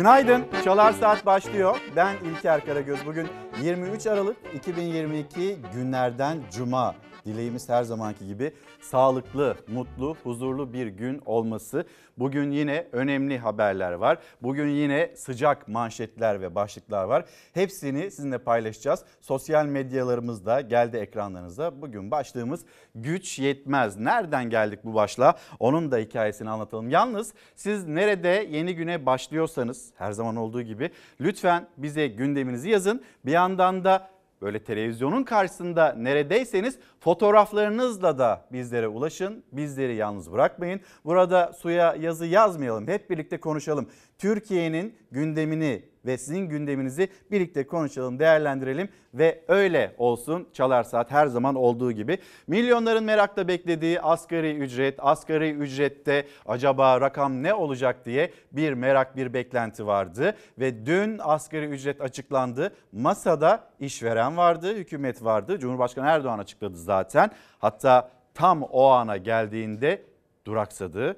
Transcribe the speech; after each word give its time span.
Günaydın. 0.00 0.44
Çalar 0.64 0.92
Saat 0.92 1.26
başlıyor. 1.26 1.80
Ben 1.96 2.16
İlker 2.24 2.64
Karagöz. 2.64 3.06
Bugün 3.06 3.28
23 3.62 4.06
Aralık 4.06 4.36
2022 4.54 5.58
günlerden 5.74 6.38
Cuma. 6.52 6.94
Dileğimiz 7.26 7.68
her 7.68 7.82
zamanki 7.82 8.26
gibi 8.26 8.52
sağlıklı, 8.80 9.56
mutlu, 9.68 10.16
huzurlu 10.22 10.72
bir 10.72 10.86
gün 10.86 11.22
olması. 11.26 11.84
Bugün 12.18 12.50
yine 12.50 12.86
önemli 12.92 13.38
haberler 13.38 13.92
var. 13.92 14.18
Bugün 14.42 14.68
yine 14.68 15.10
sıcak 15.16 15.68
manşetler 15.68 16.40
ve 16.40 16.54
başlıklar 16.54 17.04
var. 17.04 17.24
Hepsini 17.54 18.10
sizinle 18.10 18.38
paylaşacağız. 18.38 19.04
Sosyal 19.20 19.66
medyalarımızda 19.66 20.60
geldi 20.60 20.96
ekranlarınıza. 20.96 21.82
Bugün 21.82 22.10
başlığımız 22.10 22.64
güç 22.94 23.38
yetmez. 23.38 23.96
Nereden 23.96 24.50
geldik 24.50 24.80
bu 24.84 24.94
başlığa? 24.94 25.34
Onun 25.58 25.90
da 25.90 25.98
hikayesini 25.98 26.50
anlatalım. 26.50 26.90
Yalnız 26.90 27.34
siz 27.54 27.86
nerede 27.86 28.48
yeni 28.50 28.74
güne 28.74 29.06
başlıyorsanız 29.06 29.90
her 29.96 30.12
zaman 30.12 30.36
olduğu 30.36 30.62
gibi 30.62 30.90
lütfen 31.20 31.68
bize 31.76 32.06
gündeminizi 32.06 32.70
yazın. 32.70 33.02
Bir 33.26 33.32
yandan 33.32 33.84
da 33.84 34.08
böyle 34.42 34.64
televizyonun 34.64 35.24
karşısında 35.24 35.92
neredeyseniz 35.92 36.78
fotoğraflarınızla 37.00 38.18
da 38.18 38.46
bizlere 38.52 38.88
ulaşın. 38.88 39.44
Bizleri 39.52 39.94
yalnız 39.94 40.32
bırakmayın. 40.32 40.80
Burada 41.04 41.52
suya 41.52 41.94
yazı 41.94 42.26
yazmayalım. 42.26 42.88
Hep 42.88 43.10
birlikte 43.10 43.40
konuşalım. 43.40 43.88
Türkiye'nin 44.20 44.96
gündemini 45.10 45.82
ve 46.06 46.18
sizin 46.18 46.38
gündeminizi 46.38 47.08
birlikte 47.30 47.66
konuşalım, 47.66 48.18
değerlendirelim 48.18 48.88
ve 49.14 49.44
öyle 49.48 49.94
olsun. 49.98 50.48
Çalar 50.52 50.82
Saat 50.82 51.10
her 51.10 51.26
zaman 51.26 51.54
olduğu 51.54 51.92
gibi. 51.92 52.18
Milyonların 52.46 53.04
merakla 53.04 53.48
beklediği 53.48 54.00
asgari 54.00 54.56
ücret, 54.56 54.94
asgari 54.98 55.50
ücrette 55.50 56.26
acaba 56.46 57.00
rakam 57.00 57.42
ne 57.42 57.54
olacak 57.54 58.06
diye 58.06 58.32
bir 58.52 58.72
merak, 58.72 59.16
bir 59.16 59.34
beklenti 59.34 59.86
vardı 59.86 60.36
ve 60.58 60.86
dün 60.86 61.18
asgari 61.22 61.66
ücret 61.66 62.00
açıklandı. 62.00 62.74
Masada 62.92 63.64
işveren 63.80 64.36
vardı, 64.36 64.74
hükümet 64.74 65.24
vardı. 65.24 65.58
Cumhurbaşkanı 65.58 66.06
Erdoğan 66.06 66.38
açıkladı 66.38 66.76
zaten. 66.76 67.30
Hatta 67.58 68.10
tam 68.34 68.62
o 68.62 68.88
ana 68.88 69.16
geldiğinde 69.16 70.02
duraksadı, 70.46 71.16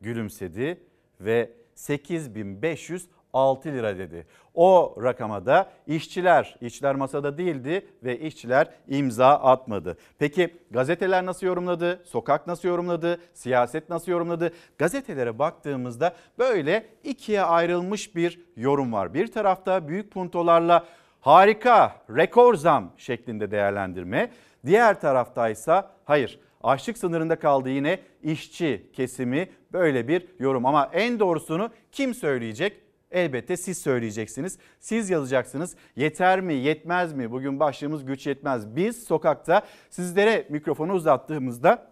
gülümsedi 0.00 0.80
ve 1.20 1.59
8500 1.80 3.08
6 3.32 3.68
lira 3.68 3.98
dedi. 3.98 4.26
O 4.54 4.96
rakama 5.02 5.46
da 5.46 5.70
işçiler, 5.86 6.56
işçiler 6.60 6.94
masada 6.94 7.38
değildi 7.38 7.86
ve 8.02 8.18
işçiler 8.18 8.70
imza 8.88 9.28
atmadı. 9.28 9.96
Peki 10.18 10.56
gazeteler 10.70 11.26
nasıl 11.26 11.46
yorumladı? 11.46 12.02
Sokak 12.04 12.46
nasıl 12.46 12.68
yorumladı? 12.68 13.20
Siyaset 13.34 13.90
nasıl 13.90 14.12
yorumladı? 14.12 14.52
Gazetelere 14.78 15.38
baktığımızda 15.38 16.14
böyle 16.38 16.86
ikiye 17.04 17.42
ayrılmış 17.42 18.16
bir 18.16 18.40
yorum 18.56 18.92
var. 18.92 19.14
Bir 19.14 19.32
tarafta 19.32 19.88
büyük 19.88 20.12
puntolarla 20.12 20.84
harika, 21.20 21.96
rekor 22.16 22.54
zam 22.54 22.92
şeklinde 22.96 23.50
değerlendirme. 23.50 24.30
Diğer 24.66 25.00
taraftaysa 25.00 25.90
hayır 26.04 26.40
açlık 26.62 26.98
sınırında 26.98 27.38
kaldı 27.38 27.70
yine 27.70 27.98
işçi 28.22 28.90
kesimi 28.92 29.48
böyle 29.72 30.08
bir 30.08 30.26
yorum. 30.38 30.66
Ama 30.66 30.90
en 30.92 31.20
doğrusunu 31.20 31.70
kim 31.92 32.14
söyleyecek? 32.14 32.80
Elbette 33.10 33.56
siz 33.56 33.78
söyleyeceksiniz. 33.78 34.58
Siz 34.78 35.10
yazacaksınız. 35.10 35.76
Yeter 35.96 36.40
mi, 36.40 36.54
yetmez 36.54 37.12
mi? 37.12 37.30
Bugün 37.30 37.60
başlığımız 37.60 38.04
güç 38.04 38.26
yetmez. 38.26 38.76
Biz 38.76 39.04
sokakta 39.04 39.62
sizlere 39.90 40.46
mikrofonu 40.48 40.92
uzattığımızda 40.92 41.90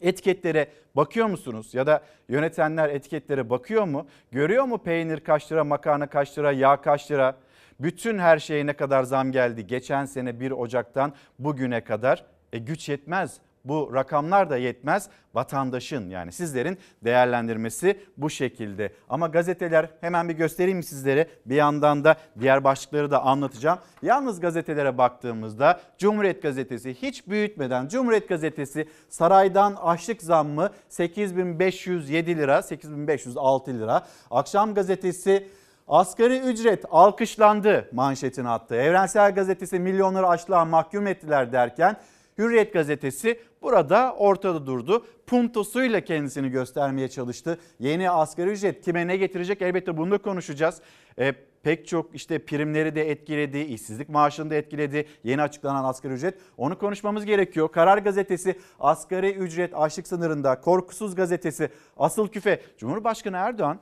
etiketlere 0.00 0.68
bakıyor 0.94 1.26
musunuz? 1.26 1.74
Ya 1.74 1.86
da 1.86 2.02
yönetenler 2.28 2.88
etiketlere 2.88 3.50
bakıyor 3.50 3.84
mu? 3.84 4.06
Görüyor 4.30 4.64
mu 4.64 4.78
peynir 4.78 5.20
kaç 5.20 5.52
lira, 5.52 5.64
makarna 5.64 6.06
kaç 6.06 6.38
lira, 6.38 6.52
yağ 6.52 6.80
kaç 6.80 7.10
lira? 7.10 7.36
Bütün 7.80 8.18
her 8.18 8.38
şeye 8.38 8.66
ne 8.66 8.72
kadar 8.72 9.02
zam 9.02 9.32
geldi 9.32 9.66
geçen 9.66 10.04
sene 10.04 10.40
1 10.40 10.50
Ocak'tan 10.50 11.12
bugüne 11.38 11.84
kadar? 11.84 12.24
E 12.52 12.58
güç 12.58 12.88
yetmez. 12.88 13.40
Bu 13.68 13.94
rakamlar 13.94 14.50
da 14.50 14.56
yetmez. 14.56 15.08
Vatandaşın 15.34 16.10
yani 16.10 16.32
sizlerin 16.32 16.78
değerlendirmesi 17.04 18.00
bu 18.16 18.30
şekilde. 18.30 18.92
Ama 19.08 19.26
gazeteler 19.26 19.90
hemen 20.00 20.28
bir 20.28 20.34
göstereyim 20.34 20.82
sizlere. 20.82 21.28
Bir 21.46 21.54
yandan 21.54 22.04
da 22.04 22.16
diğer 22.40 22.64
başlıkları 22.64 23.10
da 23.10 23.22
anlatacağım. 23.22 23.78
Yalnız 24.02 24.40
gazetelere 24.40 24.98
baktığımızda 24.98 25.80
Cumhuriyet 25.98 26.42
Gazetesi 26.42 26.94
hiç 26.94 27.28
büyütmeden 27.28 27.88
Cumhuriyet 27.88 28.28
Gazetesi 28.28 28.88
saraydan 29.08 29.76
açlık 29.82 30.22
zammı 30.22 30.70
8507 30.88 32.36
lira, 32.36 32.62
8506 32.62 33.78
lira. 33.78 34.06
Akşam 34.30 34.74
Gazetesi 34.74 35.48
Asgari 35.88 36.38
ücret 36.38 36.84
alkışlandı 36.90 37.88
manşetini 37.92 38.48
attı. 38.48 38.74
Evrensel 38.74 39.34
Gazetesi 39.34 39.78
milyonları 39.78 40.28
açlığa 40.28 40.64
mahkum 40.64 41.06
ettiler 41.06 41.52
derken 41.52 41.96
Hürriyet 42.38 42.72
gazetesi 42.72 43.40
burada 43.62 44.14
ortada 44.18 44.66
durdu. 44.66 45.06
Puntosuyla 45.26 46.00
kendisini 46.00 46.50
göstermeye 46.50 47.08
çalıştı. 47.08 47.58
Yeni 47.78 48.10
asgari 48.10 48.50
ücret 48.50 48.84
kime 48.84 49.06
ne 49.06 49.16
getirecek 49.16 49.62
elbette 49.62 49.96
bunu 49.96 50.10
da 50.10 50.18
konuşacağız. 50.18 50.80
E, 51.18 51.32
pek 51.62 51.86
çok 51.86 52.14
işte 52.14 52.38
primleri 52.38 52.94
de 52.94 53.10
etkiledi, 53.10 53.58
işsizlik 53.58 54.08
maaşını 54.08 54.50
da 54.50 54.54
etkiledi. 54.54 55.06
Yeni 55.24 55.42
açıklanan 55.42 55.84
asgari 55.84 56.12
ücret 56.12 56.38
onu 56.56 56.78
konuşmamız 56.78 57.24
gerekiyor. 57.24 57.68
Karar 57.68 57.98
gazetesi 57.98 58.58
asgari 58.80 59.32
ücret 59.32 59.74
açlık 59.74 60.06
sınırında, 60.06 60.60
korkusuz 60.60 61.14
gazetesi 61.14 61.70
asıl 61.96 62.28
küfe. 62.28 62.60
Cumhurbaşkanı 62.78 63.36
Erdoğan 63.36 63.78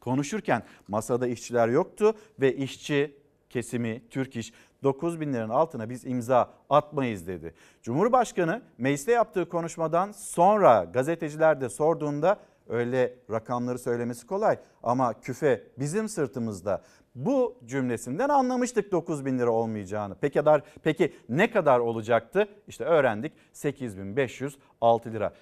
konuşurken 0.00 0.62
masada 0.88 1.28
işçiler 1.28 1.68
yoktu 1.68 2.14
ve 2.40 2.56
işçi 2.56 3.16
kesimi 3.50 4.02
Türk 4.10 4.36
İş 4.36 4.52
9 4.82 5.20
bin 5.20 5.32
liranın 5.32 5.52
altına 5.52 5.90
biz 5.90 6.06
imza 6.06 6.50
atmayız 6.70 7.26
dedi. 7.26 7.54
Cumhurbaşkanı 7.82 8.62
mecliste 8.78 9.12
yaptığı 9.12 9.48
konuşmadan 9.48 10.12
sonra 10.12 10.84
gazeteciler 10.84 11.60
de 11.60 11.68
sorduğunda 11.68 12.38
öyle 12.68 13.14
rakamları 13.30 13.78
söylemesi 13.78 14.26
kolay 14.26 14.58
ama 14.82 15.20
küfe 15.20 15.62
bizim 15.78 16.08
sırtımızda. 16.08 16.82
Bu 17.14 17.58
cümlesinden 17.66 18.28
anlamıştık 18.28 18.92
9 18.92 19.24
bin 19.24 19.38
lira 19.38 19.50
olmayacağını. 19.50 20.16
Peki, 20.20 20.38
kadar, 20.38 20.62
peki 20.82 21.12
ne 21.28 21.50
kadar 21.50 21.78
olacaktı? 21.78 22.48
İşte 22.68 22.84
öğrendik 22.84 23.32
8506 23.52 25.12
lira. 25.12 25.32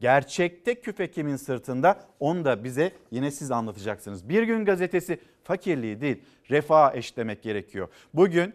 Gerçekte 0.00 0.80
küfe 0.80 1.10
kimin 1.10 1.36
sırtında 1.36 2.00
onu 2.20 2.44
da 2.44 2.64
bize 2.64 2.92
yine 3.10 3.30
siz 3.30 3.50
anlatacaksınız. 3.50 4.28
Bir 4.28 4.42
gün 4.42 4.64
gazetesi 4.64 5.20
fakirliği 5.44 6.00
değil 6.00 6.22
refah 6.50 6.94
eşitlemek 6.94 7.42
gerekiyor. 7.42 7.88
Bugün 8.14 8.54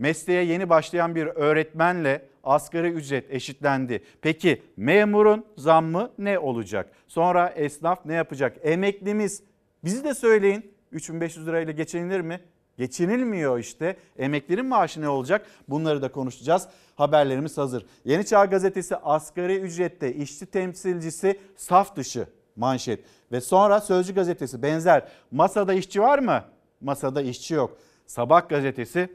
mesleğe 0.00 0.44
yeni 0.44 0.68
başlayan 0.68 1.14
bir 1.14 1.26
öğretmenle 1.26 2.28
asgari 2.44 2.88
ücret 2.88 3.30
eşitlendi. 3.30 4.02
Peki 4.22 4.62
memurun 4.76 5.44
zammı 5.56 6.10
ne 6.18 6.38
olacak? 6.38 6.90
Sonra 7.08 7.48
esnaf 7.48 8.06
ne 8.06 8.14
yapacak? 8.14 8.56
Emeklimiz 8.62 9.42
bizi 9.84 10.04
de 10.04 10.14
söyleyin 10.14 10.74
3500 10.92 11.46
lirayla 11.46 11.72
geçinilir 11.72 12.20
mi? 12.20 12.40
Geçinilmiyor 12.78 13.58
işte. 13.58 13.96
Emeklerin 14.18 14.66
maaşı 14.66 15.00
ne 15.00 15.08
olacak? 15.08 15.46
Bunları 15.68 16.02
da 16.02 16.12
konuşacağız. 16.12 16.68
Haberlerimiz 16.94 17.58
hazır. 17.58 17.86
Yeni 18.04 18.26
Çağ 18.26 18.44
Gazetesi 18.44 18.96
asgari 18.96 19.58
ücrette 19.58 20.14
işçi 20.14 20.46
temsilcisi 20.46 21.40
saf 21.56 21.96
dışı 21.96 22.26
manşet. 22.56 23.04
Ve 23.32 23.40
sonra 23.40 23.80
Sözcü 23.80 24.14
Gazetesi 24.14 24.62
benzer. 24.62 25.08
Masada 25.30 25.74
işçi 25.74 26.00
var 26.00 26.18
mı? 26.18 26.44
Masada 26.80 27.22
işçi 27.22 27.54
yok. 27.54 27.78
Sabah 28.06 28.48
gazetesi 28.48 29.08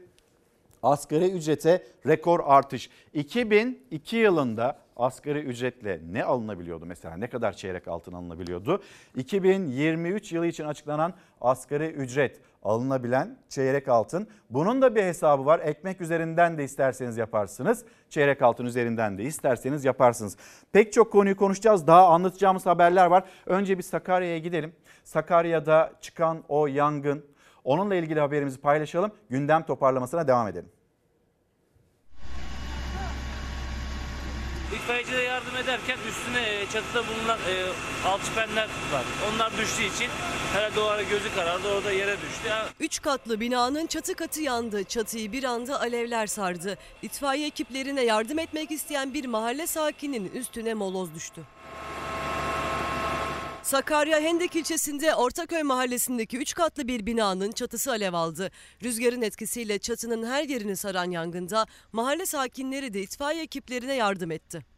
asgari 0.86 1.30
ücrete 1.30 1.82
rekor 2.06 2.40
artış. 2.44 2.90
2002 3.14 4.16
yılında 4.16 4.78
asgari 4.96 5.38
ücretle 5.38 6.00
ne 6.12 6.24
alınabiliyordu 6.24 6.86
mesela 6.86 7.16
ne 7.16 7.28
kadar 7.28 7.52
çeyrek 7.52 7.88
altın 7.88 8.12
alınabiliyordu? 8.12 8.82
2023 9.16 10.32
yılı 10.32 10.46
için 10.46 10.64
açıklanan 10.64 11.14
asgari 11.40 11.86
ücret 11.86 12.40
alınabilen 12.62 13.38
çeyrek 13.48 13.88
altın. 13.88 14.28
Bunun 14.50 14.82
da 14.82 14.94
bir 14.96 15.02
hesabı 15.02 15.46
var. 15.46 15.60
Ekmek 15.64 16.00
üzerinden 16.00 16.58
de 16.58 16.64
isterseniz 16.64 17.16
yaparsınız. 17.16 17.84
Çeyrek 18.10 18.42
altın 18.42 18.64
üzerinden 18.64 19.18
de 19.18 19.22
isterseniz 19.22 19.84
yaparsınız. 19.84 20.36
Pek 20.72 20.92
çok 20.92 21.12
konuyu 21.12 21.36
konuşacağız. 21.36 21.86
Daha 21.86 22.08
anlatacağımız 22.08 22.66
haberler 22.66 23.06
var. 23.06 23.24
Önce 23.46 23.78
bir 23.78 23.82
Sakarya'ya 23.82 24.38
gidelim. 24.38 24.72
Sakarya'da 25.04 25.92
çıkan 26.00 26.44
o 26.48 26.66
yangın 26.66 27.24
onunla 27.64 27.94
ilgili 27.94 28.20
haberimizi 28.20 28.60
paylaşalım. 28.60 29.12
Gündem 29.30 29.62
toparlamasına 29.62 30.28
devam 30.28 30.48
edelim. 30.48 30.75
İtfaiyecilere 34.76 35.22
yardım 35.22 35.56
ederken 35.56 35.98
üstüne 36.08 36.42
e, 36.42 36.66
çatıda 36.72 37.02
bulunan 37.08 37.38
e, 37.38 37.54
alçıpenler 38.08 38.64
var. 38.92 39.04
Onlar 39.32 39.52
düştüğü 39.58 39.82
için 39.84 40.08
herhalde 40.52 40.80
o 40.80 40.84
ara 40.84 41.02
gözü 41.02 41.34
karardı 41.34 41.68
orada 41.68 41.92
yere 41.92 42.16
düştü. 42.16 42.50
Üç 42.80 43.02
katlı 43.02 43.40
binanın 43.40 43.86
çatı 43.86 44.14
katı 44.14 44.40
yandı. 44.40 44.84
Çatıyı 44.84 45.32
bir 45.32 45.44
anda 45.44 45.80
alevler 45.80 46.26
sardı. 46.26 46.78
İtfaiye 47.02 47.46
ekiplerine 47.46 48.02
yardım 48.02 48.38
etmek 48.38 48.70
isteyen 48.70 49.14
bir 49.14 49.24
mahalle 49.24 49.66
sakininin 49.66 50.30
üstüne 50.34 50.74
moloz 50.74 51.14
düştü. 51.14 51.42
Sakarya 53.66 54.20
Hendek 54.20 54.56
ilçesinde 54.56 55.14
Ortaköy 55.14 55.62
mahallesindeki 55.62 56.38
3 56.38 56.54
katlı 56.54 56.88
bir 56.88 57.06
binanın 57.06 57.52
çatısı 57.52 57.90
alev 57.90 58.12
aldı. 58.12 58.50
Rüzgarın 58.82 59.22
etkisiyle 59.22 59.78
çatının 59.78 60.26
her 60.26 60.44
yerini 60.44 60.76
saran 60.76 61.10
yangında 61.10 61.66
mahalle 61.92 62.26
sakinleri 62.26 62.94
de 62.94 63.02
itfaiye 63.02 63.42
ekiplerine 63.42 63.94
yardım 63.94 64.30
etti. 64.30 64.75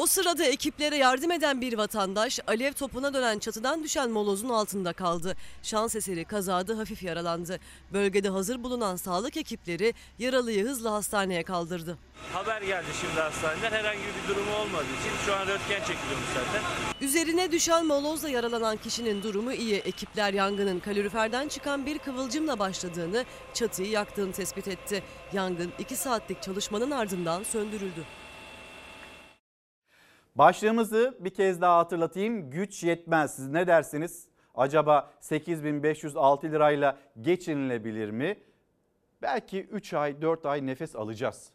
O 0.00 0.06
sırada 0.06 0.44
ekiplere 0.44 0.96
yardım 0.96 1.30
eden 1.30 1.60
bir 1.60 1.78
vatandaş 1.78 2.40
alev 2.46 2.72
topuna 2.72 3.14
dönen 3.14 3.38
çatıdan 3.38 3.82
düşen 3.82 4.10
molozun 4.10 4.48
altında 4.48 4.92
kaldı. 4.92 5.36
Şans 5.62 5.96
eseri 5.96 6.24
kazada 6.24 6.78
hafif 6.78 7.02
yaralandı. 7.02 7.60
Bölgede 7.92 8.28
hazır 8.28 8.62
bulunan 8.62 8.96
sağlık 8.96 9.36
ekipleri 9.36 9.94
yaralıyı 10.18 10.64
hızla 10.66 10.92
hastaneye 10.92 11.42
kaldırdı. 11.42 11.98
Haber 12.32 12.62
geldi 12.62 12.86
şimdi 13.00 13.20
hastaneden. 13.20 13.70
Herhangi 13.70 13.98
bir 14.00 14.34
durumu 14.34 14.56
olmadığı 14.56 14.84
için 14.84 15.26
şu 15.26 15.34
an 15.34 15.46
röntgen 15.46 15.80
çekiliyormuş 15.80 16.28
zaten. 16.34 16.62
Üzerine 17.00 17.52
düşen 17.52 17.86
molozla 17.86 18.28
yaralanan 18.28 18.76
kişinin 18.76 19.22
durumu 19.22 19.52
iyi. 19.52 19.76
Ekipler 19.76 20.32
yangının 20.32 20.80
kaloriferden 20.80 21.48
çıkan 21.48 21.86
bir 21.86 21.98
kıvılcımla 21.98 22.58
başladığını, 22.58 23.24
çatıyı 23.54 23.90
yaktığını 23.90 24.32
tespit 24.32 24.68
etti. 24.68 25.02
Yangın 25.32 25.72
2 25.78 25.96
saatlik 25.96 26.42
çalışmanın 26.42 26.90
ardından 26.90 27.42
söndürüldü. 27.42 28.04
Başlığımızı 30.40 31.16
bir 31.20 31.30
kez 31.30 31.60
daha 31.60 31.78
hatırlatayım. 31.78 32.50
Güç 32.50 32.84
yetmez. 32.84 33.34
Siz 33.34 33.48
ne 33.48 33.66
dersiniz? 33.66 34.28
Acaba 34.54 35.10
8506 35.20 36.46
lirayla 36.52 36.98
geçinilebilir 37.20 38.10
mi? 38.10 38.38
Belki 39.22 39.62
3 39.62 39.94
ay 39.94 40.22
4 40.22 40.46
ay 40.46 40.66
nefes 40.66 40.96
alacağız. 40.96 41.50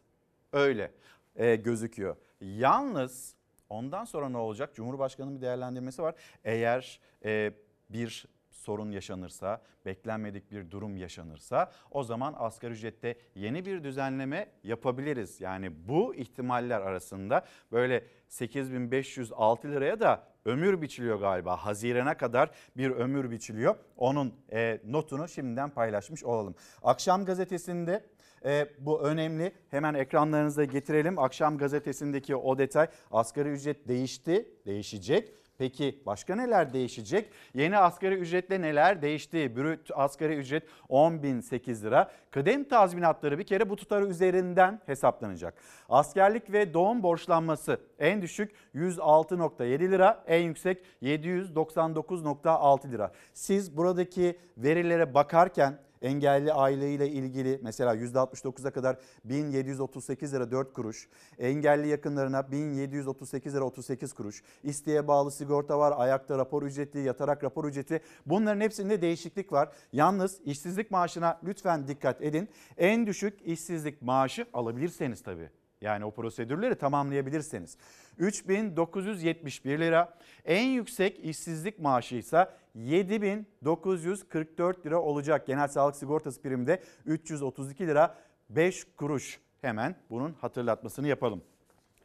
Öyle 0.53 0.91
e, 1.35 1.55
gözüküyor. 1.55 2.15
Yalnız 2.41 3.35
ondan 3.69 4.05
sonra 4.05 4.29
ne 4.29 4.37
olacak? 4.37 4.75
Cumhurbaşkanı'nın 4.75 5.35
bir 5.35 5.41
değerlendirmesi 5.41 6.01
var. 6.01 6.15
Eğer 6.43 6.99
e, 7.25 7.53
bir 7.89 8.25
sorun 8.65 8.91
yaşanırsa, 8.91 9.61
beklenmedik 9.85 10.51
bir 10.51 10.71
durum 10.71 10.97
yaşanırsa 10.97 11.71
o 11.91 12.03
zaman 12.03 12.35
asgari 12.37 12.73
ücrette 12.73 13.17
yeni 13.35 13.65
bir 13.65 13.83
düzenleme 13.83 14.47
yapabiliriz. 14.63 15.41
Yani 15.41 15.87
bu 15.87 16.15
ihtimaller 16.15 16.81
arasında 16.81 17.45
böyle 17.71 18.03
8506 18.27 19.71
liraya 19.71 19.99
da 19.99 20.23
ömür 20.45 20.81
biçiliyor 20.81 21.19
galiba. 21.19 21.55
Hazirana 21.57 22.17
kadar 22.17 22.51
bir 22.77 22.91
ömür 22.91 23.31
biçiliyor. 23.31 23.75
Onun 23.97 24.33
e, 24.51 24.81
notunu 24.85 25.27
şimdiden 25.27 25.69
paylaşmış 25.69 26.23
olalım. 26.23 26.55
Akşam 26.83 27.25
gazetesinde 27.25 28.03
e, 28.45 28.67
bu 28.79 29.01
önemli. 29.01 29.51
Hemen 29.71 29.93
ekranlarınıza 29.93 30.63
getirelim. 30.63 31.19
Akşam 31.19 31.57
gazetesindeki 31.57 32.35
o 32.35 32.57
detay 32.57 32.87
asgari 33.11 33.49
ücret 33.49 33.87
değişti, 33.87 34.49
değişecek. 34.65 35.33
Peki 35.57 35.99
başka 36.05 36.35
neler 36.35 36.73
değişecek? 36.73 37.29
Yeni 37.53 37.77
asgari 37.77 38.15
ücretle 38.15 38.61
neler 38.61 39.01
değişti? 39.01 39.55
Brüt 39.55 39.91
asgari 39.93 40.35
ücret 40.35 40.63
10.008 40.89 41.83
lira. 41.83 42.11
Kıdem 42.31 42.63
tazminatları 42.63 43.39
bir 43.39 43.43
kere 43.43 43.69
bu 43.69 43.75
tutarı 43.75 44.07
üzerinden 44.07 44.81
hesaplanacak. 44.85 45.53
Askerlik 45.89 46.51
ve 46.51 46.73
doğum 46.73 47.03
borçlanması 47.03 47.79
en 47.99 48.21
düşük 48.21 48.51
106.7 48.75 49.91
lira, 49.91 50.23
en 50.27 50.41
yüksek 50.41 50.77
799.6 51.03 52.91
lira. 52.91 53.11
Siz 53.33 53.77
buradaki 53.77 54.39
verilere 54.57 55.13
bakarken 55.13 55.77
engelli 56.05 56.53
aileyle 56.53 57.09
ilgili 57.09 57.59
mesela 57.63 57.95
%69'a 57.95 58.71
kadar 58.71 58.97
1738 59.25 60.33
lira 60.33 60.51
4 60.51 60.73
kuruş, 60.73 61.09
engelli 61.39 61.87
yakınlarına 61.87 62.51
1738 62.51 63.55
lira 63.55 63.63
38 63.63 64.13
kuruş, 64.13 64.43
isteğe 64.63 65.07
bağlı 65.07 65.31
sigorta 65.31 65.79
var, 65.79 65.93
ayakta 65.97 66.37
rapor 66.37 66.63
ücreti, 66.63 66.97
yatarak 66.97 67.43
rapor 67.43 67.65
ücreti 67.65 68.01
bunların 68.25 68.61
hepsinde 68.61 69.01
değişiklik 69.01 69.51
var. 69.51 69.69
Yalnız 69.93 70.41
işsizlik 70.45 70.91
maaşına 70.91 71.39
lütfen 71.43 71.87
dikkat 71.87 72.21
edin. 72.21 72.49
En 72.77 73.07
düşük 73.07 73.41
işsizlik 73.45 74.01
maaşı 74.01 74.45
alabilirseniz 74.53 75.23
tabii. 75.23 75.64
Yani 75.85 76.05
o 76.05 76.11
prosedürleri 76.11 76.75
tamamlayabilirseniz. 76.75 77.77
3971 78.17 79.79
lira. 79.79 80.17
En 80.45 80.67
yüksek 80.67 81.25
işsizlik 81.25 81.79
maaşı 81.79 82.15
ise 82.15 82.49
7944 82.75 84.85
lira 84.85 85.01
olacak. 85.01 85.47
Genel 85.47 85.67
sağlık 85.67 85.95
sigortası 85.95 86.41
priminde 86.41 86.83
332 87.05 87.87
lira 87.87 88.15
5 88.49 88.83
kuruş. 88.97 89.39
Hemen 89.61 89.95
bunun 90.09 90.33
hatırlatmasını 90.33 91.07
yapalım. 91.07 91.43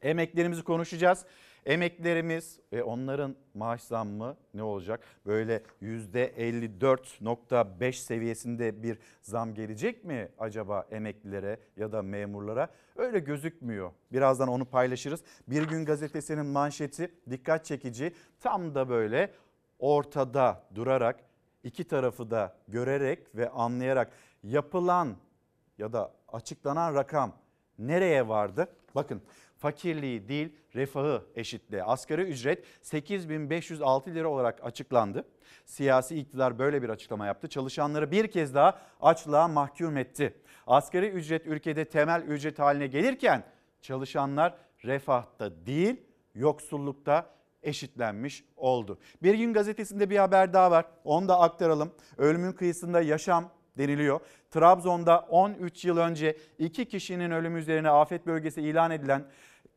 Emeklerimizi 0.03 0.63
konuşacağız. 0.63 1.25
Emeklerimiz 1.67 2.61
ve 2.73 2.83
onların 2.83 3.37
maaş 3.55 3.83
zammı 3.83 4.37
ne 4.55 4.63
olacak? 4.63 5.01
Böyle 5.27 5.63
%54.5 5.83 7.93
seviyesinde 7.93 8.83
bir 8.83 8.99
zam 9.23 9.55
gelecek 9.55 10.05
mi 10.05 10.29
acaba 10.39 10.87
emeklilere 10.91 11.61
ya 11.77 11.93
da 11.93 12.03
memurlara? 12.03 12.69
Öyle 12.97 13.19
gözükmüyor. 13.19 13.91
Birazdan 14.13 14.49
onu 14.49 14.65
paylaşırız. 14.65 15.21
Bir 15.49 15.63
gün 15.63 15.85
gazetesinin 15.85 16.47
manşeti 16.47 17.11
dikkat 17.31 17.65
çekici. 17.65 18.15
Tam 18.41 18.75
da 18.75 18.89
böyle 18.89 19.31
ortada 19.79 20.63
durarak 20.75 21.21
iki 21.65 21.85
tarafı 21.85 22.31
da 22.31 22.57
görerek 22.69 23.37
ve 23.37 23.49
anlayarak 23.49 24.11
yapılan 24.43 25.17
ya 25.79 25.93
da 25.93 26.13
açıklanan 26.29 26.95
rakam 26.95 27.33
nereye 27.79 28.29
vardı? 28.29 28.69
Bakın 28.95 29.23
fakirliği 29.61 30.29
değil 30.29 30.57
refahı 30.75 31.23
eşitliği. 31.35 31.85
Asgari 31.85 32.23
ücret 32.23 32.65
8506 32.83 34.15
lira 34.15 34.29
olarak 34.29 34.65
açıklandı. 34.65 35.25
Siyasi 35.65 36.17
iktidar 36.19 36.59
böyle 36.59 36.83
bir 36.83 36.89
açıklama 36.89 37.27
yaptı. 37.27 37.49
Çalışanları 37.49 38.11
bir 38.11 38.31
kez 38.31 38.55
daha 38.55 38.79
açlığa 39.01 39.49
mahkum 39.49 39.97
etti. 39.97 40.35
Asgari 40.67 41.09
ücret 41.09 41.47
ülkede 41.47 41.85
temel 41.85 42.23
ücret 42.23 42.59
haline 42.59 42.87
gelirken 42.87 43.45
çalışanlar 43.83 44.55
refahta 44.85 45.67
değil 45.67 45.97
yoksullukta 46.35 47.27
eşitlenmiş 47.63 48.45
oldu. 48.57 48.99
Bir 49.23 49.35
gün 49.35 49.53
gazetesinde 49.53 50.11
bir 50.11 50.17
haber 50.17 50.53
daha 50.53 50.71
var. 50.71 50.85
Onu 51.05 51.29
da 51.29 51.41
aktaralım. 51.41 51.95
Ölümün 52.19 52.53
kıyısında 52.53 53.01
yaşam 53.01 53.51
deniliyor. 53.79 54.21
Trabzon'da 54.51 55.21
13 55.21 55.85
yıl 55.85 55.97
önce 55.97 56.37
iki 56.59 56.89
kişinin 56.89 57.31
ölümü 57.31 57.61
üzerine 57.61 57.91
afet 57.91 58.27
bölgesi 58.27 58.63
ilan 58.63 58.91
edilen 58.91 59.25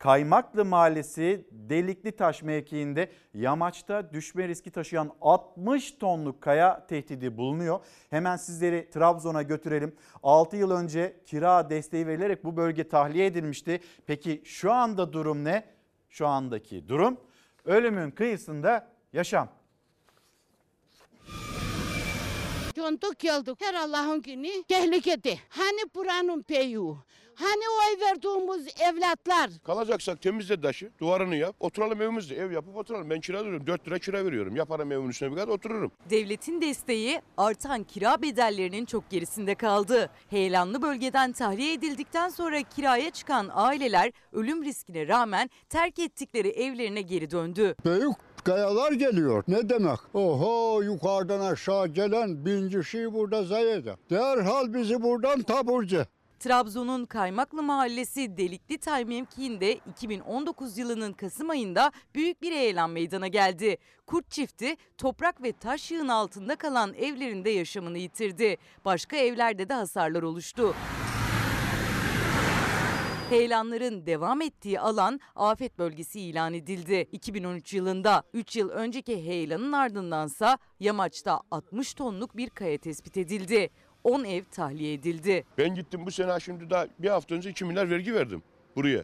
Kaymaklı 0.04 0.66
Mahallesi 0.66 1.48
Delikli 1.52 2.12
Taş 2.12 2.44
mevkiinde 2.44 3.12
yamaçta 3.34 4.14
düşme 4.14 4.48
riski 4.48 4.72
taşıyan 4.72 5.12
60 5.22 5.92
tonluk 5.92 6.42
kaya 6.42 6.88
tehdidi 6.88 7.38
bulunuyor. 7.38 7.80
Hemen 8.10 8.38
sizleri 8.38 8.90
Trabzon'a 8.90 9.42
götürelim. 9.42 9.96
6 10.24 10.58
yıl 10.58 10.72
önce 10.72 11.20
kira 11.26 11.70
desteği 11.70 12.08
verilerek 12.08 12.44
bu 12.44 12.58
bölge 12.58 12.88
tahliye 12.88 13.26
edilmişti. 13.26 13.80
Peki 14.08 14.42
şu 14.46 14.72
anda 14.72 15.14
durum 15.14 15.44
ne? 15.44 15.66
Şu 16.10 16.28
andaki 16.28 16.88
durum 16.90 17.18
ölümün 17.66 18.12
kıyısında 18.12 18.88
yaşam. 19.14 19.50
Döndük 22.76 23.20
geldik 23.20 23.58
her 23.62 23.74
Allah'ın 23.74 24.22
günü 24.22 24.64
tehlikede. 24.68 25.38
Hani 25.50 25.82
buranın 25.96 26.42
peyu? 26.42 26.98
Hani 27.36 27.64
oy 27.70 28.02
verdiğimiz 28.02 28.68
evlatlar? 28.82 29.50
Kalacaksak 29.66 30.22
temizle 30.22 30.62
taşı, 30.62 30.92
duvarını 31.00 31.36
yap, 31.36 31.56
oturalım 31.60 32.02
evimizde. 32.02 32.36
Ev 32.36 32.52
yapıp 32.52 32.76
oturalım. 32.76 33.10
Ben 33.10 33.20
kira 33.22 33.40
veriyorum. 33.46 33.68
4 33.68 33.88
lira 33.88 34.00
kira 34.00 34.26
veriyorum. 34.26 34.56
Yaparım 34.56 34.92
evimin 34.92 35.10
üstüne 35.10 35.32
bir 35.32 35.36
kadar 35.36 35.48
otururum. 35.48 35.92
Devletin 36.10 36.62
desteği 36.62 37.22
artan 37.38 37.84
kira 37.84 38.22
bedellerinin 38.22 38.86
çok 38.86 39.10
gerisinde 39.10 39.56
kaldı. 39.56 40.10
Heyelanlı 40.30 40.82
bölgeden 40.82 41.32
tahliye 41.32 41.74
edildikten 41.74 42.30
sonra 42.30 42.62
kiraya 42.64 43.10
çıkan 43.10 43.50
aileler 43.54 44.12
ölüm 44.34 44.64
riskine 44.64 45.08
rağmen 45.08 45.50
terk 45.70 46.00
ettikleri 46.00 46.48
evlerine 46.50 47.02
geri 47.02 47.32
döndü. 47.32 47.76
Büyük 47.86 48.16
kayalar 48.44 48.92
geliyor. 48.92 49.44
Ne 49.48 49.70
demek? 49.70 50.00
Oho 50.14 50.82
yukarıdan 50.82 51.40
aşağı 51.40 51.88
gelen 51.88 52.46
binci 52.46 52.84
şey 52.84 53.14
burada 53.14 53.44
zayıda. 53.44 53.96
Derhal 54.10 54.74
bizi 54.74 55.02
buradan 55.04 55.42
taburcu. 55.42 56.06
Trabzon'un 56.44 57.06
Kaymaklı 57.06 57.64
Mahallesi 57.64 58.38
Delikli 58.38 58.78
Tay 58.78 59.06
mevkiinde 59.06 59.74
2019 59.74 60.78
yılının 60.78 61.14
Kasım 61.14 61.50
ayında 61.50 61.92
büyük 62.16 62.42
bir 62.42 62.52
heyelan 62.52 62.90
meydana 62.90 63.28
geldi. 63.28 63.78
Kurt 64.08 64.32
çifti 64.32 64.76
toprak 64.98 65.44
ve 65.44 65.52
taş 65.52 65.92
yığın 65.92 66.08
altında 66.08 66.56
kalan 66.56 66.94
evlerinde 66.94 67.50
yaşamını 67.50 67.98
yitirdi. 67.98 68.58
Başka 68.86 69.18
evlerde 69.18 69.70
de 69.70 69.74
hasarlar 69.74 70.24
oluştu. 70.24 70.76
Heyelanların 73.30 74.06
devam 74.06 74.42
ettiği 74.42 74.80
alan 74.80 75.20
afet 75.36 75.80
bölgesi 75.80 76.20
ilan 76.20 76.54
edildi. 76.54 77.08
2013 77.12 77.74
yılında 77.74 78.24
3 78.34 78.56
yıl 78.56 78.70
önceki 78.70 79.26
heyelanın 79.26 79.72
ardındansa 79.72 80.58
yamaçta 80.80 81.42
60 81.52 81.94
tonluk 81.94 82.38
bir 82.38 82.50
kaya 82.50 82.78
tespit 82.78 83.18
edildi. 83.18 83.70
10 84.04 84.24
ev 84.24 84.44
tahliye 84.52 84.94
edildi. 84.94 85.44
Ben 85.58 85.76
gittim 85.76 86.06
bu 86.06 86.12
sene 86.12 86.40
şimdi 86.40 86.70
daha 86.70 86.88
bir 87.00 87.10
hafta 87.10 87.36
önce 87.36 87.50
2 87.50 87.66
milyar 87.66 87.90
vergi 87.90 88.14
verdim 88.14 88.44
buraya. 88.76 89.04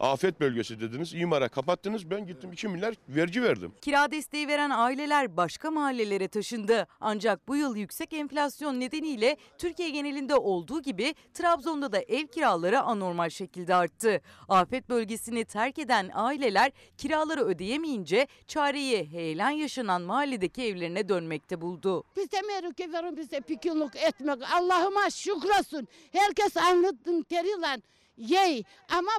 Afet 0.00 0.40
bölgesi 0.40 0.80
dediniz. 0.80 1.14
imara 1.14 1.48
kapattınız. 1.48 2.10
Ben 2.10 2.26
gittim 2.26 2.52
2 2.52 2.68
milyar 2.68 2.94
vergi 3.08 3.42
verdim. 3.42 3.72
Kira 3.80 4.10
desteği 4.10 4.48
veren 4.48 4.70
aileler 4.70 5.36
başka 5.36 5.70
mahallelere 5.70 6.28
taşındı. 6.28 6.86
Ancak 7.00 7.48
bu 7.48 7.56
yıl 7.56 7.76
yüksek 7.76 8.12
enflasyon 8.12 8.80
nedeniyle 8.80 9.36
Türkiye 9.58 9.90
genelinde 9.90 10.34
olduğu 10.34 10.82
gibi 10.82 11.14
Trabzon'da 11.34 11.92
da 11.92 12.00
ev 12.00 12.26
kiraları 12.26 12.80
anormal 12.80 13.30
şekilde 13.30 13.74
arttı. 13.74 14.20
Afet 14.48 14.88
bölgesini 14.88 15.44
terk 15.44 15.78
eden 15.78 16.10
aileler 16.14 16.72
kiraları 16.98 17.44
ödeyemeyince 17.44 18.26
çareyi 18.46 19.04
heyelan 19.04 19.50
yaşanan 19.50 20.02
mahalledeki 20.02 20.62
evlerine 20.62 21.08
dönmekte 21.08 21.60
buldu. 21.60 22.04
Biz 22.16 22.32
demiyoruz 22.32 22.74
ki 22.74 22.92
verin 22.92 23.16
bize 23.16 23.40
pikirlik 23.40 23.96
etmek. 23.96 24.38
Allah'ıma 24.54 25.10
şükresin. 25.10 25.88
Herkes 26.12 26.56
anladın 26.56 27.22
teriyle 27.22 27.80
yey. 28.16 28.64
Ama 28.88 29.10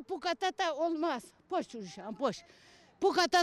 da 0.60 0.76
olmaz. 0.76 1.24
Boş 1.52 1.76
uğraşan 1.76 2.20
boş. 2.20 2.38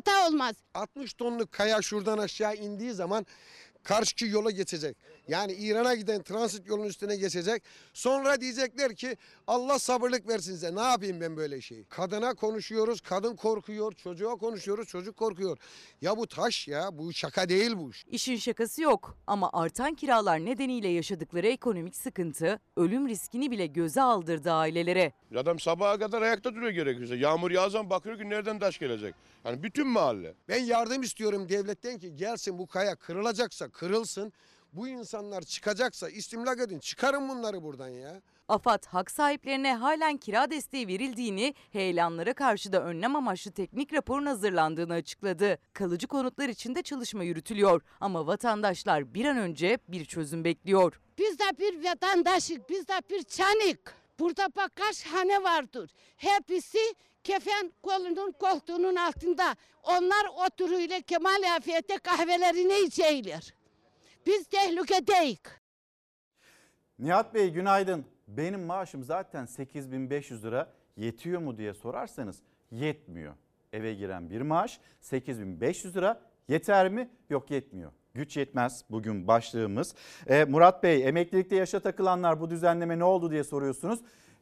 Da 0.06 0.28
olmaz. 0.28 0.56
60 0.74 1.14
tonluk 1.14 1.52
kaya 1.52 1.82
şuradan 1.82 2.18
aşağı 2.18 2.54
indiği 2.54 2.92
zaman 2.92 3.26
karşı 3.88 4.26
yola 4.26 4.50
geçecek. 4.50 4.96
Yani 5.28 5.52
İran'a 5.52 5.94
giden 5.94 6.22
transit 6.22 6.66
yolun 6.66 6.84
üstüne 6.84 7.16
geçecek. 7.16 7.62
Sonra 7.94 8.40
diyecekler 8.40 8.94
ki 8.94 9.16
Allah 9.46 9.78
sabırlık 9.78 10.28
versin 10.28 10.52
size. 10.52 10.74
Ne 10.74 10.80
yapayım 10.80 11.20
ben 11.20 11.36
böyle 11.36 11.60
şeyi? 11.60 11.84
Kadına 11.84 12.34
konuşuyoruz, 12.34 13.00
kadın 13.00 13.36
korkuyor. 13.36 13.92
Çocuğa 13.92 14.36
konuşuyoruz, 14.36 14.88
çocuk 14.88 15.16
korkuyor. 15.16 15.58
Ya 16.00 16.16
bu 16.16 16.26
taş 16.26 16.68
ya, 16.68 16.98
bu 16.98 17.12
şaka 17.12 17.48
değil 17.48 17.72
bu 17.76 17.90
iş. 17.90 18.04
İşin 18.10 18.36
şakası 18.36 18.82
yok 18.82 19.16
ama 19.26 19.50
artan 19.52 19.94
kiralar 19.94 20.44
nedeniyle 20.44 20.88
yaşadıkları 20.88 21.46
ekonomik 21.46 21.96
sıkıntı 21.96 22.60
ölüm 22.76 23.08
riskini 23.08 23.50
bile 23.50 23.66
göze 23.66 24.02
aldırdı 24.02 24.52
ailelere. 24.52 25.12
Adam 25.36 25.58
sabaha 25.58 25.98
kadar 25.98 26.22
ayakta 26.22 26.54
duruyor 26.54 26.72
gerekirse. 26.72 27.16
Yağmur 27.16 27.50
yağzan 27.50 27.90
bakıyor 27.90 28.18
ki 28.18 28.30
nereden 28.30 28.58
taş 28.58 28.78
gelecek. 28.78 29.14
Yani 29.44 29.62
bütün 29.62 29.86
mahalle. 29.86 30.34
Ben 30.48 30.64
yardım 30.64 31.02
istiyorum 31.02 31.48
devletten 31.48 31.98
ki 31.98 32.16
gelsin 32.16 32.58
bu 32.58 32.66
kaya 32.66 32.96
kırılacaksa 32.96 33.68
kırılsın. 33.78 34.32
Bu 34.72 34.88
insanlar 34.88 35.42
çıkacaksa 35.42 36.08
istimlak 36.08 36.60
edin. 36.60 36.78
Çıkarın 36.78 37.28
bunları 37.28 37.62
buradan 37.62 37.88
ya. 37.88 38.22
AFAD 38.48 38.84
hak 38.86 39.10
sahiplerine 39.10 39.74
halen 39.74 40.16
kira 40.16 40.50
desteği 40.50 40.88
verildiğini, 40.88 41.54
heyelanlara 41.72 42.34
karşı 42.34 42.72
da 42.72 42.84
önlem 42.84 43.16
amaçlı 43.16 43.52
teknik 43.52 43.92
raporun 43.92 44.26
hazırlandığını 44.26 44.92
açıkladı. 44.92 45.58
Kalıcı 45.72 46.06
konutlar 46.06 46.48
için 46.48 46.74
de 46.74 46.82
çalışma 46.82 47.24
yürütülüyor 47.24 47.82
ama 48.00 48.26
vatandaşlar 48.26 49.14
bir 49.14 49.24
an 49.24 49.36
önce 49.36 49.78
bir 49.88 50.04
çözüm 50.04 50.44
bekliyor. 50.44 51.00
Biz 51.18 51.38
de 51.38 51.58
bir 51.58 51.84
vatandaşık, 51.84 52.70
biz 52.70 52.88
de 52.88 53.02
bir 53.10 53.22
çanik. 53.22 53.78
Burada 54.18 54.48
bak 54.56 54.76
kaç 54.76 55.06
hane 55.06 55.42
vardır. 55.42 55.90
Hepsi 56.16 56.94
kefen 57.24 57.72
kolunun 57.82 58.32
koltuğunun 58.32 58.96
altında. 58.96 59.56
Onlar 59.82 60.46
oturuyla 60.46 61.00
Kemal 61.00 61.56
Afiyet'te 61.56 61.98
kahvelerini 61.98 62.86
içeyler. 62.86 63.57
Biz 64.28 64.46
tehlikedeyiz. 64.46 65.38
Nihat 66.98 67.34
Bey 67.34 67.50
günaydın. 67.50 68.04
Benim 68.28 68.60
maaşım 68.60 69.04
zaten 69.04 69.44
8500 69.44 70.44
lira 70.44 70.72
yetiyor 70.96 71.40
mu 71.40 71.58
diye 71.58 71.74
sorarsanız 71.74 72.42
yetmiyor. 72.70 73.34
Eve 73.72 73.94
giren 73.94 74.30
bir 74.30 74.40
maaş 74.40 74.80
8500 75.00 75.96
lira 75.96 76.20
yeter 76.48 76.88
mi? 76.88 77.10
Yok 77.30 77.50
yetmiyor. 77.50 77.92
Güç 78.14 78.36
yetmez 78.36 78.84
bugün 78.90 79.28
başlığımız. 79.28 79.94
Ee, 80.26 80.44
Murat 80.44 80.82
Bey 80.82 81.08
emeklilikte 81.08 81.56
yaşa 81.56 81.80
takılanlar 81.80 82.40
bu 82.40 82.50
düzenleme 82.50 82.98
ne 82.98 83.04
oldu 83.04 83.30
diye 83.30 83.44
soruyorsunuz. 83.44 84.00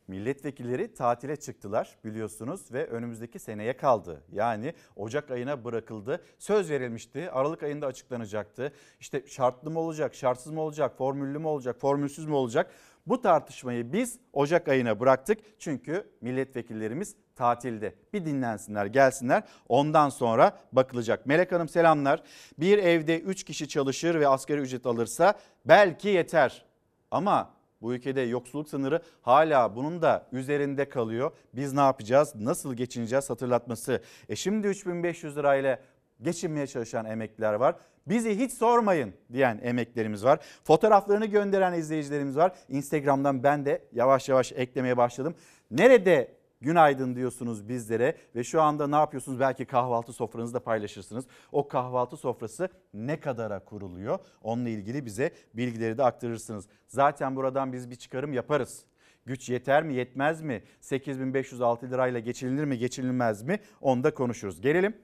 Milletvekilleri 0.09 0.95
tatile 0.95 1.37
çıktılar 1.37 1.99
biliyorsunuz 2.05 2.73
ve 2.73 2.87
önümüzdeki 2.87 3.39
seneye 3.39 3.77
kaldı. 3.77 4.23
Yani 4.33 4.75
Ocak 4.97 5.31
ayına 5.31 5.65
bırakıldı. 5.65 6.25
Söz 6.39 6.71
verilmişti. 6.71 7.31
Aralık 7.31 7.63
ayında 7.63 7.87
açıklanacaktı. 7.87 8.73
İşte 9.01 9.23
şartlı 9.27 9.71
mı 9.71 9.81
olacak, 9.81 10.15
şartsız 10.15 10.53
mı 10.53 10.61
olacak, 10.61 10.99
formüllü 10.99 11.39
mü 11.39 11.47
olacak, 11.47 11.81
formülsüz 11.81 12.27
mü 12.27 12.35
olacak? 12.35 12.71
Bu 13.07 13.21
tartışmayı 13.21 13.93
biz 13.93 14.19
Ocak 14.33 14.69
ayına 14.69 15.01
bıraktık. 15.01 15.39
Çünkü 15.59 16.11
milletvekillerimiz 16.21 17.17
tatilde. 17.37 17.95
Bir 18.13 18.25
dinlensinler, 18.25 18.87
gelsinler. 18.87 19.43
Ondan 19.69 20.09
sonra 20.09 20.59
bakılacak. 20.73 21.27
Melek 21.27 21.53
Hanım 21.53 21.69
selamlar. 21.69 22.23
Bir 22.59 22.79
evde 22.79 23.21
3 23.21 23.45
kişi 23.45 23.69
çalışır 23.69 24.21
ve 24.21 24.29
asgari 24.29 24.61
ücret 24.61 24.87
alırsa 24.87 25.35
belki 25.65 26.09
yeter. 26.09 26.65
Ama 27.11 27.56
bu 27.87 27.95
ülkede 27.95 28.21
yoksulluk 28.21 28.69
sınırı 28.69 29.00
hala 29.23 29.76
bunun 29.76 30.02
da 30.02 30.26
üzerinde 30.33 30.88
kalıyor. 30.88 31.31
Biz 31.55 31.73
ne 31.73 31.81
yapacağız? 31.81 32.35
Nasıl 32.35 32.75
geçineceğiz 32.75 33.31
hatırlatması. 33.31 34.02
E 34.28 34.37
şimdi 34.37 34.66
3500 34.69 35.37
lirayla 35.37 35.78
geçinmeye 36.23 36.66
çalışan 36.66 37.07
emekliler 37.07 37.55
var. 37.55 37.76
Bizi 38.07 38.38
hiç 38.38 38.52
sormayın 38.52 39.14
diyen 39.33 39.61
emeklerimiz 39.62 40.25
var. 40.25 40.38
Fotoğraflarını 40.64 41.26
gönderen 41.26 41.73
izleyicilerimiz 41.73 42.37
var. 42.37 42.52
Instagram'dan 42.69 43.43
ben 43.43 43.64
de 43.64 43.83
yavaş 43.93 44.28
yavaş 44.28 44.52
eklemeye 44.52 44.97
başladım. 44.97 45.35
Nerede 45.71 46.36
günaydın 46.61 47.15
diyorsunuz 47.17 47.69
bizlere 47.69 48.17
ve 48.35 48.45
şu 48.45 48.63
anda 48.63 48.87
ne 48.87 48.97
yapıyorsunuz? 48.97 49.41
Belki 49.41 49.65
kahvaltı 49.65 50.13
sofranızda 50.13 50.61
paylaşırsınız. 50.61 51.27
O 51.53 51.69
kahvaltı 51.69 52.17
sofrası 52.17 52.69
ne 52.95 53.21
kadara 53.21 53.65
kuruluyor? 53.65 54.19
Onunla 54.43 54.69
ilgili 54.69 55.07
bize 55.07 55.31
bilgileri 55.55 55.99
de 55.99 56.05
aktarırsınız. 56.05 56.69
Zaten 56.89 57.37
buradan 57.37 57.73
biz 57.73 57.91
bir 57.91 57.97
çıkarım 57.97 58.33
yaparız. 58.33 58.85
Güç 59.27 59.49
yeter 59.49 59.83
mi 59.83 59.95
yetmez 59.95 60.43
mi? 60.43 60.63
8506 60.81 61.91
lirayla 61.91 62.21
geçinilir 62.21 62.65
mi 62.65 62.79
geçinilmez 62.79 63.43
mi? 63.43 63.61
Onu 63.81 64.05
da 64.05 64.15
konuşuruz. 64.15 64.61
Gelelim 64.61 64.97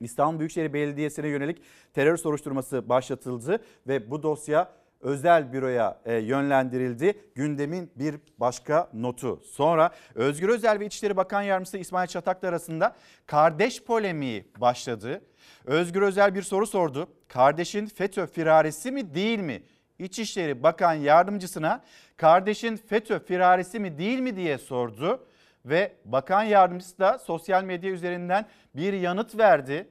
İstanbul 0.00 0.38
Büyükşehir 0.38 0.72
Belediyesi'ne 0.72 1.28
yönelik 1.28 1.62
terör 1.94 2.16
soruşturması 2.16 2.88
başlatıldı 2.88 3.64
ve 3.88 4.10
bu 4.10 4.22
dosya 4.22 4.72
özel 5.02 5.52
büroya 5.52 6.00
e, 6.04 6.14
yönlendirildi. 6.14 7.14
Gündemin 7.34 7.90
bir 7.96 8.16
başka 8.38 8.90
notu. 8.94 9.40
Sonra 9.44 9.90
Özgür 10.14 10.48
Özel 10.48 10.80
ve 10.80 10.86
İçişleri 10.86 11.16
Bakan 11.16 11.42
Yardımcısı 11.42 11.78
İsmail 11.78 12.08
Çataklı 12.08 12.48
arasında 12.48 12.96
kardeş 13.26 13.84
polemiği 13.84 14.44
başladı. 14.56 15.22
Özgür 15.64 16.02
Özel 16.02 16.34
bir 16.34 16.42
soru 16.42 16.66
sordu. 16.66 17.08
Kardeşin 17.28 17.86
FETÖ 17.86 18.26
firarisi 18.26 18.92
mi 18.92 19.14
değil 19.14 19.38
mi? 19.38 19.62
İçişleri 19.98 20.62
Bakan 20.62 20.94
Yardımcısına 20.94 21.84
kardeşin 22.16 22.76
FETÖ 22.76 23.18
firarisi 23.18 23.80
mi 23.80 23.98
değil 23.98 24.18
mi 24.18 24.36
diye 24.36 24.58
sordu 24.58 25.26
ve 25.64 25.92
bakan 26.04 26.42
yardımcısı 26.42 26.98
da 26.98 27.18
sosyal 27.18 27.64
medya 27.64 27.90
üzerinden 27.90 28.46
bir 28.74 28.92
yanıt 28.92 29.38
verdi. 29.38 29.88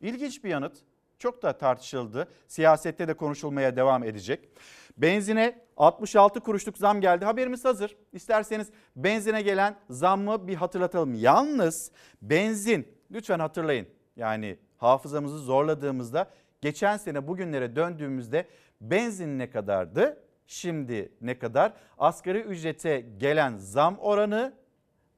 İlginç 0.00 0.44
bir 0.44 0.50
yanıt. 0.50 0.76
Çok 1.22 1.42
da 1.42 1.58
tartışıldı. 1.58 2.28
Siyasette 2.48 3.08
de 3.08 3.14
konuşulmaya 3.14 3.76
devam 3.76 4.04
edecek. 4.04 4.48
Benzine 4.96 5.60
66 5.76 6.40
kuruşluk 6.40 6.78
zam 6.78 7.00
geldi. 7.00 7.24
Haberimiz 7.24 7.64
hazır. 7.64 7.96
İsterseniz 8.12 8.70
benzine 8.96 9.42
gelen 9.42 9.76
zammı 9.90 10.48
bir 10.48 10.54
hatırlatalım. 10.54 11.14
Yalnız 11.14 11.92
benzin 12.22 12.88
lütfen 13.10 13.38
hatırlayın. 13.38 13.86
Yani 14.16 14.58
hafızamızı 14.76 15.38
zorladığımızda 15.38 16.30
geçen 16.60 16.96
sene 16.96 17.26
bugünlere 17.26 17.76
döndüğümüzde 17.76 18.48
benzin 18.80 19.38
ne 19.38 19.50
kadardı? 19.50 20.22
Şimdi 20.46 21.12
ne 21.20 21.38
kadar? 21.38 21.72
Asgari 21.98 22.40
ücrete 22.40 23.00
gelen 23.18 23.56
zam 23.56 23.98
oranı 23.98 24.52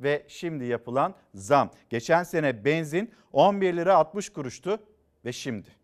ve 0.00 0.24
şimdi 0.28 0.64
yapılan 0.64 1.14
zam. 1.34 1.70
Geçen 1.90 2.22
sene 2.22 2.64
benzin 2.64 3.10
11 3.32 3.76
lira 3.76 3.96
60 3.96 4.28
kuruştu 4.28 4.78
ve 5.24 5.32
şimdi. 5.32 5.83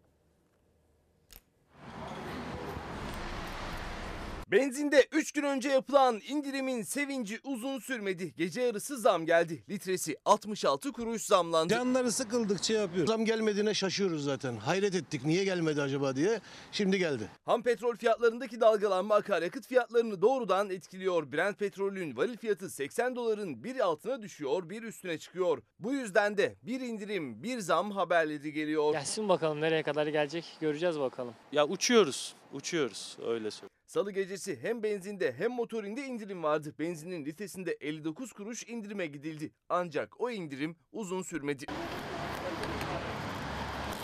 Benzinde 4.51 5.07
3 5.13 5.33
gün 5.33 5.43
önce 5.43 5.69
yapılan 5.69 6.21
indirimin 6.29 6.83
sevinci 6.83 7.41
uzun 7.45 7.79
sürmedi. 7.79 8.35
Gece 8.37 8.61
yarısı 8.63 8.99
zam 8.99 9.27
geldi. 9.27 9.65
Litresi 9.69 10.17
66 10.25 10.93
kuruş 10.93 11.23
zamlandı. 11.23 11.75
Canları 11.75 12.13
sıkıldıkça 12.13 12.75
yapıyor. 12.75 13.07
Zam 13.07 13.25
gelmediğine 13.25 13.75
şaşıyoruz 13.75 14.25
zaten. 14.25 14.57
Hayret 14.57 14.95
ettik 14.95 15.25
niye 15.25 15.45
gelmedi 15.45 15.83
acaba 15.83 16.17
diye. 16.17 16.41
Şimdi 16.73 16.99
geldi. 16.99 17.29
Ham 17.45 17.63
petrol 17.63 17.97
fiyatlarındaki 17.97 18.61
dalgalanma 18.61 19.15
akaryakıt 19.15 19.67
fiyatlarını 19.67 20.23
doğrudan 20.23 20.71
etkiliyor. 20.71 21.33
Brent 21.33 21.59
petrolün 21.59 22.17
varil 22.17 22.37
fiyatı 22.37 22.71
80 22.71 23.17
doların 23.17 23.65
bir 23.65 23.81
altına 23.81 24.23
düşüyor 24.23 24.71
bir 24.71 24.83
üstüne 24.83 25.19
çıkıyor. 25.19 25.63
Bu 25.79 25.93
yüzden 25.93 26.37
de 26.37 26.57
bir 26.63 26.81
indirim 26.81 27.43
bir 27.43 27.59
zam 27.59 27.91
haberleri 27.91 28.53
geliyor. 28.53 28.93
Gelsin 28.93 29.29
bakalım 29.29 29.61
nereye 29.61 29.83
kadar 29.83 30.07
gelecek 30.07 30.45
göreceğiz 30.61 31.01
bakalım. 31.01 31.35
Ya 31.53 31.67
uçuyoruz, 31.67 32.35
uçuyoruz 32.53 33.17
öyle 33.27 33.51
söyleyeyim. 33.51 33.80
Salı 33.91 34.13
gecesi 34.13 34.59
hem 34.63 34.83
benzinde 34.83 35.33
hem 35.33 35.51
motorinde 35.53 36.07
indirim 36.07 36.43
vardı. 36.43 36.75
Benzinin 36.79 37.25
litresinde 37.25 37.73
59 37.81 38.33
kuruş 38.33 38.69
indirime 38.69 39.07
gidildi. 39.07 39.53
Ancak 39.69 40.21
o 40.21 40.31
indirim 40.31 40.77
uzun 40.93 41.23
sürmedi. 41.23 41.65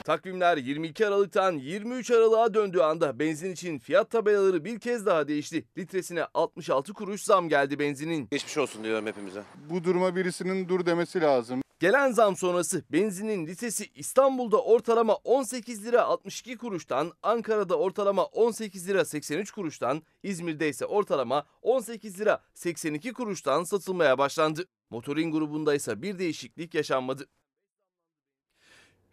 Takvimler 0.06 0.56
22 0.56 1.06
Aralık'tan 1.06 1.52
23 1.52 2.10
Aralık'a 2.10 2.54
döndüğü 2.54 2.80
anda 2.80 3.18
benzin 3.18 3.52
için 3.52 3.78
fiyat 3.78 4.10
tabelaları 4.10 4.64
bir 4.64 4.80
kez 4.80 5.06
daha 5.06 5.28
değişti. 5.28 5.64
Litresine 5.78 6.26
66 6.34 6.92
kuruş 6.92 7.22
zam 7.22 7.48
geldi 7.48 7.78
benzinin. 7.78 8.28
Geçmiş 8.30 8.58
olsun 8.58 8.84
diyorum 8.84 9.06
hepimize. 9.06 9.42
Bu 9.70 9.84
duruma 9.84 10.16
birisinin 10.16 10.68
dur 10.68 10.86
demesi 10.86 11.20
lazım. 11.20 11.62
Gelen 11.80 12.12
zam 12.12 12.36
sonrası 12.36 12.82
benzinin 12.92 13.46
litresi 13.46 13.86
İstanbul'da 13.94 14.62
ortalama 14.62 15.14
18 15.14 15.86
lira 15.86 16.02
62 16.02 16.56
kuruştan, 16.56 17.12
Ankara'da 17.22 17.78
ortalama 17.78 18.25
18 18.25 18.88
lira 18.88 19.04
83 19.04 19.50
kuruştan, 19.50 20.02
İzmir'de 20.22 20.68
ise 20.68 20.86
ortalama 20.86 21.44
18 21.62 22.20
lira 22.20 22.42
82 22.54 23.12
kuruştan 23.12 23.64
satılmaya 23.64 24.18
başlandı. 24.18 24.64
Motorin 24.90 25.32
grubunda 25.32 25.75
ise 25.75 26.02
bir 26.02 26.18
değişiklik 26.18 26.75
yaşanmadı. 26.75 27.26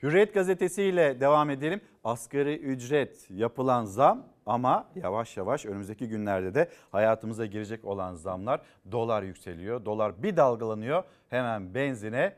Hürriyet 0.03 0.33
gazetesiyle 0.33 1.19
devam 1.19 1.49
edelim. 1.49 1.81
Asgari 2.03 2.57
ücret 2.57 3.29
yapılan 3.29 3.85
zam 3.85 4.25
ama 4.45 4.87
yavaş 4.95 5.37
yavaş 5.37 5.65
önümüzdeki 5.65 6.07
günlerde 6.07 6.55
de 6.55 6.69
hayatımıza 6.91 7.45
girecek 7.45 7.85
olan 7.85 8.15
zamlar 8.15 8.61
dolar 8.91 9.23
yükseliyor. 9.23 9.85
Dolar 9.85 10.23
bir 10.23 10.37
dalgalanıyor 10.37 11.03
hemen 11.29 11.73
benzine 11.73 12.35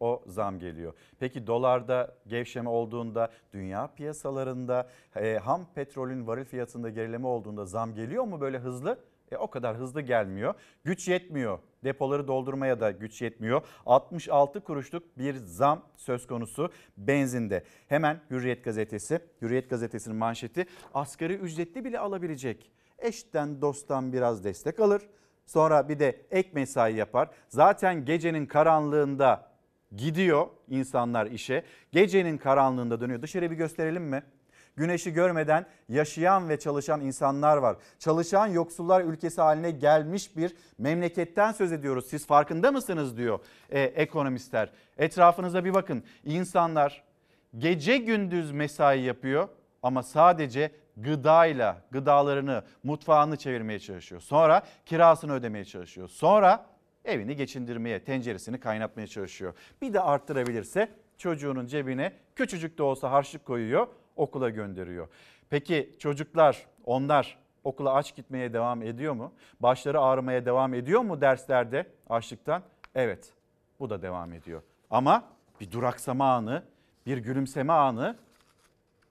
o 0.00 0.22
zam 0.26 0.58
geliyor. 0.58 0.92
Peki 1.18 1.46
dolarda 1.46 2.14
gevşeme 2.26 2.70
olduğunda 2.70 3.30
dünya 3.52 3.86
piyasalarında 3.96 4.88
e, 5.16 5.38
ham 5.38 5.66
petrolün 5.74 6.26
varil 6.26 6.44
fiyatında 6.44 6.90
gerileme 6.90 7.26
olduğunda 7.26 7.64
zam 7.64 7.94
geliyor 7.94 8.24
mu 8.24 8.40
böyle 8.40 8.58
hızlı? 8.58 8.98
E, 9.32 9.36
o 9.36 9.50
kadar 9.50 9.76
hızlı 9.76 10.00
gelmiyor. 10.00 10.54
Güç 10.84 11.08
yetmiyor. 11.08 11.58
Depoları 11.84 12.28
doldurmaya 12.28 12.80
da 12.80 12.90
güç 12.90 13.22
yetmiyor. 13.22 13.62
66 13.86 14.60
kuruşluk 14.60 15.18
bir 15.18 15.34
zam 15.34 15.82
söz 15.96 16.26
konusu 16.26 16.70
benzinde. 16.96 17.64
Hemen 17.88 18.20
Hürriyet 18.30 18.64
gazetesi, 18.64 19.20
Hürriyet 19.42 19.70
gazetesinin 19.70 20.16
manşeti 20.16 20.66
asgari 20.94 21.34
ücretli 21.34 21.84
bile 21.84 21.98
alabilecek. 21.98 22.72
Eşten 22.98 23.60
dosttan 23.60 24.12
biraz 24.12 24.44
destek 24.44 24.80
alır. 24.80 25.02
Sonra 25.46 25.88
bir 25.88 25.98
de 25.98 26.26
ek 26.30 26.50
mesai 26.52 26.94
yapar. 26.94 27.30
Zaten 27.48 28.04
gecenin 28.04 28.46
karanlığında 28.46 29.50
gidiyor 29.96 30.46
insanlar 30.68 31.26
işe. 31.26 31.64
Gecenin 31.92 32.38
karanlığında 32.38 33.00
dönüyor. 33.00 33.22
Dışarı 33.22 33.50
bir 33.50 33.56
gösterelim 33.56 34.04
mi? 34.04 34.22
Güneşi 34.76 35.12
görmeden 35.12 35.66
yaşayan 35.88 36.48
ve 36.48 36.58
çalışan 36.58 37.00
insanlar 37.00 37.56
var. 37.56 37.76
Çalışan 37.98 38.46
yoksullar 38.46 39.04
ülkesi 39.04 39.40
haline 39.40 39.70
gelmiş 39.70 40.36
bir 40.36 40.56
memleketten 40.78 41.52
söz 41.52 41.72
ediyoruz. 41.72 42.06
Siz 42.06 42.26
farkında 42.26 42.72
mısınız 42.72 43.16
diyor 43.16 43.38
e, 43.70 43.80
ekonomistler. 43.80 44.70
Etrafınıza 44.98 45.64
bir 45.64 45.74
bakın. 45.74 46.04
İnsanlar 46.24 47.02
gece 47.58 47.96
gündüz 47.96 48.52
mesai 48.52 49.00
yapıyor 49.00 49.48
ama 49.82 50.02
sadece 50.02 50.70
gıdayla 50.96 51.82
gıdalarını, 51.90 52.64
mutfağını 52.82 53.36
çevirmeye 53.36 53.78
çalışıyor. 53.78 54.20
Sonra 54.20 54.62
kirasını 54.86 55.32
ödemeye 55.32 55.64
çalışıyor. 55.64 56.08
Sonra 56.08 56.66
evini 57.04 57.36
geçindirmeye, 57.36 58.04
tenceresini 58.04 58.60
kaynatmaya 58.60 59.06
çalışıyor. 59.06 59.54
Bir 59.82 59.94
de 59.94 60.00
arttırabilirse 60.00 60.88
çocuğunun 61.18 61.66
cebine 61.66 62.12
küçücük 62.34 62.78
de 62.78 62.82
olsa 62.82 63.10
harçlık 63.10 63.44
koyuyor, 63.44 63.86
okula 64.16 64.50
gönderiyor. 64.50 65.08
Peki 65.50 65.96
çocuklar, 65.98 66.66
onlar 66.84 67.38
okula 67.64 67.94
aç 67.94 68.16
gitmeye 68.16 68.52
devam 68.52 68.82
ediyor 68.82 69.14
mu? 69.14 69.32
Başları 69.60 70.00
ağrımaya 70.00 70.46
devam 70.46 70.74
ediyor 70.74 71.00
mu 71.00 71.20
derslerde 71.20 71.86
açlıktan? 72.10 72.62
Evet, 72.94 73.32
bu 73.80 73.90
da 73.90 74.02
devam 74.02 74.32
ediyor. 74.32 74.62
Ama 74.90 75.24
bir 75.60 75.70
duraksama 75.70 76.34
anı, 76.34 76.62
bir 77.06 77.18
gülümseme 77.18 77.72
anı 77.72 78.16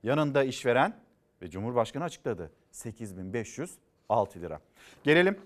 yanında 0.03 0.43
işveren 0.43 0.93
ve 1.41 1.49
Cumhurbaşkanı 1.49 2.03
açıkladı. 2.03 2.51
8506 2.71 4.41
lira. 4.41 4.59
Gelelim 5.03 5.39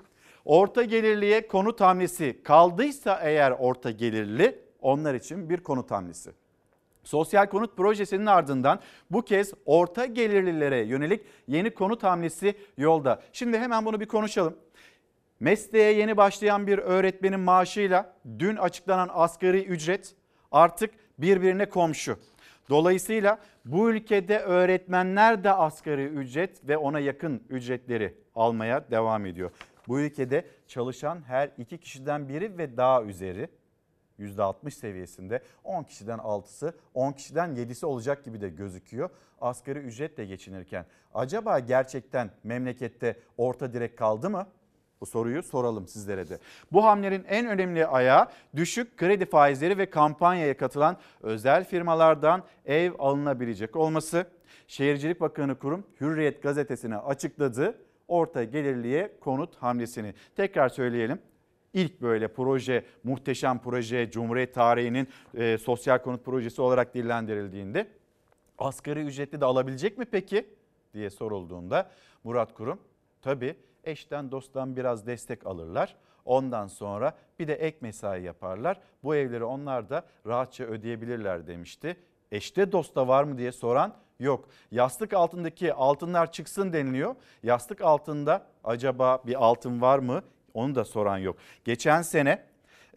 orta 0.45 0.83
gelirliye 0.83 1.47
konut 1.47 1.81
hamlesi 1.81 2.43
kaldıysa 2.43 3.19
eğer 3.23 3.51
orta 3.51 3.91
gelirli 3.91 4.61
onlar 4.81 5.13
için 5.13 5.49
bir 5.49 5.57
konut 5.57 5.91
hamlesi. 5.91 6.31
Sosyal 7.03 7.45
konut 7.45 7.77
projesinin 7.77 8.25
ardından 8.25 8.79
bu 9.11 9.21
kez 9.21 9.53
orta 9.65 10.05
gelirlilere 10.05 10.79
yönelik 10.79 11.21
yeni 11.47 11.69
konut 11.69 12.03
hamlesi 12.03 12.55
yolda. 12.77 13.21
Şimdi 13.33 13.57
hemen 13.57 13.85
bunu 13.85 13.99
bir 13.99 14.05
konuşalım. 14.05 14.55
Mesleğe 15.39 15.93
yeni 15.93 16.17
başlayan 16.17 16.67
bir 16.67 16.77
öğretmenin 16.77 17.39
maaşıyla 17.39 18.13
dün 18.39 18.55
açıklanan 18.55 19.09
asgari 19.13 19.63
ücret 19.63 20.15
artık 20.51 20.93
birbirine 21.17 21.69
komşu. 21.69 22.17
Dolayısıyla 22.69 23.39
bu 23.65 23.91
ülkede 23.91 24.39
öğretmenler 24.39 25.43
de 25.43 25.53
asgari 25.53 26.05
ücret 26.05 26.67
ve 26.67 26.77
ona 26.77 26.99
yakın 26.99 27.43
ücretleri 27.49 28.13
almaya 28.35 28.91
devam 28.91 29.25
ediyor. 29.25 29.51
Bu 29.87 29.99
ülkede 29.99 30.45
çalışan 30.67 31.21
her 31.27 31.49
iki 31.57 31.77
kişiden 31.77 32.29
biri 32.29 32.57
ve 32.57 32.77
daha 32.77 33.03
üzeri 33.03 33.49
%60 34.19 34.71
seviyesinde 34.71 35.43
10 35.63 35.83
kişiden 35.83 36.19
6'sı 36.19 36.73
10 36.93 37.11
kişiden 37.11 37.49
7'si 37.49 37.85
olacak 37.85 38.25
gibi 38.25 38.41
de 38.41 38.49
gözüküyor. 38.49 39.09
Asgari 39.41 39.79
ücretle 39.79 40.25
geçinirken 40.25 40.85
acaba 41.13 41.59
gerçekten 41.59 42.31
memlekette 42.43 43.19
orta 43.37 43.73
direk 43.73 43.97
kaldı 43.97 44.29
mı? 44.29 44.47
Bu 45.01 45.05
soruyu 45.05 45.43
soralım 45.43 45.87
sizlere 45.87 46.29
de. 46.29 46.39
Bu 46.71 46.85
hamlenin 46.85 47.23
en 47.23 47.47
önemli 47.47 47.87
ayağı 47.87 48.27
düşük 48.55 48.97
kredi 48.97 49.25
faizleri 49.25 49.77
ve 49.77 49.89
kampanyaya 49.89 50.57
katılan 50.57 50.97
özel 51.21 51.65
firmalardan 51.65 52.43
ev 52.65 52.91
alınabilecek 52.99 53.75
olması. 53.75 54.25
Şehircilik 54.67 55.21
Bakanı 55.21 55.59
Kurum 55.59 55.85
Hürriyet 56.01 56.43
gazetesine 56.43 56.97
açıkladı 56.97 57.75
orta 58.07 58.43
gelirliye 58.43 59.11
konut 59.19 59.55
hamlesini. 59.55 60.13
Tekrar 60.35 60.69
söyleyelim. 60.69 61.19
İlk 61.73 62.01
böyle 62.01 62.27
proje, 62.27 62.85
muhteşem 63.03 63.59
proje 63.59 64.11
Cumhuriyet 64.11 64.53
tarihinin 64.53 65.07
e, 65.33 65.57
sosyal 65.57 65.97
konut 65.97 66.25
projesi 66.25 66.61
olarak 66.61 66.93
dillendirildiğinde 66.93 67.87
asgari 68.57 69.01
ücretli 69.01 69.41
de 69.41 69.45
alabilecek 69.45 69.97
mi 69.97 70.05
peki 70.05 70.47
diye 70.93 71.09
sorulduğunda 71.09 71.91
Murat 72.23 72.53
Kurum 72.53 72.79
tabii 73.21 73.55
eşten 73.83 74.31
dosttan 74.31 74.75
biraz 74.75 75.07
destek 75.07 75.45
alırlar. 75.45 75.95
Ondan 76.25 76.67
sonra 76.67 77.13
bir 77.39 77.47
de 77.47 77.53
ek 77.53 77.77
mesai 77.81 78.23
yaparlar. 78.23 78.79
Bu 79.03 79.15
evleri 79.15 79.43
onlar 79.43 79.89
da 79.89 80.05
rahatça 80.27 80.63
ödeyebilirler 80.63 81.47
demişti. 81.47 81.97
Eşte 82.31 82.71
dosta 82.71 83.07
var 83.07 83.23
mı 83.23 83.37
diye 83.37 83.51
soran 83.51 83.93
yok. 84.19 84.49
Yastık 84.71 85.13
altındaki 85.13 85.73
altınlar 85.73 86.31
çıksın 86.31 86.73
deniliyor. 86.73 87.15
Yastık 87.43 87.81
altında 87.81 88.45
acaba 88.63 89.23
bir 89.25 89.45
altın 89.45 89.81
var 89.81 89.99
mı? 89.99 90.23
Onu 90.53 90.75
da 90.75 90.85
soran 90.85 91.17
yok. 91.17 91.37
Geçen 91.63 92.01
sene 92.01 92.43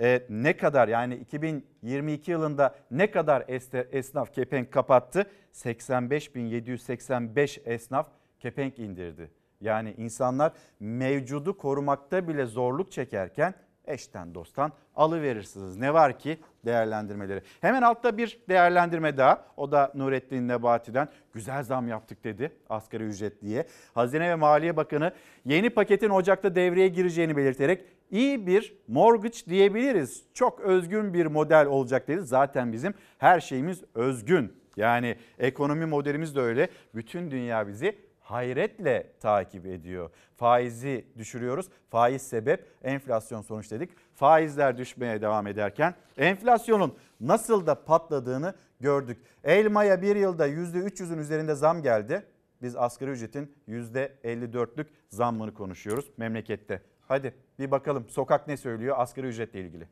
e, 0.01 0.23
ne 0.29 0.57
kadar 0.57 0.89
yani 0.89 1.15
2022 1.15 2.31
yılında 2.31 2.75
ne 2.91 3.11
kadar 3.11 3.45
esnaf 3.93 4.35
kepenk 4.35 4.73
kapattı? 4.73 5.27
85.785 5.53 7.61
esnaf 7.65 8.07
kepenk 8.41 8.79
indirdi. 8.79 9.31
Yani 9.61 9.95
insanlar 9.99 10.53
mevcudu 10.81 11.57
korumakta 11.57 12.29
bile 12.29 12.47
zorluk 12.47 12.93
çekerken 12.93 13.55
eşten 13.85 14.35
dosttan 14.35 14.73
alıverirsiniz. 14.97 15.77
Ne 15.77 15.95
var 15.95 16.19
ki 16.19 16.39
değerlendirmeleri. 16.65 17.43
Hemen 17.61 17.83
altta 17.83 18.17
bir 18.17 18.39
değerlendirme 18.49 19.17
daha. 19.17 19.45
O 19.57 19.73
da 19.73 19.93
Nurettin 19.95 20.49
Nebati'den 20.49 21.09
güzel 21.33 21.63
zam 21.63 21.89
yaptık 21.89 22.25
dedi 22.25 22.53
asgari 22.69 23.05
ücretliye. 23.05 23.67
Hazine 23.95 24.29
ve 24.29 24.35
Maliye 24.35 24.77
Bakanı 24.77 25.13
yeni 25.45 25.71
paketin 25.71 26.11
Ocak'ta 26.11 26.55
devreye 26.55 26.89
gireceğini 26.89 27.37
belirterek 27.37 27.85
iyi 28.11 28.47
bir 28.47 28.75
mortgage 28.89 29.39
diyebiliriz. 29.49 30.23
Çok 30.35 30.61
özgün 30.61 31.15
bir 31.15 31.27
model 31.27 31.67
olacak 31.67 32.09
dedi. 32.09 32.23
Zaten 32.23 32.73
bizim 32.73 32.95
her 33.19 33.41
şeyimiz 33.41 33.83
özgün. 33.95 34.53
Yani 34.77 35.17
ekonomi 35.39 35.87
modelimiz 35.87 36.37
de 36.37 36.41
öyle. 36.41 36.69
Bütün 36.95 37.31
dünya 37.31 37.69
bizi 37.69 37.97
hayretle 38.23 39.13
takip 39.21 39.67
ediyor. 39.67 40.11
Faizi 40.37 41.07
düşürüyoruz. 41.19 41.67
Faiz 41.91 42.23
sebep, 42.23 42.67
enflasyon 42.83 43.43
sonuç 43.43 43.71
dedik. 43.71 43.91
Faizler 44.15 44.79
düşmeye 44.79 45.23
devam 45.23 45.47
ederken 45.47 45.95
enflasyonun 46.17 46.97
nasıl 47.21 47.67
da 47.67 47.85
patladığını 47.85 48.55
gördük. 48.81 49.19
Elmaya 49.45 50.03
bir 50.03 50.17
yılda 50.17 50.49
%300'ün 50.49 51.19
üzerinde 51.19 51.55
zam 51.55 51.83
geldi. 51.83 52.27
Biz 52.63 52.77
asgari 52.77 53.11
ücretin 53.11 53.55
%54'lük 53.69 54.87
zammını 55.11 55.55
konuşuyoruz 55.55 56.11
memlekette. 56.17 56.83
Hadi 57.09 57.35
bir 57.59 57.71
bakalım 57.71 58.09
sokak 58.09 58.49
ne 58.49 58.57
söylüyor 58.57 58.97
asgari 58.99 59.27
ücretle 59.27 59.61
ilgili. 59.61 59.89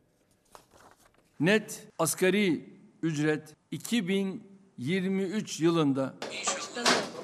Net 1.40 1.86
asgari 1.98 2.64
ücret 3.02 3.56
2023 3.70 5.60
yılında 5.60 6.14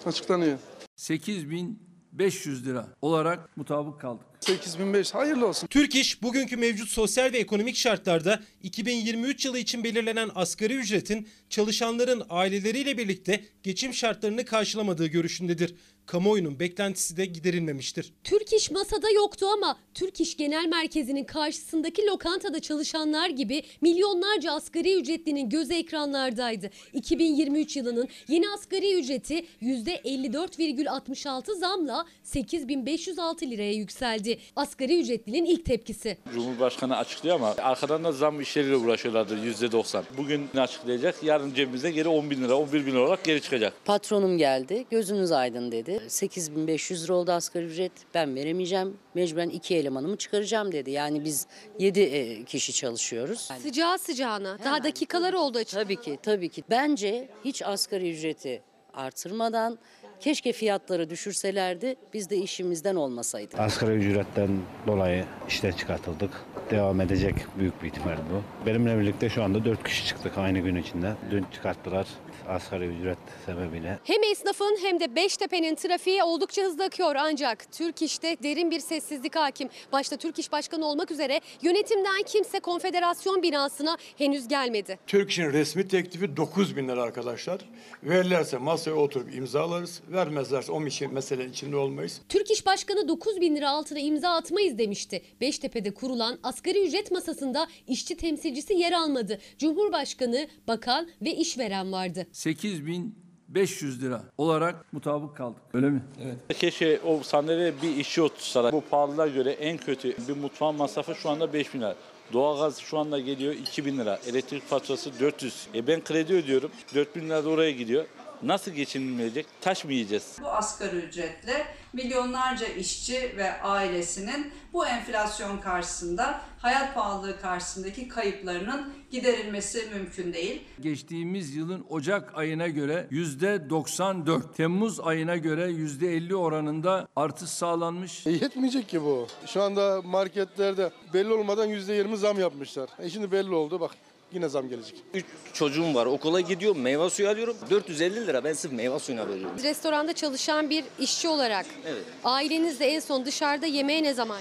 açıklanıyor. 0.07 0.59
8500 1.07 2.67
lira 2.67 2.89
olarak 3.03 3.57
mutabık 3.57 4.01
kaldık. 4.01 4.27
8500 4.41 5.15
hayırlı 5.15 5.47
olsun. 5.47 5.67
Türk 5.67 5.95
İş 5.95 6.23
bugünkü 6.23 6.57
mevcut 6.57 6.89
sosyal 6.89 7.33
ve 7.33 7.39
ekonomik 7.39 7.77
şartlarda 7.77 8.43
2023 8.63 9.45
yılı 9.45 9.59
için 9.59 9.85
belirlenen 9.85 10.31
asgari 10.35 10.75
ücretin 10.75 11.29
çalışanların 11.51 12.23
aileleriyle 12.31 12.99
birlikte 12.99 13.45
geçim 13.63 13.95
şartlarını 13.95 14.45
karşılamadığı 14.45 15.07
görüşündedir. 15.07 15.75
Kamuoyunun 16.07 16.61
beklentisi 16.61 17.17
de 17.17 17.25
giderilmemiştir. 17.25 18.13
Türk 18.25 18.53
İş 18.53 18.71
masada 18.71 19.11
yoktu 19.11 19.47
ama 19.47 19.77
Türk 19.95 20.21
İş 20.21 20.37
Genel 20.37 20.67
Merkezi'nin 20.67 21.25
karşısındaki 21.25 22.07
lokantada 22.07 22.61
çalışanlar 22.61 23.29
gibi 23.29 23.63
milyonlarca 23.81 24.53
asgari 24.53 25.01
ücretlinin 25.01 25.49
gözü 25.49 25.75
ekranlardaydı. 25.75 26.71
2023 26.93 27.77
yılının 27.77 28.09
yeni 28.29 28.49
asgari 28.51 28.95
ücreti 29.01 29.47
%54,66 29.63 31.55
zamla 31.59 32.07
8506 32.23 33.51
liraya 33.51 33.73
yükseldi. 33.73 34.39
Asgari 34.57 35.01
ücretlinin 35.01 35.45
ilk 35.45 35.65
tepkisi. 35.65 36.19
Cumhurbaşkanı 36.35 36.97
açıklıyor 36.97 37.37
ama 37.37 37.55
arkadan 37.59 38.05
da 38.05 38.13
zam 38.13 38.41
işleriyle 38.41 38.77
uğraşıyorlardır 38.77 39.39
%90. 39.39 40.03
Bugün 40.19 40.49
ne 40.55 40.61
açıklayacak? 40.61 41.23
Yarın 41.23 41.55
cebimize 41.55 41.91
geri 41.91 42.09
10 42.09 42.31
bin 42.31 42.45
lira, 42.45 42.55
11 42.55 42.87
bin 42.87 42.93
lira 42.93 43.01
olarak 43.01 43.25
geri 43.25 43.43
çıkacak. 43.43 43.73
Patronum 43.85 44.39
geldi, 44.39 44.85
gözünüz 44.91 45.33
aydın 45.33 45.73
dedi. 45.73 45.96
8500 46.09 47.05
lira 47.05 47.15
oldu 47.15 47.33
asgari 47.33 47.65
ücret, 47.65 47.93
ben 48.15 48.35
veremeyeceğim, 48.35 48.97
mecburen 49.15 49.49
iki 49.49 49.77
elemanımı 49.77 50.17
çıkaracağım 50.17 50.73
dedi. 50.73 50.91
Yani 50.91 51.25
biz 51.25 51.47
7 51.79 52.45
kişi 52.45 52.73
çalışıyoruz. 52.73 53.49
Yani 53.51 53.61
Sıcağı 53.63 53.99
sıcağına. 53.99 54.59
Daha 54.65 54.85
dakikalar 54.85 55.33
oldu 55.33 55.59
açık. 55.59 55.81
tabii 55.81 55.97
ki, 55.97 56.19
tabii 56.23 56.49
ki. 56.49 56.63
Bence 56.71 57.29
hiç 57.45 57.63
asgari 57.63 58.11
ücreti 58.11 58.63
artırmadan 58.95 59.79
keşke 60.21 60.53
fiyatları 60.53 61.11
düşürselerdi, 61.11 61.97
biz 62.15 62.31
de 62.31 62.37
işimizden 62.37 62.95
olmasaydık. 62.97 63.61
Asgari 63.61 63.93
ücretten 63.93 64.49
dolayı 64.87 65.25
işten 65.49 65.73
çıkartıldık. 65.73 66.31
Devam 66.71 67.01
edecek 67.01 67.35
büyük 67.59 67.83
bir 67.83 67.89
ihtimal 67.89 68.17
bu. 68.17 68.67
Benimle 68.67 68.99
birlikte 69.01 69.29
şu 69.29 69.43
anda 69.43 69.65
4 69.65 69.85
kişi 69.85 70.07
çıktık 70.07 70.39
aynı 70.39 70.59
gün 70.59 70.77
içinde. 70.77 71.13
Dün 71.31 71.47
çıkarttılar 71.53 72.07
asgari 72.49 72.85
ücret 72.85 73.19
sebebiyle. 73.47 73.99
Hem 74.05 74.23
esnafın 74.23 74.79
hem 74.83 75.01
de 75.01 75.17
Beştepe'nin 75.17 75.75
trafiği 75.75 76.23
oldukça 76.23 76.63
hızlı 76.63 76.85
akıyor 76.85 77.17
ancak 77.19 77.73
Türk 77.73 78.03
İş'te 78.03 78.37
derin 78.43 78.71
bir 78.71 78.81
sessizlik 78.81 79.37
hakim. 79.37 79.69
Başta 79.93 80.17
Türk 80.17 80.39
İş 80.39 80.53
Başkanı 80.53 80.87
olmak 80.87 81.11
üzere 81.11 81.41
yönetimden 81.63 82.23
kimse 82.27 82.61
konfederasyon 82.61 83.43
binasına 83.43 83.97
henüz 84.19 84.49
gelmedi. 84.49 84.99
Türk 85.07 85.31
İş'in 85.31 85.53
resmi 85.53 85.89
teklifi 85.89 86.37
9 86.37 86.77
bin 86.77 86.89
lira 86.89 87.03
arkadaşlar. 87.03 87.61
Verirlerse 88.03 88.59
masaya 88.59 88.95
oturup 88.95 89.35
imzalarız. 89.35 90.01
Vermezlerse 90.09 90.73
o 90.73 90.87
için 90.87 91.15
meselenin 91.15 91.53
içinde 91.53 91.77
olmayız. 91.77 92.21
Türk 92.29 92.51
İş 92.51 92.67
Başkanı 92.67 93.09
9 93.09 93.41
bin 93.41 93.57
lira 93.57 93.71
altına 93.71 93.99
imza 93.99 94.31
atmayız 94.31 94.79
demişti. 94.79 95.23
Beştepe'de 95.41 95.95
kurulan 95.95 96.39
asgari 96.43 96.87
ücret 96.87 97.11
masasında 97.11 97.67
işçi 97.89 98.17
temsilcisi 98.17 98.75
yer 98.75 98.93
almadı. 98.93 99.39
Cumhurbaşkanı, 99.59 100.49
bakan 100.69 101.09
ve 101.23 101.35
işveren 101.35 101.93
vardı. 101.93 102.26
8500 102.33 104.03
lira 104.03 104.23
olarak 104.39 104.93
mutabık 104.93 105.37
kaldık. 105.37 105.63
Öyle 105.75 105.91
mi? 105.91 106.03
Evet. 106.25 106.59
Keşke 106.59 107.01
o 107.01 107.23
sandalyeye 107.23 107.73
bir 107.83 107.97
işçi 107.97 108.23
otursalar. 108.23 108.73
Bu 108.73 108.81
pahalılığa 108.91 109.27
göre 109.27 109.51
en 109.51 109.79
kötü 109.79 110.17
bir 110.29 110.37
mutfağın 110.37 110.77
masrafı 110.77 111.15
şu 111.15 111.31
anda 111.31 111.53
5 111.53 111.75
bin 111.75 111.81
lira. 111.81 111.97
Doğalgaz 112.33 112.79
şu 112.79 112.99
anda 112.99 113.19
geliyor 113.19 113.55
2000 113.55 113.99
lira. 113.99 114.19
Elektrik 114.27 114.63
faturası 114.63 115.21
400. 115.21 115.69
E 115.75 115.87
ben 115.87 116.05
kredi 116.05 116.35
ödüyorum. 116.35 116.71
4000 116.95 117.25
lira 117.25 117.45
da 117.45 117.49
oraya 117.49 117.71
gidiyor. 117.71 118.05
Nasıl 118.43 118.71
geçinilmeyecek? 118.71 119.47
Taş 119.61 119.85
mı 119.85 119.93
yiyeceğiz? 119.93 120.37
Bu 120.43 120.49
asgari 120.49 120.97
ücretle 120.97 121.67
milyonlarca 121.93 122.67
işçi 122.67 123.35
ve 123.37 123.61
ailesinin 123.63 124.53
bu 124.73 124.87
enflasyon 124.87 125.59
karşısında, 125.59 126.41
hayat 126.59 126.95
pahalılığı 126.95 127.41
karşısındaki 127.41 128.09
kayıplarının 128.09 128.93
giderilmesi 129.11 129.89
mümkün 129.95 130.33
değil. 130.33 130.63
Geçtiğimiz 130.81 131.55
yılın 131.57 131.87
Ocak 131.91 132.39
ayına 132.39 132.69
göre 132.69 133.07
%94, 133.11 134.55
Temmuz 134.57 135.01
ayına 135.01 135.37
göre 135.37 135.71
%50 135.71 136.35
oranında 136.35 137.09
artış 137.17 137.49
sağlanmış. 137.49 138.27
E, 138.27 138.31
yetmeyecek 138.31 138.89
ki 138.89 139.03
bu. 139.03 139.27
Şu 139.47 139.63
anda 139.63 140.03
marketlerde 140.03 140.91
belli 141.15 141.33
olmadan 141.33 141.69
%20 141.69 142.17
zam 142.17 142.41
yapmışlar. 142.41 142.89
E 142.99 143.11
şimdi 143.11 143.33
belli 143.33 143.55
oldu 143.55 143.81
bak 143.81 143.91
yine 144.33 144.49
zam 144.49 144.69
gelecek. 144.69 144.95
Üç 145.15 145.25
çocuğum 145.53 145.95
var 145.95 146.07
okula 146.07 146.41
gidiyorum 146.41 146.81
meyve 146.81 147.11
suyu 147.11 147.29
alıyorum 147.29 147.57
450 147.71 148.27
lira 148.27 148.45
ben 148.45 148.53
sırf 148.53 148.73
meyve 148.73 148.99
suyuna 148.99 149.29
veriyorum. 149.29 149.57
Restoranda 149.63 150.13
çalışan 150.13 150.71
bir 150.71 150.85
işçi 150.99 151.29
olarak 151.29 151.67
Evet. 151.87 152.03
ailenizle 152.25 152.87
en 152.87 153.01
son 153.01 153.25
dışarıda 153.25 153.67
yemeğe 153.67 154.03
ne 154.03 154.15
zaman? 154.15 154.39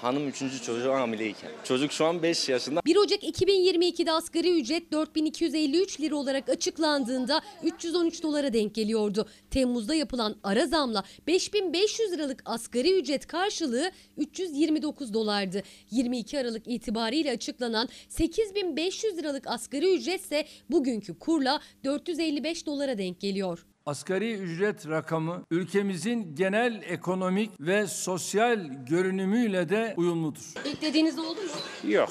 Hanım 0.00 0.28
üçüncü 0.28 0.62
çocuğu 0.62 0.92
hamileyken. 0.92 1.50
Çocuk 1.64 1.92
şu 1.92 2.04
an 2.04 2.22
5 2.22 2.48
yaşında. 2.48 2.80
1 2.86 2.96
Ocak 2.96 3.22
2022'de 3.22 4.12
asgari 4.12 4.60
ücret 4.60 4.92
4253 4.92 6.00
lira 6.00 6.16
olarak 6.16 6.48
açıklandığında 6.48 7.40
313 7.62 8.22
dolara 8.22 8.52
denk 8.52 8.74
geliyordu. 8.74 9.28
Temmuz'da 9.50 9.94
yapılan 9.94 10.36
ara 10.42 10.66
zamla 10.66 11.04
5500 11.26 12.12
liralık 12.12 12.42
asgari 12.44 12.98
ücret 12.98 13.26
karşılığı 13.26 13.90
329 14.16 15.14
dolardı. 15.14 15.62
22 15.90 16.38
Aralık 16.38 16.62
itibariyle 16.66 17.30
açıklanan 17.30 17.88
8500 18.08 19.16
liralık 19.16 19.46
asgari 19.46 19.94
ücret 19.94 20.20
ise 20.20 20.44
bugünkü 20.70 21.18
kurla 21.18 21.60
455 21.84 22.66
dolara 22.66 22.98
denk 22.98 23.20
geliyor. 23.20 23.67
Asgari 23.88 24.34
ücret 24.34 24.88
rakamı 24.88 25.42
ülkemizin 25.50 26.34
genel 26.34 26.82
ekonomik 26.82 27.50
ve 27.60 27.86
sosyal 27.86 28.58
görünümüyle 28.88 29.68
de 29.68 29.94
uyumludur. 29.96 30.54
Beklediğiniz 30.64 31.18
oldu 31.18 31.40
mu? 31.40 31.90
Yok 31.90 32.10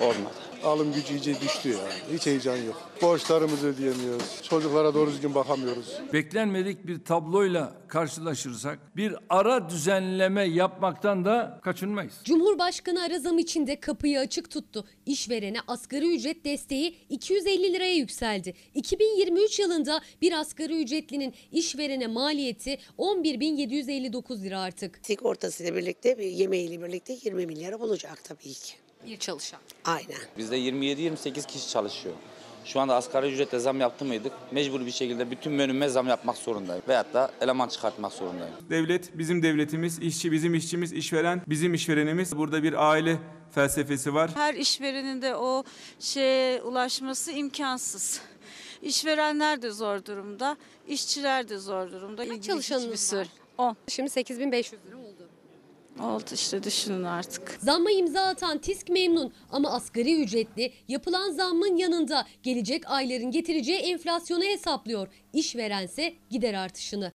olmadı. 0.00 0.47
Alım 0.64 0.92
gücü 0.94 1.14
iyice 1.14 1.40
düştü 1.40 1.68
ya. 1.68 1.78
Hiç 2.12 2.26
heyecan 2.26 2.56
yok. 2.56 2.90
Borçlarımızı 3.02 3.66
ödeyemiyoruz. 3.66 4.42
Çocuklara 4.42 4.94
doğru 4.94 5.10
düzgün 5.10 5.34
bakamıyoruz. 5.34 5.92
Beklenmedik 6.12 6.86
bir 6.86 7.04
tabloyla 7.04 7.72
karşılaşırsak 7.88 8.96
bir 8.96 9.14
ara 9.30 9.70
düzenleme 9.70 10.44
yapmaktan 10.44 11.24
da 11.24 11.60
kaçınmayız. 11.64 12.12
Cumhurbaşkanı 12.24 13.02
ara 13.02 13.18
zam 13.18 13.38
içinde 13.38 13.80
kapıyı 13.80 14.18
açık 14.18 14.50
tuttu. 14.50 14.84
İşverene 15.06 15.58
asgari 15.66 16.14
ücret 16.14 16.44
desteği 16.44 16.96
250 17.10 17.72
liraya 17.72 17.94
yükseldi. 17.94 18.54
2023 18.74 19.58
yılında 19.58 20.00
bir 20.22 20.32
asgari 20.32 20.82
ücretlinin 20.82 21.34
işverene 21.52 22.06
maliyeti 22.06 22.78
11.759 22.98 24.42
lira 24.42 24.60
artık. 24.60 24.98
Sigortasıyla 25.02 25.76
birlikte, 25.76 26.24
yemeğiyle 26.24 26.82
birlikte 26.82 27.18
20 27.24 27.46
milyara 27.46 27.80
bulacak 27.80 28.24
tabii 28.24 28.52
ki. 28.52 28.87
Bir 29.06 29.16
çalışan. 29.18 29.60
Aynen. 29.84 30.18
Bizde 30.38 30.58
27-28 30.58 31.46
kişi 31.46 31.68
çalışıyor. 31.68 32.14
Şu 32.64 32.80
anda 32.80 32.94
asgari 32.94 33.32
ücretle 33.32 33.58
zam 33.58 33.80
yaptı 33.80 34.04
mıydık? 34.04 34.32
Mecbur 34.52 34.86
bir 34.86 34.90
şekilde 34.90 35.30
bütün 35.30 35.52
menüme 35.52 35.88
zam 35.88 36.08
yapmak 36.08 36.36
zorundayım. 36.36 36.82
Veyahut 36.88 37.14
da 37.14 37.30
eleman 37.40 37.68
çıkartmak 37.68 38.12
zorundayım. 38.12 38.54
Devlet 38.70 39.18
bizim 39.18 39.42
devletimiz, 39.42 39.98
işçi 39.98 40.32
bizim 40.32 40.54
işçimiz, 40.54 40.92
işveren 40.92 41.42
bizim 41.46 41.74
işverenimiz. 41.74 42.36
Burada 42.36 42.62
bir 42.62 42.88
aile 42.90 43.18
felsefesi 43.54 44.14
var. 44.14 44.30
Her 44.34 44.54
işverenin 44.54 45.22
de 45.22 45.36
o 45.36 45.64
şeye 46.00 46.62
ulaşması 46.62 47.32
imkansız. 47.32 48.20
İşverenler 48.82 49.62
de 49.62 49.70
zor 49.70 50.04
durumda, 50.04 50.56
işçiler 50.88 51.48
de 51.48 51.58
zor 51.58 51.90
durumda. 51.92 52.24
İlginç 52.24 52.44
çalışanınız 52.46 52.90
bir 52.92 52.96
sürü. 52.96 53.20
var? 53.20 53.28
10. 53.58 53.76
Şimdi 53.88 54.10
8500 54.10 54.80
lira 54.86 54.96
oldu. 54.96 55.07
Oldu 56.00 56.24
işte 56.34 56.62
düşünün 56.62 57.04
artık. 57.04 57.56
Zamma 57.60 57.90
imza 57.90 58.20
atan 58.20 58.58
TİSK 58.58 58.88
memnun 58.88 59.32
ama 59.52 59.70
asgari 59.70 60.22
ücretli 60.22 60.72
yapılan 60.88 61.30
zammın 61.30 61.76
yanında 61.76 62.26
gelecek 62.42 62.90
ayların 62.90 63.30
getireceği 63.30 63.78
enflasyonu 63.78 64.44
hesaplıyor. 64.44 65.08
İşverense 65.32 66.14
gider 66.30 66.54
artışını. 66.54 67.12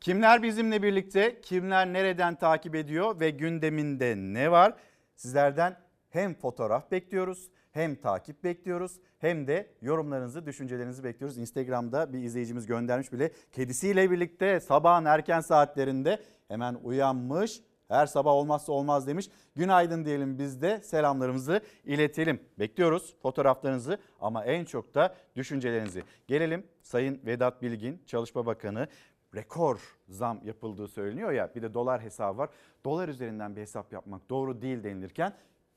Kimler 0.00 0.42
bizimle 0.42 0.82
birlikte, 0.82 1.40
kimler 1.40 1.92
nereden 1.92 2.34
takip 2.34 2.74
ediyor 2.74 3.20
ve 3.20 3.30
gündeminde 3.30 4.14
ne 4.16 4.50
var? 4.50 4.74
Sizlerden 5.16 5.76
hem 6.10 6.34
fotoğraf 6.34 6.90
bekliyoruz, 6.90 7.50
hem 7.72 7.94
takip 7.96 8.44
bekliyoruz, 8.44 8.92
hem 9.18 9.46
de 9.46 9.70
yorumlarınızı, 9.82 10.46
düşüncelerinizi 10.46 11.04
bekliyoruz. 11.04 11.38
Instagram'da 11.38 12.12
bir 12.12 12.18
izleyicimiz 12.18 12.66
göndermiş 12.66 13.12
bile 13.12 13.32
kedisiyle 13.52 14.10
birlikte 14.10 14.60
sabahın 14.60 15.04
erken 15.04 15.40
saatlerinde 15.40 16.18
hemen 16.52 16.74
uyanmış. 16.74 17.60
Her 17.88 18.06
sabah 18.06 18.30
olmazsa 18.30 18.72
olmaz 18.72 19.06
demiş. 19.06 19.28
Günaydın 19.56 20.04
diyelim 20.04 20.38
biz 20.38 20.62
de 20.62 20.80
selamlarımızı 20.82 21.60
iletelim. 21.84 22.40
Bekliyoruz 22.58 23.16
fotoğraflarınızı 23.22 23.98
ama 24.20 24.44
en 24.44 24.64
çok 24.64 24.94
da 24.94 25.14
düşüncelerinizi. 25.36 26.02
Gelelim 26.26 26.66
Sayın 26.82 27.20
Vedat 27.26 27.62
Bilgin, 27.62 28.02
Çalışma 28.06 28.46
Bakanı 28.46 28.88
rekor 29.34 29.96
zam 30.08 30.40
yapıldığı 30.44 30.88
söyleniyor 30.88 31.32
ya 31.32 31.54
bir 31.54 31.62
de 31.62 31.74
dolar 31.74 32.02
hesabı 32.02 32.38
var. 32.38 32.50
Dolar 32.84 33.08
üzerinden 33.08 33.56
bir 33.56 33.60
hesap 33.60 33.92
yapmak 33.92 34.30
doğru 34.30 34.62
değil 34.62 34.84
denilirken 34.84 35.32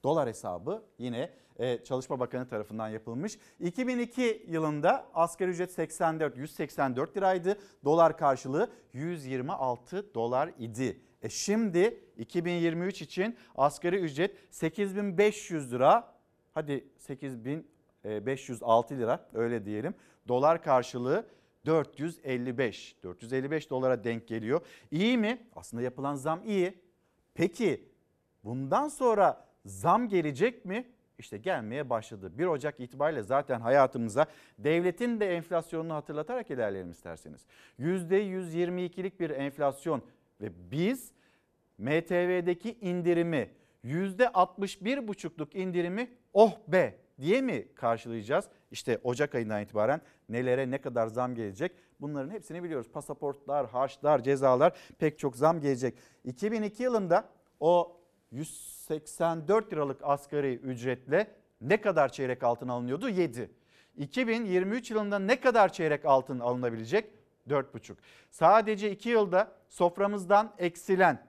dolar 0.05 0.29
hesabı 0.29 0.83
yine 0.99 1.29
e, 1.59 1.83
Çalışma 1.83 2.19
Bakanı 2.19 2.47
tarafından 2.47 2.89
yapılmış. 2.89 3.39
2002 3.59 4.45
yılında 4.47 5.07
asgari 5.13 5.51
ücret 5.51 5.71
84 5.71 6.37
184 6.37 7.17
liraydı. 7.17 7.57
Dolar 7.83 8.17
karşılığı 8.17 8.69
126 8.93 10.13
dolar 10.15 10.51
idi. 10.59 11.01
E 11.21 11.29
şimdi 11.29 11.99
2023 12.17 13.01
için 13.01 13.35
asgari 13.55 13.99
ücret 13.99 14.35
8500 14.49 15.73
lira 15.73 16.15
hadi 16.53 16.87
8506 16.97 18.97
lira 18.97 19.27
öyle 19.33 19.65
diyelim. 19.65 19.95
Dolar 20.27 20.63
karşılığı 20.63 21.27
455. 21.65 22.95
455 23.03 23.69
dolara 23.69 24.03
denk 24.03 24.27
geliyor. 24.27 24.61
İyi 24.91 25.17
mi? 25.17 25.47
Aslında 25.55 25.83
yapılan 25.83 26.15
zam 26.15 26.41
iyi. 26.45 26.81
Peki 27.33 27.89
bundan 28.43 28.87
sonra 28.87 29.44
zam 29.65 30.09
gelecek 30.09 30.65
mi? 30.65 30.85
İşte 31.19 31.37
gelmeye 31.37 31.89
başladı. 31.89 32.31
1 32.37 32.45
Ocak 32.45 32.79
itibariyle 32.79 33.23
zaten 33.23 33.59
hayatımıza 33.59 34.25
devletin 34.59 35.19
de 35.19 35.35
enflasyonunu 35.35 35.93
hatırlatarak 35.93 36.51
ilerleyelim 36.51 36.91
isterseniz. 36.91 37.45
%122'lik 37.79 39.19
bir 39.19 39.29
enflasyon 39.29 40.01
ve 40.41 40.51
biz 40.71 41.11
MTV'deki 41.77 42.77
indirimi 42.81 43.49
%61,5'luk 43.85 45.57
indirimi 45.57 46.09
oh 46.33 46.57
be 46.67 46.95
diye 47.21 47.41
mi 47.41 47.67
karşılayacağız? 47.75 48.45
İşte 48.71 48.99
Ocak 49.03 49.35
ayından 49.35 49.61
itibaren 49.61 50.01
nelere 50.29 50.71
ne 50.71 50.77
kadar 50.81 51.07
zam 51.07 51.35
gelecek 51.35 51.71
bunların 52.01 52.29
hepsini 52.29 52.63
biliyoruz. 52.63 52.87
Pasaportlar, 52.93 53.69
harçlar, 53.69 54.23
cezalar 54.23 54.73
pek 54.99 55.19
çok 55.19 55.35
zam 55.35 55.61
gelecek. 55.61 55.97
2002 56.23 56.83
yılında 56.83 57.29
o 57.59 57.97
184 58.35 59.73
liralık 59.73 59.99
asgari 60.03 60.55
ücretle 60.55 61.27
ne 61.61 61.81
kadar 61.81 62.09
çeyrek 62.11 62.43
altın 62.43 62.67
alınıyordu? 62.67 63.09
7. 63.09 63.51
2023 63.97 64.91
yılında 64.91 65.19
ne 65.19 65.39
kadar 65.39 65.73
çeyrek 65.73 66.05
altın 66.05 66.39
alınabilecek? 66.39 67.11
4,5. 67.49 67.95
Sadece 68.31 68.91
2 68.91 69.09
yılda 69.09 69.51
soframızdan 69.69 70.53
eksilen 70.57 71.27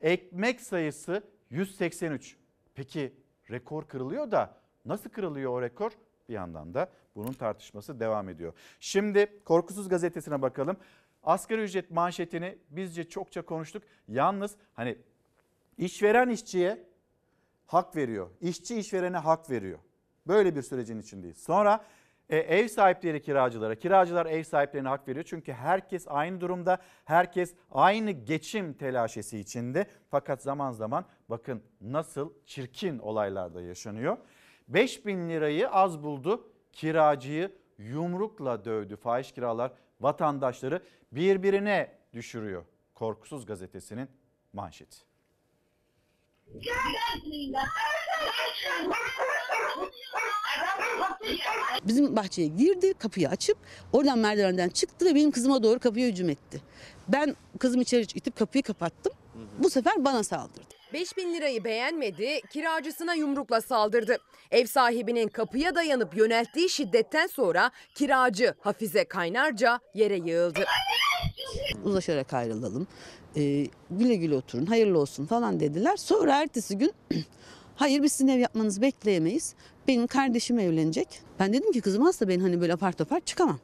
ekmek 0.00 0.60
sayısı 0.60 1.22
183. 1.50 2.36
Peki 2.74 3.14
rekor 3.50 3.88
kırılıyor 3.88 4.30
da 4.30 4.54
nasıl 4.84 5.10
kırılıyor 5.10 5.52
o 5.52 5.62
rekor? 5.62 5.92
Bir 6.28 6.34
yandan 6.34 6.74
da 6.74 6.88
bunun 7.16 7.32
tartışması 7.32 8.00
devam 8.00 8.28
ediyor. 8.28 8.52
Şimdi 8.80 9.42
Korkusuz 9.44 9.88
Gazetesi'ne 9.88 10.42
bakalım. 10.42 10.76
Asgari 11.22 11.62
ücret 11.62 11.90
manşetini 11.90 12.58
bizce 12.70 13.08
çokça 13.08 13.42
konuştuk. 13.42 13.82
Yalnız 14.08 14.56
hani 14.74 14.98
işveren 15.78 16.28
işçiye 16.28 16.84
hak 17.66 17.96
veriyor. 17.96 18.30
İşçi 18.40 18.78
işverene 18.78 19.16
hak 19.16 19.50
veriyor. 19.50 19.78
Böyle 20.26 20.56
bir 20.56 20.62
sürecin 20.62 20.98
içindeyiz. 20.98 21.38
Sonra 21.38 21.84
e, 22.28 22.36
ev 22.36 22.68
sahipleri 22.68 23.22
kiracılara, 23.22 23.74
kiracılar 23.74 24.26
ev 24.26 24.42
sahiplerine 24.42 24.88
hak 24.88 25.08
veriyor. 25.08 25.24
Çünkü 25.28 25.52
herkes 25.52 26.06
aynı 26.08 26.40
durumda, 26.40 26.78
herkes 27.04 27.54
aynı 27.70 28.10
geçim 28.10 28.74
telaşesi 28.74 29.38
içinde. 29.38 29.86
Fakat 30.10 30.42
zaman 30.42 30.72
zaman 30.72 31.04
bakın 31.28 31.62
nasıl 31.80 32.32
çirkin 32.46 32.98
olaylar 32.98 33.54
da 33.54 33.62
yaşanıyor. 33.62 34.16
5 34.68 35.06
bin 35.06 35.28
lirayı 35.28 35.70
az 35.70 36.02
buldu, 36.02 36.52
kiracıyı 36.72 37.52
yumrukla 37.78 38.64
dövdü. 38.64 38.96
Fahiş 38.96 39.32
kiralar 39.32 39.72
vatandaşları 40.00 40.82
birbirine 41.12 41.98
düşürüyor. 42.12 42.64
Korkusuz 42.94 43.46
gazetesinin 43.46 44.08
manşeti. 44.52 44.98
Bizim 51.84 52.16
bahçeye 52.16 52.48
girdi, 52.48 52.94
kapıyı 52.94 53.28
açıp 53.28 53.58
oradan 53.92 54.18
merdivenden 54.18 54.68
çıktı 54.68 55.06
ve 55.06 55.14
benim 55.14 55.30
kızıma 55.30 55.62
doğru 55.62 55.78
kapıya 55.78 56.08
hücum 56.08 56.28
etti. 56.28 56.62
Ben 57.08 57.36
kızımı 57.58 57.82
içeri 57.82 58.02
itip 58.02 58.36
kapıyı 58.36 58.62
kapattım. 58.62 59.12
Bu 59.58 59.70
sefer 59.70 60.04
bana 60.04 60.24
saldırdı. 60.24 60.74
5000 60.92 61.34
lirayı 61.34 61.64
beğenmedi, 61.64 62.40
kiracısına 62.52 63.14
yumrukla 63.14 63.60
saldırdı. 63.60 64.16
Ev 64.50 64.66
sahibinin 64.66 65.28
kapıya 65.28 65.74
dayanıp 65.74 66.16
yönelttiği 66.16 66.68
şiddetten 66.68 67.26
sonra 67.26 67.70
kiracı 67.94 68.54
Hafize 68.60 69.04
Kaynarca 69.04 69.80
yere 69.94 70.16
yığıldı. 70.16 70.64
Uzlaşarak 71.84 72.34
ayrılalım. 72.34 72.86
Ee, 73.38 73.66
güle 73.90 74.14
güle 74.14 74.34
oturun, 74.36 74.66
hayırlı 74.66 74.98
olsun 74.98 75.26
falan 75.26 75.60
dediler. 75.60 75.96
Sonra 75.96 76.42
ertesi 76.42 76.78
gün 76.78 76.92
hayır 77.76 78.02
biz 78.02 78.12
sizin 78.12 78.28
ev 78.28 78.38
yapmanızı 78.38 78.82
bekleyemeyiz. 78.82 79.54
Benim 79.88 80.06
kardeşim 80.06 80.58
evlenecek. 80.58 81.08
Ben 81.40 81.52
dedim 81.52 81.72
ki 81.72 81.80
kızım 81.80 82.04
hasta 82.04 82.28
ben 82.28 82.40
hani 82.40 82.60
böyle 82.60 82.72
apar 82.72 82.92
topar 82.92 83.20
çıkamam. 83.20 83.58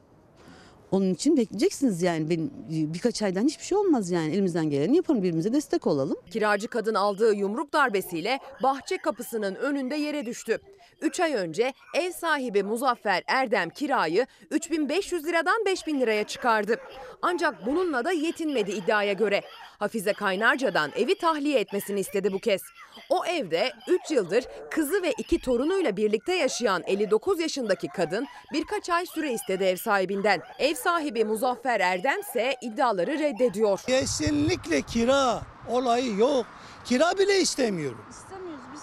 Onun 0.90 1.14
için 1.14 1.36
bekleyeceksiniz 1.36 2.02
yani 2.02 2.30
benim 2.30 2.50
birkaç 2.68 3.22
aydan 3.22 3.44
hiçbir 3.44 3.64
şey 3.64 3.78
olmaz 3.78 4.10
yani 4.10 4.32
elimizden 4.32 4.70
geleni 4.70 4.96
yapalım 4.96 5.22
birbirimize 5.22 5.52
destek 5.52 5.86
olalım. 5.86 6.16
Kiracı 6.30 6.68
kadın 6.68 6.94
aldığı 6.94 7.34
yumruk 7.34 7.72
darbesiyle 7.72 8.38
bahçe 8.62 8.98
kapısının 8.98 9.54
önünde 9.54 9.96
yere 9.96 10.26
düştü. 10.26 10.58
3 11.00 11.20
ay 11.20 11.34
önce 11.34 11.72
ev 11.94 12.10
sahibi 12.12 12.62
Muzaffer 12.62 13.22
Erdem 13.26 13.70
kirayı 13.70 14.26
3500 14.50 15.26
liradan 15.26 15.64
5000 15.66 16.00
liraya 16.00 16.24
çıkardı. 16.24 16.80
Ancak 17.22 17.66
bununla 17.66 18.04
da 18.04 18.12
yetinmedi 18.12 18.70
iddiaya 18.70 19.12
göre. 19.12 19.40
Hafize 19.78 20.12
Kaynarca'dan 20.12 20.90
evi 20.96 21.14
tahliye 21.18 21.60
etmesini 21.60 22.00
istedi 22.00 22.32
bu 22.32 22.38
kez. 22.38 22.62
O 23.10 23.24
evde 23.26 23.72
3 23.88 24.10
yıldır 24.10 24.44
kızı 24.70 25.02
ve 25.02 25.12
iki 25.18 25.40
torunuyla 25.40 25.96
birlikte 25.96 26.34
yaşayan 26.34 26.82
59 26.86 27.40
yaşındaki 27.40 27.88
kadın 27.88 28.26
birkaç 28.52 28.90
ay 28.90 29.06
süre 29.06 29.32
istedi 29.32 29.64
ev 29.64 29.76
sahibinden. 29.76 30.42
Ev 30.58 30.74
sahibi 30.74 31.24
Muzaffer 31.24 31.80
Erdem 31.80 32.20
ise 32.20 32.56
iddiaları 32.60 33.18
reddediyor. 33.18 33.80
Kesinlikle 33.86 34.82
kira 34.82 35.42
olayı 35.68 36.16
yok. 36.16 36.46
Kira 36.84 37.18
bile 37.18 37.40
istemiyorum. 37.40 38.04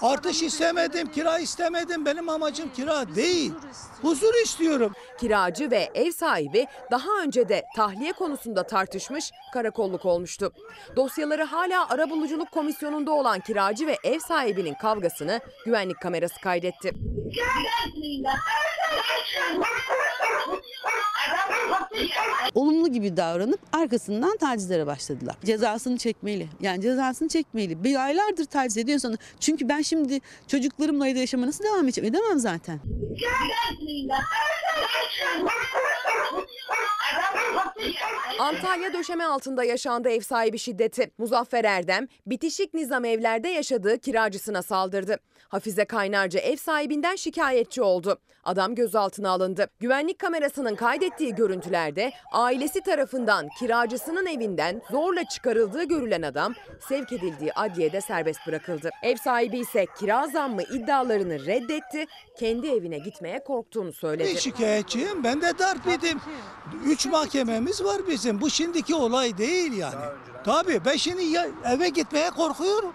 Artış 0.01 0.43
istemedim, 0.43 1.11
kira 1.11 1.39
istemedim. 1.39 2.05
Benim 2.05 2.29
amacım 2.29 2.69
kira 2.75 3.15
değil. 3.15 3.53
Huzur 4.01 4.33
istiyorum. 4.43 4.93
Kiracı 5.19 5.71
ve 5.71 5.89
ev 5.95 6.11
sahibi 6.11 6.67
daha 6.91 7.21
önce 7.23 7.49
de 7.49 7.63
tahliye 7.75 8.11
konusunda 8.11 8.63
tartışmış, 8.63 9.31
karakolluk 9.53 10.05
olmuştu. 10.05 10.53
Dosyaları 10.95 11.43
hala 11.43 11.89
arabuluculuk 11.89 12.51
komisyonunda 12.51 13.11
olan 13.11 13.39
kiracı 13.39 13.87
ve 13.87 13.97
ev 14.03 14.19
sahibinin 14.19 14.73
kavgasını 14.73 15.39
güvenlik 15.65 16.01
kamerası 16.01 16.41
kaydetti. 16.41 16.91
Olumlu 22.55 22.87
gibi 22.91 23.17
davranıp 23.17 23.59
arkasından 23.73 24.37
tacizlere 24.37 24.87
başladılar. 24.87 25.35
Cezasını 25.45 25.97
çekmeli. 25.97 26.47
Yani 26.61 26.81
cezasını 26.81 27.27
çekmeli. 27.27 27.83
Bir 27.83 28.05
aylardır 28.05 28.45
taciz 28.45 28.77
ediyor 28.77 28.99
sonra. 28.99 29.15
Çünkü 29.39 29.69
ben 29.69 29.81
şimdi 29.81 30.19
çocuklarımla 30.47 31.07
evde 31.07 31.19
yaşama 31.19 31.47
nasıl 31.47 31.63
devam 31.63 31.83
edeceğim? 31.83 32.09
Edemem 32.09 32.39
zaten. 32.39 32.79
linda. 33.91 34.17
Antalya 38.39 38.93
döşeme 38.93 39.25
altında 39.25 39.63
yaşandı 39.63 40.09
ev 40.09 40.21
sahibi 40.21 40.59
şiddeti. 40.59 41.11
Muzaffer 41.17 41.63
Erdem 41.63 42.07
bitişik 42.25 42.73
nizam 42.73 43.05
evlerde 43.05 43.49
yaşadığı 43.49 43.99
kiracısına 43.99 44.61
saldırdı. 44.61 45.19
Hafize 45.49 45.85
Kaynarca 45.85 46.39
ev 46.39 46.55
sahibinden 46.55 47.15
şikayetçi 47.15 47.81
oldu. 47.81 48.19
Adam 48.43 48.75
gözaltına 48.75 49.29
alındı. 49.29 49.69
Güvenlik 49.79 50.19
kamerasının 50.19 50.75
kaydettiği 50.75 51.35
görüntülerde 51.35 52.11
ailesi 52.31 52.81
tarafından 52.81 53.49
kiracısının 53.59 54.25
evinden 54.25 54.81
zorla 54.91 55.23
çıkarıldığı 55.23 55.83
görülen 55.83 56.21
adam 56.21 56.53
sevk 56.89 57.13
edildiği 57.13 57.53
adliyede 57.53 58.01
serbest 58.01 58.47
bırakıldı. 58.47 58.89
Ev 59.03 59.15
sahibi 59.15 59.59
ise 59.59 59.85
kira 59.99 60.27
zammı 60.27 60.63
iddialarını 60.63 61.45
reddetti. 61.45 62.05
Kendi 62.39 62.67
evine 62.67 62.97
gitmeye 62.97 63.43
korktuğunu 63.43 63.93
söyledi. 63.93 64.41
Şikayetçiyim. 64.41 65.23
Ben 65.23 65.41
de 65.41 65.59
darp 65.59 65.87
yedim. 65.87 66.19
Üç 66.85 67.05
mahkememiz 67.45 67.83
var 67.83 68.01
bizim. 68.07 68.41
Bu 68.41 68.49
şimdiki 68.49 68.95
olay 68.95 69.37
değil 69.37 69.73
yani. 69.73 69.95
Tabii 70.45 70.81
ben 70.85 70.97
şimdi 70.97 71.23
ya- 71.23 71.49
eve 71.65 71.89
gitmeye 71.89 72.29
korkuyorum. 72.29 72.93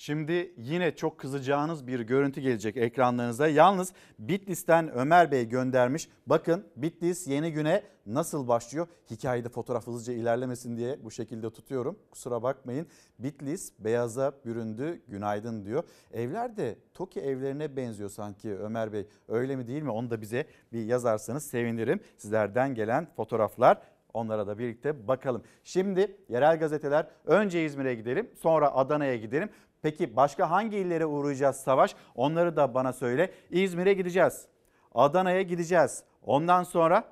Şimdi 0.00 0.52
yine 0.56 0.96
çok 0.96 1.18
kızacağınız 1.18 1.86
bir 1.86 2.00
görüntü 2.00 2.40
gelecek 2.40 2.76
ekranlarınıza. 2.76 3.48
Yalnız 3.48 3.92
Bitlis'ten 4.18 4.92
Ömer 4.94 5.30
Bey 5.32 5.48
göndermiş. 5.48 6.08
Bakın 6.26 6.64
Bitlis 6.76 7.26
yeni 7.26 7.52
güne 7.52 7.82
nasıl 8.06 8.48
başlıyor? 8.48 8.86
Hikayede 9.10 9.48
fotoğraf 9.48 9.86
hızlıca 9.86 10.12
ilerlemesin 10.12 10.76
diye 10.76 11.04
bu 11.04 11.10
şekilde 11.10 11.50
tutuyorum. 11.50 11.98
Kusura 12.10 12.42
bakmayın. 12.42 12.86
Bitlis 13.18 13.72
beyaza 13.78 14.32
büründü 14.44 15.02
günaydın 15.08 15.64
diyor. 15.64 15.82
Evler 16.12 16.56
de 16.56 16.78
TOKİ 16.94 17.20
evlerine 17.20 17.76
benziyor 17.76 18.10
sanki 18.10 18.54
Ömer 18.58 18.92
Bey. 18.92 19.06
Öyle 19.28 19.56
mi 19.56 19.66
değil 19.66 19.82
mi? 19.82 19.90
Onu 19.90 20.10
da 20.10 20.20
bize 20.20 20.46
bir 20.72 20.84
yazarsanız 20.84 21.46
sevinirim. 21.46 22.00
Sizlerden 22.16 22.74
gelen 22.74 23.08
fotoğraflar 23.16 23.82
Onlara 24.14 24.46
da 24.46 24.58
birlikte 24.58 25.08
bakalım. 25.08 25.42
Şimdi 25.64 26.16
yerel 26.28 26.58
gazeteler 26.58 27.06
önce 27.26 27.64
İzmir'e 27.64 27.94
gidelim 27.94 28.30
sonra 28.34 28.74
Adana'ya 28.74 29.16
gidelim. 29.16 29.50
Peki 29.82 30.16
başka 30.16 30.50
hangi 30.50 30.76
illere 30.76 31.06
uğrayacağız 31.06 31.56
Savaş? 31.56 31.94
Onları 32.14 32.56
da 32.56 32.74
bana 32.74 32.92
söyle. 32.92 33.32
İzmir'e 33.50 33.92
gideceğiz. 33.92 34.46
Adana'ya 34.94 35.42
gideceğiz. 35.42 36.02
Ondan 36.22 36.62
sonra 36.62 37.04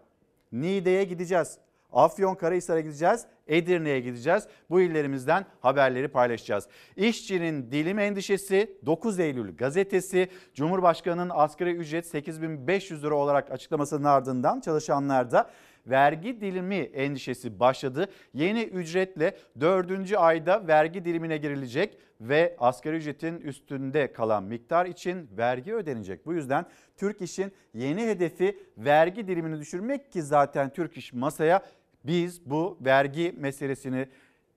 Niğde'ye 0.53 1.05
gideceğiz. 1.05 1.59
Afyonkarahisar'a 1.93 2.81
gideceğiz, 2.81 3.27
Edirne'ye 3.47 4.01
gideceğiz. 4.01 4.49
Bu 4.71 4.81
illerimizden 4.81 5.47
haberleri 5.61 6.09
paylaşacağız. 6.09 6.69
İşçinin 6.97 7.71
dilim 7.71 7.99
endişesi 7.99 8.79
9 8.87 9.21
Eylül 9.21 9.57
gazetesi 9.57 10.29
Cumhurbaşkanı'nın 10.55 11.31
asgari 11.35 11.71
ücret 11.71 12.07
8500 12.07 13.05
lira 13.05 13.15
olarak 13.15 13.51
açıklamasının 13.51 14.05
ardından 14.05 14.61
çalışanlarda 14.61 15.51
vergi 15.87 16.41
dilimi 16.41 16.75
endişesi 16.75 17.61
başladı. 17.61 18.09
Yeni 18.35 18.63
ücretle 18.63 19.37
4. 19.61 20.13
ayda 20.13 20.67
vergi 20.69 21.05
dilimine 21.05 21.37
girilecek 21.37 21.99
ve 22.21 22.57
asgari 22.59 22.97
ücretin 22.97 23.41
üstünde 23.41 24.13
kalan 24.13 24.45
miktar 24.45 24.87
için 24.87 25.29
vergi 25.37 25.75
ödenecek. 25.75 26.27
Bu 26.27 26.35
yüzden 26.35 26.67
Türk 26.97 27.21
İş'in 27.21 27.53
yeni 27.75 28.07
hedefi 28.07 28.59
vergi 28.79 29.29
dilimini 29.29 29.61
düşürmek 29.61 30.13
ki 30.13 30.23
zaten 30.23 30.71
Türk 30.71 30.97
İş 30.97 31.13
masaya 31.13 31.63
biz 32.05 32.51
bu 32.51 32.79
vergi 32.81 33.35
meselesini 33.39 34.09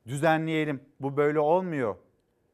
düzenleyelim. 0.07 0.81
Bu 0.99 1.17
böyle 1.17 1.39
olmuyor 1.39 1.95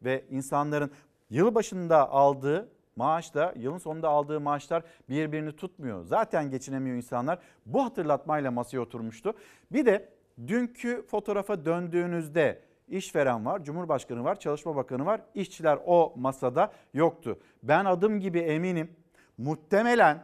ve 0.04 0.26
insanların 0.30 0.92
yıl 1.30 1.56
başında 1.56 2.10
aldığı 2.10 2.70
maaşla 2.95 3.53
yılın 3.58 3.77
sonunda 3.77 4.10
aldığı 4.10 4.39
maaşlar 4.39 4.84
birbirini 5.10 5.55
tutmuyor. 5.55 6.03
Zaten 6.03 6.49
geçinemiyor 6.49 6.95
insanlar. 6.97 7.39
Bu 7.65 7.86
hatırlatmayla 7.86 8.51
masaya 8.51 8.79
oturmuştu. 8.79 9.34
Bir 9.71 9.86
de 9.86 10.10
dünkü 10.47 11.05
fotoğrafa 11.08 11.65
döndüğünüzde 11.65 12.62
işveren 12.88 13.45
var, 13.45 13.63
Cumhurbaşkanı 13.63 14.23
var, 14.23 14.39
Çalışma 14.39 14.75
Bakanı 14.75 15.05
var. 15.05 15.21
İşçiler 15.34 15.79
o 15.86 16.13
masada 16.17 16.71
yoktu. 16.93 17.39
Ben 17.63 17.86
adım 17.86 18.19
gibi 18.19 18.39
eminim 18.39 18.91
muhtemelen 19.38 20.23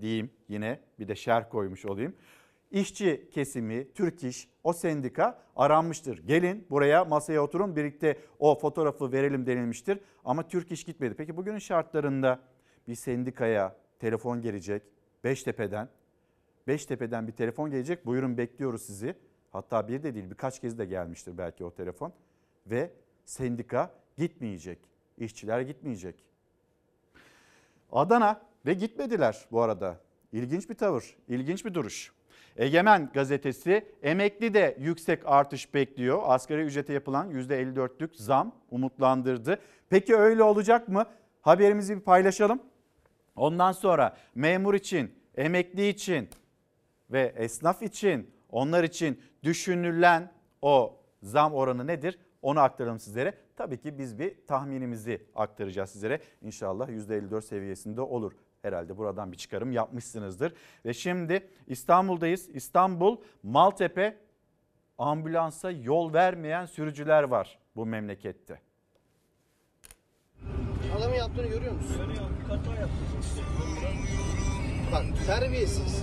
diyeyim 0.00 0.30
yine 0.48 0.80
bir 0.98 1.08
de 1.08 1.16
şer 1.16 1.48
koymuş 1.48 1.84
olayım. 1.84 2.14
İşçi 2.72 3.28
kesimi, 3.32 3.92
Türk 3.92 4.24
İş, 4.24 4.48
o 4.64 4.72
sendika 4.72 5.42
aranmıştır. 5.56 6.26
Gelin 6.26 6.66
buraya 6.70 7.04
masaya 7.04 7.42
oturun 7.42 7.76
birlikte 7.76 8.18
o 8.38 8.58
fotoğrafı 8.58 9.12
verelim 9.12 9.46
denilmiştir. 9.46 9.98
Ama 10.24 10.48
Türk 10.48 10.72
İş 10.72 10.84
gitmedi. 10.84 11.14
Peki 11.14 11.36
bugünün 11.36 11.58
şartlarında 11.58 12.40
bir 12.88 12.94
sendikaya 12.94 13.76
telefon 13.98 14.42
gelecek 14.42 14.82
Beştepe'den. 15.24 15.88
Beştepe'den 16.66 17.26
bir 17.28 17.32
telefon 17.32 17.70
gelecek. 17.70 18.06
Buyurun 18.06 18.38
bekliyoruz 18.38 18.82
sizi. 18.82 19.14
Hatta 19.50 19.88
bir 19.88 20.02
de 20.02 20.14
değil 20.14 20.30
birkaç 20.30 20.60
kez 20.60 20.78
de 20.78 20.84
gelmiştir 20.84 21.38
belki 21.38 21.64
o 21.64 21.70
telefon. 21.70 22.12
Ve 22.66 22.90
sendika 23.24 23.94
gitmeyecek. 24.18 24.78
İşçiler 25.18 25.60
gitmeyecek. 25.60 26.24
Adana 27.92 28.42
ve 28.66 28.74
gitmediler 28.74 29.46
bu 29.52 29.60
arada. 29.60 30.00
İlginç 30.32 30.70
bir 30.70 30.74
tavır, 30.74 31.16
ilginç 31.28 31.64
bir 31.64 31.74
duruş. 31.74 32.12
Egemen 32.56 33.10
gazetesi 33.14 33.86
emekli 34.02 34.54
de 34.54 34.76
yüksek 34.80 35.22
artış 35.24 35.74
bekliyor. 35.74 36.22
Asgari 36.24 36.62
ücrete 36.62 36.92
yapılan 36.92 37.30
%54'lük 37.30 38.10
zam 38.14 38.54
umutlandırdı. 38.70 39.58
Peki 39.90 40.16
öyle 40.16 40.42
olacak 40.42 40.88
mı? 40.88 41.06
Haberimizi 41.40 41.96
bir 41.96 42.00
paylaşalım. 42.00 42.62
Ondan 43.36 43.72
sonra 43.72 44.16
memur 44.34 44.74
için, 44.74 45.14
emekli 45.36 45.88
için 45.88 46.28
ve 47.10 47.32
esnaf 47.36 47.82
için, 47.82 48.30
onlar 48.50 48.84
için 48.84 49.20
düşünülen 49.42 50.32
o 50.62 50.96
zam 51.22 51.54
oranı 51.54 51.86
nedir? 51.86 52.18
Onu 52.42 52.60
aktaralım 52.60 52.98
sizlere. 52.98 53.34
Tabii 53.56 53.80
ki 53.80 53.98
biz 53.98 54.18
bir 54.18 54.46
tahminimizi 54.46 55.26
aktaracağız 55.34 55.90
sizlere. 55.90 56.20
İnşallah 56.42 56.88
%54 56.88 57.42
seviyesinde 57.42 58.00
olur 58.00 58.32
herhalde 58.62 58.98
buradan 58.98 59.32
bir 59.32 59.36
çıkarım 59.36 59.72
yapmışsınızdır. 59.72 60.54
Ve 60.84 60.94
şimdi 60.94 61.48
İstanbul'dayız. 61.66 62.48
İstanbul 62.48 63.16
Maltepe 63.42 64.18
ambulansa 64.98 65.70
yol 65.70 66.12
vermeyen 66.12 66.66
sürücüler 66.66 67.22
var 67.22 67.58
bu 67.76 67.86
memlekette. 67.86 68.60
Adamın 70.98 71.14
yaptığını 71.14 71.46
görüyor 71.46 71.72
musun? 71.72 72.12
Bak 74.92 75.04
terbiyesiz. 75.26 76.02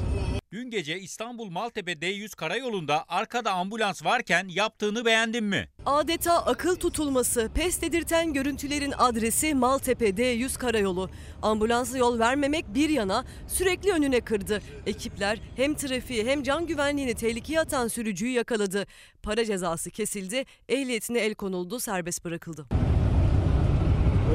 Dün 0.51 0.69
gece 0.69 0.99
İstanbul 0.99 1.49
Maltepe 1.49 1.91
D100 1.91 2.35
karayolunda 2.35 3.05
arkada 3.07 3.51
ambulans 3.51 4.05
varken 4.05 4.47
yaptığını 4.47 5.05
beğendin 5.05 5.43
mi? 5.43 5.67
Adeta 5.85 6.45
akıl 6.45 6.75
tutulması, 6.75 7.49
pes 7.55 7.81
dedirten 7.81 8.33
görüntülerin 8.33 8.93
adresi 8.97 9.53
Maltepe 9.53 10.09
D100 10.09 10.57
karayolu. 10.57 11.09
Ambulansa 11.41 11.97
yol 11.97 12.19
vermemek 12.19 12.65
bir 12.73 12.89
yana 12.89 13.25
sürekli 13.47 13.91
önüne 13.91 14.21
kırdı. 14.21 14.61
Ekipler 14.85 15.39
hem 15.55 15.75
trafiği 15.75 16.25
hem 16.25 16.43
can 16.43 16.65
güvenliğini 16.65 17.13
tehlikeye 17.13 17.59
atan 17.59 17.87
sürücüyü 17.87 18.31
yakaladı. 18.31 18.85
Para 19.23 19.45
cezası 19.45 19.89
kesildi, 19.91 20.43
ehliyetine 20.69 21.19
el 21.19 21.35
konuldu, 21.35 21.79
serbest 21.79 22.25
bırakıldı. 22.25 22.65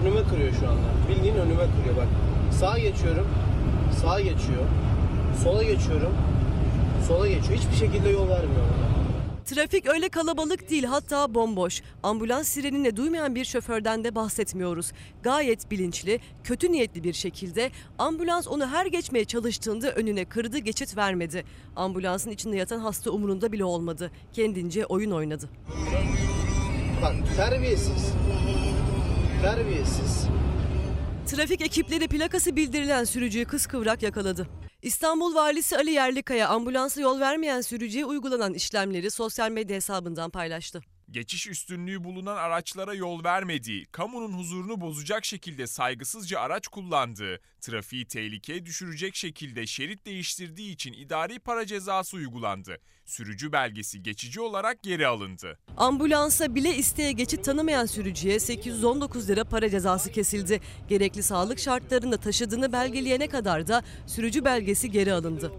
Önüme 0.01 0.23
kırıyor 0.29 0.53
şu 0.61 0.69
anda. 0.69 1.09
Bildiğin 1.09 1.35
önüme 1.35 1.65
kırıyor 1.77 1.97
bak. 1.97 2.09
Sağa 2.61 2.79
geçiyorum. 2.79 3.29
Sağa 4.03 4.21
geçiyor. 4.21 4.65
Sola 5.45 5.63
geçiyorum. 5.63 6.15
Sola 7.09 7.29
geçiyor. 7.29 7.59
Hiçbir 7.59 7.77
şekilde 7.87 8.09
yol 8.09 8.29
vermiyor 8.29 8.61
bana. 8.61 8.95
Trafik 9.45 9.87
öyle 9.87 10.09
kalabalık 10.09 10.71
değil 10.71 10.85
hatta 10.85 11.35
bomboş. 11.35 11.83
Ambulans 12.03 12.49
sirenini 12.49 12.97
duymayan 12.97 13.35
bir 13.35 13.45
şoförden 13.45 14.05
de 14.05 14.15
bahsetmiyoruz. 14.15 14.93
Gayet 15.23 15.71
bilinçli, 15.71 16.21
kötü 16.45 16.73
niyetli 16.73 17.05
bir 17.05 17.13
şekilde 17.13 17.71
ambulans 17.99 18.49
onu 18.49 18.67
her 18.67 18.87
geçmeye 18.87 19.25
çalıştığında 19.25 19.91
önüne 19.93 20.25
kırdı 20.25 20.59
geçit 20.59 20.97
vermedi. 20.97 21.45
Ambulansın 21.77 22.31
içinde 22.31 22.57
yatan 22.57 22.79
hasta 22.79 23.11
umurunda 23.11 23.53
bile 23.53 23.65
olmadı. 23.65 24.11
Kendince 24.33 24.87
oyun 24.87 25.11
oynadı. 25.11 25.49
Bak 27.03 27.15
terbiyesiz. 27.37 28.13
Terbiyesiz. 29.43 30.27
Trafik 31.27 31.61
ekipleri 31.63 32.09
plakası 32.09 32.57
bildirilen 32.57 33.05
sürücüyü 33.05 33.45
kıskıvrak 33.45 34.03
yakaladı. 34.03 34.49
İstanbul 34.83 35.35
Valisi 35.35 35.77
Ali 35.77 35.91
Yerlikaya 35.91 36.49
ambulansa 36.49 37.01
yol 37.01 37.21
vermeyen 37.21 37.61
sürücüye 37.61 38.05
uygulanan 38.05 38.55
işlemleri 38.55 39.11
sosyal 39.11 39.51
medya 39.51 39.77
hesabından 39.77 40.31
paylaştı. 40.31 40.83
Geçiş 41.15 41.47
üstünlüğü 41.47 42.05
bulunan 42.05 42.37
araçlara 42.37 42.95
yol 42.95 43.25
vermediği, 43.25 43.85
kamunun 43.85 44.33
huzurunu 44.33 44.81
bozacak 44.81 45.25
şekilde 45.25 45.67
saygısızca 45.67 46.41
araç 46.41 46.69
kullandığı, 46.69 47.41
trafiği 47.61 48.07
tehlikeye 48.07 48.67
düşürecek 48.67 49.15
şekilde 49.15 49.67
şerit 49.67 50.07
değiştirdiği 50.07 50.73
için 50.73 50.93
idari 50.93 51.39
para 51.39 51.67
cezası 51.67 52.17
uygulandı. 52.17 52.79
Sürücü 53.05 53.53
belgesi 53.53 54.03
geçici 54.03 54.41
olarak 54.41 54.83
geri 54.83 55.07
alındı. 55.07 55.59
Ambulansa 55.77 56.55
bile 56.55 56.77
isteye 56.77 57.13
geçit 57.13 57.45
tanımayan 57.45 57.87
sürücüye 57.87 58.41
819 58.41 59.29
lira 59.29 59.45
para 59.45 59.71
cezası 59.71 60.13
kesildi. 60.13 60.61
Gerekli 60.89 61.23
sağlık 61.23 61.59
şartlarında 61.59 62.17
taşıdığını 62.17 62.73
belgeleyene 62.73 63.29
kadar 63.29 63.67
da 63.67 63.83
sürücü 64.07 64.45
belgesi 64.45 64.91
geri 64.91 65.13
alındı. 65.13 65.53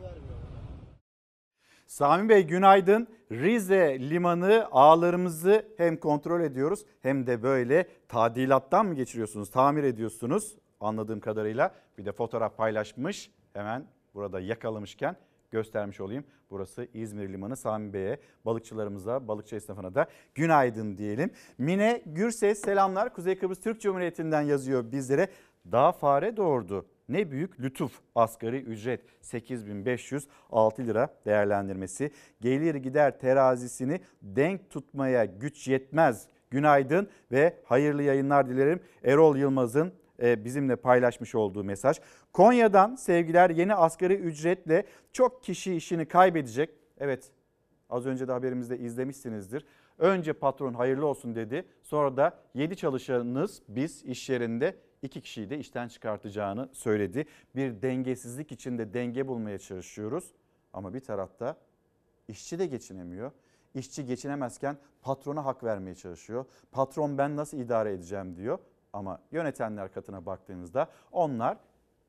Sami 1.88 2.30
Bey 2.30 2.44
günaydın. 2.44 3.15
Rize 3.42 4.00
limanı 4.00 4.68
ağlarımızı 4.72 5.66
hem 5.78 5.98
kontrol 5.98 6.42
ediyoruz 6.42 6.86
hem 7.02 7.28
de 7.28 7.44
böyle 7.44 7.88
tadilattan 8.08 8.86
mı 8.86 8.96
geçiriyorsunuz, 8.96 9.52
tamir 9.52 9.84
ediyorsunuz 9.84 10.58
anladığım 10.80 11.20
kadarıyla. 11.20 11.76
Bir 11.98 12.06
de 12.06 12.12
fotoğraf 12.12 12.58
paylaşmış 12.58 13.32
hemen 13.54 13.86
burada 14.14 14.40
yakalamışken 14.40 15.16
göstermiş 15.52 16.02
olayım. 16.02 16.24
Burası 16.50 16.88
İzmir 16.94 17.30
Limanı 17.30 17.58
Sami 17.58 17.94
Bey'e, 17.94 18.20
balıkçılarımıza, 18.46 19.28
balıkçı 19.28 19.56
esnafına 19.56 19.96
da 19.96 20.08
günaydın 20.36 20.98
diyelim. 20.98 21.32
Mine 21.58 22.04
Gürses 22.06 22.62
selamlar. 22.62 23.14
Kuzey 23.14 23.38
Kıbrıs 23.38 23.62
Türk 23.62 23.82
Cumhuriyeti'nden 23.82 24.42
yazıyor 24.42 24.92
bizlere. 24.92 25.28
Daha 25.72 25.92
fare 25.92 26.38
doğurdu. 26.38 26.86
Ne 27.10 27.32
büyük 27.32 27.60
lütuf 27.60 28.00
asgari 28.16 28.58
ücret 28.58 29.02
8506 29.22 30.88
lira 30.88 31.10
değerlendirmesi. 31.26 32.12
Gelir 32.42 32.76
gider 32.76 33.20
terazisini 33.20 34.02
denk 34.22 34.70
tutmaya 34.70 35.26
güç 35.26 35.68
yetmez. 35.68 36.28
Günaydın 36.50 37.08
ve 37.32 37.58
hayırlı 37.66 38.04
yayınlar 38.04 38.50
dilerim. 38.50 38.80
Erol 39.04 39.38
Yılmaz'ın 39.38 39.94
e, 40.22 40.46
bizimle 40.46 40.76
paylaşmış 40.76 41.36
olduğu 41.36 41.64
mesaj. 41.64 42.00
Konya'dan 42.34 42.96
sevgiler 42.96 43.50
yeni 43.50 43.76
asgari 43.76 44.14
ücretle 44.14 44.86
çok 45.14 45.44
kişi 45.44 45.76
işini 45.76 46.06
kaybedecek. 46.06 46.70
Evet 46.98 47.32
az 47.90 48.06
önce 48.06 48.28
de 48.28 48.32
haberimizde 48.32 48.78
izlemişsinizdir. 48.78 49.66
Önce 49.98 50.34
patron 50.34 50.74
hayırlı 50.74 51.06
olsun 51.06 51.36
dedi. 51.36 51.66
Sonra 51.84 52.18
da 52.18 52.40
7 52.54 52.76
çalışanınız 52.76 53.62
biz 53.68 54.04
iş 54.04 54.30
yerinde 54.30 54.76
iki 55.06 55.22
kişiyi 55.22 55.50
de 55.50 55.58
işten 55.58 55.88
çıkartacağını 55.88 56.70
söyledi. 56.74 57.26
Bir 57.56 57.82
dengesizlik 57.82 58.52
içinde 58.52 58.94
denge 58.94 59.28
bulmaya 59.28 59.60
çalışıyoruz. 59.60 60.32
Ama 60.74 60.94
bir 60.94 61.00
tarafta 61.00 61.58
işçi 62.28 62.60
de 62.60 62.66
geçinemiyor. 62.66 63.32
İşçi 63.76 64.06
geçinemezken 64.06 64.78
patrona 65.02 65.46
hak 65.46 65.64
vermeye 65.64 65.96
çalışıyor. 65.96 66.46
Patron 66.72 67.18
ben 67.18 67.36
nasıl 67.36 67.58
idare 67.58 67.92
edeceğim 67.94 68.36
diyor. 68.36 68.60
Ama 68.94 69.20
yönetenler 69.32 69.94
katına 69.94 70.26
baktığınızda 70.26 70.90
onlar 71.12 71.58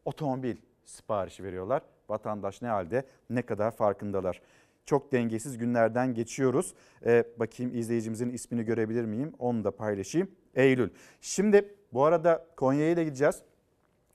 otomobil 0.04 0.56
siparişi 0.84 1.44
veriyorlar. 1.44 1.82
vatandaş 2.08 2.62
ne 2.62 2.68
halde 2.68 3.06
ne 3.30 3.42
kadar 3.42 3.70
farkındalar. 3.70 4.42
Çok 4.84 5.12
dengesiz 5.12 5.58
günlerden 5.58 6.14
geçiyoruz. 6.14 6.74
Ee, 7.06 7.24
bakayım 7.36 7.74
izleyicimizin 7.74 8.30
ismini 8.30 8.64
görebilir 8.64 9.04
miyim? 9.04 9.32
Onu 9.38 9.64
da 9.64 9.70
paylaşayım. 9.70 10.30
Eylül. 10.54 10.90
Şimdi 11.20 11.74
bu 11.96 12.04
arada 12.04 12.46
Konya'ya 12.56 12.96
da 12.96 13.02
gideceğiz. 13.02 13.42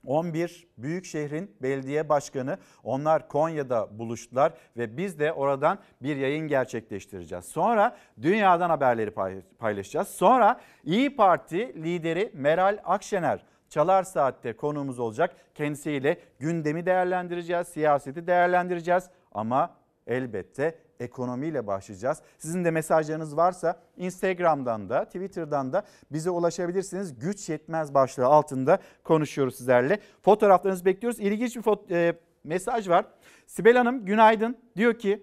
11 0.06 0.68
büyük 0.78 1.04
şehrin 1.04 1.56
belediye 1.62 2.08
başkanı 2.08 2.58
onlar 2.84 3.28
Konya'da 3.28 3.98
buluştular 3.98 4.52
ve 4.76 4.96
biz 4.96 5.18
de 5.18 5.32
oradan 5.32 5.78
bir 6.02 6.16
yayın 6.16 6.48
gerçekleştireceğiz. 6.48 7.44
Sonra 7.44 7.96
dünyadan 8.22 8.70
haberleri 8.70 9.10
pay- 9.10 9.42
paylaşacağız. 9.58 10.08
Sonra 10.08 10.60
İyi 10.84 11.16
Parti 11.16 11.82
lideri 11.82 12.30
Meral 12.34 12.78
Akşener 12.84 13.44
Çalar 13.68 14.02
Saat'te 14.02 14.52
konuğumuz 14.52 14.98
olacak. 14.98 15.36
Kendisiyle 15.54 16.16
gündemi 16.38 16.86
değerlendireceğiz, 16.86 17.68
siyaseti 17.68 18.26
değerlendireceğiz 18.26 19.10
ama 19.32 19.74
elbette 20.06 20.78
ekonomiyle 21.02 21.66
başlayacağız. 21.66 22.18
Sizin 22.38 22.64
de 22.64 22.70
mesajlarınız 22.70 23.36
varsa 23.36 23.80
Instagram'dan 23.96 24.88
da 24.88 25.04
Twitter'dan 25.04 25.72
da 25.72 25.82
bize 26.12 26.30
ulaşabilirsiniz. 26.30 27.18
Güç 27.18 27.48
yetmez 27.48 27.94
başlığı 27.94 28.26
altında 28.26 28.78
konuşuyoruz 29.04 29.56
sizlerle. 29.56 30.00
Fotoğraflarınızı 30.22 30.84
bekliyoruz. 30.84 31.20
İlginç 31.20 31.56
bir 31.56 31.62
fot- 31.62 31.92
e, 31.94 32.18
mesaj 32.44 32.88
var. 32.88 33.04
Sibel 33.46 33.76
Hanım 33.76 34.04
günaydın. 34.04 34.56
Diyor 34.76 34.94
ki 34.94 35.22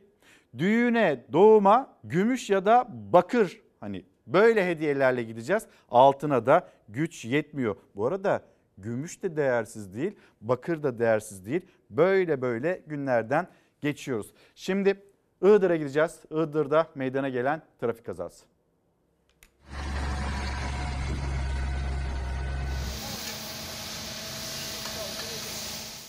düğüne, 0.58 1.26
doğuma 1.34 1.98
gümüş 2.04 2.50
ya 2.50 2.66
da 2.66 2.88
bakır 2.90 3.62
hani 3.80 4.06
böyle 4.28 4.68
hediyelerle 4.68 5.24
gideceğiz. 5.24 5.64
Altına 5.90 6.46
da 6.46 6.68
güç 6.90 7.26
yetmiyor. 7.26 7.76
Bu 7.96 8.08
arada 8.08 8.42
gümüş 8.78 9.24
de 9.24 9.36
değersiz 9.36 9.94
değil, 9.94 10.16
bakır 10.42 10.84
da 10.84 11.00
değersiz 11.00 11.46
değil. 11.46 11.62
Böyle 11.90 12.42
böyle 12.42 12.82
günlerden 12.88 13.48
geçiyoruz. 13.82 14.34
Şimdi 14.56 15.09
Iğdır'a 15.42 15.76
gideceğiz. 15.76 16.20
Iğdır'da 16.32 16.88
meydana 16.96 17.30
gelen 17.30 17.62
trafik 17.82 18.06
kazası. 18.06 18.46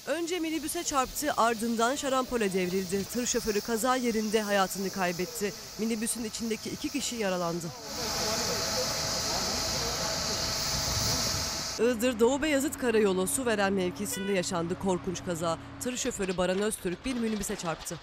Önce 0.07 0.41
minibüse 0.41 0.85
çarptı 0.85 1.33
ardından 1.37 1.95
şarampole 1.95 2.53
devrildi. 2.53 3.05
Tır 3.05 3.27
şoförü 3.27 3.61
kaza 3.61 3.97
yerinde 3.97 4.43
hayatını 4.43 4.91
kaybetti. 4.91 5.53
Minibüsün 5.79 6.25
içindeki 6.25 6.71
iki 6.71 6.89
kişi 6.89 7.17
yaralandı. 7.17 7.67
Iğdır 11.81 12.21
Doğu 12.21 12.43
Beyazıt 12.43 12.79
Karayolu 12.79 13.27
su 13.27 13.47
veren 13.47 13.73
mevkisinde 13.73 14.33
yaşandı 14.33 14.79
korkunç 14.79 15.25
kaza. 15.25 15.59
Tır 15.81 15.97
şoförü 15.97 16.37
Baran 16.37 16.59
Öztürk 16.59 17.05
bir 17.05 17.15
minibüse 17.15 17.57
çarptı. 17.57 17.97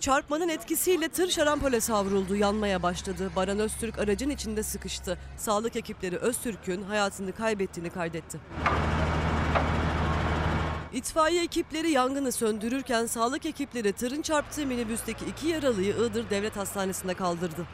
Çarpmanın 0.00 0.48
etkisiyle 0.48 1.08
tır 1.08 1.30
şarampole 1.30 1.80
savruldu, 1.80 2.36
yanmaya 2.36 2.82
başladı. 2.82 3.30
Baran 3.36 3.58
Öztürk 3.58 3.98
aracın 3.98 4.30
içinde 4.30 4.62
sıkıştı. 4.62 5.18
Sağlık 5.36 5.76
ekipleri 5.76 6.16
Öztürk'ün 6.16 6.82
hayatını 6.82 7.32
kaybettiğini 7.32 7.90
kaydetti. 7.90 8.38
İtfaiye 10.92 11.42
ekipleri 11.44 11.90
yangını 11.90 12.32
söndürürken 12.32 13.06
sağlık 13.06 13.46
ekipleri 13.46 13.92
tırın 13.92 14.22
çarptığı 14.22 14.66
minibüsteki 14.66 15.24
iki 15.24 15.48
yaralıyı 15.48 15.94
Iğdır 15.94 16.30
Devlet 16.30 16.56
Hastanesi'ne 16.56 17.14
kaldırdı. 17.14 17.66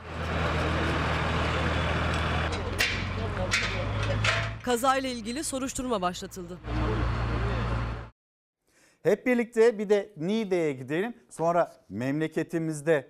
Kazayla 4.62 5.08
ilgili 5.08 5.44
soruşturma 5.44 6.02
başlatıldı. 6.02 6.58
Hep 9.04 9.26
birlikte 9.26 9.78
bir 9.78 9.88
de 9.88 10.12
Niğde'ye 10.16 10.72
gidelim. 10.72 11.14
Sonra 11.30 11.72
memleketimizde 11.88 13.08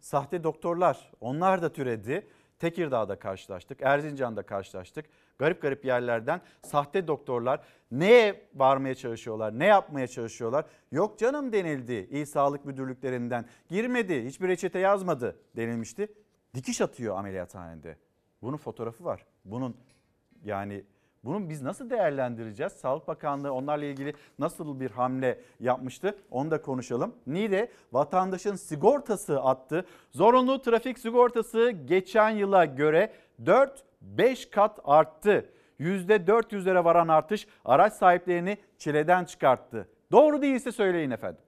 sahte 0.00 0.44
doktorlar 0.44 1.12
onlar 1.20 1.62
da 1.62 1.72
türedi. 1.72 2.26
Tekirdağ'da 2.58 3.18
karşılaştık, 3.18 3.82
Erzincan'da 3.82 4.42
karşılaştık. 4.42 5.06
Garip 5.38 5.62
garip 5.62 5.84
yerlerden 5.84 6.40
sahte 6.62 7.06
doktorlar 7.06 7.60
neye 7.90 8.48
varmaya 8.54 8.94
çalışıyorlar, 8.94 9.58
ne 9.58 9.66
yapmaya 9.66 10.06
çalışıyorlar? 10.06 10.64
Yok 10.92 11.18
canım 11.18 11.52
denildi 11.52 11.92
il 11.92 12.24
sağlık 12.24 12.64
müdürlüklerinden. 12.64 13.44
Girmedi, 13.68 14.24
hiçbir 14.24 14.48
reçete 14.48 14.78
yazmadı 14.78 15.38
denilmişti. 15.56 16.08
Dikiş 16.54 16.80
atıyor 16.80 17.18
ameliyathanede. 17.18 17.96
Bunun 18.42 18.56
fotoğrafı 18.56 19.04
var. 19.04 19.26
Bunun 19.44 19.76
yani 20.44 20.84
bunun 21.26 21.50
biz 21.50 21.62
nasıl 21.62 21.90
değerlendireceğiz? 21.90 22.72
Sağlık 22.72 23.08
Bakanlığı 23.08 23.52
onlarla 23.52 23.84
ilgili 23.84 24.14
nasıl 24.38 24.80
bir 24.80 24.90
hamle 24.90 25.40
yapmıştı? 25.60 26.18
Onu 26.30 26.50
da 26.50 26.62
konuşalım. 26.62 27.14
Niğde 27.26 27.70
vatandaşın 27.92 28.54
sigortası 28.54 29.40
attı. 29.40 29.86
Zorunlu 30.10 30.62
trafik 30.62 30.98
sigortası 30.98 31.70
geçen 31.70 32.30
yıla 32.30 32.64
göre 32.64 33.12
4-5 33.44 34.50
kat 34.50 34.78
arttı. 34.84 35.50
%400'lere 35.80 36.84
varan 36.84 37.08
artış 37.08 37.46
araç 37.64 37.92
sahiplerini 37.92 38.58
çileden 38.78 39.24
çıkarttı. 39.24 39.88
Doğru 40.12 40.42
değilse 40.42 40.72
söyleyin 40.72 41.10
efendim. 41.10 41.42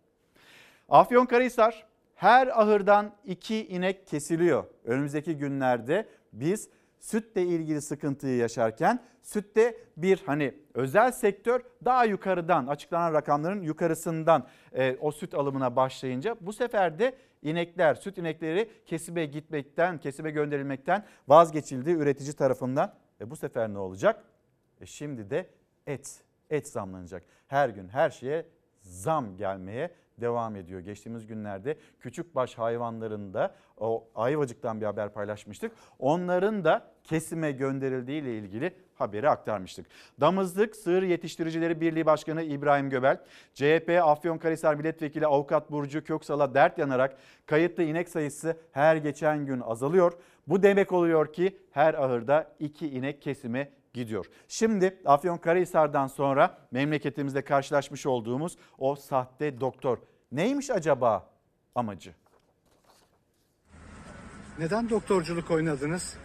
Afyonkarahisar 0.89 1.87
her 2.15 2.61
ahırdan 2.61 3.13
iki 3.25 3.67
inek 3.67 4.07
kesiliyor. 4.07 4.65
Önümüzdeki 4.85 5.37
günlerde 5.37 6.09
biz 6.33 6.69
sütle 7.01 7.43
ilgili 7.43 7.83
sıkıntıyı 7.83 8.37
yaşarken 8.37 9.03
sütte 9.23 9.77
bir 9.97 10.23
hani 10.27 10.55
özel 10.75 11.13
sektör 11.13 11.61
daha 11.85 12.05
yukarıdan 12.05 12.67
açıklanan 12.67 13.13
rakamların 13.13 13.63
yukarısından 13.63 14.47
e, 14.73 14.97
o 15.01 15.13
süt 15.13 15.35
alımına 15.35 15.77
başlayınca 15.77 16.37
bu 16.41 16.53
sefer 16.53 16.99
de 16.99 17.15
inekler, 17.43 17.95
süt 17.95 18.19
inekleri 18.19 18.71
kesibe 18.87 19.25
gitmekten, 19.25 19.99
kesibe 19.99 20.31
gönderilmekten 20.31 21.05
vazgeçildi 21.29 21.91
üretici 21.91 22.33
tarafından. 22.33 22.95
E 23.21 23.31
bu 23.31 23.37
sefer 23.37 23.69
ne 23.69 23.79
olacak? 23.79 24.25
E 24.81 24.87
şimdi 24.87 25.31
de 25.31 25.47
et, 25.87 26.21
et 26.51 26.69
zamlanacak. 26.69 27.23
Her 27.47 27.69
gün 27.69 27.89
her 27.89 28.11
şeye 28.11 28.47
zam 28.81 29.37
gelmeye 29.37 29.91
devam 30.21 30.57
ediyor. 30.57 30.81
Geçtiğimiz 30.81 31.27
günlerde 31.27 31.77
küçükbaş 32.01 32.55
hayvanlarında 32.55 33.55
o 33.77 34.09
Ayvacık'tan 34.15 34.81
bir 34.81 34.87
haber 34.87 35.13
paylaşmıştık. 35.13 35.73
Onların 35.99 36.65
da 36.65 36.91
kesime 37.05 37.53
gönderildiği 37.53 38.23
ile 38.23 38.39
ilgili 38.39 38.75
haberi 38.95 39.31
aktarmıştık. 39.31 39.87
Damızlık 40.21 40.77
Sığır 40.77 41.03
Yetiştiricileri 41.03 41.81
Birliği 41.81 42.07
Başkanı 42.07 42.43
İbrahim 42.43 42.91
Göbel, 42.91 43.21
CHP 43.55 44.01
Afyonkarahisar 44.03 44.75
Milletvekili 44.75 45.27
Avukat 45.27 45.71
Burcu 45.71 46.05
Köksal'a 46.05 46.55
dert 46.55 46.79
yanarak 46.79 47.17
kayıtlı 47.47 47.83
inek 47.83 48.09
sayısı 48.09 48.57
her 48.73 48.97
geçen 48.97 49.47
gün 49.47 49.61
azalıyor. 49.61 50.13
Bu 50.47 50.63
demek 50.63 50.93
oluyor 50.93 51.33
ki 51.33 51.59
her 51.71 51.95
ahırda 51.95 52.53
iki 52.59 52.89
inek 52.89 53.23
kesime 53.23 53.73
gidiyor. 53.99 54.27
Şimdi 54.49 55.01
Afyonkarahisar'dan 55.05 56.07
sonra 56.07 56.59
memleketimizde 56.71 57.45
karşılaşmış 57.45 58.07
olduğumuz 58.07 58.57
o 58.79 58.97
sahte 58.97 59.61
doktor 59.61 59.99
neymiş 60.33 60.71
acaba 60.71 61.31
amacı? 61.75 62.15
Neden 64.59 64.91
doktorculuk 64.91 65.51
oynadınız? 65.51 66.17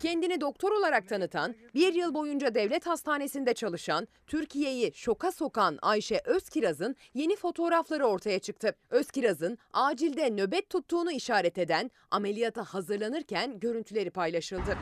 Kendini 0.00 0.40
doktor 0.40 0.72
olarak 0.72 1.08
tanıtan, 1.08 1.54
bir 1.74 1.94
yıl 1.94 2.14
boyunca 2.14 2.54
devlet 2.54 2.86
hastanesinde 2.86 3.54
çalışan, 3.54 4.08
Türkiye'yi 4.26 4.92
şoka 4.94 5.32
sokan 5.32 5.78
Ayşe 5.82 6.20
Özkiraz'ın 6.24 6.96
yeni 7.14 7.36
fotoğrafları 7.36 8.06
ortaya 8.06 8.38
çıktı. 8.38 8.74
Özkiraz'ın 8.90 9.58
acilde 9.72 10.30
nöbet 10.30 10.70
tuttuğunu 10.70 11.12
işaret 11.12 11.58
eden 11.58 11.90
ameliyata 12.10 12.64
hazırlanırken 12.64 13.60
görüntüleri 13.60 14.10
paylaşıldı. 14.10 14.78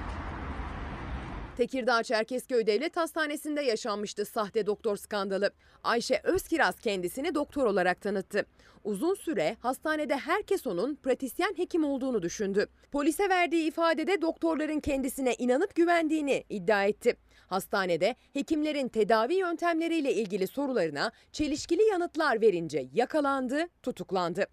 Tekirdağ 1.57 2.03
Çerkezköy 2.03 2.67
Devlet 2.67 2.97
Hastanesi'nde 2.97 3.63
yaşanmıştı 3.63 4.25
sahte 4.25 4.67
doktor 4.67 4.97
skandalı. 4.97 5.51
Ayşe 5.85 6.21
Özkiraz 6.25 6.81
kendisini 6.81 7.35
doktor 7.35 7.67
olarak 7.67 8.01
tanıttı. 8.01 8.47
Uzun 8.85 9.15
süre 9.15 9.57
hastanede 9.61 10.17
herkes 10.17 10.67
onun 10.67 10.95
pratisyen 10.95 11.55
hekim 11.57 11.85
olduğunu 11.85 12.23
düşündü. 12.23 12.67
Polise 12.93 13.29
verdiği 13.29 13.69
ifadede 13.69 14.23
doktorların 14.23 14.81
kendisine 14.81 15.35
inanıp 15.35 15.75
güvendiğini 15.75 16.45
iddia 16.49 16.85
etti. 16.85 17.17
Hastanede 17.47 18.17
hekimlerin 18.33 18.89
tedavi 18.89 19.35
yöntemleriyle 19.35 20.15
ilgili 20.15 20.47
sorularına 20.47 21.13
çelişkili 21.33 21.83
yanıtlar 21.83 22.41
verince 22.41 22.89
yakalandı, 22.93 23.67
tutuklandı. 23.83 24.47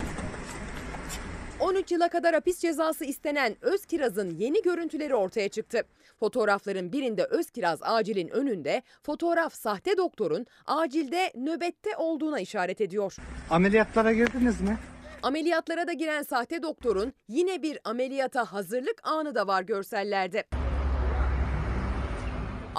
13 1.59 1.91
yıla 1.91 2.09
kadar 2.09 2.33
hapis 2.33 2.59
cezası 2.59 3.05
istenen 3.05 3.55
Özkiraz'ın 3.61 4.37
yeni 4.37 4.61
görüntüleri 4.61 5.15
ortaya 5.15 5.49
çıktı. 5.49 5.83
Fotoğrafların 6.19 6.91
birinde 6.91 7.23
Özkiraz 7.23 7.79
acilin 7.81 8.27
önünde, 8.27 8.81
fotoğraf 9.03 9.53
sahte 9.53 9.97
doktorun 9.97 10.45
acilde 10.65 11.31
nöbette 11.35 11.97
olduğuna 11.97 12.39
işaret 12.39 12.81
ediyor. 12.81 13.15
Ameliyatlara 13.49 14.13
girdiniz 14.13 14.61
mi? 14.61 14.77
Ameliyatlara 15.23 15.87
da 15.87 15.93
giren 15.93 16.23
sahte 16.23 16.63
doktorun 16.63 17.13
yine 17.27 17.61
bir 17.61 17.79
ameliyata 17.83 18.45
hazırlık 18.45 19.01
anı 19.03 19.35
da 19.35 19.47
var 19.47 19.61
görsellerde. 19.61 20.43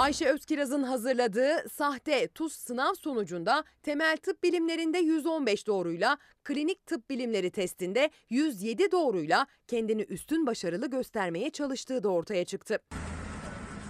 Ayşe 0.01 0.27
Özkiraz'ın 0.27 0.83
hazırladığı 0.83 1.69
sahte 1.73 2.29
tuz 2.29 2.53
sınav 2.53 2.95
sonucunda 2.95 3.65
temel 3.83 4.17
tıp 4.17 4.43
bilimlerinde 4.43 4.99
115 4.99 5.67
doğruyla, 5.67 6.19
klinik 6.45 6.87
tıp 6.87 7.11
bilimleri 7.11 7.51
testinde 7.51 8.11
107 8.31 8.93
doğruyla 8.93 9.47
kendini 9.67 10.03
üstün 10.03 10.47
başarılı 10.47 10.91
göstermeye 10.91 11.51
çalıştığı 11.51 12.03
da 12.03 12.09
ortaya 12.09 12.45
çıktı. 12.45 12.79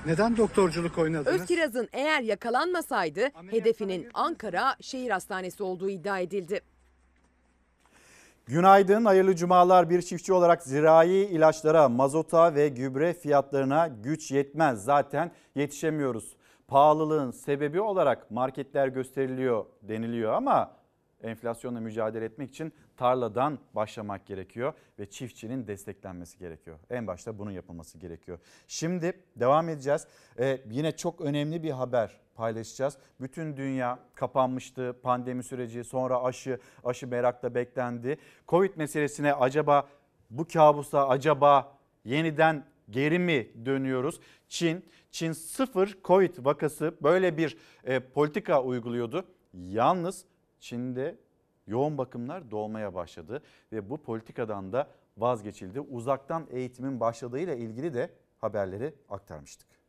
Neden 0.06 0.36
doktorculuk 0.36 0.98
oynadınız? 0.98 1.40
Özkiraz'ın 1.40 1.88
eğer 1.92 2.20
yakalanmasaydı 2.20 3.28
hedefinin 3.50 4.08
Ankara 4.14 4.76
Şehir 4.80 5.10
Hastanesi 5.10 5.62
olduğu 5.62 5.90
iddia 5.90 6.18
edildi. 6.18 6.60
Günaydın, 8.50 9.04
hayırlı 9.04 9.36
cumalar. 9.36 9.90
Bir 9.90 10.02
çiftçi 10.02 10.32
olarak 10.32 10.62
zirai 10.62 11.10
ilaçlara, 11.10 11.88
mazota 11.88 12.54
ve 12.54 12.68
gübre 12.68 13.14
fiyatlarına 13.14 13.88
güç 13.88 14.30
yetmez. 14.30 14.84
Zaten 14.84 15.30
yetişemiyoruz. 15.54 16.36
Pahalılığın 16.68 17.30
sebebi 17.30 17.80
olarak 17.80 18.30
marketler 18.30 18.88
gösteriliyor 18.88 19.64
deniliyor 19.82 20.32
ama 20.32 20.76
enflasyonla 21.22 21.80
mücadele 21.80 22.24
etmek 22.24 22.50
için 22.50 22.72
tarladan 22.96 23.58
başlamak 23.74 24.26
gerekiyor 24.26 24.72
ve 24.98 25.10
çiftçinin 25.10 25.66
desteklenmesi 25.66 26.38
gerekiyor. 26.38 26.78
En 26.90 27.06
başta 27.06 27.38
bunun 27.38 27.50
yapılması 27.50 27.98
gerekiyor. 27.98 28.38
Şimdi 28.68 29.12
devam 29.36 29.68
edeceğiz. 29.68 30.06
Ee, 30.38 30.60
yine 30.70 30.96
çok 30.96 31.20
önemli 31.20 31.62
bir 31.62 31.70
haber 31.70 32.20
paylaşacağız. 32.40 32.98
Bütün 33.20 33.56
dünya 33.56 33.98
kapanmıştı. 34.14 34.96
Pandemi 35.02 35.42
süreci 35.42 35.84
sonra 35.84 36.22
aşı, 36.22 36.58
aşı 36.84 37.06
merakla 37.06 37.54
beklendi. 37.54 38.18
Covid 38.48 38.76
meselesine 38.76 39.34
acaba 39.34 39.88
bu 40.30 40.48
kabusa 40.48 41.08
acaba 41.08 41.78
yeniden 42.04 42.64
geri 42.90 43.18
mi 43.18 43.48
dönüyoruz? 43.64 44.20
Çin, 44.48 44.84
Çin 45.10 45.32
sıfır 45.32 45.98
Covid 46.04 46.44
vakası 46.44 46.94
böyle 47.02 47.36
bir 47.36 47.56
e, 47.84 48.00
politika 48.00 48.62
uyguluyordu. 48.62 49.24
Yalnız 49.54 50.24
Çin'de 50.60 51.16
yoğun 51.66 51.98
bakımlar 51.98 52.50
dolmaya 52.50 52.94
başladı 52.94 53.42
ve 53.72 53.90
bu 53.90 53.96
politikadan 53.96 54.72
da 54.72 54.88
vazgeçildi. 55.16 55.80
Uzaktan 55.80 56.46
eğitimin 56.50 57.00
başladığıyla 57.00 57.54
ilgili 57.54 57.94
de 57.94 58.10
haberleri 58.38 58.94
aktarmıştık. 59.08 59.80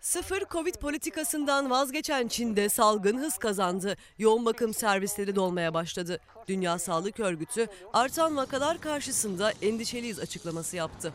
Sıfır 0.00 0.42
Covid 0.50 0.74
politikasından 0.74 1.70
vazgeçen 1.70 2.28
Çin'de 2.28 2.68
salgın 2.68 3.18
hız 3.18 3.38
kazandı. 3.38 3.96
Yoğun 4.18 4.44
bakım 4.44 4.74
servisleri 4.74 5.36
dolmaya 5.36 5.74
başladı. 5.74 6.20
Dünya 6.48 6.78
Sağlık 6.78 7.20
Örgütü 7.20 7.66
artan 7.92 8.36
vakalar 8.36 8.80
karşısında 8.80 9.52
endişeliyiz 9.62 10.20
açıklaması 10.20 10.76
yaptı. 10.76 11.12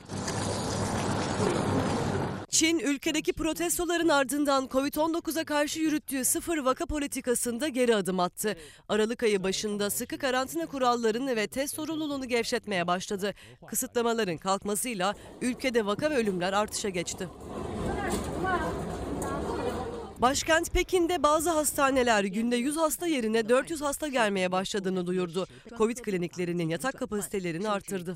Çin 2.52 2.80
ülkedeki 2.80 3.34
protestoların 3.34 4.10
ardından 4.10 4.66
Covid-19'a 4.66 5.44
karşı 5.44 5.80
yürüttüğü 5.80 6.26
sıfır 6.26 6.58
vaka 6.58 6.86
politikasında 6.86 7.68
geri 7.68 7.96
adım 7.96 8.20
attı. 8.20 8.56
Aralık 8.90 9.24
ayı 9.24 9.44
başında 9.44 9.90
sıkı 9.90 10.18
karantina 10.18 10.66
kurallarını 10.66 11.36
ve 11.36 11.48
test 11.48 11.76
sorumluluğunu 11.76 12.28
gevşetmeye 12.28 12.88
başladı. 12.88 13.34
Kısıtlamaların 13.68 14.38
kalkmasıyla 14.38 15.16
ülkede 15.42 15.86
vaka 15.86 16.10
ve 16.10 16.16
ölümler 16.16 16.54
artışa 16.54 16.90
geçti. 16.90 17.28
Başkent 20.18 20.72
Pekin'de 20.72 21.24
bazı 21.24 21.50
hastaneler 21.50 22.24
günde 22.24 22.56
100 22.56 22.78
hasta 22.78 23.08
yerine 23.08 23.50
400 23.50 23.82
hasta 23.82 24.08
gelmeye 24.08 24.52
başladığını 24.52 25.08
duyurdu. 25.08 25.48
Covid 25.78 25.98
kliniklerinin 25.98 26.70
yatak 26.70 27.00
kapasitelerini 27.00 27.70
artırdı. 27.70 28.16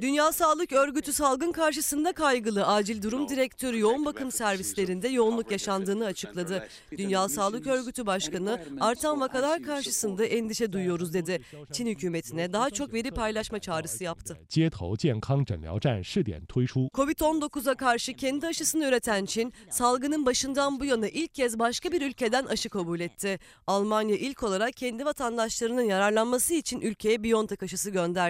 Dünya 0.00 0.32
Sağlık 0.32 0.72
Örgütü 0.72 1.12
salgın 1.12 1.52
karşısında 1.52 2.12
kaygılı 2.12 2.66
acil 2.66 3.02
durum 3.02 3.28
direktörü 3.28 3.78
yoğun 3.80 4.04
bakım 4.04 4.32
servislerinde 4.32 5.08
yoğunluk 5.08 5.50
yaşandığını 5.50 6.04
açıkladı. 6.04 6.68
Dünya 6.98 7.28
Sağlık 7.28 7.66
Örgütü 7.66 8.06
Başkanı 8.06 8.64
artan 8.80 9.20
vakalar 9.20 9.62
karşısında 9.62 10.24
endişe 10.24 10.72
duyuyoruz 10.72 11.14
dedi. 11.14 11.42
Çin 11.72 11.86
hükümetine 11.86 12.52
daha 12.52 12.70
çok 12.70 12.92
veri 12.94 13.10
paylaşma 13.10 13.58
çağrısı 13.58 14.04
yaptı. 14.04 14.36
Covid-19'a 16.94 17.74
karşı 17.74 18.14
kendi 18.14 18.46
aşısını 18.46 18.84
üreten 18.84 19.24
Çin, 19.24 19.52
salgının 19.70 20.26
başından 20.26 20.80
bu 20.80 20.84
yana 20.84 21.08
ilk 21.08 21.34
kez 21.34 21.58
başka 21.58 21.92
bir 21.92 22.02
ülkeden 22.02 22.44
aşı 22.44 22.68
kabul 22.68 23.00
etti. 23.00 23.38
Almanya 23.66 24.16
ilk 24.16 24.42
olarak 24.42 24.76
kendi 24.76 25.04
vatandaşlarının 25.04 25.82
yararlanması 25.82 26.54
için 26.54 26.80
ülkeye 26.80 27.22
BioNTech 27.22 27.62
aşısı 27.62 27.90
gönderdi. 27.90 28.29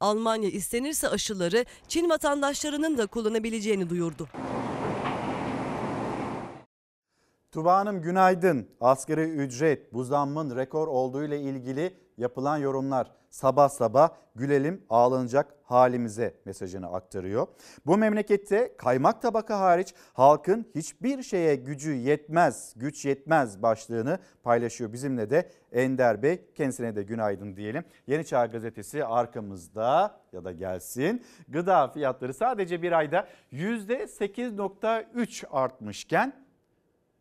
Almanya 0.00 0.48
istenirse 0.48 1.08
aşıları 1.08 1.64
Çin 1.88 2.10
vatandaşlarının 2.10 2.98
da 2.98 3.06
kullanabileceğini 3.06 3.90
duyurdu. 3.90 4.28
Tuba 7.52 7.76
Hanım 7.76 8.02
günaydın. 8.02 8.68
Asgari 8.80 9.22
ücret 9.22 9.94
bu 9.94 10.04
zammın 10.04 10.56
rekor 10.56 10.88
olduğu 10.88 11.24
ile 11.24 11.40
ilgili 11.40 11.96
yapılan 12.20 12.58
yorumlar 12.58 13.10
sabah 13.30 13.68
sabah 13.68 14.08
gülelim 14.34 14.84
ağlanacak 14.90 15.54
halimize 15.62 16.34
mesajını 16.44 16.92
aktarıyor. 16.92 17.46
Bu 17.86 17.96
memlekette 17.96 18.76
kaymak 18.76 19.22
tabaka 19.22 19.60
hariç 19.60 19.94
halkın 20.12 20.66
hiçbir 20.74 21.22
şeye 21.22 21.54
gücü 21.56 21.92
yetmez, 21.92 22.74
güç 22.76 23.04
yetmez 23.04 23.62
başlığını 23.62 24.18
paylaşıyor 24.42 24.92
bizimle 24.92 25.30
de 25.30 25.50
Ender 25.72 26.22
Bey. 26.22 26.44
Kendisine 26.54 26.96
de 26.96 27.02
günaydın 27.02 27.56
diyelim. 27.56 27.84
Yeni 28.06 28.26
Çağ 28.26 28.46
Gazetesi 28.46 29.04
arkamızda 29.04 30.20
ya 30.32 30.44
da 30.44 30.52
gelsin. 30.52 31.24
Gıda 31.48 31.88
fiyatları 31.88 32.34
sadece 32.34 32.82
bir 32.82 32.92
ayda 32.92 33.28
%8.3 33.52 35.46
artmışken 35.50 36.32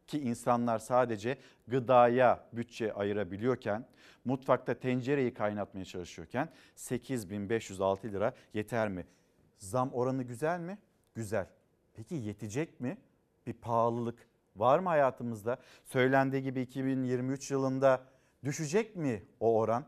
ki 0.10 0.20
insanlar 0.20 0.80
sadece 0.80 1.38
gıdaya 1.68 2.44
bütçe 2.54 2.94
ayırabiliyorken, 2.94 3.86
mutfakta 4.26 4.80
tencereyi 4.80 5.34
kaynatmaya 5.34 5.86
çalışıyorken 5.86 6.50
8506 6.76 8.12
lira 8.12 8.34
yeter 8.54 8.90
mi? 8.90 9.08
Zam 9.58 9.94
oranı 9.94 10.24
güzel 10.24 10.60
mi? 10.60 10.78
Güzel. 11.16 11.48
Peki 11.94 12.16
yetecek 12.16 12.80
mi? 12.80 12.98
Bir 13.48 13.54
pahalılık 13.54 14.28
var 14.56 14.80
mı 14.80 14.90
hayatımızda? 14.90 15.58
Söylendiği 15.86 16.44
gibi 16.44 16.62
2023 16.62 17.52
yılında 17.52 18.04
düşecek 18.44 18.96
mi 18.96 19.24
o 19.40 19.60
oran? 19.60 19.86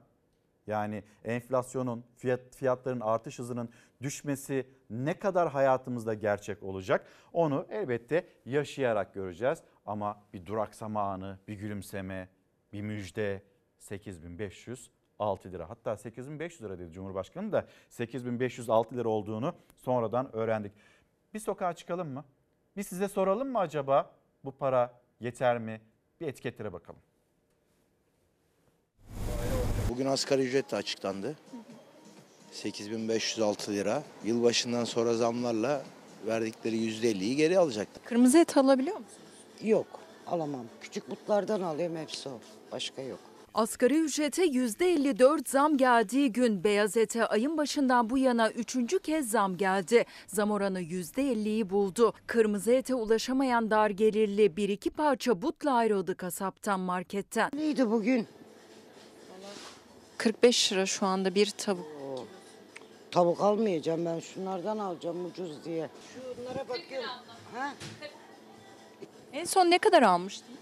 Yani 0.67 1.03
enflasyonun, 1.23 2.05
fiyat, 2.17 2.55
fiyatların 2.55 2.99
artış 2.99 3.39
hızının 3.39 3.69
düşmesi 4.01 4.67
ne 4.89 5.19
kadar 5.19 5.49
hayatımızda 5.49 6.13
gerçek 6.13 6.63
olacak? 6.63 7.07
Onu 7.33 7.67
elbette 7.69 8.27
yaşayarak 8.45 9.13
göreceğiz. 9.13 9.59
Ama 9.85 10.23
bir 10.33 10.45
duraksama 10.45 11.01
anı, 11.01 11.39
bir 11.47 11.53
gülümseme, 11.53 12.29
bir 12.73 12.81
müjde 12.81 13.41
8506 13.81 15.51
lira. 15.51 15.69
Hatta 15.69 15.97
8500 15.97 16.61
lira 16.61 16.79
dedi 16.79 16.91
Cumhurbaşkanı 16.91 17.51
da 17.51 17.67
8506 17.89 18.95
lira 18.97 19.09
olduğunu 19.09 19.53
sonradan 19.77 20.35
öğrendik. 20.35 20.71
Bir 21.33 21.39
sokağa 21.39 21.73
çıkalım 21.73 22.09
mı? 22.09 22.25
Bir 22.77 22.83
size 22.83 23.07
soralım 23.07 23.51
mı 23.51 23.59
acaba 23.59 24.11
bu 24.43 24.51
para 24.51 25.01
yeter 25.19 25.59
mi? 25.59 25.81
Bir 26.21 26.27
etiketlere 26.27 26.73
bakalım. 26.73 26.99
Bugün 29.89 30.05
asgari 30.05 30.41
ücret 30.41 30.71
de 30.71 30.75
açıklandı. 30.75 31.35
8506 32.51 33.71
lira. 33.73 34.03
Yılbaşından 34.23 34.83
sonra 34.83 35.13
zamlarla 35.13 35.83
verdikleri 36.27 36.75
%50'yi 36.75 37.35
geri 37.35 37.59
alacaklar. 37.59 38.03
Kırmızı 38.05 38.37
et 38.37 38.57
alabiliyor 38.57 38.97
musunuz? 38.97 39.21
Yok 39.63 39.87
alamam. 40.27 40.65
Küçük 40.81 41.09
butlardan 41.09 41.61
alıyorum 41.61 41.97
hepsi 41.97 42.29
o. 42.29 42.39
Başka 42.71 43.01
yok. 43.01 43.30
Asgari 43.53 43.99
ücrete 43.99 44.45
%54 44.45 45.49
zam 45.49 45.77
geldiği 45.77 46.31
gün 46.31 46.63
beyaz 46.63 46.97
ete 46.97 47.25
ayın 47.25 47.57
başından 47.57 48.09
bu 48.09 48.17
yana 48.17 48.49
üçüncü 48.51 48.99
kez 48.99 49.29
zam 49.29 49.57
geldi. 49.57 50.05
Zam 50.27 50.51
oranı 50.51 50.81
%50'yi 50.81 51.69
buldu. 51.69 52.13
Kırmızı 52.27 52.71
ete 52.71 52.95
ulaşamayan 52.95 53.71
dar 53.71 53.89
gelirli 53.89 54.57
bir 54.57 54.69
iki 54.69 54.89
parça 54.89 55.41
butla 55.41 55.73
ayrıldı 55.73 56.15
kasaptan 56.17 56.79
marketten. 56.79 57.51
Neydi 57.53 57.91
bugün? 57.91 58.27
45 60.17 60.71
lira 60.73 60.85
şu 60.85 61.05
anda 61.05 61.35
bir 61.35 61.49
tavuk. 61.49 61.87
Tavuk 63.11 63.41
almayacağım 63.41 64.05
ben 64.05 64.19
şunlardan 64.19 64.77
alacağım 64.77 65.25
ucuz 65.25 65.65
diye. 65.65 65.89
Şunlara 66.15 66.69
bakıyorum. 66.69 67.09
Ha? 67.55 67.73
En 69.33 69.45
son 69.45 69.65
ne 69.71 69.77
kadar 69.77 70.03
almıştınız? 70.03 70.59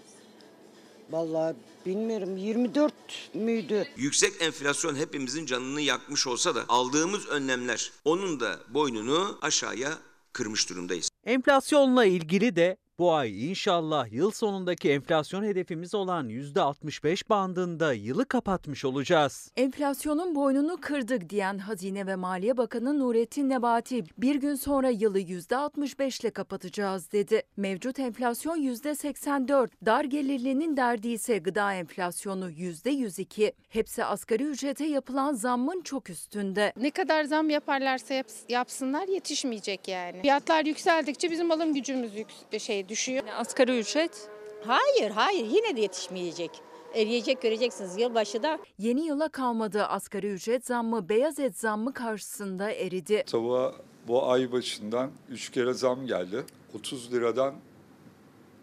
Vallahi 1.10 1.54
bilmiyorum 1.86 2.36
24 2.36 2.92
müydü? 3.34 3.86
Yüksek 3.96 4.32
enflasyon 4.42 4.96
hepimizin 4.96 5.46
canını 5.46 5.80
yakmış 5.80 6.26
olsa 6.26 6.54
da 6.54 6.64
aldığımız 6.68 7.28
önlemler 7.28 7.92
onun 8.04 8.40
da 8.40 8.60
boynunu 8.68 9.38
aşağıya 9.42 9.98
kırmış 10.32 10.70
durumdayız. 10.70 11.08
Enflasyonla 11.24 12.04
ilgili 12.04 12.56
de 12.56 12.76
Bu 13.00 13.12
ay 13.12 13.50
inşallah 13.50 14.12
yıl 14.12 14.30
sonundaki 14.30 14.90
enflasyon 14.90 15.44
hedefimiz 15.44 15.94
olan 15.94 16.28
%65 16.28 17.28
bandında 17.28 17.92
yılı 17.92 18.24
kapatmış 18.28 18.84
olacağız. 18.84 19.52
Enflasyonun 19.56 20.34
boynunu 20.34 20.76
kırdık 20.80 21.30
diyen 21.30 21.58
Hazine 21.58 22.06
ve 22.06 22.16
Maliye 22.16 22.56
Bakanı 22.56 22.98
Nurettin 22.98 23.48
Nebati 23.48 24.04
bir 24.18 24.34
gün 24.34 24.54
sonra 24.54 24.88
yılı 24.90 25.20
%65 25.20 26.20
ile 26.22 26.30
kapatacağız 26.30 27.12
dedi. 27.12 27.42
Mevcut 27.56 27.98
enflasyon 27.98 28.56
%84, 28.62 29.68
dar 29.86 30.04
gelirlinin 30.04 30.76
derdi 30.76 31.08
ise 31.08 31.38
gıda 31.38 31.74
enflasyonu 31.74 32.50
%102. 32.50 33.52
Hepsi 33.68 34.04
asgari 34.04 34.42
ücrete 34.44 34.86
yapılan 34.86 35.32
zammın 35.32 35.80
çok 35.80 36.10
üstünde. 36.10 36.72
Ne 36.76 36.90
kadar 36.90 37.24
zam 37.24 37.50
yaparlarsa 37.50 38.14
yaps- 38.14 38.44
yapsınlar 38.52 39.08
yetişmeyecek 39.08 39.88
yani. 39.88 40.20
Fiyatlar 40.22 40.64
yükseldikçe 40.64 41.30
bizim 41.30 41.50
alım 41.50 41.74
gücümüz 41.74 42.14
yük- 42.16 42.60
şey 42.60 42.89
düşüyor. 42.90 43.22
Asgari 43.36 43.78
ücret? 43.78 44.28
Hayır, 44.64 45.10
hayır 45.10 45.46
yine 45.46 45.76
de 45.76 45.80
yetişmeyecek. 45.80 46.50
Eriyecek 46.94 47.42
göreceksiniz 47.42 47.96
yılbaşı 47.98 48.42
da. 48.42 48.58
Yeni 48.78 49.06
yıla 49.06 49.28
kalmadı 49.28 49.84
asgari 49.84 50.32
ücret 50.32 50.66
zammı 50.66 51.08
beyaz 51.08 51.38
et 51.38 51.58
zammı 51.58 51.92
karşısında 51.92 52.70
eridi. 52.70 53.24
Tavuğa 53.26 53.74
bu 54.08 54.30
ay 54.30 54.52
başından 54.52 55.10
3 55.28 55.50
kere 55.50 55.72
zam 55.72 56.06
geldi. 56.06 56.44
30 56.74 57.12
liradan 57.12 57.54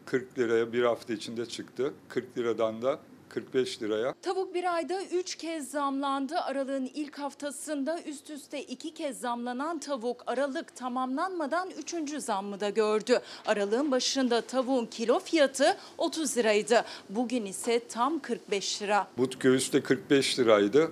40 0.05 0.39
liraya 0.39 0.73
bir 0.73 0.83
hafta 0.83 1.13
içinde 1.13 1.45
çıktı. 1.45 1.93
40 2.09 2.37
liradan 2.37 2.81
da 2.81 2.99
45 3.37 3.81
liraya. 3.81 4.13
Tavuk 4.21 4.53
bir 4.53 4.75
ayda 4.75 5.03
3 5.03 5.35
kez 5.35 5.71
zamlandı. 5.71 6.35
Aralığın 6.39 6.89
ilk 6.93 7.19
haftasında 7.19 7.99
üst 8.05 8.29
üste 8.29 8.61
2 8.63 8.93
kez 8.93 9.19
zamlanan 9.19 9.79
tavuk 9.79 10.23
Aralık 10.27 10.75
tamamlanmadan 10.75 11.69
3. 11.69 12.23
zammı 12.23 12.59
da 12.59 12.69
gördü. 12.69 13.19
Aralığın 13.45 13.91
başında 13.91 14.41
tavuğun 14.41 14.85
kilo 14.85 15.19
fiyatı 15.19 15.77
30 15.97 16.37
liraydı. 16.37 16.85
Bugün 17.09 17.45
ise 17.45 17.87
tam 17.87 18.19
45 18.19 18.81
lira. 18.81 19.07
But 19.17 19.39
göğüste 19.39 19.81
45 19.83 20.39
liraydı. 20.39 20.91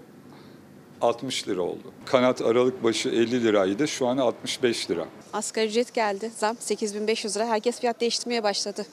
60 1.02 1.48
lira 1.48 1.62
oldu. 1.62 1.94
Kanat 2.06 2.42
aralık 2.42 2.84
başı 2.84 3.10
50 3.10 3.44
liraydı. 3.44 3.88
Şu 3.88 4.08
an 4.08 4.18
65 4.18 4.92
lira. 4.92 5.06
Asgari 5.34 5.68
ücret 5.68 5.94
geldi. 5.94 6.32
Zam 6.38 6.58
8500 6.60 7.36
lira. 7.36 7.46
Herkes 7.48 7.80
fiyat 7.80 8.02
değiştirmeye 8.02 8.44
başladı. 8.44 8.86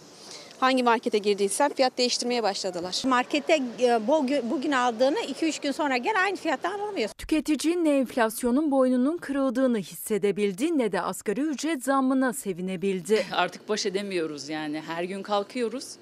Hangi 0.62 0.82
markete 0.82 1.18
girdiysen 1.18 1.72
fiyat 1.72 1.98
değiştirmeye 1.98 2.42
başladılar. 2.42 3.02
Markette 3.06 3.62
e, 3.80 4.06
bugün, 4.50 4.72
aldığını 4.72 5.18
2-3 5.18 5.62
gün 5.62 5.72
sonra 5.72 5.96
gel 5.96 6.22
aynı 6.22 6.36
fiyattan 6.36 6.78
alamıyorsun. 6.78 7.14
Tüketici 7.18 7.84
ne 7.84 7.98
enflasyonun 7.98 8.70
boynunun 8.70 9.16
kırıldığını 9.16 9.78
hissedebildi 9.78 10.78
ne 10.78 10.92
de 10.92 11.00
asgari 11.00 11.40
ücret 11.40 11.84
zammına 11.84 12.32
sevinebildi. 12.32 13.26
Artık 13.32 13.68
baş 13.68 13.86
edemiyoruz 13.86 14.48
yani. 14.48 14.80
Her 14.80 15.04
gün 15.04 15.22
kalkıyoruz. 15.22 15.96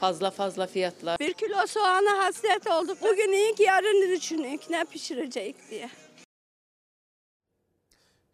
Fazla 0.00 0.30
fazla 0.30 0.66
fiyatlar. 0.66 1.18
Bir 1.18 1.32
kilo 1.32 1.66
soğana 1.66 2.24
hasret 2.24 2.66
olduk. 2.66 2.98
Bugün 3.02 3.32
iyi 3.32 3.54
ki 3.54 3.62
yarını 3.62 4.16
düşünük 4.16 4.70
ne 4.70 4.84
pişirecek 4.84 5.56
diye. 5.70 5.90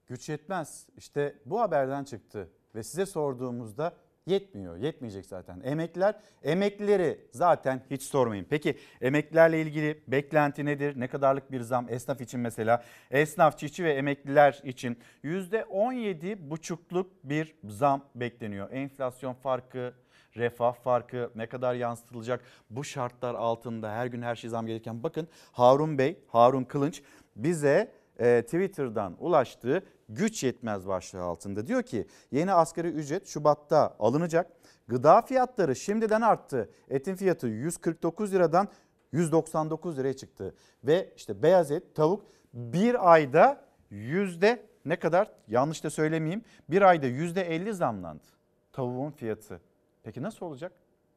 Güç 0.07 0.29
yetmez. 0.29 0.87
İşte 0.99 1.37
bu 1.47 1.61
haberden 1.61 2.05
çıktı 2.05 2.49
ve 2.75 2.83
size 2.83 3.07
sorduğumuzda 3.07 3.93
yetmiyor. 4.27 4.77
Yetmeyecek 4.77 5.27
zaten. 5.27 5.61
Emekliler, 5.65 6.15
emeklileri 6.43 7.21
zaten 7.31 7.83
hiç 7.91 8.03
sormayın. 8.03 8.47
Peki 8.51 8.79
emeklilerle 9.01 9.61
ilgili 9.63 10.03
beklenti 10.09 10.65
nedir? 10.65 11.01
Ne 11.01 11.09
kadarlık 11.09 11.53
bir 11.53 11.61
zam 11.61 11.87
esnaf 11.89 12.21
için 12.21 12.41
mesela? 12.41 12.85
Esnaf, 13.11 13.59
çiftçi 13.59 13.85
ve 13.85 13.93
emekliler 13.93 14.61
için 14.65 14.99
%17,5'luk 15.25 17.07
bir 17.25 17.55
zam 17.65 18.05
bekleniyor. 18.15 18.73
Enflasyon 18.73 19.35
farkı, 19.35 19.95
refah 20.37 20.75
farkı 20.75 21.31
ne 21.37 21.47
kadar 21.47 21.75
yansıtılacak 21.75 22.41
bu 22.71 22.85
şartlar 22.85 23.35
altında 23.35 23.91
her 23.93 24.07
gün 24.07 24.23
her 24.23 24.37
şey 24.37 24.51
zam 24.51 24.67
gelirken 24.67 25.03
bakın 25.03 25.29
Harun 25.53 25.99
Bey, 25.99 26.19
Harun 26.29 26.65
Kılınç 26.65 27.03
bize 27.37 27.93
e, 28.19 28.43
Twitter'dan 28.43 29.17
ulaştığı 29.19 29.83
güç 30.15 30.45
yetmez 30.45 30.89
başlığı 30.89 31.23
altında 31.23 31.67
diyor 31.67 31.83
ki 31.83 32.07
yeni 32.31 32.53
asgari 32.53 32.89
ücret 32.89 33.27
Şubat'ta 33.27 33.97
alınacak. 33.99 34.53
Gıda 34.89 35.23
fiyatları 35.23 35.77
şimdiden 35.77 36.21
arttı. 36.21 36.71
Etin 36.89 37.15
fiyatı 37.15 37.47
149 37.47 38.33
liradan 38.33 38.69
199 39.13 39.99
liraya 39.99 40.17
çıktı. 40.17 40.55
Ve 40.85 41.13
işte 41.17 41.43
beyaz 41.43 41.71
et, 41.71 41.95
tavuk 41.95 42.27
bir 42.55 43.13
ayda 43.13 43.65
yüzde 43.91 44.67
ne 44.85 44.97
kadar 44.97 45.31
yanlış 45.49 45.85
da 45.85 45.91
söylemeyeyim 45.91 46.43
bir 46.71 46.83
ayda 46.83 47.07
yüzde 47.07 47.43
50 47.43 47.75
zamlandı 47.75 48.33
tavuğun 48.73 49.11
fiyatı. 49.11 49.61
Peki 50.03 50.23
nasıl 50.23 50.47
olacak? 50.47 50.73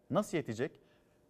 Nasıl 0.10 0.38
yetecek? 0.38 0.80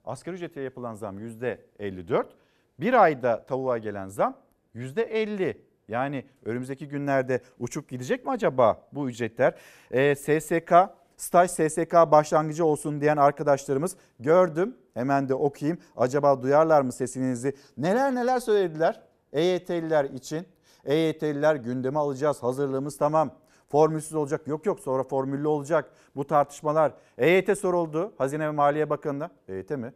Asgari 0.05 0.35
ücrete 0.35 0.61
yapılan 0.61 0.93
zam 0.93 1.19
yüzde 1.19 1.65
54. 1.79 2.35
Bir 2.79 2.93
ayda 2.93 3.45
tavuğa 3.45 3.77
gelen 3.77 4.07
zam 4.07 4.37
yüzde 4.73 5.03
50. 5.03 5.61
Yani 5.87 6.25
önümüzdeki 6.45 6.87
günlerde 6.87 7.41
uçup 7.59 7.89
gidecek 7.89 8.25
mi 8.25 8.31
acaba 8.31 8.87
bu 8.91 9.09
ücretler? 9.09 9.55
Ee, 9.91 10.15
SSK, 10.15 10.73
staj 11.17 11.51
SSK 11.51 11.93
başlangıcı 11.93 12.65
olsun 12.65 13.01
diyen 13.01 13.17
arkadaşlarımız 13.17 13.95
gördüm. 14.19 14.75
Hemen 14.93 15.29
de 15.29 15.33
okuyayım. 15.33 15.79
Acaba 15.97 16.41
duyarlar 16.43 16.81
mı 16.81 16.91
sesinizi? 16.91 17.55
Neler 17.77 18.15
neler 18.15 18.39
söylediler 18.39 19.01
EYT'liler 19.33 20.05
için. 20.05 20.47
EYT'liler 20.85 21.55
gündeme 21.55 21.99
alacağız. 21.99 22.43
Hazırlığımız 22.43 22.97
tamam. 22.97 23.31
Formülsüz 23.69 24.15
olacak. 24.15 24.47
Yok 24.47 24.65
yok 24.65 24.79
sonra 24.79 25.03
formüllü 25.03 25.47
olacak. 25.47 25.91
Bu 26.15 26.27
tartışmalar. 26.27 26.93
EYT 27.17 27.57
soruldu. 27.57 28.13
Hazine 28.17 28.47
ve 28.47 28.51
Maliye 28.51 28.89
Bakanı'na. 28.89 29.29
EYT 29.47 29.69
mi? 29.69 29.93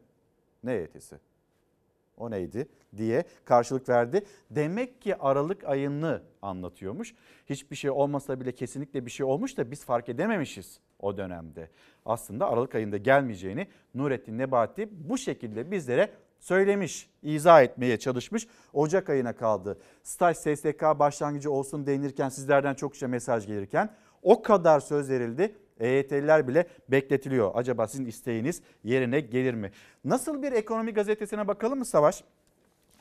Ne 0.63 0.73
EYT'si? 0.73 1.28
O 2.19 2.31
neydi 2.31 2.67
diye 2.97 3.23
karşılık 3.45 3.89
verdi. 3.89 4.21
Demek 4.51 5.01
ki 5.01 5.15
Aralık 5.15 5.63
ayını 5.63 6.21
anlatıyormuş. 6.41 7.15
Hiçbir 7.45 7.75
şey 7.75 7.89
olmasa 7.89 8.39
bile 8.39 8.51
kesinlikle 8.51 9.05
bir 9.05 9.11
şey 9.11 9.25
olmuş 9.25 9.57
da 9.57 9.71
biz 9.71 9.85
fark 9.85 10.09
edememişiz 10.09 10.79
o 10.99 11.17
dönemde. 11.17 11.69
Aslında 12.05 12.49
Aralık 12.49 12.75
ayında 12.75 12.97
gelmeyeceğini 12.97 13.67
Nurettin 13.95 14.37
Nebati 14.37 14.89
bu 15.09 15.17
şekilde 15.17 15.71
bizlere 15.71 16.11
söylemiş, 16.39 17.09
izah 17.23 17.63
etmeye 17.63 17.99
çalışmış. 17.99 18.47
Ocak 18.73 19.09
ayına 19.09 19.35
kaldı. 19.35 19.79
Staj 20.03 20.37
SSK 20.37 20.81
başlangıcı 20.81 21.51
olsun 21.51 21.87
denilirken 21.87 22.29
sizlerden 22.29 22.73
çokça 22.73 23.07
mesaj 23.07 23.47
gelirken 23.47 23.89
o 24.23 24.41
kadar 24.41 24.79
söz 24.79 25.09
verildi. 25.09 25.55
EYT'liler 25.79 26.47
bile 26.47 26.65
bekletiliyor. 26.89 27.51
Acaba 27.53 27.87
sizin 27.87 28.05
isteğiniz 28.05 28.61
yerine 28.83 29.19
gelir 29.19 29.53
mi? 29.53 29.71
Nasıl 30.05 30.43
bir 30.43 30.51
ekonomi 30.51 30.93
gazetesine 30.93 31.47
bakalım 31.47 31.79
mı 31.79 31.85
Savaş? 31.85 32.23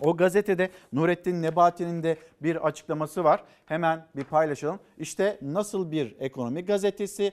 O 0.00 0.16
gazetede 0.16 0.70
Nurettin 0.92 1.42
Nebati'nin 1.42 2.02
de 2.02 2.16
bir 2.42 2.66
açıklaması 2.66 3.24
var. 3.24 3.44
Hemen 3.66 4.06
bir 4.16 4.24
paylaşalım. 4.24 4.80
İşte 4.98 5.38
nasıl 5.42 5.90
bir 5.90 6.16
ekonomi 6.20 6.64
gazetesi 6.64 7.32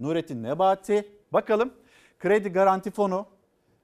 Nurettin 0.00 0.42
Nebati. 0.42 1.08
Bakalım 1.32 1.72
kredi 2.18 2.48
garanti 2.48 2.90
fonu 2.90 3.26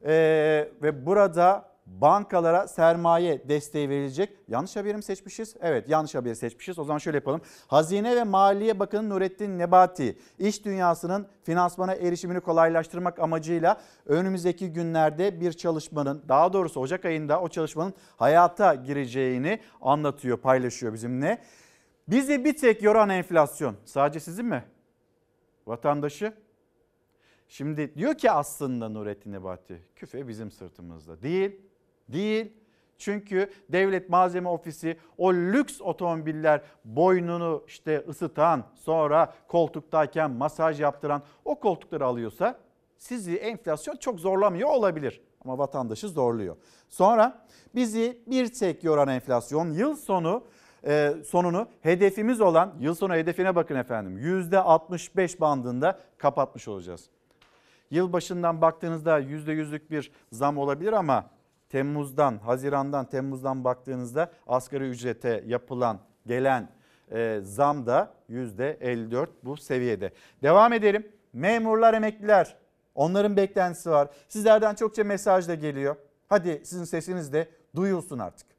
ee, 0.05 0.69
ve 0.83 1.07
burada 1.07 1.70
bankalara 2.01 2.69
sermaye 2.69 3.49
desteği 3.49 3.89
verilecek. 3.89 4.37
Yanlış 4.49 4.77
haberi 4.77 4.97
mi 4.97 5.03
seçmişiz? 5.03 5.57
Evet 5.61 5.89
yanlış 5.89 6.15
haberi 6.15 6.37
seçmişiz. 6.37 6.79
O 6.79 6.85
zaman 6.85 6.99
şöyle 6.99 7.17
yapalım. 7.17 7.41
Hazine 7.67 8.17
ve 8.17 8.25
Maliye 8.25 8.79
Bakanı 8.79 9.09
Nurettin 9.09 9.59
Nebati 9.59 10.19
iş 10.39 10.65
dünyasının 10.65 11.27
finansmana 11.43 11.95
erişimini 11.95 12.41
kolaylaştırmak 12.41 13.19
amacıyla 13.19 13.81
önümüzdeki 14.07 14.73
günlerde 14.73 15.41
bir 15.41 15.53
çalışmanın 15.53 16.23
daha 16.29 16.53
doğrusu 16.53 16.81
Ocak 16.81 17.05
ayında 17.05 17.41
o 17.41 17.49
çalışmanın 17.49 17.95
hayata 18.17 18.75
gireceğini 18.75 19.61
anlatıyor, 19.81 20.39
paylaşıyor 20.39 20.93
bizimle. 20.93 21.43
Bizi 22.09 22.45
bir 22.45 22.57
tek 22.57 22.83
yoran 22.83 23.09
enflasyon. 23.09 23.77
Sadece 23.85 24.21
sizin 24.21 24.47
mi? 24.47 24.65
Vatandaşı 25.67 26.33
Şimdi 27.51 27.95
diyor 27.95 28.15
ki 28.15 28.31
aslında 28.31 28.89
Nurettin 28.89 29.33
Nebati 29.33 29.83
küfe 29.97 30.29
bizim 30.29 30.51
sırtımızda. 30.51 31.23
Değil, 31.23 31.61
değil. 32.13 32.53
Çünkü 32.99 33.51
devlet 33.69 34.09
malzeme 34.09 34.49
ofisi 34.49 34.97
o 35.19 35.35
lüks 35.35 35.81
otomobiller 35.81 36.63
boynunu 36.85 37.65
işte 37.67 38.05
ısıtan 38.09 38.65
sonra 38.75 39.35
koltuktayken 39.49 40.31
masaj 40.31 40.81
yaptıran 40.81 41.23
o 41.45 41.61
koltukları 41.61 42.07
alıyorsa 42.07 42.59
sizi 42.99 43.37
enflasyon 43.37 43.97
çok 43.97 44.21
zorlamıyor 44.21 44.69
olabilir. 44.69 45.21
Ama 45.45 45.59
vatandaşı 45.59 46.09
zorluyor. 46.09 46.57
Sonra 46.89 47.47
bizi 47.75 48.23
bir 48.27 48.53
tek 48.53 48.85
yoran 48.85 49.09
enflasyon 49.09 49.71
yıl 49.71 49.97
sonu 49.97 50.45
e, 50.85 51.15
sonunu 51.27 51.69
hedefimiz 51.81 52.41
olan 52.41 52.75
yıl 52.81 52.95
sonu 52.95 53.15
hedefine 53.15 53.57
bakın 53.57 53.77
efendim 53.77 54.19
%65 54.19 55.41
bandında 55.41 56.01
kapatmış 56.19 56.69
olacağız. 56.69 57.11
Yılbaşından 57.91 58.61
baktığınızda 58.61 59.21
%100'lük 59.21 59.91
bir 59.91 60.13
zam 60.33 60.59
olabilir 60.59 60.93
ama 60.93 61.31
Temmuz'dan, 61.71 62.39
Haziran'dan, 62.39 63.05
Temmuz'dan 63.05 63.65
baktığınızda 63.65 64.31
asgari 64.47 64.89
ücrete 64.89 65.45
yapılan, 65.47 66.01
gelen 66.27 66.69
e, 67.11 67.41
zam 67.43 67.87
da 67.87 68.15
%54 68.31 69.29
bu 69.45 69.57
seviyede. 69.57 70.13
Devam 70.43 70.73
edelim. 70.73 71.09
memurlar, 71.33 71.95
emekliler. 71.95 72.57
Onların 72.95 73.37
beklentisi 73.37 73.91
var. 73.91 74.09
Sizlerden 74.29 74.75
çokça 74.75 75.05
mesaj 75.05 75.49
da 75.49 75.55
geliyor. 75.55 75.97
Hadi 76.29 76.63
sizin 76.65 76.85
sesiniz 76.85 77.33
de 77.33 77.49
duyulsun 77.77 78.19
artık. 78.19 78.50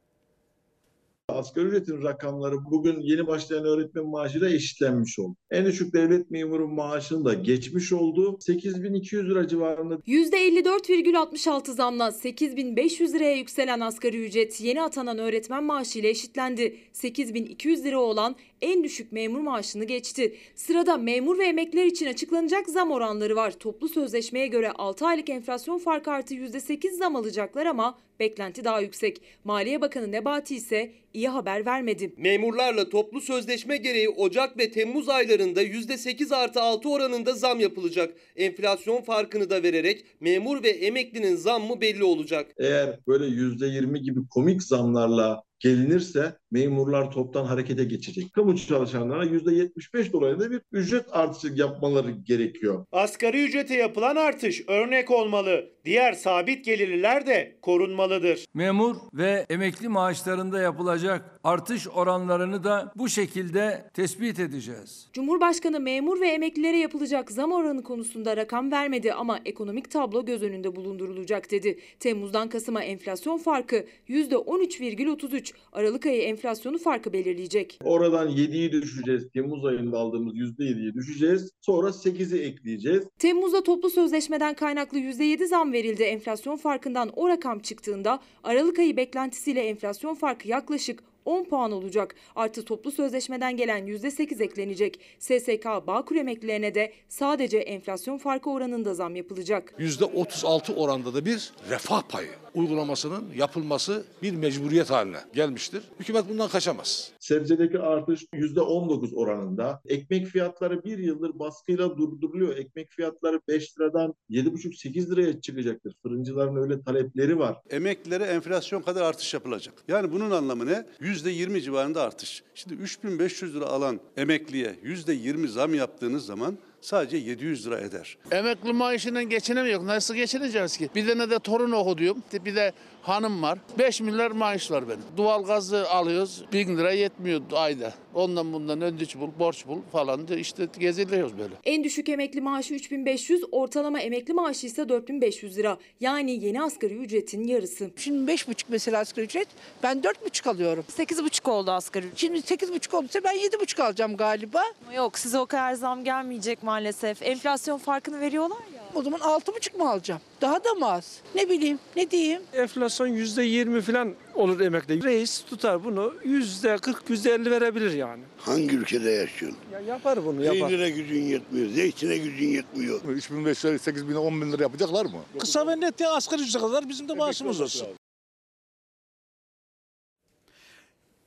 Asgari 1.32 1.68
ücretin 1.68 2.04
rakamları 2.04 2.56
bugün 2.72 3.02
yeni 3.02 3.28
başlayan 3.28 3.66
öğretmen 3.66 4.06
maaşıyla 4.06 4.50
eşitlenmiş 4.50 5.20
oldu. 5.20 5.36
En 5.52 5.66
düşük 5.66 5.94
devlet 5.94 6.32
memuru 6.32 6.68
maaşını 6.68 7.26
da 7.26 7.34
geçmiş 7.34 7.94
oldu. 7.94 8.38
8200 8.40 9.30
lira 9.30 9.48
civarında 9.48 9.96
%54,66 9.96 11.72
zamla 11.72 12.12
8500 12.12 13.14
liraya 13.14 13.36
yükselen 13.36 13.80
asgari 13.80 14.26
ücret 14.26 14.62
yeni 14.62 14.82
atanan 14.82 15.18
öğretmen 15.18 15.64
maaşı 15.64 16.00
ile 16.00 16.10
eşitlendi. 16.10 16.78
8200 16.94 17.84
lira 17.84 18.00
olan 18.00 18.36
en 18.62 18.84
düşük 18.84 19.12
memur 19.12 19.40
maaşını 19.40 19.84
geçti. 19.84 20.36
Sırada 20.56 20.98
memur 20.98 21.40
ve 21.40 21.46
emekliler 21.46 21.86
için 21.86 22.06
açıklanacak 22.06 22.70
zam 22.70 22.92
oranları 22.92 23.36
var. 23.36 23.52
Toplu 23.52 23.90
sözleşmeye 23.90 24.48
göre 24.48 24.72
6 24.72 25.06
aylık 25.06 25.30
enflasyon 25.30 25.78
farkı 25.78 26.12
artı 26.12 26.34
%8 26.36 26.92
zam 26.92 27.16
alacaklar 27.16 27.66
ama 27.66 27.98
beklenti 28.20 28.64
daha 28.64 28.82
yüksek. 28.82 29.22
Maliye 29.44 29.82
Bakanı 29.82 30.12
Nebati 30.12 30.56
ise 30.56 30.92
iyi 31.14 31.30
haber 31.30 31.66
vermedi. 31.66 32.14
Memurlarla 32.18 32.90
toplu 32.90 33.22
sözleşme 33.22 33.78
gereği 33.78 34.10
Ocak 34.10 34.58
ve 34.58 34.72
Temmuz 34.72 35.10
aylarında 35.10 35.64
%8 35.64 36.36
artı 36.36 36.62
6 36.62 36.90
oranında 36.90 37.34
zam 37.34 37.60
yapılacak. 37.60 38.14
Enflasyon 38.36 39.02
farkını 39.02 39.50
da 39.50 39.64
vererek 39.64 40.06
memur 40.20 40.64
ve 40.64 40.70
emeklinin 40.70 41.36
zammı 41.36 41.82
belli 41.82 42.04
olacak. 42.04 42.52
eğer 42.58 43.00
böyle 43.08 43.26
%20 43.26 43.98
gibi 43.98 44.20
komik 44.30 44.64
zamlarla 44.64 45.44
gelinirse 45.62 46.38
memurlar 46.52 47.12
toptan 47.12 47.46
harekete 47.46 47.84
geçecek. 47.84 48.34
Kamu 48.34 48.58
çalışanlarına 48.58 49.26
%75 49.26 50.14
dolayında 50.14 50.52
bir 50.52 50.62
ücret 50.72 51.06
artışı 51.12 51.54
yapmaları 51.56 52.12
gerekiyor. 52.12 52.86
Asgari 52.92 53.44
ücrete 53.44 53.76
yapılan 53.76 54.16
artış 54.16 54.64
örnek 54.68 55.12
olmalı. 55.12 55.66
Diğer 55.86 56.14
sabit 56.14 56.66
gelirliler 56.66 57.28
de 57.28 57.58
korunmalıdır. 57.62 58.46
Memur 58.54 58.96
ve 59.14 59.46
emekli 59.50 59.90
maaşlarında 59.90 60.60
yapılacak 60.62 61.40
artış 61.44 61.88
oranlarını 61.88 62.64
da 62.64 62.92
bu 62.96 63.10
şekilde 63.10 63.90
tespit 63.94 64.40
edeceğiz. 64.40 65.10
Cumhurbaşkanı 65.14 65.80
memur 65.80 66.22
ve 66.22 66.28
emeklilere 66.28 66.78
yapılacak 66.78 67.32
zam 67.32 67.52
oranı 67.52 67.84
konusunda 67.84 68.38
rakam 68.38 68.72
vermedi 68.72 69.14
ama 69.14 69.40
ekonomik 69.46 69.92
tablo 69.92 70.26
göz 70.26 70.44
önünde 70.44 70.76
bulundurulacak 70.76 71.52
dedi. 71.52 71.80
Temmuz'dan 72.00 72.50
Kasım'a 72.50 72.84
enflasyon 72.84 73.38
farkı 73.38 73.86
%13,33. 74.10 75.51
Aralık 75.72 76.06
ayı 76.06 76.22
enflasyonu 76.22 76.78
farkı 76.78 77.14
belirleyecek. 77.14 77.80
Oradan 77.84 78.30
7'yi 78.30 78.72
düşeceğiz. 78.72 79.30
Temmuz 79.34 79.66
ayında 79.66 79.98
aldığımız 79.98 80.36
%7'yi 80.36 80.94
düşeceğiz. 80.94 81.52
Sonra 81.62 81.88
8'i 81.88 82.40
ekleyeceğiz. 82.42 83.04
Temmuz'da 83.20 83.64
toplu 83.64 83.90
sözleşmeden 83.90 84.54
kaynaklı 84.54 85.00
%7 85.00 85.46
zam 85.48 85.74
verildi. 85.74 86.04
Enflasyon 86.04 86.56
farkından 86.56 87.10
o 87.16 87.30
rakam 87.30 87.60
çıktığında 87.60 88.20
Aralık 88.44 88.80
ayı 88.80 88.98
beklentisiyle 88.98 89.62
enflasyon 89.62 90.16
farkı 90.16 90.48
yaklaşık 90.48 91.04
10 91.26 91.44
puan 91.44 91.72
olacak. 91.72 92.16
Artı 92.36 92.66
toplu 92.66 92.92
sözleşmeden 92.92 93.58
gelen 93.58 93.88
%8 93.88 94.44
eklenecek. 94.44 95.00
SSK 95.20 95.66
Bağkur 95.88 96.16
emeklilerine 96.16 96.76
de 96.76 96.94
sadece 97.10 97.58
enflasyon 97.58 98.18
farkı 98.18 98.50
oranında 98.50 98.94
zam 98.94 99.16
yapılacak. 99.16 99.74
%36 99.80 100.76
oranda 100.76 101.14
da 101.14 101.26
bir 101.26 101.54
refah 101.70 102.02
payı 102.02 102.30
uygulamasının 102.56 103.34
yapılması 103.36 104.06
bir 104.22 104.32
mecburiyet 104.32 104.90
haline 104.90 105.18
gelmiştir. 105.34 105.84
Hükümet 106.00 106.30
bundan 106.30 106.50
kaçamaz. 106.50 107.12
Sebzedeki 107.22 107.80
artış 107.80 108.26
%19 108.34 109.16
oranında. 109.16 109.82
Ekmek 109.86 110.28
fiyatları 110.28 110.84
bir 110.84 110.98
yıldır 110.98 111.40
baskıyla 111.40 111.98
durduruluyor. 111.98 112.58
Ekmek 112.58 112.92
fiyatları 112.92 113.40
5 113.48 113.80
liradan 113.80 114.14
7,5-8 114.30 115.12
liraya 115.12 115.42
çıkacaktır. 115.42 115.94
Fırıncıların 116.04 116.56
öyle 116.56 116.82
talepleri 116.82 117.40
var. 117.40 117.58
Emeklilere 117.70 118.24
enflasyon 118.24 118.82
kadar 118.82 119.02
artış 119.02 119.34
yapılacak. 119.34 119.74
Yani 119.88 120.12
bunun 120.12 120.32
anlamı 120.32 120.66
ne? 120.66 120.86
%20 121.02 121.62
civarında 121.62 122.02
artış. 122.02 122.44
Şimdi 122.56 122.76
3500 122.76 123.56
lira 123.56 123.66
alan 123.66 124.00
emekliye 124.18 124.76
%20 124.84 125.48
zam 125.48 125.74
yaptığınız 125.74 126.26
zaman 126.26 126.58
sadece 126.82 127.18
700 127.18 127.68
lira 127.68 127.80
eder. 127.80 128.18
Emekli 128.32 128.74
maaşından 128.74 129.30
geçinemiyor. 129.30 129.86
Nasıl 129.86 130.16
geçineceğiz 130.16 130.78
ki? 130.78 130.90
Bir 130.96 131.08
tane 131.08 131.30
de 131.30 131.40
torun 131.40 131.72
okuduğum, 131.72 132.24
bir 132.46 132.56
de 132.56 132.72
hanım 133.02 133.42
var. 133.42 133.60
5 133.80 134.02
milyar 134.02 134.32
maaş 134.32 134.72
var 134.72 134.90
benim. 134.90 135.02
Doğal 135.18 135.46
gazı 135.46 135.90
alıyoruz. 135.90 136.44
1000 136.54 136.78
lira 136.78 136.92
yetmiyor 136.92 137.42
ayda. 137.54 137.94
Ondan 138.14 138.54
bundan 138.54 138.82
ödünç 138.82 139.16
bul, 139.16 139.30
borç 139.40 139.68
bul 139.68 139.82
falan 139.92 140.28
da 140.28 140.36
işte 140.36 140.68
geziliyoruz 140.80 141.38
böyle. 141.38 141.54
En 141.66 141.84
düşük 141.84 142.10
emekli 142.10 142.42
maaşı 142.42 142.74
3500, 142.74 143.44
ortalama 143.52 144.00
emekli 144.00 144.34
maaşı 144.34 144.68
ise 144.68 144.90
4500 144.90 145.58
lira. 145.58 145.78
Yani 146.00 146.46
yeni 146.46 146.64
asgari 146.64 146.94
ücretin 146.94 147.44
yarısı. 147.48 147.92
Şimdi 147.96 148.28
beş 148.28 148.48
buçuk 148.48 148.70
mesela 148.70 149.00
asgari 149.00 149.26
ücret. 149.26 149.48
Ben 149.84 150.04
dört 150.04 150.26
buçuk 150.26 150.48
alıyorum. 150.48 150.86
Sekiz 150.88 151.24
buçuk 151.24 151.48
oldu 151.48 151.72
asgari 151.72 152.06
ücret. 152.06 152.18
Şimdi 152.20 152.42
sekiz 152.42 152.74
buçuk 152.74 152.94
olduysa 152.94 153.20
ben 153.24 153.34
yedi 153.34 153.60
buçuk 153.60 153.80
alacağım 153.80 154.18
galiba. 154.18 154.64
Yok 154.96 155.20
size 155.20 155.40
o 155.40 155.46
kadar 155.46 155.74
zam 155.74 156.04
gelmeyecek 156.04 156.64
maalesef. 156.64 157.22
Enflasyon 157.22 157.78
farkını 157.78 158.20
veriyorlar 158.20 158.58
ya. 158.76 158.82
O 158.96 159.02
zaman 159.04 159.20
altı 159.20 159.56
buçuk 159.56 159.80
mu 159.80 159.90
alacağım? 159.90 160.22
Daha 160.42 160.64
da 160.64 160.74
mı 160.74 160.92
az? 160.92 161.20
Ne 161.36 161.50
bileyim, 161.50 161.80
ne 161.96 162.12
diyeyim? 162.12 162.42
Enflasyon 162.54 163.08
yüzde 163.08 163.44
yirmi 163.44 163.82
falan 163.82 164.16
olur 164.36 164.60
emekli. 164.60 165.04
Reis 165.04 165.42
tutar 165.46 165.84
bunu 165.84 166.14
yüzde 166.26 166.78
kırk, 166.78 167.10
yüzde 167.10 167.32
elli 167.34 167.52
verebilir 167.52 167.94
yani. 167.94 168.24
Hangi 168.38 168.76
ülkede 168.76 169.10
yaşıyorsun? 169.12 169.60
Ya 169.74 169.80
yapar 169.80 170.26
bunu 170.26 170.44
yapar. 170.44 170.70
Peynire 170.70 170.90
gücün 170.90 171.22
yetmiyor, 171.24 171.70
zeytine 171.70 172.18
gücün 172.18 172.48
yetmiyor. 172.48 173.02
3500 173.04 173.66
lira, 173.66 173.80
8000 173.80 174.16
10 174.16 174.42
bin 174.42 174.52
lira 174.52 174.64
yapacaklar 174.64 175.06
mı? 175.06 175.20
Kısa 175.40 175.68
ve 175.68 175.80
net 175.80 176.00
ya 176.00 176.12
asgari 176.12 176.42
ücrete 176.42 176.60
kadar 176.60 176.90
bizim 176.90 177.10
de 177.10 177.14
maaşımız 177.14 177.62
olsun. 177.62 177.88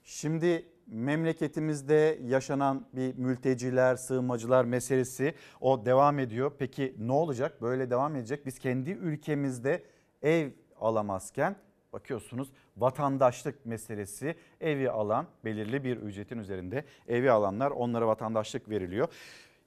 Şimdi 0.05 0.65
memleketimizde 0.87 2.19
yaşanan 2.25 2.87
bir 2.93 3.15
mülteciler, 3.15 3.97
sığınmacılar 3.97 4.65
meselesi 4.65 5.35
o 5.61 5.87
devam 5.87 6.19
ediyor. 6.19 6.53
Peki 6.59 6.95
ne 6.99 7.13
olacak? 7.13 7.63
Böyle 7.63 7.91
devam 7.91 8.17
edecek. 8.17 8.47
Biz 8.47 8.59
kendi 8.59 8.91
ülkemizde 8.91 9.83
ev 10.23 10.51
alamazken 10.81 11.57
bakıyorsunuz 11.93 12.49
vatandaşlık 12.77 13.67
meselesi 13.67 14.35
evi 14.61 14.91
alan 14.91 15.27
belirli 15.45 15.85
bir 15.85 15.97
ücretin 15.97 16.39
üzerinde 16.39 16.85
evi 17.09 17.31
alanlar 17.31 17.71
onlara 17.71 18.07
vatandaşlık 18.07 18.69
veriliyor. 18.69 19.09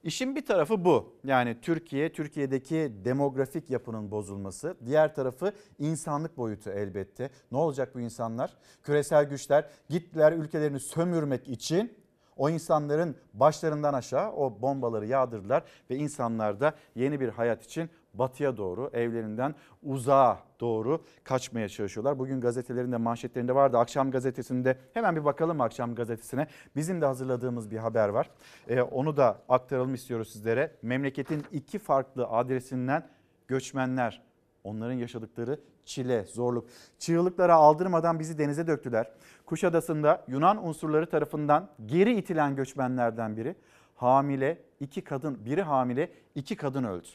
İşin 0.02 0.36
bir 0.36 0.46
tarafı 0.46 0.84
bu. 0.84 1.16
Yani 1.24 1.60
Türkiye, 1.62 2.12
Türkiye'deki 2.12 2.92
demografik 3.04 3.70
yapının 3.70 4.10
bozulması. 4.10 4.76
Diğer 4.86 5.14
tarafı 5.14 5.52
insanlık 5.78 6.36
boyutu 6.36 6.70
elbette. 6.70 7.30
Ne 7.52 7.58
olacak 7.58 7.94
bu 7.94 8.00
insanlar? 8.00 8.56
Küresel 8.82 9.24
güçler 9.24 9.68
gittiler 9.88 10.32
ülkelerini 10.32 10.80
sömürmek 10.80 11.48
için 11.48 11.92
o 12.36 12.50
insanların 12.50 13.16
başlarından 13.34 13.94
aşağı 13.94 14.32
o 14.32 14.60
bombaları 14.62 15.06
yağdırdılar 15.06 15.62
ve 15.90 15.96
insanlar 15.96 16.60
da 16.60 16.74
yeni 16.94 17.20
bir 17.20 17.28
hayat 17.28 17.64
için 17.64 17.90
batıya 18.14 18.56
doğru 18.56 18.90
evlerinden 18.92 19.54
uzağa 19.82 20.38
doğru 20.60 21.04
kaçmaya 21.24 21.68
çalışıyorlar. 21.68 22.18
Bugün 22.18 22.40
gazetelerinde 22.40 22.96
manşetlerinde 22.96 23.54
vardı. 23.54 23.78
Akşam 23.78 24.10
gazetesinde 24.10 24.78
hemen 24.94 25.16
bir 25.16 25.24
bakalım 25.24 25.60
akşam 25.60 25.94
gazetesine. 25.94 26.46
Bizim 26.76 27.00
de 27.00 27.06
hazırladığımız 27.06 27.70
bir 27.70 27.76
haber 27.78 28.08
var. 28.08 28.30
Ee, 28.68 28.82
onu 28.82 29.16
da 29.16 29.38
aktaralım 29.48 29.94
istiyoruz 29.94 30.32
sizlere. 30.32 30.76
Memleketin 30.82 31.44
iki 31.52 31.78
farklı 31.78 32.26
adresinden 32.26 33.08
göçmenler 33.48 34.22
onların 34.64 34.94
yaşadıkları 34.94 35.60
çile, 35.84 36.24
zorluk, 36.24 36.68
çığlıklara 36.98 37.54
aldırmadan 37.54 38.18
bizi 38.18 38.38
denize 38.38 38.66
döktüler. 38.66 39.10
Kuşadası'nda 39.46 40.24
Yunan 40.28 40.66
unsurları 40.66 41.10
tarafından 41.10 41.68
geri 41.86 42.14
itilen 42.14 42.56
göçmenlerden 42.56 43.36
biri 43.36 43.56
hamile, 43.94 44.58
iki 44.80 45.04
kadın, 45.04 45.44
biri 45.44 45.62
hamile, 45.62 46.12
iki 46.34 46.56
kadın 46.56 46.84
öldü. 46.84 47.08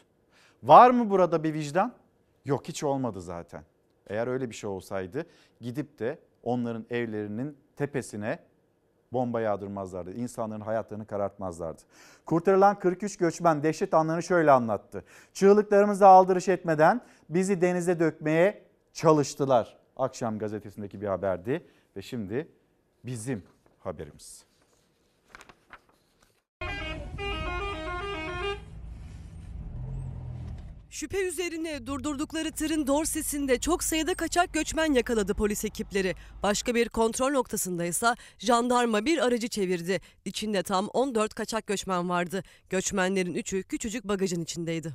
Var 0.63 0.89
mı 0.89 1.09
burada 1.09 1.43
bir 1.43 1.53
vicdan? 1.53 1.93
Yok 2.45 2.67
hiç 2.67 2.83
olmadı 2.83 3.21
zaten. 3.21 3.63
Eğer 4.07 4.27
öyle 4.27 4.49
bir 4.49 4.55
şey 4.55 4.69
olsaydı 4.69 5.25
gidip 5.61 5.99
de 5.99 6.19
onların 6.43 6.85
evlerinin 6.89 7.57
tepesine 7.75 8.39
bomba 9.13 9.41
yağdırmazlardı. 9.41 10.13
İnsanların 10.13 10.61
hayatlarını 10.61 11.05
karartmazlardı. 11.05 11.81
Kurtarılan 12.25 12.79
43 12.79 13.17
göçmen 13.17 13.63
dehşet 13.63 13.93
anlarını 13.93 14.23
şöyle 14.23 14.51
anlattı. 14.51 15.03
Çığlıklarımıza 15.33 16.07
aldırış 16.07 16.49
etmeden 16.49 17.01
bizi 17.29 17.61
denize 17.61 17.99
dökmeye 17.99 18.63
çalıştılar. 18.93 19.77
Akşam 19.97 20.39
gazetesindeki 20.39 21.01
bir 21.01 21.07
haberdi 21.07 21.67
ve 21.97 22.01
şimdi 22.01 22.47
bizim 23.05 23.43
haberimiz. 23.79 24.45
Şüphe 30.93 31.27
üzerine 31.27 31.87
durdurdukları 31.87 32.51
tırın 32.51 32.87
dorsesinde 32.87 33.59
çok 33.59 33.83
sayıda 33.83 34.13
kaçak 34.13 34.53
göçmen 34.53 34.93
yakaladı 34.93 35.33
polis 35.33 35.65
ekipleri. 35.65 36.15
Başka 36.43 36.75
bir 36.75 36.89
kontrol 36.89 37.31
noktasında 37.31 37.85
ise 37.85 38.15
jandarma 38.39 39.05
bir 39.05 39.17
aracı 39.17 39.47
çevirdi. 39.47 40.01
İçinde 40.25 40.63
tam 40.63 40.87
14 40.87 41.33
kaçak 41.33 41.67
göçmen 41.67 42.09
vardı. 42.09 42.43
Göçmenlerin 42.69 43.33
3'ü 43.33 43.63
küçücük 43.63 44.03
bagajın 44.03 44.41
içindeydi. 44.41 44.93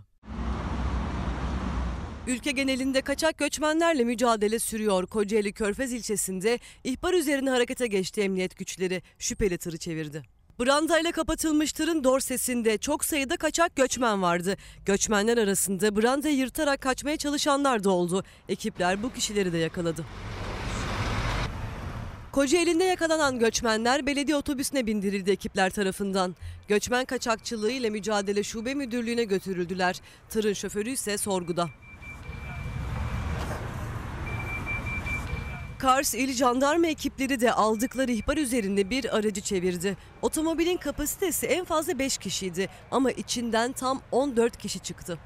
Ülke 2.26 2.50
genelinde 2.50 3.02
kaçak 3.02 3.38
göçmenlerle 3.38 4.04
mücadele 4.04 4.58
sürüyor. 4.58 5.06
Kocaeli 5.06 5.52
Körfez 5.52 5.92
ilçesinde 5.92 6.58
ihbar 6.84 7.14
üzerine 7.14 7.50
harekete 7.50 7.86
geçti 7.86 8.20
emniyet 8.20 8.56
güçleri. 8.56 9.02
Şüpheli 9.18 9.58
tırı 9.58 9.78
çevirdi. 9.78 10.37
Brandayla 10.60 11.12
kapatılmış 11.12 11.72
tırın 11.72 12.04
dorsesinde 12.04 12.78
çok 12.78 13.04
sayıda 13.04 13.36
kaçak 13.36 13.76
göçmen 13.76 14.22
vardı. 14.22 14.56
Göçmenler 14.86 15.38
arasında 15.38 15.96
brandayı 15.96 16.36
yırtarak 16.36 16.80
kaçmaya 16.80 17.16
çalışanlar 17.16 17.84
da 17.84 17.90
oldu. 17.90 18.24
Ekipler 18.48 19.02
bu 19.02 19.12
kişileri 19.12 19.52
de 19.52 19.58
yakaladı. 19.58 20.04
Kocaeli'nde 22.32 22.84
yakalanan 22.84 23.38
göçmenler 23.38 24.06
belediye 24.06 24.36
otobüsüne 24.36 24.86
bindirildi 24.86 25.30
ekipler 25.30 25.70
tarafından. 25.70 26.36
Göçmen 26.68 27.04
kaçakçılığı 27.04 27.70
ile 27.70 27.90
mücadele 27.90 28.42
şube 28.42 28.74
müdürlüğüne 28.74 29.24
götürüldüler. 29.24 30.00
Tırın 30.28 30.52
şoförü 30.52 30.90
ise 30.90 31.18
sorguda. 31.18 31.68
Kars 35.78 36.14
İl 36.14 36.32
Jandarma 36.32 36.86
ekipleri 36.86 37.40
de 37.40 37.52
aldıkları 37.52 38.12
ihbar 38.12 38.36
üzerinde 38.36 38.90
bir 38.90 39.16
aracı 39.16 39.40
çevirdi. 39.40 39.96
Otomobilin 40.22 40.76
kapasitesi 40.76 41.46
en 41.46 41.64
fazla 41.64 41.98
5 41.98 42.18
kişiydi 42.18 42.68
ama 42.90 43.10
içinden 43.10 43.72
tam 43.72 44.02
14 44.12 44.56
kişi 44.56 44.78
çıktı. 44.78 45.18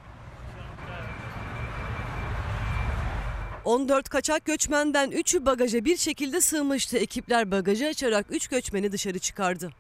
14 3.64 4.08
kaçak 4.08 4.44
göçmenden 4.44 5.10
3'ü 5.10 5.46
bagaja 5.46 5.84
bir 5.84 5.96
şekilde 5.96 6.40
sığmıştı. 6.40 6.98
Ekipler 6.98 7.50
bagajı 7.50 7.86
açarak 7.86 8.26
3 8.30 8.48
göçmeni 8.48 8.92
dışarı 8.92 9.18
çıkardı. 9.18 9.70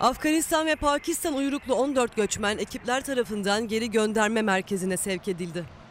Afganistan 0.00 0.66
ve 0.66 0.76
Pakistan 0.76 1.34
uyruklu 1.34 1.74
14 1.74 2.16
göçmen 2.16 2.58
ekipler 2.58 3.04
tarafından 3.04 3.68
geri 3.68 3.90
gönderme 3.90 4.42
merkezine 4.42 4.96
sevk 4.96 5.28
edildi. 5.28 5.81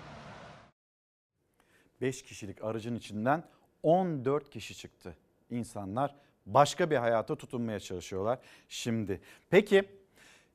5 2.01 2.21
kişilik 2.23 2.63
aracın 2.63 2.95
içinden 2.95 3.43
14 3.83 4.49
kişi 4.49 4.77
çıktı. 4.77 5.15
İnsanlar 5.49 6.15
başka 6.45 6.89
bir 6.91 6.95
hayata 6.95 7.35
tutunmaya 7.35 7.79
çalışıyorlar 7.79 8.39
şimdi. 8.69 9.21
Peki 9.49 9.83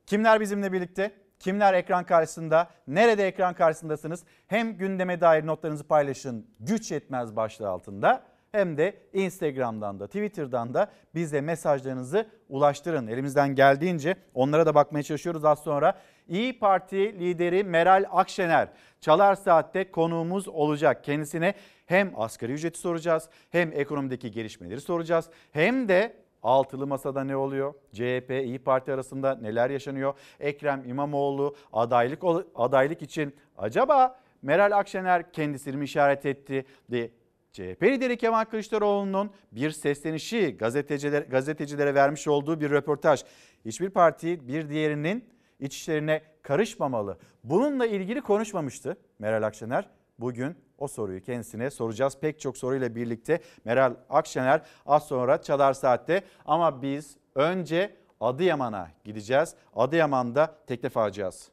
kimler 0.05 0.39
bizimle 0.39 0.73
birlikte? 0.73 1.11
Kimler 1.39 1.73
ekran 1.73 2.05
karşısında? 2.05 2.69
Nerede 2.87 3.27
ekran 3.27 3.53
karşısındasınız? 3.53 4.23
Hem 4.47 4.77
gündeme 4.77 5.21
dair 5.21 5.45
notlarınızı 5.45 5.83
paylaşın 5.83 6.47
güç 6.59 6.91
yetmez 6.91 7.35
başlığı 7.35 7.69
altında 7.69 8.23
hem 8.51 8.77
de 8.77 8.97
Instagram'dan 9.13 9.99
da 9.99 10.07
Twitter'dan 10.07 10.73
da 10.73 10.91
bize 11.15 11.41
mesajlarınızı 11.41 12.27
ulaştırın. 12.49 13.07
Elimizden 13.07 13.55
geldiğince 13.55 14.15
onlara 14.33 14.65
da 14.65 14.75
bakmaya 14.75 15.03
çalışıyoruz 15.03 15.45
az 15.45 15.59
sonra. 15.59 15.97
İyi 16.29 16.59
Parti 16.59 17.19
lideri 17.19 17.63
Meral 17.63 18.05
Akşener 18.11 18.69
Çalar 19.01 19.35
Saat'te 19.35 19.91
konuğumuz 19.91 20.47
olacak. 20.47 21.03
Kendisine 21.03 21.53
hem 21.85 22.13
asgari 22.15 22.51
ücreti 22.51 22.79
soracağız 22.79 23.29
hem 23.49 23.71
ekonomideki 23.73 24.31
gelişmeleri 24.31 24.81
soracağız 24.81 25.29
hem 25.51 25.87
de 25.87 26.27
Altılı 26.43 26.87
Masa'da 26.87 27.23
ne 27.23 27.35
oluyor? 27.35 27.73
CHP, 27.93 28.31
İyi 28.31 28.59
Parti 28.59 28.93
arasında 28.93 29.35
neler 29.35 29.69
yaşanıyor? 29.69 30.13
Ekrem 30.39 30.83
İmamoğlu 30.89 31.55
adaylık 31.73 32.23
adaylık 32.55 33.01
için 33.01 33.35
acaba 33.57 34.19
Meral 34.41 34.77
Akşener 34.77 35.31
kendisini 35.31 35.77
mi 35.77 35.85
işaret 35.85 36.25
etti? 36.25 36.65
De 36.91 37.11
CHP 37.53 37.83
lideri 37.83 38.17
Kemal 38.17 38.45
Kılıçdaroğlu'nun 38.45 39.31
bir 39.51 39.71
seslenişi 39.71 40.57
gazeteciler, 40.57 41.21
gazetecilere 41.21 41.95
vermiş 41.95 42.27
olduğu 42.27 42.61
bir 42.61 42.71
röportaj. 42.71 43.23
Hiçbir 43.65 43.89
parti 43.89 44.47
bir 44.47 44.69
diğerinin 44.69 45.36
iç 45.59 45.75
işlerine 45.75 46.21
karışmamalı. 46.43 47.17
Bununla 47.43 47.85
ilgili 47.85 48.21
konuşmamıştı 48.21 48.97
Meral 49.19 49.43
Akşener. 49.43 49.89
Bugün 50.19 50.55
o 50.77 50.87
soruyu 50.87 51.21
kendisine 51.21 51.69
soracağız. 51.69 52.17
Pek 52.21 52.39
çok 52.39 52.57
soruyla 52.57 52.95
birlikte 52.95 53.41
Meral 53.65 53.95
Akşener 54.09 54.61
az 54.85 55.07
sonra 55.07 55.41
Çalar 55.41 55.73
Saat'te 55.73 56.23
ama 56.45 56.81
biz 56.81 57.17
önce 57.35 57.95
Adıyaman'a 58.21 58.91
gideceğiz. 59.03 59.55
Adıyaman'da 59.75 60.55
teklif 60.67 60.97
alacağız. 60.97 61.51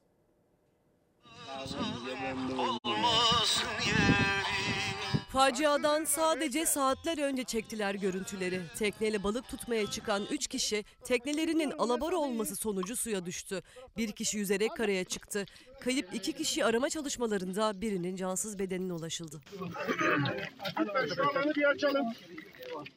Faciadan 5.35 6.05
sadece 6.05 6.67
saatler 6.67 7.19
önce 7.19 7.45
çektiler 7.45 7.95
görüntüleri. 7.95 8.61
Tekneyle 8.79 9.23
balık 9.23 9.49
tutmaya 9.49 9.91
çıkan 9.91 10.23
3 10.31 10.47
kişi 10.47 10.85
teknelerinin 11.05 11.71
alabora 11.71 12.17
olması 12.17 12.57
sonucu 12.57 12.97
suya 12.97 13.27
düştü. 13.27 13.63
Bir 13.97 14.13
kişi 14.13 14.39
yüzerek 14.39 14.77
karaya 14.77 15.05
çıktı. 15.05 15.47
Kayıp 15.81 16.15
iki 16.15 16.33
kişi 16.33 16.65
arama 16.65 16.91
çalışmalarında 16.91 17.81
birinin 17.81 18.17
cansız 18.17 18.59
bedenine 18.59 18.93
ulaşıldı. 18.93 19.41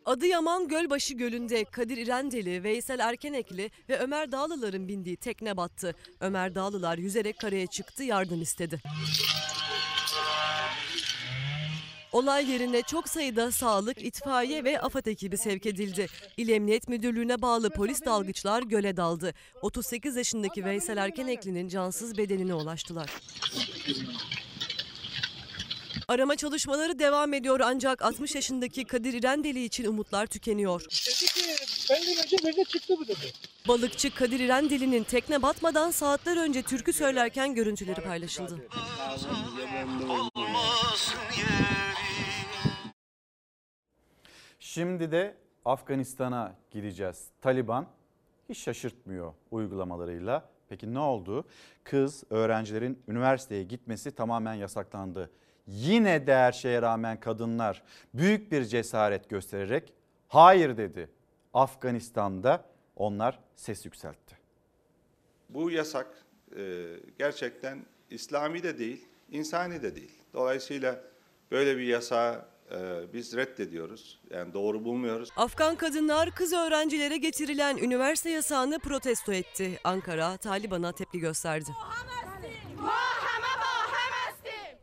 Adıyaman 0.06 0.68
Gölbaşı 0.68 1.14
Gölü'nde 1.14 1.64
Kadir 1.64 1.98
İrendeli, 1.98 2.64
Veysel 2.64 3.00
Erkenekli 3.00 3.72
ve 3.90 4.00
Ömer 4.00 4.32
Dağlılar'ın 4.32 4.88
bindiği 4.88 5.18
tekne 5.18 5.58
battı. 5.58 5.96
Ömer 6.20 6.56
Dağlılar 6.56 6.98
yüzerek 6.98 7.40
karaya 7.40 7.68
çıktı, 7.68 8.04
yardım 8.04 8.42
istedi. 8.42 8.82
Olay 12.18 12.52
yerine 12.52 12.82
çok 12.82 13.10
sayıda 13.10 13.52
sağlık, 13.52 14.04
itfaiye 14.04 14.64
ve 14.64 14.82
AFAD 14.82 15.06
ekibi 15.06 15.38
sevk 15.38 15.66
edildi. 15.66 16.08
İl 16.38 16.50
Emniyet 16.50 16.88
Müdürlüğü'ne 16.88 17.42
bağlı 17.42 17.70
polis 17.70 18.06
dalgıçlar 18.06 18.64
göle 18.64 18.98
daldı. 18.98 19.34
38 19.62 20.16
yaşındaki 20.16 20.66
Veysel 20.66 20.98
Erkenekli'nin 20.98 21.68
cansız 21.68 22.18
bedenine 22.18 22.54
ulaştılar. 22.54 23.10
Arama 26.08 26.36
çalışmaları 26.36 27.00
devam 27.00 27.34
ediyor 27.34 27.60
ancak 27.64 28.02
60 28.02 28.36
yaşındaki 28.36 28.86
Kadir 28.86 29.14
İrendeli 29.14 29.64
için 29.64 29.86
umutlar 29.86 30.28
tükeniyor. 30.28 30.86
Benden 31.90 32.24
önce 32.24 32.38
nerede 32.44 32.64
çıktı 32.64 32.94
bu 33.00 33.08
dedi. 33.08 33.34
Balıkçı 33.68 34.16
Kadir 34.16 34.40
İrendeli'nin 34.40 35.04
tekne 35.04 35.42
batmadan 35.42 35.92
saatler 35.92 36.38
önce 36.38 36.62
türkü 36.62 36.94
söylerken 36.94 37.56
görüntüleri 37.56 38.02
paylaşıldı. 38.02 38.68
Şimdi 44.78 45.12
de 45.12 45.36
Afganistan'a 45.66 46.56
gideceğiz. 46.72 47.28
Taliban 47.42 47.88
hiç 48.50 48.58
şaşırtmıyor 48.58 49.34
uygulamalarıyla. 49.52 50.50
Peki 50.70 50.94
ne 50.94 51.00
oldu? 51.00 51.46
Kız 51.84 52.24
öğrencilerin 52.30 53.00
üniversiteye 53.08 53.64
gitmesi 53.64 54.12
tamamen 54.12 54.54
yasaklandı. 54.54 55.32
Yine 55.68 56.28
de 56.28 56.36
her 56.36 56.52
şeye 56.52 56.82
rağmen 56.82 57.20
kadınlar 57.20 57.84
büyük 58.14 58.52
bir 58.52 58.66
cesaret 58.66 59.30
göstererek 59.30 59.94
hayır 60.28 60.78
dedi. 60.78 61.10
Afganistan'da 61.54 62.66
onlar 62.96 63.40
ses 63.56 63.86
yükseltti. 63.86 64.38
Bu 65.50 65.72
yasak 65.72 66.08
e, 66.58 66.86
gerçekten 67.20 67.86
İslami 68.10 68.64
de 68.64 68.78
değil, 68.78 69.08
insani 69.32 69.82
de 69.82 69.96
değil. 69.96 70.22
Dolayısıyla 70.34 71.02
böyle 71.52 71.78
bir 71.78 71.84
yasağı 71.84 72.36
e, 72.36 72.57
ee, 72.72 73.14
biz 73.14 73.36
reddediyoruz. 73.36 74.20
Yani 74.30 74.54
doğru 74.54 74.84
bulmuyoruz. 74.84 75.30
Afgan 75.36 75.76
kadınlar 75.76 76.32
kız 76.32 76.54
öğrencilere 76.54 77.18
getirilen 77.18 77.78
üniversite 77.78 78.30
yasağını 78.30 78.80
protesto 78.80 79.34
etti. 79.34 79.80
Ankara 79.84 80.38
Taliban'a 80.38 80.92
tepki 80.92 81.20
gösterdi. 81.20 81.70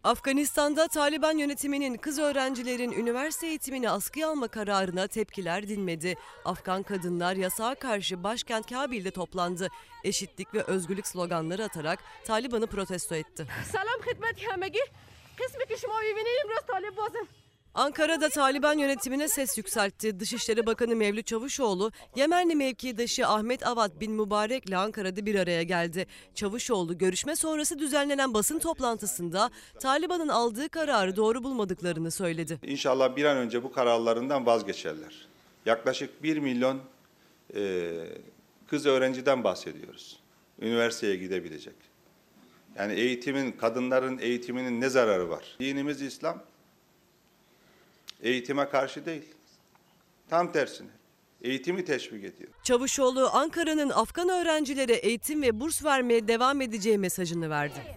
Afganistan'da 0.05 0.89
Taliban 0.89 1.39
yönetiminin 1.39 1.97
kız 1.97 2.19
öğrencilerin 2.19 2.93
üniversite 2.93 3.47
eğitimini 3.47 3.91
askıya 3.91 4.29
alma 4.29 4.49
kararına 4.49 5.07
tepkiler 5.07 5.69
dinmedi. 5.69 6.15
Afgan 6.45 6.83
kadınlar 6.83 7.37
yasağa 7.37 7.75
karşı 7.75 8.25
başkent 8.25 8.71
Kabil'de 8.71 9.11
toplandı. 9.11 9.69
Eşitlik 10.05 10.55
ve 10.55 10.63
özgürlük 10.63 11.07
sloganları 11.07 11.65
atarak 11.65 11.99
Taliban'ı 12.25 12.67
protesto 12.67 13.15
etti. 13.15 13.47
Selam 13.73 14.15
hizmet 14.15 14.53
hamegi. 14.53 14.81
Kısmı 15.37 15.65
kişi 15.65 15.87
mavi 15.87 16.15
Talib 16.67 16.97
bazım. 16.97 17.44
Ankara'da 17.75 18.29
Taliban 18.29 18.79
yönetimine 18.79 19.29
ses 19.29 19.59
yükseltti. 19.59 20.21
Dışişleri 20.21 20.67
Bakanı 20.67 20.97
Mevlüt 20.97 21.27
Çavuşoğlu, 21.27 21.93
Yemenli 22.17 22.55
mevkidaşı 22.55 23.27
Ahmet 23.27 23.67
Avat 23.67 24.01
bin 24.01 24.13
Mübarek'le 24.13 24.73
Ankara'da 24.73 25.27
bir 25.27 25.35
araya 25.35 25.63
geldi. 25.63 26.07
Çavuşoğlu 26.35 26.99
görüşme 26.99 27.37
sonrası 27.37 27.79
düzenlenen 27.79 28.35
basın 28.35 28.59
toplantısında 28.59 29.51
Taliban'ın 29.81 30.29
aldığı 30.29 30.69
kararı 30.69 31.17
doğru 31.17 31.43
bulmadıklarını 31.43 32.11
söyledi. 32.11 32.59
İnşallah 32.63 33.17
bir 33.17 33.25
an 33.25 33.37
önce 33.37 33.63
bu 33.63 33.73
kararlarından 33.73 34.47
vazgeçerler. 34.47 35.27
Yaklaşık 35.67 36.23
1 36.23 36.37
milyon 36.37 36.81
e, 37.55 37.91
kız 38.67 38.87
öğrenciden 38.87 39.45
bahsediyoruz. 39.45 40.21
üniversiteye 40.61 41.17
gidebilecek. 41.17 41.75
Yani 42.79 42.93
eğitimin, 42.93 43.53
kadınların 43.53 44.19
eğitiminin 44.19 44.81
ne 44.81 44.89
zararı 44.89 45.31
var? 45.31 45.57
Dinimiz 45.61 46.03
İslam. 46.03 46.43
Eğitime 48.25 48.69
karşı 48.69 49.07
değil. 49.07 49.35
Tam 50.29 50.53
tersine. 50.53 50.89
Eğitimi 51.43 51.85
teşvik 51.85 52.25
ediyor. 52.25 52.51
Çavuşoğlu 52.63 53.31
Ankara'nın 53.33 53.91
Afgan 53.91 54.29
öğrencilere 54.29 54.93
eğitim 54.93 55.43
ve 55.43 55.61
burs 55.61 55.85
vermeye 55.85 56.29
devam 56.29 56.61
edeceği 56.61 56.99
mesajını 56.99 57.51
verdi. 57.51 57.97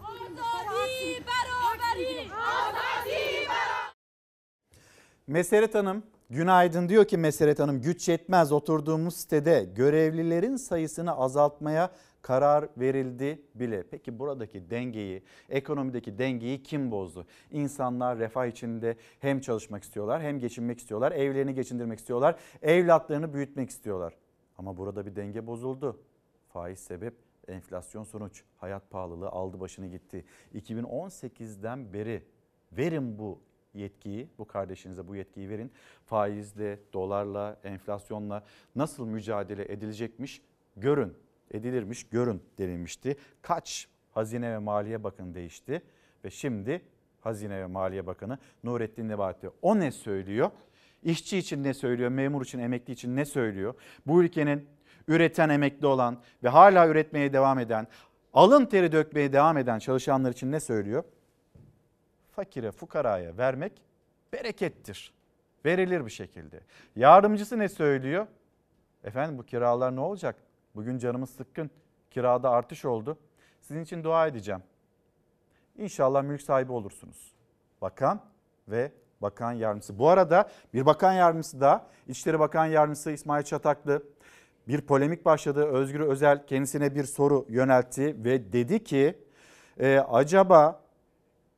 Meseret 5.27 5.75
Hanım 5.75 6.03
günaydın 6.29 6.89
diyor 6.89 7.05
ki 7.05 7.17
Meseret 7.17 7.59
Hanım 7.59 7.81
güç 7.81 8.07
yetmez 8.09 8.51
oturduğumuz 8.51 9.15
sitede 9.15 9.69
görevlilerin 9.75 10.55
sayısını 10.55 11.17
azaltmaya 11.17 11.91
karar 12.27 12.69
verildi 12.77 13.41
bile. 13.55 13.83
Peki 13.91 14.19
buradaki 14.19 14.69
dengeyi, 14.69 15.23
ekonomideki 15.49 16.17
dengeyi 16.17 16.63
kim 16.63 16.91
bozdu? 16.91 17.25
İnsanlar 17.51 18.19
refah 18.19 18.45
içinde 18.45 18.97
hem 19.19 19.39
çalışmak 19.39 19.83
istiyorlar 19.83 20.21
hem 20.21 20.39
geçinmek 20.39 20.79
istiyorlar, 20.79 21.11
evlerini 21.11 21.53
geçindirmek 21.53 21.99
istiyorlar, 21.99 22.35
evlatlarını 22.61 23.33
büyütmek 23.33 23.69
istiyorlar. 23.69 24.13
Ama 24.57 24.77
burada 24.77 25.05
bir 25.05 25.15
denge 25.15 25.47
bozuldu. 25.47 25.99
Faiz 26.47 26.79
sebep, 26.79 27.13
enflasyon 27.47 28.03
sonuç, 28.03 28.43
hayat 28.57 28.89
pahalılığı 28.89 29.29
aldı 29.29 29.59
başını 29.59 29.87
gitti. 29.87 30.25
2018'den 30.55 31.93
beri 31.93 32.23
verin 32.71 33.19
bu 33.19 33.39
yetkiyi, 33.73 34.29
bu 34.37 34.47
kardeşinize 34.47 35.07
bu 35.07 35.15
yetkiyi 35.15 35.49
verin. 35.49 35.71
Faizle, 36.05 36.79
dolarla, 36.93 37.59
enflasyonla 37.63 38.43
nasıl 38.75 39.05
mücadele 39.05 39.71
edilecekmiş 39.71 40.41
görün, 40.75 41.13
edilirmiş 41.51 42.03
görün 42.03 42.43
denilmişti. 42.57 43.15
Kaç 43.41 43.87
Hazine 44.11 44.51
ve 44.51 44.57
Maliye 44.57 45.03
Bakanı 45.03 45.35
değişti 45.35 45.81
ve 46.23 46.29
şimdi 46.29 46.81
Hazine 47.21 47.61
ve 47.61 47.65
Maliye 47.65 48.07
Bakanı 48.07 48.37
Nurettin 48.63 49.09
Nebati. 49.09 49.49
O 49.61 49.79
ne 49.79 49.91
söylüyor? 49.91 50.51
İşçi 51.03 51.37
için 51.37 51.63
ne 51.63 51.73
söylüyor? 51.73 52.09
Memur 52.09 52.45
için, 52.45 52.59
emekli 52.59 52.93
için 52.93 53.15
ne 53.15 53.25
söylüyor? 53.25 53.73
Bu 54.07 54.23
ülkenin 54.23 54.67
üreten, 55.07 55.49
emekli 55.49 55.87
olan 55.87 56.17
ve 56.43 56.49
hala 56.49 56.87
üretmeye 56.87 57.33
devam 57.33 57.59
eden, 57.59 57.87
alın 58.33 58.65
teri 58.65 58.91
dökmeye 58.91 59.33
devam 59.33 59.57
eden 59.57 59.79
çalışanlar 59.79 60.31
için 60.31 60.51
ne 60.51 60.59
söylüyor? 60.59 61.03
fakire, 62.37 62.71
fukaraya 62.71 63.37
vermek 63.37 63.73
berekettir. 64.33 65.13
Verilir 65.65 66.05
bir 66.05 66.11
şekilde. 66.11 66.59
Yardımcısı 66.95 67.59
ne 67.59 67.69
söylüyor? 67.69 68.27
Efendim 69.03 69.37
bu 69.37 69.43
kiralar 69.43 69.95
ne 69.95 69.99
olacak? 69.99 70.35
Bugün 70.77 70.97
canımız 70.97 71.29
sıkkın. 71.29 71.69
Kirada 72.11 72.49
artış 72.49 72.85
oldu. 72.85 73.17
Sizin 73.61 73.81
için 73.81 74.03
dua 74.03 74.27
edeceğim. 74.27 74.61
İnşallah 75.77 76.23
mülk 76.23 76.41
sahibi 76.41 76.71
olursunuz. 76.71 77.35
Bakan 77.81 78.21
ve 78.67 78.91
bakan 79.21 79.51
yardımcısı. 79.51 79.99
Bu 79.99 80.09
arada 80.09 80.49
bir 80.73 80.85
bakan 80.85 81.13
yardımcısı 81.13 81.61
da 81.61 81.87
İçişleri 82.07 82.39
Bakan 82.39 82.65
Yardımcısı 82.65 83.11
İsmail 83.11 83.43
Çataklı 83.43 84.03
bir 84.67 84.81
polemik 84.81 85.25
başladı. 85.25 85.65
Özgür 85.65 85.99
Özel 85.99 86.47
kendisine 86.47 86.95
bir 86.95 87.03
soru 87.03 87.45
yöneltti 87.49 88.23
ve 88.23 88.53
dedi 88.53 88.83
ki 88.83 89.17
e, 89.79 89.99
acaba 89.99 90.81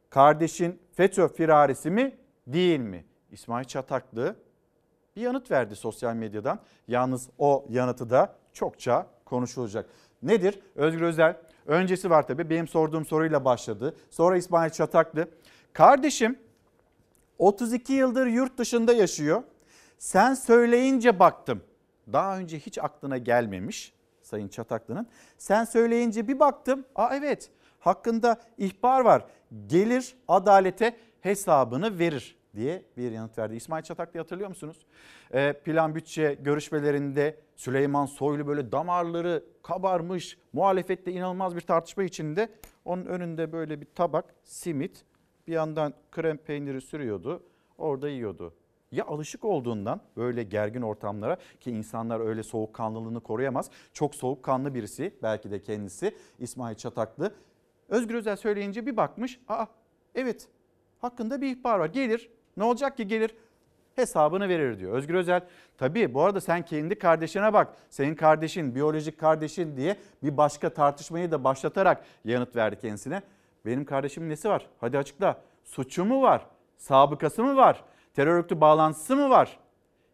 kardeşin 0.09 0.79
FETÖ 0.93 1.27
firarisi 1.27 1.89
mi 1.91 2.17
değil 2.47 2.79
mi? 2.79 3.05
İsmail 3.31 3.65
Çataklı 3.65 4.35
bir 5.15 5.21
yanıt 5.21 5.51
verdi 5.51 5.75
sosyal 5.75 6.15
medyadan. 6.15 6.59
Yalnız 6.87 7.29
o 7.37 7.65
yanıtı 7.69 8.09
da 8.09 8.38
çokça 8.53 9.07
konuşulacak. 9.25 9.89
Nedir? 10.23 10.59
Özgür 10.75 11.01
Özel 11.01 11.37
öncesi 11.65 12.09
var 12.09 12.27
tabii 12.27 12.49
benim 12.49 12.67
sorduğum 12.67 13.05
soruyla 13.05 13.45
başladı. 13.45 13.95
Sonra 14.09 14.37
İsmail 14.37 14.69
Çataklı. 14.69 15.27
Kardeşim 15.73 16.39
32 17.37 17.93
yıldır 17.93 18.27
yurt 18.27 18.57
dışında 18.57 18.93
yaşıyor. 18.93 19.43
Sen 19.97 20.33
söyleyince 20.33 21.19
baktım. 21.19 21.61
Daha 22.13 22.37
önce 22.37 22.59
hiç 22.59 22.77
aklına 22.77 23.17
gelmemiş 23.17 23.93
Sayın 24.21 24.47
Çataklı'nın. 24.47 25.07
Sen 25.37 25.63
söyleyince 25.63 26.27
bir 26.27 26.39
baktım. 26.39 26.85
Aa 26.95 27.15
evet 27.15 27.49
hakkında 27.79 28.41
ihbar 28.57 29.01
var. 29.01 29.25
Gelir 29.67 30.15
adalete 30.27 30.97
hesabını 31.21 31.99
verir 31.99 32.38
diye 32.55 32.85
bir 32.97 33.11
yanıt 33.11 33.37
verdi. 33.37 33.55
İsmail 33.55 33.83
Çataklı'yı 33.83 34.21
hatırlıyor 34.21 34.49
musunuz? 34.49 34.85
Ee, 35.33 35.53
plan 35.53 35.95
bütçe 35.95 36.37
görüşmelerinde 36.41 37.39
Süleyman 37.55 38.05
Soylu 38.05 38.47
böyle 38.47 38.71
damarları 38.71 39.43
kabarmış, 39.63 40.37
muhalefette 40.53 41.11
inanılmaz 41.11 41.55
bir 41.55 41.61
tartışma 41.61 42.03
içinde. 42.03 42.49
Onun 42.85 43.05
önünde 43.05 43.51
böyle 43.51 43.81
bir 43.81 43.87
tabak 43.95 44.35
simit, 44.43 45.05
bir 45.47 45.53
yandan 45.53 45.93
krem 46.11 46.37
peyniri 46.37 46.81
sürüyordu, 46.81 47.43
orada 47.77 48.09
yiyordu. 48.09 48.53
Ya 48.91 49.05
alışık 49.05 49.45
olduğundan 49.45 50.01
böyle 50.17 50.43
gergin 50.43 50.81
ortamlara 50.81 51.37
ki 51.59 51.71
insanlar 51.71 52.19
öyle 52.19 52.43
soğukkanlılığını 52.43 53.21
koruyamaz. 53.21 53.69
Çok 53.93 54.15
soğukkanlı 54.15 54.75
birisi 54.75 55.13
belki 55.23 55.51
de 55.51 55.61
kendisi 55.61 56.15
İsmail 56.39 56.75
Çataklı. 56.75 57.33
Özgür 57.89 58.15
Özel 58.15 58.35
söyleyince 58.35 58.85
bir 58.85 58.97
bakmış. 58.97 59.39
Aa 59.47 59.65
evet 60.15 60.47
hakkında 60.99 61.41
bir 61.41 61.55
ihbar 61.55 61.79
var. 61.79 61.89
Gelir 61.89 62.29
ne 62.59 62.63
olacak 62.63 62.97
ki 62.97 63.07
gelir 63.07 63.31
hesabını 63.95 64.49
verir 64.49 64.79
diyor. 64.79 64.93
Özgür 64.93 65.13
Özel 65.13 65.41
tabii 65.77 66.13
bu 66.13 66.21
arada 66.21 66.41
sen 66.41 66.65
kendi 66.65 66.99
kardeşine 66.99 67.53
bak. 67.53 67.73
Senin 67.89 68.15
kardeşin, 68.15 68.75
biyolojik 68.75 69.19
kardeşin 69.19 69.77
diye 69.77 69.97
bir 70.23 70.37
başka 70.37 70.69
tartışmayı 70.69 71.31
da 71.31 71.43
başlatarak 71.43 72.03
yanıt 72.25 72.55
verdi 72.55 72.79
kendisine. 72.81 73.21
Benim 73.65 73.85
kardeşimin 73.85 74.29
nesi 74.29 74.49
var? 74.49 74.67
Hadi 74.79 74.97
açıkla. 74.97 75.41
Suçu 75.63 76.05
mu 76.05 76.21
var? 76.21 76.45
Sabıkası 76.77 77.43
mı 77.43 77.55
var? 77.55 77.83
Terör 78.13 78.33
örgütü 78.33 78.61
bağlantısı 78.61 79.15
mı 79.15 79.29
var? 79.29 79.59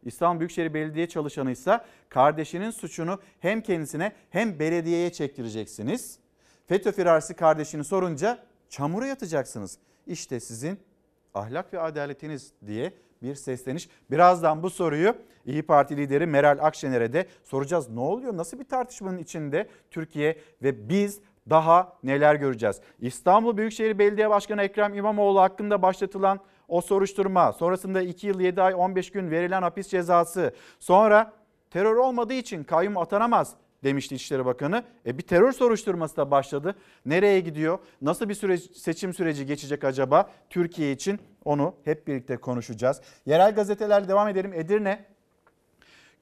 İstanbul 0.04 0.39
Büyükşehir 0.39 0.74
Belediye 0.74 1.08
çalışanıysa 1.08 1.86
kardeşinin 2.10 2.72
suçunu 2.72 3.20
hem 3.39 3.62
kendisine 3.62 4.12
hem 4.30 4.60
belediyeye 4.60 5.12
çektireceksiniz. 5.12 6.20
FETÖ 6.68 6.91
firarisi 6.91 7.34
kardeşini 7.34 7.84
sorunca 7.84 8.39
çamura 8.70 9.06
yatacaksınız. 9.08 9.78
İşte 10.08 10.39
sizin 10.39 10.80
ahlak 11.36 11.74
ve 11.74 11.80
adaletiniz 11.80 12.54
diye 12.68 12.94
bir 13.22 13.36
sesleniş. 13.36 13.90
Birazdan 14.12 14.64
bu 14.64 14.70
soruyu 14.70 15.16
İyi 15.46 15.64
Parti 15.64 15.98
lideri 15.98 16.26
Meral 16.26 16.58
Akşener'e 16.62 17.14
de 17.14 17.26
soracağız. 17.44 17.90
Ne 17.90 18.00
oluyor? 18.00 18.38
Nasıl 18.38 18.60
bir 18.60 18.64
tartışmanın 18.64 19.18
içinde 19.18 19.70
Türkiye 19.92 20.38
ve 20.64 20.90
biz 20.90 21.22
daha 21.50 21.98
neler 22.04 22.36
göreceğiz? 22.36 22.82
İstanbul 23.00 23.58
Büyükşehir 23.58 24.00
Belediye 24.00 24.30
Başkanı 24.30 24.62
Ekrem 24.62 24.94
İmamoğlu 24.94 25.42
hakkında 25.42 25.82
başlatılan 25.82 26.40
o 26.68 26.82
soruşturma, 26.82 27.54
sonrasında 27.54 28.02
2 28.02 28.28
yıl 28.28 28.40
7 28.40 28.62
ay 28.62 28.74
15 28.78 29.12
gün 29.12 29.32
verilen 29.32 29.62
hapis 29.62 29.88
cezası, 29.88 30.54
sonra 30.80 31.34
terör 31.70 31.96
olmadığı 31.96 32.34
için 32.34 32.64
kayyum 32.64 32.98
atanamaz 32.98 33.56
demişti 33.86 34.16
İçişleri 34.16 34.46
Bakanı. 34.46 34.84
E 35.06 35.18
bir 35.18 35.24
terör 35.24 35.52
soruşturması 35.52 36.18
da 36.18 36.32
başladı. 36.32 36.76
Nereye 37.06 37.40
gidiyor? 37.40 37.80
Nasıl 38.02 38.30
bir 38.30 38.34
süreç, 38.34 38.78
seçim 38.78 39.14
süreci 39.14 39.46
geçecek 39.46 39.84
acaba 39.84 40.32
Türkiye 40.50 40.92
için? 40.92 41.20
Onu 41.46 41.76
hep 41.84 42.08
birlikte 42.08 42.38
konuşacağız. 42.38 43.02
Yerel 43.26 43.56
gazeteler 43.56 44.08
devam 44.08 44.28
edelim. 44.28 44.54
Edirne 44.54 45.06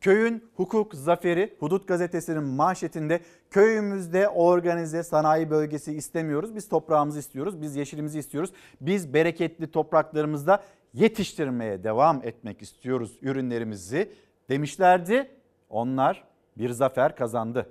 Köyün 0.03 0.43
hukuk 0.55 0.95
zaferi 0.95 1.55
Hudut 1.59 1.87
gazetesinin 1.87 2.43
manşetinde 2.43 3.19
köyümüzde 3.51 4.29
organize 4.29 5.03
sanayi 5.03 5.49
bölgesi 5.49 5.93
istemiyoruz. 5.93 6.55
Biz 6.55 6.69
toprağımızı 6.69 7.19
istiyoruz. 7.19 7.61
Biz 7.61 7.75
yeşilimizi 7.75 8.19
istiyoruz. 8.19 8.51
Biz 8.81 9.13
bereketli 9.13 9.71
topraklarımızda 9.71 10.63
yetiştirmeye 10.93 11.83
devam 11.83 12.21
etmek 12.23 12.61
istiyoruz 12.61 13.17
ürünlerimizi 13.21 14.11
demişlerdi. 14.49 15.31
Onlar 15.69 16.23
bir 16.57 16.69
zafer 16.69 17.15
kazandı. 17.15 17.69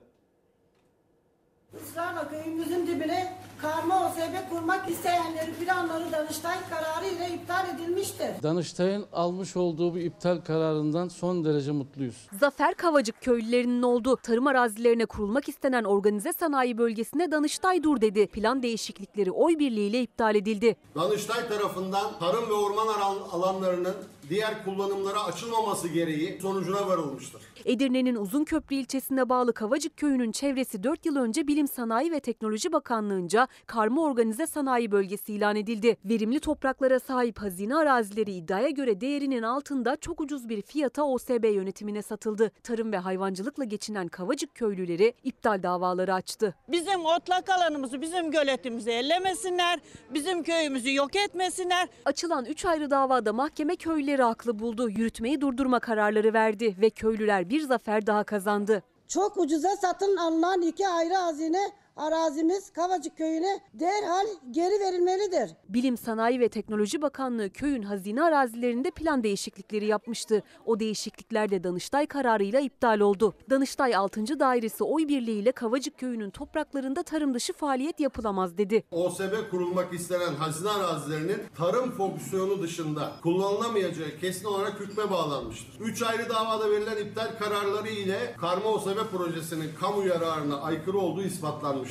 Israrla 1.80 2.28
köyümüzün 2.28 2.86
dibine 2.86 3.38
karma 3.62 4.06
OSB 4.06 4.50
kurmak 4.50 4.88
isteyenleri 4.90 5.52
planları 5.52 6.12
Danıştay 6.12 6.56
kararı 6.70 7.06
ile 7.06 7.34
iptal 7.34 7.68
edilmiştir. 7.74 8.42
Danıştay'ın 8.42 9.06
almış 9.12 9.56
olduğu 9.56 9.94
bu 9.94 9.98
iptal 9.98 10.38
kararından 10.40 11.08
son 11.08 11.44
derece 11.44 11.72
mutluyuz. 11.72 12.28
Zafer 12.40 12.74
Kavacık 12.74 13.20
köylülerinin 13.20 13.82
olduğu 13.82 14.16
tarım 14.16 14.46
arazilerine 14.46 15.06
kurulmak 15.06 15.48
istenen 15.48 15.84
organize 15.84 16.32
sanayi 16.32 16.78
bölgesine 16.78 17.30
Danıştay 17.30 17.82
dur 17.82 18.00
dedi. 18.00 18.26
Plan 18.26 18.62
değişiklikleri 18.62 19.30
oy 19.30 19.58
birliğiyle 19.58 20.02
iptal 20.02 20.34
edildi. 20.34 20.76
Danıştay 20.94 21.48
tarafından 21.48 22.18
tarım 22.18 22.48
ve 22.48 22.52
orman 22.52 22.86
alanlarının 23.32 23.94
diğer 24.32 24.64
kullanımlara 24.64 25.24
açılmaması 25.24 25.88
gereği 25.88 26.38
sonucuna 26.42 26.88
varılmıştır. 26.88 27.42
Edirne'nin 27.64 28.14
Uzunköprü 28.14 28.76
ilçesine 28.76 29.28
bağlı 29.28 29.52
Kavacık 29.54 29.96
köyünün 29.96 30.32
çevresi 30.32 30.82
4 30.82 31.06
yıl 31.06 31.16
önce 31.16 31.46
Bilim 31.46 31.68
Sanayi 31.68 32.12
ve 32.12 32.20
Teknoloji 32.20 32.72
Bakanlığı'nca 32.72 33.48
karma 33.66 34.02
organize 34.02 34.46
sanayi 34.46 34.90
bölgesi 34.90 35.32
ilan 35.32 35.56
edildi. 35.56 35.96
Verimli 36.04 36.40
topraklara 36.40 37.00
sahip 37.00 37.38
hazine 37.38 37.76
arazileri 37.76 38.32
iddiaya 38.32 38.70
göre 38.70 39.00
değerinin 39.00 39.42
altında 39.42 39.96
çok 39.96 40.20
ucuz 40.20 40.48
bir 40.48 40.62
fiyata 40.62 41.04
OSB 41.04 41.54
yönetimine 41.54 42.02
satıldı. 42.02 42.50
Tarım 42.62 42.92
ve 42.92 42.96
hayvancılıkla 42.98 43.64
geçinen 43.64 44.08
Kavacık 44.08 44.54
köylüleri 44.54 45.14
iptal 45.24 45.62
davaları 45.62 46.14
açtı. 46.14 46.54
Bizim 46.68 47.04
otlak 47.04 47.50
alanımızı, 47.50 48.02
bizim 48.02 48.30
göletimizi 48.30 48.90
ellemesinler, 48.90 49.80
bizim 50.14 50.42
köyümüzü 50.42 50.94
yok 50.94 51.16
etmesinler. 51.16 51.88
Açılan 52.04 52.44
3 52.44 52.64
ayrı 52.64 52.90
davada 52.90 53.32
mahkeme 53.32 53.76
köylüleri 53.76 54.21
haklı 54.22 54.58
buldu. 54.58 54.88
Yürütmeyi 54.88 55.40
durdurma 55.40 55.80
kararları 55.80 56.32
verdi 56.32 56.76
ve 56.80 56.90
köylüler 56.90 57.48
bir 57.48 57.60
zafer 57.60 58.06
daha 58.06 58.24
kazandı. 58.24 58.82
Çok 59.08 59.36
ucuza 59.36 59.76
satın 59.76 60.16
alınan 60.16 60.62
iki 60.62 60.88
ayrı 60.88 61.14
hazine 61.14 61.70
arazimiz 61.96 62.70
Kavacık 62.70 63.16
köyüne 63.16 63.60
derhal 63.74 64.26
geri 64.50 64.80
verilmelidir. 64.80 65.50
Bilim 65.68 65.96
Sanayi 65.96 66.40
ve 66.40 66.48
Teknoloji 66.48 67.02
Bakanlığı 67.02 67.50
köyün 67.50 67.82
hazine 67.82 68.22
arazilerinde 68.22 68.90
plan 68.90 69.22
değişiklikleri 69.22 69.86
yapmıştı. 69.86 70.42
O 70.66 70.80
değişiklikler 70.80 71.50
de 71.50 71.64
Danıştay 71.64 72.06
kararıyla 72.06 72.60
iptal 72.60 73.00
oldu. 73.00 73.34
Danıştay 73.50 73.96
6. 73.96 74.40
Dairesi 74.40 74.84
oy 74.84 75.08
birliğiyle 75.08 75.52
Kavacık 75.52 75.98
köyünün 75.98 76.30
topraklarında 76.30 77.02
tarım 77.02 77.34
dışı 77.34 77.52
faaliyet 77.52 78.00
yapılamaz 78.00 78.58
dedi. 78.58 78.84
OSB 78.90 79.50
kurulmak 79.50 79.94
istenen 79.94 80.34
hazine 80.34 80.70
arazilerinin 80.70 81.38
tarım 81.56 81.90
fonksiyonu 81.90 82.62
dışında 82.62 83.12
kullanılamayacağı 83.22 84.08
kesin 84.20 84.44
olarak 84.44 84.80
hükme 84.80 85.10
bağlanmıştır. 85.10 85.80
3 85.80 86.02
ayrı 86.02 86.28
davada 86.28 86.70
verilen 86.70 86.96
iptal 86.96 87.38
kararları 87.38 87.88
ile 87.88 88.34
karma 88.40 88.68
OSB 88.68 88.96
projesinin 89.12 89.70
kamu 89.80 90.06
yararına 90.06 90.60
aykırı 90.60 90.98
olduğu 90.98 91.22
ispatlanmıştır. 91.22 91.81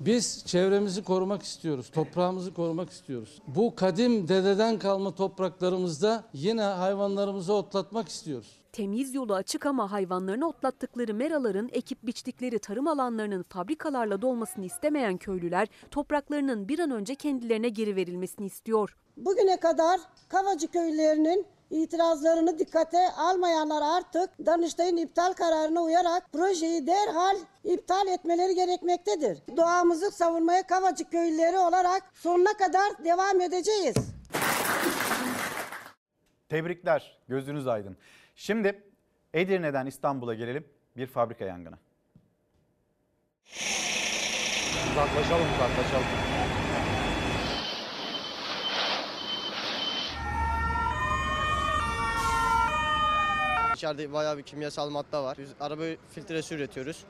Biz 0.00 0.44
çevremizi 0.46 1.04
korumak 1.04 1.42
istiyoruz, 1.42 1.90
toprağımızı 1.90 2.54
korumak 2.54 2.90
istiyoruz. 2.90 3.42
Bu 3.46 3.74
kadim 3.74 4.28
dededen 4.28 4.78
kalma 4.78 5.14
topraklarımızda 5.14 6.24
yine 6.32 6.62
hayvanlarımızı 6.62 7.52
otlatmak 7.52 8.08
istiyoruz. 8.08 8.60
Temiz 8.72 9.14
yolu 9.14 9.34
açık 9.34 9.66
ama 9.66 9.92
hayvanlarını 9.92 10.48
otlattıkları 10.48 11.14
meraların 11.14 11.68
ekip 11.72 12.06
biçtikleri 12.06 12.58
tarım 12.58 12.86
alanlarının 12.86 13.42
fabrikalarla 13.42 14.22
dolmasını 14.22 14.64
istemeyen 14.64 15.16
köylüler 15.16 15.68
topraklarının 15.90 16.68
bir 16.68 16.78
an 16.78 16.90
önce 16.90 17.14
kendilerine 17.14 17.68
geri 17.68 17.96
verilmesini 17.96 18.46
istiyor. 18.46 18.96
Bugüne 19.16 19.60
kadar 19.60 20.00
Kavacık 20.28 20.72
köylülerinin 20.72 21.46
itirazlarını 21.70 22.58
dikkate 22.58 23.10
almayanlar 23.16 23.82
artık 23.82 24.46
Danıştay'ın 24.46 24.96
iptal 24.96 25.32
kararına 25.32 25.82
uyarak 25.82 26.32
projeyi 26.32 26.86
derhal 26.86 27.36
iptal 27.64 28.06
etmeleri 28.06 28.54
gerekmektedir. 28.54 29.38
Doğamızı 29.56 30.10
savunmaya 30.10 30.66
Kavacık 30.66 31.10
köylüleri 31.10 31.58
olarak 31.58 32.02
sonuna 32.14 32.52
kadar 32.52 33.04
devam 33.04 33.40
edeceğiz. 33.40 33.96
Tebrikler, 36.48 37.18
gözünüz 37.28 37.66
aydın. 37.66 37.96
Şimdi 38.34 38.82
Edirne'den 39.34 39.86
İstanbul'a 39.86 40.34
gelelim. 40.34 40.68
Bir 40.96 41.06
fabrika 41.06 41.44
yangını. 41.44 41.78
Uzaklaşalım 44.92 45.46
uzaklaşalım. 45.54 46.06
İçeride 53.84 54.12
bayağı 54.12 54.38
bir 54.38 54.42
kimyasal 54.42 54.90
madde 54.90 55.18
var. 55.18 55.36
Biz 55.38 55.48
araba 55.60 55.82
filtresi 56.10 56.54
üretiyoruz. 56.54 57.04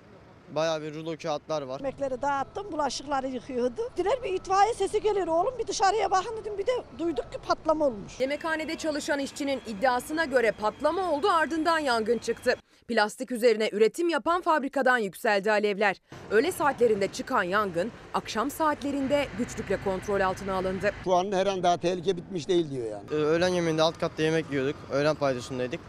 Bayağı 0.54 0.82
bir 0.82 0.94
rulo 0.94 1.16
kağıtlar 1.22 1.62
var. 1.62 1.76
Ekmekleri 1.80 2.22
dağıttım, 2.22 2.72
bulaşıkları 2.72 3.28
yıkıyordu. 3.28 3.82
Diler 3.96 4.22
bir 4.24 4.32
itfaiye 4.32 4.74
sesi 4.74 5.02
geliyor. 5.02 5.26
Oğlum 5.26 5.54
bir 5.58 5.66
dışarıya 5.66 6.10
bakın 6.10 6.36
dedim. 6.40 6.58
Bir 6.58 6.66
de 6.66 6.72
duyduk 6.98 7.32
ki 7.32 7.38
patlama 7.48 7.86
olmuş. 7.86 8.20
Yemekhanede 8.20 8.76
çalışan 8.76 9.18
işçinin 9.18 9.60
iddiasına 9.66 10.24
göre 10.24 10.52
patlama 10.52 11.12
oldu 11.12 11.28
ardından 11.28 11.78
yangın 11.78 12.18
çıktı. 12.18 12.54
Plastik 12.88 13.30
üzerine 13.30 13.68
üretim 13.72 14.08
yapan 14.08 14.40
fabrikadan 14.40 14.98
yükseldi 14.98 15.50
alevler. 15.50 15.96
Öğle 16.30 16.52
saatlerinde 16.52 17.08
çıkan 17.08 17.42
yangın 17.42 17.92
akşam 18.14 18.50
saatlerinde 18.50 19.26
güçlükle 19.38 19.78
kontrol 19.84 20.20
altına 20.20 20.54
alındı. 20.54 20.90
Şu 21.04 21.14
an 21.14 21.32
her 21.32 21.46
an 21.46 21.62
daha 21.62 21.76
tehlike 21.76 22.16
bitmiş 22.16 22.48
değil 22.48 22.70
diyor 22.70 22.86
yani. 22.86 23.04
Ee, 23.12 23.14
öğlen 23.14 23.48
yemeğinde 23.48 23.82
alt 23.82 23.98
katta 23.98 24.22
yemek 24.22 24.50
yiyorduk. 24.50 24.76
Öğlen 24.92 25.14
paydasındaydık. 25.14 25.80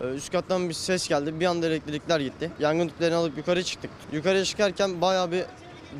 Ee, 0.00 0.04
Üst 0.14 0.32
kattan 0.32 0.68
bir 0.68 0.74
ses 0.74 1.08
geldi. 1.08 1.40
Bir 1.40 1.46
anda 1.46 1.66
elektrikler 1.66 2.20
gitti. 2.20 2.50
Yangın 2.60 2.88
tüplerini 2.88 3.14
alıp 3.16 3.36
yukarı 3.38 3.62
çıktık. 3.64 3.90
Yukarıya 4.12 4.44
çıkarken 4.44 5.00
bayağı 5.00 5.32
bir 5.32 5.44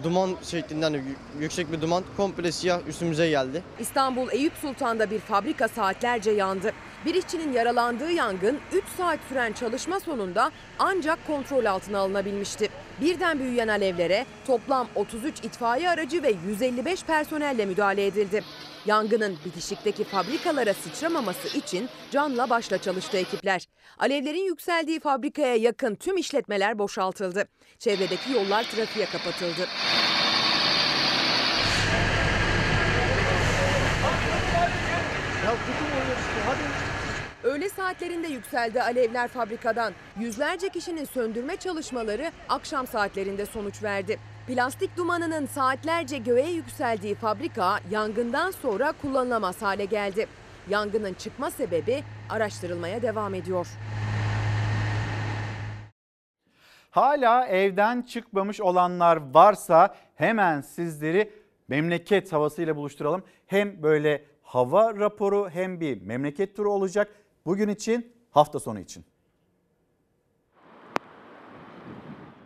duman 0.05 0.37
şeklinden 0.43 0.93
y- 0.93 1.03
yüksek 1.41 1.73
bir 1.73 1.81
duman 1.81 2.05
komple 2.17 2.53
siyah 2.53 2.81
üstümüze 2.89 3.29
geldi. 3.31 3.63
İstanbul 3.81 4.29
Eyüp 4.33 4.53
Sultan'da 4.63 5.11
bir 5.11 5.19
fabrika 5.19 5.69
saatlerce 5.69 6.31
yandı. 6.31 6.73
Bir 7.09 7.15
işçinin 7.15 7.53
yaralandığı 7.53 8.13
yangın 8.13 8.59
3 8.73 8.85
saat 8.97 9.19
süren 9.29 9.53
çalışma 9.53 10.01
sonunda 10.01 10.51
ancak 10.79 11.27
kontrol 11.27 11.65
altına 11.65 11.99
alınabilmişti. 11.99 12.69
Birden 13.01 13.39
büyüyen 13.39 13.69
alevlere 13.69 14.27
toplam 14.47 14.89
33 14.95 15.45
itfaiye 15.45 15.91
aracı 15.91 16.23
ve 16.23 16.33
155 16.49 17.05
personelle 17.05 17.67
müdahale 17.67 18.07
edildi. 18.07 18.45
Yangının 18.87 19.37
bitişikteki 19.45 20.05
fabrikalara 20.05 20.75
sıçramaması 20.75 21.59
için 21.59 21.89
canla 22.11 22.51
başla 22.51 22.79
çalıştı 22.79 23.17
ekipler. 23.17 23.69
Alevlerin 23.99 24.45
yükseldiği 24.45 25.01
fabrikaya 25.01 25.57
yakın 25.57 25.95
tüm 25.95 26.17
işletmeler 26.17 26.79
boşaltıldı. 26.79 27.49
Çevredeki 27.79 28.33
yollar 28.33 28.65
trafiğe 28.65 29.07
kapatıldı. 29.07 29.69
Ya 35.45 35.55
tutun 35.55 35.91
onu 35.97 36.15
hadi. 36.47 36.89
Öğle 37.49 37.69
saatlerinde 37.69 38.29
yükseldi 38.29 38.83
alevler 38.83 39.29
fabrikadan. 39.29 39.93
Yüzlerce 40.21 40.69
kişinin 40.69 41.05
söndürme 41.05 41.57
çalışmaları 41.57 42.33
akşam 42.49 42.87
saatlerinde 42.87 43.47
sonuç 43.47 43.83
verdi. 43.83 44.19
Plastik 44.47 44.97
dumanının 44.97 45.47
saatlerce 45.47 46.19
göğe 46.19 46.51
yükseldiği 46.51 47.15
fabrika 47.15 47.79
yangından 47.91 48.51
sonra 48.51 48.93
kullanılamaz 49.03 49.63
hale 49.63 49.85
geldi. 49.85 50.27
Yangının 50.69 51.15
çıkma 51.15 51.51
sebebi 51.51 52.03
araştırılmaya 52.31 53.03
devam 53.03 53.35
ediyor. 53.35 53.67
Hala 56.91 57.47
evden 57.47 58.03
çıkmamış 58.03 58.61
olanlar 58.61 59.35
varsa 59.35 59.95
hemen 60.15 60.61
sizleri 60.61 61.33
memleket 61.69 62.33
havasıyla 62.33 62.77
buluşturalım. 62.77 63.23
Hem 63.47 63.83
böyle 63.83 64.25
hava 64.43 64.95
raporu 64.95 65.51
hem 65.51 65.81
bir 65.81 66.03
memleket 66.03 66.57
turu 66.57 66.73
olacak. 66.73 67.09
Bugün 67.49 67.69
için 67.69 68.13
hafta 68.31 68.61
sonu 68.61 68.81
için. 68.81 69.05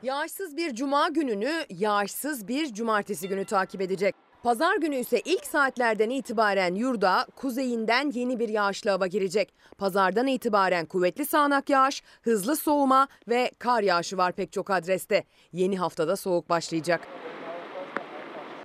Yağışsız 0.02 0.56
bir 0.56 0.74
cuma 0.74 1.08
gününü 1.08 1.52
yağışsız 1.70 2.48
bir 2.48 2.74
cumartesi 2.74 3.28
günü 3.28 3.44
takip 3.44 3.80
edecek. 3.80 4.14
Pazar 4.42 4.76
günü 4.76 4.96
ise 4.96 5.20
ilk 5.24 5.46
saatlerden 5.46 6.10
itibaren 6.10 6.74
yurda 6.74 7.26
kuzeyinden 7.36 8.10
yeni 8.10 8.38
bir 8.38 8.48
yağışlı 8.48 8.90
hava 8.90 9.06
girecek. 9.06 9.54
Pazardan 9.78 10.26
itibaren 10.26 10.86
kuvvetli 10.86 11.24
sağanak 11.24 11.70
yağış, 11.70 12.02
hızlı 12.22 12.56
soğuma 12.56 13.08
ve 13.28 13.50
kar 13.58 13.82
yağışı 13.82 14.16
var 14.16 14.32
pek 14.32 14.52
çok 14.52 14.70
adreste. 14.70 15.24
Yeni 15.52 15.78
haftada 15.78 16.16
soğuk 16.16 16.48
başlayacak. 16.48 17.08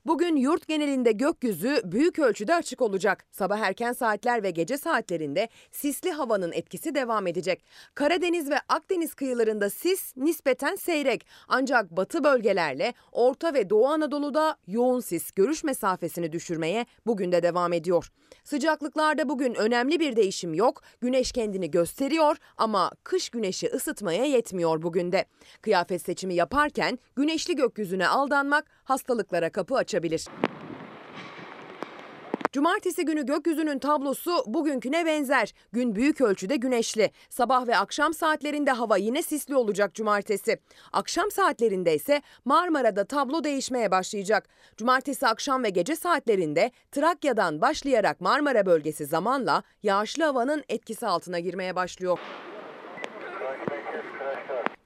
Bugün 0.08 0.36
yurt 0.36 0.68
genelinde 0.68 1.12
gökyüzü 1.12 1.82
büyük 1.84 2.20
ölçüde 2.20 2.56
açık 2.56 2.82
olacak. 2.82 3.26
Sabah 3.32 3.60
erken 3.60 3.94
saatler 3.94 4.44
ve 4.44 4.52
gece 4.52 4.78
saatlerinde 4.78 5.50
sisli 5.72 6.12
havanın 6.12 6.52
etkisi 6.52 6.96
devam 6.96 7.28
edecek. 7.28 7.64
Karadeniz 7.96 8.50
ve 8.50 8.56
Akdeniz 8.70 9.14
kıyılarında 9.14 9.70
sis 9.70 10.18
nispeten 10.18 10.76
seyrek. 10.76 11.28
Ancak 11.48 11.92
batı 11.92 12.24
bölgelerle 12.24 12.94
Orta 13.12 13.54
ve 13.54 13.70
Doğu 13.70 13.88
Anadolu'da 13.88 14.58
yoğun 14.68 15.00
sis 15.00 15.32
görüş 15.32 15.64
mesafesini 15.64 16.32
düşürmeye 16.32 16.86
bugün 17.06 17.32
de 17.32 17.44
devam 17.44 17.74
ediyor. 17.74 18.12
Sıcaklıklarda 18.44 19.30
bugün 19.30 19.56
önemli 19.56 20.00
bir 20.00 20.16
değişim 20.16 20.54
yok. 20.54 20.82
Güneş 21.02 21.32
kendini 21.32 21.72
gösteriyor 21.72 22.38
ama 22.58 22.92
kış 23.04 23.30
güneşi 23.30 23.68
ısıtmaya 23.68 24.26
yetmiyor 24.26 24.82
bugün 24.82 25.12
de. 25.12 25.26
Kıyafet 25.62 26.02
seçimi 26.02 26.34
yaparken 26.34 27.00
güneşli 27.16 27.56
gökyüzüne 27.56 28.08
aldanmak 28.08 28.66
hastalıklara 28.84 29.50
kapı 29.50 29.76
açabilir. 29.76 29.97
Cumartesi 32.52 33.06
günü 33.06 33.26
gökyüzünün 33.26 33.80
tablosu 33.80 34.44
bugünküne 34.48 35.06
benzer. 35.06 35.54
Gün 35.72 35.96
büyük 35.96 36.22
ölçüde 36.22 36.56
güneşli. 36.56 37.12
Sabah 37.30 37.68
ve 37.68 37.78
akşam 37.78 38.14
saatlerinde 38.14 38.72
hava 38.72 38.98
yine 38.98 39.22
sisli 39.22 39.56
olacak 39.56 39.94
cumartesi. 39.94 40.60
Akşam 40.94 41.32
saatlerinde 41.32 41.96
ise 41.96 42.22
Marmara'da 42.46 43.06
tablo 43.06 43.44
değişmeye 43.44 43.92
başlayacak. 43.92 44.50
Cumartesi 44.78 45.28
akşam 45.28 45.64
ve 45.64 45.70
gece 45.70 45.96
saatlerinde 45.96 46.72
Trakya'dan 46.92 47.62
başlayarak 47.62 48.22
Marmara 48.22 48.66
bölgesi 48.66 49.06
zamanla 49.06 49.64
yağışlı 49.84 50.24
havanın 50.24 50.64
etkisi 50.70 51.08
altına 51.08 51.40
girmeye 51.40 51.76
başlıyor. 51.76 52.20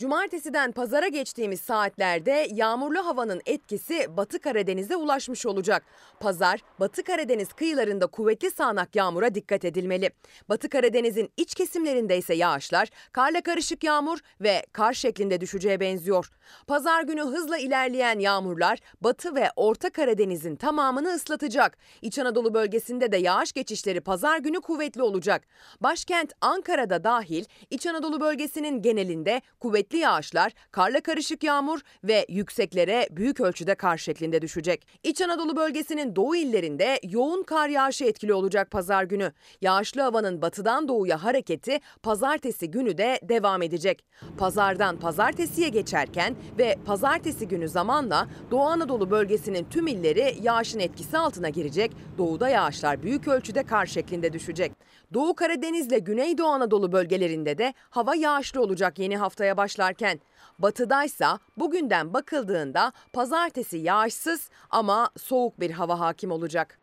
Cumartesiden 0.01 0.71
pazara 0.71 1.07
geçtiğimiz 1.07 1.61
saatlerde 1.61 2.47
yağmurlu 2.53 3.05
havanın 3.05 3.41
etkisi 3.45 4.17
Batı 4.17 4.39
Karadeniz'e 4.39 4.95
ulaşmış 4.95 5.45
olacak. 5.45 5.83
Pazar, 6.19 6.59
Batı 6.79 7.03
Karadeniz 7.03 7.53
kıyılarında 7.53 8.07
kuvvetli 8.07 8.51
sağanak 8.51 8.95
yağmura 8.95 9.35
dikkat 9.35 9.65
edilmeli. 9.65 10.11
Batı 10.49 10.69
Karadeniz'in 10.69 11.29
iç 11.37 11.55
kesimlerinde 11.55 12.17
ise 12.17 12.33
yağışlar 12.33 12.89
karla 13.11 13.41
karışık 13.41 13.83
yağmur 13.83 14.19
ve 14.41 14.65
kar 14.73 14.93
şeklinde 14.93 15.41
düşeceğe 15.41 15.79
benziyor. 15.79 16.31
Pazar 16.67 17.03
günü 17.03 17.21
hızla 17.21 17.57
ilerleyen 17.57 18.19
yağmurlar 18.19 18.79
Batı 19.01 19.35
ve 19.35 19.49
Orta 19.55 19.89
Karadeniz'in 19.89 20.55
tamamını 20.55 21.13
ıslatacak. 21.15 21.77
İç 22.01 22.19
Anadolu 22.19 22.53
bölgesinde 22.53 23.11
de 23.11 23.17
yağış 23.17 23.53
geçişleri 23.53 24.01
pazar 24.01 24.37
günü 24.37 24.61
kuvvetli 24.61 25.01
olacak. 25.01 25.43
Başkent 25.81 26.33
Ankara'da 26.41 27.03
dahil 27.03 27.45
İç 27.69 27.85
Anadolu 27.87 28.21
bölgesinin 28.21 28.81
genelinde 28.81 29.41
kuvvetli 29.59 29.90
yağışlar, 29.97 30.51
karla 30.71 31.01
karışık 31.01 31.43
yağmur 31.43 31.79
ve 32.03 32.25
yükseklere 32.29 33.07
büyük 33.11 33.41
ölçüde 33.41 33.75
kar 33.75 33.97
şeklinde 33.97 34.41
düşecek. 34.41 34.87
İç 35.03 35.21
Anadolu 35.21 35.55
bölgesinin 35.55 36.15
doğu 36.15 36.35
illerinde 36.35 36.99
yoğun 37.03 37.43
kar 37.43 37.69
yağışı 37.69 38.05
etkili 38.05 38.33
olacak 38.33 38.71
pazar 38.71 39.03
günü. 39.03 39.31
Yağışlı 39.61 40.01
havanın 40.01 40.41
batıdan 40.41 40.87
doğuya 40.87 41.23
hareketi 41.23 41.79
pazartesi 42.03 42.71
günü 42.71 42.97
de 42.97 43.19
devam 43.23 43.61
edecek. 43.61 44.05
Pazardan 44.37 44.99
pazartesiye 44.99 45.69
geçerken 45.69 46.35
ve 46.57 46.77
pazartesi 46.85 47.47
günü 47.47 47.69
zamanla 47.69 48.27
Doğu 48.51 48.61
Anadolu 48.61 49.11
bölgesinin 49.11 49.67
tüm 49.69 49.87
illeri 49.87 50.35
yağışın 50.41 50.79
etkisi 50.79 51.17
altına 51.17 51.49
girecek. 51.49 51.91
Doğuda 52.17 52.49
yağışlar 52.49 53.03
büyük 53.03 53.27
ölçüde 53.27 53.63
kar 53.63 53.85
şeklinde 53.85 54.33
düşecek. 54.33 54.71
Doğu 55.13 55.35
Karadeniz 55.35 55.87
ile 55.87 55.99
Güneydoğu 55.99 56.47
Anadolu 56.47 56.91
bölgelerinde 56.91 57.57
de 57.57 57.73
hava 57.89 58.15
yağışlı 58.15 58.61
olacak 58.61 58.99
yeni 58.99 59.17
haftaya 59.17 59.57
başlarken. 59.57 60.19
Batıdaysa 60.59 61.39
bugünden 61.57 62.13
bakıldığında 62.13 62.93
pazartesi 63.13 63.77
yağışsız 63.77 64.49
ama 64.69 65.09
soğuk 65.17 65.59
bir 65.59 65.71
hava 65.71 65.99
hakim 65.99 66.31
olacak. 66.31 66.80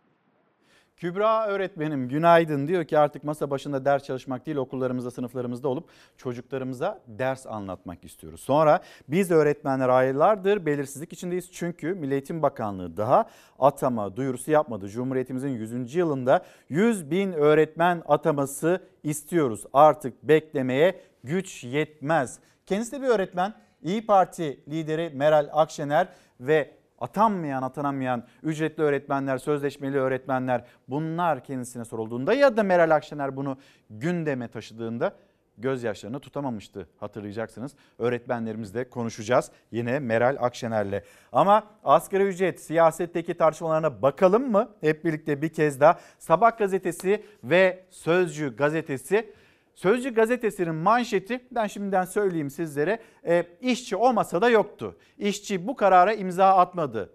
Kübra 0.98 1.46
öğretmenim 1.46 2.08
günaydın 2.08 2.68
diyor 2.68 2.84
ki 2.84 2.98
artık 2.98 3.24
masa 3.24 3.50
başında 3.50 3.84
ders 3.84 4.04
çalışmak 4.04 4.46
değil 4.46 4.56
okullarımızda 4.56 5.10
sınıflarımızda 5.10 5.68
olup 5.68 5.88
çocuklarımıza 6.16 7.00
ders 7.06 7.46
anlatmak 7.46 8.04
istiyoruz. 8.04 8.40
Sonra 8.40 8.80
biz 9.08 9.30
öğretmenler 9.30 9.88
aylardır 9.88 10.66
belirsizlik 10.66 11.12
içindeyiz 11.12 11.52
çünkü 11.52 11.94
Milli 11.94 12.12
Eğitim 12.12 12.42
Bakanlığı 12.42 12.96
daha 12.96 13.28
atama 13.58 14.16
duyurusu 14.16 14.50
yapmadı. 14.50 14.88
Cumhuriyetimizin 14.88 15.48
100. 15.48 15.94
yılında 15.94 16.44
100 16.68 17.10
bin 17.10 17.32
öğretmen 17.32 18.02
ataması 18.08 18.80
istiyoruz 19.02 19.64
artık 19.72 20.22
beklemeye 20.22 21.00
güç 21.24 21.64
yetmez. 21.64 22.38
Kendisi 22.66 22.92
de 22.92 23.02
bir 23.02 23.08
öğretmen 23.08 23.54
İyi 23.82 24.06
Parti 24.06 24.60
lideri 24.68 25.10
Meral 25.14 25.48
Akşener 25.52 26.08
ve 26.40 26.77
atanmayan 27.00 27.62
atanamayan 27.62 28.24
ücretli 28.42 28.82
öğretmenler, 28.82 29.38
sözleşmeli 29.38 29.98
öğretmenler 29.98 30.64
bunlar 30.88 31.44
kendisine 31.44 31.84
sorulduğunda 31.84 32.34
ya 32.34 32.56
da 32.56 32.62
Meral 32.62 32.90
Akşener 32.90 33.36
bunu 33.36 33.58
gündeme 33.90 34.48
taşıdığında 34.48 35.12
gözyaşlarını 35.58 36.20
tutamamıştı 36.20 36.88
hatırlayacaksınız. 37.00 37.74
Öğretmenlerimizle 37.98 38.90
konuşacağız 38.90 39.50
yine 39.70 39.98
Meral 39.98 40.36
Akşener'le. 40.40 41.02
Ama 41.32 41.66
asgari 41.84 42.22
ücret 42.22 42.60
siyasetteki 42.60 43.34
tartışmalarına 43.34 44.02
bakalım 44.02 44.52
mı? 44.52 44.68
Hep 44.80 45.04
birlikte 45.04 45.42
bir 45.42 45.48
kez 45.48 45.80
daha 45.80 45.98
Sabah 46.18 46.58
gazetesi 46.58 47.24
ve 47.44 47.84
Sözcü 47.90 48.56
gazetesi 48.56 49.32
Sözcü 49.78 50.14
gazetesinin 50.14 50.74
manşeti 50.74 51.40
ben 51.50 51.66
şimdiden 51.66 52.04
söyleyeyim 52.04 52.50
sizlere 52.50 52.98
e, 53.26 53.46
işçi 53.60 53.96
o 53.96 54.12
masada 54.12 54.48
yoktu. 54.48 54.98
İşçi 55.18 55.66
bu 55.66 55.76
karara 55.76 56.12
imza 56.12 56.56
atmadı. 56.56 57.12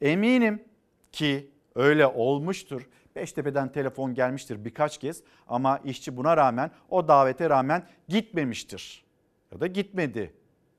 Eminim 0.00 0.64
ki 1.12 1.50
öyle 1.74 2.06
olmuştur. 2.06 2.88
Beştepe'den 3.16 3.72
telefon 3.72 4.14
gelmiştir 4.14 4.64
birkaç 4.64 4.98
kez 4.98 5.22
ama 5.48 5.80
işçi 5.84 6.16
buna 6.16 6.36
rağmen 6.36 6.70
o 6.88 7.08
davete 7.08 7.50
rağmen 7.50 7.86
gitmemiştir. 8.08 9.04
Ya 9.52 9.60
da 9.60 9.66
gitmedi. 9.66 10.34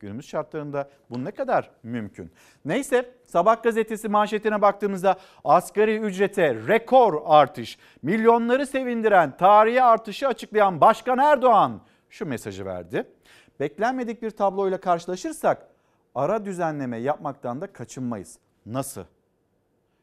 Günümüz 0.06 0.28
şartlarında 0.28 0.90
bu 1.10 1.26
ne 1.26 1.32
kadar 1.32 1.72
mümkün? 1.84 2.32
Neyse 2.66 3.14
Sabah 3.24 3.64
gazetesi 3.64 4.10
manşetine 4.10 4.62
baktığımızda 4.62 5.20
asgari 5.44 5.98
ücrete 5.98 6.56
rekor 6.56 7.22
artış, 7.26 7.78
milyonları 8.02 8.68
sevindiren 8.68 9.38
tarihi 9.38 9.84
artışı 9.84 10.28
açıklayan 10.28 10.82
Başkan 10.82 11.18
Erdoğan 11.18 11.82
şu 12.10 12.26
mesajı 12.26 12.66
verdi. 12.66 13.08
Beklenmedik 13.60 14.22
bir 14.22 14.32
tabloyla 14.32 14.80
karşılaşırsak 14.80 15.68
ara 16.16 16.46
düzenleme 16.46 16.98
yapmaktan 16.98 17.62
da 17.62 17.74
kaçınmayız. 17.74 18.40
Nasıl? 18.66 19.04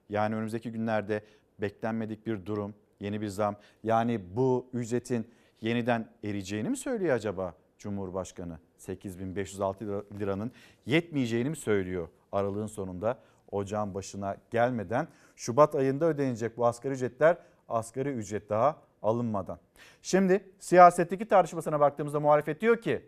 Yani 0.09 0.35
önümüzdeki 0.35 0.73
günlerde 0.73 1.24
beklenmedik 1.59 2.27
bir 2.27 2.47
durum, 2.47 2.74
yeni 3.01 3.20
bir 3.20 3.29
zam. 3.29 3.57
Yani 3.83 4.37
bu 4.37 4.66
ücretin 4.73 5.31
yeniden 5.61 6.09
eriyeceğini 6.24 6.69
mi 6.69 6.77
söylüyor 6.77 7.15
acaba 7.15 7.55
Cumhurbaşkanı? 7.83 8.59
8506 8.79 10.05
liranın 10.21 10.53
yetmeyeceğini 10.87 11.51
mi 11.51 11.57
söylüyor 11.57 12.09
aralığın 12.33 12.67
sonunda? 12.67 13.19
Ocağın 13.51 13.95
başına 13.95 14.37
gelmeden 14.51 15.09
Şubat 15.37 15.75
ayında 15.75 16.05
ödenecek 16.05 16.57
bu 16.57 16.67
asgari 16.67 16.95
ücretler 16.95 17.37
asgari 17.69 18.09
ücret 18.09 18.51
daha 18.51 18.77
alınmadan. 19.03 19.59
Şimdi 20.03 20.45
siyasetteki 20.59 21.29
tartışmasına 21.29 21.81
baktığımızda 21.81 22.21
muhalefet 22.21 22.61
diyor 22.61 22.81
ki 22.81 23.07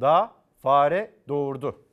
daha 0.00 0.34
fare 0.58 1.14
doğurdu. 1.28 1.84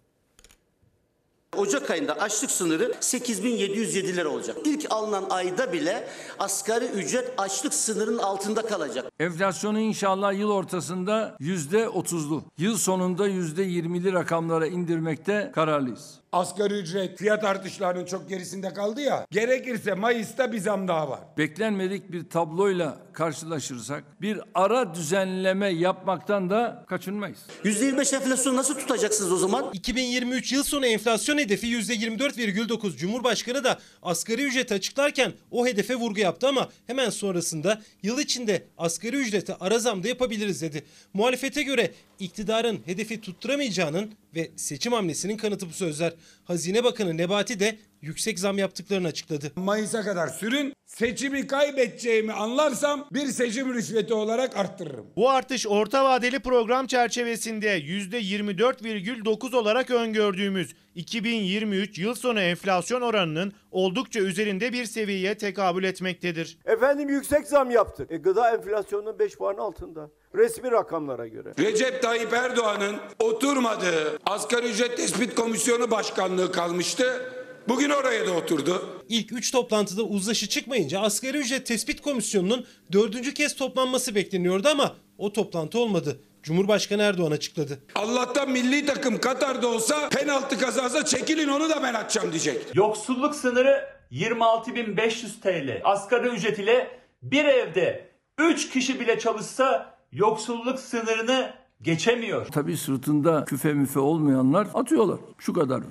Ocak 1.58 1.92
ayında 1.92 2.14
açlık 2.14 2.52
sınırı 2.52 2.94
8707 3.00 4.16
lira 4.18 4.30
olacak. 4.30 4.58
İlk 4.66 4.86
alınan 4.90 5.26
ayda 5.30 5.74
bile 5.74 6.08
asgari 6.40 6.86
ücret 6.86 7.34
açlık 7.38 7.74
sınırının 7.74 8.18
altında 8.18 8.62
kalacak. 8.62 9.06
Enflasyonu 9.20 9.80
inşallah 9.80 10.34
yıl 10.34 10.50
ortasında 10.50 11.36
yüzde 11.40 11.90
otuzlu, 11.90 12.44
yıl 12.58 12.78
sonunda 12.78 13.28
yüzde 13.28 13.64
yirmili 13.64 14.14
rakamlara 14.14 14.68
indirmekte 14.68 15.52
kararlıyız. 15.56 16.20
Asgari 16.32 16.74
ücret 16.74 17.18
fiyat 17.18 17.44
artışlarının 17.44 18.06
çok 18.06 18.30
gerisinde 18.30 18.74
kaldı 18.74 19.02
ya. 19.02 19.26
Gerekirse 19.32 19.94
Mayıs'ta 19.94 20.52
bir 20.52 20.60
zam 20.60 20.88
daha 20.88 21.10
var. 21.10 21.20
Beklenmedik 21.38 22.12
bir 22.12 22.30
tabloyla 22.30 22.98
karşılaşırsak 23.14 24.22
bir 24.22 24.40
ara 24.54 24.94
düzenleme 24.96 25.70
yapmaktan 25.70 26.50
da 26.50 26.86
kaçınmayız. 26.90 27.40
%25 27.64 28.16
enflasyonu 28.16 28.58
nasıl 28.58 28.76
tutacaksınız 28.76 29.32
o 29.32 29.38
zaman? 29.38 29.70
2023 29.74 30.52
yıl 30.54 30.64
sonu 30.64 30.86
enflasyon 30.86 31.38
hedefi 31.38 31.68
%24,9. 31.68 32.98
Cumhurbaşkanı 32.98 33.64
da 33.64 33.80
asgari 34.02 34.44
ücreti 34.44 34.74
açıklarken 34.74 35.34
o 35.52 35.68
hedefe 35.68 35.96
vurgu 35.96 36.20
yaptı 36.20 36.48
ama 36.48 36.70
hemen 36.88 37.10
sonrasında 37.10 37.82
yıl 38.04 38.20
içinde 38.20 38.64
asgari 38.78 39.16
ücrete 39.16 39.56
ara 39.56 39.80
zam 39.80 40.04
da 40.04 40.08
yapabiliriz 40.08 40.62
dedi. 40.62 40.86
Muhalefete 41.14 41.64
göre 41.64 41.92
iktidarın 42.20 42.80
hedefi 42.86 43.22
tutturamayacağının 43.22 44.14
ve 44.36 44.52
seçim 44.56 44.94
hamlesinin 44.94 45.38
kanıtı 45.38 45.70
bu 45.70 45.74
sözler. 45.74 46.14
Hazine 46.44 46.84
Bakanı 46.84 47.18
Nebati 47.18 47.60
de 47.60 47.80
yüksek 48.02 48.40
zam 48.40 48.58
yaptıklarını 48.58 49.08
açıkladı. 49.08 49.52
Mayıs'a 49.56 50.02
kadar 50.02 50.28
sürün. 50.28 50.74
Seçimi 50.86 51.48
kaybedeceğimi 51.48 52.34
anlarsam 52.34 53.08
bir 53.14 53.28
seçim 53.28 53.74
rüşveti 53.74 54.14
olarak 54.14 54.58
arttırırım. 54.58 55.06
Bu 55.16 55.30
artış 55.30 55.68
orta 55.68 56.06
vadeli 56.06 56.40
program 56.40 56.88
çerçevesinde 56.88 57.80
%24,9 57.80 59.56
olarak 59.56 59.92
öngördüğümüz 59.92 60.76
2023 60.96 62.00
yıl 62.00 62.16
sonu 62.16 62.40
enflasyon 62.40 63.02
oranının 63.02 63.54
oldukça 63.72 64.20
üzerinde 64.20 64.74
bir 64.74 64.86
seviyeye 64.86 65.38
tekabül 65.38 65.84
etmektedir. 65.84 66.58
Efendim 66.66 67.10
yüksek 67.10 67.48
zam 67.48 67.72
yaptık. 67.72 68.12
E, 68.12 68.18
gıda 68.18 68.52
enflasyonunun 68.56 69.20
5 69.20 69.38
puan 69.38 69.58
altında. 69.58 70.10
Resmi 70.36 70.72
rakamlara 70.72 71.28
göre. 71.28 71.54
Recep 71.60 72.02
Tayyip 72.02 72.34
Erdoğan'ın 72.34 72.96
oturmadığı 73.20 74.20
asgari 74.26 74.70
ücret 74.70 74.98
tespit 74.98 75.36
komisyonu 75.36 75.92
başkanlığı 75.92 76.52
kalmıştı. 76.52 77.34
Bugün 77.70 77.90
oraya 77.90 78.28
da 78.28 78.32
oturdu. 78.32 78.90
İlk 79.10 79.34
3 79.34 79.52
toplantıda 79.52 80.04
uzlaşı 80.04 80.50
çıkmayınca 80.50 81.00
asgari 81.00 81.38
ücret 81.38 81.66
tespit 81.66 82.02
komisyonunun 82.02 82.66
dördüncü 82.92 83.34
kez 83.34 83.56
toplanması 83.56 84.16
bekleniyordu 84.16 84.68
ama 84.68 84.96
o 85.18 85.34
toplantı 85.34 85.80
olmadı. 85.80 86.20
Cumhurbaşkanı 86.44 87.02
Erdoğan 87.02 87.32
açıkladı. 87.32 87.80
Allah'tan 87.96 88.52
milli 88.52 88.86
takım 88.86 89.20
Katar'da 89.20 89.68
olsa 89.68 90.10
penaltı 90.10 90.60
kazansa 90.60 91.06
çekilin 91.06 91.48
onu 91.48 91.70
da 91.70 91.84
ben 91.84 91.94
atacağım 91.94 92.32
diyecek. 92.32 92.62
Yoksulluk 92.74 93.36
sınırı 93.36 93.90
26.500 94.12 95.40
TL. 95.42 95.82
Asgari 95.84 96.28
ücret 96.28 96.60
ile 96.60 96.88
bir 97.24 97.46
evde 97.46 98.10
3 98.40 98.70
kişi 98.70 99.00
bile 99.00 99.20
çalışsa 99.20 99.96
yoksulluk 100.12 100.80
sınırını 100.80 101.54
geçemiyor. 101.82 102.46
Tabii 102.46 102.78
sırtında 102.78 103.46
küfe 103.46 103.74
müfe 103.74 104.00
olmayanlar 104.00 104.68
atıyorlar. 104.74 105.20
Şu 105.40 105.54
kadar 105.54 105.82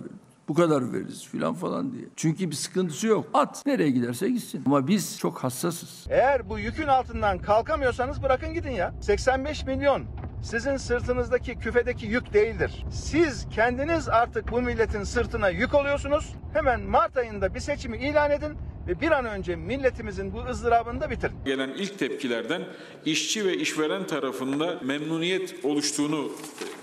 bu 0.48 0.54
kadar 0.54 0.92
veririz 0.92 1.28
filan 1.28 1.54
falan 1.54 1.92
diye. 1.92 2.04
Çünkü 2.16 2.50
bir 2.50 2.56
sıkıntısı 2.56 3.06
yok. 3.06 3.26
At 3.34 3.66
nereye 3.66 3.90
giderse 3.90 4.28
gitsin. 4.28 4.62
Ama 4.66 4.86
biz 4.86 5.18
çok 5.18 5.38
hassasız. 5.44 6.06
Eğer 6.10 6.48
bu 6.48 6.58
yükün 6.58 6.86
altından 6.86 7.38
kalkamıyorsanız 7.38 8.22
bırakın 8.22 8.54
gidin 8.54 8.70
ya. 8.70 8.94
85 9.00 9.66
milyon 9.66 10.04
sizin 10.42 10.76
sırtınızdaki 10.76 11.58
küfedeki 11.58 12.06
yük 12.06 12.32
değildir. 12.32 12.84
Siz 12.92 13.46
kendiniz 13.54 14.08
artık 14.08 14.50
bu 14.50 14.62
milletin 14.62 15.04
sırtına 15.04 15.48
yük 15.48 15.74
oluyorsunuz. 15.74 16.32
Hemen 16.52 16.80
Mart 16.80 17.16
ayında 17.16 17.54
bir 17.54 17.60
seçimi 17.60 17.98
ilan 17.98 18.30
edin 18.30 18.52
ve 18.88 19.00
bir 19.00 19.10
an 19.10 19.24
önce 19.24 19.56
milletimizin 19.56 20.32
bu 20.32 20.44
ızdırabını 20.50 21.00
da 21.00 21.10
bitirin. 21.10 21.34
Gelen 21.44 21.68
ilk 21.68 21.98
tepkilerden 21.98 22.62
işçi 23.04 23.46
ve 23.46 23.56
işveren 23.56 24.06
tarafında 24.06 24.78
memnuniyet 24.82 25.64
oluştuğunu 25.64 26.32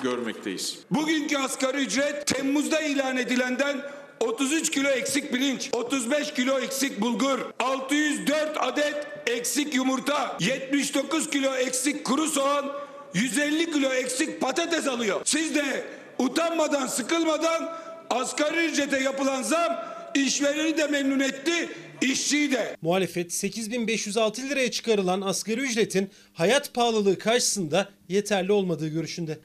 görmekteyiz. 0.04 0.80
Bugünkü 0.92 1.38
asgari 1.38 1.78
ücret 1.78 2.28
Temmuz'da 2.28 2.82
ilan 2.82 3.18
edilenden 3.18 3.82
33 4.20 4.72
kilo 4.72 4.90
eksik 4.90 5.32
pirinç, 5.32 5.70
35 5.74 6.34
kilo 6.34 6.60
eksik 6.60 7.02
bulgur, 7.02 7.40
604 7.60 8.58
adet 8.60 9.08
eksik 9.28 9.76
yumurta, 9.76 10.38
79 10.40 11.30
kilo 11.30 11.56
eksik 11.56 12.06
kuru 12.06 12.28
soğan, 12.28 12.66
150 13.16 13.72
kilo 13.72 13.94
eksik 13.94 14.42
patates 14.42 14.88
alıyor. 14.88 15.22
Siz 15.26 15.56
de 15.56 15.84
utanmadan, 16.20 16.88
sıkılmadan 16.88 17.78
asgari 18.10 18.66
ücrete 18.66 19.00
yapılan 19.00 19.44
zam 19.44 19.78
işvereni 20.16 20.78
de 20.78 20.88
memnun 20.88 21.20
etti, 21.20 21.70
işçiyi 22.02 22.52
de. 22.52 22.78
Muhalefet 22.82 23.34
8506 23.34 24.50
liraya 24.50 24.72
çıkarılan 24.72 25.22
asgari 25.22 25.62
ücretin 25.62 26.10
hayat 26.34 26.74
pahalılığı 26.74 27.18
karşısında 27.20 27.90
yeterli 28.10 28.52
olmadığı 28.52 28.88
görüşünde. 28.88 29.40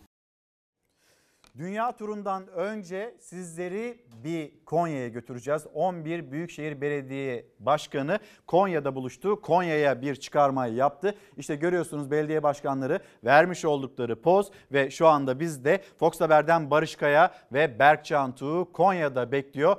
Dünya 1.59 1.97
turundan 1.97 2.47
önce 2.47 3.15
sizleri 3.21 3.99
bir 4.25 4.53
Konya'ya 4.67 5.09
götüreceğiz. 5.09 5.67
11 5.75 6.33
Büyükşehir 6.33 6.81
Belediye 6.81 7.47
Başkanı 7.59 8.19
Konya'da 8.47 8.95
buluştu. 8.95 9.41
Konya'ya 9.41 10.03
bir 10.03 10.15
çıkarmayı 10.15 10.75
yaptı. 10.75 11.15
İşte 11.37 11.57
görüyorsunuz 11.57 12.11
belediye 12.11 12.43
başkanları 12.43 13.01
vermiş 13.25 13.65
oldukları 13.65 14.23
poz 14.23 14.51
ve 14.73 14.91
şu 14.91 15.07
anda 15.07 15.41
biz 15.41 15.65
de 15.65 15.83
Fox 15.99 16.21
Haber'den 16.21 16.71
Barış 16.71 16.97
Kaya 16.97 17.35
ve 17.53 17.79
Berkcan 17.79 18.35
Tuğ 18.35 18.69
Konya'da 18.73 19.33
bekliyor. 19.33 19.77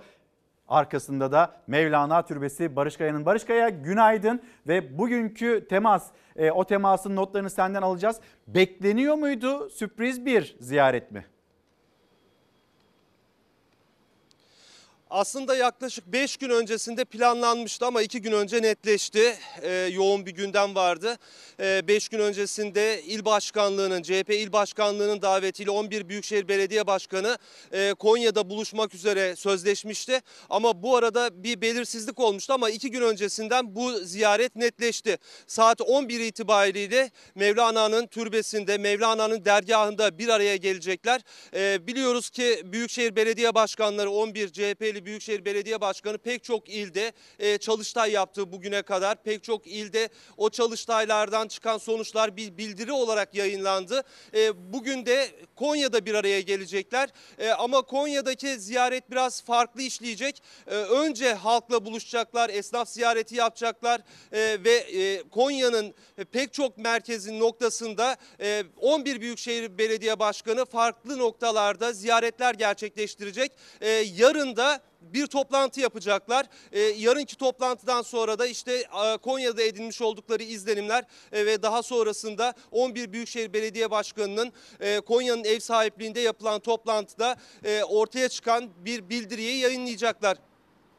Arkasında 0.67 1.31
da 1.31 1.61
Mevlana 1.67 2.25
Türbesi 2.25 2.75
Barış 2.75 2.97
Kaya'nın. 2.97 3.25
Barış 3.25 3.43
Kaya 3.43 3.69
günaydın 3.69 4.41
ve 4.67 4.97
bugünkü 4.97 5.67
temas 5.69 6.11
e, 6.35 6.51
o 6.51 6.65
temasın 6.65 7.15
notlarını 7.15 7.49
senden 7.49 7.81
alacağız. 7.81 8.19
Bekleniyor 8.47 9.15
muydu 9.15 9.69
sürpriz 9.69 10.25
bir 10.25 10.55
ziyaret 10.59 11.11
mi? 11.11 11.25
Aslında 15.11 15.55
yaklaşık 15.55 16.07
5 16.07 16.37
gün 16.37 16.49
öncesinde 16.49 17.05
planlanmıştı 17.05 17.85
ama 17.85 18.01
2 18.01 18.21
gün 18.21 18.31
önce 18.31 18.61
netleşti. 18.61 19.35
Ee, 19.61 19.71
yoğun 19.71 20.25
bir 20.25 20.31
gündem 20.31 20.75
vardı. 20.75 21.17
5 21.59 22.09
gün 22.09 22.19
öncesinde 22.19 23.01
il 23.03 23.25
başkanlığının, 23.25 24.01
CHP 24.01 24.29
il 24.29 24.53
başkanlığının 24.53 25.21
davetiyle 25.21 25.71
11 25.71 26.09
Büyükşehir 26.09 26.47
Belediye 26.47 26.87
Başkanı 26.87 27.37
e, 27.71 27.93
Konya'da 27.93 28.49
buluşmak 28.49 28.95
üzere 28.95 29.35
sözleşmişti. 29.35 30.19
Ama 30.49 30.83
bu 30.83 30.95
arada 30.95 31.43
bir 31.43 31.61
belirsizlik 31.61 32.19
olmuştu 32.19 32.53
ama 32.53 32.69
2 32.69 32.91
gün 32.91 33.01
öncesinden 33.01 33.75
bu 33.75 33.91
ziyaret 33.91 34.55
netleşti. 34.55 35.17
Saat 35.47 35.81
11 35.81 36.19
itibariyle 36.19 37.11
Mevlana'nın 37.35 38.07
türbesinde, 38.07 38.77
Mevlana'nın 38.77 39.45
dergahında 39.45 40.17
bir 40.17 40.27
araya 40.27 40.55
gelecekler. 40.55 41.21
Ee, 41.55 41.87
biliyoruz 41.87 42.29
ki 42.29 42.61
Büyükşehir 42.65 43.15
Belediye 43.15 43.55
Başkanları 43.55 44.09
11 44.09 44.49
CHP'li 44.49 45.00
Büyükşehir 45.05 45.45
Belediye 45.45 45.81
Başkanı 45.81 46.17
pek 46.17 46.43
çok 46.43 46.69
ilde 46.69 47.11
e, 47.39 47.57
çalıştay 47.57 48.11
yaptı 48.11 48.51
bugüne 48.51 48.81
kadar. 48.81 49.23
Pek 49.23 49.43
çok 49.43 49.67
ilde 49.67 50.09
o 50.37 50.49
çalıştaylardan 50.49 51.47
çıkan 51.47 51.77
sonuçlar 51.77 52.37
bir 52.37 52.57
bildiri 52.57 52.91
olarak 52.91 53.35
yayınlandı. 53.35 54.03
E, 54.33 54.73
bugün 54.73 55.05
de 55.05 55.27
Konya'da 55.55 56.05
bir 56.05 56.15
araya 56.15 56.41
gelecekler. 56.41 57.09
E, 57.39 57.49
ama 57.49 57.81
Konya'daki 57.81 58.59
ziyaret 58.59 59.11
biraz 59.11 59.43
farklı 59.43 59.81
işleyecek. 59.81 60.43
E, 60.67 60.75
önce 60.75 61.33
halkla 61.33 61.85
buluşacaklar, 61.85 62.49
esnaf 62.49 62.89
ziyareti 62.89 63.35
yapacaklar 63.35 64.01
e, 64.31 64.63
ve 64.63 64.73
e, 64.73 65.29
Konya'nın 65.29 65.93
pek 66.31 66.53
çok 66.53 66.77
merkezin 66.77 67.39
noktasında 67.39 68.17
e, 68.41 68.63
11 68.77 69.21
Büyükşehir 69.21 69.77
Belediye 69.77 70.19
Başkanı 70.19 70.65
farklı 70.65 71.19
noktalarda 71.19 71.93
ziyaretler 71.93 72.53
gerçekleştirecek. 72.53 73.51
E, 73.81 73.89
yarın 73.89 74.55
da 74.55 74.81
bir 75.01 75.27
toplantı 75.27 75.79
yapacaklar. 75.79 76.45
E, 76.71 76.79
yarınki 76.79 77.37
toplantıdan 77.37 78.01
sonra 78.01 78.39
da 78.39 78.45
işte 78.45 78.73
e, 78.73 79.17
Konya'da 79.17 79.61
edinmiş 79.61 80.01
oldukları 80.01 80.43
izlenimler 80.43 81.03
e, 81.31 81.45
ve 81.45 81.63
daha 81.63 81.83
sonrasında 81.83 82.53
11 82.71 83.13
Büyükşehir 83.13 83.53
Belediye 83.53 83.91
Başkanı'nın 83.91 84.51
e, 84.79 84.99
Konya'nın 84.99 85.43
ev 85.43 85.59
sahipliğinde 85.59 86.19
yapılan 86.19 86.59
toplantıda 86.59 87.35
e, 87.63 87.83
ortaya 87.83 88.29
çıkan 88.29 88.69
bir 88.85 89.09
bildiriyi 89.09 89.57
yayınlayacaklar. 89.57 90.37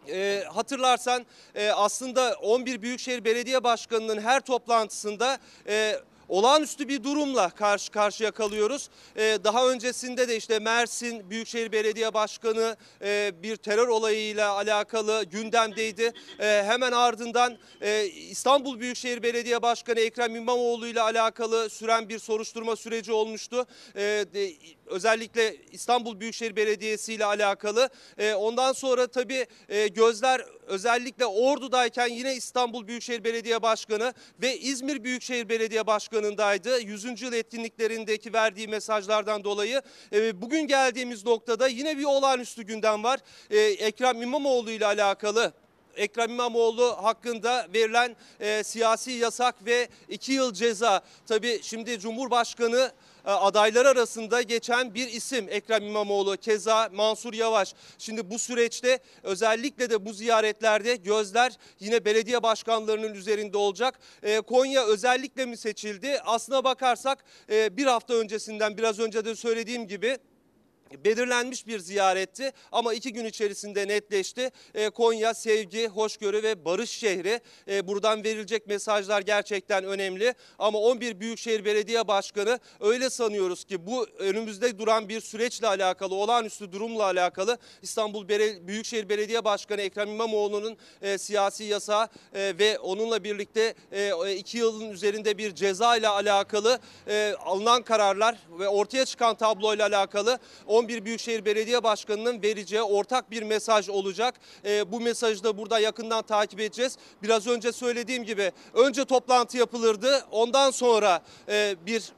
E, 0.09 0.45
hatırlarsan 0.53 1.27
e, 1.55 1.71
aslında 1.71 2.37
11 2.43 2.83
Büyükşehir 2.83 3.25
Belediye 3.25 3.65
Başkanı'nın 3.65 4.21
her 4.21 4.41
toplantısında 4.41 5.39
e, 5.67 5.97
olağanüstü 6.33 6.89
bir 6.89 7.05
durumla 7.05 7.51
karşı 7.51 7.93
karşıya 7.93 8.31
kalıyoruz. 8.31 8.89
Ee, 9.17 9.39
daha 9.45 9.69
öncesinde 9.69 10.29
de 10.29 10.37
işte 10.37 10.59
Mersin 10.59 11.31
Büyükşehir 11.31 11.73
Belediye 11.73 12.15
Başkanı 12.15 12.77
e, 13.03 13.33
bir 13.43 13.57
terör 13.57 13.89
olayıyla 13.89 14.53
alakalı 14.53 15.25
gündemdeydi. 15.25 16.13
E, 16.41 16.63
hemen 16.67 16.93
ardından 16.93 17.59
e, 17.81 18.07
İstanbul 18.07 18.81
Büyükşehir 18.81 19.23
Belediye 19.23 19.63
Başkanı 19.63 20.01
Ekrem 20.01 20.37
İmamoğlu 20.37 20.87
ile 20.87 21.01
alakalı 21.01 21.71
süren 21.71 22.09
bir 22.09 22.19
soruşturma 22.19 22.77
süreci 22.77 23.13
olmuştu. 23.13 23.67
E, 23.97 24.01
de, 24.35 24.53
özellikle 24.93 25.57
İstanbul 25.73 26.21
Büyükşehir 26.21 26.57
Belediyesi 26.57 27.15
ile 27.15 27.25
alakalı. 27.25 27.91
E, 28.19 28.35
ondan 28.35 28.73
sonra 28.73 29.07
tabii 29.07 29.47
e, 29.69 29.89
gözler 29.89 30.45
özellikle 30.67 31.27
Ordu'dayken 31.27 32.09
yine 32.09 32.35
İstanbul 32.35 32.87
Büyükşehir 32.87 33.25
Belediye 33.25 33.63
Başkanı 33.63 34.15
ve 34.43 34.59
İzmir 34.59 35.05
Büyükşehir 35.05 35.49
Belediye 35.49 35.87
Başkanı'ndaydı. 35.87 36.81
100. 36.81 37.23
yıl 37.23 37.33
etkinliklerindeki 37.33 38.33
verdiği 38.33 38.69
mesajlardan 38.69 39.45
dolayı. 39.45 39.83
E, 40.13 40.43
bugün 40.43 40.67
geldiğimiz 40.67 41.25
noktada 41.27 41.69
yine 41.69 41.99
bir 41.99 42.05
olağanüstü 42.05 42.63
gündem 42.63 43.05
var. 43.05 43.21
E, 43.51 43.59
Ekrem 43.59 44.23
İmamoğlu 44.23 44.71
ile 44.71 44.87
alakalı 44.87 45.53
Ekrem 45.97 46.31
İmamoğlu 46.31 46.97
hakkında 47.03 47.67
verilen 47.75 48.17
e, 48.41 48.65
siyasi 48.65 49.11
yasak 49.11 49.67
ve 49.67 49.89
2 50.09 50.33
yıl 50.33 50.53
ceza. 50.53 51.03
Tabii 51.27 51.61
şimdi 51.63 51.99
Cumhurbaşkanı 51.99 52.93
adaylar 53.25 53.87
arasında 53.87 54.43
geçen 54.43 54.95
bir 54.95 55.09
isim 55.09 55.47
Ekrem 55.49 55.83
İmamoğlu, 55.83 56.37
keza 56.37 56.89
Mansur 56.93 57.35
Yavaş. 57.35 57.75
Şimdi 57.99 58.31
bu 58.31 58.39
süreçte 58.39 58.99
özellikle 59.23 59.91
de 59.91 60.07
bu 60.07 60.13
ziyaretlerde 60.13 60.97
gözler 60.97 61.53
yine 61.81 62.05
belediye 62.05 62.43
başkanlarının 62.43 63.15
üzerinde 63.15 63.57
olacak. 63.57 63.99
E, 64.23 64.41
Konya 64.41 64.85
özellikle 64.87 65.47
mi 65.47 65.57
seçildi? 65.57 66.21
Aslına 66.25 66.65
bakarsak 66.65 67.25
e, 67.51 67.77
bir 67.77 67.87
hafta 67.87 68.15
öncesinden 68.15 68.77
biraz 68.77 68.99
önce 68.99 69.25
de 69.25 69.35
söylediğim 69.35 69.89
gibi 69.89 70.19
belirlenmiş 71.05 71.67
bir 71.67 71.79
ziyaretti 71.79 72.53
ama 72.73 72.95
iki 72.95 73.13
gün 73.13 73.25
içerisinde 73.25 73.89
netleşti. 73.89 74.51
E, 74.75 74.91
Konya 74.91 75.35
sevgi, 75.35 75.89
hoşgörü 75.89 76.43
ve 76.43 76.65
barış 76.65 76.91
şehri. 76.91 77.41
E, 77.69 77.87
buradan 77.87 78.25
verilecek 78.25 78.67
mesajlar 78.67 79.23
gerçekten 79.23 79.85
önemli. 79.85 80.35
Ama 80.59 80.79
11 80.79 81.21
Büyükşehir 81.21 81.65
Belediye 81.65 82.09
Başkanı 82.09 82.59
öyle 82.81 83.11
sanıyoruz 83.11 83.65
ki 83.65 83.87
bu 83.87 84.07
önümüzde 84.19 84.79
duran 84.79 85.09
bir 85.09 85.21
süreçle 85.21 85.67
alakalı, 85.67 86.15
olağanüstü 86.15 86.73
durumla 86.73 87.05
alakalı 87.05 87.59
İstanbul 87.83 88.29
Bere 88.29 88.67
Büyükşehir 88.67 89.09
Belediye 89.09 89.45
Başkanı 89.45 89.81
Ekrem 89.81 90.09
İmamoğlu'nun 90.09 90.77
e, 91.03 91.19
siyasi 91.19 91.65
yasa 91.65 92.09
e, 92.35 92.55
ve 92.59 92.79
onunla 92.79 93.25
birlikte 93.25 93.75
e, 93.93 94.35
iki 94.35 94.59
yılın 94.59 94.91
üzerinde 94.91 95.39
bir 95.39 95.55
ceza 95.55 95.97
ile 95.97 96.09
alakalı 96.09 96.79
e, 97.09 97.35
alınan 97.45 97.83
kararlar 97.83 98.39
ve 98.59 98.69
ortaya 98.69 99.05
çıkan 99.05 99.35
tabloyla 99.35 99.87
alakalı 99.87 100.39
11 100.83 101.05
Büyükşehir 101.05 101.45
Belediye 101.45 101.83
Başkanı'nın 101.83 102.43
vereceği 102.43 102.83
ortak 102.83 103.31
bir 103.31 103.43
mesaj 103.43 103.89
olacak. 103.89 104.35
E, 104.65 104.93
bu 104.93 105.01
mesajı 105.01 105.45
da 105.45 105.59
burada 105.59 105.79
yakından 105.79 106.23
takip 106.23 106.61
edeceğiz. 106.61 106.97
Biraz 107.23 107.47
önce 107.47 107.73
söylediğim 107.73 108.25
gibi 108.25 108.53
önce 108.75 109.05
toplantı 109.05 109.59
yapılırdı. 109.59 110.25
Ondan 110.31 110.71
sonra 110.71 111.23
e, 111.49 111.77
bir 111.87 112.13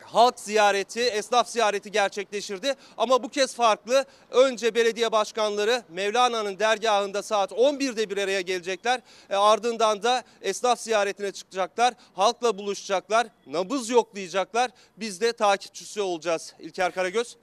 halk 0.00 0.40
ziyareti, 0.40 1.00
esnaf 1.00 1.48
ziyareti 1.48 1.90
gerçekleşirdi. 1.90 2.74
Ama 2.98 3.22
bu 3.22 3.28
kez 3.28 3.54
farklı. 3.54 4.04
Önce 4.30 4.74
belediye 4.74 5.12
başkanları 5.12 5.82
Mevlana'nın 5.88 6.58
dergahında 6.58 7.22
saat 7.22 7.52
11'de 7.52 8.10
bir 8.10 8.16
araya 8.16 8.40
gelecekler. 8.40 9.00
E, 9.30 9.36
ardından 9.36 10.02
da 10.02 10.22
esnaf 10.40 10.80
ziyaretine 10.80 11.32
çıkacaklar. 11.32 11.94
Halkla 12.14 12.58
buluşacaklar. 12.58 13.26
Nabız 13.46 13.90
yoklayacaklar. 13.90 14.70
Biz 14.96 15.20
de 15.20 15.32
takipçisi 15.32 16.00
olacağız. 16.00 16.54
İlker 16.58 16.92
Karagöz. 16.92 17.36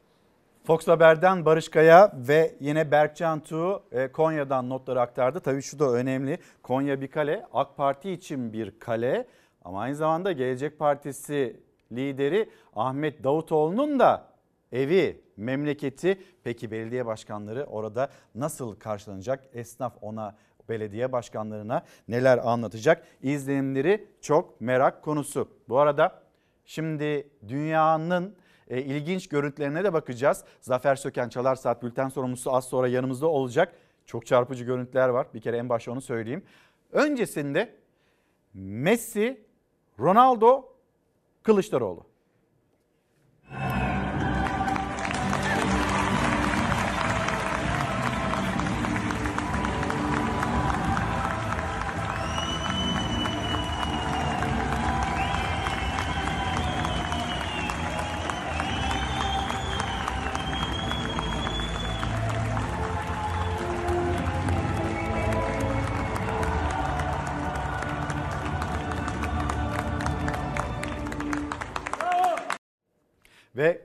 Fox 0.64 0.88
Haber'den 0.88 1.45
Barış 1.45 1.69
Kaya 1.69 2.11
ve 2.15 2.56
yine 2.60 2.91
Berkcan 2.91 3.40
Tuğ 3.40 3.84
e, 3.91 4.11
Konya'dan 4.11 4.69
notları 4.69 5.02
aktardı. 5.02 5.40
Tabii 5.40 5.61
şu 5.61 5.80
da 5.80 5.91
önemli. 5.91 6.38
Konya 6.64 7.02
bir 7.02 7.07
kale, 7.07 7.45
AK 7.53 7.77
Parti 7.77 8.11
için 8.11 8.53
bir 8.53 8.80
kale 8.80 9.27
ama 9.65 9.81
aynı 9.81 9.95
zamanda 9.95 10.31
Gelecek 10.31 10.80
Partisi 10.80 11.60
lideri 11.91 12.49
Ahmet 12.76 13.23
Davutoğlu'nun 13.23 13.99
da 13.99 14.26
evi, 14.72 15.22
memleketi. 15.38 16.22
Peki 16.44 16.72
belediye 16.72 17.06
başkanları 17.06 17.64
orada 17.64 18.10
nasıl 18.36 18.76
karşılanacak? 18.76 19.44
Esnaf 19.53 19.94
ona 20.02 20.36
belediye 20.69 21.11
başkanlarına 21.11 21.84
neler 22.07 22.38
anlatacak? 22.38 23.03
İzlenimleri 23.22 24.07
çok 24.22 24.61
merak 24.61 25.03
konusu. 25.03 25.48
Bu 25.69 25.80
arada 25.80 26.22
şimdi 26.65 27.30
dünyanın 27.48 28.36
e, 28.69 28.81
ilginç 28.81 29.27
görüntülerine 29.27 29.83
de 29.83 29.93
bakacağız. 29.93 30.43
Zafer 30.61 30.95
Söken 30.95 31.29
Çalar 31.29 31.55
Saat 31.55 31.83
Bülten 31.83 32.09
sorumlusu 32.09 32.53
az 32.53 32.65
sonra 32.65 32.87
yanımızda 32.87 33.27
olacak. 33.27 33.75
Çok 34.05 34.25
çarpıcı 34.25 34.63
görüntüler 34.63 35.09
var. 35.09 35.27
Bir 35.33 35.41
kere 35.41 35.57
en 35.57 35.69
başta 35.69 35.91
onu 35.91 36.01
söyleyeyim. 36.01 36.43
Öncesinde 36.91 37.75
Messi, 38.53 39.41
Ronaldo, 39.99 40.65
Kılıçdaroğlu. 41.43 42.09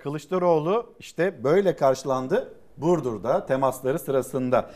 Kılıçdaroğlu 0.05 0.95
işte 0.99 1.45
böyle 1.45 1.77
karşılandı 1.77 2.55
Burdur'da 2.77 3.47
temasları 3.47 3.99
sırasında. 3.99 4.71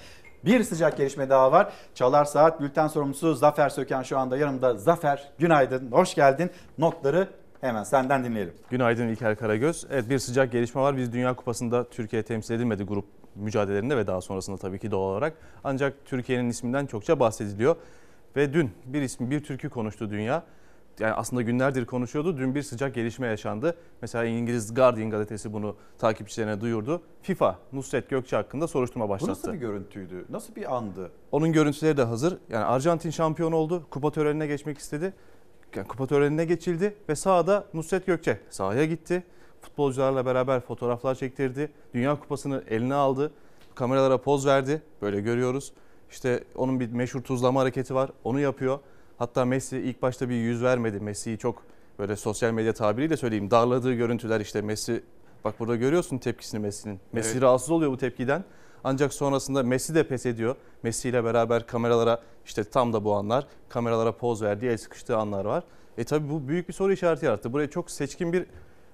Bir 0.45 0.65
sıcak 0.65 0.97
gelişme 0.97 1.31
daha 1.31 1.53
var. 1.53 1.73
Çalar 1.95 2.25
Saat 2.25 2.61
Bülten 2.61 2.87
sorumlusu 2.87 3.35
Zafer 3.35 3.69
Söken 3.69 4.03
şu 4.03 4.19
anda 4.19 4.37
yanımda. 4.37 4.75
Zafer 4.75 5.33
günaydın, 5.39 5.93
hoş 5.93 6.15
geldin. 6.15 6.51
Notları 6.79 7.29
hemen 7.61 7.83
senden 7.83 8.25
dinleyelim. 8.25 8.55
Günaydın 8.71 9.09
İlker 9.09 9.37
Karagöz. 9.37 9.87
Evet 9.91 10.11
bir 10.11 10.19
sıcak 10.19 10.53
gelişme 10.53 10.81
var. 10.81 10.97
Biz 10.97 11.13
Dünya 11.13 11.37
Kupası'nda 11.37 11.89
Türkiye 11.89 12.23
temsil 12.23 12.55
edilmedi 12.55 12.85
grup 12.85 13.05
mücadelelerinde 13.35 13.97
ve 13.97 14.07
daha 14.07 14.21
sonrasında 14.21 14.57
tabii 14.57 14.79
ki 14.79 14.91
doğal 14.91 15.11
olarak. 15.11 15.35
Ancak 15.65 15.95
Türkiye'nin 16.05 16.51
isminden 16.51 16.87
çokça 16.87 17.21
bahsediliyor. 17.21 17.77
Ve 18.37 18.53
dün 18.53 18.71
bir 18.85 19.03
ismi 19.03 19.31
bir 19.31 19.45
türkü 19.45 19.69
konuştu 19.71 20.11
dünya 20.11 20.43
yani 21.01 21.13
aslında 21.13 21.43
günlerdir 21.43 21.87
konuşuyordu. 21.87 22.39
Dün 22.39 22.55
bir 22.55 22.63
sıcak 22.63 22.95
gelişme 22.95 23.27
yaşandı. 23.27 23.77
Mesela 24.03 24.25
İngiliz 24.25 24.75
Guardian 24.75 25.11
gazetesi 25.11 25.53
bunu 25.53 25.77
takipçilerine 25.99 26.61
duyurdu. 26.61 27.03
FIFA 27.23 27.59
Nusret 27.73 28.11
Gökçe 28.11 28.37
hakkında 28.37 28.69
soruşturma 28.69 29.09
başlattı. 29.09 29.29
Bu 29.29 29.39
nasıl 29.39 29.53
bir 29.53 29.59
görüntüydü? 29.59 30.25
Nasıl 30.31 30.55
bir 30.55 30.77
andı? 30.77 31.11
Onun 31.33 31.53
görüntüleri 31.53 31.97
de 31.97 32.03
hazır. 32.03 32.39
Yani 32.51 32.65
Arjantin 32.65 33.11
şampiyon 33.11 33.53
oldu. 33.53 33.87
Kupa 33.91 34.11
törenine 34.11 34.47
geçmek 34.47 34.79
istedi. 34.79 35.13
Yani 35.77 35.89
kupa 35.89 36.07
törenine 36.07 36.45
geçildi 36.45 36.95
ve 37.09 37.15
sahada 37.15 37.65
Nusret 37.75 38.07
Gökçe 38.07 38.41
sahaya 38.51 38.85
gitti. 38.85 39.23
Futbolcularla 39.63 40.27
beraber 40.27 40.61
fotoğraflar 40.61 41.15
çektirdi. 41.15 41.73
Dünya 41.95 42.21
Kupası'nı 42.21 42.65
eline 42.69 42.95
aldı. 42.95 43.33
Kameralara 43.75 44.19
poz 44.19 44.47
verdi. 44.47 44.83
Böyle 45.03 45.21
görüyoruz. 45.21 45.73
İşte 46.11 46.45
onun 46.55 46.81
bir 46.81 46.93
meşhur 46.93 47.21
tuzlama 47.21 47.61
hareketi 47.61 47.95
var. 47.95 48.11
Onu 48.25 48.41
yapıyor. 48.41 48.79
Hatta 49.19 49.45
Messi 49.45 49.79
ilk 49.79 50.03
başta 50.03 50.29
bir 50.29 50.35
yüz 50.35 50.63
vermedi. 50.63 51.01
Messi'yi 51.01 51.39
çok 51.39 51.63
böyle 51.99 52.17
sosyal 52.17 52.53
medya 52.53 52.73
tabiriyle 52.73 53.17
söyleyeyim 53.17 53.51
darladığı 53.51 53.95
görüntüler 53.95 54.41
işte 54.41 54.63
Messi 54.63 55.03
bak 55.45 55.61
burada 55.61 55.77
görüyorsun 55.77 56.19
tepkisini 56.19 56.61
Messi'nin. 56.61 57.01
Messi 57.13 57.33
evet. 57.33 57.43
rahatsız 57.43 57.71
oluyor 57.71 57.91
bu 57.91 57.97
tepkiden. 57.97 58.45
Ancak 58.85 59.15
sonrasında 59.15 59.63
Messi 59.63 59.95
de 59.95 60.09
pes 60.09 60.27
ediyor. 60.27 60.57
Messi 60.83 61.09
ile 61.09 61.25
beraber 61.25 61.67
kameralara 61.67 62.23
işte 62.45 62.65
tam 62.65 62.93
da 62.93 63.05
bu 63.05 63.15
anlar 63.15 63.47
kameralara 63.69 64.17
poz 64.17 64.43
verdiği 64.43 64.67
el 64.67 64.77
sıkıştığı 64.77 65.17
anlar 65.17 65.45
var. 65.45 65.65
E 65.99 66.05
tabi 66.05 66.31
bu 66.31 66.49
büyük 66.49 66.69
bir 66.69 66.75
soru 66.75 66.93
işareti 66.93 67.27
yarattı. 67.27 67.53
Buraya 67.53 67.71
çok 67.71 67.91
seçkin 67.91 68.33
bir 68.33 68.47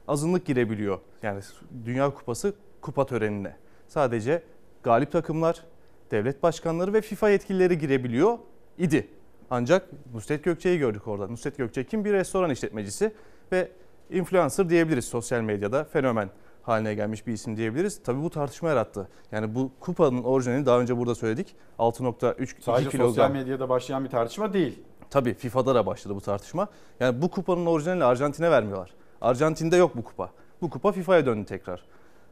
azınlık 0.09 0.47
girebiliyor. 0.47 0.99
Yani 1.23 1.41
Dünya 1.85 2.15
Kupası 2.15 2.55
kupa 2.81 3.07
törenine. 3.07 3.57
Sadece 3.89 4.43
galip 4.83 5.13
takımlar, 5.13 5.65
devlet 6.11 6.43
başkanları 6.43 6.93
ve 6.93 7.01
FIFA 7.01 7.29
yetkilileri 7.29 7.79
girebiliyor 7.79 8.39
idi. 8.79 9.09
Ancak 9.55 9.87
Nusret 10.15 10.45
Gökçe'yi 10.45 10.79
gördük 10.79 11.09
orada. 11.09 11.27
Nusret 11.27 11.57
Gökçe 11.57 11.85
kim? 11.85 12.05
Bir 12.05 12.13
restoran 12.13 12.51
işletmecisi 12.51 13.13
ve 13.53 13.69
influencer 14.11 14.69
diyebiliriz 14.71 15.05
sosyal 15.05 15.41
medyada. 15.41 15.85
Fenomen 15.85 16.31
haline 16.63 16.95
gelmiş 16.95 17.27
bir 17.27 17.33
isim 17.33 17.57
diyebiliriz. 17.57 18.03
Tabii 18.03 18.23
bu 18.23 18.31
tartışma 18.31 18.69
yarattı. 18.69 19.09
Yani 19.33 19.55
bu 19.55 19.71
kupanın 19.81 20.23
orijinalini 20.23 20.67
daha 20.67 20.81
önce 20.81 20.97
burada 20.99 21.15
söyledik. 21.15 21.57
6.3 21.79 22.63
Sadece 22.63 22.91
kilogram. 22.91 23.09
sosyal 23.09 23.31
medyada 23.31 23.69
başlayan 23.69 24.05
bir 24.05 24.11
tartışma 24.11 24.53
değil. 24.53 24.83
Tabii 25.11 25.35
FIFA'da 25.35 25.75
da 25.75 25.87
başladı 25.87 26.15
bu 26.15 26.21
tartışma. 26.21 26.69
Yani 27.01 27.23
bu 27.23 27.31
kupanın 27.31 27.67
orijinalini 27.67 28.05
Arjantin'e 28.05 28.51
vermiyorlar. 28.51 28.91
Arjantin'de 29.21 29.77
yok 29.77 29.97
bu 29.97 30.05
kupa. 30.05 30.31
Bu 30.61 30.71
kupa 30.71 30.93
FIFA'ya 30.93 31.27
döndü 31.27 31.47
tekrar. 31.47 31.85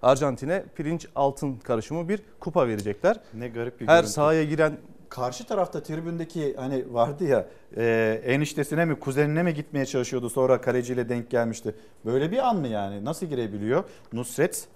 Arjantin'e 0.03 0.65
pirinç 0.77 1.07
altın 1.15 1.57
karışımı 1.57 2.09
bir 2.09 2.23
kupa 2.40 2.69
verecekler. 2.69 3.20
Ne 3.35 3.49
garip 3.49 3.81
bir 3.81 3.86
Her 3.86 3.94
görüntü. 3.97 4.12
sahaya 4.12 4.44
giren 4.44 4.78
karşı 5.12 5.47
tarafta 5.47 5.82
tribündeki 5.82 6.55
hani 6.56 6.94
vardı 6.94 7.24
ya 7.24 7.47
e, 7.76 8.20
eniştesine 8.24 8.84
mi 8.84 8.98
kuzenine 8.98 9.43
mi 9.43 9.55
gitmeye 9.55 9.86
çalışıyordu 9.86 10.30
sonra 10.30 10.60
kaleciyle 10.60 11.09
denk 11.09 11.30
gelmişti. 11.30 11.74
Böyle 12.05 12.30
bir 12.30 12.48
an 12.48 12.56
mı 12.56 12.68
yani? 12.68 13.05
Nasıl 13.05 13.26
girebiliyor? 13.26 13.84
Nusret 14.12 14.68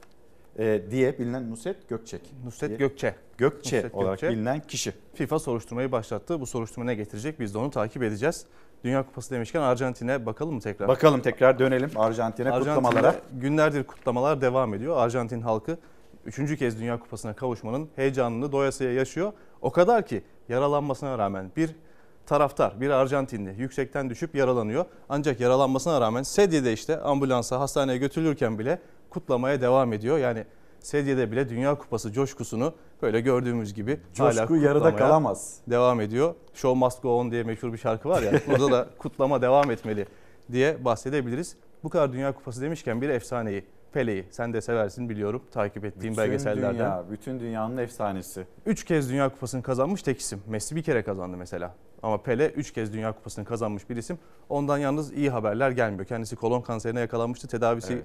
e, 0.59 0.83
diye 0.91 1.19
bilinen 1.19 1.51
Nusret 1.51 1.89
Gökçek. 1.89 2.21
Nusret 2.45 2.69
diye. 2.69 2.79
Gökçe. 2.79 3.15
Gökçe 3.39 3.77
Nusret 3.77 3.95
olarak 3.95 4.21
Gökçe. 4.21 4.37
bilinen 4.37 4.61
kişi. 4.61 4.93
FIFA 5.15 5.39
soruşturmayı 5.39 5.93
başlattı. 5.93 6.41
Bu 6.41 6.47
soruşturma 6.47 6.85
ne 6.85 6.95
getirecek? 6.95 7.41
Biz 7.41 7.55
de 7.55 7.59
onu 7.59 7.71
takip 7.71 8.03
edeceğiz. 8.03 8.47
Dünya 8.85 9.07
Kupası 9.07 9.35
demişken 9.35 9.61
Arjantin'e 9.61 10.27
bakalım 10.27 10.55
mı 10.55 10.61
tekrar? 10.61 10.89
Bakalım 10.89 11.21
tekrar 11.21 11.59
dönelim 11.59 11.91
Arjantin'e 11.97 12.51
Arjantin'de 12.51 12.75
kutlamalara. 12.75 13.15
günlerdir 13.33 13.85
kutlamalar 13.85 14.41
devam 14.41 14.75
ediyor. 14.75 14.97
Arjantin 14.97 15.41
halkı 15.41 15.79
üçüncü 16.27 16.57
kez 16.57 16.81
Dünya 16.81 16.99
Kupası'na 16.99 17.33
kavuşmanın 17.33 17.89
heyecanını 17.97 18.53
doyasıya 18.53 18.93
yaşıyor. 18.93 19.33
O 19.63 19.73
kadar 19.73 20.07
ki 20.07 20.23
yaralanmasına 20.49 21.19
rağmen 21.19 21.51
bir 21.57 21.71
taraftar, 22.27 22.81
bir 22.81 22.91
Arjantinli 22.91 23.55
yüksekten 23.59 24.11
düşüp 24.11 24.35
yaralanıyor. 24.35 24.85
Ancak 25.09 25.41
yaralanmasına 25.41 26.01
rağmen 26.01 26.23
sedyede 26.23 26.73
işte 26.73 27.01
ambulansa, 27.01 27.61
hastaneye 27.61 27.99
götürülürken 27.99 28.59
bile 28.59 28.79
kutlamaya 29.11 29.61
devam 29.61 29.93
ediyor. 29.93 30.19
Yani 30.19 30.45
sedyede 30.81 31.33
bile 31.33 31.49
Dünya 31.49 31.75
Kupası 31.79 32.13
coşkusunu 32.13 32.75
böyle 33.03 33.21
gördüğümüz 33.21 33.75
gibi 33.75 34.01
Coşku 34.15 34.55
hala 34.55 34.65
yarıda 34.65 34.97
kalamaz. 34.97 35.59
Devam 35.71 36.01
ediyor. 36.01 36.35
Show 36.55 36.79
must 36.79 37.03
go 37.03 37.19
on 37.19 37.31
diye 37.31 37.43
meşhur 37.43 37.73
bir 37.73 37.79
şarkı 37.79 38.09
var 38.09 38.23
ya. 38.23 38.33
Burada 38.47 38.71
da 38.73 38.89
kutlama 38.99 39.43
devam 39.43 39.71
etmeli 39.71 40.07
diye 40.53 40.85
bahsedebiliriz. 40.85 41.57
Bu 41.83 41.89
kadar 41.89 42.13
Dünya 42.13 42.35
Kupası 42.35 42.63
demişken 42.63 43.03
bir 43.03 43.09
efsaneyi 43.09 43.65
Pele'yi 43.97 44.25
sen 44.31 44.53
de 44.53 44.61
seversin 44.61 45.09
biliyorum 45.09 45.43
takip 45.53 45.85
ettiğim 45.85 46.13
bütün 46.13 46.17
belgesellerden. 46.17 46.75
Dünya, 46.75 47.05
bütün 47.11 47.41
dünyanın 47.41 47.77
efsanesi. 47.77 48.47
Üç 48.67 48.85
kez 48.85 49.11
Dünya 49.11 49.29
Kupası'nı 49.29 49.63
kazanmış 49.63 50.03
tek 50.03 50.21
isim. 50.21 50.43
Messi 50.47 50.77
bir 50.77 50.83
kere 50.83 51.03
kazandı 51.03 51.37
mesela. 51.37 51.75
Ama 52.03 52.23
Pele 52.23 52.49
üç 52.49 52.73
kez 52.73 52.93
Dünya 52.93 53.13
Kupası'nı 53.13 53.45
kazanmış 53.45 53.91
bir 53.91 53.97
isim. 53.97 54.19
Ondan 54.49 54.79
yalnız 54.79 55.13
iyi 55.13 55.31
haberler 55.31 55.71
gelmiyor. 55.71 56.05
Kendisi 56.05 56.37
kolon 56.37 56.61
kanserine 56.61 57.01
yakalanmıştı. 57.01 57.49
Tedavisi 57.49 57.93
Evet. 57.93 58.05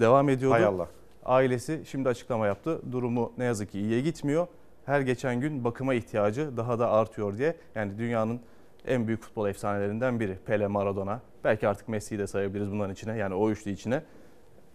devam 0.00 0.28
ediyordu. 0.28 0.54
Hay 0.54 0.64
Allah. 0.64 0.88
Ailesi 1.24 1.82
şimdi 1.86 2.08
açıklama 2.08 2.46
yaptı. 2.46 2.80
Durumu 2.92 3.32
ne 3.38 3.44
yazık 3.44 3.70
ki 3.72 3.80
iyiye 3.80 4.00
gitmiyor. 4.00 4.46
Her 4.86 5.00
geçen 5.00 5.40
gün 5.40 5.64
bakıma 5.64 5.94
ihtiyacı 5.94 6.56
daha 6.56 6.78
da 6.78 6.90
artıyor 6.90 7.38
diye. 7.38 7.56
Yani 7.74 7.98
dünyanın 7.98 8.40
en 8.86 9.06
büyük 9.06 9.22
futbol 9.22 9.48
efsanelerinden 9.48 10.20
biri. 10.20 10.38
Pele, 10.46 10.66
Maradona. 10.66 11.20
Belki 11.44 11.68
artık 11.68 11.88
Messi'yi 11.88 12.18
de 12.18 12.26
sayabiliriz 12.26 12.72
bunların 12.72 12.92
içine. 12.92 13.16
Yani 13.16 13.34
o 13.34 13.50
üçlü 13.50 13.70
içine. 13.70 14.02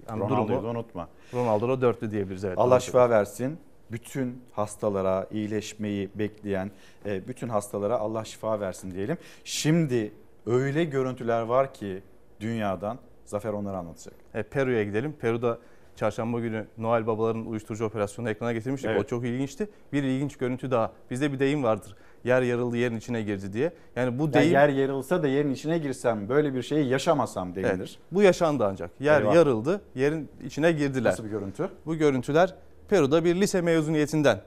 Yani 0.09 0.19
Ronaldo'yu 0.19 0.57
durumu- 0.57 0.69
unutma. 0.69 1.07
Ronaldo 1.33 1.69
da 1.69 1.81
dörtlü 1.81 2.11
diyebiliriz. 2.11 2.43
Evet, 2.43 2.57
Allah 2.57 2.79
şifa 2.79 3.09
versin. 3.09 3.57
Bütün 3.91 4.41
hastalara, 4.51 5.27
iyileşmeyi 5.31 6.09
bekleyen 6.15 6.71
e, 7.05 7.27
bütün 7.27 7.49
hastalara 7.49 7.97
Allah 7.97 8.25
şifa 8.25 8.59
versin 8.59 8.91
diyelim. 8.91 9.17
Şimdi 9.43 10.11
öyle 10.45 10.83
görüntüler 10.83 11.41
var 11.41 11.73
ki 11.73 12.01
dünyadan 12.39 12.99
Zafer 13.25 13.53
onları 13.53 13.77
anlatacak. 13.77 14.13
E, 14.33 14.43
Peru'ya 14.43 14.83
gidelim. 14.83 15.15
Peru'da 15.21 15.57
çarşamba 15.95 16.39
günü 16.39 16.67
Noel 16.77 17.07
Babaların 17.07 17.45
uyuşturucu 17.45 17.85
operasyonunu 17.85 18.31
ekrana 18.31 18.53
getirmiştik. 18.53 18.89
Evet. 18.91 19.01
O 19.01 19.03
çok 19.07 19.25
ilginçti. 19.25 19.69
Bir 19.93 20.03
ilginç 20.03 20.37
görüntü 20.37 20.71
daha. 20.71 20.91
Bizde 21.11 21.33
bir 21.33 21.39
deyim 21.39 21.63
vardır. 21.63 21.95
Yer 22.23 22.41
yarıldı 22.41 22.77
yerin 22.77 22.97
içine 22.97 23.21
girdi 23.21 23.53
diye. 23.53 23.71
Yani 23.95 24.19
bu 24.19 24.23
Yani 24.23 24.33
deyim 24.33 24.53
yer 24.53 24.69
yarılsa 24.69 25.23
da 25.23 25.27
yerin 25.27 25.51
içine 25.53 25.77
girsem 25.77 26.29
böyle 26.29 26.53
bir 26.53 26.61
şeyi 26.61 26.87
yaşamasam 26.89 27.55
denilir. 27.55 27.69
Evet, 27.69 27.97
bu 28.11 28.21
yaşandı 28.21 28.65
ancak. 28.65 28.91
Yer 28.99 29.21
Eyvah. 29.21 29.35
yarıldı, 29.35 29.81
yerin 29.95 30.29
içine 30.45 30.71
girdiler. 30.71 31.11
Nasıl 31.11 31.23
bir 31.23 31.29
görüntü? 31.29 31.69
Bu 31.85 31.95
görüntüler 31.95 32.55
Peru'da 32.89 33.25
bir 33.25 33.35
lise 33.35 33.61
mezuniyetinden. 33.61 34.41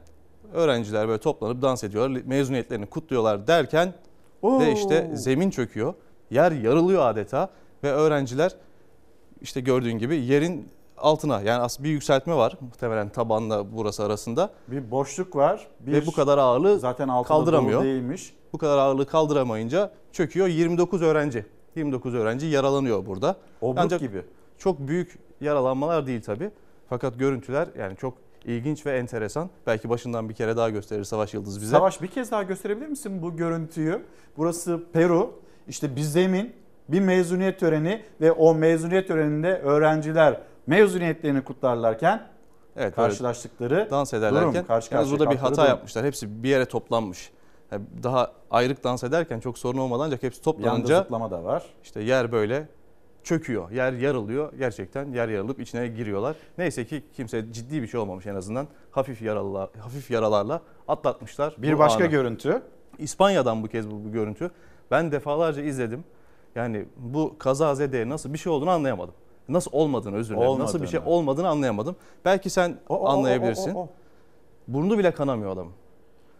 Öğrenciler 0.54 1.08
böyle 1.08 1.20
toplanıp 1.20 1.62
dans 1.62 1.84
ediyorlar, 1.84 2.22
mezuniyetlerini 2.26 2.86
kutluyorlar 2.86 3.46
derken 3.46 3.94
Oo. 4.42 4.60
ve 4.60 4.72
işte 4.72 5.10
zemin 5.14 5.50
çöküyor. 5.50 5.94
Yer 6.30 6.52
yarılıyor 6.52 7.06
adeta 7.06 7.50
ve 7.84 7.92
öğrenciler 7.92 8.52
işte 9.40 9.60
gördüğün 9.60 9.98
gibi 9.98 10.16
yerin 10.16 10.68
altına 11.00 11.40
yani 11.40 11.62
aslında 11.62 11.84
bir 11.88 11.92
yükseltme 11.92 12.34
var 12.34 12.56
muhtemelen 12.60 13.08
tabanla 13.08 13.76
burası 13.76 14.04
arasında. 14.04 14.50
Bir 14.68 14.90
boşluk 14.90 15.36
var. 15.36 15.66
Bir 15.80 15.92
Ve 15.92 16.06
bu 16.06 16.12
kadar 16.12 16.38
ağırlığı 16.38 16.78
zaten 16.78 17.22
kaldıramıyor. 17.22 17.84
değilmiş. 17.84 18.34
Bu 18.52 18.58
kadar 18.58 18.78
ağırlığı 18.78 19.06
kaldıramayınca 19.06 19.90
çöküyor. 20.12 20.46
29 20.46 21.02
öğrenci. 21.02 21.46
29 21.76 22.14
öğrenci 22.14 22.46
yaralanıyor 22.46 23.06
burada. 23.06 23.36
Obruk 23.60 24.00
gibi. 24.00 24.22
Çok 24.58 24.78
büyük 24.78 25.18
yaralanmalar 25.40 26.06
değil 26.06 26.22
tabi. 26.22 26.50
Fakat 26.88 27.18
görüntüler 27.18 27.68
yani 27.78 27.96
çok 27.96 28.14
ilginç 28.44 28.86
ve 28.86 28.98
enteresan. 28.98 29.50
Belki 29.66 29.88
başından 29.88 30.28
bir 30.28 30.34
kere 30.34 30.56
daha 30.56 30.70
gösterir 30.70 31.04
Savaş 31.04 31.34
Yıldız 31.34 31.60
bize. 31.60 31.70
Savaş 31.76 32.02
bir 32.02 32.06
kez 32.06 32.30
daha 32.30 32.42
gösterebilir 32.42 32.86
misin 32.86 33.22
bu 33.22 33.36
görüntüyü? 33.36 34.02
Burası 34.36 34.82
Peru. 34.92 35.40
İşte 35.68 35.96
bir 35.96 36.00
zemin, 36.00 36.52
bir 36.88 37.00
mezuniyet 37.00 37.60
töreni 37.60 38.02
ve 38.20 38.32
o 38.32 38.54
mezuniyet 38.54 39.08
töreninde 39.08 39.58
öğrenciler 39.58 40.40
mezuniyetlerini 40.70 41.44
kutlarlarken 41.44 42.22
Evet, 42.76 42.94
karşılaştıkları 42.94 43.88
dans 43.90 44.14
ederlerken 44.14 44.54
durum, 44.54 44.66
karşı 44.66 44.94
yalnız 44.94 45.12
burada 45.12 45.30
bir 45.30 45.36
hata 45.36 45.56
durum. 45.56 45.68
yapmışlar. 45.68 46.04
Hepsi 46.04 46.42
bir 46.42 46.48
yere 46.48 46.64
toplanmış. 46.64 47.30
Yani 47.72 47.84
daha 48.02 48.32
ayrık 48.50 48.84
dans 48.84 49.04
ederken 49.04 49.40
çok 49.40 49.58
sorun 49.58 49.78
olmadan 49.78 50.06
ancak 50.06 50.22
hepsi 50.22 50.38
Yanda 50.38 50.58
toplanınca 50.58 51.02
zıplama 51.02 51.30
da 51.30 51.44
var. 51.44 51.62
işte 51.82 52.00
yer 52.00 52.32
böyle 52.32 52.68
çöküyor. 53.24 53.70
Yer 53.70 53.92
yarılıyor. 53.92 54.52
Gerçekten 54.58 55.12
yer 55.12 55.28
yarılıp 55.28 55.60
içine 55.60 55.88
giriyorlar. 55.88 56.36
Neyse 56.58 56.86
ki 56.86 57.02
kimse 57.16 57.52
ciddi 57.52 57.82
bir 57.82 57.86
şey 57.86 58.00
olmamış 58.00 58.26
en 58.26 58.34
azından. 58.34 58.68
Hafif 58.90 59.22
yaralılar, 59.22 59.70
hafif 59.78 60.10
yaralarla 60.10 60.60
atlatmışlar. 60.88 61.54
Bir 61.58 61.78
başka 61.78 62.04
anı. 62.04 62.10
görüntü. 62.10 62.62
İspanya'dan 62.98 63.62
bu 63.62 63.68
kez 63.68 63.90
bu, 63.90 64.04
bu 64.04 64.12
görüntü. 64.12 64.50
Ben 64.90 65.12
defalarca 65.12 65.62
izledim. 65.62 66.04
Yani 66.54 66.84
bu 66.96 67.38
kazazedeye 67.38 68.08
nasıl 68.08 68.32
bir 68.32 68.38
şey 68.38 68.52
olduğunu 68.52 68.70
anlayamadım. 68.70 69.14
Nasıl 69.52 69.70
olmadığını 69.74 70.16
özür 70.16 70.36
dilerim. 70.36 70.58
Nasıl 70.58 70.82
bir 70.82 70.86
şey 70.86 70.98
Olmadığını. 71.00 71.14
olmadığını 71.16 71.48
anlayamadım. 71.48 71.96
Belki 72.24 72.50
sen 72.50 72.76
O, 72.88 72.94
o, 72.94 72.98
o, 72.98 73.08
anlayabilirsin. 73.08 73.74
o, 73.74 73.78
o, 73.78 73.82
o. 73.82 73.88
Burnu 74.68 74.98
bile 74.98 75.10
kanamıyor 75.10 75.50
adamın. 75.50 75.72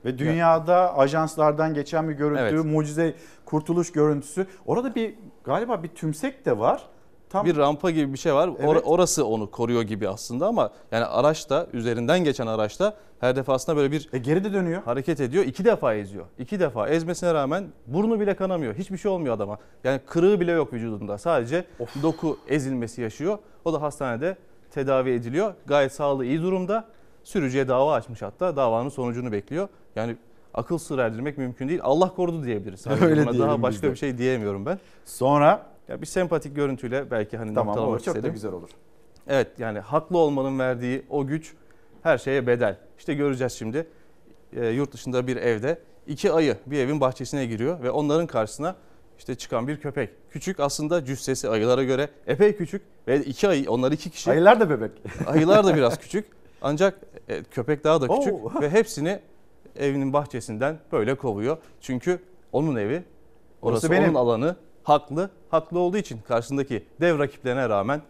Ve 0.04 0.18
dünyada 0.18 0.98
ajanslardan 0.98 1.74
geçen 1.74 2.08
bir 2.08 2.14
görüntü, 2.14 2.40
Evet. 2.42 2.64
mucize 2.64 3.14
kurtuluş 3.44 3.92
görüntüsü. 3.92 4.46
Orada 4.66 4.94
bir 4.94 5.14
galiba 5.44 5.82
bir 5.82 5.88
tümsek 5.88 6.46
de 6.46 6.58
var. 6.58 6.82
Tam 7.30 7.46
Bir 7.46 7.56
rampa 7.56 7.90
gibi 7.90 8.12
bir 8.12 8.18
şey 8.18 8.34
var. 8.34 8.48
Or- 8.48 8.72
Evet. 8.72 8.82
orası 8.86 9.26
onu 9.26 9.50
koruyor 9.50 9.82
gibi 9.82 10.08
aslında 10.08 10.46
ama 10.46 10.70
yani 10.92 11.04
araçta 11.04 11.66
üzerinden 11.72 12.24
geçen 12.24 12.46
araçta 12.46 12.94
her 13.20 13.36
defasında 13.36 13.76
böyle 13.76 13.92
bir 13.92 14.08
e, 14.12 14.18
geri 14.18 14.44
de 14.44 14.52
dönüyor. 14.52 14.82
hareket 14.82 15.20
ediyor. 15.20 15.44
iki 15.44 15.64
defa 15.64 15.94
eziyor. 15.94 16.24
İki 16.38 16.60
defa 16.60 16.88
ezmesine 16.88 17.34
rağmen 17.34 17.64
burnu 17.86 18.20
bile 18.20 18.36
kanamıyor. 18.36 18.74
Hiçbir 18.74 18.98
şey 18.98 19.10
olmuyor 19.10 19.34
adama. 19.34 19.58
Yani 19.84 20.00
kırığı 20.06 20.40
bile 20.40 20.52
yok 20.52 20.72
vücudunda. 20.72 21.18
Sadece 21.18 21.64
doku 22.02 22.38
ezilmesi 22.48 23.02
yaşıyor. 23.02 23.38
O 23.64 23.72
da 23.72 23.82
hastanede 23.82 24.36
tedavi 24.70 25.10
ediliyor. 25.10 25.54
Gayet 25.66 25.92
sağlığı 25.92 26.24
iyi 26.24 26.42
durumda. 26.42 26.84
Sürücüye 27.24 27.68
dava 27.68 27.94
açmış 27.94 28.22
hatta. 28.22 28.56
Davanın 28.56 28.88
sonucunu 28.88 29.32
bekliyor. 29.32 29.68
Yani 29.96 30.16
akıl 30.54 30.78
sır 30.78 30.98
erdirmek 30.98 31.38
mümkün 31.38 31.68
değil. 31.68 31.80
Allah 31.82 32.14
korudu 32.14 32.44
diyebiliriz. 32.44 32.86
Öyle 33.02 33.26
buna 33.26 33.38
daha 33.38 33.62
başka 33.62 33.86
de. 33.86 33.90
bir 33.92 33.96
şey 33.96 34.18
diyemiyorum 34.18 34.66
ben. 34.66 34.78
Sonra 35.04 35.69
Ya 35.90 36.00
bir 36.00 36.06
sempatik 36.06 36.56
görüntüyle 36.56 37.10
belki 37.10 37.36
hani 37.36 37.54
tamam 37.54 37.66
noktalamak 37.66 37.92
olur 37.92 38.00
çok 38.00 38.14
da 38.14 38.18
istedim. 38.18 38.34
güzel 38.34 38.52
olur. 38.52 38.68
Evet 39.28 39.48
yani 39.58 39.78
haklı 39.78 40.18
olmanın 40.18 40.58
verdiği 40.58 41.02
o 41.10 41.26
güç 41.26 41.54
her 42.02 42.18
şeye 42.18 42.46
bedel. 42.46 42.76
İşte 42.98 43.14
göreceğiz 43.14 43.52
şimdi 43.52 43.86
e, 44.56 44.66
yurt 44.66 44.92
dışında 44.92 45.26
bir 45.26 45.36
evde 45.36 45.78
iki 46.06 46.32
ayı 46.32 46.56
bir 46.66 46.78
evin 46.78 47.00
bahçesine 47.00 47.46
giriyor 47.46 47.82
ve 47.82 47.90
onların 47.90 48.26
karşısına 48.26 48.76
işte 49.18 49.34
çıkan 49.34 49.68
bir 49.68 49.80
köpek. 49.80 50.10
Küçük 50.30 50.60
aslında 50.60 51.04
cüssesi 51.04 51.48
ayılara 51.48 51.84
göre 51.84 52.08
epey 52.26 52.56
küçük 52.56 52.82
ve 53.08 53.20
iki 53.20 53.48
ayı 53.48 53.70
onlar 53.70 53.92
iki 53.92 54.10
kişi. 54.10 54.30
Ayılar 54.30 54.60
da 54.60 54.70
bebek. 54.70 54.90
Ayılar 55.26 55.64
da 55.64 55.76
biraz 55.76 55.98
küçük 55.98 56.26
ancak 56.62 56.98
e, 57.28 57.42
köpek 57.42 57.84
daha 57.84 58.00
da 58.00 58.08
küçük 58.08 58.34
Oo. 58.34 58.60
ve 58.60 58.70
hepsini 58.70 59.20
evinin 59.76 60.12
bahçesinden 60.12 60.78
böyle 60.92 61.14
kovuyor. 61.14 61.56
Çünkü 61.80 62.18
onun 62.52 62.76
evi 62.76 63.02
orası 63.62 63.86
Orası 63.86 63.90
benim. 63.90 64.04
onun 64.04 64.14
alanı 64.14 64.56
haklı. 64.82 65.30
Haklı 65.50 65.78
olduğu 65.78 65.96
için 65.96 66.20
karşısındaki 66.28 66.84
dev 67.00 67.18
rakiplerine 67.18 67.68
rağmen 67.68 68.02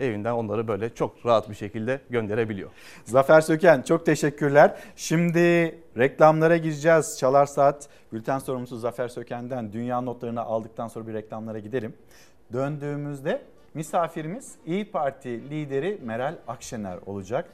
evinden 0.00 0.32
onları 0.32 0.68
böyle 0.68 0.94
çok 0.94 1.26
rahat 1.26 1.50
bir 1.50 1.54
şekilde 1.54 2.00
gönderebiliyor. 2.10 2.70
Zafer 3.04 3.40
Söken 3.40 3.82
çok 3.82 4.06
teşekkürler. 4.06 4.76
Şimdi 4.96 5.74
reklamlara 5.98 6.56
gireceğiz. 6.56 7.18
Çalar 7.18 7.46
Saat 7.46 7.88
bülten 8.12 8.38
sorumlusu 8.38 8.76
Zafer 8.78 9.08
Söken'den 9.08 9.72
dünya 9.72 10.00
notlarını 10.00 10.40
aldıktan 10.40 10.88
sonra 10.88 11.06
bir 11.06 11.14
reklamlara 11.14 11.58
gidelim. 11.58 11.94
Döndüğümüzde 12.52 13.42
misafirimiz 13.74 14.54
İyi 14.66 14.90
Parti 14.90 15.50
lideri 15.50 15.98
Meral 16.04 16.34
Akşener 16.48 16.98
olacak. 17.06 17.48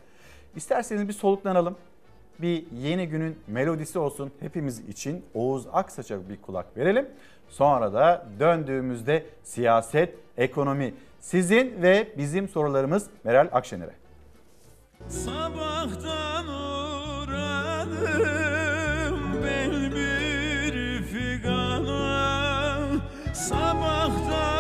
İsterseniz 0.57 1.09
bir 1.09 1.13
soluklanalım. 1.13 1.77
Bir 2.39 2.65
yeni 2.73 3.09
günün 3.09 3.39
melodisi 3.47 3.99
olsun 3.99 4.33
hepimiz 4.41 4.89
için 4.89 5.25
Oğuz 5.35 5.67
Aksaç'a 5.73 6.29
bir 6.29 6.37
kulak 6.43 6.77
verelim. 6.77 7.09
Sonra 7.53 7.93
da 7.93 8.27
döndüğümüzde 8.41 9.27
siyaset, 9.43 10.15
ekonomi 10.37 10.95
sizin 11.21 11.83
ve 11.83 12.09
bizim 12.19 12.49
sorularımız 12.49 13.07
Meral 13.25 13.49
Akşener'e. 13.53 13.93
Sabahtan 15.09 16.49
uğradım 16.49 17.93
ben 19.45 19.71
bir 19.93 21.03
figana 21.03 22.87
Sabahtan 23.35 24.52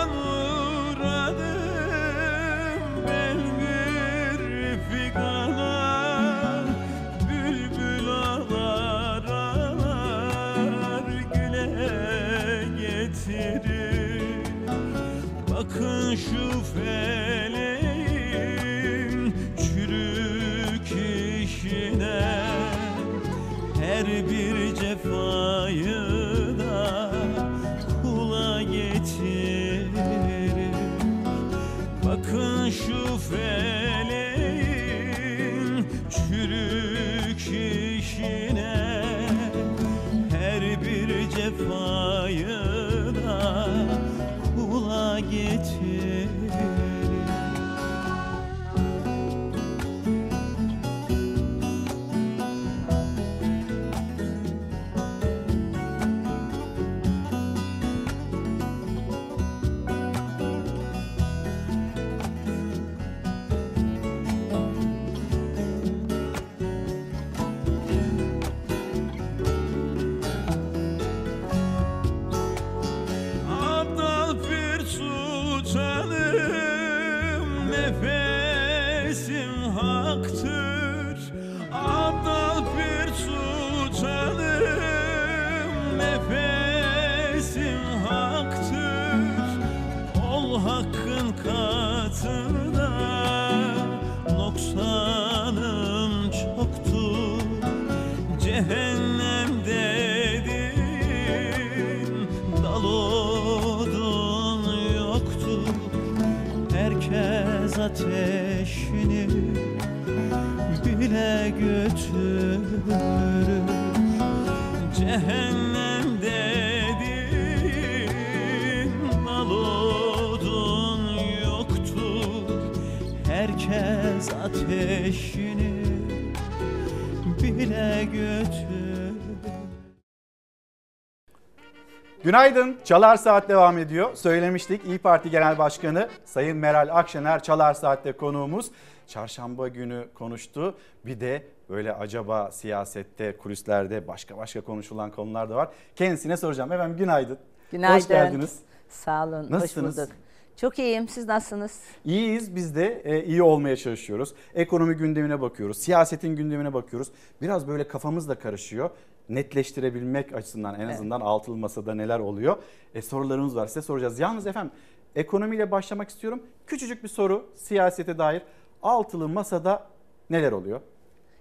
Günaydın. 132.25 132.77
Çalar 132.85 133.17
Saat 133.17 133.49
devam 133.49 133.79
ediyor. 133.79 134.15
Söylemiştik 134.15 134.85
İyi 134.85 134.99
Parti 134.99 135.31
Genel 135.31 135.59
Başkanı 135.59 136.09
Sayın 136.25 136.57
Meral 136.57 136.89
Akşener 136.99 137.43
Çalar 137.43 137.75
Saat'te 137.75 138.13
konuğumuz. 138.13 138.71
Çarşamba 139.07 139.69
günü 139.69 140.09
konuştu. 140.15 140.75
Bir 141.07 141.21
de 141.21 141.47
böyle 141.71 141.93
acaba 141.95 142.51
siyasette, 142.51 143.37
kulislerde 143.37 144.09
başka 144.09 144.37
başka 144.37 144.61
konuşulan 144.61 145.11
konular 145.11 145.51
da 145.51 145.57
var. 145.57 145.69
Kendisine 145.97 146.37
soracağım. 146.37 146.73
Efendim 146.73 146.97
günaydın. 146.97 147.39
Günaydın. 147.73 147.97
Hoş 147.97 148.09
geldiniz. 148.09 148.59
Sağ 148.89 149.27
olun. 149.27 149.47
Nasılsınız? 149.51 149.99
Hoş 149.99 150.05
bulduk. 150.05 150.17
Çok 150.57 150.79
iyiyim. 150.79 151.09
Siz 151.09 151.27
nasılsınız? 151.27 151.81
İyiyiz 152.05 152.57
biz 152.57 152.77
de 152.77 153.03
e, 153.05 153.25
iyi 153.25 153.43
olmaya 153.43 153.77
çalışıyoruz. 153.77 154.35
Ekonomi 154.55 154.95
gündemine 154.95 155.41
bakıyoruz, 155.41 155.79
siyasetin 155.79 156.37
gündemine 156.37 156.75
bakıyoruz. 156.75 157.09
Biraz 157.43 157.69
böyle 157.69 157.89
kafamız 157.89 158.29
da 158.29 158.35
karışıyor. 158.35 158.91
Netleştirebilmek 159.35 160.35
açısından 160.35 160.81
en 160.81 160.89
azından 160.89 161.21
altılı 161.21 161.57
masada 161.57 161.95
neler 161.95 162.19
oluyor. 162.19 162.57
E, 162.95 163.03
sorularımız 163.03 163.57
var 163.57 163.67
size 163.67 163.83
soracağız. 163.83 164.19
Yalnız 164.19 164.47
efendim 164.47 164.73
ekonomiyle 165.17 165.71
başlamak 165.71 166.09
istiyorum. 166.11 166.43
Küçücük 166.67 167.03
bir 167.03 167.09
soru 167.09 167.47
siyasete 167.55 168.19
dair. 168.19 168.43
Altılı 168.83 169.29
masada 169.29 169.87
neler 170.31 170.53
oluyor? 170.53 170.81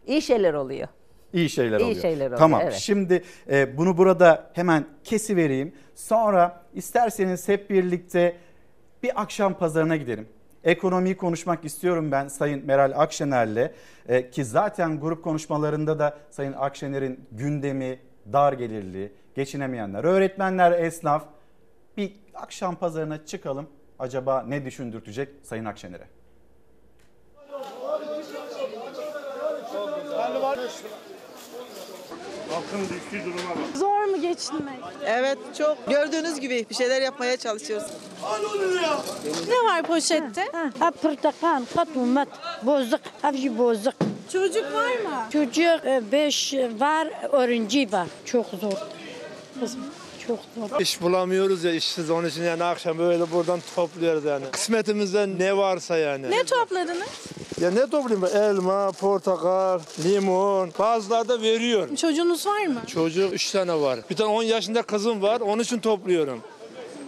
İyi 0.08 0.22
şeyler 0.22 0.54
oluyor. 0.54 0.88
İyi 1.34 1.50
şeyler 1.50 1.80
İyi 1.80 1.84
oluyor. 1.84 2.02
şeyler 2.02 2.26
oluyor, 2.26 2.40
Tamam. 2.40 2.62
evet. 2.64 2.74
Şimdi 2.74 3.24
e, 3.50 3.78
bunu 3.78 3.98
burada 3.98 4.52
hemen 4.54 4.86
kesi 5.04 5.36
vereyim. 5.36 5.74
Sonra 5.96 6.64
isterseniz 6.74 7.48
hep 7.48 7.70
birlikte 7.70 8.36
bir 9.04 9.22
akşam 9.22 9.54
pazarına 9.54 9.96
gidelim. 9.96 10.28
Ekonomiyi 10.64 11.18
konuşmak 11.18 11.66
istiyorum 11.66 12.12
ben 12.12 12.28
Sayın 12.28 12.66
Meral 12.66 12.94
Akşener'le 12.96 13.72
E, 14.08 14.30
ki 14.30 14.46
zaten 14.46 15.00
grup 15.00 15.24
konuşmalarında 15.24 16.00
da 16.00 16.18
Sayın 16.30 16.54
Akşener'in 16.54 17.26
gündemi 17.32 18.00
dar 18.34 18.54
gelirli, 18.54 19.14
geçinemeyenler, 19.36 20.04
öğretmenler, 20.04 20.72
esnaf 20.72 21.26
bir 21.98 22.14
akşam 22.34 22.76
pazarına 22.76 23.26
çıkalım. 23.26 23.68
Acaba 24.00 24.44
ne 24.48 24.66
düşündürtecek 24.66 25.30
Sayın 25.44 25.66
Akşener'e? 25.66 26.21
Halkın 32.52 32.82
düştüğü 32.82 33.26
duruma 33.26 33.50
bak. 33.50 33.78
Zor 33.78 34.04
mu 34.06 34.22
geçinmek? 34.22 34.80
Evet 35.06 35.38
çok. 35.58 35.78
Gördüğünüz 35.90 36.40
gibi 36.40 36.66
bir 36.70 36.76
şeyler 36.76 37.02
yapmaya 37.02 37.38
çalışıyoruz. 37.38 37.88
Ne 39.48 39.56
var 39.70 39.84
poşette? 39.84 40.46
Ha 40.80 40.92
portakal, 40.92 41.62
katumet, 41.76 42.28
bozuk, 42.64 43.00
hafif 43.22 43.58
bozuk. 43.58 43.94
Çocuk 44.32 44.74
var 44.74 44.92
mı? 44.92 45.26
Çocuk 45.34 45.86
e, 45.86 46.02
beş 46.12 46.54
var, 46.80 47.08
öğrenci 47.32 47.92
var. 47.92 48.08
Çok 48.26 48.46
zor. 48.62 48.74
Kızım, 49.60 49.86
çok 50.56 50.70
zor. 50.70 50.80
İş 50.80 51.02
bulamıyoruz 51.02 51.64
ya 51.64 51.72
işsiz 51.72 52.10
onun 52.10 52.28
için 52.28 52.44
yani 52.44 52.64
akşam 52.64 52.98
böyle 52.98 53.32
buradan 53.32 53.60
topluyoruz 53.76 54.26
yani. 54.26 54.46
Kısmetimizde 54.52 55.28
ne 55.40 55.58
varsa 55.58 55.98
yani. 55.98 56.32
Ne 56.32 56.44
topladınız? 56.44 57.08
Ya 57.62 57.72
ne 57.72 57.82
toplayayım 57.90 58.22
ben? 58.22 58.42
Elma, 58.42 58.92
portakal, 58.92 59.80
limon. 60.04 60.72
Bazıları 60.80 61.28
da 61.30 61.42
veriyor. 61.42 61.96
Çocuğunuz 61.96 62.48
var 62.48 62.66
mı? 62.66 62.82
Çocuk 62.88 63.34
üç 63.34 63.52
tane 63.52 63.82
var. 63.82 64.00
Bir 64.10 64.16
tane 64.16 64.30
10 64.30 64.44
yaşında 64.44 64.82
kızım 64.82 65.22
var 65.22 65.42
onun 65.42 65.64
için 65.64 65.80
topluyorum. 65.80 66.42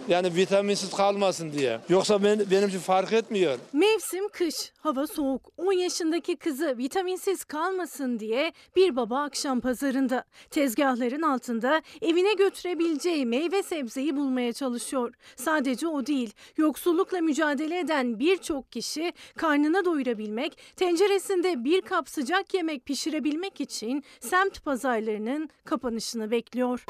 Yani 0.08 0.34
vitaminsiz 0.34 0.90
kalmasın 0.90 1.52
diye. 1.52 1.80
Yoksa 1.88 2.22
ben, 2.22 2.42
benim 2.50 2.68
için 2.68 2.78
fark 2.78 3.12
etmiyor. 3.12 3.58
Mevsim 3.72 4.28
kış, 4.28 4.72
hava 4.78 5.06
soğuk. 5.06 5.52
10 5.56 5.72
yaşındaki 5.72 6.36
kızı 6.36 6.78
vitaminsiz 6.78 7.44
kalmasın 7.44 8.18
diye 8.18 8.52
bir 8.76 8.96
baba 8.96 9.22
akşam 9.22 9.60
pazarında 9.60 10.24
tezgahların 10.50 11.22
altında 11.22 11.82
evine 12.02 12.34
götürebileceği 12.34 13.26
meyve 13.26 13.62
sebzeyi 13.62 14.16
bulmaya 14.16 14.52
çalışıyor. 14.52 15.14
Sadece 15.36 15.88
o 15.88 16.06
değil, 16.06 16.32
yoksullukla 16.56 17.20
mücadele 17.20 17.78
eden 17.78 18.18
birçok 18.18 18.72
kişi 18.72 19.12
karnına 19.36 19.84
doyurabilmek, 19.84 20.58
tenceresinde 20.76 21.64
bir 21.64 21.80
kap 21.80 22.08
sıcak 22.08 22.54
yemek 22.54 22.86
pişirebilmek 22.86 23.60
için 23.60 24.04
semt 24.20 24.64
pazarlarının 24.64 25.50
kapanışını 25.64 26.30
bekliyor. 26.30 26.84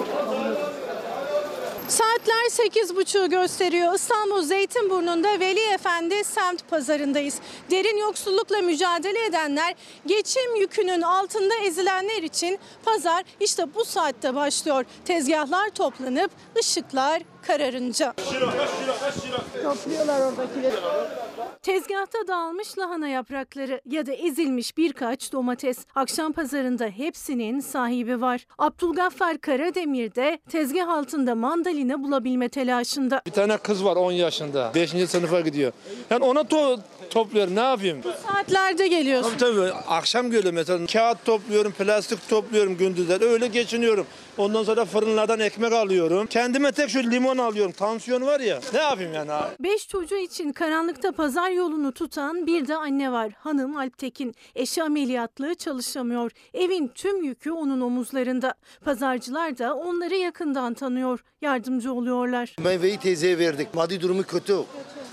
Saatler 1.89 2.44
8.30'u 2.51 3.31
gösteriyor. 3.31 3.94
İstanbul 3.94 4.43
Zeytinburnu'nda 4.43 5.40
Veli 5.40 5.61
Efendi 5.61 6.24
semt 6.24 6.69
pazarındayız. 6.69 7.40
Derin 7.70 7.97
yoksullukla 7.97 8.59
mücadele 8.59 9.24
edenler, 9.24 9.74
geçim 10.06 10.56
yükünün 10.56 11.02
altında 11.02 11.55
ezilenler 11.55 12.23
için 12.23 12.59
pazar 12.85 13.24
işte 13.40 13.74
bu 13.74 13.85
saatte 13.85 14.35
başlıyor. 14.35 14.85
Tezgahlar 15.05 15.69
toplanıp 15.69 16.31
ışıklar 16.59 17.23
kararınca. 17.47 18.15
Topluyorlar 19.62 20.21
oradakileri. 20.21 20.75
Tezgahta 21.62 22.19
dağılmış 22.29 22.79
lahana 22.79 23.09
yaprakları 23.09 23.81
ya 23.91 24.07
da 24.07 24.12
ezilmiş 24.12 24.77
birkaç 24.77 25.33
domates. 25.33 25.79
Akşam 25.95 26.33
pazarında 26.33 26.85
hepsinin 26.87 27.61
sahibi 27.61 28.21
var. 28.21 28.47
Abdülgaffar 28.59 29.39
Karademir 29.39 30.15
de 30.15 30.39
tezgah 30.51 30.89
altında 30.89 31.35
mandalina 31.35 32.03
bulabilme 32.03 32.49
telaşında. 32.49 33.23
Bir 33.27 33.31
tane 33.31 33.57
kız 33.59 33.85
var 33.85 33.97
10 33.97 34.12
yaşında. 34.12 34.73
5. 34.75 34.91
sınıfa 35.09 35.41
gidiyor. 35.41 35.73
Yani 36.11 36.25
ona 36.25 36.41
to- 36.41 36.81
topluyorum 37.15 37.55
ne 37.57 37.61
yapayım? 37.61 38.01
Saatlerde 38.27 38.89
geliyorsun. 38.89 39.32
Tabii 39.39 39.57
tabii 39.57 39.73
akşam 39.73 40.27
geliyorum 40.31 40.55
mesela 40.55 40.86
kağıt 40.86 41.24
topluyorum, 41.24 41.73
plastik 41.73 42.28
topluyorum 42.28 42.77
gündüzler 42.77 43.20
öyle 43.20 43.47
geçiniyorum. 43.47 44.07
Ondan 44.39 44.65
sonra 44.65 44.85
fırınlardan 44.85 45.41
ekmek 45.41 45.73
alıyorum. 45.73 46.27
Kendime 46.27 46.73
tek 46.73 46.91
şu 46.91 46.99
limon 46.99 47.39
alıyorum. 47.39 47.73
Tansiyon 47.73 48.23
var 48.23 48.41
ya. 48.41 48.61
Ne 48.73 48.81
yapayım 48.81 49.15
yani? 49.15 49.31
Beş 49.61 49.89
çocuğu 49.89 50.16
için 50.16 50.53
karanlıkta 50.53 51.12
pazar 51.12 51.51
yolunu 51.51 51.93
tutan 51.93 52.47
bir 52.47 52.69
de 52.69 52.77
anne 52.77 53.12
var. 53.12 53.32
Hanım 53.39 53.77
Alptekin. 53.77 54.35
Eşi 54.55 54.82
ameliyatlı 54.82 55.55
çalışamıyor. 55.55 56.31
Evin 56.55 56.89
tüm 56.95 57.24
yükü 57.24 57.51
onun 57.51 57.81
omuzlarında. 57.81 58.55
Pazarcılar 58.85 59.59
da 59.59 59.74
onları 59.74 60.15
yakından 60.15 60.74
tanıyor. 60.74 61.24
Yardımcı 61.43 61.93
oluyorlar. 61.93 62.57
Meyveyi 62.65 62.99
teyzeye 62.99 63.39
verdik. 63.39 63.74
Maddi 63.74 64.01
durumu 64.01 64.23
kötü. 64.23 64.57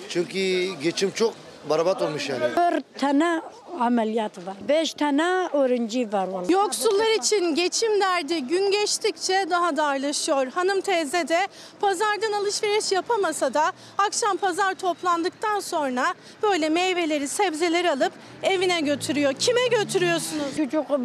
Çünkü 0.10 0.40
geçim 0.84 1.12
çok 1.12 1.34
barabat 1.70 2.02
olmuş 2.02 2.30
yani. 2.30 2.42
Dört 2.56 3.00
tane 3.00 3.42
ameliyat 3.80 4.38
var. 4.38 4.56
Beş 4.68 4.94
tane 4.94 5.24
öğrenci 5.54 6.14
var. 6.14 6.28
vallahi. 6.28 6.54
Yoksullar 6.54 7.18
için 7.18 7.56
geçim 7.56 8.02
derdi 8.02 8.44
gün 8.44 8.72
geçtikçe 8.72 9.46
daha 9.50 9.78
da 9.78 9.84
ağırlaşıyor. 9.86 10.48
Hanım 10.48 10.82
teyze 10.82 11.28
de 11.28 11.48
pazardan 11.82 12.32
alışveriş 12.42 12.92
yapamasa 12.92 13.54
da 13.54 13.72
akşam 13.98 14.38
pazar 14.38 14.74
toplandıktan 14.74 15.60
sonra 15.60 16.14
böyle 16.44 16.70
meyveleri, 16.70 17.28
sebzeleri 17.28 17.92
alıp 17.92 18.14
evine 18.44 18.82
götürüyor. 18.82 19.34
Kime 19.34 19.68
götürüyorsunuz? 19.68 20.58
Çocuk 20.58 20.86
e, 20.92 20.98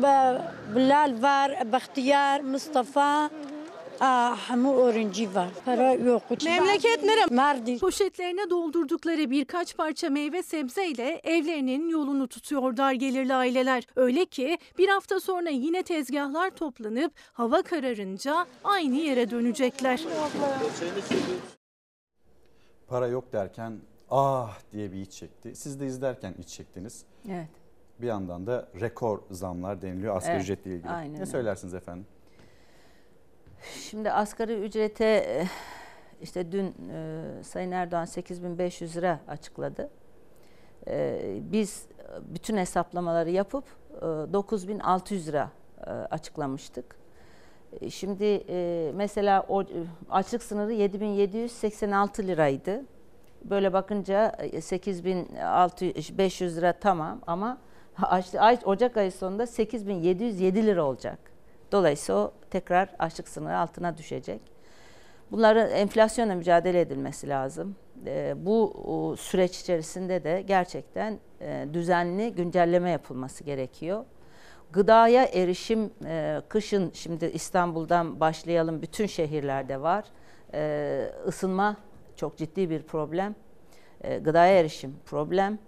Bilal 0.77 1.15
var, 1.23 1.73
Bahtiyar, 1.73 2.41
Mustafa. 2.41 3.31
Aa, 4.01 4.37
hamu 4.49 4.77
öğrenci 4.77 5.35
var. 5.35 5.49
Para 5.65 5.93
yok. 5.93 6.23
Memleket 6.45 7.03
nere? 7.05 7.35
Mardin. 7.35 7.79
Poşetlerine 7.79 8.51
doldurdukları 8.51 9.31
birkaç 9.31 9.77
parça 9.77 10.11
meyve 10.11 10.43
sebzeyle 10.43 11.21
evlerinin 11.25 11.89
yolunu 11.89 12.29
tutuyor 12.29 12.77
dar 12.77 12.93
gelirli 12.93 13.35
aileler. 13.35 13.87
Öyle 13.97 14.25
ki 14.25 14.59
bir 14.79 14.89
hafta 14.89 15.21
sonra 15.21 15.51
yine 15.51 15.83
tezgahlar 15.83 16.51
toplanıp 16.51 17.13
hava 17.33 17.63
kararınca 17.63 18.47
aynı 18.65 18.95
yere 18.97 19.31
dönecekler. 19.31 20.05
Para 22.89 23.07
yok 23.07 23.33
derken 23.33 23.79
ah 24.11 24.59
diye 24.73 24.93
bir 24.93 24.97
iç 25.01 25.13
çekti. 25.13 25.55
Siz 25.57 25.81
de 25.81 25.87
izlerken 25.87 26.35
iç 26.39 26.49
çektiniz. 26.49 27.05
Evet. 27.29 27.49
Bir 28.01 28.07
yandan 28.07 28.47
da 28.47 28.69
rekor 28.81 29.19
zamlar 29.31 29.83
deniliyor 29.83 30.17
asgari 30.17 30.33
Evet, 30.35 30.43
ücretle 30.45 30.71
ilgili. 30.75 30.91
aynen 30.91 31.13
ne 31.15 31.17
öyle. 31.17 31.27
söylersiniz 31.27 31.75
efendim? 31.75 32.07
Şimdi 33.63 34.11
asgari 34.11 34.55
ücrete 34.55 35.05
e, 35.05 35.47
işte 36.23 36.53
dün 36.53 36.75
e, 36.93 37.23
Sayın 37.43 37.71
Erdoğan 37.71 38.05
8500 38.05 38.97
lira 38.97 39.21
açıkladı. 39.29 39.91
E, 40.87 41.21
biz 41.41 41.87
bütün 42.21 42.57
hesaplamaları 42.57 43.31
yapıp 43.31 43.65
e, 43.97 44.01
9600 44.33 45.29
lira 45.29 45.51
e, 45.87 45.91
açıklamıştık. 45.91 46.97
E, 47.81 47.91
Şimdi 47.91 48.45
e, 48.49 48.91
mesela 48.95 49.47
o 49.49 49.65
açlık 50.11 50.43
sınırı 50.43 50.73
7786 50.73 52.23
liraydı. 52.23 52.85
Böyle 53.45 53.73
bakınca 53.73 54.33
e, 54.39 54.61
8500 54.61 56.57
lira 56.57 56.73
tamam 56.73 57.21
ama 57.27 57.59
Ocak 58.65 58.97
ayı 58.97 59.13
sonunda 59.13 59.47
8707 59.47 60.67
lira 60.67 60.85
olacak. 60.85 61.36
Dolayısıyla 61.73 62.21
o 62.21 62.33
tekrar 62.51 62.89
açlık 62.99 63.29
sınırı 63.29 63.59
altına 63.59 63.99
düşecek. 63.99 64.41
Bunların 65.31 65.71
enflasyonla 65.71 66.35
mücadele 66.35 66.81
edilmesi 66.81 67.29
lazım. 67.29 67.77
E, 68.07 68.35
bu 68.37 69.15
süreç 69.19 69.61
içerisinde 69.61 70.25
de 70.25 70.43
gerçekten 70.47 71.19
e, 71.41 71.67
düzenli 71.73 72.33
güncelleme 72.33 72.91
yapılması 72.91 73.45
gerekiyor. 73.45 74.05
Gıdaya 74.73 75.25
erişim 75.25 75.91
e, 76.05 76.43
kışın 76.49 76.91
şimdi 76.95 77.25
İstanbul'dan 77.27 78.21
başlayalım 78.21 78.83
bütün 78.83 79.07
şehirlerde 79.07 79.81
var. 79.81 80.05
E, 80.55 81.11
ısınma 81.27 81.77
çok 82.17 82.37
ciddi 82.37 82.71
bir 82.71 82.83
problem. 82.83 83.35
E, 84.01 84.19
gıdaya 84.19 84.61
erişim 84.61 84.97
problem 85.07 85.59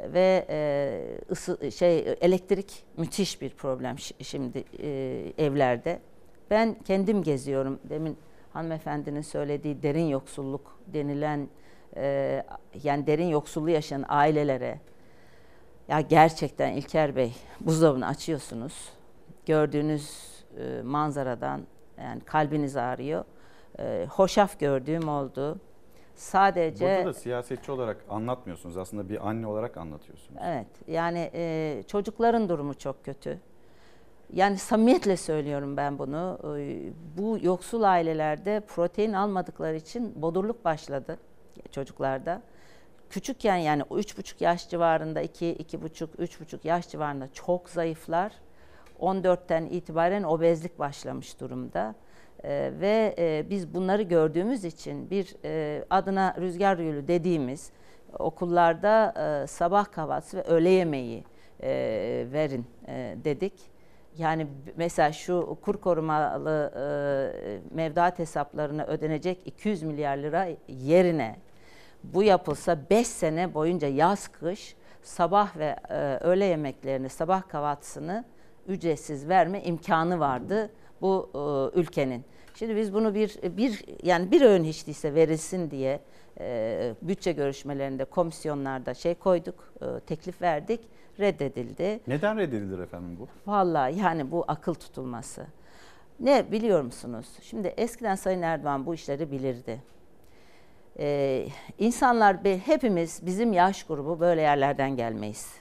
ve 0.00 0.46
e, 0.50 1.00
ısı, 1.30 1.72
şey 1.72 2.16
elektrik 2.20 2.84
müthiş 2.96 3.40
bir 3.42 3.50
problem 3.50 3.96
şi- 3.96 4.24
şimdi 4.24 4.64
e, 4.78 4.88
evlerde. 5.38 6.00
Ben 6.50 6.76
kendim 6.84 7.22
geziyorum. 7.22 7.80
Demin 7.84 8.16
hanımefendinin 8.52 9.20
söylediği 9.20 9.82
derin 9.82 10.06
yoksulluk 10.06 10.78
denilen 10.86 11.48
e, 11.96 12.42
yani 12.82 13.06
derin 13.06 13.26
yoksulluğu 13.28 13.70
yaşayan 13.70 14.04
ailelere 14.08 14.80
ya 15.88 16.00
gerçekten 16.00 16.72
İlker 16.72 17.16
Bey 17.16 17.32
buzdolabını 17.60 18.06
açıyorsunuz. 18.06 18.88
Gördüğünüz 19.46 20.10
e, 20.58 20.82
manzaradan 20.82 21.60
yani 21.98 22.20
kalbiniz 22.20 22.76
ağrıyor. 22.76 23.24
E, 23.78 24.06
hoşaf 24.10 24.60
gördüğüm 24.60 25.08
oldu. 25.08 25.60
Sadece 26.16 26.84
Burada 26.84 27.06
da 27.06 27.14
siyasetçi 27.14 27.72
olarak 27.72 28.04
anlatmıyorsunuz. 28.08 28.76
Aslında 28.76 29.08
bir 29.08 29.28
anne 29.28 29.46
olarak 29.46 29.76
anlatıyorsunuz. 29.76 30.40
Evet 30.44 30.66
yani 30.86 31.30
e, 31.34 31.82
çocukların 31.86 32.48
durumu 32.48 32.74
çok 32.74 33.04
kötü. 33.04 33.40
Yani 34.32 34.58
samimiyetle 34.58 35.16
söylüyorum 35.16 35.76
ben 35.76 35.98
bunu. 35.98 36.38
E, 36.58 36.92
bu 37.18 37.38
yoksul 37.42 37.82
ailelerde 37.82 38.62
protein 38.66 39.12
almadıkları 39.12 39.76
için 39.76 40.22
bodurluk 40.22 40.64
başladı 40.64 41.18
çocuklarda. 41.70 42.42
Küçükken 43.10 43.56
yani 43.56 43.82
3,5 43.82 44.44
yaş 44.44 44.68
civarında 44.68 45.20
2, 45.20 45.46
2,5, 45.46 46.06
3,5 46.06 46.58
yaş 46.68 46.88
civarında 46.88 47.28
çok 47.32 47.70
zayıflar. 47.70 48.32
14'ten 49.00 49.66
itibaren 49.66 50.22
obezlik 50.22 50.78
başlamış 50.78 51.40
durumda. 51.40 51.94
Ee, 52.44 52.72
ve 52.80 53.14
e, 53.18 53.46
biz 53.50 53.74
bunları 53.74 54.02
gördüğümüz 54.02 54.64
için 54.64 55.10
bir 55.10 55.36
e, 55.44 55.84
adına 55.90 56.34
rüzgar 56.40 56.78
yolu 56.78 57.08
dediğimiz 57.08 57.70
okullarda 58.18 59.14
e, 59.42 59.46
sabah 59.46 59.92
kahvaltısı 59.92 60.36
ve 60.36 60.42
öğle 60.42 60.70
yemeği 60.70 61.24
e, 61.62 61.68
verin 62.32 62.66
e, 62.88 63.16
dedik. 63.24 63.52
Yani 64.18 64.46
mesela 64.76 65.12
şu 65.12 65.58
kur 65.62 65.80
korumalı 65.80 66.72
e, 66.76 67.74
mevduat 67.74 68.18
hesaplarına 68.18 68.84
ödenecek 68.84 69.38
200 69.46 69.82
milyar 69.82 70.16
lira 70.16 70.48
yerine 70.68 71.36
bu 72.04 72.22
yapılsa 72.22 72.78
5 72.90 73.06
sene 73.06 73.54
boyunca 73.54 73.88
yaz 73.88 74.28
kış 74.28 74.76
sabah 75.02 75.56
ve 75.56 75.76
e, 75.90 76.18
öğle 76.20 76.44
yemeklerini, 76.44 77.08
sabah 77.08 77.48
kahvaltısını 77.48 78.24
ücretsiz 78.66 79.28
verme 79.28 79.62
imkanı 79.62 80.20
vardı 80.20 80.70
bu 81.00 81.30
e, 81.74 81.80
ülkenin. 81.80 82.24
Şimdi 82.54 82.76
biz 82.76 82.94
bunu 82.94 83.14
bir 83.14 83.38
bir 83.42 83.84
yani 84.02 84.30
bir 84.30 84.40
öğün 84.40 84.64
hiç 84.64 84.86
değilse 84.86 85.14
verilsin 85.14 85.70
diye 85.70 86.00
e, 86.40 86.94
bütçe 87.02 87.32
görüşmelerinde, 87.32 88.04
komisyonlarda 88.04 88.94
şey 88.94 89.14
koyduk, 89.14 89.72
e, 89.82 90.00
teklif 90.00 90.42
verdik, 90.42 90.80
reddedildi. 91.20 92.00
Neden 92.06 92.38
reddedilir 92.38 92.78
efendim 92.78 93.18
bu? 93.20 93.50
Vallahi 93.50 93.98
yani 93.98 94.30
bu 94.30 94.44
akıl 94.48 94.74
tutulması. 94.74 95.46
Ne 96.20 96.52
biliyor 96.52 96.82
musunuz? 96.82 97.26
Şimdi 97.42 97.68
eskiden 97.68 98.14
Sayın 98.14 98.42
Erdoğan 98.42 98.86
bu 98.86 98.94
işleri 98.94 99.30
bilirdi. 99.30 99.82
Ee, 100.98 101.46
insanlar 101.78 102.36
hepimiz 102.44 103.26
bizim 103.26 103.52
yaş 103.52 103.84
grubu 103.84 104.20
böyle 104.20 104.40
yerlerden 104.40 104.96
gelmeyiz. 104.96 105.54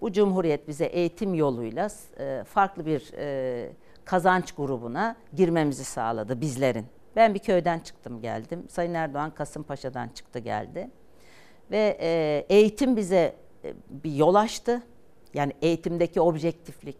Bu 0.00 0.12
cumhuriyet 0.12 0.68
bize 0.68 0.84
eğitim 0.84 1.34
yoluyla 1.34 1.88
e, 2.18 2.44
farklı 2.44 2.86
bir 2.86 3.12
e, 3.16 3.70
kazanç 4.04 4.52
grubuna 4.52 5.16
girmemizi 5.34 5.84
sağladı 5.84 6.40
bizlerin. 6.40 6.86
Ben 7.16 7.34
bir 7.34 7.38
köyden 7.38 7.78
çıktım 7.78 8.20
geldim. 8.20 8.66
Sayın 8.68 8.94
Erdoğan 8.94 9.30
Kasımpaşa'dan 9.30 10.08
çıktı 10.08 10.38
geldi. 10.38 10.90
Ve 11.70 11.98
e, 12.00 12.46
eğitim 12.48 12.96
bize 12.96 13.36
e, 13.64 13.74
bir 13.90 14.12
yol 14.14 14.34
açtı. 14.34 14.82
Yani 15.34 15.52
eğitimdeki 15.62 16.20
objektiflik 16.20 16.96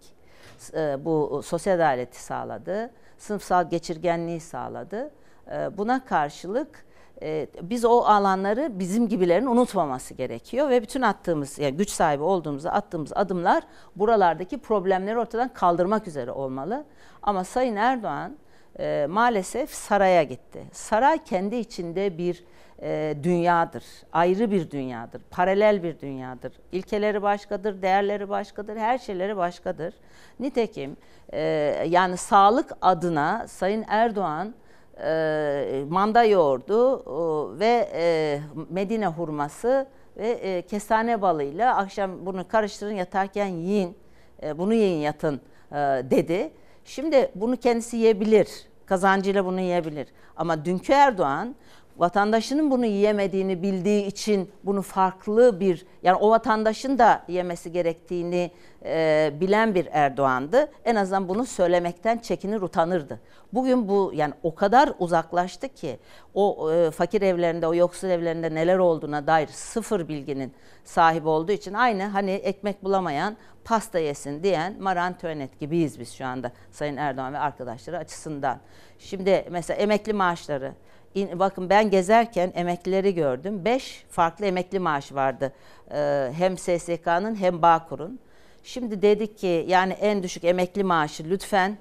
e, 0.74 1.05
bu 1.05 1.43
sosyal 1.44 1.74
adaleti 1.74 2.22
sağladı. 2.22 2.90
Sınıfsal 3.18 3.70
geçirgenliği 3.70 4.40
sağladı. 4.40 5.10
E, 5.52 5.78
buna 5.78 6.05
karşılık 6.05 6.85
e, 7.23 7.47
biz 7.63 7.85
o 7.85 7.99
alanları 7.99 8.79
bizim 8.79 9.09
gibilerin 9.09 9.47
unutmaması 9.47 10.15
gerekiyor 10.15 10.71
ve 10.71 10.83
bütün 10.83 11.03
attığımız 11.03 11.59
yani 11.59 11.77
güç 11.77 11.91
sahibi 11.91 12.23
olduğumuzda 12.23 12.73
attığımız 12.73 13.13
adımlar 13.15 13.63
buralardaki 13.97 14.59
problemleri 14.59 15.19
ortadan 15.19 15.49
kaldırmak 15.49 16.09
üzere 16.09 16.33
olmalı. 16.33 16.85
Ama 17.23 17.45
Sayın 17.45 17.77
Erdoğan 17.77 18.37
e, 18.79 19.07
maalesef 19.11 19.71
saraya 19.71 20.23
gitti. 20.23 20.65
Saray 20.73 21.25
kendi 21.25 21.57
içinde 21.57 22.19
bir 22.19 22.45
e, 22.83 23.15
dünyadır, 23.23 23.85
ayrı 24.13 24.51
bir 24.51 24.71
dünyadır, 24.71 25.23
paralel 25.31 25.83
bir 25.83 26.01
dünyadır. 26.01 26.53
İlkeleri 26.73 27.23
başkadır, 27.23 27.83
değerleri 27.83 28.29
başkadır, 28.29 28.77
her 28.77 28.99
şeyleri 28.99 29.37
başkadır. 29.37 29.95
Nitekim 30.41 30.97
e, 31.33 31.41
yani 31.89 32.17
sağlık 32.17 32.73
adına 32.83 33.49
Sayın 33.49 33.85
Erdoğan 33.89 34.55
e, 35.05 35.85
manda 35.89 36.24
yoğurdu 36.24 36.97
e, 36.97 37.59
ve 37.60 37.90
e, 37.94 38.40
Medine 38.70 39.06
hurması 39.06 39.86
ve 40.16 40.28
e, 40.28 40.62
kestane 40.62 41.22
balıyla 41.22 41.77
akşam 41.77 42.27
bunu 42.27 42.48
karıştırın 42.48 42.94
yatarken 42.94 43.47
yiyin, 43.47 43.97
e, 44.43 44.59
bunu 44.59 44.74
yiyin 44.74 45.01
yatın 45.01 45.40
e, 45.72 45.77
dedi. 46.10 46.51
Şimdi 46.85 47.31
bunu 47.35 47.56
kendisi 47.56 47.97
yiyebilir, 47.97 48.48
kazancıyla 48.86 49.44
bunu 49.44 49.60
yiyebilir. 49.60 50.09
Ama 50.36 50.64
dünkü 50.64 50.93
Erdoğan 50.93 51.55
vatandaşının 52.01 52.70
bunu 52.70 52.86
yiyemediğini 52.86 53.62
bildiği 53.62 54.06
için 54.06 54.51
bunu 54.64 54.82
farklı 54.82 55.60
bir 55.60 55.86
yani 56.02 56.16
o 56.16 56.31
vatandaşın 56.31 56.98
da 56.98 57.22
yemesi 57.28 57.72
gerektiğini 57.72 58.51
e, 58.85 59.32
bilen 59.40 59.74
bir 59.74 59.89
Erdoğan'dı. 59.93 60.68
En 60.85 60.94
azından 60.94 61.28
bunu 61.28 61.47
söylemekten 61.47 62.18
çekinir 62.18 62.62
utanırdı. 62.62 63.20
Bugün 63.52 63.89
bu 63.89 64.12
yani 64.14 64.35
o 64.43 64.55
kadar 64.55 64.93
uzaklaştı 64.98 65.68
ki 65.68 65.98
o 66.35 66.72
e, 66.72 66.90
fakir 66.90 67.22
evlerinde 67.22 67.66
o 67.66 67.74
yoksul 67.74 68.09
evlerinde 68.09 68.55
neler 68.55 68.78
olduğuna 68.78 69.27
dair 69.27 69.48
sıfır 69.48 70.09
bilginin 70.09 70.52
sahibi 70.85 71.28
olduğu 71.28 71.52
için 71.52 71.74
aynı 71.74 72.05
hani 72.05 72.31
ekmek 72.31 72.85
bulamayan 72.85 73.36
pasta 73.64 73.98
yesin 73.98 74.43
diyen 74.43 74.77
Marie 74.78 75.01
Antoinette 75.01 75.56
gibiyiz 75.60 76.01
biz 76.01 76.12
şu 76.12 76.27
anda 76.27 76.52
Sayın 76.70 76.97
Erdoğan 76.97 77.32
ve 77.32 77.39
arkadaşları 77.39 77.98
açısından. 77.98 78.59
Şimdi 78.98 79.47
mesela 79.51 79.77
emekli 79.77 80.12
maaşları 80.12 80.72
İn- 81.15 81.39
bakın 81.39 81.70
ben 81.70 81.91
gezerken 81.91 82.53
emeklileri 82.55 83.15
gördüm. 83.15 83.65
Beş 83.65 84.05
farklı 84.11 84.47
emekli 84.47 84.78
maaşı 84.78 85.15
vardı. 85.15 85.53
Ee, 85.93 86.31
hem 86.37 86.59
SSK'nın 86.59 87.35
hem 87.35 87.62
Bağkur'un. 87.62 88.19
Şimdi 88.62 89.03
dedik 89.03 89.39
ki 89.39 89.65
yani 89.69 89.93
en 89.93 90.23
düşük 90.23 90.45
emekli 90.45 90.85
maaşı 90.85 91.24
lütfen 91.31 91.78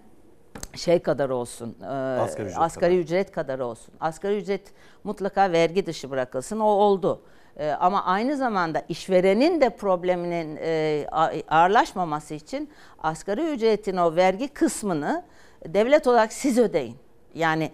şey 0.75 0.99
kadar 0.99 1.29
olsun. 1.29 1.77
e, 1.83 1.85
Asgari 1.85 2.47
ücret 2.47 2.57
asgari 2.61 2.91
kadar. 2.91 3.03
ücret 3.03 3.31
kadar 3.31 3.59
olsun. 3.59 3.93
Asgari 3.99 4.37
ücret 4.37 4.61
mutlaka 5.03 5.51
vergi 5.51 5.85
dışı 5.85 6.09
bırakılsın. 6.09 6.59
O 6.59 6.65
oldu. 6.65 7.21
E, 7.57 7.69
ama 7.71 8.05
aynı 8.05 8.37
zamanda 8.37 8.83
işverenin 8.89 9.61
de 9.61 9.69
probleminin 9.69 10.57
e, 10.61 11.05
ağırlaşmaması 11.49 12.33
için 12.33 12.69
asgari 13.03 13.41
ücretin 13.53 13.97
o 13.97 14.15
vergi 14.15 14.47
kısmını 14.47 15.23
devlet 15.65 16.07
olarak 16.07 16.33
siz 16.33 16.57
ödeyin. 16.57 16.95
Yani 17.33 17.71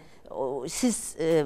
siz 0.68 1.16
e, 1.20 1.46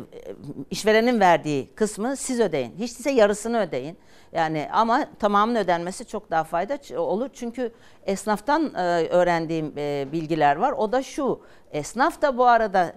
işverenin 0.69 1.19
verdiği 1.19 1.69
kısmı 1.75 2.15
siz 2.15 2.39
ödeyin. 2.39 2.71
Hiç 2.79 2.95
değilse 2.95 3.11
yarısını 3.11 3.59
ödeyin. 3.59 3.97
Yani 4.31 4.69
ama 4.71 5.05
tamamının 5.19 5.59
ödenmesi 5.59 6.05
çok 6.05 6.31
daha 6.31 6.43
fayda 6.43 6.99
olur. 7.01 7.29
Çünkü 7.33 7.71
esnaftan 8.05 8.73
e, 8.75 9.07
öğrendiğim 9.07 9.73
e, 9.77 10.07
bilgiler 10.11 10.55
var. 10.55 10.71
O 10.71 10.91
da 10.91 11.03
şu. 11.03 11.41
Esnaf 11.71 12.21
da 12.21 12.37
bu 12.37 12.45
arada 12.45 12.93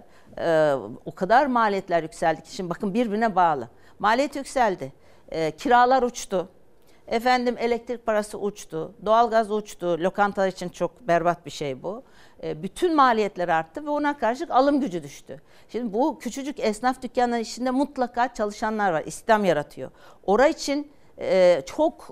o 1.05 1.15
kadar 1.15 1.45
maliyetler 1.45 2.03
yükseldi 2.03 2.41
ki 2.41 2.55
şimdi 2.55 2.69
bakın 2.69 2.93
birbirine 2.93 3.35
bağlı. 3.35 3.69
Maliyet 3.99 4.35
yükseldi. 4.35 4.93
Kiralar 5.57 6.03
uçtu. 6.03 6.49
Efendim 7.07 7.55
elektrik 7.59 8.05
parası 8.05 8.39
uçtu, 8.39 8.93
doğalgaz 9.05 9.51
uçtu. 9.51 9.97
Lokantalar 9.99 10.47
için 10.47 10.69
çok 10.69 11.07
berbat 11.07 11.45
bir 11.45 11.51
şey 11.51 11.83
bu. 11.83 12.03
E, 12.43 12.63
bütün 12.63 12.95
maliyetler 12.95 13.49
arttı 13.49 13.85
ve 13.85 13.89
ona 13.89 14.17
karşılık 14.17 14.51
alım 14.51 14.79
gücü 14.81 15.03
düştü. 15.03 15.41
Şimdi 15.69 15.93
bu 15.93 16.19
küçücük 16.19 16.59
esnaf 16.59 17.01
dükkanları 17.01 17.39
içinde 17.41 17.71
mutlaka 17.71 18.33
çalışanlar 18.33 18.91
var. 18.93 19.03
İstihdam 19.05 19.45
yaratıyor. 19.45 19.91
Ora 20.25 20.47
için 20.47 20.91
e, 21.19 21.61
çok 21.65 22.09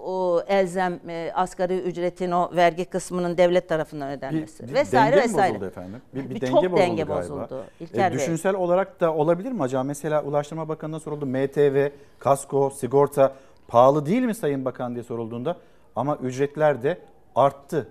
e, 0.48 0.54
elzem 0.58 1.00
e, 1.10 1.32
asgari 1.36 1.80
ücretin 1.80 2.32
o 2.32 2.50
vergi 2.56 2.86
kısmının 2.86 3.38
devlet 3.38 3.70
tarafından 3.70 4.10
ödenmesi 4.18 4.68
Bir 4.68 4.74
vesaire 4.74 5.16
denge 5.16 5.24
vesaire. 5.30 5.54
bozuldu 5.54 5.66
efendim? 5.68 6.02
Bir, 6.16 6.24
bir 6.30 6.36
Bir 6.36 6.42
denge 6.42 6.52
çok 6.52 6.64
bozuldu 6.64 6.78
denge 6.78 7.04
galiba. 7.04 7.24
bozuldu, 7.24 7.64
E, 7.82 7.84
İlker 7.84 8.12
Bey. 8.12 8.20
düşünsel 8.20 8.56
olarak 8.56 9.00
da 9.02 9.14
olabilir 9.14 9.52
mi 9.52 9.64
acaba? 9.64 9.84
Mesela 9.84 10.24
Ulaştırma 10.24 10.70
Bakanı'na 10.70 11.00
soruldu. 11.00 11.26
MTV, 11.26 11.90
kasko, 12.20 12.70
sigorta 12.70 13.36
pahalı 13.68 14.06
değil 14.06 14.22
mi 14.22 14.36
Sayın 14.36 14.66
Bakan 14.66 14.94
diye 14.96 15.04
sorulduğunda 15.04 15.58
ama 15.96 16.16
ücretler 16.16 16.84
de 16.84 16.98
arttı 17.36 17.88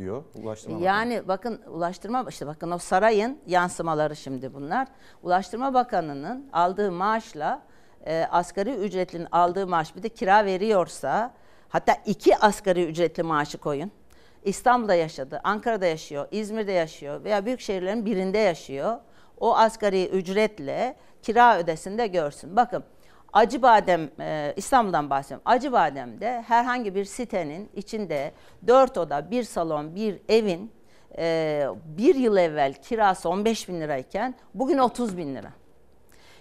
diyor 0.00 0.24
Ulaştırma 0.34 0.74
Bakanı. 0.74 0.86
Yani 0.86 1.28
bakın 1.28 1.60
Ulaştırma 1.68 2.26
işte 2.28 2.46
bakın 2.46 2.70
o 2.70 2.78
sarayın 2.78 3.38
yansımaları 3.46 4.16
şimdi 4.16 4.54
bunlar. 4.54 4.88
Ulaştırma 5.22 5.74
Bakanı'nın 5.74 6.48
aldığı 6.52 6.92
maaşla 6.92 7.62
e, 8.06 8.26
asgari 8.30 8.74
ücretlinin 8.74 9.28
aldığı 9.32 9.66
maaş 9.66 9.96
bir 9.96 10.02
de 10.02 10.08
kira 10.08 10.44
veriyorsa 10.44 11.34
hatta 11.68 11.96
iki 12.06 12.36
asgari 12.36 12.84
ücretli 12.84 13.22
maaşı 13.22 13.58
koyun. 13.58 13.92
İstanbul'da 14.44 14.94
yaşadı, 14.94 15.40
Ankara'da 15.44 15.86
yaşıyor, 15.86 16.28
İzmir'de 16.30 16.72
yaşıyor 16.72 17.24
veya 17.24 17.46
büyük 17.46 17.60
şehirlerin 17.60 18.06
birinde 18.06 18.38
yaşıyor. 18.38 18.98
O 19.40 19.56
asgari 19.56 20.08
ücretle 20.08 20.96
kira 21.22 21.58
ödesin 21.58 21.98
de 21.98 22.06
görsün. 22.06 22.56
Bakın 22.56 22.84
Acıbadem, 23.32 24.10
e, 24.20 24.54
İstanbul'dan 24.56 25.10
bahsediyorum. 25.10 25.42
Acıbadem'de 25.44 26.42
herhangi 26.42 26.94
bir 26.94 27.04
sitenin 27.04 27.70
içinde 27.74 28.32
dört 28.66 28.98
oda, 28.98 29.30
bir 29.30 29.42
salon, 29.42 29.94
bir 29.94 30.20
evin 30.28 30.72
e, 31.18 31.66
bir 31.84 32.14
yıl 32.14 32.36
evvel 32.36 32.74
kirası 32.74 33.28
15 33.28 33.68
bin 33.68 33.80
lirayken 33.80 34.34
bugün 34.54 34.78
30 34.78 35.16
bin 35.16 35.34
lira. 35.34 35.50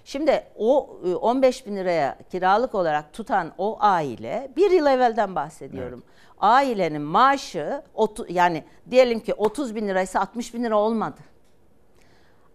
Şimdi 0.04 0.44
o 0.58 1.00
e, 1.06 1.16
15 1.16 1.66
bin 1.66 1.76
liraya 1.76 2.18
kiralık 2.32 2.76
olarak 2.76 3.14
tutan 3.14 3.52
o 3.58 3.78
aile 3.80 4.52
bir 4.56 4.72
yıl 4.72 4.86
evvelden 4.86 5.36
bahsediyorum. 5.36 6.04
Ailenin 6.40 7.02
maaşı 7.02 7.84
yani 8.30 8.64
diyelim 8.92 9.20
ki 9.20 9.34
30 9.34 9.76
bin 9.76 9.88
liraysa 9.88 10.20
60 10.20 10.54
bin 10.54 10.64
lira 10.64 10.78
olmadı. 10.78 11.20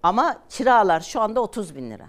Ama 0.03 0.37
kiralar 0.49 1.01
şu 1.01 1.21
anda 1.21 1.41
30 1.41 1.77
bin 1.77 1.91
lira. 1.91 2.07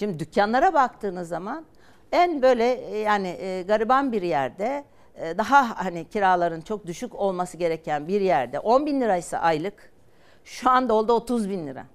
Şimdi 0.00 0.18
dükkanlara 0.18 0.74
baktığınız 0.74 1.28
zaman 1.28 1.64
en 2.12 2.42
böyle 2.42 2.72
e, 2.72 2.98
yani 2.98 3.28
e, 3.28 3.62
gariban 3.62 4.12
bir 4.12 4.22
yerde 4.22 4.84
e, 5.14 5.38
daha 5.38 5.84
hani 5.84 6.08
kiraların 6.08 6.60
çok 6.60 6.86
düşük 6.86 7.14
olması 7.14 7.56
gereken 7.56 8.08
bir 8.08 8.20
yerde 8.20 8.58
10 8.58 8.86
bin 8.86 9.00
liraysa 9.00 9.38
aylık 9.38 9.92
şu 10.44 10.70
anda 10.70 10.94
oldu 10.94 11.12
30 11.12 11.50
bin 11.50 11.66
lira. 11.66 11.86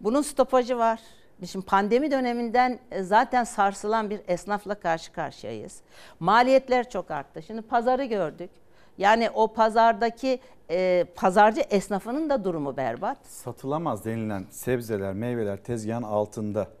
Bunun 0.00 0.22
stopajı 0.22 0.78
var. 0.78 1.00
Şimdi 1.46 1.66
pandemi 1.66 2.10
döneminden 2.10 2.78
zaten 3.00 3.44
sarsılan 3.44 4.10
bir 4.10 4.20
esnafla 4.28 4.74
karşı 4.74 5.12
karşıyayız. 5.12 5.80
Maliyetler 6.20 6.90
çok 6.90 7.10
arttı. 7.10 7.42
Şimdi 7.42 7.62
pazarı 7.62 8.04
gördük. 8.04 8.50
Yani 8.98 9.30
o 9.30 9.52
pazardaki 9.52 10.40
e, 10.70 11.06
pazarcı 11.14 11.60
esnafının 11.60 12.30
da 12.30 12.44
durumu 12.44 12.76
berbat. 12.76 13.26
Satılamaz 13.26 14.04
denilen 14.04 14.46
sebzeler, 14.50 15.14
meyveler 15.14 15.56
tezgahın 15.56 16.02
altında. 16.02 16.77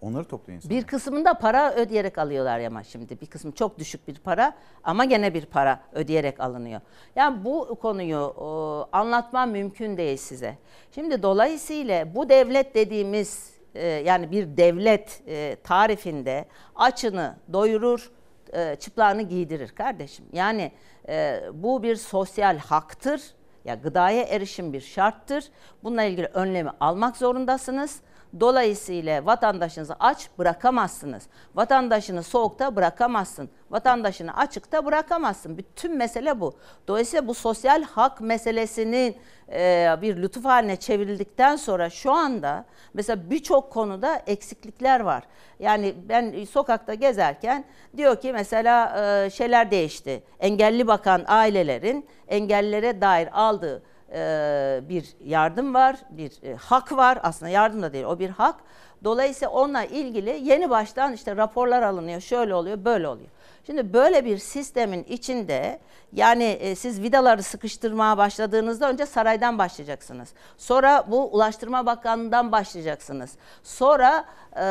Onları 0.00 0.24
topluyor 0.24 0.56
insanlar. 0.56 0.78
Bir 0.78 0.86
kısmında 0.86 1.34
para 1.34 1.74
ödeyerek 1.74 2.18
alıyorlar 2.18 2.60
ama 2.60 2.82
şimdi 2.82 3.20
bir 3.20 3.26
kısmı 3.26 3.52
çok 3.52 3.78
düşük 3.78 4.08
bir 4.08 4.14
para 4.14 4.52
ama 4.84 5.04
gene 5.04 5.34
bir 5.34 5.46
para 5.46 5.80
ödeyerek 5.92 6.40
alınıyor. 6.40 6.80
Yani 7.16 7.44
bu 7.44 7.74
konuyu 7.74 8.18
o, 8.18 8.88
anlatmam 8.92 9.50
mümkün 9.50 9.96
değil 9.96 10.16
size. 10.16 10.58
Şimdi 10.94 11.22
dolayısıyla 11.22 12.14
bu 12.14 12.28
devlet 12.28 12.74
dediğimiz 12.74 13.50
e, 13.74 13.86
yani 13.86 14.30
bir 14.30 14.56
devlet 14.56 15.22
e, 15.26 15.56
tarifinde 15.64 16.44
açını 16.76 17.36
doyurur, 17.52 18.10
e, 18.52 18.76
çıplağını 18.76 19.22
giydirir 19.22 19.68
kardeşim. 19.68 20.24
Yani 20.32 20.72
e, 21.08 21.40
bu 21.52 21.82
bir 21.82 21.96
sosyal 21.96 22.58
haktır. 22.58 23.22
Ya 23.64 23.74
gıdaya 23.74 24.22
erişim 24.22 24.72
bir 24.72 24.80
şarttır. 24.80 25.48
Bununla 25.84 26.02
ilgili 26.02 26.26
önlemi 26.26 26.70
almak 26.80 27.16
zorundasınız. 27.16 28.00
Dolayısıyla 28.40 29.26
vatandaşınızı 29.26 29.94
aç 30.00 30.28
bırakamazsınız. 30.38 31.26
Vatandaşını 31.54 32.22
soğukta 32.22 32.76
bırakamazsın. 32.76 33.50
Vatandaşını 33.70 34.36
açıkta 34.36 34.84
bırakamazsın. 34.84 35.58
Bütün 35.58 35.96
mesele 35.96 36.40
bu. 36.40 36.54
Dolayısıyla 36.88 37.28
bu 37.28 37.34
sosyal 37.34 37.82
hak 37.82 38.20
meselesinin 38.20 39.16
e, 39.52 39.96
bir 40.02 40.16
lütuf 40.16 40.44
haline 40.44 40.76
çevrildikten 40.76 41.56
sonra 41.56 41.90
şu 41.90 42.12
anda 42.12 42.64
mesela 42.94 43.30
birçok 43.30 43.70
konuda 43.72 44.22
eksiklikler 44.26 45.00
var. 45.00 45.24
Yani 45.58 45.94
ben 46.08 46.44
sokakta 46.44 46.94
gezerken 46.94 47.64
diyor 47.96 48.20
ki 48.20 48.32
mesela 48.32 49.04
e, 49.24 49.30
şeyler 49.30 49.70
değişti. 49.70 50.22
Engelli 50.40 50.86
bakan 50.86 51.24
ailelerin 51.26 52.06
engellilere 52.28 53.00
dair 53.00 53.28
aldığı 53.32 53.82
e, 54.12 54.80
bir 54.88 55.14
yardım 55.24 55.74
var, 55.74 55.96
bir 56.10 56.32
e, 56.42 56.54
hak 56.54 56.92
var. 56.92 57.18
Aslında 57.22 57.50
yardım 57.50 57.82
da 57.82 57.92
değil, 57.92 58.04
o 58.04 58.18
bir 58.18 58.30
hak. 58.30 58.54
Dolayısıyla 59.04 59.50
onunla 59.50 59.84
ilgili 59.84 60.40
yeni 60.42 60.70
baştan 60.70 61.12
işte 61.12 61.36
raporlar 61.36 61.82
alınıyor, 61.82 62.20
şöyle 62.20 62.54
oluyor, 62.54 62.84
böyle 62.84 63.08
oluyor. 63.08 63.28
Şimdi 63.66 63.92
böyle 63.92 64.24
bir 64.24 64.38
sistemin 64.38 65.04
içinde 65.04 65.78
yani 66.12 66.44
e, 66.44 66.74
siz 66.74 67.02
vidaları 67.02 67.42
sıkıştırmaya 67.42 68.18
başladığınızda 68.18 68.90
önce 68.90 69.06
saraydan 69.06 69.58
başlayacaksınız. 69.58 70.28
Sonra 70.56 71.04
bu 71.08 71.34
Ulaştırma 71.34 71.86
Bakanlığı'ndan 71.86 72.52
başlayacaksınız. 72.52 73.30
Sonra 73.62 74.24
e, 74.56 74.64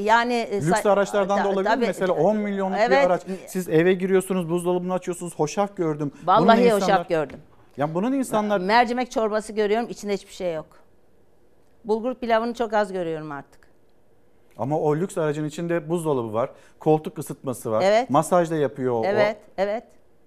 yani... 0.00 0.48
Lüks 0.52 0.86
araçlardan 0.86 1.38
da 1.38 1.42
Ta- 1.42 1.48
olabilir. 1.48 1.70
tabii. 1.70 1.86
Mesela 1.86 2.12
10 2.12 2.36
milyonluk 2.36 2.78
Evet. 2.78 2.90
bir 2.90 3.06
araç. 3.06 3.22
Siz 3.46 3.68
eve 3.68 3.94
giriyorsunuz, 3.94 4.50
buzdolabını 4.50 4.92
açıyorsunuz, 4.92 5.34
hoşaf 5.34 5.76
gördüm. 5.76 6.12
Vallahi 6.24 6.70
Bunun 6.70 6.80
hoşaf 6.80 7.08
gördüm. 7.08 7.40
Ya 7.76 7.94
bunun 7.94 8.12
insanlar 8.12 8.60
Mercimek 8.60 9.10
çorbası 9.10 9.52
görüyorum, 9.52 9.88
içinde 9.88 10.14
hiçbir 10.14 10.32
şey 10.32 10.54
yok. 10.54 10.66
Bulgur 11.84 12.14
pilavını 12.14 12.54
çok 12.54 12.72
az 12.72 12.92
görüyorum 12.92 13.32
artık. 13.32 13.66
ama 14.58 14.78
o 14.80 14.96
lüks 14.96 15.18
aracın 15.18 15.44
içinde 15.44 15.88
buzdolabı 15.90 16.32
var, 16.32 16.50
koltuk 16.80 17.18
ısıtması 17.18 17.70
var, 17.70 17.82
Evet. 17.86 18.10
masaj 18.10 18.50
da 18.50 18.56
yapıyor 18.56 18.92
o. 18.94 19.02
Evet, 19.04 19.36
evet. 19.58 19.84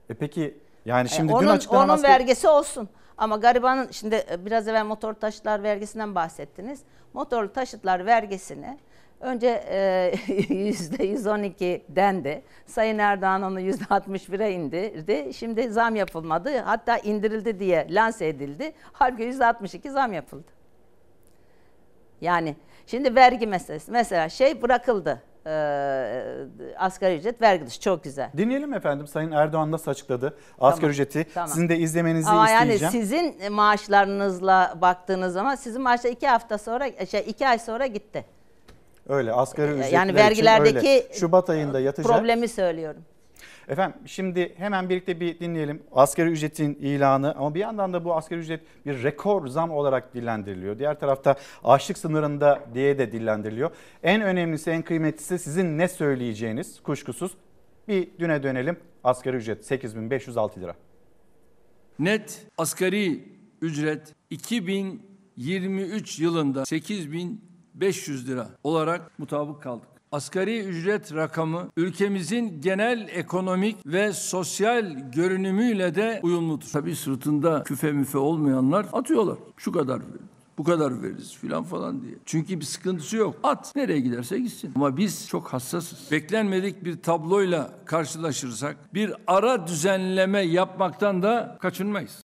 E 0.09 0.13
peki 0.13 0.57
yani 0.85 1.09
şimdi 1.09 1.31
E, 1.31 1.35
dün 1.35 1.39
onun, 1.39 1.47
açıklanan 1.47 1.89
onun 1.89 1.97
asgari- 1.97 2.09
vergisi 2.09 2.47
olsun. 2.47 2.89
Ama 3.17 3.37
garibanın 3.37 3.91
şimdi 3.91 4.15
e, 4.31 4.45
biraz 4.45 4.67
evvel 4.67 4.85
motor 4.85 5.13
taşıtlar 5.13 5.63
vergisinden 5.63 6.15
bahsettiniz. 6.15 6.79
Motorlu 7.13 7.53
taşıtlar 7.53 8.05
vergisini 8.05 8.77
önce 9.19 9.63
e, 9.69 10.13
yüzde 10.53 11.03
112 11.03 11.85
dendi. 11.89 12.41
Sayın 12.65 12.97
Erdoğan 12.97 13.43
onu 13.43 13.59
yüzde 13.59 13.83
61'e 13.83 14.51
indirdi. 14.51 15.33
Şimdi 15.33 15.69
zam 15.69 15.95
yapılmadı. 15.95 16.57
Hatta 16.57 16.97
indirildi 16.97 17.59
diye 17.59 17.87
lanse 17.89 18.27
edildi. 18.27 18.73
Halbuki 18.93 19.23
yüzde 19.23 19.45
62 19.45 19.91
zam 19.91 20.13
yapıldı. 20.13 20.47
Yani 22.21 22.55
şimdi 22.87 23.15
vergi 23.15 23.47
meselesi. 23.47 23.91
Mesela 23.91 24.29
şey 24.29 24.61
bırakıldı. 24.61 25.21
E, 25.45 25.51
asgari 26.77 27.17
ücret 27.17 27.41
vergi 27.41 27.65
dışı 27.65 27.81
çok 27.81 28.03
güzel. 28.03 28.29
Dinleyelim 28.37 28.73
efendim 28.73 29.07
Sayın 29.07 29.31
Erdoğan 29.31 29.71
nasıl 29.71 29.91
açıkladı 29.91 30.37
asgari 30.59 30.79
Tamam, 30.81 30.91
ücreti. 30.91 31.27
tamam. 31.33 31.49
Sizin 31.49 31.69
de 31.69 31.77
izlemenizi 31.77 32.29
Ama 32.29 32.49
yani 32.49 32.73
isteyeceğim. 32.73 32.91
sizin 32.91 33.53
maaşlarınızla 33.53 34.73
baktığınız 34.81 35.33
zaman 35.33 35.55
sizin 35.55 35.81
maaşlar 35.81 36.11
iki 36.11 36.27
hafta 36.27 36.57
sonra, 36.57 37.05
şey 37.05 37.23
iki 37.27 37.47
ay 37.47 37.59
sonra 37.59 37.85
gitti. 37.85 38.25
Öyle 39.09 39.33
asgari 39.33 39.71
ücretler 39.71 39.91
yani 39.91 40.11
için 40.11 40.17
vergilerdeki 40.19 40.89
öyle. 40.89 41.13
Şubat 41.13 41.49
ayında 41.49 41.79
yatacak. 41.79 42.11
Problemi 42.11 42.47
söylüyorum. 42.47 43.01
Efendim 43.67 43.99
şimdi 44.05 44.53
hemen 44.57 44.89
birlikte 44.89 45.19
bir 45.19 45.39
dinleyelim. 45.39 45.83
Asgari 45.91 46.29
ücretin 46.29 46.75
ilanı 46.75 47.35
ama 47.35 47.55
bir 47.55 47.59
yandan 47.59 47.93
da 47.93 48.05
bu 48.05 48.15
asgari 48.15 48.39
ücret 48.39 48.61
bir 48.85 49.03
rekor 49.03 49.47
zam 49.47 49.71
olarak 49.71 50.13
dillendiriliyor. 50.13 50.79
Diğer 50.79 50.99
tarafta 50.99 51.35
açlık 51.63 51.97
sınırında 51.97 52.59
diye 52.73 52.97
de 52.97 53.11
dillendiriliyor. 53.11 53.71
En 54.03 54.21
önemlisi 54.21 54.71
en 54.71 54.81
kıymetlisi 54.81 55.39
sizin 55.39 55.77
ne 55.77 55.87
söyleyeceğiniz 55.87 56.79
kuşkusuz. 56.83 57.31
Bir 57.87 58.07
düne 58.19 58.43
dönelim. 58.43 58.77
Asgari 59.03 59.37
ücret 59.37 59.65
8506 59.65 60.61
lira. 60.61 60.75
Net 61.99 62.45
asgari 62.57 63.23
ücret 63.61 64.15
2023 64.29 66.19
yılında 66.19 66.65
8500 67.79 68.27
lira 68.27 68.47
olarak 68.63 69.19
mutabık 69.19 69.63
kaldık. 69.63 69.87
Asgari 70.11 70.59
ücret 70.59 71.15
rakamı 71.15 71.67
ülkemizin 71.77 72.61
genel 72.61 73.07
ekonomik 73.11 73.85
ve 73.85 74.13
sosyal 74.13 75.11
görünümüyle 75.11 75.95
de 75.95 76.19
uyumludur. 76.23 76.65
Tabii 76.73 76.95
sırtında 76.95 77.63
küfe 77.63 77.91
müfe 77.91 78.17
olmayanlar 78.17 78.85
atıyorlar. 78.93 79.37
Şu 79.57 79.71
kadar 79.71 80.01
bu 80.57 80.63
kadar 80.63 81.03
veririz 81.03 81.37
filan 81.37 81.63
falan 81.63 82.01
diye. 82.01 82.15
Çünkü 82.25 82.59
bir 82.59 82.65
sıkıntısı 82.65 83.17
yok. 83.17 83.35
At 83.43 83.75
nereye 83.75 83.99
giderse 83.99 84.39
gitsin. 84.39 84.71
Ama 84.75 84.97
biz 84.97 85.27
çok 85.27 85.53
hassasız. 85.53 86.11
Beklenmedik 86.11 86.83
bir 86.83 87.01
tabloyla 87.01 87.69
karşılaşırsak 87.85 88.93
bir 88.93 89.13
ara 89.27 89.67
düzenleme 89.67 90.41
yapmaktan 90.41 91.23
da 91.23 91.57
kaçınmayız. 91.61 92.21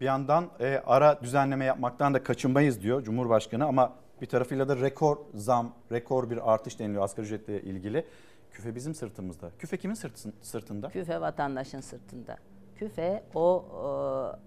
Bir 0.00 0.06
yandan 0.06 0.48
e, 0.60 0.82
ara 0.86 1.22
düzenleme 1.22 1.64
yapmaktan 1.64 2.14
da 2.14 2.22
kaçınmayız 2.22 2.82
diyor 2.82 3.02
Cumhurbaşkanı 3.02 3.64
ama 3.64 3.92
bir 4.22 4.26
tarafıyla 4.26 4.68
da 4.68 4.76
rekor 4.76 5.18
zam, 5.34 5.74
rekor 5.92 6.30
bir 6.30 6.52
artış 6.52 6.78
deniliyor 6.78 7.04
asgari 7.04 7.26
ücretle 7.26 7.62
ilgili. 7.62 8.06
Küfe 8.50 8.74
bizim 8.74 8.94
sırtımızda. 8.94 9.50
Küfe 9.58 9.76
kimin 9.76 9.94
sırtın, 9.94 10.34
sırtında? 10.42 10.88
Küfe 10.88 11.20
vatandaşın 11.20 11.80
sırtında. 11.80 12.36
Küfe 12.76 13.22
o 13.34 13.64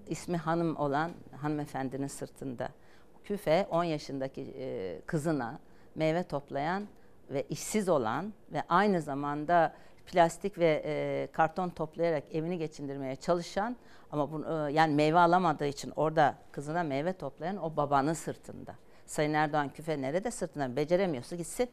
e, 0.08 0.12
ismi 0.12 0.38
hanım 0.38 0.76
olan 0.76 1.12
hanımefendinin 1.38 2.08
sırtında. 2.08 2.70
Küfe 3.24 3.68
10 3.72 3.84
yaşındaki 3.84 4.42
e, 4.42 5.02
kızına 5.06 5.60
meyve 5.96 6.24
toplayan 6.24 6.88
ve 7.30 7.44
işsiz 7.50 7.90
olan 7.90 8.34
ve 8.54 8.64
aynı 8.70 9.02
zamanda 9.02 9.74
plastik 10.06 10.58
ve 10.58 10.82
e, 10.86 11.28
karton 11.32 11.70
toplayarak 11.70 12.24
evini 12.36 12.58
geçindirmeye 12.58 13.16
çalışan 13.16 13.76
ama 14.12 14.32
bunu, 14.32 14.70
e, 14.70 14.74
yani 14.74 14.96
meyve 14.96 15.20
alamadığı 15.20 15.68
için 15.68 15.94
orada 15.96 16.36
kızına 16.52 16.84
meyve 16.84 17.14
toplayan 17.14 17.64
o 17.64 17.78
babanın 17.78 18.14
sırtında. 18.14 18.76
Sayın 19.06 19.34
Erdoğan 19.34 19.70
küfe 19.70 20.02
nerede 20.02 20.32
sırtında 20.32 20.76
beceremiyorsa 20.76 21.36
gitsin. 21.36 21.70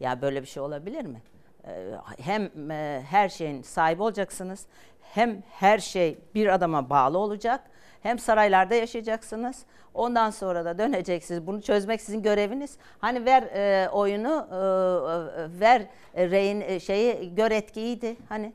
Ya 0.00 0.22
böyle 0.22 0.42
bir 0.42 0.46
şey 0.46 0.62
olabilir 0.62 1.04
mi? 1.04 1.22
E, 1.66 1.90
hem 2.18 2.70
e, 2.70 3.02
her 3.10 3.28
şeyin 3.28 3.62
sahibi 3.62 4.02
olacaksınız 4.02 4.66
hem 5.00 5.42
her 5.50 5.78
şey 5.78 6.18
bir 6.34 6.54
adama 6.54 6.90
bağlı 6.90 7.18
olacak 7.18 7.60
hem 8.02 8.18
saraylarda 8.18 8.74
yaşayacaksınız. 8.74 9.64
Ondan 9.94 10.30
sonra 10.30 10.64
da 10.64 10.78
döneceksiniz. 10.78 11.46
Bunu 11.46 11.62
çözmek 11.62 12.00
sizin 12.00 12.22
göreviniz. 12.22 12.78
Hani 12.98 13.24
ver 13.24 13.42
e, 13.42 13.88
oyunu, 13.88 14.48
e, 14.50 14.54
e, 14.54 15.60
ver 15.60 15.86
e, 16.14 16.30
reyin 16.30 16.60
e, 16.60 16.80
şeyi 16.80 17.34
gör 17.34 17.50
etkiydi. 17.50 18.16
Hani 18.28 18.52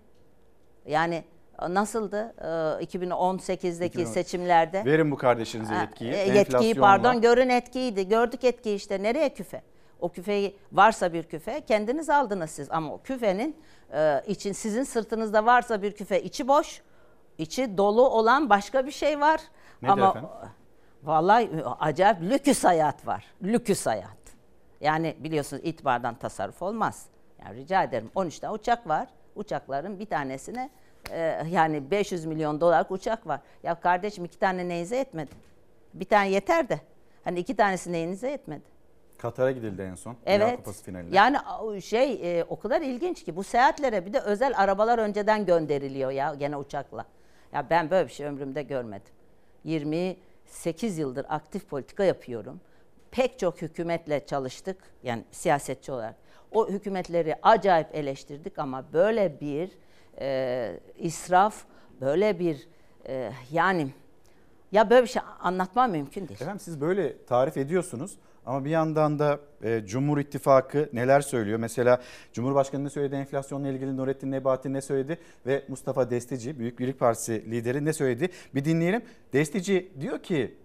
yani 0.86 1.24
nasıldı 1.70 2.34
e, 2.82 2.86
2018'deki 2.86 3.86
2010. 3.86 4.12
seçimlerde? 4.12 4.86
Verin 4.86 5.12
bu 5.12 5.18
kardeşinize 5.18 5.74
Ha, 5.74 5.82
yetkiyi. 5.82 6.12
e, 6.14 6.38
Yetkiyi 6.38 6.76
pardon 6.76 7.22
görün 7.22 7.50
etkiyi 7.50 8.08
Gördük 8.08 8.44
etkiyi 8.44 8.76
işte. 8.76 9.04
Nereye 9.04 9.30
küfe? 9.30 9.62
O 10.00 10.10
küfeyi 10.10 10.56
varsa 10.72 11.14
bir 11.14 11.24
küfe 11.24 11.62
kendiniz 11.62 12.10
aldınız 12.10 12.50
siz 12.50 12.72
ama 12.72 12.94
o 12.94 13.02
küfenin 13.02 13.58
e, 13.94 14.22
için 14.28 14.52
sizin 14.54 14.84
sırtınızda 14.84 15.46
varsa 15.46 15.82
bir 15.82 15.92
küfe 15.92 16.24
içi 16.24 16.48
boş, 16.48 16.82
içi 17.38 17.78
dolu 17.78 18.10
olan 18.10 18.50
başka 18.50 18.86
bir 18.86 18.92
şey 18.92 19.20
var. 19.20 19.42
Nedir 19.82 19.92
ama 19.94 20.10
efendim? 20.10 20.30
vallahi 21.04 21.44
e, 21.44 21.64
acayip 21.80 22.22
lüküs 22.22 22.64
hayat 22.64 23.08
var. 23.08 23.26
Lüküs 23.44 23.86
hayat. 23.86 24.20
Yani 24.82 25.16
biliyorsunuz 25.20 25.62
itibardan 25.66 26.16
tasarruf 26.16 26.62
olmaz. 26.62 27.06
Yani 27.46 27.56
rica 27.56 27.84
ederim 27.84 28.12
13 28.16 28.40
tane 28.40 28.54
uçak 28.54 28.88
var. 28.88 29.08
Uçakların 29.36 30.00
bir 30.00 30.06
tanesine 30.06 30.70
e, 31.12 31.44
yani 31.50 31.92
500 31.92 32.26
milyon 32.26 32.62
dolarlık 32.62 32.92
uçak 32.92 33.28
var. 33.28 33.40
Ya 33.64 33.80
kardeşim 33.80 34.26
iki 34.26 34.40
tane 34.40 34.68
neyinize 34.68 34.98
yetmedi. 34.98 35.32
Bir 35.94 36.06
tane 36.06 36.30
yeter 36.30 36.70
de. 36.70 36.80
Hani 37.24 37.40
iki 37.40 37.56
tanesi 37.56 37.92
neyinize 37.92 38.32
yetmedi. 38.32 38.64
Katar'a 39.18 39.52
gidildi 39.52 39.82
en 39.82 39.96
son. 39.96 40.16
Dünya 40.26 40.36
Evet. 40.36 40.58
Kupası 40.58 40.84
finaline. 40.84 41.16
Yani 41.16 41.38
şey 41.82 42.40
e, 42.40 42.44
o 42.44 42.60
kadar 42.60 42.82
ilginç 42.82 43.24
ki 43.24 43.36
bu 43.36 43.44
seyahatlere 43.44 44.06
bir 44.06 44.14
de 44.14 44.20
özel 44.20 44.54
arabalar 44.58 45.00
önceden 45.00 45.46
gönderiliyor 45.46 46.12
ya 46.12 46.36
gene 46.36 46.58
uçakla. 46.58 47.06
Ya 47.54 47.70
ben 47.70 47.90
böyle 47.90 48.08
bir 48.08 48.14
şey 48.14 48.26
ömrümde 48.26 48.62
görmedim. 48.64 49.14
28 49.64 50.98
yıldır 50.98 51.26
aktif 51.30 51.70
politika 51.70 52.04
yapıyorum. 52.04 52.62
Pek 53.12 53.40
çok 53.40 53.62
hükümetle 53.62 54.26
çalıştık 54.26 54.78
yani 55.04 55.24
siyasetçi 55.32 55.92
olarak. 55.92 56.16
O 56.52 56.70
hükümetleri 56.70 57.36
acayip 57.42 57.96
eleştirdik 57.96 58.60
ama 58.60 58.94
böyle 58.94 59.42
bir 59.42 59.70
e, 60.20 60.80
israf, 60.98 61.64
böyle 62.02 62.40
bir 62.40 62.68
e, 63.08 63.32
yani 63.52 63.94
ya 64.72 64.90
böyle 64.90 65.04
bir 65.04 65.08
şey 65.08 65.22
anlatmam 65.40 65.92
mümkün 65.92 66.28
değil. 66.28 66.42
Efendim 66.42 66.60
siz 66.60 66.82
böyle 66.82 67.26
tarif 67.26 67.58
ediyorsunuz 67.58 68.18
ama 68.46 68.66
bir 68.66 68.70
yandan 68.70 69.20
da 69.20 69.40
e, 69.64 69.86
Cumhur 69.86 70.18
İttifakı 70.18 70.90
neler 70.94 71.22
söylüyor? 71.22 71.60
Mesela 71.60 72.02
Cumhurbaşkanı 72.34 72.84
ne 72.84 72.90
söyledi 72.90 73.16
enflasyonla 73.16 73.68
ilgili 73.68 73.98
Nurettin 73.98 74.32
Nebati 74.32 74.74
ne 74.74 74.82
söyledi 74.82 75.18
ve 75.46 75.64
Mustafa 75.68 76.10
Destici 76.10 76.60
Büyük 76.60 76.80
Birlik 76.80 77.00
Partisi 77.00 77.52
lideri 77.52 77.86
ne 77.86 77.94
söyledi? 77.94 78.30
Bir 78.56 78.66
dinleyelim. 78.66 79.02
Destici 79.34 79.92
diyor 80.02 80.24
ki 80.24 80.58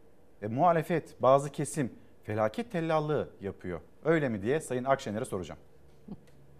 e, 0.43 0.47
muhalefet 0.47 1.23
bazı 1.23 1.51
kesim 1.51 1.93
felaket 2.23 2.73
tellallığı 2.73 3.29
yapıyor. 3.41 3.81
Öyle 4.05 4.29
mi 4.29 4.43
diye 4.43 4.61
Sayın 4.61 4.85
Akşener'e 4.85 5.25
soracağım. 5.25 5.61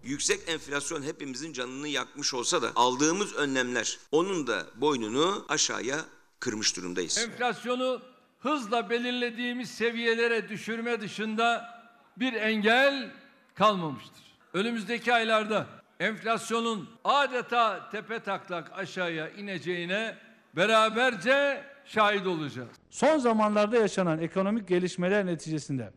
Yüksek 0.05 0.49
enflasyon 0.49 1.03
hepimizin 1.03 1.53
canını 1.53 1.87
yakmış 1.87 2.33
olsa 2.33 2.61
da 2.61 2.71
aldığımız 2.75 3.35
önlemler 3.35 3.99
onun 4.11 4.47
da 4.47 4.65
boynunu 4.75 5.45
aşağıya 5.49 5.99
kırmış 6.39 6.77
durumdayız. 6.77 7.17
Enflasyonu 7.17 8.01
hızla 8.39 8.89
belirlediğimiz 8.89 9.71
seviyelere 9.71 10.49
düşürme 10.49 11.01
dışında 11.01 11.69
bir 12.17 12.33
engel 12.33 13.11
kalmamıştır. 13.55 14.23
Önümüzdeki 14.53 15.13
aylarda 15.13 15.67
enflasyonun 15.99 16.89
adeta 17.03 17.89
tepe 17.89 18.19
taklak 18.19 18.71
aşağıya 18.73 19.29
ineceğine 19.29 20.17
beraberce 20.55 21.63
şahit 21.85 22.27
olacağız. 22.27 22.69
Son 22.89 23.17
zamanlarda 23.17 23.77
yaşanan 23.77 24.19
ekonomik 24.19 24.67
gelişmeler 24.67 25.25
neticesinde 25.25 25.93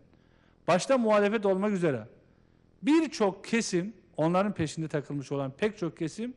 başta 0.68 0.98
muhalefet 0.98 1.46
olmak 1.46 1.72
üzere 1.72 2.08
birçok 2.82 3.44
kesim 3.44 3.97
onların 4.18 4.52
peşinde 4.52 4.88
takılmış 4.88 5.32
olan 5.32 5.50
pek 5.50 5.78
çok 5.78 5.96
kesim 5.96 6.34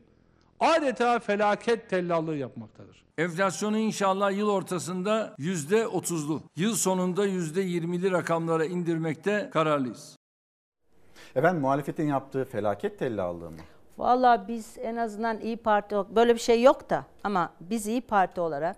adeta 0.60 1.18
felaket 1.18 1.90
tellallığı 1.90 2.36
yapmaktadır. 2.36 3.04
Enflasyonu 3.18 3.78
inşallah 3.78 4.32
yıl 4.36 4.48
ortasında 4.48 5.34
yüzde 5.38 5.86
otuzlu, 5.86 6.42
yıl 6.56 6.74
sonunda 6.74 7.26
yüzde 7.26 7.60
yirmili 7.60 8.10
rakamlara 8.10 8.64
indirmekte 8.64 9.50
kararlıyız. 9.52 10.16
Efendim 11.36 11.60
muhalefetin 11.60 12.08
yaptığı 12.08 12.44
felaket 12.44 12.98
tellallığı 12.98 13.50
mı? 13.50 13.56
Vallahi 13.98 14.48
biz 14.48 14.78
en 14.78 14.96
azından 14.96 15.40
İyi 15.40 15.56
Parti 15.56 15.96
böyle 16.14 16.34
bir 16.34 16.40
şey 16.40 16.62
yok 16.62 16.90
da 16.90 17.06
ama 17.24 17.52
biz 17.60 17.86
İyi 17.86 18.00
Parti 18.00 18.40
olarak 18.40 18.76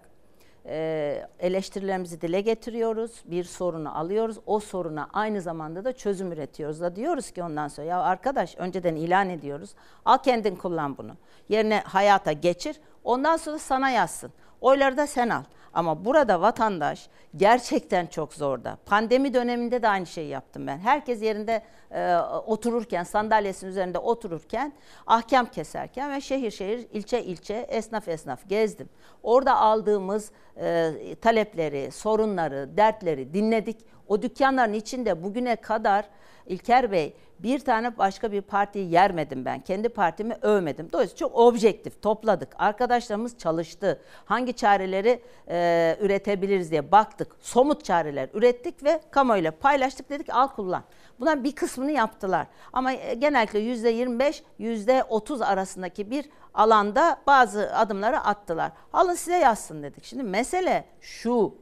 e, 0.67 1.27
eleştirilerimizi 1.41 2.21
dile 2.21 2.41
getiriyoruz. 2.41 3.23
Bir 3.25 3.45
sorunu 3.45 3.99
alıyoruz. 3.99 4.39
O 4.47 4.61
soruna 4.61 5.09
aynı 5.13 5.41
zamanda 5.41 5.85
da 5.85 5.93
çözüm 5.93 6.33
üretiyoruz 6.33 6.81
da 6.81 6.97
diyoruz 6.97 7.31
ki 7.31 7.43
ondan 7.43 7.69
sonra 7.69 7.87
ya 7.87 8.03
arkadaş 8.03 8.55
önceden 8.59 8.97
ilan 8.97 9.31
ediyoruz. 9.31 9.75
Al 10.05 10.19
kendin 10.19 10.57
kullan 10.57 10.99
bunu. 10.99 11.17
Yerine 11.49 11.83
hayata 11.87 12.33
geçir. 12.33 12.81
Ondan 13.05 13.37
sonra 13.37 13.59
sana 13.59 13.91
yazsın. 13.91 14.33
Oyları 14.65 14.97
da 14.97 15.07
sen 15.07 15.29
al. 15.29 15.43
Ama 15.75 16.05
burada 16.05 16.41
vatandaş 16.41 17.09
gerçekten 17.37 18.07
çok 18.07 18.35
zorda. 18.35 18.79
Pandemi 18.87 19.35
döneminde 19.35 19.83
de 19.83 19.89
aynı 19.89 20.07
şeyi 20.07 20.29
yaptım 20.29 20.67
ben. 20.67 20.79
Herkes 20.79 21.23
yerinde 21.23 21.63
e, 21.91 22.17
otururken, 22.47 23.03
sandalyesinin 23.03 23.71
üzerinde 23.71 23.99
otururken, 23.99 24.73
ahkam 25.07 25.47
keserken 25.47 26.13
ve 26.13 26.21
şehir 26.21 26.51
şehir, 26.51 26.89
ilçe 26.93 27.25
ilçe, 27.25 27.55
esnaf 27.55 28.09
esnaf 28.09 28.49
gezdim. 28.49 28.89
Orada 29.23 29.57
aldığımız 29.57 30.31
e, 30.57 30.93
talepleri, 31.23 31.91
sorunları, 31.91 32.77
dertleri 32.77 33.35
dinledik. 33.35 33.77
O 34.09 34.23
dükkanların 34.23 34.73
içinde 34.73 35.23
bugüne 35.23 35.57
kadar 35.57 36.09
İlker 36.47 36.93
Bey 36.93 37.17
bir 37.39 37.59
tane 37.59 37.99
başka 37.99 38.33
bir 38.33 38.41
partiyi 38.41 38.91
yermedim 38.91 39.45
ben. 39.45 39.61
Kendi 39.61 39.89
partimi 39.89 40.37
övmedim. 40.43 40.89
Dolayısıyla 40.93 41.19
çok 41.19 41.37
objektif 41.39 42.03
topladık. 42.03 42.49
Arkadaşlarımız 42.59 43.39
çalıştı. 43.39 44.01
Hangi 44.25 44.53
çareleri 44.53 45.23
e, 45.49 45.97
üretebiliriz 46.01 46.71
diye 46.71 46.93
baktık. 46.93 47.37
Somut 47.41 47.85
çareler 47.85 48.29
ürettik 48.35 48.85
ve 48.85 49.01
kamuoyuyla 49.11 49.51
paylaştık. 49.51 50.11
Dedik 50.11 50.35
al 50.35 50.49
kullan. 50.49 50.83
Bunların 51.21 51.45
bir 51.45 51.53
kısmını 51.53 51.93
yaptılar. 51.93 52.47
Ama 52.73 52.93
e, 52.93 53.15
genellikle 53.15 53.59
%25, 53.61 54.43
%30 54.61 55.45
arasındaki 55.45 56.11
bir 56.11 56.25
alanda 56.55 57.21
bazı 57.27 57.77
adımları 57.77 58.21
attılar. 58.21 58.73
Alın 58.93 59.15
size 59.15 59.37
yazsın 59.37 59.83
dedik. 59.83 60.05
Şimdi 60.05 60.23
mesele 60.23 60.85
şu. 61.01 61.55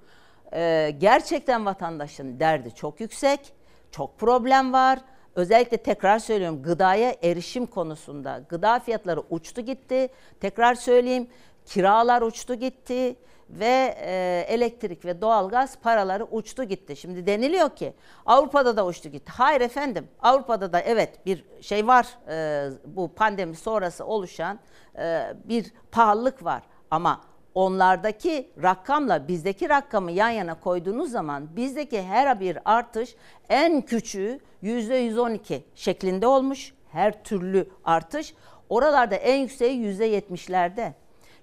e, 0.53 0.90
gerçekten 0.99 1.66
vatandaşın 1.66 2.40
derdi 2.40 2.74
çok 2.74 3.01
yüksek. 3.01 3.53
Çok 3.90 4.19
problem 4.19 4.73
var. 4.73 4.99
Özellikle 5.37 5.77
tekrar 5.77 6.19
söylüyorum 6.19 6.63
gıdaya 6.63 7.17
erişim 7.23 7.67
konusunda 7.67 8.43
gıda 8.49 8.79
fiyatları 8.79 9.23
uçtu 9.31 9.61
gitti. 9.61 10.09
Tekrar 10.41 10.75
söyleyeyim 10.75 11.27
kiralar 11.67 12.23
uçtu 12.23 12.55
gitti 12.55 13.17
ve 13.51 13.95
e, 14.01 14.45
elektrik 14.49 15.05
ve 15.05 15.21
doğalgaz 15.21 15.77
paraları 15.79 16.25
uçtu 16.25 16.65
gitti. 16.65 16.97
Şimdi 16.97 17.27
deniliyor 17.27 17.71
ki 17.71 17.93
Avrupa'da 18.27 18.77
da 18.77 18.87
uçtu 18.87 19.09
gitti. 19.09 19.33
Hayır 19.37 19.61
efendim 19.61 20.09
Avrupa'da 20.23 20.73
da 20.73 20.81
evet 20.81 21.27
bir 21.27 21.45
şey 21.61 21.87
var 21.87 22.07
e, 22.29 22.69
bu 22.87 23.09
pandemi 23.09 23.57
sonrası 23.57 24.05
oluşan 24.05 24.59
e, 24.99 25.35
bir 25.45 25.73
pahalılık 25.91 26.45
var. 26.45 26.63
Ama 26.91 27.21
onlardaki 27.55 28.51
rakamla 28.62 29.29
bizdeki 29.29 29.69
rakamı 29.69 30.12
yan 30.12 30.31
yana 30.31 30.61
koyduğunuz 30.61 31.11
zaman 31.11 31.57
bizdeki 31.57 32.03
her 32.03 32.41
bir 32.41 32.59
artış 32.65 33.15
en 33.49 33.81
küçüğü 33.81 34.41
%112 34.62 35.61
şeklinde 35.74 36.27
olmuş. 36.27 36.73
Her 36.93 37.24
türlü 37.24 37.69
artış. 37.85 38.35
Oralarda 38.69 39.15
en 39.15 39.39
yükseği 39.39 39.85
%70'lerde. 39.85 40.93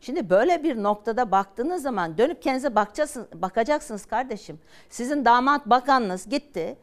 Şimdi 0.02 0.30
böyle 0.30 0.64
bir 0.64 0.84
noktada 0.84 1.31
baktığınız 1.31 1.81
zaman 1.81 2.18
dönüp 2.18 2.41
kendinize 2.41 2.76
bakacaksınız, 2.76 3.27
bakacaksınız 3.34 4.06
kardeşim. 4.06 4.60
Sizin 4.90 5.26
damat 5.26 5.65
bakanınız 5.65 6.30
gitti 6.30 6.77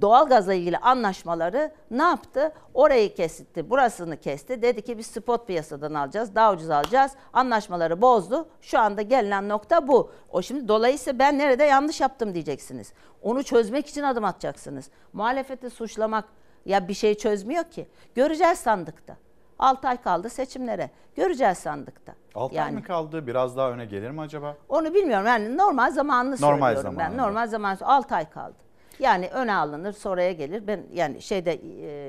doğalgazla 0.00 0.54
ilgili 0.54 0.78
anlaşmaları 0.78 1.72
ne 1.90 2.02
yaptı? 2.02 2.52
Orayı 2.74 3.14
kesti, 3.14 3.70
burasını 3.70 4.16
kesti. 4.16 4.62
Dedi 4.62 4.82
ki 4.82 4.98
biz 4.98 5.06
spot 5.06 5.46
piyasadan 5.46 5.94
alacağız, 5.94 6.34
daha 6.34 6.52
ucuz 6.52 6.70
alacağız. 6.70 7.12
Anlaşmaları 7.32 8.00
bozdu. 8.02 8.48
Şu 8.60 8.78
anda 8.78 9.02
gelinen 9.02 9.48
nokta 9.48 9.88
bu. 9.88 10.10
O 10.30 10.42
şimdi 10.42 10.68
dolayısıyla 10.68 11.18
ben 11.18 11.38
nerede 11.38 11.64
yanlış 11.64 12.00
yaptım 12.00 12.34
diyeceksiniz. 12.34 12.92
Onu 13.22 13.42
çözmek 13.42 13.86
için 13.86 14.02
adım 14.02 14.24
atacaksınız. 14.24 14.90
Muhalefeti 15.12 15.70
suçlamak 15.70 16.24
ya 16.64 16.88
bir 16.88 16.94
şey 16.94 17.14
çözmüyor 17.14 17.64
ki. 17.64 17.88
Göreceğiz 18.14 18.58
sandıkta. 18.58 19.16
6 19.58 19.88
ay 19.88 20.02
kaldı 20.02 20.28
seçimlere. 20.30 20.90
Göreceğiz 21.14 21.58
sandıkta. 21.58 22.14
6 22.34 22.62
ay 22.62 22.72
mı 22.72 22.82
kaldı? 22.82 23.26
Biraz 23.26 23.56
daha 23.56 23.70
öne 23.70 23.84
gelir 23.84 24.10
mi 24.10 24.20
acaba? 24.20 24.56
Onu 24.68 24.94
bilmiyorum. 24.94 25.26
Yani 25.26 25.56
normal 25.56 25.90
zamanını 25.90 26.36
Normal 26.40 26.66
söylüyorum 26.74 26.98
ben. 26.98 27.04
zamanında. 27.04 27.22
Normal 27.26 27.46
zaman 27.46 27.76
6 27.80 28.14
ay 28.14 28.30
kaldı. 28.30 28.65
Yani 28.98 29.28
öne 29.28 29.54
alınır, 29.54 29.92
sonraya 29.92 30.32
gelir. 30.32 30.66
Ben 30.66 30.82
yani 30.92 31.22
şeyde 31.22 31.52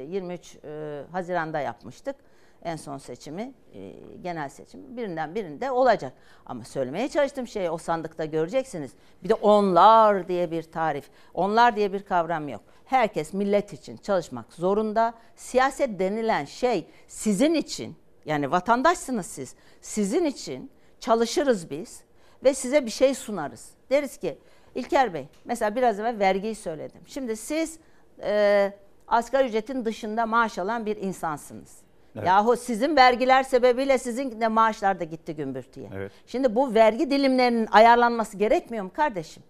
e, 0.01 0.05
23 0.05 0.57
e, 0.63 1.03
Haziran'da 1.11 1.59
yapmıştık 1.59 2.15
en 2.63 2.75
son 2.75 2.97
seçimi, 2.97 3.53
e, 3.73 3.93
genel 4.23 4.49
seçim. 4.49 4.97
Birinden 4.97 5.35
birinde 5.35 5.71
olacak. 5.71 6.13
Ama 6.45 6.63
söylemeye 6.63 7.09
çalıştığım 7.09 7.47
şey 7.47 7.69
o 7.69 7.77
sandıkta 7.77 8.25
göreceksiniz. 8.25 8.91
Bir 9.23 9.29
de 9.29 9.33
onlar 9.33 10.27
diye 10.27 10.51
bir 10.51 10.63
tarif, 10.63 11.09
onlar 11.33 11.75
diye 11.75 11.93
bir 11.93 12.03
kavram 12.03 12.49
yok. 12.49 12.61
Herkes 12.85 13.33
millet 13.33 13.73
için 13.73 13.97
çalışmak 13.97 14.53
zorunda. 14.53 15.13
Siyaset 15.35 15.99
denilen 15.99 16.45
şey 16.45 16.87
sizin 17.07 17.53
için, 17.53 17.95
yani 18.25 18.51
vatandaşsınız 18.51 19.25
siz. 19.25 19.55
Sizin 19.81 20.25
için 20.25 20.71
çalışırız 20.99 21.69
biz 21.69 22.01
ve 22.43 22.53
size 22.53 22.85
bir 22.85 22.91
şey 22.91 23.15
sunarız. 23.15 23.69
Deriz 23.89 24.17
ki 24.17 24.37
İlker 24.77 25.13
Bey 25.13 25.27
mesela 25.45 25.75
biraz 25.75 25.99
evvel 25.99 26.19
vergiyi 26.19 26.55
söyledim. 26.55 27.01
Şimdi 27.05 27.35
siz 27.35 27.79
e, 28.23 28.73
asgari 29.07 29.47
ücretin 29.47 29.85
dışında 29.85 30.25
maaş 30.25 30.59
alan 30.59 30.85
bir 30.85 30.97
insansınız. 30.97 31.77
Evet. 32.15 32.27
Yahu 32.27 32.55
sizin 32.57 32.95
vergiler 32.95 33.43
sebebiyle 33.43 33.97
sizin 33.97 34.41
de 34.41 34.47
maaşlar 34.47 34.99
da 34.99 35.03
gitti 35.03 35.35
gümbürtüye. 35.35 35.89
Evet. 35.95 36.11
Şimdi 36.27 36.55
bu 36.55 36.73
vergi 36.73 37.11
dilimlerinin 37.11 37.67
ayarlanması 37.71 38.37
gerekmiyor 38.37 38.83
mu 38.83 38.91
kardeşim? 38.93 39.43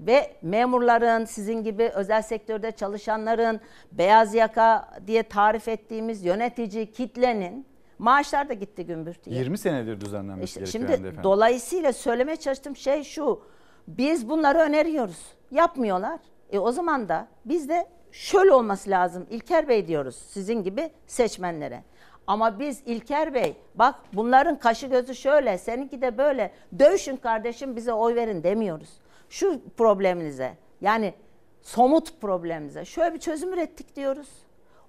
Ve 0.00 0.36
memurların, 0.42 1.24
sizin 1.24 1.62
gibi 1.62 1.90
özel 1.94 2.22
sektörde 2.22 2.70
çalışanların, 2.72 3.60
beyaz 3.92 4.34
yaka 4.34 4.88
diye 5.06 5.22
tarif 5.22 5.68
ettiğimiz 5.68 6.24
yönetici 6.24 6.92
kitlenin 6.92 7.66
maaşlar 7.98 8.48
da 8.48 8.52
gitti 8.52 8.86
gümbürtüye. 8.86 9.36
20 9.38 9.58
senedir 9.58 10.00
düzenlenmesi 10.00 10.44
İşte 10.44 10.60
gerekiyor 10.60 10.88
şimdi 10.88 10.92
efendim. 10.92 11.20
dolayısıyla 11.24 11.92
söylemeye 11.92 12.36
çalıştığım 12.36 12.76
şey 12.76 13.04
şu. 13.04 13.42
Biz 13.88 14.28
bunları 14.28 14.58
öneriyoruz. 14.58 15.32
Yapmıyorlar. 15.50 16.20
E 16.50 16.58
o 16.58 16.72
zaman 16.72 17.08
da 17.08 17.28
biz 17.44 17.68
de 17.68 17.88
şöyle 18.12 18.52
olması 18.52 18.90
lazım. 18.90 19.26
İlker 19.30 19.68
Bey 19.68 19.88
diyoruz 19.88 20.16
sizin 20.28 20.62
gibi 20.62 20.90
seçmenlere. 21.06 21.82
Ama 22.26 22.58
biz 22.58 22.82
İlker 22.86 23.34
Bey 23.34 23.56
bak 23.74 23.94
bunların 24.12 24.58
kaşı 24.58 24.86
gözü 24.86 25.14
şöyle 25.14 25.58
seninki 25.58 26.02
de 26.02 26.18
böyle 26.18 26.52
dövüşün 26.78 27.16
kardeşim 27.16 27.76
bize 27.76 27.92
oy 27.92 28.14
verin 28.14 28.42
demiyoruz. 28.42 28.88
Şu 29.28 29.60
probleminize 29.76 30.54
yani 30.80 31.14
somut 31.62 32.20
problemimize 32.20 32.84
şöyle 32.84 33.14
bir 33.14 33.20
çözüm 33.20 33.52
ürettik 33.52 33.96
diyoruz. 33.96 34.28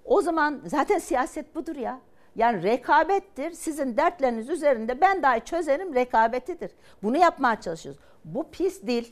O 0.04 0.22
zaman 0.22 0.60
zaten 0.66 0.98
siyaset 0.98 1.54
budur 1.54 1.76
ya. 1.76 2.00
Yani 2.36 2.62
rekabettir. 2.62 3.50
Sizin 3.50 3.96
dertleriniz 3.96 4.48
üzerinde 4.48 5.00
ben 5.00 5.22
dahi 5.22 5.44
çözerim 5.44 5.94
rekabetidir. 5.94 6.70
Bunu 7.02 7.16
yapmaya 7.16 7.60
çalışıyoruz. 7.60 8.00
Bu 8.24 8.50
pis 8.50 8.82
dil, 8.82 9.04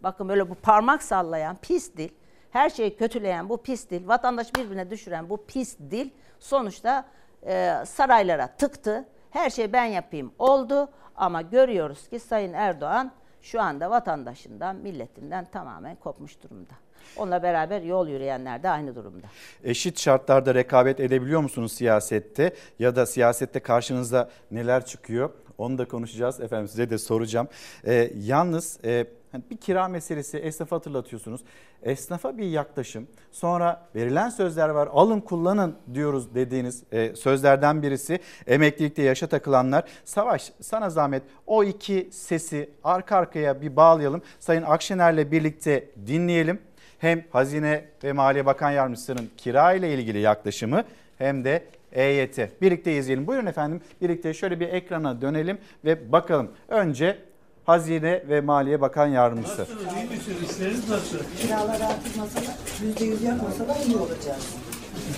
bakın 0.00 0.28
böyle 0.28 0.50
bu 0.50 0.54
parmak 0.54 1.02
sallayan 1.02 1.56
pis 1.56 1.96
dil, 1.96 2.08
her 2.50 2.70
şeyi 2.70 2.96
kötüleyen 2.96 3.48
bu 3.48 3.62
pis 3.62 3.90
dil, 3.90 4.08
vatandaş 4.08 4.54
birbirine 4.54 4.90
düşüren 4.90 5.30
bu 5.30 5.44
pis 5.46 5.78
dil 5.78 6.10
sonuçta 6.38 7.04
e, 7.46 7.74
saraylara 7.86 8.46
tıktı. 8.46 9.04
Her 9.30 9.50
şey 9.50 9.72
ben 9.72 9.84
yapayım 9.84 10.32
oldu 10.38 10.88
ama 11.16 11.42
görüyoruz 11.42 12.08
ki 12.08 12.18
Sayın 12.18 12.52
Erdoğan 12.52 13.12
şu 13.42 13.60
anda 13.60 13.90
vatandaşından, 13.90 14.76
milletinden 14.76 15.44
tamamen 15.44 15.96
kopmuş 15.96 16.42
durumda. 16.42 16.72
Onunla 17.16 17.42
beraber 17.42 17.82
yol 17.82 18.08
yürüyenler 18.08 18.62
de 18.62 18.68
aynı 18.68 18.94
durumda. 18.94 19.26
Eşit 19.64 20.00
şartlarda 20.00 20.54
rekabet 20.54 21.00
edebiliyor 21.00 21.40
musunuz 21.40 21.72
siyasette 21.72 22.54
ya 22.78 22.96
da 22.96 23.06
siyasette 23.06 23.60
karşınıza 23.60 24.30
neler 24.50 24.86
çıkıyor? 24.86 25.30
Onu 25.58 25.78
da 25.78 25.88
konuşacağız 25.88 26.40
efendim 26.40 26.68
size 26.68 26.90
de 26.90 26.98
soracağım. 26.98 27.48
Ee, 27.86 28.12
yalnız 28.16 28.78
e, 28.84 29.06
hani 29.32 29.42
bir 29.50 29.56
kira 29.56 29.88
meselesi 29.88 30.38
esnafa 30.38 30.76
hatırlatıyorsunuz. 30.76 31.40
Esnafa 31.82 32.38
bir 32.38 32.44
yaklaşım 32.44 33.06
sonra 33.32 33.86
verilen 33.94 34.28
sözler 34.28 34.68
var 34.68 34.88
alın 34.92 35.20
kullanın 35.20 35.76
diyoruz 35.94 36.34
dediğiniz 36.34 36.82
e, 36.92 37.16
sözlerden 37.16 37.82
birisi 37.82 38.18
emeklilikte 38.46 39.02
yaşa 39.02 39.26
takılanlar. 39.26 39.84
Savaş 40.04 40.52
sana 40.60 40.90
zahmet 40.90 41.22
o 41.46 41.64
iki 41.64 42.08
sesi 42.12 42.70
arka 42.84 43.16
arkaya 43.16 43.62
bir 43.62 43.76
bağlayalım. 43.76 44.22
Sayın 44.40 44.62
Akşener'le 44.62 45.30
birlikte 45.30 45.90
dinleyelim 46.06 46.60
hem 47.02 47.24
Hazine 47.30 47.84
ve 48.04 48.12
Maliye 48.12 48.46
Bakan 48.46 48.70
Yardımcısının 48.70 49.30
kira 49.36 49.72
ile 49.72 49.94
ilgili 49.94 50.18
yaklaşımı 50.18 50.84
hem 51.18 51.44
de 51.44 51.64
EYT. 51.92 52.38
Birlikte 52.62 52.96
izleyelim. 52.96 53.26
Buyurun 53.26 53.46
efendim 53.46 53.80
birlikte 54.02 54.34
şöyle 54.34 54.60
bir 54.60 54.68
ekrana 54.68 55.20
dönelim 55.20 55.58
ve 55.84 56.12
bakalım. 56.12 56.50
Önce 56.68 57.18
Hazine 57.64 58.22
ve 58.28 58.40
Maliye 58.40 58.80
Bakan 58.80 59.06
Yardımcısı. 59.06 59.62
Nasılsınız? 59.62 59.94
İyi 59.94 60.10
misiniz? 60.10 60.50
İşleriniz 60.50 60.90
nasıl? 60.90 61.18
Kiralar 61.38 61.80
artmasa 61.80 62.40
da 62.40 62.54
yüzde 62.82 63.04
yüz 63.04 63.22
yapmasa 63.22 63.68
da 63.68 63.76
iyi 63.86 63.96
olacağız. 63.96 64.56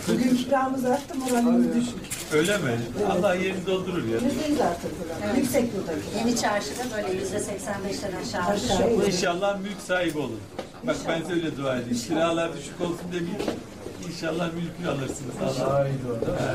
Bugün 0.09 0.37
kiramız 0.37 0.85
arttı, 0.85 1.15
moralimiz 1.19 1.75
düşük. 1.75 2.35
Öyle 2.35 2.59
mi? 2.59 2.79
Allah 3.11 3.35
yerini 3.35 3.67
doldurur 3.67 4.05
ya. 4.09 4.15
Yüzde 4.15 4.49
yüz 4.49 4.61
arttırdılar. 4.61 5.37
Yüksek 5.37 5.77
buradaki. 5.77 6.19
Yeni 6.19 6.37
çarşıda 6.37 6.83
böyle 6.97 7.21
yüzde 7.21 7.37
85'ten 7.37 8.23
aşağı 8.23 8.55
Aşağı 8.55 8.93
yok. 8.93 9.09
İnşallah 9.09 9.61
mülk 9.61 9.81
sahibi 9.87 10.19
olun. 10.19 10.41
Bak 10.87 10.97
ben 11.09 11.21
size 11.21 11.33
öyle 11.33 11.57
dua 11.57 11.77
edeyim. 11.77 11.97
Kiralar 11.97 12.53
düşük 12.57 12.81
olsun 12.81 13.13
demeyin. 13.13 13.39
İnşallah 14.09 14.51
mülkü 14.55 14.89
alırsınız. 14.91 15.35
Allah. 15.61 15.67
Daha 15.69 15.89
iyi 15.89 15.95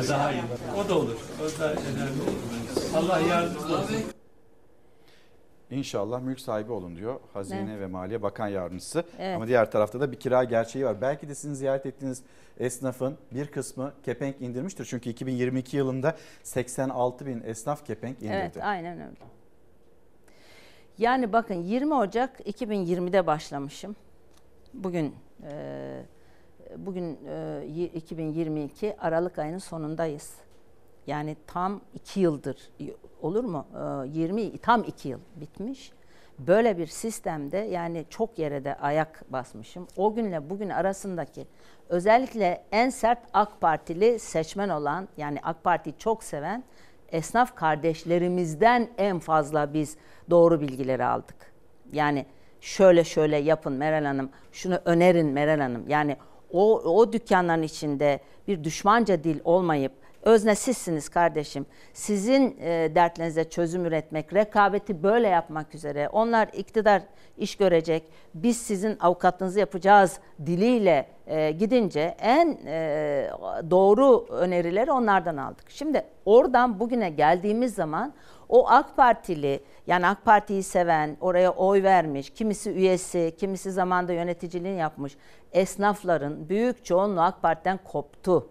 Daha 0.10 0.32
iyi. 0.32 0.42
O 0.86 0.90
da 0.90 0.98
olur. 0.98 1.18
O 1.42 1.60
da 1.60 1.72
önemli. 1.74 2.22
Allah 2.98 3.20
yardımcınız 3.20 3.72
olsun. 3.72 3.96
İnşallah 5.72 6.22
mülk 6.22 6.40
sahibi 6.40 6.72
olun 6.72 6.96
diyor 6.96 7.20
Hazine 7.34 7.72
Evet. 7.72 7.82
ve 7.82 7.88
Maliye 7.88 8.22
Bakan 8.22 8.48
Yardımcısı. 8.48 9.04
Evet. 9.20 9.36
Ama 9.36 9.48
diğer 9.48 9.72
tarafta 9.72 10.00
da 10.00 10.12
bir 10.12 10.20
kira 10.20 10.44
gerçeği 10.44 10.86
var. 10.86 11.02
Belki 11.02 11.30
de 11.30 11.36
sizin 11.36 11.54
ziyaret 11.54 11.86
ettiğiniz 11.86 12.24
esnafın 12.60 13.18
bir 13.32 13.48
kısmı 13.48 13.94
kepenk 14.06 14.42
indirmiştir. 14.42 14.86
Çünkü 14.86 15.10
2022 15.10 15.78
yılında 15.78 16.16
86 16.44 17.26
bin 17.26 17.42
esnaf 17.46 17.86
kepenk 17.86 18.18
indirdi. 18.18 18.36
Evet 18.36 18.58
aynen 18.62 19.00
öyle. 19.02 19.16
Yani 20.98 21.34
bakın 21.34 21.56
20 21.64 21.94
Ocak 21.94 22.40
2020'de 22.40 23.28
başlamışım. 23.28 23.96
Bugün 24.74 25.16
e, 25.44 26.04
bugün 26.78 27.20
e, 27.28 27.66
y- 27.68 27.88
2022 27.88 28.96
Aralık 29.00 29.40
ayının 29.40 29.58
sonundayız. 29.58 30.34
Yani 31.08 31.36
tam 31.48 31.82
iki 31.94 32.20
yıldır 32.20 32.72
olur 33.22 33.44
mu? 33.44 33.66
E, 34.06 34.08
20 34.20 34.58
tam 34.58 34.84
iki 34.84 35.10
yıl 35.10 35.20
bitmiş. 35.36 35.92
Böyle 36.40 36.78
bir 36.78 36.88
sistemde 36.88 37.58
yani 37.58 38.06
çok 38.10 38.40
yere 38.40 38.64
de 38.66 38.76
ayak 38.76 39.24
basmışım. 39.32 39.88
O 39.98 40.16
günle 40.16 40.50
bugün 40.50 40.70
arasındaki 40.70 41.48
özellikle 41.90 42.64
en 42.72 42.90
sert 42.90 43.20
AK 43.34 43.62
Partili 43.62 44.20
seçmen 44.20 44.70
olan 44.70 45.08
yani 45.18 45.40
AK 45.44 45.64
Parti'yi 45.64 45.98
çok 45.98 46.24
seven 46.24 46.64
esnaf 47.12 47.56
kardeşlerimizden 47.56 48.90
en 48.98 49.20
fazla 49.20 49.74
biz 49.74 49.98
doğru 50.30 50.62
bilgileri 50.62 51.06
aldık. 51.06 51.52
Yani 51.92 52.26
şöyle 52.62 53.04
şöyle 53.04 53.38
yapın 53.38 53.74
Meral 53.74 54.06
Hanım, 54.06 54.30
şunu 54.52 54.80
önerin 54.86 55.28
Meral 55.28 55.60
Hanım. 55.60 55.84
Yani 55.88 56.18
o, 56.52 56.80
o 56.80 57.14
dükkanların 57.14 57.64
içinde 57.64 58.20
bir 58.48 58.64
düşmanca 58.64 59.24
dil 59.24 59.40
olmayıp 59.44 59.92
özne 60.24 60.56
sizsiniz 60.56 61.10
kardeşim. 61.10 61.66
Sizin 61.94 62.58
e, 62.62 62.96
dertlerinize 62.96 63.50
çözüm 63.50 63.86
üretmek, 63.86 64.34
rekabeti 64.34 65.04
böyle 65.04 65.28
yapmak 65.28 65.76
üzere. 65.76 66.10
Onlar 66.10 66.50
iktidar 66.54 67.02
iş 67.38 67.56
görecek. 67.56 68.04
Biz 68.34 68.58
sizin 68.58 68.98
avukatlığınızı 69.00 69.60
yapacağız 69.60 70.20
diliyle 70.46 71.08
e, 71.28 71.52
gidince 71.52 72.16
en 72.20 72.58
e, 72.66 73.30
doğru 73.70 74.26
önerileri 74.30 74.92
onlardan 74.92 75.38
aldık. 75.38 75.70
Şimdi 75.70 76.04
oradan 76.26 76.80
bugüne 76.80 77.10
geldiğimiz 77.10 77.74
zaman 77.74 78.14
O 78.50 78.70
AK 78.70 78.98
Partili 78.98 79.64
yani 79.88 80.08
AK 80.08 80.26
Parti'yi 80.26 80.64
seven, 80.64 81.18
oraya 81.22 81.52
oy 81.52 81.84
vermiş, 81.84 82.30
kimisi 82.30 82.72
üyesi, 82.72 83.36
kimisi 83.38 83.72
zamanda 83.72 84.14
yöneticiliğini 84.14 84.80
yapmış 84.80 85.18
esnafların 85.52 86.50
büyük 86.50 86.86
çoğunluğu 86.86 87.22
AK 87.22 87.42
Parti'den 87.42 87.80
koptu. 87.84 88.50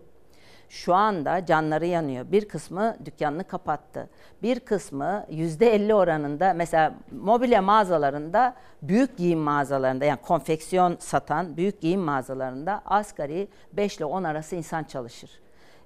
Şu 0.69 0.95
anda 0.95 1.47
canları 1.47 1.87
yanıyor. 1.87 2.33
Bir 2.33 2.49
kısmı 2.49 2.97
dükkanını 3.05 3.45
kapattı. 3.45 4.11
Bir 4.43 4.61
kısmı 4.61 5.27
%50 5.31 5.95
oranında 5.95 6.53
mesela 6.53 6.95
mobilya 7.13 7.63
mağazalarında, 7.63 8.55
büyük 8.83 9.17
giyim 9.17 9.39
mağazalarında 9.39 10.05
yani 10.05 10.21
konfeksiyon 10.23 10.97
satan 10.99 11.57
büyük 11.57 11.81
giyim 11.81 12.01
mağazalarında 12.01 12.83
asgari 12.85 13.49
5 13.73 13.97
ile 13.97 14.05
10 14.05 14.25
arası 14.25 14.57
insan 14.57 14.85
çalışır. 14.85 15.31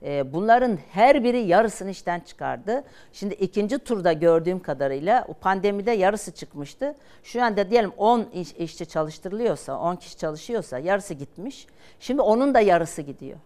Ee, 0.04 0.32
Bunların 0.32 0.78
her 0.90 1.24
biri 1.24 1.38
yarısını 1.38 1.90
işten 1.90 2.20
çıkardı. 2.20 2.84
Şimdi 3.12 3.34
ikinci 3.34 3.78
turda 3.78 4.12
gördüğüm 4.12 4.60
kadarıyla 4.60 5.24
o 5.28 5.34
pandemide 5.34 5.90
yarısı 5.90 6.32
çıkmıştı. 6.32 6.94
Şu 7.22 7.42
anda 7.42 7.70
diyelim 7.70 7.92
10 7.96 8.24
iş, 8.34 8.52
işçi 8.52 8.86
çalıştırılıyorsa, 8.86 9.78
10 9.78 9.96
kişi 9.96 10.16
çalışıyorsa 10.16 10.78
yarısı 10.78 11.14
gitmiş. 11.14 11.66
Şimdi 12.00 12.22
onun 12.22 12.54
da 12.54 12.60
yarısı 12.60 13.02
gidiyor. 13.02 13.38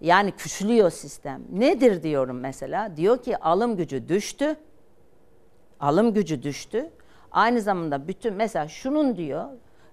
Yani 0.00 0.32
küçülüyor 0.32 0.90
sistem. 0.90 1.42
Nedir 1.52 2.02
diyorum 2.02 2.40
mesela? 2.40 2.96
Diyor 2.96 3.22
ki 3.22 3.36
alım 3.36 3.76
gücü 3.76 4.08
düştü. 4.08 4.56
Alım 5.80 6.14
gücü 6.14 6.42
düştü. 6.42 6.90
Aynı 7.32 7.60
zamanda 7.60 8.08
bütün 8.08 8.34
mesela 8.34 8.68
şunun 8.68 9.16
diyor 9.16 9.44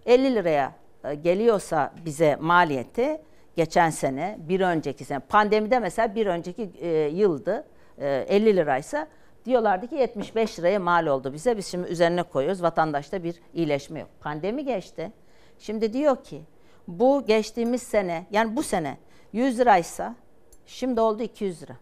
50 0.05 0.35
liraya 0.35 0.75
e, 1.03 1.15
geliyorsa 1.15 1.93
bize 2.05 2.35
maliyeti 2.35 3.21
geçen 3.55 3.89
sene, 3.89 4.37
bir 4.39 4.59
önceki 4.59 5.05
sene 5.05 5.19
pandemide 5.19 5.79
mesela 5.79 6.15
bir 6.15 6.27
önceki 6.27 6.71
e, 6.81 6.89
yıldı 6.89 7.67
e, 7.97 8.25
50 8.29 8.55
liraysa 8.55 9.07
diyorlardı 9.45 9.87
ki 9.87 9.95
75 9.95 10.59
liraya 10.59 10.79
mal 10.79 11.07
oldu 11.07 11.33
bize. 11.33 11.57
Biz 11.57 11.67
şimdi 11.67 11.87
üzerine 11.87 12.23
koyuyoruz. 12.23 12.63
Vatandaşta 12.63 13.23
bir 13.23 13.35
iyileşme 13.53 13.99
yok. 13.99 14.09
Pandemi 14.19 14.65
geçti. 14.65 15.11
Şimdi 15.59 15.93
diyor 15.93 16.23
ki 16.23 16.41
bu 16.87 17.25
geçtiğimiz 17.25 17.81
sene 17.83 18.25
yani 18.31 18.55
bu 18.55 18.63
sene 18.63 18.97
100 19.33 19.59
liraysa 19.59 20.15
şimdi 20.65 21.01
oldu 21.01 21.23
200 21.23 21.63
lira. 21.63 21.75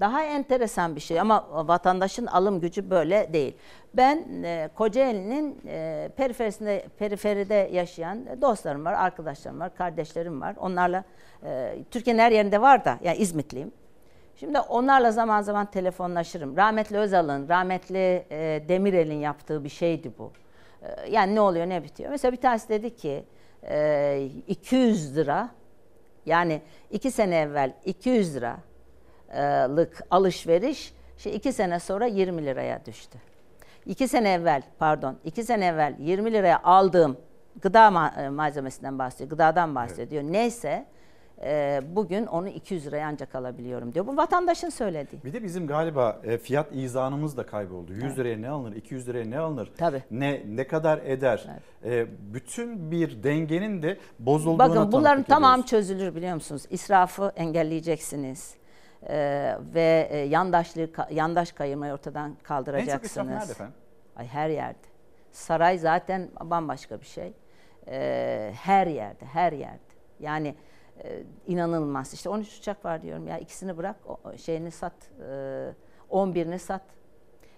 Daha 0.00 0.24
enteresan 0.24 0.96
bir 0.96 1.00
şey 1.00 1.20
ama 1.20 1.68
vatandaşın 1.68 2.26
alım 2.26 2.60
gücü 2.60 2.90
böyle 2.90 3.32
değil. 3.32 3.56
Ben 3.94 4.42
e, 4.44 4.68
Kocaeli'nin 4.74 5.60
e, 5.66 6.10
periferisinde, 6.16 6.86
periferide 6.98 7.70
yaşayan 7.72 8.42
dostlarım 8.42 8.84
var, 8.84 8.92
arkadaşlarım 8.92 9.60
var, 9.60 9.74
kardeşlerim 9.74 10.40
var. 10.40 10.56
Onlarla 10.58 11.04
e, 11.44 11.76
Türkiye'nin 11.90 12.20
her 12.20 12.32
yerinde 12.32 12.60
var 12.60 12.84
da, 12.84 12.98
yani 13.02 13.16
İzmitliyim. 13.16 13.72
Şimdi 14.36 14.58
onlarla 14.58 15.10
zaman 15.12 15.42
zaman 15.42 15.70
telefonlaşırım. 15.70 16.56
Rahmetli 16.56 16.98
Özal'ın, 16.98 17.48
rahmetli 17.48 18.24
e, 18.30 18.62
Demirel'in 18.68 19.18
yaptığı 19.18 19.64
bir 19.64 19.68
şeydi 19.68 20.12
bu. 20.18 20.32
E, 20.82 21.10
yani 21.10 21.34
ne 21.34 21.40
oluyor, 21.40 21.68
ne 21.68 21.84
bitiyor? 21.84 22.10
Mesela 22.10 22.32
bir 22.32 22.40
tanesi 22.40 22.68
dedi 22.68 22.96
ki 22.96 23.24
e, 23.62 24.28
200 24.48 25.16
lira, 25.16 25.48
yani 26.26 26.60
iki 26.90 27.10
sene 27.10 27.36
evvel 27.36 27.72
200 27.84 28.36
lira 28.36 28.56
lık 29.76 30.02
alışveriş 30.10 30.94
şey 31.16 31.36
iki 31.36 31.52
sene 31.52 31.80
sonra 31.80 32.06
20 32.06 32.44
liraya 32.46 32.84
düştü. 32.86 33.18
İki 33.86 34.08
sene 34.08 34.32
evvel 34.32 34.62
pardon 34.78 35.16
iki 35.24 35.44
sene 35.44 35.66
evvel 35.66 35.94
20 35.98 36.32
liraya 36.32 36.62
aldığım 36.62 37.16
gıda 37.62 37.78
ma- 37.88 38.28
malzemesinden 38.30 38.98
bahsediyor, 38.98 39.30
gıdadan 39.30 39.74
bahsediyor. 39.74 40.22
Neyse 40.22 40.86
e, 41.42 41.80
bugün 41.90 42.26
onu 42.26 42.48
200 42.48 42.86
liraya 42.86 43.06
ancak 43.08 43.34
alabiliyorum 43.34 43.94
diyor. 43.94 44.06
Bu 44.06 44.16
vatandaşın 44.16 44.68
söylediği. 44.68 45.24
Bir 45.24 45.32
de 45.32 45.42
bizim 45.42 45.66
galiba 45.66 46.20
e, 46.24 46.38
fiyat 46.38 46.66
izanımız 46.74 47.36
da 47.36 47.46
kayboldu. 47.46 47.92
100 47.92 48.04
Evet. 48.04 48.18
liraya 48.18 48.36
ne 48.36 48.48
alınır, 48.48 48.76
200 48.76 49.08
liraya 49.08 49.24
ne 49.24 49.38
alınır, 49.38 49.72
Tabii. 49.78 50.02
ne 50.10 50.42
ne 50.46 50.66
kadar 50.66 50.98
eder. 51.04 51.46
E, 51.84 52.06
bütün 52.34 52.90
bir 52.90 53.22
dengenin 53.22 53.82
de 53.82 53.98
bozulduğuna 54.18 54.58
Bakın 54.68 54.92
bunların 54.92 55.22
ediyoruz. 55.22 55.26
tamam 55.28 55.62
çözülür 55.62 56.14
biliyor 56.14 56.34
musunuz? 56.34 56.62
İsrafı 56.70 57.32
engelleyeceksiniz. 57.36 58.54
Ee, 59.08 59.56
ve 59.74 60.08
e, 60.10 60.18
yandaşlığı 60.18 60.88
yandaş 61.10 61.52
kayırmayı 61.52 61.92
ortadan 61.92 62.28
En 62.28 62.30
çok 62.30 62.38
israf 62.40 62.48
kaldıracaksınız. 62.48 63.28
nerede 63.28 63.52
efendim? 63.52 63.74
Ay 64.16 64.26
her 64.26 64.48
yerde. 64.48 64.78
Saray 65.32 65.78
zaten 65.78 66.28
bambaşka 66.40 67.00
bir 67.00 67.06
şey. 67.06 67.32
Ee, 67.88 68.52
her 68.62 68.86
yerde, 68.86 69.24
her 69.24 69.52
yerde. 69.52 69.78
Yani 70.20 70.54
e, 71.04 71.22
inanılmaz. 71.46 72.14
İşte 72.14 72.28
13 72.28 72.58
uçak 72.58 72.84
var 72.84 73.02
diyorum 73.02 73.26
ya 73.28 73.38
ikisini 73.38 73.76
bırak, 73.76 73.96
o 74.06 74.36
şeyini 74.36 74.70
sat, 74.70 75.10
e, 75.20 75.72
11'ini 76.10 76.58
sat. 76.58 76.82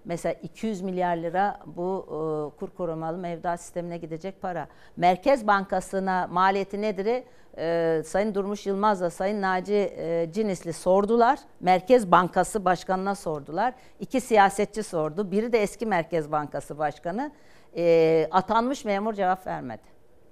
Mesela 0.07 0.33
200 0.43 0.81
milyar 0.83 1.17
lira 1.17 1.61
bu 1.67 2.07
e, 2.07 2.59
kur 2.59 2.71
korumalı 2.71 3.19
mevduat 3.19 3.61
sistemine 3.61 3.99
gidecek 3.99 4.43
para. 4.43 4.69
Merkez 4.97 5.47
Bankası'na 5.47 6.27
maliyeti 6.31 6.83
nedir? 6.83 7.23
E, 7.59 8.03
Sayın 8.03 8.35
Durmuş 8.35 8.67
Yılmaz'la 8.67 9.11
Sayın 9.11 9.43
Naci 9.43 9.75
e, 9.75 10.29
Cinisli 10.33 10.73
sordular. 10.73 11.39
Merkez 11.61 12.11
Bankası 12.11 12.65
Başkanı'na 12.65 13.15
sordular. 13.15 13.75
İki 14.01 14.21
siyasetçi 14.21 14.83
sordu. 14.83 15.31
Biri 15.31 15.53
de 15.53 15.63
eski 15.63 15.87
Merkez 15.87 16.33
Bankası 16.33 16.79
Başkanı. 16.79 17.33
E, 17.77 18.29
atanmış 18.31 18.85
memur 18.85 19.15
cevap 19.15 19.47
vermedi. 19.47 19.83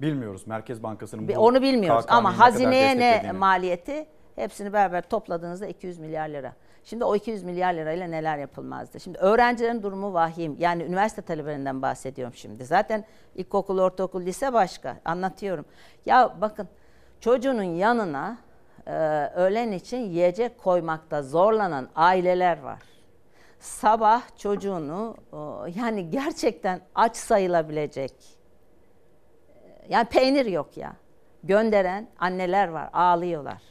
Bilmiyoruz 0.01 0.47
Merkez 0.47 0.83
Bankası'nın 0.83 1.29
bu 1.29 1.33
Onu 1.33 1.63
bilmiyoruz 1.63 2.05
ama 2.09 2.39
hazineye 2.39 2.99
ne 2.99 3.33
maliyeti 3.33 4.07
hepsini 4.37 4.73
beraber 4.73 5.03
topladığınızda 5.03 5.67
200 5.67 5.99
milyar 5.99 6.29
lira. 6.29 6.53
Şimdi 6.85 7.05
o 7.05 7.17
200 7.17 7.43
milyar 7.43 7.75
lirayla 7.75 8.07
neler 8.07 8.39
yapılmazdı? 8.39 9.01
Şimdi 9.01 9.19
öğrencilerin 9.19 9.83
durumu 9.83 10.13
vahim. 10.13 10.57
Yani 10.59 10.83
üniversite 10.83 11.23
talebelerinden 11.23 11.83
bahsediyorum 11.83 12.35
şimdi. 12.35 12.65
Zaten 12.65 13.05
ilkokul, 13.35 13.79
ortaokul, 13.79 14.23
lise 14.23 14.53
başka. 14.53 14.97
Anlatıyorum. 15.05 15.65
Ya 16.07 16.35
bakın 16.41 16.69
çocuğunun 17.21 17.63
yanına 17.63 18.39
e, 18.87 18.93
öğlen 19.35 19.73
için 19.73 19.99
yiyecek 19.99 20.59
koymakta 20.59 21.23
zorlanan 21.23 21.89
aileler 21.95 22.61
var. 22.61 22.83
Sabah 23.59 24.23
çocuğunu 24.39 25.17
e, 25.33 25.37
yani 25.81 26.11
gerçekten 26.11 26.81
aç 26.95 27.17
sayılabilecek 27.17 28.13
yani 29.89 30.05
peynir 30.05 30.47
yok 30.47 30.77
ya. 30.77 30.93
Gönderen 31.45 32.09
anneler 32.19 32.69
var, 32.69 32.91
ağlıyorlar. 32.93 33.63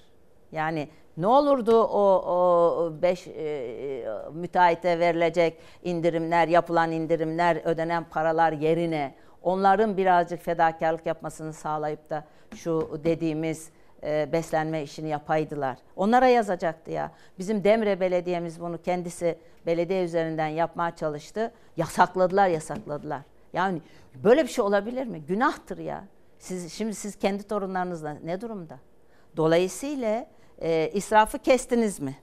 Yani 0.51 0.89
ne 1.17 1.27
olurdu 1.27 1.83
o, 1.83 2.23
o 2.27 2.93
beş 3.01 3.27
e, 3.27 4.05
müteahhite 4.33 4.99
verilecek 4.99 5.57
indirimler, 5.83 6.47
yapılan 6.47 6.91
indirimler, 6.91 7.61
ödenen 7.63 8.03
paralar 8.03 8.51
yerine 8.51 9.15
onların 9.41 9.97
birazcık 9.97 10.41
fedakarlık 10.41 11.05
yapmasını 11.05 11.53
sağlayıp 11.53 12.09
da 12.09 12.23
şu 12.55 13.01
dediğimiz 13.03 13.69
e, 14.03 14.29
beslenme 14.31 14.83
işini 14.83 15.09
yapaydılar. 15.09 15.77
Onlara 15.95 16.27
yazacaktı 16.27 16.91
ya. 16.91 17.11
Bizim 17.39 17.63
Demre 17.63 17.99
Belediye'miz 17.99 18.61
bunu 18.61 18.81
kendisi 18.81 19.37
belediye 19.65 20.03
üzerinden 20.03 20.47
yapmaya 20.47 20.95
çalıştı. 20.95 21.51
Yasakladılar, 21.77 22.47
yasakladılar. 22.47 23.21
Yani 23.53 23.81
böyle 24.23 24.43
bir 24.43 24.47
şey 24.47 24.63
olabilir 24.63 25.07
mi? 25.07 25.21
Günahtır 25.21 25.77
ya. 25.77 26.03
Siz 26.39 26.73
şimdi 26.73 26.95
siz 26.95 27.15
kendi 27.15 27.43
torunlarınızla 27.43 28.17
ne 28.23 28.41
durumda? 28.41 28.79
Dolayısıyla 29.37 30.27
e, 30.61 30.89
israfı 30.93 31.39
kestiniz 31.39 31.99
mi? 31.99 32.15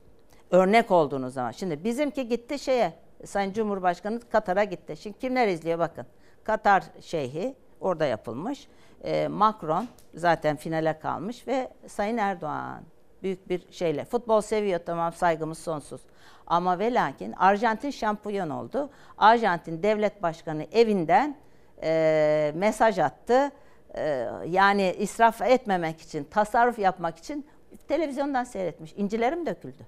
Örnek 0.51 0.91
olduğunuz 0.91 1.35
zaman. 1.35 1.51
Şimdi 1.51 1.85
bizimki 1.85 2.29
gitti 2.29 2.59
şeye, 2.59 2.93
Sayın 3.25 3.53
Cumhurbaşkanı 3.53 4.21
Katar'a 4.21 4.65
gitti. 4.65 4.97
Şimdi 4.97 5.19
kimler 5.19 5.49
izliyor 5.49 5.79
bakın. 5.79 6.07
Katar 6.45 6.85
şeyhi 7.01 7.55
orada 7.81 8.05
yapılmış. 8.05 8.69
E, 9.05 9.29
Macron 9.29 9.89
zaten 10.15 10.57
finale 10.57 10.99
kalmış 10.99 11.47
ve 11.47 11.69
Sayın 11.87 12.17
Erdoğan 12.17 12.83
büyük 13.23 13.49
bir 13.49 13.73
şeyle. 13.73 14.05
Futbol 14.05 14.41
seviyor 14.41 14.81
tamam 14.87 15.13
saygımız 15.13 15.59
sonsuz. 15.59 16.01
Ama 16.47 16.79
ve 16.79 16.95
lakin 16.95 17.33
Arjantin 17.33 17.91
şampiyon 17.91 18.51
oldu. 18.51 18.91
Arjantin 19.19 19.83
devlet 19.83 20.23
başkanı 20.23 20.67
evinden 20.73 21.37
e, 21.83 22.53
mesaj 22.55 22.99
attı. 22.99 23.51
E, 23.95 24.29
yani 24.47 24.95
israf 24.99 25.43
etmemek 25.43 26.01
için, 26.01 26.25
tasarruf 26.25 26.79
yapmak 26.79 27.19
için 27.19 27.47
televizyondan 27.91 28.45
seyretmiş. 28.45 28.95
İncilerim 28.97 29.47
döküldü. 29.47 29.87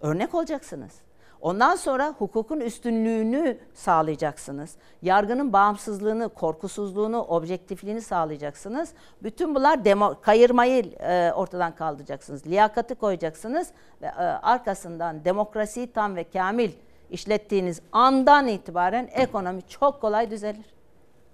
Örnek 0.00 0.34
olacaksınız. 0.34 0.92
Ondan 1.40 1.76
sonra 1.76 2.14
hukukun 2.18 2.60
üstünlüğünü 2.60 3.58
sağlayacaksınız. 3.74 4.76
Yargının 5.02 5.52
bağımsızlığını, 5.52 6.28
korkusuzluğunu, 6.28 7.22
objektifliğini 7.22 8.00
sağlayacaksınız. 8.00 8.92
Bütün 9.22 9.54
bunlar 9.54 9.84
demo, 9.84 10.20
kayırmayı 10.20 10.84
e, 10.84 11.32
ortadan 11.32 11.74
kaldıracaksınız. 11.74 12.46
Liyakati 12.46 12.94
koyacaksınız 12.94 13.68
ve 14.02 14.06
e, 14.06 14.10
arkasından 14.22 15.24
demokrasiyi 15.24 15.92
tam 15.92 16.16
ve 16.16 16.24
kamil 16.24 16.70
işlettiğiniz 17.10 17.80
andan 17.92 18.46
itibaren 18.46 19.08
ekonomi 19.12 19.62
çok 19.62 20.00
kolay 20.00 20.30
düzelir. 20.30 20.66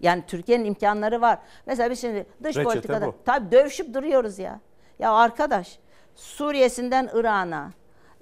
Yani 0.01 0.23
Türkiye'nin 0.27 0.65
imkanları 0.65 1.21
var. 1.21 1.39
Mesela 1.67 1.91
biz 1.91 2.01
şimdi 2.01 2.27
dış 2.43 2.57
Reçete 2.57 2.65
politikada 2.65 3.07
bu. 3.07 3.15
tabii 3.25 3.51
dövüşüp 3.51 3.95
duruyoruz 3.95 4.39
ya. 4.39 4.61
Ya 4.99 5.13
arkadaş 5.13 5.79
Suriye'sinden 6.15 7.11
Irak'a, 7.15 7.71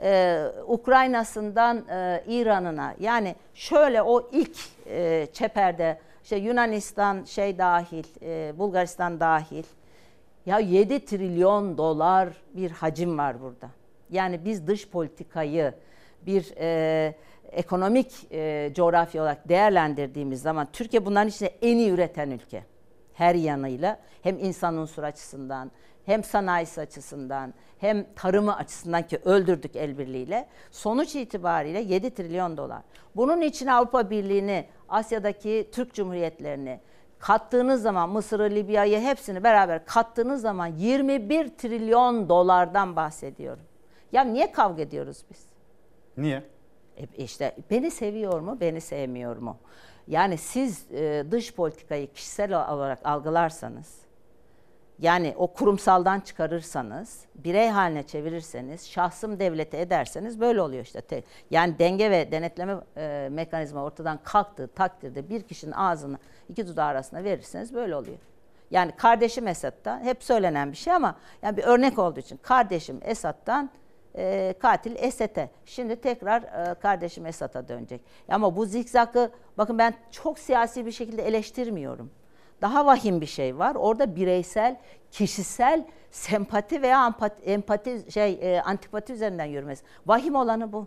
e, 0.02 0.42
Ukrayna'sından 0.66 1.88
e, 1.88 2.24
İran'ına 2.26 2.94
yani 3.00 3.34
şöyle 3.54 4.02
o 4.02 4.30
ilk 4.32 4.56
e, 4.86 5.26
çeperde 5.32 5.98
işte 6.22 6.36
Yunanistan 6.36 7.24
şey 7.24 7.58
dahil, 7.58 8.04
e, 8.22 8.58
Bulgaristan 8.58 9.20
dahil 9.20 9.64
ya 10.46 10.58
7 10.58 11.04
trilyon 11.04 11.78
dolar 11.78 12.28
bir 12.54 12.70
hacim 12.70 13.18
var 13.18 13.40
burada. 13.42 13.70
Yani 14.10 14.44
biz 14.44 14.66
dış 14.66 14.88
politikayı 14.88 15.74
bir 16.26 16.52
e, 16.56 17.14
ekonomik 17.52 18.32
e, 18.32 18.70
coğrafya 18.74 19.22
olarak 19.22 19.48
değerlendirdiğimiz 19.48 20.42
zaman 20.42 20.68
Türkiye 20.72 21.06
bunların 21.06 21.28
içinde 21.28 21.54
en 21.62 21.76
iyi 21.76 21.90
üreten 21.90 22.30
ülke. 22.30 22.64
Her 23.20 23.34
yanıyla 23.34 24.00
hem 24.22 24.38
insan 24.38 24.76
unsur 24.76 25.02
açısından 25.02 25.70
hem 26.06 26.24
sanayisi 26.24 26.80
açısından 26.80 27.54
hem 27.78 28.06
tarımı 28.16 28.56
açısından 28.56 29.06
ki 29.06 29.20
öldürdük 29.24 29.76
el 29.76 29.98
birliğiyle. 29.98 30.48
Sonuç 30.70 31.16
itibariyle 31.16 31.80
7 31.80 32.14
trilyon 32.14 32.56
dolar. 32.56 32.82
Bunun 33.16 33.40
için 33.40 33.66
Avrupa 33.66 34.10
Birliği'ni, 34.10 34.66
Asya'daki 34.88 35.68
Türk 35.72 35.94
Cumhuriyetlerini 35.94 36.80
kattığınız 37.18 37.82
zaman 37.82 38.10
Mısır'ı, 38.10 38.50
Libya'yı 38.50 39.00
hepsini 39.00 39.44
beraber 39.44 39.84
kattığınız 39.84 40.42
zaman 40.42 40.66
21 40.66 41.48
trilyon 41.48 42.28
dolardan 42.28 42.96
bahsediyorum. 42.96 43.64
Ya 44.12 44.24
niye 44.24 44.52
kavga 44.52 44.82
ediyoruz 44.82 45.24
biz? 45.30 45.46
Niye? 46.16 46.42
E 46.96 47.24
işte 47.24 47.56
beni 47.70 47.90
seviyor 47.90 48.40
mu, 48.40 48.60
beni 48.60 48.80
sevmiyor 48.80 49.36
mu? 49.36 49.56
Yani 50.10 50.38
siz 50.38 50.92
e, 50.92 51.24
dış 51.30 51.54
politikayı 51.54 52.12
kişisel 52.12 52.72
olarak 52.72 52.98
algılarsanız, 53.04 53.94
yani 54.98 55.34
o 55.36 55.46
kurumsaldan 55.46 56.20
çıkarırsanız, 56.20 57.24
birey 57.34 57.68
haline 57.68 58.02
çevirirseniz, 58.02 58.88
şahsım 58.88 59.38
devleti 59.38 59.76
ederseniz 59.76 60.40
böyle 60.40 60.62
oluyor 60.62 60.84
işte. 60.84 61.00
Te- 61.00 61.22
Yani 61.50 61.78
denge 61.78 62.10
ve 62.10 62.32
denetleme 62.32 62.76
e, 62.96 63.28
mekanizma 63.32 63.84
ortadan 63.84 64.18
kalktığı 64.24 64.68
takdirde 64.68 65.28
bir 65.28 65.42
kişinin 65.42 65.72
ağzını 65.72 66.18
iki 66.48 66.66
dudağı 66.66 66.86
arasına 66.86 67.24
verirseniz 67.24 67.74
böyle 67.74 67.96
oluyor. 67.96 68.18
Yani 68.70 68.92
kardeşim 68.96 69.48
Esad'dan 69.48 70.00
hep 70.00 70.24
söylenen 70.24 70.72
bir 70.72 70.76
şey 70.76 70.92
ama 70.92 71.14
yani 71.42 71.56
bir 71.56 71.62
örnek 71.64 71.98
olduğu 71.98 72.20
için 72.20 72.36
kardeşim 72.42 73.00
Esad'dan 73.04 73.70
e, 74.16 74.54
katil 74.58 74.96
Esed'e. 74.98 75.50
Şimdi 75.64 75.96
tekrar 75.96 76.42
e, 76.42 76.74
kardeşim 76.74 77.26
Esad'a 77.26 77.68
dönecek. 77.68 78.00
Ama 78.28 78.56
bu 78.56 78.66
zikzakı 78.66 79.30
bakın 79.58 79.78
ben 79.78 79.94
çok 80.10 80.38
siyasi 80.38 80.86
bir 80.86 80.92
şekilde 80.92 81.22
eleştirmiyorum. 81.22 82.10
Daha 82.60 82.86
vahim 82.86 83.20
bir 83.20 83.26
şey 83.26 83.58
var. 83.58 83.74
Orada 83.74 84.16
bireysel, 84.16 84.76
kişisel 85.10 85.84
sempati 86.10 86.82
veya 86.82 87.06
empati, 87.06 87.42
empati 87.42 88.12
şey 88.12 88.38
e, 88.42 88.62
antipati 88.62 89.12
üzerinden 89.12 89.44
yürümesi. 89.44 89.84
Vahim 90.06 90.34
olanı 90.34 90.72
bu. 90.72 90.86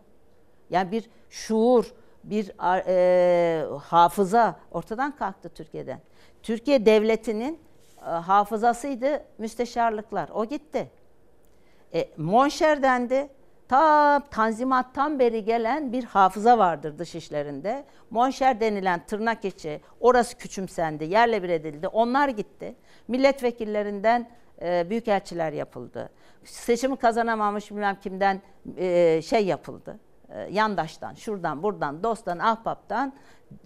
Yani 0.69 0.91
bir 0.91 1.09
şuur, 1.29 1.93
bir 2.23 2.51
e, 2.87 3.65
hafıza 3.77 4.59
ortadan 4.71 5.15
kalktı 5.15 5.49
Türkiye'den. 5.49 5.99
Türkiye 6.43 6.85
devletinin 6.85 7.59
e, 8.01 8.09
hafızasıydı 8.09 9.23
müsteşarlıklar. 9.37 10.29
O 10.33 10.45
gitti. 10.45 10.89
E, 11.93 12.09
Monşer 12.17 12.83
dendi. 12.83 13.29
Ta 13.67 14.19
Tanzimat'tan 14.31 15.19
beri 15.19 15.43
gelen 15.43 15.91
bir 15.91 16.03
hafıza 16.03 16.57
vardır 16.57 16.97
dış 16.97 17.15
işlerinde. 17.15 17.85
Monşer 18.09 18.59
denilen 18.59 19.05
tırnak 19.05 19.45
içi 19.45 19.81
orası 19.99 20.37
küçümsendi, 20.37 21.03
yerle 21.03 21.43
bir 21.43 21.49
edildi. 21.49 21.87
Onlar 21.87 22.29
gitti. 22.29 22.75
Milletvekillerinden 23.07 24.29
e, 24.61 24.89
büyükelçiler 24.89 25.53
yapıldı. 25.53 26.09
Seçimi 26.43 26.97
kazanamamış 26.97 27.71
bilmem 27.71 27.95
kimden 28.03 28.41
e, 28.77 29.21
şey 29.21 29.45
yapıldı. 29.45 29.99
E, 30.29 30.39
yandaştan, 30.39 31.13
şuradan, 31.13 31.63
buradan, 31.63 32.03
dosttan, 32.03 32.39
ahbaptan 32.39 33.13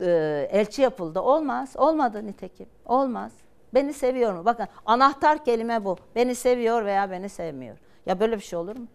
e, 0.02 0.48
elçi 0.52 0.82
yapıldı. 0.82 1.22
Olmaz. 1.22 1.74
Olmadı 1.78 2.26
nitekim. 2.26 2.68
Olmaz. 2.86 3.32
Beni 3.74 3.94
seviyor 3.94 4.34
mu? 4.34 4.46
Bakın 4.46 4.68
anahtar 4.86 5.46
kelime 5.46 5.86
bu. 5.86 5.98
Beni 6.16 6.36
seviyor 6.36 6.86
veya 6.86 7.12
beni 7.12 7.30
sevmiyor. 7.30 7.78
Ya 8.08 8.20
böyle 8.20 8.36
bir 8.36 8.44
şey 8.44 8.60
olur 8.60 8.76
mu? 8.76 8.88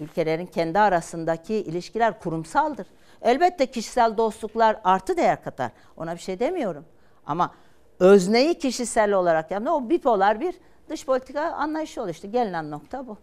Ülkelerin 0.00 0.46
kendi 0.46 0.78
arasındaki 0.78 1.54
ilişkiler 1.54 2.18
kurumsaldır. 2.18 2.86
Elbette 3.22 3.66
kişisel 3.66 4.16
dostluklar 4.16 4.80
artı 4.84 5.16
değer 5.16 5.42
katar. 5.44 5.70
Ona 5.96 6.14
bir 6.14 6.20
şey 6.20 6.40
demiyorum. 6.40 6.84
Ama 7.26 7.54
özneyi 8.00 8.58
kişisel 8.58 9.12
olarak 9.12 9.50
yani 9.50 9.70
o 9.70 9.90
bipolar 9.90 10.40
bir 10.40 10.54
dış 10.90 11.06
politika 11.06 11.40
anlayışı 11.40 12.02
oluştu. 12.02 12.30
Gelinen 12.32 12.70
nokta 12.70 13.06
bu. 13.06 13.18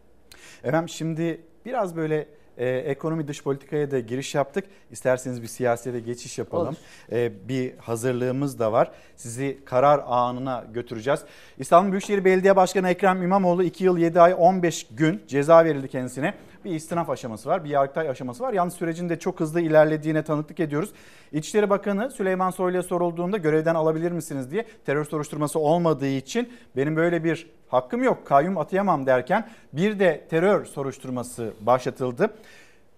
Efendim 0.64 0.90
şimdi 0.90 1.42
biraz 1.66 1.96
böyle 1.96 2.28
e, 2.62 2.78
ekonomi 2.78 3.28
dış 3.28 3.44
politikaya 3.44 3.92
da 3.92 4.00
giriş 4.00 4.36
yaptık. 4.36 4.66
İsterseniz 4.92 5.42
bir 5.42 5.48
siyasete 5.48 6.00
geçiş 6.00 6.38
yapalım. 6.38 6.78
E, 7.12 7.32
bir 7.50 7.78
hazırlığımız 7.78 8.60
da 8.60 8.72
var. 8.72 8.92
Sizi 9.16 9.60
karar 9.66 10.04
anına 10.08 10.66
götüreceğiz. 10.74 11.20
İstanbul 11.58 11.92
Büyükşehir 11.92 12.26
Belediye 12.26 12.56
Başkanı 12.56 12.90
Ekrem 12.90 13.24
İmamoğlu 13.24 13.64
2 13.64 13.84
yıl 13.84 13.98
7 13.98 14.22
ay 14.22 14.36
15 14.38 14.88
gün 14.92 15.22
ceza 15.28 15.66
verildi 15.66 15.88
kendisine. 15.88 16.34
Bir 16.66 16.72
istinaf 16.72 17.10
aşaması 17.10 17.50
var, 17.50 17.64
bir 17.64 17.70
yargıtay 17.70 18.10
aşaması 18.10 18.44
var. 18.44 18.54
Yalnız 18.54 18.74
sürecin 18.74 19.10
de 19.10 19.20
çok 19.20 19.40
hızlı 19.40 19.62
ilerlediğine 19.62 20.24
tanıklık 20.24 20.60
ediyoruz. 20.60 20.90
İçişleri 21.32 21.70
Bakanı 21.70 22.12
Süleyman 22.12 22.52
Soylu'ya 22.52 22.84
sorulduğunda 22.84 23.38
görevden 23.38 23.76
alabilir 23.76 24.12
misiniz 24.12 24.52
diye 24.52 24.66
terör 24.86 25.06
soruşturması 25.06 25.60
olmadığı 25.60 26.08
için 26.08 26.54
benim 26.76 26.96
böyle 26.96 27.24
bir 27.24 27.50
hakkım 27.68 28.04
yok, 28.04 28.28
kayyum 28.28 28.58
atayamam 28.58 29.06
derken 29.06 29.50
bir 29.74 30.00
de 30.00 30.28
terör 30.30 30.66
soruşturması 30.66 31.54
başlatıldı. 31.62 32.34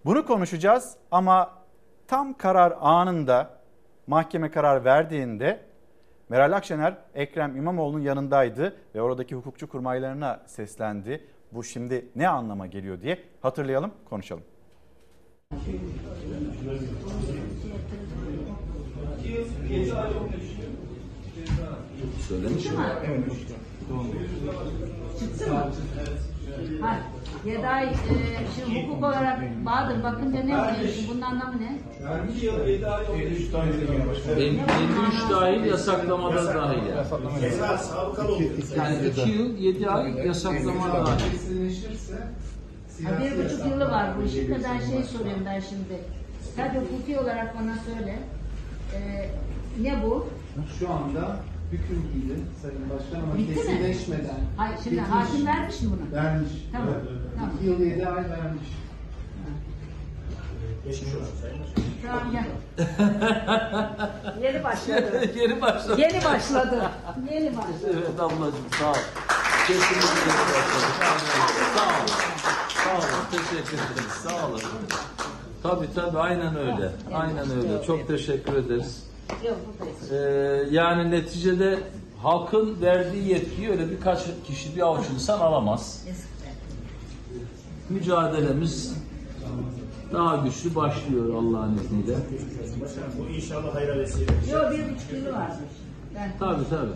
Bunu 0.05 0.25
konuşacağız 0.25 0.95
ama 1.11 1.51
tam 2.07 2.33
karar 2.33 2.77
anında 2.81 3.49
mahkeme 4.07 4.51
karar 4.51 4.85
verdiğinde 4.85 5.59
Meral 6.29 6.51
Akşener 6.51 6.93
Ekrem 7.15 7.57
İmamoğlu'nun 7.57 8.01
yanındaydı 8.01 8.75
ve 8.95 9.01
oradaki 9.01 9.35
hukukçu 9.35 9.69
kurmaylarına 9.69 10.39
seslendi. 10.45 11.27
Bu 11.53 11.63
şimdi 11.63 12.05
ne 12.15 12.27
anlama 12.27 12.67
geliyor 12.67 13.01
diye 13.01 13.19
hatırlayalım, 13.41 13.91
konuşalım. 14.09 14.43
Söylemiş 22.27 22.65
mi? 22.65 22.71
Evet. 23.05 23.25
Çıktı 25.19 25.53
mı? 25.53 25.71
Ha, 27.43 27.49
Yeday, 27.49 27.83
e, 27.85 27.93
şimdi 28.55 28.83
hukuk 28.87 29.03
olarak 29.03 29.39
Bahadır 29.65 30.03
bakınca 30.03 30.39
ne 30.43 30.57
oluyor? 30.57 30.93
Bunun 31.09 31.21
anlamı 31.21 31.61
ne? 31.61 31.77
53 34.37 35.29
dahil 35.31 35.65
yasaklamadan 35.65 36.47
dahil. 36.47 36.79
Ceza 37.41 37.77
sabıkalı 37.77 38.35
oluyor. 38.35 38.49
Yani 38.77 39.07
2 39.07 39.29
yıl 39.29 39.57
7 39.57 39.89
ay 39.89 40.27
yasaklama 40.27 40.87
dahil. 40.93 41.21
Ha, 43.05 43.11
bir 43.19 43.45
buçuk 43.45 43.65
yılı 43.65 43.85
var 43.85 44.09
bu 44.17 44.23
işin 44.23 44.53
kadar 44.53 44.79
şey 44.79 45.03
soruyorum 45.03 45.43
ben 45.45 45.59
şimdi. 45.59 46.03
Tabii 46.55 46.79
hukuki 46.79 47.19
olarak 47.19 47.55
bana 47.59 47.75
söyle. 47.85 48.19
Ee, 48.95 49.29
ne 49.81 50.03
bu? 50.03 50.27
Şu 50.79 50.93
anda 50.93 51.37
hüküm 51.71 52.03
giydi 52.13 52.39
Sayın 52.61 52.89
Başkan 52.89 53.21
ama 53.23 53.37
Bitti 53.37 53.49
mi? 53.49 53.55
kesinleşmeden. 53.55 54.39
Hayır, 54.57 54.77
şimdi 54.83 55.01
hakim 55.01 55.45
vermiş 55.45 55.81
mi 55.81 55.89
bunu? 55.91 56.15
Vermiş. 56.21 56.49
Tamam, 56.71 56.87
Evet. 56.91 57.03
tamam. 57.05 57.22
İki 57.57 57.65
yıl 57.65 57.79
yedi 57.79 58.07
ay 58.07 58.15
vermiş. 58.15 58.67
Geçmiş 60.85 61.15
olsun 61.15 61.27
Sayın 61.41 61.57
Başkan. 61.59 61.83
Tamam 62.07 62.31
gel. 62.31 62.45
Yeni 64.43 64.63
başladı. 64.63 65.31
Yeni 65.39 65.61
başladı. 65.61 66.01
Yeni 66.01 66.23
başladı. 66.23 66.85
Yeni 67.31 67.57
başladı. 67.57 67.91
Evet 67.93 68.19
ablacığım 68.19 68.65
sağ 68.79 68.89
ol. 68.91 68.95
Kesinlikle 69.67 70.19
yeni 70.21 70.49
başladı. 70.49 70.93
Sağ 71.75 71.85
ol. 71.85 72.07
Sağ 72.83 72.91
olun. 72.97 73.23
Teşekkür 73.31 73.77
ederiz. 73.77 74.11
Sağ 74.23 74.47
olun. 74.47 74.61
Tabii 75.63 75.87
tabii 75.95 76.19
aynen 76.19 76.55
öyle. 76.55 76.91
Aynen 77.13 77.51
öyle. 77.51 77.83
Çok 77.87 78.07
teşekkür 78.07 78.53
ederiz. 78.53 79.03
Yok 79.47 79.57
buradayız. 79.79 80.11
Ee, 80.11 80.75
yani 80.75 81.11
neticede 81.11 81.79
halkın 82.23 82.81
verdiği 82.81 83.27
yetkiyi 83.29 83.69
öyle 83.69 83.91
birkaç 83.91 84.19
kişi 84.47 84.75
bir 84.75 84.81
avuç 84.81 85.05
insan 85.15 85.39
alamaz. 85.39 86.05
Mücadelemiz 87.93 88.97
daha 90.13 90.37
güçlü 90.37 90.75
başlıyor 90.75 91.33
Allah'ın 91.33 91.77
izniyle. 91.77 92.15
Başkanım 92.81 93.11
bu 93.19 93.25
inşallah 93.25 93.75
hayra 93.75 93.99
vesile. 93.99 94.25
Yok 94.51 94.71
bir 94.71 94.95
buçuk 94.95 95.11
yılı 95.13 95.33
varmış. 95.33 95.57
Ben 96.15 96.31
Tabii 96.39 96.69
tabii. 96.69 96.91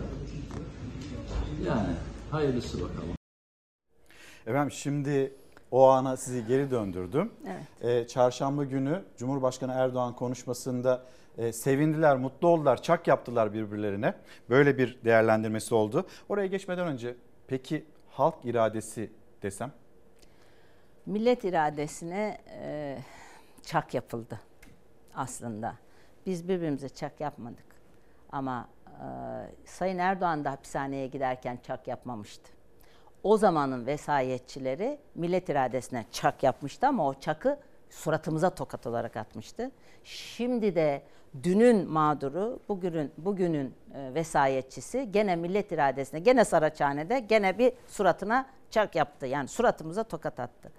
Yani 1.66 1.88
hayırlısı 2.30 2.76
bakalım. 2.82 3.14
Efendim 4.46 4.70
şimdi 4.70 5.32
o 5.70 5.88
ana 5.88 6.16
sizi 6.16 6.46
geri 6.46 6.70
döndürdüm. 6.70 7.30
Evet. 7.46 8.04
Ee, 8.04 8.08
çarşamba 8.08 8.64
günü 8.64 9.02
Cumhurbaşkanı 9.16 9.72
Erdoğan 9.72 10.16
konuşmasında 10.16 11.02
e, 11.38 11.52
sevindiler, 11.52 12.16
mutlu 12.16 12.48
oldular, 12.48 12.82
çak 12.82 13.08
yaptılar 13.08 13.54
birbirlerine. 13.54 14.14
Böyle 14.50 14.78
bir 14.78 14.98
değerlendirmesi 15.04 15.74
oldu. 15.74 16.06
Oraya 16.28 16.46
geçmeden 16.46 16.86
önce 16.86 17.14
peki 17.46 17.84
halk 18.10 18.34
iradesi 18.44 19.10
desem? 19.42 19.72
Millet 21.08 21.44
iradesine 21.44 22.38
e, 22.50 22.98
çak 23.62 23.94
yapıldı 23.94 24.40
aslında. 25.14 25.74
Biz 26.26 26.48
birbirimize 26.48 26.88
çak 26.88 27.20
yapmadık. 27.20 27.66
Ama 28.32 28.68
e, 28.86 29.06
Sayın 29.64 29.98
Erdoğan 29.98 30.44
da 30.44 30.50
hapishaneye 30.50 31.06
giderken 31.06 31.58
çak 31.66 31.88
yapmamıştı. 31.88 32.52
O 33.22 33.36
zamanın 33.36 33.86
vesayetçileri 33.86 34.98
millet 35.14 35.48
iradesine 35.48 36.04
çak 36.12 36.42
yapmıştı 36.42 36.86
ama 36.86 37.08
o 37.08 37.14
çakı 37.14 37.58
suratımıza 37.90 38.50
tokat 38.50 38.86
olarak 38.86 39.16
atmıştı. 39.16 39.70
Şimdi 40.04 40.74
de 40.74 41.02
dünün 41.42 41.90
mağduru, 41.90 42.60
bugünün 42.68 43.12
bugünün 43.18 43.74
e, 43.94 44.14
vesayetçisi 44.14 45.12
gene 45.12 45.36
millet 45.36 45.72
iradesine, 45.72 46.20
gene 46.20 46.44
Saraçhane'de 46.44 47.20
gene 47.20 47.58
bir 47.58 47.72
suratına 47.86 48.46
çak 48.70 48.94
yaptı. 48.94 49.26
Yani 49.26 49.48
suratımıza 49.48 50.04
tokat 50.04 50.40
attı. 50.40 50.72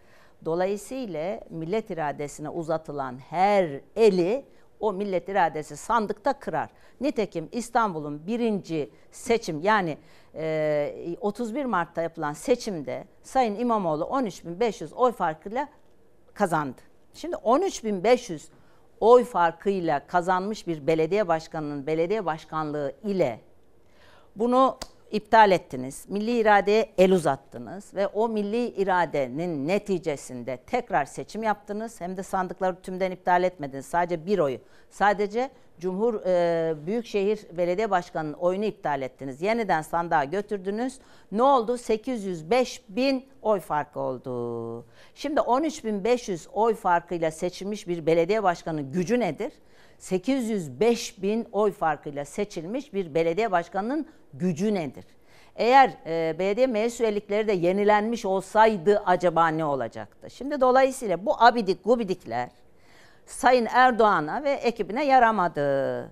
Dolayısıyla 0.46 1.40
millet 1.50 1.90
iradesine 1.90 2.50
uzatılan 2.50 3.18
her 3.18 3.82
eli 3.96 4.46
o 4.80 4.94
millet 4.94 5.30
iradesi 5.30 5.78
sandıkta 5.78 6.34
kırar. 6.34 6.70
Nitekim 7.02 7.50
İstanbul'un 7.52 8.28
birinci 8.28 8.90
seçim 9.12 9.62
yani 9.62 9.98
e, 10.36 11.18
31 11.22 11.66
Mart'ta 11.66 12.02
yapılan 12.02 12.34
seçimde 12.34 13.06
Sayın 13.24 13.56
İmamoğlu 13.56 14.04
13.500 14.04 14.94
oy 14.94 15.12
farkıyla 15.12 15.70
kazandı. 16.34 16.82
Şimdi 17.14 17.36
13.500 17.36 18.42
oy 19.00 19.24
farkıyla 19.24 20.08
kazanmış 20.08 20.68
bir 20.68 20.88
belediye 20.88 21.28
başkanının 21.28 21.88
belediye 21.88 22.26
başkanlığı 22.26 22.96
ile 23.04 23.42
bunu 24.36 24.78
iptal 25.12 25.52
ettiniz. 25.52 26.06
Milli 26.08 26.40
iradeye 26.40 26.90
el 26.98 27.12
uzattınız 27.12 27.94
ve 27.94 28.08
o 28.08 28.30
milli 28.30 28.68
iradenin 28.68 29.68
neticesinde 29.68 30.58
tekrar 30.58 31.06
seçim 31.06 31.44
yaptınız. 31.44 32.02
Hem 32.02 32.18
de 32.18 32.24
sandıkları 32.24 32.82
tümden 32.82 33.12
iptal 33.12 33.44
etmediniz. 33.44 33.86
Sadece 33.86 34.26
bir 34.26 34.40
oyu. 34.40 34.58
Sadece 34.90 35.50
Cumhur 35.80 36.22
e, 36.26 36.76
Büyükşehir 36.86 37.40
Belediye 37.58 37.92
Başkanı'nın 37.92 38.34
oyunu 38.34 38.66
iptal 38.66 39.02
ettiniz. 39.02 39.42
Yeniden 39.42 39.82
sandığa 39.82 40.24
götürdünüz. 40.24 41.00
Ne 41.32 41.44
oldu? 41.44 41.78
805 41.78 42.84
bin 42.90 43.26
oy 43.42 43.60
farkı 43.60 44.00
oldu. 44.00 44.86
Şimdi 45.16 45.40
13.500 45.40 46.50
oy 46.50 46.76
farkıyla 46.76 47.32
seçilmiş 47.32 47.88
bir 47.88 48.06
belediye 48.06 48.44
başkanının 48.44 48.92
gücü 48.92 49.20
nedir? 49.20 49.52
805 50.00 51.22
bin 51.22 51.48
oy 51.52 51.72
farkıyla 51.72 52.26
seçilmiş 52.26 52.94
bir 52.94 53.14
belediye 53.14 53.52
başkanının 53.52 54.08
gücü 54.34 54.74
nedir? 54.74 55.06
Eğer 55.56 55.92
e, 56.06 56.40
belediye 56.40 56.68
meclis 56.68 57.02
üyelikleri 57.02 57.48
de 57.48 57.54
yenilenmiş 57.54 58.26
olsaydı 58.26 59.04
acaba 59.06 59.48
ne 59.48 59.66
olacaktı? 59.66 60.30
Şimdi 60.30 60.62
dolayısıyla 60.62 61.26
bu 61.26 61.44
abidik 61.44 61.84
gubidikler 61.84 62.50
Sayın 63.26 63.68
Erdoğan'a 63.72 64.44
ve 64.44 64.52
ekibine 64.52 65.06
yaramadı. 65.06 66.12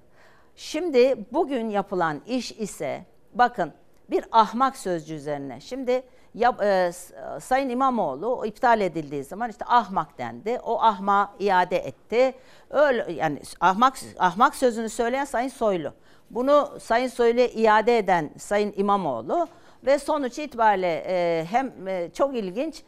Şimdi 0.56 1.16
bugün 1.32 1.70
yapılan 1.70 2.22
iş 2.28 2.52
ise 2.52 3.06
bakın 3.34 3.74
bir 4.10 4.26
ahmak 4.32 4.78
sözcüğü 4.78 5.14
üzerine. 5.14 5.62
Şimdi 5.62 6.04
ya, 6.36 6.56
e, 6.64 6.92
Sayın 7.40 7.70
İmamoğlu 7.70 8.36
o 8.36 8.46
iptal 8.46 8.82
edildiği 8.82 9.24
zaman 9.24 9.50
işte 9.50 9.66
ahmak 9.66 10.18
dendi. 10.18 10.60
O 10.64 10.82
ahma 10.82 11.34
iade 11.40 11.78
etti. 11.78 12.34
Öyle 12.70 13.12
yani 13.12 13.42
ahmak 13.60 13.98
ahmak 14.20 14.56
sözünü 14.56 14.90
söyleyen 14.90 15.26
Sayın 15.26 15.50
Soylu. 15.50 15.94
Bunu 16.30 16.70
Sayın 16.80 17.08
Soylu 17.08 17.40
iade 17.40 17.98
eden 17.98 18.30
Sayın 18.38 18.74
İmamoğlu 18.78 19.48
ve 19.86 20.00
sonuç 20.00 20.40
itibariyle 20.40 21.04
e, 21.08 21.46
hem 21.46 21.88
e, 21.88 22.10
çok 22.14 22.36
ilginç 22.36 22.84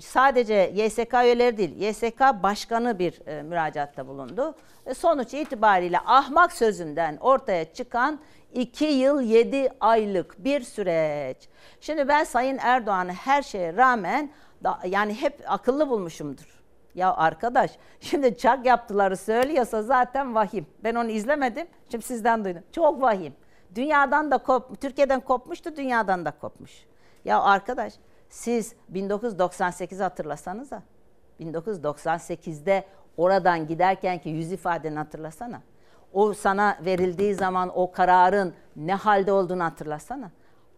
sadece 0.00 0.72
YSK 0.74 1.14
üyeleri 1.14 1.56
değil, 1.56 1.80
YSK 1.80 2.20
başkanı 2.42 2.98
bir 2.98 3.26
e, 3.26 3.42
müracaatta 3.42 4.08
bulundu. 4.08 4.54
E, 4.86 4.94
sonuç 4.94 5.34
itibariyle 5.34 5.98
ahmak 5.98 6.52
sözünden 6.52 7.16
ortaya 7.16 7.72
çıkan 7.72 8.20
2 8.52 8.84
yıl 8.84 9.20
7 9.20 9.68
aylık 9.80 10.44
bir 10.44 10.60
süreç. 10.60 11.48
Şimdi 11.80 12.08
ben 12.08 12.24
Sayın 12.24 12.58
Erdoğan'ı 12.60 13.12
her 13.12 13.42
şeye 13.42 13.76
rağmen 13.76 14.30
da, 14.64 14.78
yani 14.86 15.14
hep 15.14 15.44
akıllı 15.46 15.88
bulmuşumdur. 15.88 16.58
Ya 16.94 17.14
arkadaş 17.14 17.70
şimdi 18.00 18.38
çak 18.38 18.66
yaptıları 18.66 19.16
söylüyorsa 19.16 19.82
zaten 19.82 20.34
vahim. 20.34 20.66
Ben 20.84 20.94
onu 20.94 21.10
izlemedim. 21.10 21.66
Şimdi 21.90 22.04
sizden 22.04 22.44
duydum. 22.44 22.62
Çok 22.72 23.02
vahim. 23.02 23.34
Dünyadan 23.74 24.30
da 24.30 24.38
kop, 24.38 24.80
Türkiye'den 24.80 25.20
kopmuştu, 25.20 25.76
dünyadan 25.76 26.24
da 26.24 26.30
kopmuş. 26.30 26.86
Ya 27.24 27.42
arkadaş 27.42 27.92
siz 28.28 28.74
1998'i 28.92 30.02
hatırlasanıza. 30.02 30.82
1998'de 31.40 32.84
oradan 33.16 33.66
giderken 33.66 34.18
ki 34.18 34.28
yüz 34.28 34.52
ifadeni 34.52 34.98
hatırlasana. 34.98 35.62
O 36.12 36.34
sana 36.34 36.78
verildiği 36.84 37.34
zaman 37.34 37.70
o 37.74 37.92
kararın 37.92 38.54
ne 38.76 38.94
halde 38.94 39.32
olduğunu 39.32 39.64
hatırlasana. 39.64 40.30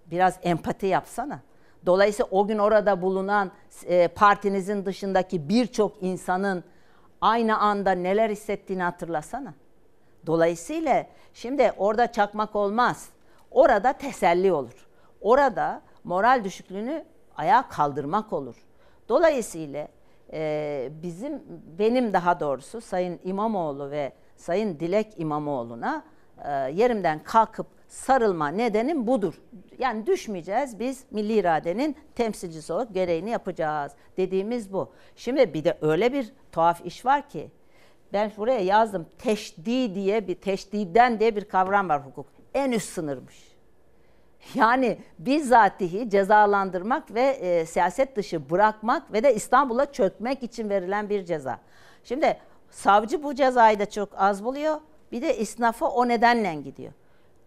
Biraz 0.06 0.38
empati 0.42 0.86
yapsana. 0.86 1.40
Dolayısıyla 1.86 2.28
o 2.30 2.46
gün 2.46 2.58
orada 2.58 3.02
bulunan 3.02 3.50
e, 3.84 4.08
partinizin 4.08 4.84
dışındaki 4.86 5.48
birçok 5.48 6.02
insanın 6.02 6.64
aynı 7.20 7.58
anda 7.58 7.90
neler 7.90 8.30
hissettiğini 8.30 8.82
hatırlasana. 8.82 9.54
Dolayısıyla 10.26 11.06
şimdi 11.34 11.72
orada 11.76 12.12
çakmak 12.12 12.56
olmaz. 12.56 13.08
Orada 13.50 13.92
teselli 13.92 14.52
olur. 14.52 14.88
Orada 15.20 15.82
moral 16.04 16.44
düşüklüğünü 16.44 17.04
ayağa 17.36 17.68
kaldırmak 17.68 18.32
olur. 18.32 18.56
Dolayısıyla 19.08 19.88
e, 20.32 20.88
bizim 21.02 21.42
benim 21.78 22.12
daha 22.12 22.40
doğrusu 22.40 22.80
Sayın 22.80 23.20
İmamoğlu 23.24 23.90
ve 23.90 24.12
Sayın 24.40 24.80
Dilek 24.80 25.14
İmamoğlu'na 25.16 26.04
e, 26.44 26.50
yerimden 26.50 27.22
kalkıp 27.24 27.66
sarılma 27.88 28.48
nedenim 28.48 29.06
budur. 29.06 29.34
Yani 29.78 30.06
düşmeyeceğiz 30.06 30.78
biz 30.78 31.04
milli 31.10 31.32
iradenin 31.32 31.96
temsilcisi 32.14 32.72
olarak 32.72 32.94
gereğini 32.94 33.30
yapacağız 33.30 33.92
dediğimiz 34.16 34.72
bu. 34.72 34.92
Şimdi 35.16 35.54
bir 35.54 35.64
de 35.64 35.78
öyle 35.80 36.12
bir 36.12 36.32
tuhaf 36.52 36.86
iş 36.86 37.04
var 37.04 37.28
ki 37.28 37.50
ben 38.12 38.32
buraya 38.36 38.60
yazdım 38.60 39.06
teşdi 39.18 39.94
diye 39.94 40.28
bir 40.28 40.34
teşdiden 40.34 41.20
diye 41.20 41.36
bir 41.36 41.44
kavram 41.44 41.88
var 41.88 42.06
hukuk. 42.06 42.26
En 42.54 42.72
üst 42.72 42.88
sınırmış. 42.88 43.50
Yani 44.54 44.98
bizzatihi 45.18 46.10
cezalandırmak 46.10 47.14
ve 47.14 47.22
e, 47.22 47.66
siyaset 47.66 48.16
dışı 48.16 48.50
bırakmak 48.50 49.12
ve 49.12 49.22
de 49.22 49.34
İstanbul'a 49.34 49.92
çökmek 49.92 50.42
için 50.42 50.70
verilen 50.70 51.08
bir 51.10 51.24
ceza. 51.24 51.60
Şimdi 52.04 52.36
savcı 52.70 53.22
bu 53.22 53.34
cezayı 53.34 53.78
da 53.78 53.90
çok 53.90 54.08
az 54.16 54.44
buluyor. 54.44 54.80
Bir 55.12 55.22
de 55.22 55.38
isnafa 55.38 55.86
o 55.86 56.08
nedenle 56.08 56.54
gidiyor. 56.54 56.92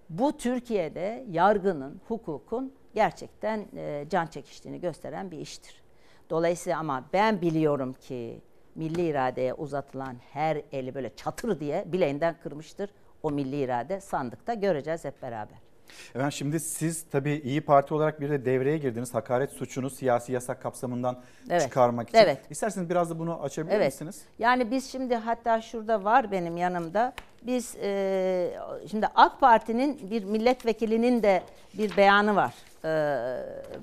Bu 0.09 0.37
Türkiye'de 0.37 1.25
yargının, 1.31 2.01
hukukun 2.07 2.73
gerçekten 2.93 3.65
e, 3.75 4.05
can 4.09 4.25
çekiştiğini 4.27 4.81
gösteren 4.81 5.31
bir 5.31 5.37
iştir. 5.37 5.83
Dolayısıyla 6.29 6.79
ama 6.79 7.03
ben 7.13 7.41
biliyorum 7.41 7.93
ki 7.93 8.41
milli 8.75 9.07
iradeye 9.07 9.53
uzatılan 9.53 10.15
her 10.31 10.61
eli 10.71 10.95
böyle 10.95 11.15
çatır 11.15 11.59
diye 11.59 11.83
bileğinden 11.87 12.35
kırmıştır. 12.43 12.89
O 13.23 13.31
milli 13.31 13.61
irade 13.61 14.01
sandıkta 14.01 14.53
göreceğiz 14.53 15.05
hep 15.05 15.21
beraber. 15.21 15.62
Efendim 16.09 16.31
şimdi 16.31 16.59
siz 16.59 17.03
tabii 17.11 17.31
İyi 17.33 17.61
Parti 17.61 17.93
olarak 17.93 18.21
bir 18.21 18.29
de 18.29 18.45
devreye 18.45 18.77
girdiniz. 18.77 19.13
Hakaret 19.13 19.51
suçunu 19.51 19.89
siyasi 19.89 20.31
yasak 20.31 20.61
kapsamından 20.61 21.19
Evet. 21.49 21.61
çıkarmak 21.61 22.09
için. 22.09 22.17
Evet. 22.17 22.37
İsterseniz 22.49 22.89
biraz 22.89 23.09
da 23.09 23.19
bunu 23.19 23.41
açabilir 23.43 23.75
Evet. 23.75 23.93
misiniz? 23.93 24.21
Yani 24.39 24.71
biz 24.71 24.91
şimdi 24.91 25.15
hatta 25.15 25.61
şurada 25.61 26.03
var 26.03 26.31
benim 26.31 26.57
yanımda. 26.57 27.13
Biz 27.41 27.75
e, 27.81 28.57
şimdi 28.91 29.07
AK 29.15 29.39
Parti'nin 29.39 30.09
bir 30.11 30.23
milletvekilinin 30.23 31.23
de 31.23 31.43
bir 31.73 31.97
beyanı 31.97 32.35
var. 32.35 32.53
E, 32.85 32.89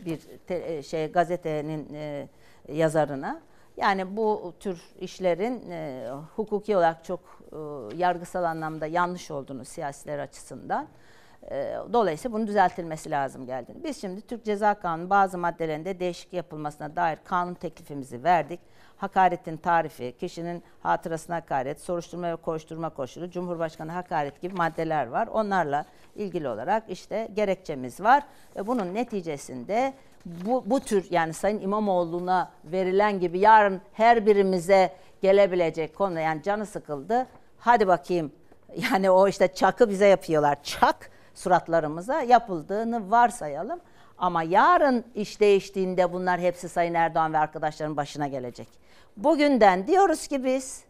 bir 0.07 0.19
te- 0.47 0.75
e, 0.77 0.83
şey 0.83 1.13
gazetenin 1.13 1.95
e, 1.95 2.29
yazarına. 2.73 3.41
Yani 3.77 4.17
bu 4.17 4.55
tür 4.61 4.81
işlerin 5.01 5.71
e, 5.71 6.09
hukuki 6.37 6.77
olarak 6.77 7.05
çok 7.05 7.21
e, 7.53 7.57
yargısal 7.97 8.45
anlamda 8.45 8.87
yanlış 8.87 9.31
olduğunu 9.31 9.65
siyasiler 9.65 10.19
açısından 10.19 10.87
Dolayısıyla 11.93 12.35
bunun 12.35 12.47
düzeltilmesi 12.47 13.11
lazım 13.11 13.47
geldiğini. 13.47 13.85
Biz 13.85 14.01
şimdi 14.01 14.21
Türk 14.21 14.45
Ceza 14.45 14.75
Kanunu 14.75 15.11
bazı 15.11 15.39
maddelerinde 15.39 16.01
değişik 16.01 16.33
yapılmasına 16.33 16.97
dair 16.97 17.19
kanun 17.25 17.55
teklifimizi 17.55 18.25
verdik. 18.25 18.61
Hakaretin 18.97 19.57
tarifi, 19.57 20.17
kişinin 20.21 20.63
hatırasına 20.83 21.37
hakaret, 21.37 21.81
soruşturma 21.81 22.33
ve 22.33 22.37
koşturma 22.37 22.91
koşulu, 22.91 23.31
Cumhurbaşkanı 23.31 23.93
hakaret 23.93 24.41
gibi 24.43 24.55
maddeler 24.55 25.07
var. 25.07 25.27
Onlarla 25.27 25.85
ilgili 26.15 26.49
olarak 26.49 26.83
işte 26.89 27.29
gerekçemiz 27.35 28.01
var. 28.01 28.23
Ve 28.57 28.67
bunun 28.67 28.95
neticesinde 28.95 29.95
bu, 30.27 30.63
bu 30.67 30.81
tür 30.81 31.07
yani 31.11 31.33
Sayın 31.33 31.61
İmamoğlu'na 31.61 32.51
verilen 32.65 33.21
gibi 33.21 33.39
yarın 33.39 33.81
her 33.93 34.27
birimize 34.27 34.93
gelebilecek 35.23 35.97
konu 35.97 36.21
yani 36.21 36.43
canı 36.43 36.67
sıkıldı. 36.67 37.27
Hadi 37.59 37.89
bakayım 37.89 38.33
yani 38.93 39.11
o 39.11 39.29
işte 39.29 39.55
çakı 39.55 39.91
bize 39.91 40.07
yapıyorlar. 40.07 40.63
Çak 40.63 41.10
suratlarımıza 41.35 42.23
yapıldığını 42.23 43.11
varsayalım. 43.11 43.81
Ama 44.19 44.43
yarın 44.43 45.05
iş 45.15 45.41
değiştiğinde 45.41 46.13
bunlar 46.13 46.41
hepsi 46.41 46.69
Sayın 46.69 46.95
Erdoğan 46.95 47.33
ve 47.33 47.39
arkadaşlarının 47.39 47.97
başına 47.97 48.29
gelecek. 48.29 48.69
Bugünden 49.17 49.87
diyoruz 49.87 50.27
ki 50.27 50.45
biz 50.45 50.85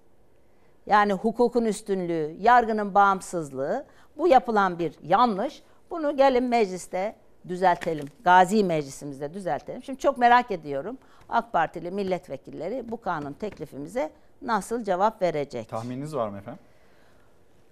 yani 0.87 1.13
hukukun 1.13 1.65
üstünlüğü, 1.65 2.37
yargının 2.41 2.95
bağımsızlığı 2.95 3.87
bu 4.17 4.29
yapılan 4.29 4.79
bir 4.79 4.95
yanlış. 5.03 5.63
Bunu 5.91 6.17
gelin 6.17 6.45
mecliste 6.45 7.17
düzeltelim. 7.49 8.07
Gazi 8.25 8.65
meclisimizde 8.65 9.35
düzeltelim. 9.35 9.83
Şimdi 9.83 9.99
çok 9.99 10.19
merak 10.19 10.51
ediyorum. 10.51 10.99
AK 11.29 11.53
Partili 11.53 11.91
milletvekilleri 11.91 12.91
bu 12.91 13.01
kanun 13.01 13.33
teklifimize 13.33 14.11
nasıl 14.43 14.85
cevap 14.85 15.23
verecek? 15.23 15.69
Tahmininiz 15.69 16.17
var 16.17 16.29
mı 16.29 16.39
efendim? 16.39 16.61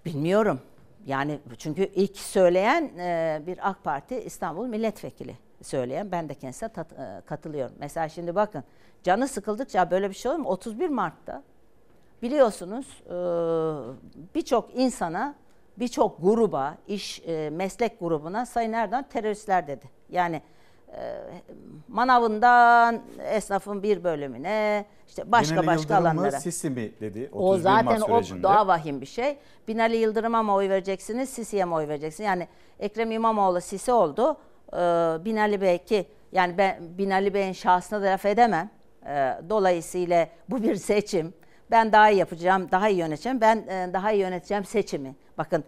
Bilmiyorum. 0.05 0.59
Yani 1.05 1.39
çünkü 1.57 1.83
ilk 1.95 2.17
söyleyen 2.17 2.91
e, 2.97 3.41
bir 3.47 3.69
AK 3.69 3.83
Parti 3.83 4.15
İstanbul 4.21 4.67
milletvekili 4.67 5.35
söyleyen. 5.61 6.11
Ben 6.11 6.29
de 6.29 6.33
kendisine 6.33 6.69
tat- 6.69 7.17
e, 7.17 7.21
katılıyorum. 7.25 7.75
Mesela 7.79 8.09
şimdi 8.09 8.35
bakın 8.35 8.63
canı 9.03 9.27
sıkıldıkça 9.27 9.91
böyle 9.91 10.09
bir 10.09 10.15
şey 10.15 10.31
olur 10.31 10.39
mu? 10.39 10.49
31 10.49 10.89
Mart'ta 10.89 11.43
biliyorsunuz 12.21 13.01
e, 13.05 13.15
birçok 14.35 14.75
insana, 14.75 15.35
birçok 15.79 16.21
gruba, 16.21 16.77
iş 16.87 17.21
e, 17.27 17.49
meslek 17.49 17.99
grubuna 17.99 18.45
Sayın 18.45 18.73
Erdoğan 18.73 19.05
teröristler 19.09 19.67
dedi. 19.67 19.85
Yani 20.09 20.41
manavından 21.87 23.01
esnafın 23.23 23.83
bir 23.83 24.03
bölümüne, 24.03 24.85
işte 25.07 25.31
başka 25.31 25.55
Binali 25.55 25.67
başka 25.67 25.93
Yıldırım 25.93 26.15
mı, 26.15 26.19
alanlara. 26.19 26.39
Sisi 26.39 26.69
mi 26.69 26.91
dedi 27.01 27.29
31 27.31 27.43
O 27.43 27.57
zaten 27.57 27.99
Mart 27.99 28.31
o 28.31 28.43
daha 28.43 28.67
vahim 28.67 29.01
bir 29.01 29.05
şey. 29.05 29.37
Binali 29.67 29.97
Yıldırım'a 29.97 30.43
mı 30.43 30.53
oy 30.53 30.69
vereceksiniz, 30.69 31.29
Sisi'ye 31.29 31.65
mi 31.65 31.73
oy 31.73 31.87
vereceksiniz? 31.87 32.27
Yani 32.27 32.47
Ekrem 32.79 33.11
İmamoğlu 33.11 33.61
Sisi 33.61 33.91
oldu. 33.91 34.37
Ee, 34.73 34.77
Binali 35.25 35.61
Bey 35.61 35.77
ki 35.77 36.05
yani 36.31 36.57
ben 36.57 36.97
Binali 36.97 37.33
Bey'in 37.33 37.53
şahsına 37.53 38.01
da 38.01 38.05
laf 38.05 38.25
edemem. 38.25 38.69
Ee, 39.05 39.35
dolayısıyla 39.49 40.27
bu 40.49 40.63
bir 40.63 40.75
seçim. 40.75 41.33
Ben 41.71 41.91
daha 41.91 42.09
iyi 42.09 42.19
yapacağım, 42.19 42.67
daha 42.71 42.89
iyi 42.89 42.99
yöneteceğim. 42.99 43.41
Ben 43.41 43.57
e, 43.57 43.89
daha 43.93 44.11
iyi 44.11 44.21
yöneteceğim 44.21 44.65
seçimi. 44.65 45.15
Bakın 45.37 45.63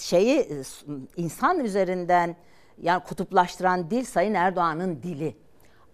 şeyi 0.00 0.40
e, 0.40 0.62
insan 1.16 1.64
üzerinden 1.64 2.36
yani 2.82 3.02
kutuplaştıran 3.02 3.90
dil 3.90 4.04
Sayın 4.04 4.34
Erdoğan'ın 4.34 5.02
dili. 5.02 5.36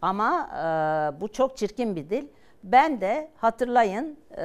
Ama 0.02 0.50
e, 0.52 1.20
bu 1.20 1.28
çok 1.28 1.56
çirkin 1.56 1.96
bir 1.96 2.10
dil. 2.10 2.26
Ben 2.64 3.00
de 3.00 3.30
hatırlayın 3.36 4.18
e, 4.36 4.42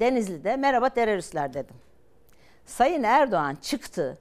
Denizli'de 0.00 0.56
merhaba 0.56 0.88
teröristler 0.88 1.54
dedim. 1.54 1.76
Sayın 2.64 3.02
Erdoğan 3.02 3.54
çıktı. 3.54 4.18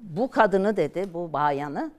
Bu 0.00 0.30
kadını 0.30 0.76
dedi, 0.76 1.14
bu 1.14 1.32
bayanı 1.32 1.90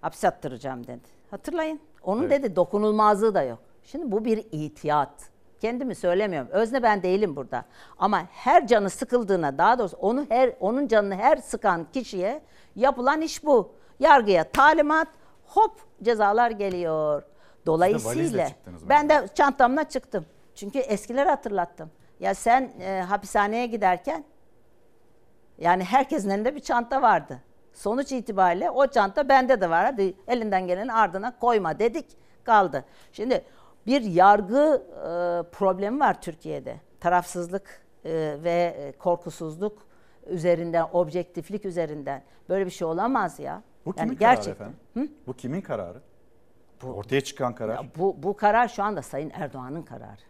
hapse 0.00 0.28
attıracağım 0.28 0.86
dedi. 0.86 1.08
Hatırlayın. 1.30 1.80
Onun 2.02 2.22
Evet. 2.22 2.42
dedi 2.42 2.56
dokunulmazlığı 2.56 3.34
da 3.34 3.42
yok. 3.42 3.58
Şimdi 3.84 4.12
bu 4.12 4.24
bir 4.24 4.46
itiyat. 4.52 5.10
Kendimi 5.60 5.94
söylemiyorum. 5.94 6.50
Özne 6.50 6.82
ben 6.82 7.02
değilim 7.02 7.36
burada. 7.36 7.64
Ama 7.98 8.22
her 8.30 8.66
canı 8.66 8.90
sıkıldığına 8.90 9.58
daha 9.58 9.78
doğrusu 9.78 9.96
onu 9.96 10.26
her 10.28 10.52
onun 10.60 10.88
canını 10.88 11.14
her 11.14 11.36
sıkan 11.36 11.86
kişiye 11.92 12.42
yapılan 12.76 13.20
iş 13.20 13.44
bu. 13.44 13.72
Yargıya 14.00 14.44
talimat 14.44 15.08
hop 15.46 15.80
cezalar 16.02 16.50
geliyor. 16.50 17.22
Dolayısıyla 17.66 18.48
ben 18.88 19.08
de 19.08 19.28
çantamla 19.34 19.84
çıktım. 19.84 20.26
Çünkü 20.54 20.78
eskileri 20.78 21.28
hatırlattım. 21.28 21.90
Ya 22.20 22.34
sen 22.34 22.72
e, 22.80 23.00
hapishaneye 23.00 23.66
giderken 23.66 24.24
yani 25.58 25.84
herkesin 25.84 26.30
elinde 26.30 26.54
bir 26.54 26.60
çanta 26.60 27.02
vardı. 27.02 27.40
Sonuç 27.72 28.12
itibariyle 28.12 28.70
o 28.70 28.86
çanta 28.86 29.28
bende 29.28 29.60
de 29.60 29.70
var. 29.70 29.84
Hadi 29.84 30.14
elinden 30.28 30.66
gelenin 30.66 30.88
ardına 30.88 31.38
koyma 31.38 31.78
dedik 31.78 32.06
kaldı. 32.44 32.84
Şimdi 33.12 33.44
bir 33.86 34.02
yargı 34.02 34.82
e, 34.96 35.06
problemi 35.50 36.00
var 36.00 36.20
Türkiye'de. 36.20 36.76
Tarafsızlık 37.00 37.82
e, 38.04 38.10
ve 38.44 38.74
e, 38.78 38.92
korkusuzluk 38.92 39.78
üzerinden, 40.26 40.86
objektiflik 40.92 41.64
üzerinden. 41.64 42.22
Böyle 42.48 42.66
bir 42.66 42.70
şey 42.70 42.86
olamaz 42.86 43.38
ya. 43.38 43.62
Bu 43.86 43.92
kimin 43.92 44.08
Yani 44.08 44.18
kararı 44.18 44.34
gerçekten. 44.34 44.72
efendim? 44.94 45.12
Bu 45.26 45.32
kimin 45.34 45.60
kararı? 45.60 46.00
Ortaya 46.86 47.20
çıkan 47.20 47.54
karar. 47.54 47.86
Bu, 47.98 48.22
bu 48.22 48.36
karar 48.36 48.68
şu 48.68 48.82
anda 48.82 49.02
Sayın 49.02 49.30
Erdoğan'ın 49.34 49.82
kararı. 49.82 50.20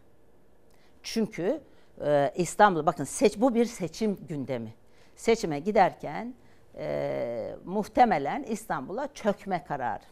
Çünkü 1.03 1.61
e, 2.05 2.33
İstanbul 2.35 2.85
bakın 2.85 3.03
seç 3.03 3.39
bu 3.41 3.55
bir 3.55 3.65
seçim 3.65 4.17
gündemi. 4.27 4.73
Seçime 5.15 5.59
giderken 5.59 6.33
e, 6.77 7.55
muhtemelen 7.65 8.43
İstanbul'a 8.43 9.13
çökme 9.13 9.63
kararı. 9.63 10.03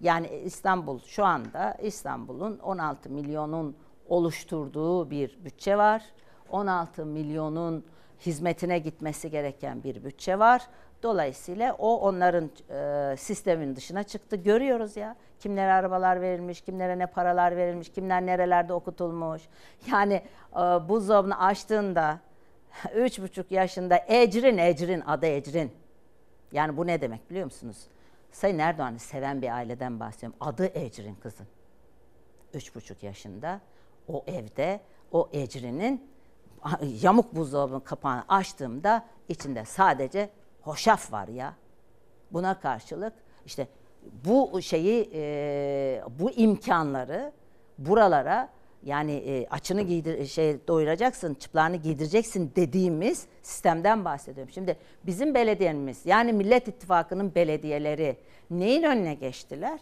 Yani 0.00 0.28
İstanbul 0.28 1.00
şu 1.00 1.24
anda 1.24 1.72
İstanbul'un 1.82 2.58
16 2.58 3.10
milyonun 3.10 3.76
oluşturduğu 4.08 5.10
bir 5.10 5.38
bütçe 5.44 5.76
var. 5.76 6.02
16 6.50 7.06
milyonun 7.06 7.84
hizmetine 8.26 8.78
gitmesi 8.78 9.30
gereken 9.30 9.82
bir 9.82 10.04
bütçe 10.04 10.38
var. 10.38 10.62
Dolayısıyla 11.02 11.74
o 11.78 11.96
onların 11.96 12.50
e, 12.70 13.16
sistemin 13.16 13.76
dışına 13.76 14.02
çıktı. 14.02 14.36
Görüyoruz 14.36 14.96
ya 14.96 15.16
kimlere 15.40 15.72
arabalar 15.72 16.20
verilmiş, 16.20 16.60
kimlere 16.60 16.98
ne 16.98 17.06
paralar 17.06 17.56
verilmiş, 17.56 17.88
kimler 17.88 18.26
nerelerde 18.26 18.72
okutulmuş. 18.72 19.42
Yani 19.90 20.22
e, 20.52 20.58
buzdolabını 20.58 21.40
açtığında 21.40 22.20
üç 22.94 23.20
buçuk 23.20 23.52
yaşında 23.52 24.04
Ecrin, 24.08 24.58
Ecrin, 24.58 25.00
adı 25.00 25.26
Ecrin. 25.26 25.72
Yani 26.52 26.76
bu 26.76 26.86
ne 26.86 27.00
demek 27.00 27.30
biliyor 27.30 27.44
musunuz? 27.44 27.86
Sayın 28.32 28.58
Erdoğan'ı 28.58 28.98
seven 28.98 29.42
bir 29.42 29.54
aileden 29.54 30.00
bahsediyorum. 30.00 30.38
Adı 30.40 30.66
Ecrin 30.74 31.14
kızın. 31.14 31.46
Üç 32.54 32.74
buçuk 32.74 33.02
yaşında 33.02 33.60
o 34.08 34.24
evde 34.26 34.80
o 35.12 35.28
Ecrin'in 35.32 36.11
yamuk 37.02 37.36
buzdolabının 37.36 37.80
kapağını 37.80 38.24
açtığımda 38.28 39.04
içinde 39.28 39.64
sadece 39.64 40.30
hoşaf 40.60 41.12
var 41.12 41.28
ya. 41.28 41.54
Buna 42.32 42.60
karşılık 42.60 43.12
işte 43.46 43.68
bu 44.24 44.62
şeyi 44.62 45.10
e, 45.14 46.02
bu 46.18 46.30
imkanları 46.30 47.32
buralara 47.78 48.48
yani 48.82 49.12
e, 49.12 49.46
açını 49.46 49.82
giydir 49.82 50.26
şey 50.26 50.68
doyuracaksın, 50.68 51.34
çıplağını 51.34 51.76
giydireceksin 51.76 52.52
dediğimiz 52.56 53.26
sistemden 53.42 54.04
bahsediyorum. 54.04 54.52
Şimdi 54.54 54.76
bizim 55.06 55.34
belediyemiz 55.34 56.06
yani 56.06 56.32
Millet 56.32 56.68
İttifakı'nın 56.68 57.34
belediyeleri 57.34 58.16
neyin 58.50 58.82
önüne 58.82 59.14
geçtiler? 59.14 59.80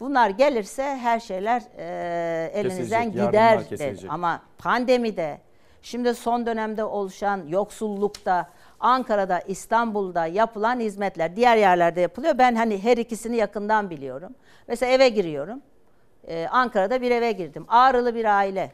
Bunlar 0.00 0.30
gelirse 0.30 0.82
her 0.82 1.20
şeyler 1.20 1.62
e, 1.78 2.50
elinizden 2.54 3.04
Kesilecek, 3.04 3.28
gider 3.28 3.68
kesilecek. 3.68 4.10
Ama 4.10 4.42
pandemide, 4.58 5.40
şimdi 5.84 6.14
son 6.14 6.46
dönemde 6.46 6.84
oluşan 6.84 7.46
yoksullukta, 7.48 8.50
Ankara'da, 8.80 9.40
İstanbul'da 9.40 10.26
yapılan 10.26 10.80
hizmetler 10.80 11.36
diğer 11.36 11.56
yerlerde 11.56 12.00
yapılıyor. 12.00 12.38
Ben 12.38 12.54
hani 12.54 12.82
her 12.82 12.96
ikisini 12.96 13.36
yakından 13.36 13.90
biliyorum. 13.90 14.34
Mesela 14.68 14.92
eve 14.92 15.08
giriyorum. 15.08 15.62
Ee, 16.28 16.46
Ankara'da 16.50 17.02
bir 17.02 17.10
eve 17.10 17.32
girdim. 17.32 17.64
Ağrılı 17.68 18.14
bir 18.14 18.24
aile. 18.38 18.72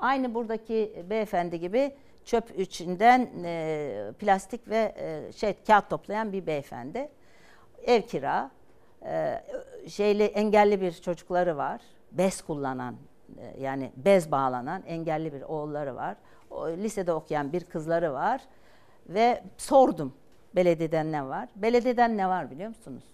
Aynı 0.00 0.34
buradaki 0.34 1.04
beyefendi 1.10 1.60
gibi 1.60 1.94
çöp 2.24 2.58
içinden 2.58 3.28
e, 3.44 4.12
plastik 4.18 4.68
ve 4.68 4.94
e, 4.96 5.32
şey 5.32 5.54
kağıt 5.66 5.90
toplayan 5.90 6.32
bir 6.32 6.46
beyefendi. 6.46 7.08
Ev 7.84 8.02
kira. 8.02 8.50
E, 9.04 9.44
şeyli 9.88 10.24
engelli 10.24 10.80
bir 10.80 10.92
çocukları 10.92 11.56
var. 11.56 11.80
Bez 12.12 12.42
kullanan 12.42 12.96
yani 13.60 13.92
bez 13.96 14.30
bağlanan 14.30 14.82
engelli 14.86 15.32
bir 15.32 15.42
oğulları 15.42 15.96
var. 15.96 16.16
O, 16.50 16.68
lisede 16.68 17.12
okuyan 17.12 17.52
bir 17.52 17.64
kızları 17.64 18.12
var. 18.12 18.40
Ve 19.08 19.42
sordum 19.56 20.14
belediyeden 20.56 21.12
ne 21.12 21.28
var? 21.28 21.48
Belediyeden 21.56 22.16
ne 22.16 22.28
var 22.28 22.50
biliyor 22.50 22.68
musunuz? 22.68 23.04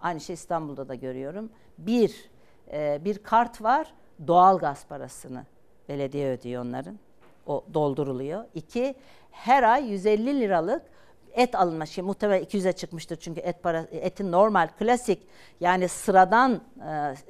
Aynı 0.00 0.20
şey 0.20 0.34
İstanbul'da 0.34 0.88
da 0.88 0.94
görüyorum. 0.94 1.50
Bir, 1.78 2.30
e, 2.72 3.00
bir 3.04 3.18
kart 3.18 3.62
var 3.62 3.94
doğal 4.26 4.58
gaz 4.58 4.86
parasını 4.86 5.46
belediye 5.88 6.28
ödüyor 6.28 6.64
onların. 6.64 6.98
O 7.46 7.64
dolduruluyor. 7.74 8.44
İki, 8.54 8.94
her 9.30 9.62
ay 9.62 9.90
150 9.90 10.40
liralık 10.40 10.82
et 11.32 11.54
alınma 11.54 11.86
şey 11.86 12.04
muhtemelen 12.04 12.44
200'e 12.44 12.72
çıkmıştır 12.72 13.16
çünkü 13.16 13.40
et 13.40 13.62
para 13.62 13.86
etin 13.90 14.32
normal 14.32 14.68
klasik 14.78 15.22
yani 15.60 15.88
sıradan 15.88 16.60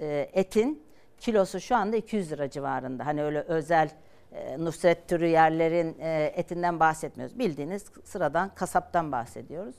e, 0.00 0.30
etin 0.32 0.82
kilosu 1.22 1.60
şu 1.60 1.76
anda 1.76 1.96
200 1.96 2.32
lira 2.32 2.50
civarında. 2.50 3.06
Hani 3.06 3.22
öyle 3.22 3.40
özel 3.40 3.90
e, 4.32 4.64
Nusret 4.64 5.08
türü 5.08 5.26
yerlerin 5.26 5.96
e, 6.00 6.32
etinden 6.36 6.80
bahsetmiyoruz. 6.80 7.38
Bildiğiniz 7.38 7.84
sıradan 8.04 8.54
kasaptan 8.54 9.12
bahsediyoruz. 9.12 9.74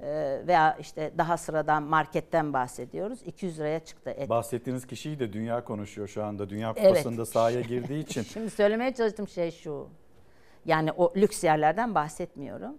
E, 0.00 0.06
veya 0.46 0.76
işte 0.80 1.12
daha 1.18 1.36
sıradan 1.36 1.82
marketten 1.82 2.52
bahsediyoruz. 2.52 3.22
200 3.26 3.58
liraya 3.58 3.80
çıktı 3.80 4.10
et. 4.10 4.28
Bahsettiğiniz 4.28 4.86
kişiyi 4.86 5.18
de 5.18 5.32
dünya 5.32 5.64
konuşuyor 5.64 6.08
şu 6.08 6.24
anda. 6.24 6.50
Dünya 6.50 6.72
Evet. 6.76 6.88
Kupası'nda 6.88 7.26
sahaya 7.26 7.60
girdiği 7.60 8.00
için. 8.04 8.22
Şimdi 8.22 8.50
söylemeye 8.50 8.94
çalıştığım 8.94 9.28
şey 9.28 9.50
şu. 9.50 9.88
Yani 10.64 10.92
o 10.92 11.12
lüks 11.16 11.44
yerlerden 11.44 11.94
bahsetmiyorum. 11.94 12.74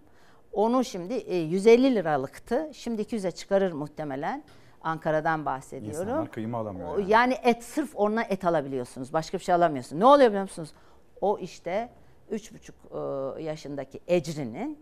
Onu 0.52 0.84
şimdi 0.84 1.14
e, 1.14 1.36
150 1.36 1.94
liralıktı. 1.94 2.70
Şimdi 2.74 3.02
200'e 3.02 3.30
çıkarır 3.30 3.72
muhtemelen. 3.72 4.44
Ankara'dan 4.82 5.44
bahsediyorum. 5.46 6.08
İnsanlar 6.08 6.30
kıyma 6.30 6.58
alamıyor. 6.58 6.98
Yani. 6.98 7.10
Yani 7.10 7.36
et 7.42 7.64
sırf 7.64 7.90
onunla 7.96 8.22
et 8.22 8.44
alabiliyorsunuz. 8.44 9.12
Başka 9.12 9.38
bir 9.38 9.42
şey 9.42 9.54
alamıyorsunuz. 9.54 10.00
Ne 10.00 10.06
oluyor 10.06 10.28
biliyor 10.28 10.42
musunuz? 10.42 10.72
O 11.20 11.38
işte 11.38 11.88
3,5 12.32 13.38
e, 13.38 13.42
yaşındaki 13.42 14.00
ecrinin 14.08 14.78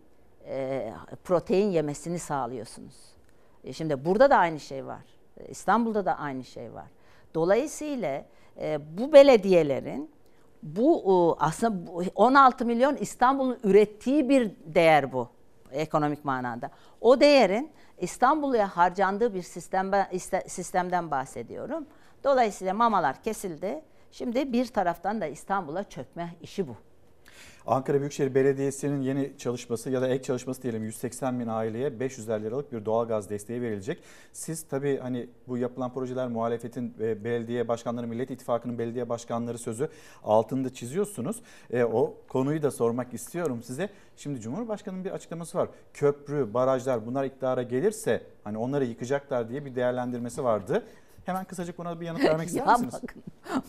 e, 0.47 0.93
protein 1.25 1.71
yemesini 1.71 2.19
sağlıyorsunuz. 2.19 2.95
E, 3.65 3.73
Şimdi 3.73 4.05
burada 4.05 4.31
da 4.31 4.37
aynı 4.37 4.61
şey 4.61 4.87
var. 4.87 5.03
İstanbul'da 5.49 6.07
da 6.07 6.19
aynı 6.19 6.45
şey 6.45 6.75
var. 6.75 6.87
Dolayısıyla 7.35 8.25
bu 8.99 9.13
belediyelerin 9.13 10.11
bu 10.63 11.37
aslında 11.41 11.87
bu 11.87 12.03
16 12.15 12.65
milyon 12.65 12.97
İstanbul'un 12.97 13.59
ürettiği 13.65 14.29
bir 14.29 14.51
değer 14.67 15.13
bu 15.13 15.29
ekonomik 15.71 16.25
manada. 16.25 16.71
O 17.01 17.21
değerin 17.21 17.71
İstanbul'a 17.99 18.77
harcandığı 18.77 19.35
bir 19.35 19.43
sistem, 19.43 19.93
sistemden 20.47 21.11
bahsediyorum. 21.11 21.87
Dolayısıyla 22.25 22.75
mamalar 22.75 23.23
kesildi. 23.23 23.85
Şimdi 24.13 24.53
bir 24.53 24.67
taraftan 24.67 25.21
da 25.21 25.27
İstanbul'a 25.27 25.85
çökme 25.85 26.37
işi 26.41 26.69
bu. 26.69 26.77
Ankara 27.67 28.01
Büyükşehir 28.01 28.35
Belediyesi'nin 28.35 29.01
yeni 29.01 29.33
çalışması 29.39 29.91
ya 29.91 30.03
da 30.03 30.09
ek 30.09 30.23
çalışması 30.23 30.63
diyelim 30.63 30.85
180 30.85 31.41
bin 31.41 31.47
aileye 31.47 32.01
500 32.01 32.29
liralık 32.29 32.73
bir 32.73 32.85
doğalgaz 32.85 33.31
desteği 33.31 33.63
verilecek. 33.63 34.03
Siz 34.33 34.69
tabii 34.69 34.99
hani 34.99 35.29
bu 35.49 35.59
yapılan 35.59 35.93
projeler 35.95 36.29
muhalefetin 36.29 36.95
ve 36.99 37.25
belediye 37.25 37.69
başkanları, 37.69 38.07
Millet 38.07 38.31
İttifakı'nın 38.31 38.79
belediye 38.79 39.09
başkanları 39.09 39.59
sözü 39.59 39.89
altında 40.25 40.75
çiziyorsunuz. 40.75 41.43
E, 41.71 41.85
o 41.85 42.15
konuyu 42.29 42.63
da 42.63 42.71
sormak 42.71 43.15
istiyorum 43.15 43.63
size. 43.63 43.89
Şimdi 44.17 44.41
Cumhurbaşkanı'nın 44.41 45.05
bir 45.05 45.11
açıklaması 45.11 45.59
var. 45.59 45.69
Köprü, 45.95 46.55
barajlar 46.55 47.07
bunlar 47.07 47.25
iktidara 47.25 47.63
gelirse 47.63 48.23
hani 48.45 48.59
onları 48.59 48.85
yıkacaklar 48.85 49.49
diye 49.49 49.65
bir 49.65 49.75
değerlendirmesi 49.75 50.45
vardı. 50.45 50.83
Hemen 51.27 51.45
kısacık 51.45 51.79
buna 51.79 52.01
bir 52.01 52.07
yanıt 52.07 52.25
vermek 52.25 52.49
ister 52.49 52.67
ya 52.67 52.73
misiniz? 52.73 52.95
bakın 52.95 53.23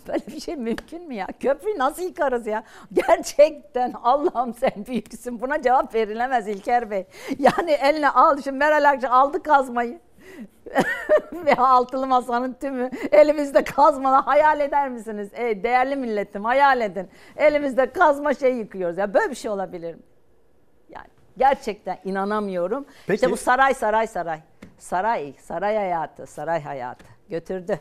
böyle 0.07 0.27
bir 0.27 0.39
şey 0.39 0.55
mümkün 0.55 1.07
mü 1.07 1.13
ya? 1.13 1.27
Köprüyü 1.39 1.77
nasıl 1.77 2.03
yıkarız 2.03 2.47
ya? 2.47 2.63
Gerçekten 2.93 3.93
Allah'ım 4.03 4.53
sen 4.53 4.85
büyüksün. 4.87 5.41
Buna 5.41 5.61
cevap 5.61 5.95
verilemez 5.95 6.47
İlker 6.47 6.91
Bey. 6.91 7.05
Yani 7.39 7.71
eline 7.71 8.09
al. 8.09 8.41
Şimdi 8.41 8.57
Meral 8.57 8.89
Akçı 8.89 9.09
aldı 9.09 9.43
kazmayı. 9.43 9.99
Ve 11.45 11.55
altılı 11.55 12.07
masanın 12.07 12.53
tümü 12.53 12.89
elimizde 13.11 13.63
kazmalı 13.63 14.15
hayal 14.15 14.59
eder 14.59 14.89
misiniz? 14.89 15.29
Ey 15.33 15.63
değerli 15.63 15.95
milletim 15.95 16.45
hayal 16.45 16.81
edin. 16.81 17.09
Elimizde 17.37 17.91
kazma 17.91 18.33
şey 18.33 18.55
yıkıyoruz 18.55 18.97
ya. 18.97 19.13
Böyle 19.13 19.29
bir 19.29 19.35
şey 19.35 19.51
olabilir 19.51 19.93
mi? 19.95 20.01
Yani 20.89 21.07
gerçekten 21.37 21.97
inanamıyorum. 22.03 22.85
Peki. 23.07 23.15
İşte 23.15 23.31
bu 23.31 23.37
saray 23.37 23.73
saray 23.73 24.07
saray. 24.07 24.39
Saray, 24.77 25.33
saray 25.33 25.75
hayatı, 25.75 26.27
saray 26.27 26.63
hayatı 26.63 27.16
götürdü. 27.29 27.79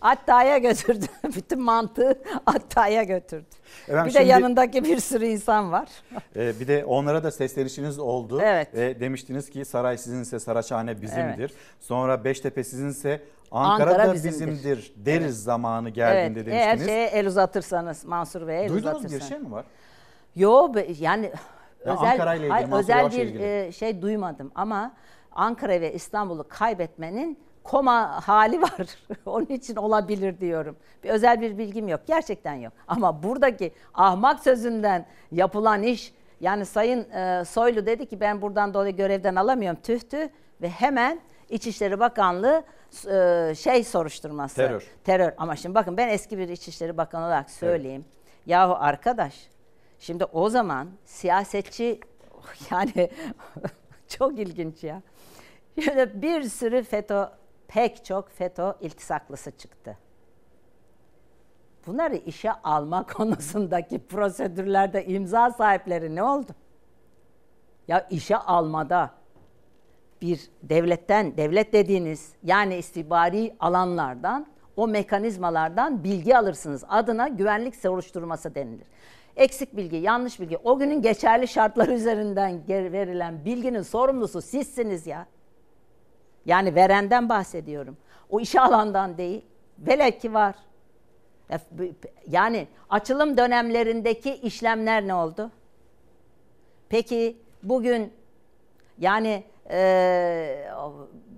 Atta'ya 0.00 0.58
götürdü. 0.58 1.04
Bütün 1.36 1.60
mantığı 1.62 2.18
Atta'ya 2.46 3.02
götürdü. 3.02 3.44
Efendim 3.88 4.04
bir 4.08 4.14
de 4.14 4.18
şimdi- 4.18 4.30
yanındaki 4.30 4.84
bir 4.84 4.98
sürü 5.00 5.26
insan 5.26 5.72
var. 5.72 5.88
Ee, 6.36 6.60
bir 6.60 6.68
de 6.68 6.84
onlara 6.84 7.24
da 7.24 7.30
seslenişiniz 7.30 7.98
oldu. 7.98 8.40
Evet. 8.42 8.74
Ve 8.74 9.00
demiştiniz 9.00 9.50
ki 9.50 9.64
saray 9.64 9.98
sizinse 9.98 10.38
Saraçhane 10.38 11.02
bizimdir. 11.02 11.38
Evet. 11.38 11.52
Sonra 11.80 12.24
Beştepe 12.24 12.64
sizinse 12.64 13.22
Ankara, 13.50 13.90
Ankara 13.90 14.08
da 14.08 14.14
bizimdir. 14.14 14.46
bizimdir 14.50 14.92
deriz 14.96 15.24
Evet. 15.24 15.34
zamanı 15.34 15.90
geldiğinde 15.90 16.40
evet, 16.40 16.52
eğer 16.52 16.66
demiştiniz. 16.68 16.86
şeye 16.86 17.06
el 17.06 17.26
uzatırsanız 17.26 18.04
Mansur 18.04 18.46
Bey'e 18.46 18.62
el 18.62 18.68
Duydunuz 18.68 18.84
uzatırsanız. 18.94 19.22
bir 19.22 19.28
şey 19.28 19.38
mi 19.38 19.52
var? 19.52 19.64
Yo 20.36 20.72
yani 21.00 21.32
Ya 21.86 21.92
özel 21.94 22.36
ilgili, 22.36 22.48
hayır, 22.50 22.68
özel 22.72 23.10
bir 23.12 23.18
ilgili. 23.18 23.66
e, 23.66 23.72
şey 23.72 24.02
duymadım 24.02 24.52
ama 24.54 24.92
Ankara 25.32 25.80
ve 25.80 25.92
İstanbul'u 25.94 26.46
kaybetmenin 26.48 27.38
koma 27.64 28.28
hali 28.28 28.62
var. 28.62 28.98
Onun 29.26 29.46
için 29.46 29.76
olabilir 29.76 30.40
diyorum. 30.40 30.76
Bir 31.04 31.10
özel 31.10 31.40
bir 31.40 31.58
bilgim 31.58 31.88
yok. 31.88 32.00
Gerçekten 32.06 32.54
yok. 32.54 32.72
Ama 32.88 33.22
buradaki 33.22 33.72
ahmak 33.94 34.40
sözünden 34.40 35.06
yapılan 35.32 35.82
iş 35.82 36.12
yani 36.40 36.66
Sayın 36.66 37.10
e, 37.10 37.44
Soylu 37.44 37.86
dedi 37.86 38.06
ki 38.06 38.20
ben 38.20 38.42
buradan 38.42 38.74
dolayı 38.74 38.96
görevden 38.96 39.34
alamıyorum 39.34 39.78
tühtü 39.82 40.28
ve 40.62 40.68
hemen 40.68 41.20
İçişleri 41.50 42.00
Bakanlığı 42.00 42.62
e, 43.06 43.54
şey 43.54 43.84
soruşturması. 43.84 44.56
Terör. 44.56 44.86
Terör. 45.04 45.32
Ama 45.38 45.56
şimdi 45.56 45.74
bakın 45.74 45.96
ben 45.96 46.08
eski 46.08 46.38
bir 46.38 46.48
İçişleri 46.48 46.96
Bakanı 46.96 47.26
olarak 47.26 47.50
söyleyeyim. 47.50 48.04
Yahu 48.46 48.76
arkadaş 48.78 49.48
şimdi 49.98 50.24
o 50.24 50.48
zaman 50.48 50.88
siyasetçi 51.04 52.00
yani 52.70 53.10
çok 54.08 54.38
ilginç 54.38 54.84
ya. 54.84 55.02
Bir 56.14 56.42
sürü 56.42 56.82
FETÖ 56.82 57.24
pek 57.68 58.04
çok 58.04 58.30
FETÖ 58.30 58.72
iltisaklısı 58.80 59.50
çıktı. 59.50 59.98
Bunları 61.86 62.16
işe 62.16 62.52
alma 62.52 63.06
konusundaki 63.16 63.98
prosedürlerde 63.98 65.04
imza 65.06 65.50
sahipleri 65.50 66.14
ne 66.14 66.22
oldu? 66.22 66.52
Ya 67.88 68.06
işe 68.10 68.36
almada 68.36 69.10
bir 70.22 70.50
devletten, 70.62 71.36
devlet 71.36 71.72
dediğiniz 71.72 72.32
yani 72.42 72.76
istihbari 72.76 73.56
alanlardan, 73.60 74.46
o 74.76 74.88
mekanizmalardan 74.88 76.04
bilgi 76.04 76.38
alırsınız. 76.38 76.84
Adına 76.88 77.28
güvenlik 77.28 77.76
soruşturması 77.76 78.54
denilir. 78.54 78.86
Eksik 79.36 79.76
bilgi, 79.76 79.96
yanlış 79.96 80.40
bilgi, 80.40 80.56
o 80.56 80.78
günün 80.78 81.02
geçerli 81.02 81.48
şartları 81.48 81.92
üzerinden 81.92 82.62
verilen 82.68 83.44
bilginin 83.44 83.82
sorumlusu 83.82 84.42
sizsiniz 84.42 85.06
ya. 85.06 85.26
Yani 86.46 86.74
verenden 86.74 87.28
bahsediyorum. 87.28 87.96
O 88.30 88.40
işe 88.40 88.60
alandan 88.60 89.18
değil. 89.18 89.44
Velev 89.78 90.10
ki 90.10 90.34
var. 90.34 90.54
Ya- 91.50 91.60
Yani 92.30 92.68
açılım 92.90 93.36
dönemlerindeki 93.36 94.34
işlemler 94.34 95.06
ne 95.06 95.14
oldu? 95.14 95.50
Peki 96.88 97.36
bugün 97.62 98.12
yani 98.98 99.44
eee, 99.70 100.70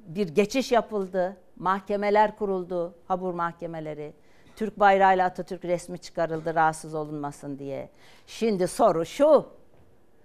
bir 0.07 0.28
geçiş 0.28 0.73
yapıldı, 0.73 1.37
mahkemeler 1.57 2.37
kuruldu, 2.37 2.95
habur 3.09 3.35
mahkemeleri. 3.35 4.12
Türk 4.57 4.78
bayrağıyla 4.81 5.27
Atatürk 5.27 5.65
resmi 5.65 5.99
çıkarıldı 5.99 6.55
rahatsız 6.55 6.95
olunmasın 6.95 7.59
diye. 7.59 7.89
Şimdi 8.27 8.69
soru 8.69 9.07
şu, 9.07 9.47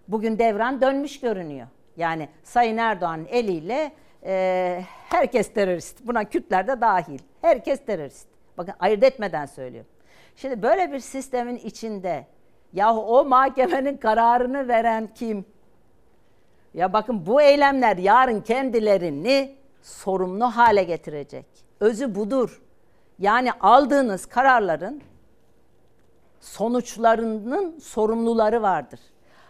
bugün 0.07 0.39
devran 0.39 0.81
dönmüş 0.81 1.19
görünüyor. 1.19 1.67
Yani 1.97 2.29
Sayın 2.43 2.77
Erdoğan'ın 2.77 3.25
eliyle 3.25 3.91
eee, 4.25 4.85
herkes 5.09 5.53
terörist, 5.53 6.07
buna 6.07 6.29
Kürtler 6.29 6.67
de 6.67 6.81
dahil. 6.81 7.19
Herkes 7.41 7.85
terörist. 7.85 8.27
Bakın 8.57 8.73
ayırt 8.79 9.03
etmeden 9.03 9.45
söylüyorum. 9.45 9.91
Şimdi 10.35 10.61
böyle 10.61 10.91
bir 10.91 10.99
sistemin 10.99 11.55
içinde 11.55 12.25
yahu 12.73 13.17
o 13.17 13.25
mahkemenin 13.25 13.97
kararını 13.97 14.67
veren 14.67 15.09
kim? 15.15 15.45
Ya 16.73 16.93
bakın 16.93 17.25
bu 17.25 17.41
eylemler 17.41 17.97
yarın 17.97 18.41
kendilerini 18.41 19.55
sorumlu 19.81 20.45
hale 20.45 20.83
getirecek. 20.83 21.45
Özü 21.79 22.15
budur. 22.15 22.61
Yani 23.19 23.51
aldığınız 23.51 24.25
kararların 24.25 25.01
sonuçlarının 26.39 27.79
sorumluları 27.79 28.61
vardır. 28.61 28.99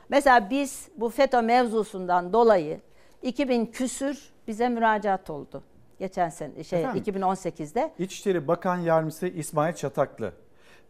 Mesela 0.10 0.50
biz 0.50 0.90
bu 0.98 1.10
FETÖ 1.10 1.42
mevzusundan 1.42 2.34
dolayı 2.34 2.80
2000 3.22 3.66
küsür 3.66 4.32
bize 4.52 4.70
müracaat 4.70 5.30
oldu. 5.30 5.64
Geçen 6.00 6.30
sene 6.30 6.64
şey 6.64 6.84
Efendim? 6.84 7.04
2018'de. 7.04 7.92
İçişleri 8.00 8.48
Bakan 8.48 8.78
Yardımcısı 8.78 9.28
İsmail 9.28 9.74
Çataklı 9.74 10.34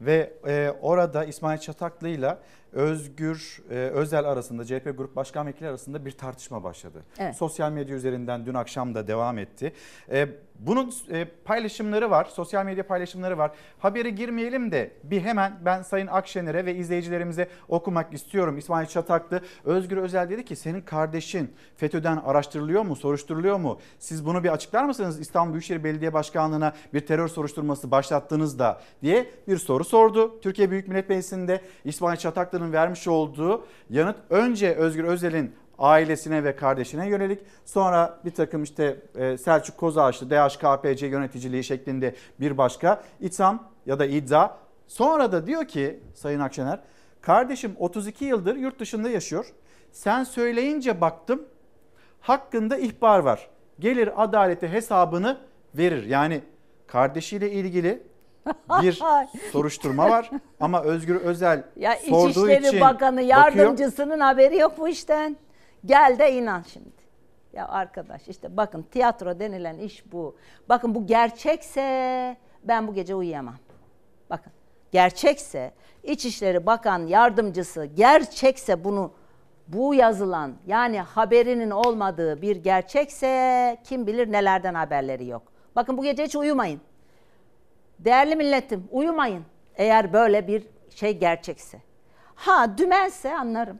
ve 0.02 0.34
e, 0.48 0.74
orada 0.82 1.26
İsmail 1.26 1.60
Çataklı 1.60 2.08
ile 2.08 2.38
Özgür 2.74 3.62
e, 3.70 3.76
Özel 3.76 4.26
arasında 4.26 4.66
CHP 4.66 4.98
Grup 4.98 5.16
Başkan 5.16 5.48
Vekili 5.48 5.68
arasında 5.68 6.06
bir 6.06 6.12
tartışma 6.12 6.64
başladı. 6.64 7.04
Evet. 7.20 7.36
Sosyal 7.36 7.72
medya 7.72 7.96
üzerinden 7.96 8.46
dün 8.46 8.54
akşam 8.54 8.96
da 8.96 9.08
devam 9.08 9.38
etti. 9.38 9.74
E, 10.12 10.28
bunun 10.60 10.94
e, 11.12 11.26
paylaşımları 11.26 12.12
var, 12.12 12.26
sosyal 12.26 12.66
medya 12.66 12.88
paylaşımları 12.88 13.38
var. 13.38 13.52
Habere 13.80 14.10
girmeyelim 14.10 14.72
de 14.72 14.92
bir 15.04 15.22
hemen 15.22 15.54
ben 15.66 15.82
Sayın 15.82 16.08
Akşener'e 16.08 16.66
ve 16.66 16.76
izleyicilerimize 16.76 17.48
okumak 17.68 18.14
istiyorum. 18.14 18.58
İsmail 18.58 18.88
Çataklı, 18.88 19.42
Özgür 19.66 19.98
Özel 19.98 20.30
dedi 20.30 20.46
ki 20.46 20.56
senin 20.56 20.82
kardeşin 20.82 21.54
FETÖ'den 21.76 22.18
araştırılıyor 22.18 22.84
mu, 22.84 22.96
soruşturuluyor 22.96 23.58
mu? 23.58 23.80
Siz 24.00 24.26
bunu 24.26 24.44
bir 24.44 24.50
açıklar 24.50 24.84
mısınız 24.84 25.20
İstanbul 25.20 25.54
Büyükşehir 25.54 25.84
Belediye 25.84 26.14
Başkanlığı'na 26.14 26.74
bir 26.94 27.06
terör 27.06 27.28
soruşturması 27.28 27.92
başlattığınızda 27.92 28.82
diye 29.02 29.30
bir 29.48 29.58
soru 29.58 29.84
sordu. 29.84 30.42
Türkiye 30.42 30.72
Büyük 30.72 30.88
Millet 30.88 31.10
Meclisi'nde 31.10 31.62
İsmail 31.86 32.18
Çataklı'nın 32.18 32.61
vermiş 32.72 33.08
olduğu 33.08 33.66
yanıt 33.90 34.16
önce 34.30 34.76
Özgür 34.76 35.04
Özel'in 35.04 35.56
ailesine 35.80 36.44
ve 36.44 36.56
kardeşine 36.56 37.10
yönelik 37.10 37.40
sonra 37.66 38.20
bir 38.26 38.32
takım 38.32 38.64
işte 38.64 38.98
e, 39.16 39.38
Selçuk 39.38 39.78
Kozağaçlı 39.78 40.30
DHKPC 40.30 41.08
yöneticiliği 41.08 41.64
şeklinde 41.64 42.16
bir 42.40 42.58
başka 42.58 43.04
itham 43.20 43.70
ya 43.86 44.00
da 44.00 44.06
iddia. 44.06 44.58
Sonra 44.88 45.32
da 45.32 45.48
diyor 45.48 45.66
ki 45.66 46.00
Sayın 46.14 46.40
Akşener 46.40 46.80
kardeşim 47.22 47.76
32 47.80 48.26
yıldır 48.26 48.56
yurt 48.56 48.80
dışında 48.80 49.10
yaşıyor. 49.10 49.46
Sen 49.92 50.24
söyleyince 50.24 51.02
baktım 51.02 51.42
hakkında 52.22 52.78
ihbar 52.78 53.20
var. 53.20 53.50
Gelir 53.80 54.24
adalete 54.24 54.72
hesabını 54.72 55.38
verir. 55.76 56.06
Yani 56.06 56.42
kardeşiyle 56.88 57.52
ilgili 57.52 58.04
bir 58.82 59.02
soruşturma 59.52 60.10
var 60.10 60.32
ama 60.60 60.82
Özgür 60.82 61.16
Özel 61.16 61.64
Ya 61.76 61.96
sorduğu 62.10 62.30
İçişleri 62.50 62.68
için 62.68 62.82
Bakanı 62.82 63.16
bakıyor. 63.16 63.30
yardımcısının 63.30 64.20
haberi 64.20 64.58
yok 64.58 64.74
bu 64.78 64.88
işten. 64.88 65.38
Gel 65.86 66.16
de 66.20 66.34
inan 66.34 66.62
şimdi. 66.74 67.02
Ya 67.54 67.68
arkadaş 67.68 68.28
işte 68.28 68.58
bakın 68.58 68.84
tiyatro 68.92 69.40
denilen 69.40 69.78
iş 69.78 70.12
bu. 70.12 70.36
Bakın 70.70 70.96
bu 70.96 71.08
gerçekse 71.08 72.38
ben 72.64 72.88
bu 72.88 72.94
gece 72.94 73.16
uyuyamam. 73.16 73.56
Bakın 74.30 74.52
gerçekse 74.92 75.72
İçişleri 76.04 76.66
Bakan 76.66 77.08
yardımcısı 77.08 77.86
gerçekse 77.86 78.84
bunu 78.84 79.12
bu 79.68 79.96
yazılan 79.96 80.54
yani 80.68 81.00
haberinin 81.00 81.72
olmadığı 81.72 82.42
bir 82.42 82.56
gerçekse 82.56 83.78
kim 83.84 84.08
bilir 84.08 84.32
nelerden 84.32 84.74
haberleri 84.74 85.28
yok. 85.28 85.44
Bakın 85.76 85.98
bu 85.98 86.04
gece 86.04 86.24
hiç 86.24 86.36
uyumayın. 86.36 86.82
Değerli 88.06 88.36
milletim 88.36 88.88
uyumayın 88.92 89.46
eğer 89.76 90.14
böyle 90.14 90.48
bir 90.48 90.68
şey 90.96 91.18
gerçekse. 91.18 91.82
Ha 92.36 92.78
dümense 92.78 93.38
anlarım. 93.38 93.80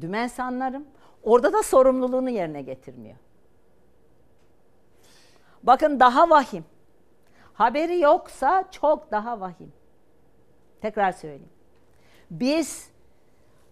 Dümense 0.00 0.42
anlarım. 0.42 0.84
Orada 1.22 1.52
da 1.52 1.62
sorumluluğunu 1.62 2.30
yerine 2.30 2.62
getirmiyor. 2.62 3.16
Bakın 5.62 6.00
daha 6.00 6.30
vahim. 6.30 6.64
Haberi 7.54 8.00
yoksa 8.00 8.64
çok 8.70 9.10
daha 9.10 9.40
vahim. 9.40 9.72
Tekrar 10.80 11.12
söyleyeyim. 11.12 11.48
Biz 12.30 12.90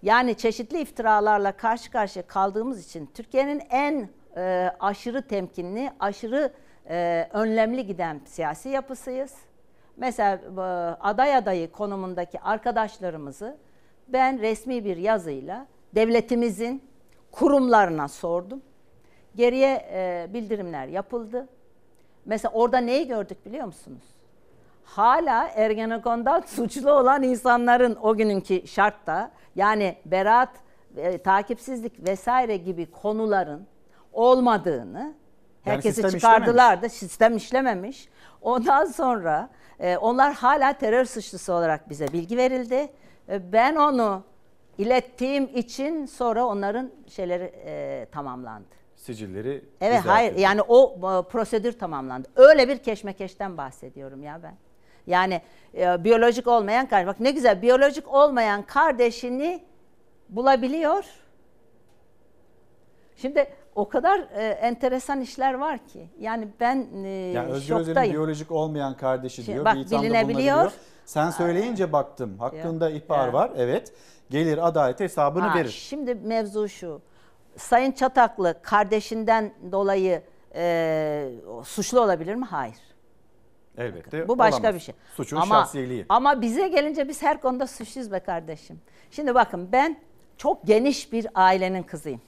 yani 0.02 0.36
çeşitli 0.36 0.80
iftiralarla 0.80 1.52
karşı 1.52 1.90
karşıya 1.90 2.26
kaldığımız 2.26 2.86
için 2.86 3.10
Türkiye'nin 3.14 3.62
en 3.70 4.08
e, 4.36 4.70
aşırı 4.80 5.22
temkinli, 5.22 5.92
aşırı 6.00 6.52
e, 6.88 7.28
önlemli 7.32 7.86
giden 7.86 8.20
siyasi 8.24 8.68
yapısıyız. 8.68 9.34
Mesela 9.96 10.34
e, 10.34 10.60
aday 11.00 11.36
adayı 11.36 11.72
konumundaki 11.72 12.40
arkadaşlarımızı 12.40 13.56
ben 14.08 14.40
resmi 14.40 14.84
bir 14.84 14.96
yazıyla 14.96 15.66
devletimizin 15.94 16.82
kurumlarına 17.32 18.08
sordum. 18.08 18.62
Geriye 19.36 19.86
e, 19.92 20.28
bildirimler 20.32 20.86
yapıldı. 20.86 21.48
Mesela 22.24 22.52
orada 22.54 22.78
neyi 22.78 23.06
gördük 23.08 23.46
biliyor 23.46 23.66
musunuz? 23.66 24.02
Hala 24.84 25.48
Ergenekon'dan 25.48 26.40
suçlu 26.46 26.92
olan 26.92 27.22
insanların 27.22 27.98
o 28.02 28.16
günkü 28.16 28.66
şartta 28.66 29.30
yani 29.56 29.96
beraat, 30.06 30.50
e, 30.96 31.18
takipsizlik 31.18 32.06
vesaire 32.06 32.56
gibi 32.56 32.86
konuların 32.90 33.66
olmadığını 34.12 35.14
herkesi 35.64 36.02
sistem 36.02 36.10
çıkardılar 36.10 36.82
da 36.82 36.88
sistem 36.88 37.36
işlememiş. 37.36 38.08
Ondan 38.40 38.84
sonra 38.84 39.50
e, 39.80 39.96
onlar 39.96 40.34
hala 40.34 40.72
terör 40.72 41.04
suçlusu 41.04 41.52
olarak 41.52 41.90
bize 41.90 42.08
bilgi 42.12 42.36
verildi. 42.36 42.88
E, 43.28 43.52
ben 43.52 43.76
onu 43.76 44.24
ilettiğim 44.78 45.50
için 45.54 46.06
sonra 46.06 46.46
onların 46.46 46.90
şeyleri 47.08 47.52
e, 47.64 48.06
tamamlandı. 48.12 48.66
Sicilleri 48.96 49.64
Evet 49.80 50.00
hayır 50.06 50.36
yani 50.36 50.62
o 50.62 50.92
e, 50.96 51.28
prosedür 51.28 51.72
tamamlandı. 51.78 52.28
Öyle 52.36 52.68
bir 52.68 52.78
keşmekeşten 52.78 53.56
bahsediyorum 53.56 54.22
ya 54.22 54.40
ben. 54.42 54.54
Yani 55.06 55.42
e, 55.74 56.04
biyolojik 56.04 56.46
olmayan 56.46 56.88
kardeş. 56.88 57.06
Bak 57.06 57.20
ne 57.20 57.30
güzel 57.30 57.62
biyolojik 57.62 58.08
olmayan 58.08 58.62
kardeşini 58.62 59.64
bulabiliyor. 60.28 61.04
Şimdi 63.16 63.46
o 63.74 63.88
kadar 63.88 64.18
e, 64.18 64.46
enteresan 64.48 65.20
işler 65.20 65.54
var 65.54 65.78
ki. 65.86 66.08
Yani 66.18 66.48
ben 66.60 66.88
e, 67.04 67.08
Yani 67.08 67.52
Özgür 67.52 67.76
Özel'in 67.76 68.12
biyolojik 68.12 68.50
olmayan 68.50 68.96
kardeşi 68.96 69.34
Şimdi 69.42 69.52
diyor. 69.54 69.64
bak, 69.64 69.74
bir 69.76 69.90
bilinebiliyor. 69.90 70.72
Sen 71.04 71.30
söyleyince 71.30 71.92
baktım. 71.92 72.38
Hakkında 72.38 72.90
ihbar 72.90 73.26
Ya. 73.26 73.32
var. 73.32 73.50
Evet. 73.56 73.92
Gelir 74.30 74.68
adalet 74.68 75.00
hesabını 75.00 75.44
Ha, 75.46 75.58
verir. 75.58 75.68
Şimdi 75.68 76.14
mevzu 76.14 76.68
şu. 76.68 77.00
Sayın 77.56 77.92
Çataklı 77.92 78.54
kardeşinden 78.62 79.54
dolayı 79.72 80.22
e, 80.54 81.30
suçlu 81.64 82.00
olabilir 82.00 82.34
mi? 82.34 82.44
Hayır. 82.44 82.76
Elbette 83.78 84.28
Bu 84.28 84.38
başka 84.38 84.60
olamaz. 84.60 84.74
bir 84.74 84.80
şey. 84.80 84.94
Suçun 85.16 85.36
ama, 85.36 85.54
şahsiyeliği. 85.54 86.06
Ama 86.08 86.40
bize 86.40 86.68
gelince 86.68 87.08
biz 87.08 87.22
her 87.22 87.40
konuda 87.40 87.66
suçluyuz 87.66 88.12
be 88.12 88.20
kardeşim. 88.20 88.80
Şimdi 89.10 89.34
bakın 89.34 89.68
ben 89.72 89.96
çok 90.36 90.64
geniş 90.66 91.12
bir 91.12 91.26
ailenin 91.34 91.82
kızıyım. 91.82 92.20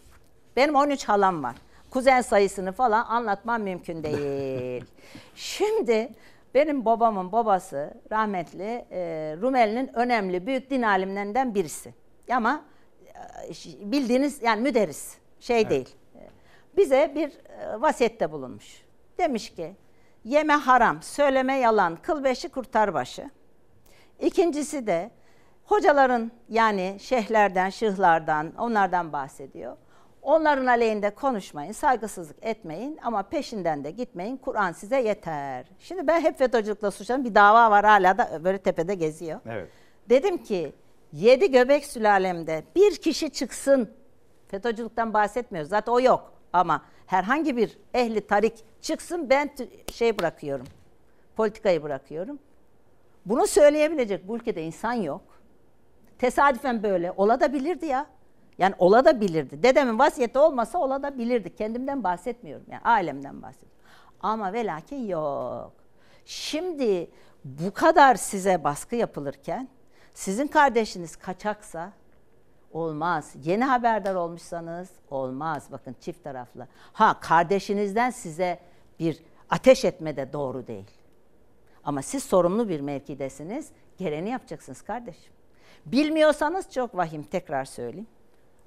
Benim 0.57 0.75
13 0.75 1.05
halam 1.05 1.43
var. 1.43 1.57
Kuzen 1.91 2.21
sayısını 2.21 2.73
falan 2.73 3.05
anlatmam 3.07 3.63
mümkün 3.63 4.03
değil. 4.03 4.85
Şimdi 5.35 6.09
benim 6.55 6.85
babamın 6.85 7.33
babası 7.33 7.95
rahmetli 8.13 8.87
e, 8.91 9.01
Rumeli'nin 9.41 9.97
önemli 9.97 10.47
büyük 10.47 10.71
din 10.71 10.83
alimlerinden 10.83 11.55
birisi. 11.55 11.95
Ama 12.31 12.65
e, 13.49 13.93
bildiğiniz 13.93 14.43
yani 14.43 14.63
müderris 14.63 15.17
şey 15.41 15.71
değil. 15.71 15.97
Bize 16.77 17.13
bir 17.15 17.29
e, 17.29 17.81
vasiyette 17.81 18.33
bulunmuş. 18.33 18.83
Demiş 19.19 19.51
ki 19.51 19.77
yeme 20.25 20.53
haram, 20.53 21.03
söyleme 21.03 21.57
yalan, 21.59 21.99
kıl 22.03 22.25
beşi 22.25 22.49
kurtar 22.49 22.95
başı. 22.95 23.31
İkincisi 24.21 24.87
de 24.87 25.11
hocaların 25.65 26.33
yani 26.49 26.97
şeyhlerden, 27.01 27.71
şıhlardan 27.71 28.53
onlardan 28.59 29.13
bahsediyor. 29.13 29.77
Onların 30.27 30.67
aleyhinde 30.67 31.11
konuşmayın, 31.11 31.73
saygısızlık 31.73 32.37
etmeyin 32.43 32.99
ama 33.03 33.23
peşinden 33.23 33.85
de 33.85 33.91
gitmeyin. 33.91 34.37
Kur'an 34.37 34.73
size 34.73 35.01
yeter. 35.01 35.67
Şimdi 35.79 36.07
ben 36.07 36.21
hep 36.21 36.39
FETÖ'cülükle 36.39 36.91
suçladım. 36.91 37.25
Bir 37.25 37.35
dava 37.35 37.71
var 37.71 37.85
hala 37.85 38.19
da 38.19 38.45
böyle 38.45 38.59
tepede 38.59 38.95
geziyor. 38.95 39.41
Evet. 39.47 39.69
Dedim 40.09 40.39
ki 40.39 40.73
yedi 41.13 41.51
göbek 41.51 41.85
sülalemde 41.85 42.65
bir 42.77 42.97
kişi 42.97 43.31
çıksın. 43.31 43.91
FETÖ'cülükten 44.49 45.15
bahsetmiyoruz. 45.15 45.71
Zaten 45.71 45.93
o 45.93 46.01
yok. 46.01 46.33
Ama 46.53 46.83
herhangi 47.07 47.57
bir 47.57 47.79
ehli 47.95 48.27
tarik 48.27 48.55
çıksın 48.81 49.31
ben 49.31 49.51
şey 49.93 50.19
bırakıyorum. 50.19 50.67
Politikayı 51.37 51.83
bırakıyorum. 51.83 52.39
Bunu 53.27 53.47
söyleyebilecek 53.47 54.29
bu 54.29 54.37
ülkede 54.37 54.63
insan 54.63 54.93
yok. 54.93 55.23
Tesadüfen 56.19 56.83
böyle. 56.83 57.13
Ola 57.17 57.41
da 57.41 57.53
bilirdi 57.53 57.87
ya. 57.87 58.16
Yani 58.59 58.75
ola 58.79 59.05
da 59.05 59.21
bilirdi. 59.21 59.63
Dedemin 59.63 59.99
vasiyeti 59.99 60.39
olmasa 60.39 60.79
ola 60.79 61.03
da 61.03 61.19
bilirdi. 61.19 61.57
Kendimden 61.57 62.05
bahsetmiyorum. 62.05 62.67
Yani 62.71 62.83
ailemden 62.85 63.43
bahsediyorum. 63.43 63.77
Ama 64.21 64.53
ve 64.53 64.67
lakin 64.67 65.09
yok. 65.09 65.73
Şimdi 66.25 67.11
bu 67.45 67.75
kadar 67.75 68.15
size 68.15 68.65
baskı 68.65 68.97
yapılırken 68.97 69.69
sizin 70.15 70.47
kardeşiniz 70.47 71.17
kaçaksa 71.17 71.93
olmaz. 72.73 73.35
Yeni 73.45 73.65
haberdar 73.65 74.15
olmuşsanız 74.15 74.91
olmaz. 75.11 75.69
Bakın 75.73 75.97
çift 76.01 76.25
taraflı. 76.25 76.69
Ha 76.93 77.21
kardeşinizden 77.21 78.11
size 78.11 78.59
bir 78.99 79.23
ateş 79.51 79.85
etme 79.85 80.17
de 80.17 80.33
doğru 80.33 80.67
değil. 80.67 80.91
Ama 81.85 82.03
siz 82.03 82.25
sorumlu 82.25 82.69
bir 82.69 82.81
mevkidesiniz. 82.81 83.69
Gereğini 83.99 84.31
yapacaksınız 84.31 84.83
kardeşim. 84.83 85.33
Bilmiyorsanız 85.87 86.73
çok 86.73 86.97
vahim 86.97 87.23
tekrar 87.23 87.65
söyleyeyim. 87.65 88.07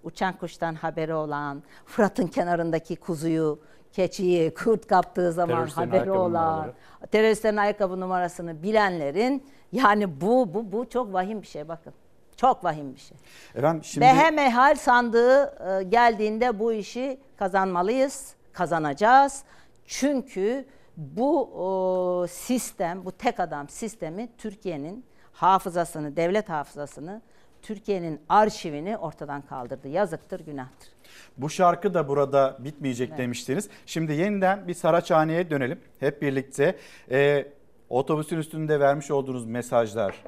Uçan 0.03 0.37
kuştan 0.37 0.75
haberi 0.75 1.13
olan, 1.13 1.63
Fırat'ın 1.85 2.27
kenarındaki 2.27 2.95
kuzuyu, 2.95 3.59
keçiyi, 3.93 4.53
kurt 4.53 4.87
kaptığı 4.87 5.31
zaman 5.31 5.67
haberi 5.67 6.11
olan, 6.11 6.23
numaraları. 6.31 6.73
teröristlerin 7.11 7.57
ayakkabı 7.57 7.99
numarasını 7.99 8.63
bilenlerin 8.63 9.47
yani 9.71 10.21
bu 10.21 10.53
bu 10.53 10.71
bu 10.71 10.89
çok 10.89 11.13
vahim 11.13 11.41
bir 11.41 11.47
şey 11.47 11.67
bakın. 11.67 11.93
Çok 12.35 12.63
vahim 12.63 12.95
bir 12.95 12.99
şey. 12.99 13.17
Efendim 13.55 13.83
şimdi 13.83 14.05
Behemehal 14.05 14.75
sandığı 14.75 15.43
e, 15.79 15.83
geldiğinde 15.83 16.59
bu 16.59 16.73
işi 16.73 17.19
kazanmalıyız, 17.37 18.33
kazanacağız. 18.53 19.43
Çünkü 19.85 20.65
bu 20.97 21.41
o, 21.43 22.27
sistem, 22.27 23.05
bu 23.05 23.11
tek 23.11 23.39
adam 23.39 23.69
sistemi 23.69 24.29
Türkiye'nin 24.37 25.05
hafızasını, 25.31 26.15
devlet 26.15 26.49
hafızasını, 26.49 27.21
Türkiye'nin 27.61 28.21
arşivini 28.29 28.97
ortadan 28.97 29.41
kaldırdı. 29.41 29.87
Yazıktır, 29.87 30.39
günahtır. 30.39 30.89
bu 31.37 31.49
şarkı 31.49 31.93
da 31.93 32.07
burada 32.07 32.57
bitmeyecek 32.59 33.09
Evet. 33.09 33.19
demiştiniz. 33.19 33.69
Şimdi 33.85 34.13
yeniden 34.13 34.67
bir 34.67 34.73
Saraçhane'ye 34.73 35.49
dönelim. 35.49 35.79
Hep 35.99 36.21
birlikte 36.21 36.75
Ee, 37.11 37.47
otobüsün 37.89 38.37
üstünde 38.37 38.79
vermiş 38.79 39.11
olduğunuz 39.11 39.45
mesajlar 39.45 40.23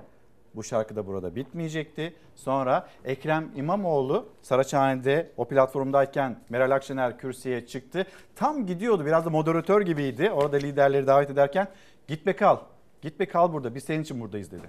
bu 0.56 0.64
şarkı 0.64 0.96
da 0.96 1.08
burada 1.08 1.36
bitmeyecekti. 1.36 2.14
Sonra 2.36 2.88
Ekrem 3.06 3.52
İmamoğlu 3.56 4.30
Saraçhane'de 4.42 5.32
o 5.38 5.46
platformdayken 5.48 6.40
Meral 6.50 6.72
Akşener 6.72 7.18
kürsüye 7.18 7.66
çıktı. 7.68 8.06
Tam 8.36 8.66
gidiyordu 8.66 9.06
biraz 9.06 9.26
da 9.26 9.30
moderatör 9.30 9.82
gibiydi. 9.82 10.32
Orada 10.32 10.58
liderleri 10.58 11.08
davet 11.08 11.30
ederken 11.30 11.68
git 12.08 12.26
be 12.26 12.34
kal. 12.36 12.58
Git 13.02 13.20
be 13.20 13.26
kal 13.26 13.54
burada 13.54 13.76
biz 13.76 13.84
senin 13.84 14.02
için 14.04 14.22
buradayız 14.22 14.52
dedi. 14.52 14.68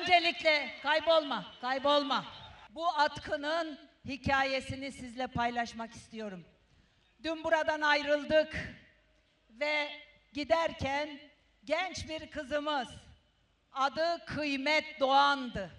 Öncelikle 0.00 0.70
kaybolma, 0.82 1.44
kaybolma. 1.60 2.24
Bu 2.70 2.88
atkının 2.88 3.78
hikayesini 4.04 4.92
sizle 4.92 5.26
paylaşmak 5.26 5.90
istiyorum. 5.90 6.44
Dün 7.24 7.44
buradan 7.44 7.80
ayrıldık 7.80 8.56
ve 9.50 9.88
giderken 10.32 11.20
genç 11.64 12.08
bir 12.08 12.30
kızımız 12.30 12.88
adı 13.72 14.24
Kıymet 14.26 15.00
Doğan'dı. 15.00 15.70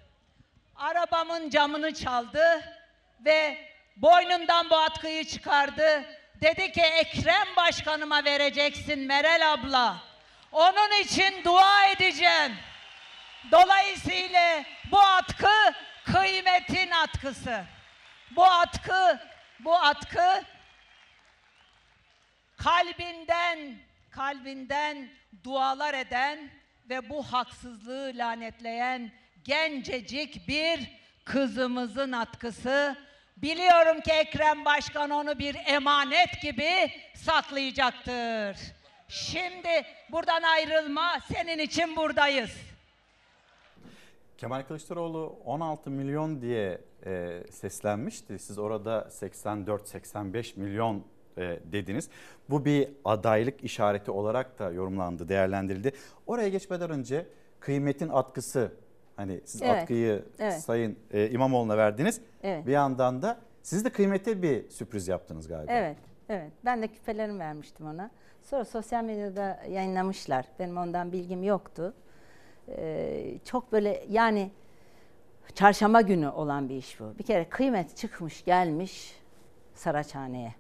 Arabamın 0.76 1.50
camını 1.50 1.94
çaldı 1.94 2.64
ve 3.26 3.58
boynundan 3.98 4.70
bu 4.70 4.78
atkıyı 4.78 5.26
çıkardı. 5.26 6.06
Dedi 6.42 6.72
ki 6.72 6.82
Ekrem 6.82 7.48
Başkanıma 7.58 8.26
vereceksin 8.26 9.00
Meral 9.00 9.54
abla. 9.54 10.04
Onun 10.52 11.02
için 11.02 11.44
dua 11.44 11.86
edeceğim. 11.86 12.52
Dolayısıyla 13.52 14.64
bu 14.92 15.00
atkı 15.00 15.74
kıymetin 16.06 16.92
atkısı. 16.92 17.64
Bu 18.32 18.46
atkı, 18.46 19.20
bu 19.60 19.76
atkı 19.76 20.44
kalbinden, 22.58 23.76
kalbinden 24.12 25.10
dualar 25.44 25.94
eden 25.94 26.50
ve 26.90 27.10
bu 27.10 27.24
haksızlığı 27.24 28.12
lanetleyen 28.16 29.12
gencecik 29.44 30.48
bir 30.48 30.80
kızımızın 31.26 32.12
atkısı. 32.12 32.96
Biliyorum 33.38 34.02
ki 34.02 34.12
Ekrem 34.12 34.66
Başkan 34.66 35.10
onu 35.10 35.40
bir 35.40 35.56
emanet 35.66 36.42
gibi 36.42 36.92
saklayacaktır. 37.16 38.58
Şimdi 39.08 39.86
buradan 40.12 40.44
ayrılma, 40.44 41.20
senin 41.34 41.60
için 41.60 41.96
buradayız. 41.96 42.69
Kemal 44.40 44.64
Kılıçdaroğlu 44.64 45.36
16 45.46 45.90
milyon 45.90 46.42
diye 46.42 46.82
e, 47.06 47.44
seslenmişti. 47.52 48.40
Siz 48.40 48.58
orada 48.58 49.08
84-85 49.10 50.60
milyon 50.60 51.04
e, 51.38 51.60
dediniz. 51.72 52.10
Bu 52.50 52.66
bir 52.66 52.90
adaylık 53.06 53.64
işareti 53.64 54.12
olarak 54.12 54.60
da 54.60 54.72
yorumlandı, 54.72 55.30
değerlendirildi. 55.30 55.92
Oraya 56.28 56.50
geçmeden 56.50 56.90
önce 56.90 57.26
kıymetin 57.60 58.10
atkısı 58.10 58.72
hani 59.16 59.42
siz 59.46 59.62
Evet, 59.62 59.82
atkıyı 59.82 60.26
evet. 60.40 60.60
Sayın 60.62 60.98
e, 61.12 61.30
İmamoğlu'na 61.30 61.78
verdiniz. 61.78 62.22
Evet. 62.44 62.68
Bir 62.68 62.72
yandan 62.72 63.22
da 63.22 63.40
siz 63.62 63.86
de 63.86 63.90
kıymete 63.90 64.42
bir 64.42 64.70
sürpriz 64.70 65.08
yaptınız 65.08 65.48
galiba. 65.48 65.72
Evet, 65.72 65.98
evet. 66.30 66.52
Ben 66.66 66.82
de 66.82 66.88
küpelerimi 66.88 67.40
vermiştim 67.40 67.88
ona. 67.88 68.12
Sonra 68.42 68.66
sosyal 68.66 69.04
medyada 69.04 69.60
yayınlamışlar. 69.70 70.46
Benim 70.60 70.78
ondan 70.78 71.12
bilgim 71.12 71.44
yoktu. 71.44 71.94
Ee, 72.78 73.38
çok 73.46 73.72
böyle 73.72 74.06
yani 74.10 74.52
çarşamba 75.56 76.02
günü 76.02 76.28
olan 76.30 76.70
bir 76.70 76.76
iş 76.76 77.00
bu. 77.00 77.20
Bir 77.20 77.24
kere 77.24 77.50
kıymet 77.50 77.98
çıkmış 77.98 78.46
gelmiş 78.46 79.16
Saraçhane'ye. 79.76 80.56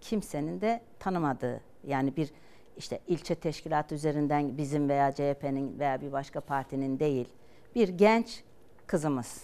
Kimsenin 0.00 0.60
de 0.60 0.80
tanımadığı 0.98 1.60
yani 1.84 2.16
bir 2.16 2.30
işte 2.76 3.00
ilçe 3.06 3.34
teşkilatı 3.34 3.94
üzerinden 3.94 4.58
bizim 4.58 4.88
veya 4.88 5.12
CHP'nin 5.12 5.78
veya 5.78 6.00
bir 6.00 6.12
başka 6.12 6.40
partinin 6.40 6.98
değil 6.98 7.28
bir 7.76 7.88
genç 7.88 8.42
kızımız. 8.86 9.42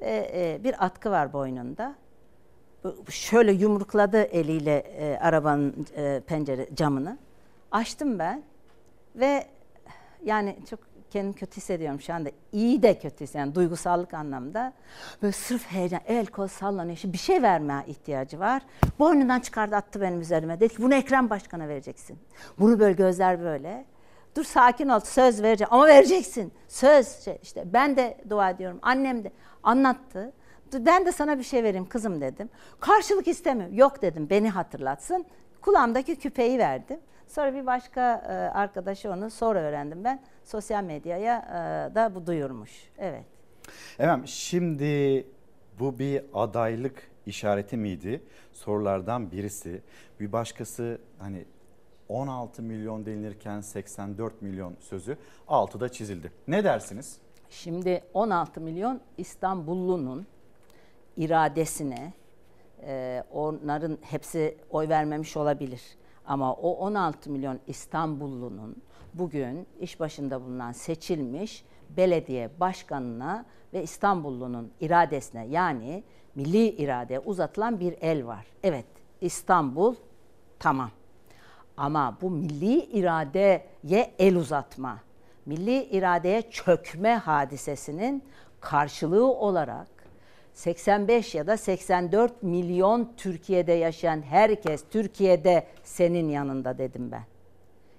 Ve 0.00 0.30
e, 0.34 0.64
bir 0.64 0.84
atkı 0.84 1.10
var 1.10 1.32
boynunda. 1.32 1.94
Şöyle 3.10 3.52
yumrukladı 3.52 4.22
eliyle 4.22 4.76
e, 4.76 5.18
arabanın 5.18 5.86
e, 5.96 6.22
pencere 6.26 6.68
camını. 6.74 7.18
Açtım 7.70 8.18
ben 8.18 8.42
ve 9.16 9.46
yani 10.26 10.56
çok 10.70 10.80
kendimi 11.10 11.34
kötü 11.34 11.56
hissediyorum 11.56 12.00
şu 12.00 12.14
anda. 12.14 12.30
İyi 12.52 12.82
de 12.82 12.98
kötü 12.98 13.24
hissediyorum. 13.24 13.54
Duygusallık 13.54 14.14
anlamda. 14.14 14.72
Böyle 15.22 15.32
sırf 15.32 15.66
heyecan, 15.66 16.00
el 16.06 16.26
kol 16.26 16.46
sallanıyor. 16.46 16.96
Şimdi 16.96 17.12
bir 17.12 17.18
şey 17.18 17.42
vermeye 17.42 17.84
ihtiyacı 17.86 18.40
var. 18.40 18.62
Boynundan 18.98 19.40
çıkardı 19.40 19.76
attı 19.76 20.00
benim 20.00 20.20
üzerime. 20.20 20.60
Dedi 20.60 20.74
ki 20.74 20.82
bunu 20.82 20.94
Ekrem 20.94 21.30
Başkan'a 21.30 21.68
vereceksin. 21.68 22.18
Bunu 22.58 22.78
böyle 22.78 22.94
gözler 22.94 23.40
böyle. 23.40 23.84
Dur 24.36 24.44
sakin 24.44 24.88
ol 24.88 25.00
söz 25.00 25.42
vereceğim 25.42 25.68
ama 25.72 25.86
vereceksin. 25.86 26.52
Söz 26.68 27.08
şey, 27.24 27.38
işte 27.42 27.64
ben 27.72 27.96
de 27.96 28.18
dua 28.30 28.50
ediyorum. 28.50 28.78
Annem 28.82 29.24
de 29.24 29.32
anlattı. 29.62 30.32
Dur, 30.72 30.86
Ben 30.86 31.06
de 31.06 31.12
sana 31.12 31.38
bir 31.38 31.42
şey 31.42 31.62
vereyim 31.62 31.88
kızım 31.88 32.20
dedim. 32.20 32.50
Karşılık 32.80 33.28
istemiyorum. 33.28 33.74
Yok 33.76 34.02
dedim 34.02 34.30
beni 34.30 34.50
hatırlatsın. 34.50 35.26
Kulağımdaki 35.60 36.16
küpeyi 36.16 36.58
verdim. 36.58 37.00
Sonra 37.26 37.54
bir 37.54 37.66
başka 37.66 38.14
e, 38.14 38.32
arkadaşı 38.58 39.10
onu 39.10 39.30
sonra 39.30 39.58
öğrendim 39.58 40.04
ben. 40.04 40.22
Sosyal 40.44 40.84
medyaya 40.84 41.38
e, 41.38 41.94
da 41.94 42.14
bu 42.14 42.26
duyurmuş. 42.26 42.70
Evet. 42.98 43.24
Efendim 43.98 44.26
şimdi 44.28 45.26
bu 45.78 45.98
bir 45.98 46.22
adaylık 46.34 47.10
işareti 47.26 47.76
miydi? 47.76 48.22
Sorulardan 48.52 49.30
birisi. 49.32 49.82
Bir 50.20 50.32
başkası 50.32 50.98
hani 51.18 51.44
16 52.08 52.62
milyon 52.62 53.06
denilirken 53.06 53.60
84 53.60 54.42
milyon 54.42 54.76
sözü 54.80 55.18
altıda 55.48 55.88
çizildi. 55.88 56.32
Ne 56.48 56.64
dersiniz? 56.64 57.18
Şimdi 57.50 58.02
16 58.14 58.60
milyon 58.60 59.00
İstanbullunun 59.18 60.26
iradesine 61.16 62.12
e, 62.82 63.24
onların 63.32 63.98
hepsi 64.02 64.56
oy 64.70 64.88
vermemiş 64.88 65.36
olabilir. 65.36 65.82
Ama 66.26 66.52
o 66.54 66.72
16 66.72 67.30
milyon 67.30 67.58
İstanbullunun 67.66 68.76
bugün 69.14 69.66
iş 69.80 70.00
başında 70.00 70.42
bulunan 70.44 70.72
seçilmiş 70.72 71.64
belediye 71.90 72.50
başkanına 72.60 73.44
ve 73.72 73.82
İstanbullunun 73.82 74.72
iradesine 74.80 75.46
yani 75.46 76.04
milli 76.34 76.68
iradeye 76.68 77.20
uzatılan 77.20 77.80
bir 77.80 77.94
el 78.00 78.26
var. 78.26 78.46
Evet 78.62 78.86
İstanbul 79.20 79.94
tamam. 80.58 80.90
Ama 81.76 82.18
bu 82.22 82.30
milli 82.30 82.84
iradeye 82.84 84.14
el 84.18 84.36
uzatma, 84.36 84.98
milli 85.46 85.84
iradeye 85.84 86.42
çökme 86.42 87.14
hadisesinin 87.14 88.22
karşılığı 88.60 89.26
olarak 89.26 89.95
85 90.56 91.34
ya 91.34 91.46
da 91.46 91.56
84 91.56 92.42
milyon 92.42 93.12
Türkiye'de 93.16 93.72
yaşayan 93.72 94.22
herkes 94.22 94.84
Türkiye'de 94.90 95.66
senin 95.82 96.28
yanında 96.28 96.78
dedim 96.78 97.10
ben. 97.12 97.22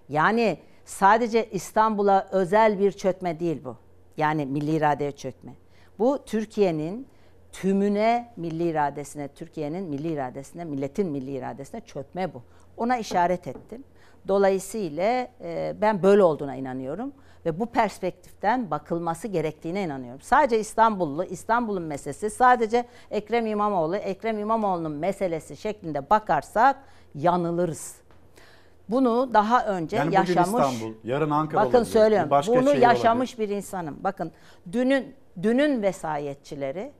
Yani 0.10 0.58
sadece 0.86 1.50
İstanbul'a 1.50 2.28
özel 2.32 2.80
bir 2.80 2.92
çökme 2.92 3.40
değil 3.40 3.62
bu. 3.64 3.76
Yani 4.18 4.46
milli 4.46 4.76
iradeye 4.76 5.12
çökme. 5.12 5.54
Bu 6.00 6.20
Türkiye'nin 6.26 7.08
tümüne 7.52 8.34
milli 8.38 8.64
iradesine, 8.64 9.28
Türkiye'nin 9.28 9.84
milli 9.84 10.12
iradesine, 10.12 10.66
milletin 10.66 11.08
milli 11.08 11.32
iradesine 11.32 11.82
çökme 11.82 12.34
bu. 12.34 12.44
Ona 12.78 12.98
işaret 12.98 13.48
ettim. 13.48 13.84
Dolayısıyla 14.28 15.28
e, 15.42 15.76
ben 15.82 16.04
böyle 16.04 16.24
olduğuna 16.24 16.56
inanıyorum 16.56 17.14
ve 17.46 17.60
bu 17.60 17.66
perspektiften 17.66 18.72
bakılması 18.72 19.28
gerektiğine 19.28 19.84
inanıyorum. 19.84 20.22
Sadece 20.22 20.60
İstanbullu, 20.60 21.24
İstanbul'un 21.24 21.84
meselesi, 21.84 22.30
sadece 22.30 22.86
Ekrem 23.12 23.46
İmamoğlu, 23.46 23.96
Ekrem 23.96 24.40
İmamoğlu'nun 24.40 24.92
meselesi 24.92 25.58
şeklinde 25.58 26.10
bakarsak 26.10 26.76
yanılırız. 27.16 27.96
Bunu 28.90 29.30
daha 29.34 29.66
önce 29.66 29.98
Yani 29.98 30.16
yaşamış. 30.16 30.48
İstanbul, 30.48 30.94
yarın 31.04 31.30
Ankara 31.30 31.62
Bakın 31.62 31.78
olabilir, 31.78 31.92
söylüyorum. 31.92 32.30
başka 32.30 32.54
Bunu 32.56 32.70
şehir 32.70 32.82
yaşamış 32.82 33.40
bir 33.40 33.50
insanım. 33.50 33.98
Bakın 34.04 34.32
dünün 34.72 35.16
dünün 35.44 35.82
vesayetçileri 35.82 36.92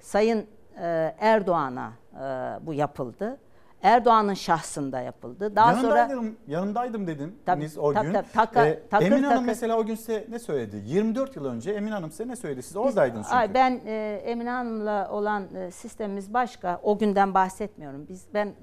Sayın 0.00 0.46
e, 0.82 1.14
Erdoğan'a 1.18 1.92
e, 2.14 2.66
bu 2.66 2.74
yapıldı. 2.74 3.38
Erdoğan'ın 3.82 4.34
şahsında 4.34 5.00
yapıldı. 5.00 5.56
Daha 5.56 5.74
sonra 5.74 5.98
yanındaydım, 5.98 6.36
yanındaydım 6.46 7.06
dedin 7.06 7.38
Tabii, 7.46 7.68
o 7.78 7.92
tabii, 7.94 8.06
gün. 8.06 8.12
tabii. 8.14 8.26
Taka- 8.32 8.66
Ee, 8.66 8.82
takır 8.90 9.06
Emin 9.06 9.22
Hanım 9.22 9.30
takır. 9.36 9.46
mesela 9.46 9.78
o 9.78 9.86
gün 9.86 9.94
size 9.94 10.26
ne 10.30 10.38
söyledi? 10.38 10.82
24 10.86 11.36
yıl 11.36 11.44
önce 11.44 11.70
Emin 11.70 11.90
Hanım 11.90 12.10
size 12.10 12.28
ne 12.28 12.36
söyledi? 12.36 12.62
Siz 12.62 12.76
oradaydınız 12.76 13.26
çünkü. 13.26 13.36
Ay, 13.36 13.54
ben 13.54 13.80
e, 13.86 14.22
Emine 14.24 14.50
Hanım'la 14.50 15.08
olan 15.10 15.54
e, 15.54 15.70
sistemimiz 15.70 16.34
başka. 16.34 16.80
O 16.82 16.98
günden 16.98 17.34
bahsetmiyorum. 17.34 18.06
Biz 18.08 18.26
ben 18.34 18.46
e, 18.46 18.54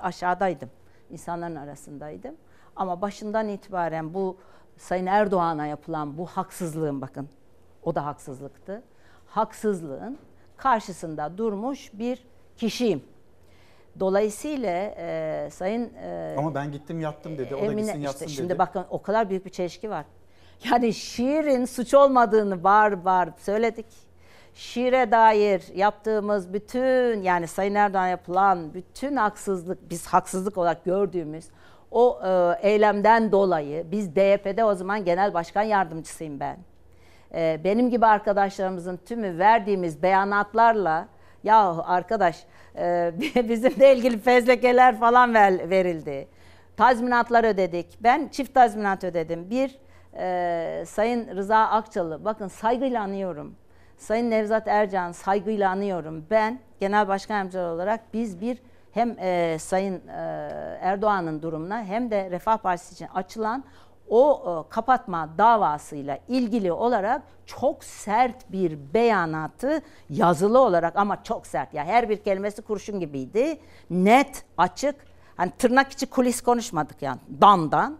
aşağıdaydım. 0.00 0.70
İnsanların 1.10 1.56
arasındaydım. 1.56 2.34
Ama 2.76 3.00
başından 3.02 3.48
itibaren 3.48 4.14
bu 4.14 4.36
Sayın 4.76 5.06
Erdoğan'a 5.06 5.66
yapılan 5.66 6.18
bu 6.18 6.26
haksızlığın 6.26 7.00
bakın 7.00 7.28
o 7.82 7.94
da 7.94 8.06
haksızlıktı. 8.06 8.82
Haksızlığın 9.26 10.18
karşısında 10.56 11.38
durmuş 11.38 11.90
bir 11.94 12.26
kişiyim. 12.56 13.02
Dolayısıyla 14.00 14.70
e, 14.96 15.48
Sayın 15.52 15.92
e, 16.02 16.34
Ama 16.38 16.54
ben 16.54 16.72
gittim 16.72 17.00
yattım 17.00 17.38
dedi. 17.38 17.54
O 17.54 17.60
da 17.60 17.64
Emine- 17.64 17.76
gitsin 17.76 17.86
işte 17.92 17.98
yatsın 18.00 18.26
şimdi 18.26 18.48
dedi. 18.48 18.58
bakın 18.58 18.84
o 18.90 19.02
kadar 19.02 19.30
büyük 19.30 19.44
bir 19.44 19.50
çelişki 19.50 19.90
var. 19.90 20.04
Yani 20.70 20.92
şiirin 20.94 21.64
suç 21.64 21.94
olmadığını 21.94 22.64
var 22.64 23.04
var 23.04 23.28
söyledik. 23.38 23.86
Şiire 24.54 25.10
dair 25.10 25.62
yaptığımız 25.74 26.52
bütün 26.52 27.22
yani 27.22 27.46
Sayın 27.46 27.74
Erdoğan 27.74 28.06
yapılan 28.08 28.74
bütün 28.74 29.16
haksızlık 29.16 29.90
biz 29.90 30.06
haksızlık 30.06 30.58
olarak 30.58 30.84
gördüğümüz 30.84 31.44
o 31.90 32.20
e, 32.26 32.58
eylemden 32.68 33.32
dolayı 33.32 33.86
biz 33.90 34.16
DYP'de 34.16 34.64
o 34.64 34.74
zaman 34.74 35.04
genel 35.04 35.34
başkan 35.34 35.62
yardımcısıyım 35.62 36.40
ben. 36.40 36.56
e, 37.34 37.60
benim 37.64 37.90
gibi 37.90 38.06
arkadaşlarımızın 38.06 38.96
tümü 39.06 39.38
verdiğimiz 39.38 40.02
beyanatlarla 40.02 41.08
ya 41.44 41.76
arkadaş 41.84 42.44
e, 42.78 43.12
bizim 43.48 43.80
de 43.80 43.96
ilgili 43.96 44.18
fezlekeler 44.18 44.98
falan 44.98 45.34
ver, 45.34 45.70
verildi. 45.70 46.28
Tazminatlar 46.76 47.44
ödedik. 47.44 47.86
Ben 48.00 48.28
çift 48.28 48.54
tazminat 48.54 49.04
ödedim. 49.04 49.50
Bir 49.50 49.78
e, 50.18 50.84
Sayın 50.86 51.36
Rıza 51.36 51.58
Akçalı 51.58 52.24
bakın 52.24 52.48
saygıyla 52.48 53.02
anıyorum. 53.02 53.54
Sayın 53.96 54.30
Nevzat 54.30 54.68
Ercan 54.68 55.12
saygıyla 55.12 55.70
anıyorum. 55.70 56.24
Ben 56.30 56.58
genel 56.80 57.08
başkan 57.08 57.34
yardımcısı 57.34 57.60
olarak 57.60 58.00
biz 58.14 58.40
bir 58.40 58.58
hem 58.92 59.16
e, 59.18 59.56
Sayın 59.58 60.08
e, 60.08 60.20
Erdoğan'ın 60.80 61.42
durumuna 61.42 61.84
hem 61.84 62.10
de 62.10 62.30
Refah 62.30 62.56
Partisi 62.56 62.94
için 62.94 63.08
açılan 63.14 63.64
o 64.08 64.42
e, 64.66 64.70
kapatma 64.70 65.28
davasıyla 65.38 66.18
ilgili 66.28 66.72
olarak 66.72 67.22
çok 67.46 67.84
sert 67.84 68.52
bir 68.52 68.78
beyanatı 68.94 69.82
yazılı 70.10 70.60
olarak 70.60 70.96
ama 70.96 71.22
çok 71.22 71.46
sert 71.46 71.74
ya 71.74 71.84
her 71.84 72.08
bir 72.08 72.16
kelimesi 72.16 72.62
kurşun 72.62 73.00
gibiydi. 73.00 73.60
Net, 73.90 74.44
açık. 74.58 74.94
Hani 75.36 75.50
tırnak 75.58 75.92
içi 75.92 76.06
kulis 76.06 76.40
konuşmadık 76.40 77.02
yani 77.02 77.18
damdan 77.40 77.98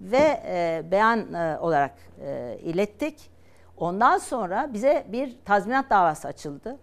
ve 0.00 0.42
e, 0.46 0.82
beyan 0.90 1.34
e, 1.34 1.58
olarak 1.58 1.94
e, 2.20 2.58
ilettik. 2.62 3.30
Ondan 3.76 4.18
sonra 4.18 4.70
bize 4.72 5.06
bir 5.12 5.36
tazminat 5.44 5.90
davası 5.90 6.28
açıldı. 6.28 6.78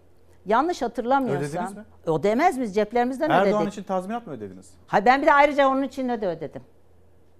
Yanlış 0.46 0.82
hatırlamıyorsam. 0.82 1.64
Ödediniz 1.64 1.76
mi? 1.76 1.84
Ödemez 2.06 2.60
biz 2.60 2.74
ceplerimizden 2.74 3.30
Erdoğan 3.30 3.62
ödedik. 3.62 3.72
için 3.72 3.82
tazminat 3.82 4.26
mı 4.26 4.32
ödediniz? 4.32 4.70
Hayır 4.86 5.04
ben 5.04 5.22
bir 5.22 5.26
de 5.26 5.32
ayrıca 5.32 5.68
onun 5.68 5.82
için 5.82 6.08
de 6.08 6.28
ödedim. 6.28 6.62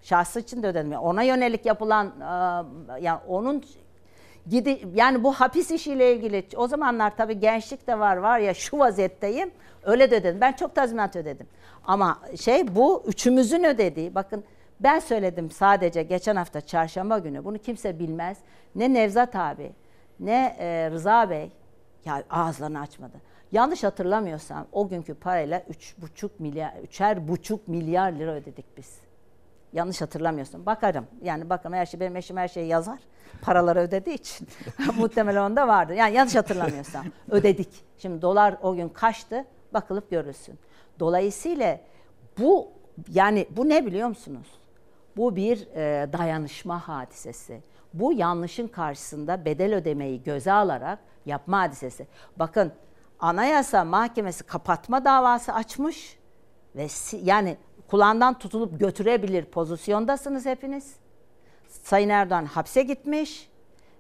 Şahsı 0.03 0.41
için 0.41 0.63
de 0.63 0.67
ödedim. 0.67 0.93
Ona 0.93 1.23
yönelik 1.23 1.67
yapılan 1.67 2.07
e, 2.07 3.05
yani 3.05 3.21
onun 3.29 3.65
gidi 4.49 4.89
yani 4.95 5.25
bu 5.25 5.33
hapis 5.33 5.71
işiyle 5.71 6.15
ilgili 6.15 6.45
o 6.57 6.69
zamanlar 6.69 7.17
tabii 7.17 7.41
gençlik 7.41 7.87
de 7.87 7.99
var 7.99 8.17
var 8.17 8.39
ya 8.39 8.55
şu 8.55 8.79
vaziyetteyim 8.79 9.51
öyle 9.83 10.11
de 10.11 10.17
ödedim. 10.17 10.41
Ben 10.41 10.53
çok 10.53 10.75
tazminat 10.75 11.17
ödedim. 11.17 11.47
Ama 11.85 12.21
şey 12.41 12.77
bu 12.77 13.03
üçümüzün 13.07 13.65
ödediği 13.65 14.15
bakın 14.15 14.45
ben 14.81 14.99
söyledim 14.99 15.51
sadece 15.51 16.03
geçen 16.03 16.37
hafta 16.37 16.61
çarşamba 16.61 17.19
günü 17.19 17.45
bunu 17.45 17.59
kimse 17.59 17.99
bilmez. 17.99 18.39
Ne 18.75 18.95
Nevzat 18.95 19.37
abi 19.37 19.73
ne 20.21 20.57
e, 20.59 20.91
Rıza 20.91 21.31
Bey 21.31 21.51
ya 22.05 22.23
ağızlarını 22.31 22.81
açmadı. 22.81 23.21
Yanlış 23.53 23.85
hatırlamıyorsam 23.85 24.67
o 24.73 24.89
günkü 24.89 25.15
parayla 25.15 25.63
üç 25.69 25.95
buçuk 25.99 26.41
milyar, 26.41 26.73
üçer 26.83 27.29
buçuk 27.29 27.69
milyar 27.69 28.13
lira 28.13 28.33
ödedik 28.33 28.77
biz. 28.77 29.08
Yanlış 29.73 30.01
hatırlamıyorsun. 30.01 30.67
Bakarım. 30.67 31.07
Yani 31.23 31.51
bakalım 31.51 31.77
her 31.77 31.87
şey 31.87 32.01
benim 32.01 32.17
eşim 32.17 32.37
her 32.37 32.49
şeyi 32.49 32.67
yazar. 32.67 32.99
Paraları 33.43 33.79
ödediği 33.81 34.17
için. 34.17 34.49
Muhtemelen 34.99 35.51
onda 35.51 35.69
vardı. 35.69 35.95
Yani 35.95 36.15
yanlış 36.17 36.35
hatırlamıyorsam. 36.35 37.05
ödedik. 37.31 37.85
Şimdi 37.99 38.23
dolar 38.23 38.57
o 38.63 38.75
gün 38.75 38.89
kaçtı? 38.89 39.45
Bakılıp 39.73 40.11
görülsün. 40.11 40.59
Dolayısıyla 41.01 41.81
bu 42.39 42.69
yani 43.09 43.47
bu 43.51 43.69
ne 43.69 43.87
biliyor 43.87 44.09
musunuz? 44.09 44.47
Bu 45.17 45.37
bir 45.37 45.67
e, 45.75 46.13
dayanışma 46.13 46.89
hadisesi. 46.89 47.63
Bu 47.95 48.13
yanlışın 48.13 48.69
karşısında 48.69 49.45
bedel 49.45 49.75
ödemeyi 49.75 50.23
göze 50.23 50.53
alarak 50.53 50.99
yapma 51.27 51.61
hadisesi. 51.61 52.07
Bakın 52.37 52.73
Anayasa 53.21 53.85
Mahkemesi 53.85 54.45
kapatma 54.45 55.05
davası 55.05 55.55
açmış 55.55 56.19
ve 56.77 56.87
yani 57.23 57.57
kulağından 57.89 58.39
tutulup 58.39 58.81
götürebilir 58.81 59.45
pozisyondasınız 59.45 60.47
hepiniz. 60.47 60.97
Sayın 61.69 62.09
Erdoğan 62.09 62.45
hapse 62.45 62.83
gitmiş 62.83 63.51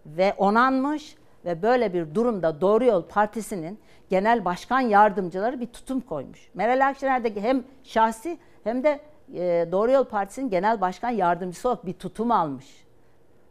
ve 0.06 0.34
onanmış 0.38 1.16
ve 1.44 1.62
böyle 1.62 1.94
bir 1.94 2.14
durumda 2.14 2.60
Doğru 2.60 2.84
Yol 2.84 3.02
Partisi'nin 3.02 3.78
genel 4.10 4.44
başkan 4.44 4.80
yardımcıları 4.80 5.60
bir 5.60 5.66
tutum 5.66 6.00
koymuş. 6.00 6.50
Meral 6.54 6.88
Akşener 6.88 7.24
de 7.24 7.42
hem 7.42 7.64
şahsi 7.82 8.38
hem 8.64 8.84
de 8.84 9.00
e, 9.34 9.68
Doğru 9.72 9.90
Yol 9.90 10.04
Partisi'nin 10.04 10.50
genel 10.50 10.80
başkan 10.80 11.10
yardımcısı 11.10 11.68
olarak 11.68 11.86
bir 11.86 11.92
tutum 11.92 12.30
almış. 12.30 12.86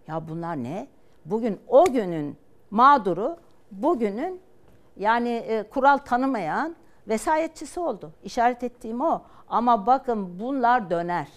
Ya 0.07 0.27
bunlar 0.27 0.64
ne? 0.64 0.88
Bugün 1.25 1.59
o 1.67 1.85
günün 1.85 2.38
mağduru 2.72 3.38
bugünün 3.72 4.41
yani 4.98 5.30
e, 5.30 5.64
kural 5.64 5.98
tanımayan 5.98 6.75
vesayetçisi 7.08 7.80
oldu. 7.80 8.11
İşaret 8.24 8.64
ettiğim 8.64 9.02
o. 9.02 9.22
Ama 9.48 9.86
bakın 9.86 10.40
bunlar 10.40 10.90
döner. 10.90 11.27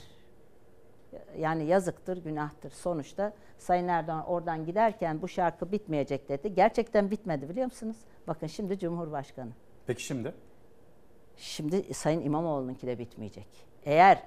Yani 1.38 1.64
yazıktır, 1.64 2.24
günahtır. 2.24 2.70
Sonuçta 2.70 3.32
Sayın 3.58 3.88
Erdoğan 3.88 4.26
oradan 4.26 4.66
giderken 4.66 5.22
bu 5.22 5.28
şarkı 5.28 5.72
bitmeyecek 5.72 6.28
dedi. 6.28 6.54
Gerçekten 6.54 7.10
bitmedi 7.10 7.48
biliyor 7.48 7.66
musunuz? 7.66 7.96
Bakın 8.28 8.46
şimdi 8.46 8.78
Cumhurbaşkanı. 8.78 9.50
Peki 9.86 10.02
şimdi? 10.02 10.34
Şimdi 11.36 11.94
Sayın 11.94 12.20
İmamoğlu'nunki 12.20 12.86
de 12.86 12.98
bitmeyecek. 12.98 13.46
Eğer 13.84 14.22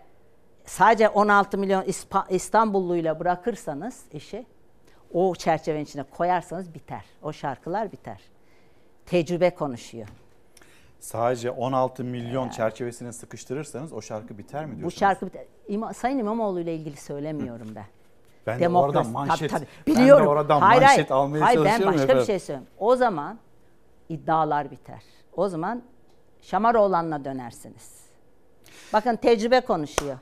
sadece 0.65 1.09
16 1.09 1.57
milyon 1.57 1.85
İstanbulluyla 2.29 3.19
bırakırsanız 3.19 4.05
işi, 4.13 4.45
o 5.13 5.35
çerçevenin 5.35 5.83
içine 5.83 6.03
koyarsanız 6.03 6.73
biter. 6.73 7.05
O 7.23 7.33
şarkılar 7.33 7.91
biter. 7.91 8.21
Tecrübe 9.05 9.49
konuşuyor. 9.49 10.07
Sadece 11.03 11.51
16 11.51 12.03
milyon 12.03 12.49
çerçevesine 12.49 13.11
sıkıştırırsanız 13.11 13.93
o 13.93 14.01
şarkı 14.01 14.37
biter 14.37 14.65
mi 14.65 14.71
Bu 14.73 14.77
diyorsunuz? 14.77 14.99
şarkı 14.99 15.25
biter. 15.25 15.45
İma, 15.67 15.93
Sayın 15.93 16.17
İmamoğlu 16.17 16.59
ile 16.59 16.75
ilgili 16.75 16.97
söylemiyorum 16.97 17.67
ben. 17.75 17.85
Ben 18.47 18.59
de 18.59 18.69
oradan 18.69 19.07
manşet, 19.07 19.51
Tabii, 19.51 19.59
tabii. 19.59 19.67
ben 19.87 19.95
de 19.95 19.99
Biliyorum. 19.99 20.27
oradan 20.27 20.61
hayır, 20.61 20.81
manşet 20.81 20.97
hayır. 21.09 21.21
almaya 21.21 21.45
hayır, 21.45 21.59
ben 21.59 21.63
çalışıyorum 21.63 21.93
başka 21.93 22.03
efendim. 22.03 22.21
bir 22.21 22.25
şey 22.25 22.39
söylüyorum. 22.39 22.67
O 22.77 22.95
zaman 22.95 23.39
iddialar 24.09 24.71
biter. 24.71 25.01
O 25.35 25.47
zaman 25.49 25.83
Şamaroğlan'la 26.41 27.25
dönersiniz. 27.25 28.03
Bakın 28.93 29.15
tecrübe 29.15 29.61
konuşuyor. 29.61 30.17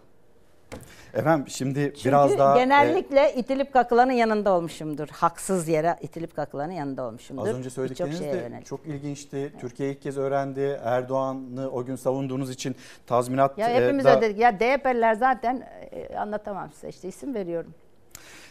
Efendim 1.14 1.46
şimdi 1.50 1.80
Çünkü 1.96 2.10
biraz 2.10 2.38
daha... 2.38 2.58
e, 2.58 2.64
genellikle 2.64 3.34
itilip 3.36 3.74
kakılanın 3.74 4.12
yanında 4.12 4.52
olmuşumdur. 4.52 5.08
Haksız 5.10 5.68
yere 5.68 5.98
itilip 6.02 6.36
kakılanın 6.36 6.72
yanında 6.72 7.04
olmuşumdur. 7.04 7.48
Az 7.48 7.56
önce 7.56 7.70
söyledikleriniz 7.70 8.20
de 8.22 8.26
yönelik. 8.26 8.66
çok 8.66 8.88
ilginçti. 8.88 9.54
Türkiye 9.62 9.92
ilk 9.92 10.02
kez 10.02 10.18
öğrendi. 10.18 10.80
Erdoğan'ı 10.84 11.70
o 11.72 11.86
gün 11.86 11.96
savunduğunuz 11.96 12.50
için 12.50 12.76
tazminat 13.08 13.58
Ya 13.58 13.70
e, 13.70 13.76
hepimiz 13.84 14.06
da- 14.06 14.18
ödedik. 14.20 14.40
Ya 14.40 14.60
DYP'liler 14.60 15.14
zaten 15.14 15.68
e, 15.92 16.16
anlatamam 16.16 16.72
size 16.72 16.90
işte 16.90 17.08
isim 17.08 17.34
veriyorum. 17.34 17.74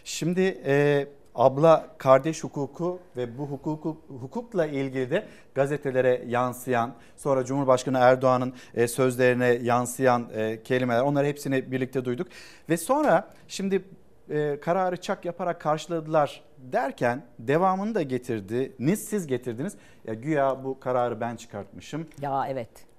Şimdi 0.04 0.62
e, 0.66 1.06
abla 1.40 1.86
kardeş 1.98 2.44
hukuku 2.44 3.00
ve 3.16 3.38
bu 3.38 3.46
hukuku 3.46 3.96
hukukla 4.20 4.66
ilgili 4.66 5.10
de 5.10 5.26
gazetelere 5.54 6.24
yansıyan 6.26 6.94
sonra 7.16 7.44
Cumhurbaşkanı 7.44 7.98
Erdoğan'ın 7.98 8.54
e, 8.74 8.88
sözlerine 8.88 9.46
yansıyan 9.46 10.28
e, 10.34 10.62
kelimeler 10.62 11.00
onları 11.00 11.26
hepsini 11.26 11.72
birlikte 11.72 12.04
duyduk. 12.04 12.28
Ve 12.68 12.76
sonra 12.76 13.30
şimdi 13.48 13.84
e, 14.30 14.60
kararı 14.60 14.96
çak 14.96 15.24
yaparak 15.24 15.60
karşıladılar 15.60 16.42
derken 16.58 17.22
devamını 17.38 17.94
da 17.94 18.02
getirdiniz 18.02 19.04
siz 19.04 19.26
getirdiniz. 19.26 19.76
Ya 20.04 20.14
güya 20.14 20.64
bu 20.64 20.80
kararı 20.80 21.20
ben 21.20 21.36
çıkartmışım. 21.36 22.08
Ya 22.20 22.46
evet. 22.48 22.89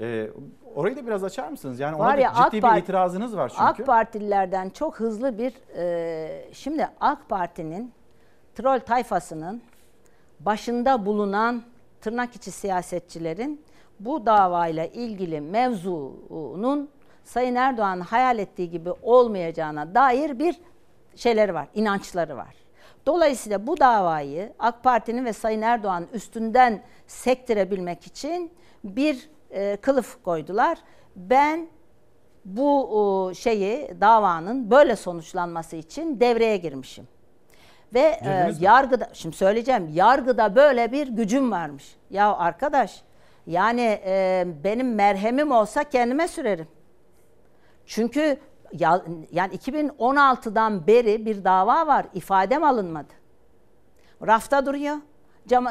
E, 0.00 0.30
orayı 0.74 0.96
da 0.96 1.06
biraz 1.06 1.24
açar 1.24 1.48
mısınız? 1.48 1.80
Yani 1.80 1.96
ona 1.96 2.16
ya, 2.16 2.30
ciddi 2.30 2.40
AK 2.42 2.52
bir 2.52 2.60
Parti- 2.60 2.80
itirazınız 2.80 3.36
var 3.36 3.48
çünkü. 3.48 3.82
AK 3.82 3.86
Partililerden 3.86 4.70
çok 4.70 5.00
hızlı 5.00 5.38
bir 5.38 5.52
e, 5.76 6.44
şimdi 6.52 6.88
AK 7.00 7.28
Parti'nin 7.28 7.92
troll 8.54 8.78
tayfasının 8.80 9.62
başında 10.40 11.06
bulunan 11.06 11.62
tırnak 12.00 12.36
içi 12.36 12.50
siyasetçilerin 12.50 13.62
bu 14.00 14.26
davayla 14.26 14.86
ilgili 14.86 15.40
mevzunun 15.40 16.90
Sayın 17.24 17.54
Erdoğan 17.54 18.00
hayal 18.00 18.38
ettiği 18.38 18.70
gibi 18.70 18.90
olmayacağına 19.02 19.94
dair 19.94 20.38
bir 20.38 20.56
şeyleri 21.16 21.54
var, 21.54 21.68
inançları 21.74 22.36
var. 22.36 22.54
Dolayısıyla 23.06 23.66
bu 23.66 23.80
davayı 23.80 24.52
AK 24.58 24.84
Parti'nin 24.84 25.24
ve 25.24 25.32
Sayın 25.32 25.62
Erdoğan 25.62 26.06
üstünden 26.12 26.82
sektirebilmek 27.06 28.06
için 28.06 28.52
bir 28.84 29.30
e, 29.50 29.76
kılıf 29.76 30.22
koydular. 30.22 30.78
Ben 31.16 31.68
bu 32.44 32.98
o, 33.00 33.34
şeyi 33.34 34.00
davanın 34.00 34.70
böyle 34.70 34.96
sonuçlanması 34.96 35.76
için 35.76 36.20
devreye 36.20 36.56
girmişim. 36.56 37.08
Ve 37.94 38.00
e, 38.00 38.52
yargıda 38.60 39.08
şimdi 39.12 39.36
söyleyeceğim 39.36 39.90
yargıda 39.94 40.56
böyle 40.56 40.92
bir 40.92 41.08
gücüm 41.08 41.50
varmış. 41.50 41.96
Ya 42.10 42.36
arkadaş 42.36 43.02
yani 43.46 44.00
e, 44.06 44.46
benim 44.64 44.94
merhemim 44.94 45.52
olsa 45.52 45.84
kendime 45.84 46.28
sürerim. 46.28 46.68
Çünkü 47.86 48.38
ya, 48.72 49.02
yani 49.32 49.54
2016'dan 49.54 50.86
beri 50.86 51.26
bir 51.26 51.44
dava 51.44 51.86
var. 51.86 52.06
ifadem 52.14 52.64
alınmadı. 52.64 53.12
Rafta 54.26 54.66
duruyor. 54.66 54.96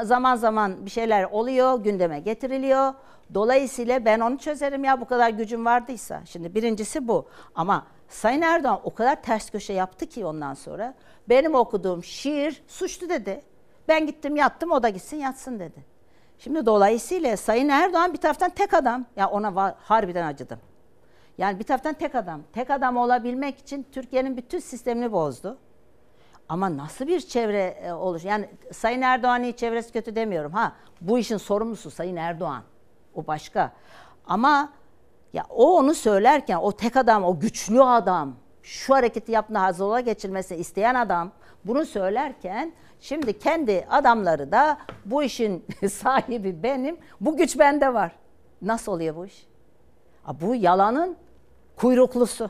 Zaman 0.03 0.35
zaman 0.35 0.85
bir 0.85 0.91
şeyler 0.91 1.23
oluyor, 1.23 1.83
gündeme 1.83 2.19
getiriliyor. 2.19 2.93
Dolayısıyla 3.33 4.05
ben 4.05 4.19
onu 4.19 4.37
çözerim 4.37 4.83
ya 4.83 5.01
bu 5.01 5.05
kadar 5.05 5.29
gücüm 5.29 5.65
vardıysa. 5.65 6.21
Şimdi 6.25 6.55
birincisi 6.55 7.07
bu. 7.07 7.27
Ama 7.55 7.87
Sayın 8.09 8.41
Erdoğan 8.41 8.79
o 8.83 8.93
kadar 8.93 9.21
ters 9.21 9.49
köşe 9.49 9.73
yaptı 9.73 10.05
ki 10.05 10.25
ondan 10.25 10.53
sonra 10.53 10.93
benim 11.29 11.55
okuduğum 11.55 12.03
şiir 12.03 12.63
suçlu 12.67 13.09
dedi. 13.09 13.41
Ben 13.87 14.07
gittim 14.07 14.35
yattım 14.35 14.71
o 14.71 14.83
da 14.83 14.89
gitsin 14.89 15.17
yatsın 15.17 15.59
dedi. 15.59 15.85
Şimdi 16.39 16.65
dolayısıyla 16.65 17.37
Sayın 17.37 17.69
Erdoğan 17.69 18.13
bir 18.13 18.17
taraftan 18.17 18.49
tek 18.49 18.73
adam. 18.73 19.05
Ya 19.15 19.29
ona 19.29 19.75
harbiden 19.79 20.27
acıdım. 20.27 20.59
Yani 21.37 21.59
bir 21.59 21.63
taraftan 21.63 21.93
tek 21.93 22.15
adam. 22.15 22.41
Tek 22.53 22.69
adam 22.69 22.97
olabilmek 22.97 23.59
için 23.59 23.87
Türkiye'nin 23.91 24.37
bütün 24.37 24.59
sistemini 24.59 25.11
bozdu. 25.11 25.57
Ama 26.49 26.77
nasıl 26.77 27.07
bir 27.07 27.19
çevre 27.21 27.63
e, 27.83 27.93
olur? 27.93 28.21
Yani 28.23 28.49
Sayın 28.71 29.01
Erdoğan'ın 29.01 29.51
çevresi 29.51 29.93
kötü 29.93 30.15
demiyorum. 30.15 30.51
Ha 30.51 30.75
bu 31.01 31.19
işin 31.19 31.37
sorumlusu 31.37 31.91
Sayın 31.91 32.15
Erdoğan. 32.15 32.63
O 33.17 33.27
başka. 33.27 33.71
Ama 34.27 34.69
ya 35.33 35.45
o 35.49 35.77
onu 35.77 35.93
söylerken 35.93 36.57
o 36.57 36.71
tek 36.71 36.95
adam, 36.95 37.23
o 37.23 37.39
güçlü 37.39 37.83
adam, 37.83 38.35
şu 38.63 38.95
hareketi 38.95 39.31
yapma 39.31 39.61
hazırlığa 39.61 39.99
geçirmesini 39.99 40.57
isteyen 40.57 40.95
adam 40.95 41.31
bunu 41.65 41.85
söylerken 41.85 42.73
şimdi 42.99 43.39
kendi 43.39 43.87
adamları 43.89 44.51
da 44.51 44.77
bu 45.05 45.23
işin 45.23 45.65
sahibi 45.91 46.63
benim, 46.63 46.97
bu 47.21 47.37
güç 47.37 47.59
bende 47.59 47.93
var. 47.93 48.11
Nasıl 48.61 48.91
oluyor 48.91 49.15
bu 49.15 49.25
iş? 49.25 49.47
Bu 50.41 50.55
yalanın 50.55 51.17
kuyruklusu. 51.75 52.49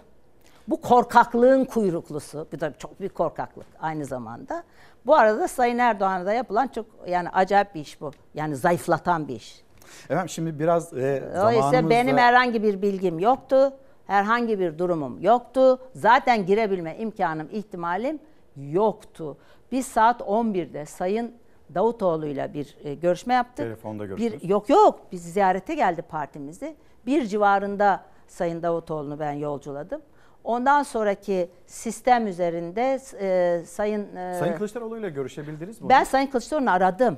Bu 0.68 0.82
korkaklığın 0.82 1.66
kuyruklusu. 1.66 2.48
Bu 2.52 2.60
da 2.60 2.78
çok 2.78 3.00
büyük 3.00 3.16
korkaklık 3.16 3.66
aynı 3.80 4.06
zamanda. 4.06 4.64
Bu 5.06 5.16
arada 5.16 5.48
Sayın 5.48 5.78
Erdoğan'a 5.78 6.26
da 6.26 6.34
yapılan 6.34 6.68
çok 6.68 6.86
yani 7.08 7.30
acayip 7.30 7.76
bir 7.76 7.80
iş 7.80 8.02
bu. 8.02 8.12
Yani 8.34 8.56
zayıflatan 8.56 9.28
bir 9.28 9.36
iş. 9.36 9.67
Efendim 10.06 10.30
şimdi 10.30 10.60
biraz 10.60 10.94
e, 10.94 11.24
zamanımızda... 11.34 11.90
benim 11.90 12.18
herhangi 12.18 12.64
bir 12.64 12.82
bilgim 12.82 13.20
yoktu. 13.20 13.74
Herhangi 14.08 14.60
bir 14.60 14.78
durumum 14.78 15.22
yoktu. 15.22 15.80
Zaten 15.94 16.46
girebilme 16.46 16.98
imkanım, 16.98 17.48
ihtimalim 17.52 18.20
yoktu. 18.58 19.38
Biz 19.72 19.86
saat 19.88 20.22
11'de 20.22 20.86
Sayın 20.86 21.34
Davutoğlu'yla 21.76 22.54
bir 22.54 22.78
e, 22.84 22.94
görüşme 22.94 23.34
yaptık. 23.34 23.58
Telefonda 23.58 24.04
Bir, 24.04 24.10
görüştünüz. 24.10 24.50
yok 24.50 24.70
yok 24.70 25.00
biz 25.12 25.34
ziyarete 25.34 25.76
geldi 25.76 26.02
partimizi. 26.02 26.76
Bir 27.06 27.26
civarında 27.26 28.04
Sayın 28.28 28.64
Davutoğlu'nu 28.64 29.20
ben 29.20 29.32
yolculadım. 29.32 30.02
Ondan 30.44 30.84
sonraki 30.84 31.50
sistem 31.66 32.28
üzerinde 32.28 33.00
e, 33.20 33.62
Sayın 33.66 34.16
e, 34.16 34.36
Sayın 34.40 34.58
Kılıçdaroğlu 34.58 34.98
ile 35.00 35.10
görüşebildiniz 35.10 35.82
mi? 35.82 35.90
ben 35.90 36.04
Sayın 36.04 36.28
Kılıçdaroğlu'nu 36.28 36.72
aradım. 36.72 37.18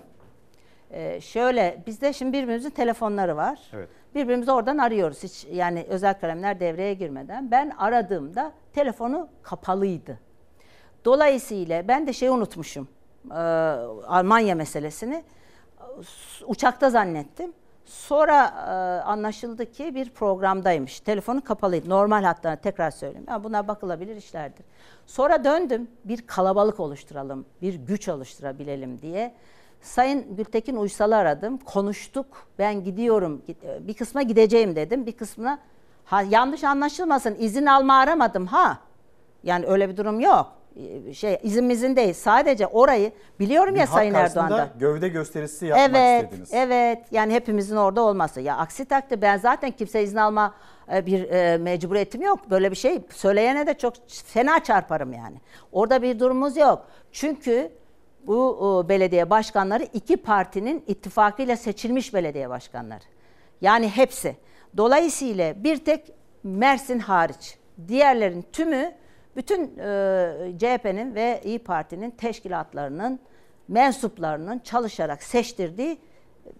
Ee, 0.91 1.21
şöyle 1.21 1.83
bizde 1.87 2.13
şimdi 2.13 2.37
birbirimizin 2.37 2.69
telefonları 2.69 3.37
var. 3.37 3.59
Evet. 3.73 3.89
Birbirimizi 4.15 4.51
oradan 4.51 4.77
arıyoruz. 4.77 5.23
Hiç 5.23 5.47
yani 5.51 5.85
özel 5.89 6.19
kalemler 6.19 6.59
devreye 6.59 6.93
girmeden. 6.93 7.51
Ben 7.51 7.69
aradığımda 7.77 8.51
telefonu 8.73 9.29
kapalıydı. 9.41 10.19
Dolayısıyla 11.05 11.87
ben 11.87 12.07
de 12.07 12.13
şeyi 12.13 12.31
unutmuşum. 12.31 12.87
Ee, 13.31 13.35
Almanya 14.07 14.55
meselesini 14.55 15.23
uçakta 16.47 16.89
zannettim. 16.89 17.53
Sonra 17.85 18.45
e, 18.45 18.71
anlaşıldı 19.03 19.71
ki 19.71 19.95
bir 19.95 20.09
programdaymış. 20.09 20.99
Telefonu 20.99 21.43
kapalıydı. 21.43 21.89
Normal 21.89 22.23
hatta 22.23 22.55
tekrar 22.55 22.91
söyleyeyim. 22.91 23.25
Ya 23.29 23.43
bunlar 23.43 23.67
bakılabilir 23.67 24.15
işlerdir. 24.15 24.65
Sonra 25.05 25.43
döndüm. 25.43 25.87
Bir 26.05 26.27
kalabalık 26.27 26.79
oluşturalım, 26.79 27.45
bir 27.61 27.73
güç 27.75 28.09
oluşturabilelim 28.09 29.01
diye. 29.01 29.33
Sayın 29.81 30.35
Gültekin 30.35 30.75
Uysal'ı 30.75 31.15
aradım. 31.15 31.57
Konuştuk. 31.57 32.47
Ben 32.59 32.83
gidiyorum. 32.83 33.41
Bir 33.79 33.93
kısma 33.93 34.21
gideceğim 34.21 34.75
dedim. 34.75 35.05
Bir 35.05 35.11
kısmına 35.11 35.59
ha, 36.05 36.21
yanlış 36.21 36.63
anlaşılmasın. 36.63 37.35
izin 37.39 37.65
alma 37.65 37.93
aramadım 37.99 38.45
ha. 38.45 38.79
Yani 39.43 39.65
öyle 39.67 39.89
bir 39.89 39.97
durum 39.97 40.19
yok. 40.19 40.47
Ee, 41.07 41.13
Şey 41.13 41.39
izin 41.43 41.95
değil. 41.95 42.13
Sadece 42.13 42.67
orayı 42.67 43.11
biliyorum 43.39 43.75
Bir 43.75 43.79
ya 43.79 43.87
Sayın 43.87 44.13
Erdoğan'da. 44.13 44.69
gövde 44.79 45.07
gösterisi 45.09 45.65
yapmak 45.65 45.89
Evet, 45.89 46.23
istediniz. 46.23 46.49
evet. 46.53 47.05
Yani 47.11 47.33
hepimizin 47.33 47.75
orada 47.75 48.01
olması. 48.01 48.41
Ya 48.41 48.57
aksi 48.57 48.85
takdirde 48.85 49.21
ben 49.21 49.37
zaten 49.37 49.71
kimse 49.71 50.03
izin 50.03 50.17
alma 50.17 50.53
e, 50.93 51.05
bir 51.05 51.29
e, 51.29 51.57
mecburiyetim 51.57 52.21
yok. 52.21 52.49
Böyle 52.49 52.71
bir 52.71 52.75
şey 52.75 53.01
söyleyene 53.13 53.67
de 53.67 53.73
çok 53.73 53.93
fena 54.25 54.63
çarparım 54.63 55.13
yani. 55.13 55.37
Orada 55.71 56.01
bir 56.01 56.19
durumumuz 56.19 56.57
yok. 56.57 56.85
Çünkü 57.11 57.71
bu 58.27 58.83
e, 58.85 58.89
belediye 58.89 59.29
başkanları 59.29 59.83
iki 59.93 60.17
partinin 60.17 60.83
ittifakıyla 60.87 61.55
seçilmiş 61.55 62.13
belediye 62.13 62.49
başkanları. 62.49 63.03
Yani 63.61 63.89
hepsi. 63.89 64.35
Dolayısıyla 64.77 65.63
bir 65.63 65.85
tek 65.85 66.13
Mersin 66.43 66.99
hariç 66.99 67.57
diğerlerin 67.87 68.45
tümü 68.53 68.91
bütün 69.35 69.77
e, 69.77 70.57
CHP'nin 70.57 71.15
ve 71.15 71.41
İyi 71.43 71.59
Parti'nin 71.59 72.11
teşkilatlarının 72.11 73.19
mensuplarının 73.67 74.59
çalışarak 74.59 75.23
seçtirdiği 75.23 75.97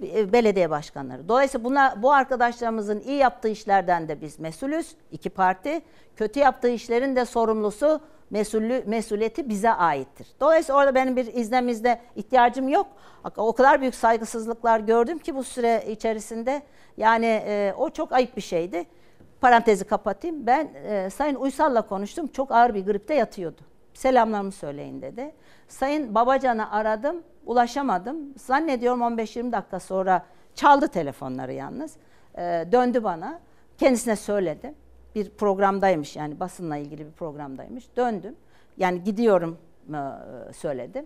e, 0.04 0.34
belediye 0.34 0.70
başkanları. 0.70 1.30
Dolayısıyla 1.30 1.64
bunlar, 1.64 2.04
bu 2.04 2.12
arkadaşlarımızın 2.12 3.00
iyi 3.00 3.18
yaptığı 3.18 3.50
işlerden 3.50 4.08
de 4.08 4.22
biz 4.22 4.40
mesulüz. 4.40 4.96
iki 5.12 5.30
parti. 5.30 5.82
Kötü 6.16 6.40
yaptığı 6.40 6.70
işlerin 6.70 7.16
de 7.16 7.26
sorumlusu 7.26 8.02
mesulü, 8.30 8.84
mesuliyeti 8.88 9.50
bize 9.50 9.70
aittir. 9.70 10.28
Dolayısıyla 10.40 10.80
orada 10.80 10.96
benim 10.96 11.16
bir 11.16 11.34
iznemizde 11.34 12.02
ihtiyacım 12.16 12.68
yok. 12.68 12.88
O 13.38 13.54
kadar 13.54 13.82
büyük 13.82 13.96
saygısızlıklar 13.96 14.80
gördüm 14.80 15.20
ki 15.20 15.36
bu 15.36 15.44
süre 15.44 15.84
içerisinde. 15.90 16.62
Yani 16.98 17.26
e, 17.26 17.74
o 17.78 17.90
çok 17.90 18.12
ayıp 18.12 18.38
bir 18.38 18.42
şeydi. 18.42 18.86
Parantezi 19.42 19.86
kapatayım. 19.86 20.48
Ben 20.48 20.70
e, 20.74 21.10
Sayın 21.10 21.36
Uysal'la 21.36 21.82
konuştum. 21.82 22.28
Çok 22.28 22.52
ağır 22.52 22.74
bir 22.74 22.86
gripte 22.86 23.14
yatıyordu. 23.14 23.62
Selamlarımı 23.94 24.52
söyleyin 24.52 25.02
dedi. 25.02 25.32
Sayın 25.68 26.16
Babacan'ı 26.16 26.72
aradım. 26.72 27.24
Ulaşamadım. 27.46 28.18
Zannediyorum 28.38 29.02
15-20 29.02 29.52
dakika 29.52 29.80
sonra 29.80 30.26
çaldı 30.56 30.88
telefonları 30.88 31.54
yalnız. 31.54 31.96
E, 32.38 32.42
döndü 32.72 33.04
bana. 33.04 33.40
Kendisine 33.78 34.16
söyledim. 34.16 34.76
Bir 35.16 35.30
programdaymış 35.30 36.16
yani 36.16 36.40
basınla 36.40 36.78
ilgili 36.78 37.06
bir 37.06 37.12
programdaymış. 37.12 37.86
Döndüm. 37.98 38.36
Yani 38.78 39.04
gidiyorum 39.04 39.58
e, 39.94 40.54
söyledim. 40.54 41.06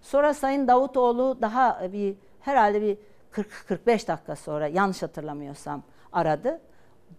Sonra 0.00 0.34
Sayın 0.34 0.68
Davutoğlu 0.68 1.38
daha 1.40 1.92
bir 1.92 2.14
herhalde 2.40 2.82
bir 2.82 2.98
40-45 3.32 4.08
dakika 4.08 4.36
sonra 4.36 4.66
yanlış 4.66 5.02
hatırlamıyorsam 5.02 5.82
aradı. 6.12 6.60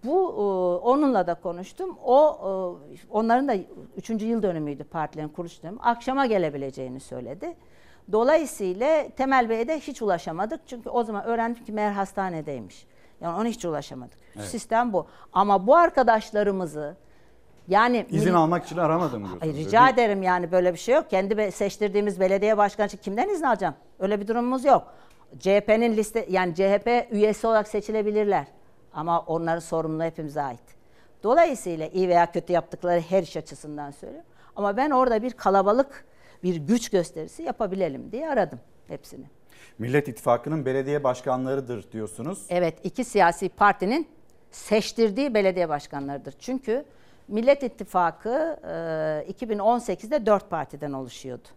Bu 0.04 0.30
e, 0.30 0.42
onunla 0.86 1.28
da 1.28 1.34
konuştum. 1.34 1.98
O 2.04 2.38
e, 2.94 2.98
onların 3.10 3.48
da 3.48 3.56
3. 3.98 4.10
yıl 4.10 4.44
dönümüydü 4.44 4.84
partilerin 4.84 5.30
kuruluş 5.30 5.64
dönümü. 5.64 5.80
Akşama 5.82 6.26
gelebileceğini 6.26 7.00
söyledi. 7.00 7.56
Dolayısıyla 8.12 9.10
Temel 9.10 9.50
Bey'e 9.50 9.68
de 9.68 9.80
hiç 9.80 10.02
ulaşamadık. 10.02 10.62
Çünkü 10.68 10.90
o 10.90 11.04
zaman 11.04 11.24
öğrendim 11.26 11.64
ki 11.64 11.72
meğer 11.72 11.92
hastanedeymiş. 11.92 12.86
Yani 13.22 13.40
ona 13.42 13.48
hiç 13.48 13.66
ulaşamadık. 13.66 14.18
Evet. 14.36 14.46
Sistem 14.48 14.94
bu. 14.94 15.08
Ama 15.34 15.68
bu 15.68 15.76
arkadaşlarımızı 15.76 16.96
yani 17.68 18.06
İzin 18.10 18.34
mil- 18.34 18.38
almak 18.38 18.66
için 18.66 18.78
aramadım 18.78 19.20
diyorsunuz. 19.20 19.44
Ay, 19.44 19.50
öyle 19.50 19.60
rica 19.60 19.82
değil. 19.86 19.94
ederim 19.94 20.24
yani 20.24 20.52
böyle 20.52 20.74
bir 20.74 20.78
şey 20.80 20.96
yok. 20.96 21.10
Kendi 21.10 21.38
be- 21.38 21.52
seçtirdiğimiz 21.52 22.20
belediye 22.20 22.58
başkanı 22.58 22.88
için 22.88 22.98
kimden 22.98 23.30
izin 23.30 23.44
alacağım? 23.44 23.76
Öyle 24.00 24.20
bir 24.22 24.28
durumumuz 24.28 24.66
yok. 24.66 24.84
CHP'nin 25.40 25.98
liste 25.98 26.26
yani 26.30 26.56
CHP 26.56 27.08
üyesi 27.12 27.48
olarak 27.48 27.68
seçilebilirler. 27.68 28.48
Ama 28.94 29.20
onların 29.20 29.60
sorumluluğu 29.60 30.04
hepimize 30.04 30.42
ait. 30.42 30.60
Dolayısıyla 31.24 31.88
iyi 31.88 32.10
veya 32.10 32.32
kötü 32.32 32.54
yaptıkları 32.54 33.00
her 33.02 33.24
iş 33.24 33.38
açısından 33.38 33.92
söylüyorum. 33.92 34.30
Ama 34.56 34.78
ben 34.78 34.90
orada 34.90 35.22
bir 35.22 35.32
kalabalık, 35.32 36.06
bir 36.44 36.56
güç 36.56 36.90
gösterisi 36.90 37.44
yapabilelim 37.44 38.12
diye 38.12 38.30
aradım 38.30 38.60
hepsini. 38.88 39.26
Millet 39.80 40.08
İttifakı'nın 40.08 40.66
belediye 40.66 41.04
başkanlarıdır 41.04 41.92
diyorsunuz. 41.92 42.46
Evet, 42.50 42.80
iki 42.84 43.04
siyasi 43.04 43.50
partinin 43.50 44.08
seçtirdiği 44.52 45.34
belediye 45.34 45.70
başkanlarıdır. 45.70 46.36
Çünkü 46.40 46.86
Millet 47.28 47.64
İttifakı 47.64 48.60
e, 48.64 49.32
2018'de 49.32 50.26
dört 50.26 50.50
partiden 50.50 50.94
oluşuyordu. 50.94 51.48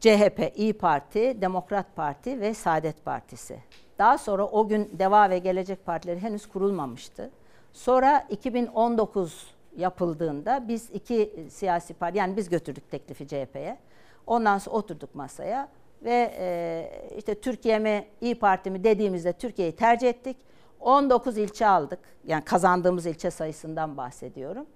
CHP, 0.00 0.52
İyi 0.56 0.72
Parti, 0.72 1.40
Demokrat 1.40 1.96
Parti 1.96 2.40
ve 2.40 2.54
Saadet 2.54 3.04
Partisi. 3.04 3.58
Daha 3.98 4.18
sonra 4.18 4.46
o 4.46 4.68
gün 4.68 4.90
Deva 4.98 5.30
ve 5.30 5.38
Gelecek 5.38 5.86
Partileri 5.86 6.20
henüz 6.20 6.48
kurulmamıştı. 6.48 7.30
Sonra 7.72 8.26
2019 8.30 9.46
yapıldığında 9.76 10.68
biz 10.68 10.90
iki 10.90 11.46
siyasi 11.50 11.94
parti, 11.94 12.18
yani 12.18 12.36
biz 12.36 12.48
götürdük 12.48 12.90
teklifi 12.90 13.28
CHP'ye. 13.28 13.78
Ondan 14.26 14.58
sonra 14.58 14.76
oturduk 14.76 15.14
masaya 15.14 15.68
ve 16.02 16.34
e, 16.38 16.90
işte 17.18 17.40
Türkiye 17.40 17.78
mi 17.78 18.04
İyi 18.20 18.38
Parti 18.38 18.70
mi 18.70 18.84
dediğimizde 18.84 19.32
Türkiye'yi 19.32 19.76
tercih 19.76 20.08
ettik. 20.08 20.36
19 20.80 21.38
ilçe 21.38 21.66
aldık. 21.66 21.98
Yani 22.24 22.44
kazandığımız 22.44 23.06
ilçe 23.06 23.30
sayısından 23.30 23.96
bahsediyorum. 23.96 24.66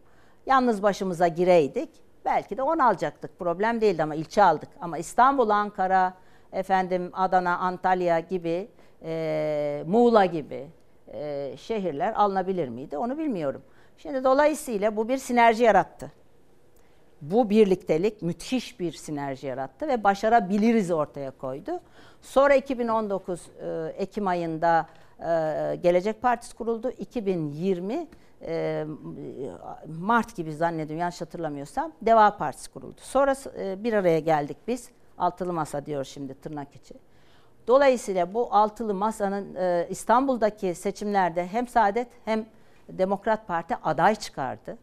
Yalnız 0.46 0.82
başımıza 0.82 1.28
gireydik. 1.28 1.90
Belki 2.24 2.56
de 2.56 2.62
10 2.62 2.78
alacaktık. 2.78 3.38
Problem 3.38 3.80
değildi 3.80 4.02
ama 4.02 4.14
ilçe 4.14 4.42
aldık. 4.42 4.68
Ama 4.80 4.98
İstanbul, 4.98 5.50
Ankara, 5.50 6.14
efendim 6.52 7.10
Adana, 7.12 7.58
Antalya 7.58 8.20
gibi, 8.20 8.68
e, 9.04 9.84
Muğla 9.86 10.24
gibi 10.24 10.66
e, 11.12 11.52
şehirler 11.56 12.12
alınabilir 12.12 12.68
miydi? 12.68 12.98
Onu 12.98 13.18
bilmiyorum. 13.18 13.62
Şimdi 13.98 14.24
dolayısıyla 14.24 14.96
bu 14.96 15.08
bir 15.08 15.18
sinerji 15.18 15.64
yarattı. 15.64 16.12
Bu 17.22 17.50
birliktelik 17.50 18.22
müthiş 18.22 18.80
bir 18.80 18.92
sinerji 18.92 19.46
yarattı 19.46 19.88
ve 19.88 20.04
başarabiliriz 20.04 20.90
ortaya 20.90 21.30
koydu. 21.30 21.80
Sonra 22.22 22.54
2019 22.54 23.40
e, 23.40 23.94
Ekim 23.96 24.26
ayında 24.26 24.86
e, 25.18 25.24
Gelecek 25.82 26.22
Partisi 26.22 26.56
kuruldu. 26.56 26.90
2020 26.90 28.06
e, 28.42 28.86
Mart 29.86 30.36
gibi 30.36 30.52
zannediyorum 30.52 31.00
yanlış 31.00 31.20
hatırlamıyorsam 31.20 31.92
Deva 32.02 32.36
Partisi 32.36 32.70
kuruldu. 32.70 33.00
Sonra 33.00 33.34
bir 33.84 33.92
araya 33.92 34.18
geldik 34.18 34.56
biz. 34.68 34.88
Altılı 35.18 35.52
masa 35.52 35.86
diyor 35.86 36.04
şimdi 36.04 36.34
tırnak 36.34 36.74
içi. 36.74 36.94
Dolayısıyla 37.66 38.34
bu 38.34 38.54
altılı 38.54 38.94
masanın 38.94 39.56
İstanbul'daki 39.90 40.74
seçimlerde 40.74 41.46
hem 41.46 41.68
Saadet 41.68 42.08
hem 42.24 42.46
Demokrat 42.88 43.46
Parti 43.46 43.76
aday 43.84 44.14
çıkardı. 44.14 44.78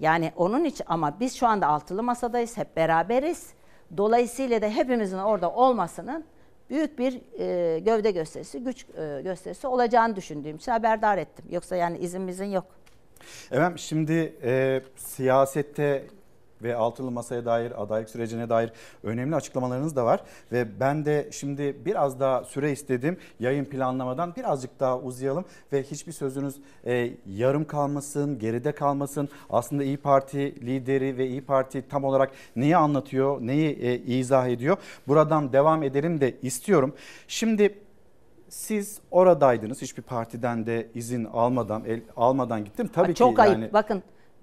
Yani 0.00 0.32
onun 0.36 0.64
için 0.64 0.84
ama 0.88 1.20
biz 1.20 1.36
şu 1.36 1.46
anda 1.46 1.66
altılı 1.66 2.02
masadayız, 2.02 2.56
hep 2.56 2.76
beraberiz. 2.76 3.48
Dolayısıyla 3.96 4.62
da 4.62 4.68
hepimizin 4.68 5.18
orada 5.18 5.52
olmasının 5.52 6.24
büyük 6.70 6.98
bir 6.98 7.20
e, 7.38 7.78
gövde 7.78 8.10
gösterisi, 8.10 8.64
güç 8.64 8.86
e, 8.98 9.20
gösterisi 9.22 9.66
olacağını 9.66 10.16
düşündüğüm 10.16 10.56
için 10.56 10.72
haberdar 10.72 11.18
ettim. 11.18 11.44
Yoksa 11.50 11.76
yani 11.76 11.98
izin 11.98 12.44
yok. 12.44 12.64
Efendim 13.50 13.78
şimdi 13.78 14.34
e, 14.42 14.82
siyasette 14.96 16.06
ve 16.64 16.76
altılı 16.76 17.10
masaya 17.10 17.44
dair 17.44 17.82
adaylık 17.82 18.10
sürecine 18.10 18.48
dair 18.48 18.72
önemli 19.02 19.36
açıklamalarınız 19.36 19.96
da 19.96 20.04
var. 20.04 20.20
Ve 20.52 20.80
ben 20.80 21.04
de 21.04 21.28
şimdi 21.32 21.76
biraz 21.84 22.20
daha 22.20 22.44
süre 22.44 22.72
istedim 22.72 23.18
yayın 23.40 23.64
planlamadan. 23.64 24.36
Birazcık 24.36 24.80
daha 24.80 24.98
uzayalım 24.98 25.44
ve 25.72 25.82
hiçbir 25.82 26.12
sözünüz 26.12 26.56
e, 26.86 27.10
yarım 27.26 27.64
kalmasın 27.64 28.38
geride 28.38 28.72
kalmasın. 28.72 29.28
Aslında 29.50 29.84
İyi 29.84 29.96
Parti 29.96 30.66
lideri 30.66 31.18
ve 31.18 31.26
İyi 31.26 31.44
Parti 31.44 31.88
tam 31.88 32.04
olarak 32.04 32.30
neyi 32.56 32.76
anlatıyor 32.76 33.40
neyi 33.40 33.78
e, 33.80 33.98
izah 33.98 34.48
ediyor? 34.48 34.76
Buradan 35.08 35.52
devam 35.52 35.82
edelim 35.82 36.20
de 36.20 36.34
istiyorum. 36.42 36.94
Şimdi 37.28 37.78
siz 38.48 39.00
oradaydınız. 39.10 39.82
Hiçbir 39.82 40.02
partiden 40.02 40.66
de 40.66 40.88
izin 40.94 41.24
almadan 41.24 41.84
el, 41.84 42.00
almadan 42.16 42.64
gittim. 42.64 42.90
Tabii 42.92 43.14
Çok 43.14 43.36
ki 43.36 43.42
ayıp. 43.42 43.54
yani 43.54 43.72
Bakın 43.72 44.02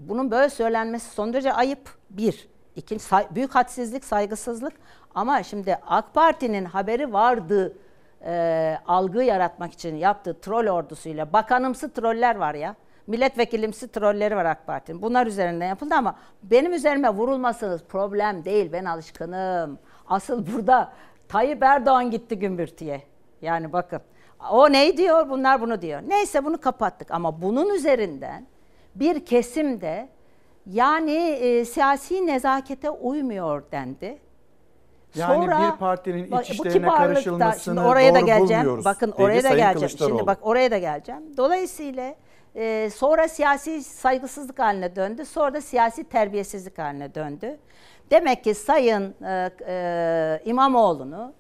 bunun 0.10 0.32
böyle 0.32 0.50
söylenmesi 0.50 1.10
son 1.12 1.34
derece 1.34 1.54
ayıp. 1.54 1.90
Bir. 2.10 2.50
İkinci 2.76 3.04
say- 3.04 3.28
büyük 3.32 3.56
hadsizlik, 3.56 4.06
saygısızlık. 4.06 4.74
Ama 5.16 5.44
şimdi 5.44 5.80
AK 5.88 6.14
Parti'nin 6.14 6.66
haberi 6.66 7.14
vardı 7.14 7.78
e, 8.26 8.78
algı 8.88 9.24
yaratmak 9.24 9.74
için 9.74 9.96
yaptığı 9.96 10.42
troll 10.42 10.68
ordusuyla 10.68 11.34
bakanımsı 11.34 11.94
troller 11.94 12.36
var 12.36 12.54
ya. 12.54 12.76
Milletvekilimsi 13.08 13.88
trolleri 13.88 14.36
var 14.36 14.46
AK 14.46 14.68
Parti'nin. 14.68 15.02
Bunlar 15.02 15.28
üzerinden 15.28 15.68
yapıldı 15.68 15.96
ama 15.96 16.16
benim 16.44 16.74
üzerime 16.74 17.10
vurulması 17.10 17.82
problem 17.90 18.46
değil. 18.46 18.72
Ben 18.72 18.86
alışkınım. 18.86 19.80
Asıl 20.08 20.46
burada 20.48 20.92
Tayyip 21.30 21.64
Erdoğan 21.64 22.12
gitti 22.12 22.40
gümbürtüye. 22.40 23.02
Yani 23.42 23.74
bakın. 23.74 24.02
O 24.52 24.72
ne 24.72 24.98
diyor? 24.98 25.30
Bunlar 25.30 25.62
bunu 25.62 25.82
diyor. 25.82 26.02
Neyse 26.08 26.46
bunu 26.46 26.62
kapattık 26.62 27.12
ama 27.12 27.42
bunun 27.42 27.76
üzerinden 27.76 28.48
bir 28.96 29.26
kesim 29.26 29.82
de 29.82 30.10
yani 30.66 31.12
e, 31.12 31.66
siyasi 31.66 32.28
nezakete 32.28 32.90
uymuyor 32.90 33.64
dendi. 33.72 34.18
Yani 35.16 35.48
bir 35.48 35.78
partinin 35.80 36.40
iç 36.42 36.50
işlerine 36.50 36.88
karışılmasını 36.88 37.76
şimdi 37.76 37.80
oraya 37.80 38.14
da 38.14 38.20
doğru 38.20 38.26
geleceğim. 38.26 38.62
bulmuyoruz 38.62 38.86
Bakın 38.86 39.12
oraya 39.12 39.44
da 39.44 39.50
geleceğim. 39.50 39.90
Şimdi 39.98 40.28
bak 40.28 40.38
oraya 40.42 40.72
da 40.72 40.78
geleceğim. 40.78 41.22
Dolayısıyla 41.38 42.16
e, 42.56 42.90
sonra 42.90 43.28
siyasi 43.28 43.84
saygısızlık 43.84 44.60
haline 44.60 44.96
döndü. 44.96 45.26
Sonra 45.26 45.54
da 45.54 45.62
siyasi 45.62 46.04
terbiyesizlik 46.04 46.78
haline 46.78 47.16
döndü. 47.16 47.58
Demek 48.12 48.44
ki 48.44 48.54
Sayın 48.54 49.16
e, 49.24 49.50
e, 49.68 50.42
İmamoğlu'nu 50.46 51.34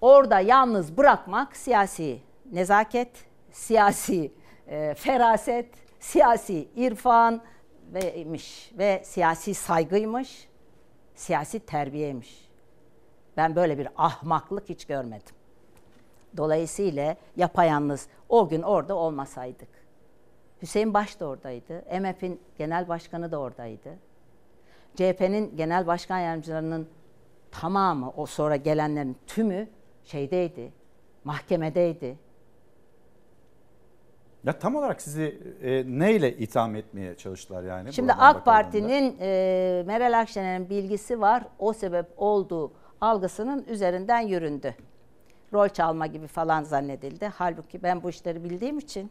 orada 0.00 0.40
yalnız 0.40 0.96
bırakmak 0.96 1.56
siyasi 1.56 2.18
nezaket, 2.52 3.10
siyasi 3.50 4.32
e, 4.68 4.94
feraset, 4.94 5.87
siyasi 6.00 6.68
irfan 6.76 7.42
ve'ymiş 7.94 8.72
ve 8.78 9.02
siyasi 9.04 9.54
saygıymış, 9.54 10.48
siyasi 11.14 11.60
terbiyeymiş. 11.60 12.48
Ben 13.36 13.56
böyle 13.56 13.78
bir 13.78 13.88
ahmaklık 13.96 14.68
hiç 14.68 14.84
görmedim. 14.84 15.34
Dolayısıyla 16.36 17.16
yapayalnız 17.36 18.08
o 18.28 18.48
gün 18.48 18.62
orada 18.62 18.94
olmasaydık. 18.94 19.68
Hüseyin 20.62 20.94
Baş 20.94 21.20
da 21.20 21.26
oradaydı. 21.26 21.84
MHP'nin 22.00 22.40
genel 22.58 22.88
başkanı 22.88 23.32
da 23.32 23.38
oradaydı. 23.38 23.98
CHP'nin 24.96 25.56
genel 25.56 25.86
başkan 25.86 26.18
yardımcılarının 26.18 26.88
tamamı 27.50 28.10
o 28.16 28.26
sonra 28.26 28.56
gelenlerin 28.56 29.16
tümü 29.26 29.68
şeydeydi. 30.04 30.72
Mahkemedeydi. 31.24 32.18
Ya 34.44 34.58
tam 34.58 34.76
olarak 34.76 35.02
sizi 35.02 35.40
e, 35.62 35.84
neyle 35.86 36.36
itham 36.36 36.76
etmeye 36.76 37.16
çalıştılar 37.16 37.62
yani? 37.62 37.92
Şimdi 37.92 38.12
AK? 38.12 38.44
Parti'nin 38.44 39.16
e, 39.20 39.82
Meral 39.86 40.20
Akşener'in 40.20 40.70
bilgisi 40.70 41.20
var. 41.20 41.44
O 41.58 41.72
sebep 41.72 42.06
olduğu 42.16 42.72
algısının 43.00 43.64
üzerinden 43.68 44.20
yüründü. 44.20 44.74
Rol 45.52 45.68
çalma 45.68 46.06
gibi 46.06 46.26
falan 46.26 46.62
zannedildi. 46.62 47.32
Halbuki 47.34 47.82
ben 47.82 48.02
bu 48.02 48.10
işleri 48.10 48.44
bildiğim 48.44 48.78
için 48.78 49.10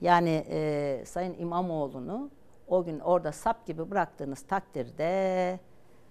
yani 0.00 0.46
e, 0.50 1.02
Sayın 1.06 1.34
İmamoğlu'nu 1.38 2.30
o 2.68 2.84
gün 2.84 3.00
orada 3.00 3.32
sap 3.32 3.66
gibi 3.66 3.90
bıraktığınız 3.90 4.42
takdirde 4.42 5.60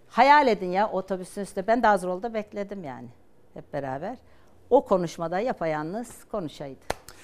hayal 0.08 0.48
edin 0.48 0.72
ya 0.72 0.90
otobüsün 0.92 1.42
üstünde 1.42 1.68
ben 1.68 1.84
de 1.84 1.88
Hazırol'da 1.88 2.34
bekledim 2.34 2.84
yani 2.84 3.08
hep 3.54 3.74
beraber. 3.74 4.18
O 4.70 4.86
konuşmada 4.86 5.40
yapayalnız 5.40 6.24
konuşaydı. 6.24 6.80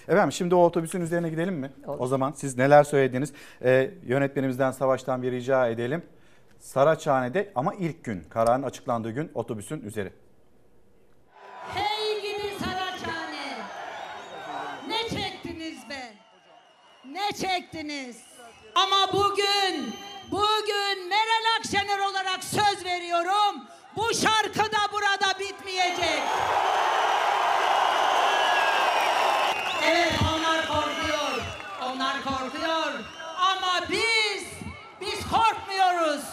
Efendim 0.08 0.32
şimdi 0.32 0.56
o 0.56 0.66
otobüsün 0.66 1.02
üzerine 1.02 1.30
gidelim 1.30 1.56
mi? 1.56 1.72
O 1.88 2.08
zaman 2.08 2.32
siz 2.32 2.58
neler 2.58 2.84
söylediniz? 2.84 3.34
Ee, 3.64 3.92
yönetmenimizden 4.04 4.72
Savaş'tan 4.72 5.24
bir 5.24 5.32
rica 5.32 5.68
edelim. 5.68 6.04
Saraçhane'de 6.60 7.52
ama 7.56 7.74
ilk 7.74 8.04
gün 8.04 8.24
kararın 8.30 8.64
açıklandığı 8.64 9.12
gün 9.12 9.32
otobüsün 9.34 9.82
üzeri. 9.82 10.14
Hey 11.74 12.22
gidi 12.22 12.54
Saraçhane. 12.60 13.58
Ne 14.88 15.10
çektiniz 15.10 15.90
be? 15.90 16.14
Ne 17.12 17.32
çektiniz? 17.38 18.18
Ama 18.76 19.14
bugün, 19.14 19.94
bugün 20.32 21.10
Meral 21.10 21.46
Akşener 21.60 22.00
olarak 22.10 22.44
söz 22.44 22.86
veriyorum. 22.86 23.64
Bu 23.96 24.14
şarkı 24.14 24.72
da 24.72 24.80
burada 24.94 25.40
bitmeyecek. 25.40 26.22
Evet 29.88 30.14
onlar 30.36 30.68
korkuyor. 30.68 31.42
Onlar 31.84 32.24
korkuyor. 32.24 33.04
Ama 33.38 33.86
biz, 33.92 34.44
biz 35.02 35.20
korkmuyoruz. 35.32 36.24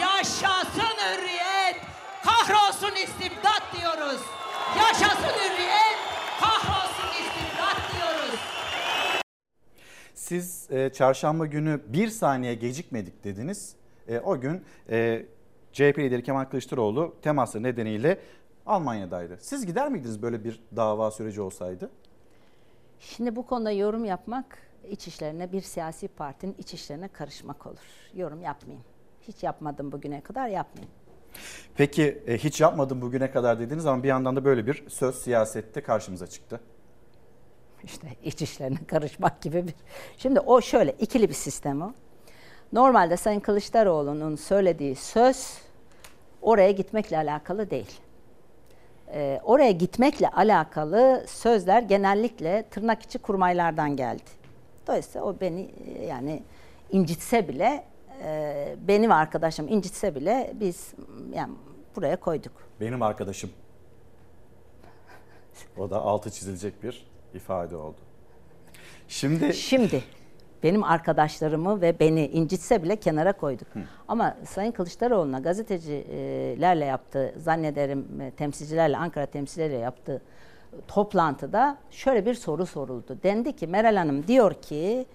Yaşasın 0.00 0.96
hürriyet, 1.04 1.76
kahrolsun 2.24 2.96
istibdat 2.96 3.62
diyoruz. 3.80 4.20
Yaşasın 4.76 5.38
hürriyet, 5.38 5.98
kahrolsun 6.40 7.08
istibdat 7.20 7.76
diyoruz. 7.96 8.40
Siz 10.14 10.70
e, 10.70 10.92
çarşamba 10.92 11.46
günü 11.46 11.80
bir 11.86 12.08
saniye 12.08 12.54
gecikmedik 12.54 13.24
dediniz. 13.24 13.74
E, 14.08 14.18
o 14.18 14.40
gün 14.40 14.64
e, 14.90 15.26
CHP 15.72 15.98
lideri 15.98 16.22
Kemal 16.22 16.44
Kılıçdaroğlu 16.44 17.16
teması 17.22 17.62
nedeniyle 17.62 18.18
Almanya'daydı. 18.66 19.38
Siz 19.40 19.66
gider 19.66 19.88
miydiniz 19.88 20.22
böyle 20.22 20.44
bir 20.44 20.60
dava 20.76 21.10
süreci 21.10 21.40
olsaydı? 21.40 21.90
Şimdi 23.02 23.36
bu 23.36 23.46
konuda 23.46 23.70
yorum 23.70 24.04
yapmak 24.04 24.58
iç 24.90 25.08
işlerine 25.08 25.52
bir 25.52 25.60
siyasi 25.60 26.08
partinin 26.08 26.54
iç 26.58 26.74
işlerine 26.74 27.08
karışmak 27.08 27.66
olur. 27.66 27.78
Yorum 28.14 28.42
yapmayayım. 28.42 28.84
Hiç 29.20 29.42
yapmadım 29.42 29.92
bugüne 29.92 30.20
kadar 30.20 30.48
yapmayayım. 30.48 30.94
Peki 31.76 32.22
e, 32.26 32.38
hiç 32.38 32.60
yapmadım 32.60 33.00
bugüne 33.00 33.30
kadar 33.30 33.60
dediniz 33.60 33.86
ama 33.86 34.02
bir 34.02 34.08
yandan 34.08 34.36
da 34.36 34.44
böyle 34.44 34.66
bir 34.66 34.84
söz 34.88 35.14
siyasette 35.14 35.82
karşımıza 35.82 36.26
çıktı. 36.26 36.60
İşte 37.84 38.08
iç 38.24 38.42
işlerine 38.42 38.86
karışmak 38.86 39.42
gibi 39.42 39.66
bir. 39.66 39.74
Şimdi 40.16 40.40
o 40.40 40.60
şöyle 40.60 40.92
ikili 40.92 41.28
bir 41.28 41.34
sistem 41.34 41.82
o. 41.82 41.92
Normalde 42.72 43.16
Sayın 43.16 43.40
Kılıçdaroğlu'nun 43.40 44.36
söylediği 44.36 44.96
söz 44.96 45.58
oraya 46.42 46.70
gitmekle 46.70 47.16
alakalı 47.16 47.70
değil. 47.70 48.00
Ee, 49.14 49.40
oraya 49.44 49.70
gitmekle 49.70 50.28
alakalı 50.28 51.24
sözler 51.28 51.82
genellikle 51.82 52.64
tırnak 52.70 53.02
içi 53.02 53.18
kurmaylardan 53.18 53.96
geldi. 53.96 54.22
Dolayısıyla 54.86 55.26
o 55.26 55.36
beni 55.40 55.70
e, 55.86 56.06
yani 56.06 56.42
incitse 56.90 57.48
bile 57.48 57.84
e, 58.24 58.76
benim 58.88 59.12
arkadaşım 59.12 59.68
incitse 59.68 60.14
bile 60.14 60.52
biz 60.60 60.94
yani 61.34 61.52
buraya 61.96 62.16
koyduk. 62.16 62.52
Benim 62.80 63.02
arkadaşım. 63.02 63.50
O 65.78 65.90
da 65.90 66.02
altı 66.02 66.30
çizilecek 66.30 66.82
bir 66.82 67.06
ifade 67.34 67.76
oldu. 67.76 68.00
Şimdi 69.08 69.54
Şimdi 69.54 70.02
benim 70.62 70.84
arkadaşlarımı 70.84 71.80
ve 71.80 72.00
beni 72.00 72.26
incitse 72.26 72.82
bile 72.82 72.96
kenara 72.96 73.32
koyduk. 73.32 73.66
Ama 74.08 74.36
Sayın 74.44 74.72
Kılıçdaroğlu'na 74.72 75.38
gazetecilerle 75.38 76.84
yaptığı, 76.84 77.34
zannederim 77.36 78.06
e, 78.20 78.30
temsilcilerle, 78.30 78.96
Ankara 78.96 79.26
temsilcileriyle 79.26 79.78
yaptığı 79.78 80.22
toplantıda 80.88 81.76
şöyle 81.90 82.26
bir 82.26 82.34
soru 82.34 82.66
soruldu. 82.66 83.18
Dendi 83.22 83.56
ki 83.56 83.66
Meral 83.66 83.96
Hanım 83.96 84.26
diyor 84.26 84.54
ki 84.54 85.06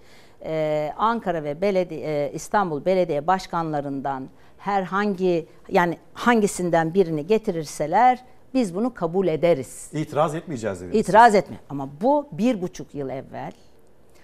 e, 0.44 0.92
Ankara 0.96 1.44
ve 1.44 1.60
belediye, 1.60 2.32
İstanbul 2.32 2.84
belediye 2.84 3.26
başkanlarından 3.26 4.28
herhangi 4.58 5.46
yani 5.68 5.98
hangisinden 6.14 6.94
birini 6.94 7.26
getirirseler 7.26 8.24
biz 8.54 8.74
bunu 8.74 8.94
kabul 8.94 9.26
ederiz. 9.26 9.90
İtiraz 9.92 10.34
etmeyeceğiz 10.34 10.80
dediniz. 10.80 10.96
İtiraz 10.96 11.34
etme. 11.34 11.56
Ama 11.68 11.88
bu 12.00 12.28
bir 12.32 12.62
buçuk 12.62 12.94
yıl 12.94 13.08
evvel 13.08 13.52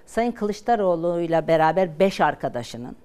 Sayın 0.06 0.32
Kılıçdaroğlu'yla 0.32 1.48
beraber 1.48 1.98
beş 1.98 2.20
arkadaşının, 2.20 2.96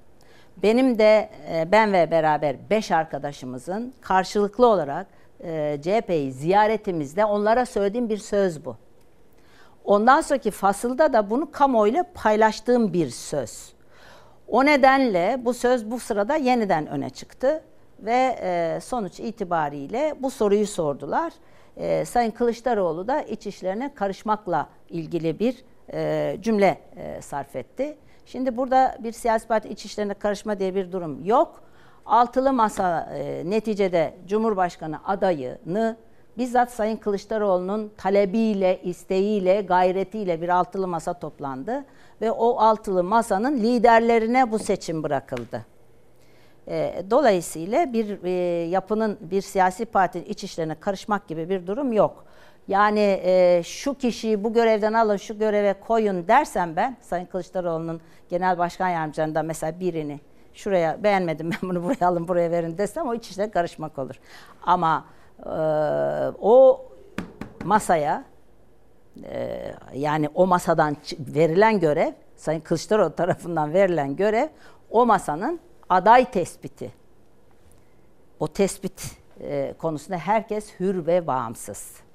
benim 0.64 1.00
de 1.00 1.30
e, 1.52 1.72
ben 1.72 1.94
ve 1.94 2.12
beraber 2.12 2.56
beş 2.70 2.92
arkadaşımızın 2.92 3.94
karşılıklı 4.02 4.68
olarak 4.68 5.08
e, 5.44 5.78
CHP'yi 5.82 6.32
ziyaretimizde 6.32 7.26
onlara 7.26 7.66
söylediğim 7.66 8.10
bir 8.10 8.18
söz 8.18 8.66
bu. 8.66 8.76
Ondan 9.86 10.22
sonraki 10.22 10.52
fasılda 10.52 11.14
da 11.14 11.30
bunu 11.30 11.52
kamuoyuyla 11.52 12.06
paylaştığım 12.14 12.94
bir 12.94 13.10
söz. 13.10 13.74
O 14.48 14.66
nedenle 14.66 15.42
bu 15.46 15.54
söz 15.54 15.92
bu 15.92 16.00
sırada 16.00 16.36
yeniden 16.36 16.88
öne 16.88 17.10
çıktı 17.10 17.64
ve 18.00 18.40
e, 18.42 18.80
sonuç 18.82 19.20
itibariyle 19.20 20.16
bu 20.20 20.32
soruyu 20.32 20.68
sordular. 20.68 21.34
Sayın 22.06 22.32
Kılıçdaroğlu 22.32 23.08
da 23.08 23.22
iç 23.22 23.48
işlerine 23.48 23.94
karışmakla 23.94 24.70
ilgili 24.90 25.40
bir 25.40 25.64
e, 25.94 26.38
cümle 26.42 26.78
e, 26.96 27.22
sarf 27.22 27.56
etti. 27.56 27.98
Şimdi 28.26 28.58
burada 28.58 28.98
bir 29.00 29.12
siyasi 29.12 29.48
parti 29.48 29.70
iç 29.70 29.86
işlerine 29.86 30.14
karışma 30.14 30.60
diye 30.60 30.76
bir 30.76 30.92
durum 30.92 31.26
yok. 31.26 31.62
Altılı 32.06 32.54
masa 32.54 33.10
e, 33.14 33.50
neticede 33.50 34.14
Cumhurbaşkanı 34.28 35.00
adayını 35.06 35.98
bizzat 36.38 36.72
Sayın 36.72 36.98
Kılıçdaroğlu'nun 36.98 37.92
talebiyle, 37.98 38.82
isteğiyle, 38.82 39.62
gayretiyle 39.62 40.42
bir 40.42 40.50
altılı 40.50 40.88
masa 40.88 41.14
toplandı 41.14 41.86
ve 42.22 42.32
o 42.32 42.60
altılı 42.60 43.04
masanın 43.04 43.58
liderlerine 43.58 44.52
bu 44.52 44.60
seçim 44.60 45.04
bırakıldı. 45.04 45.66
Dolayısıyla 47.12 47.94
bir 47.94 48.24
yapının 48.68 49.18
bir 49.22 49.42
siyasi 49.42 49.86
partinin 49.86 50.26
iç 50.26 50.44
işlerine 50.44 50.76
karışmak 50.76 51.28
gibi 51.28 51.50
bir 51.50 51.68
durum 51.68 51.94
yok. 51.94 52.26
Yani 52.70 53.22
e, 53.24 53.62
şu 53.66 53.94
kişiyi 53.94 54.44
bu 54.44 54.54
görevden 54.54 54.94
alın, 54.94 55.18
şu 55.18 55.38
göreve 55.38 55.74
koyun 55.74 56.28
dersem 56.28 56.76
ben 56.76 56.98
Sayın 57.02 57.26
Kılıçdaroğlu'nun 57.26 58.02
genel 58.30 58.58
başkan 58.58 58.90
yardımcılarından 58.90 59.46
mesela 59.46 59.80
birini 59.80 60.20
şuraya 60.54 61.04
beğenmedim 61.04 61.52
ben 61.64 61.70
bunu 61.70 61.84
buraya 61.84 62.08
alın 62.08 62.28
buraya 62.28 62.52
verin 62.52 62.78
desem 62.78 63.08
o 63.08 63.14
iç 63.14 63.30
işlere 63.30 63.52
karışmak 63.52 64.00
olur. 64.00 64.16
Ama 64.64 65.06
e, 65.46 65.50
o 66.42 66.86
masaya 67.64 68.24
e, 69.24 69.72
yani 69.94 70.30
o 70.34 70.48
masadan 70.48 70.98
verilen 71.20 71.80
görev 71.80 72.14
Sayın 72.36 72.60
Kılıçdaroğlu 72.60 73.16
tarafından 73.16 73.74
verilen 73.74 74.16
görev 74.16 74.48
o 74.90 75.06
masanın 75.06 75.60
aday 75.90 76.32
tespiti. 76.32 76.92
O 78.40 78.48
tespit 78.48 79.18
e, 79.42 79.74
konusunda 79.78 80.18
herkes 80.18 80.80
hür 80.80 81.06
ve 81.06 81.28
bağımsız. 81.28 82.09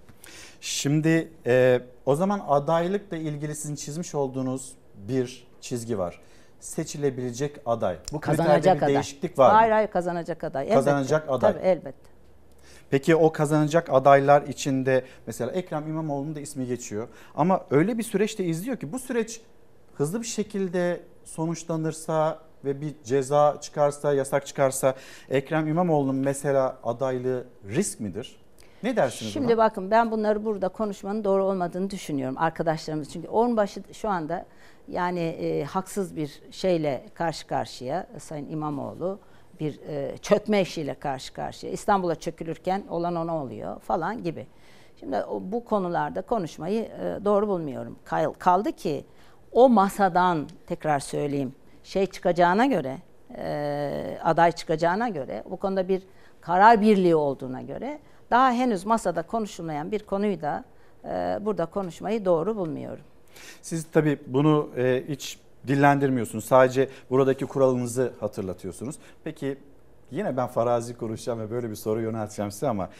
Şimdi 0.64 1.32
e, 1.46 1.80
o 2.06 2.14
zaman 2.16 2.42
adaylıkla 2.48 3.16
ilgili 3.16 3.54
sizin 3.54 3.74
çizmiş 3.74 4.14
olduğunuz 4.14 4.72
bir 5.08 5.46
çizgi 5.60 5.98
var. 5.98 6.20
Seçilebilecek 6.60 7.56
aday. 7.66 7.96
Bu 8.12 8.20
Kazanacak 8.20 8.76
bir 8.76 8.82
aday. 8.82 8.94
değişiklik 8.94 9.38
var 9.38 9.52
Hayır 9.52 9.68
mı? 9.70 9.74
hayır 9.74 9.88
kazanacak 9.90 10.44
aday. 10.44 10.68
Kazanacak 10.68 11.22
elbette. 11.22 11.32
aday. 11.34 11.52
Tabii 11.52 11.64
elbette. 11.66 12.10
Peki 12.90 13.16
o 13.16 13.32
kazanacak 13.32 13.88
adaylar 13.92 14.42
içinde 14.42 15.04
mesela 15.26 15.50
Ekrem 15.52 15.88
İmamoğlu'nun 15.88 16.34
da 16.34 16.40
ismi 16.40 16.66
geçiyor. 16.66 17.08
Ama 17.34 17.66
öyle 17.70 17.98
bir 17.98 18.02
süreçte 18.02 18.44
izliyor 18.44 18.76
ki 18.76 18.92
bu 18.92 18.98
süreç 18.98 19.40
hızlı 19.94 20.20
bir 20.20 20.26
şekilde 20.26 21.00
sonuçlanırsa 21.24 22.38
ve 22.64 22.80
bir 22.80 22.94
ceza 23.04 23.58
çıkarsa, 23.60 24.14
yasak 24.14 24.46
çıkarsa 24.46 24.94
Ekrem 25.30 25.68
İmamoğlu'nun 25.68 26.16
mesela 26.16 26.78
adaylığı 26.84 27.44
risk 27.68 28.00
midir? 28.00 28.43
Ne 28.84 28.96
dersiniz 28.96 29.32
Şimdi 29.32 29.48
buna? 29.48 29.56
bakın 29.58 29.90
ben 29.90 30.10
bunları 30.10 30.44
burada 30.44 30.68
konuşmanın 30.68 31.24
doğru 31.24 31.44
olmadığını 31.44 31.90
düşünüyorum 31.90 32.38
arkadaşlarımız. 32.38 33.12
Çünkü 33.12 33.28
onun 33.28 33.56
başı 33.56 33.82
şu 33.92 34.08
anda 34.08 34.46
yani 34.88 35.20
e, 35.20 35.64
haksız 35.64 36.16
bir 36.16 36.42
şeyle 36.50 37.04
karşı 37.14 37.46
karşıya 37.46 38.06
Sayın 38.18 38.50
İmamoğlu 38.50 39.18
bir 39.60 39.80
e, 39.88 40.16
çökme 40.18 40.60
işiyle 40.60 40.94
karşı 40.94 41.32
karşıya. 41.32 41.72
İstanbul'a 41.72 42.14
çökülürken 42.14 42.82
olan 42.90 43.16
ona 43.16 43.42
oluyor 43.42 43.80
falan 43.80 44.22
gibi. 44.22 44.46
Şimdi 45.00 45.16
bu 45.40 45.64
konularda 45.64 46.22
konuşmayı 46.22 46.82
e, 46.82 47.24
doğru 47.24 47.48
bulmuyorum. 47.48 47.98
Kal- 48.04 48.32
Kaldı 48.32 48.72
ki 48.72 49.04
o 49.52 49.68
masadan 49.68 50.48
tekrar 50.66 50.98
söyleyeyim 51.00 51.54
şey 51.84 52.06
çıkacağına 52.06 52.66
göre 52.66 52.98
e, 53.36 54.18
aday 54.24 54.52
çıkacağına 54.52 55.08
göre 55.08 55.42
bu 55.50 55.56
konuda 55.56 55.88
bir 55.88 56.02
karar 56.40 56.80
birliği 56.80 57.16
olduğuna 57.16 57.62
göre 57.62 57.98
daha 58.34 58.52
henüz 58.52 58.86
masada 58.86 59.22
konuşulmayan 59.22 59.92
bir 59.92 60.00
konuyu 60.06 60.40
da 60.40 60.64
e, 61.04 61.38
burada 61.44 61.66
konuşmayı 61.66 62.24
doğru 62.24 62.56
bulmuyorum. 62.56 63.04
Siz 63.62 63.86
tabii 63.92 64.18
bunu 64.26 64.68
e, 64.76 65.04
hiç 65.08 65.38
dillendirmiyorsunuz. 65.66 66.44
Sadece 66.44 66.88
buradaki 67.10 67.46
kuralınızı 67.46 68.12
hatırlatıyorsunuz. 68.20 68.96
Peki 69.24 69.58
yine 70.10 70.36
ben 70.36 70.46
farazi 70.46 70.96
konuşacağım 70.96 71.40
ve 71.40 71.50
böyle 71.50 71.70
bir 71.70 71.74
soru 71.74 72.00
yönelteceğim 72.00 72.50
size 72.50 72.68
ama 72.68 72.90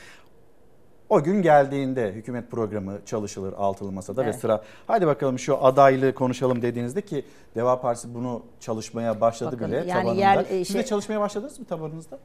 o 1.09 1.23
gün 1.23 1.43
geldiğinde 1.43 2.13
hükümet 2.13 2.51
programı 2.51 2.99
çalışılır 3.07 3.53
altılı 3.53 3.93
masada 3.93 4.25
Evet. 4.25 4.35
ve 4.35 4.39
sıra 4.39 4.63
hadi 4.87 5.07
bakalım 5.07 5.39
şu 5.39 5.65
adaylığı 5.65 6.15
konuşalım 6.15 6.63
dediğinizde 6.63 7.01
ki 7.03 7.25
Deva 7.55 7.81
Partisi 7.81 8.15
bunu 8.15 8.43
çalışmaya 8.61 9.21
başladı 9.21 9.57
Bakın, 9.57 9.69
bile 9.69 9.77
yani 9.77 9.93
tabanında. 9.93 10.21
yer- 10.21 10.39
e, 10.51 10.65
Siz 10.65 10.75
de 10.75 10.79
şey- 10.79 10.83
çalışmaya 10.83 11.21
başladınız 11.21 11.59
mı 11.59 11.65
tabanınızda? 11.65 12.19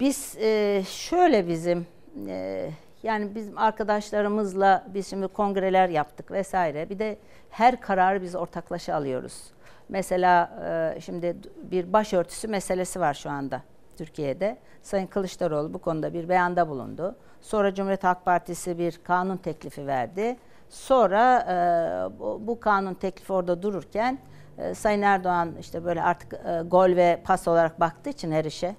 Biz 0.00 0.36
e, 0.40 0.82
şöyle 0.88 1.48
bizim 1.48 1.86
e, 2.28 2.70
yani 3.02 3.34
bizim 3.34 3.58
arkadaşlarımızla 3.58 4.86
biz 4.94 5.10
şimdi 5.10 5.28
kongreler 5.28 5.88
yaptık 5.88 6.30
vesaire. 6.30 6.90
Bir 6.90 6.98
de 6.98 7.18
her 7.50 7.80
kararı 7.80 8.22
biz 8.22 8.34
ortaklaşa 8.34 8.94
alıyoruz. 8.94 9.50
Mesela 9.88 10.50
e, 10.96 11.00
şimdi 11.00 11.36
bir 11.62 11.92
başörtüsü 11.92 12.48
meselesi 12.48 13.00
var 13.00 13.14
şu 13.14 13.30
anda 13.30 13.62
Türkiye'de. 13.96 14.58
Sayın 14.82 15.06
Kılıçdaroğlu 15.06 15.74
bu 15.74 15.78
konuda 15.78 16.14
bir 16.14 16.28
beyanda 16.28 16.68
bulundu. 16.68 17.16
Sonra 17.40 17.74
Cumhuriyet 17.74 18.04
Halk 18.04 18.24
Partisi 18.24 18.78
bir 18.78 19.00
kanun 19.04 19.36
teklifi 19.36 19.86
verdi. 19.86 20.36
Sonra 20.68 21.40
e, 21.40 22.18
bu, 22.18 22.40
bu 22.46 22.60
kanun 22.60 22.94
teklifi 22.94 23.32
orada 23.32 23.62
dururken 23.62 24.18
e, 24.58 24.74
Sayın 24.74 25.02
Erdoğan 25.02 25.54
işte 25.60 25.84
böyle 25.84 26.02
artık 26.02 26.32
e, 26.32 26.62
gol 26.66 26.96
ve 26.96 27.20
pas 27.24 27.48
olarak 27.48 27.80
baktığı 27.80 28.10
için 28.10 28.32
her 28.32 28.44
işe 28.44 28.76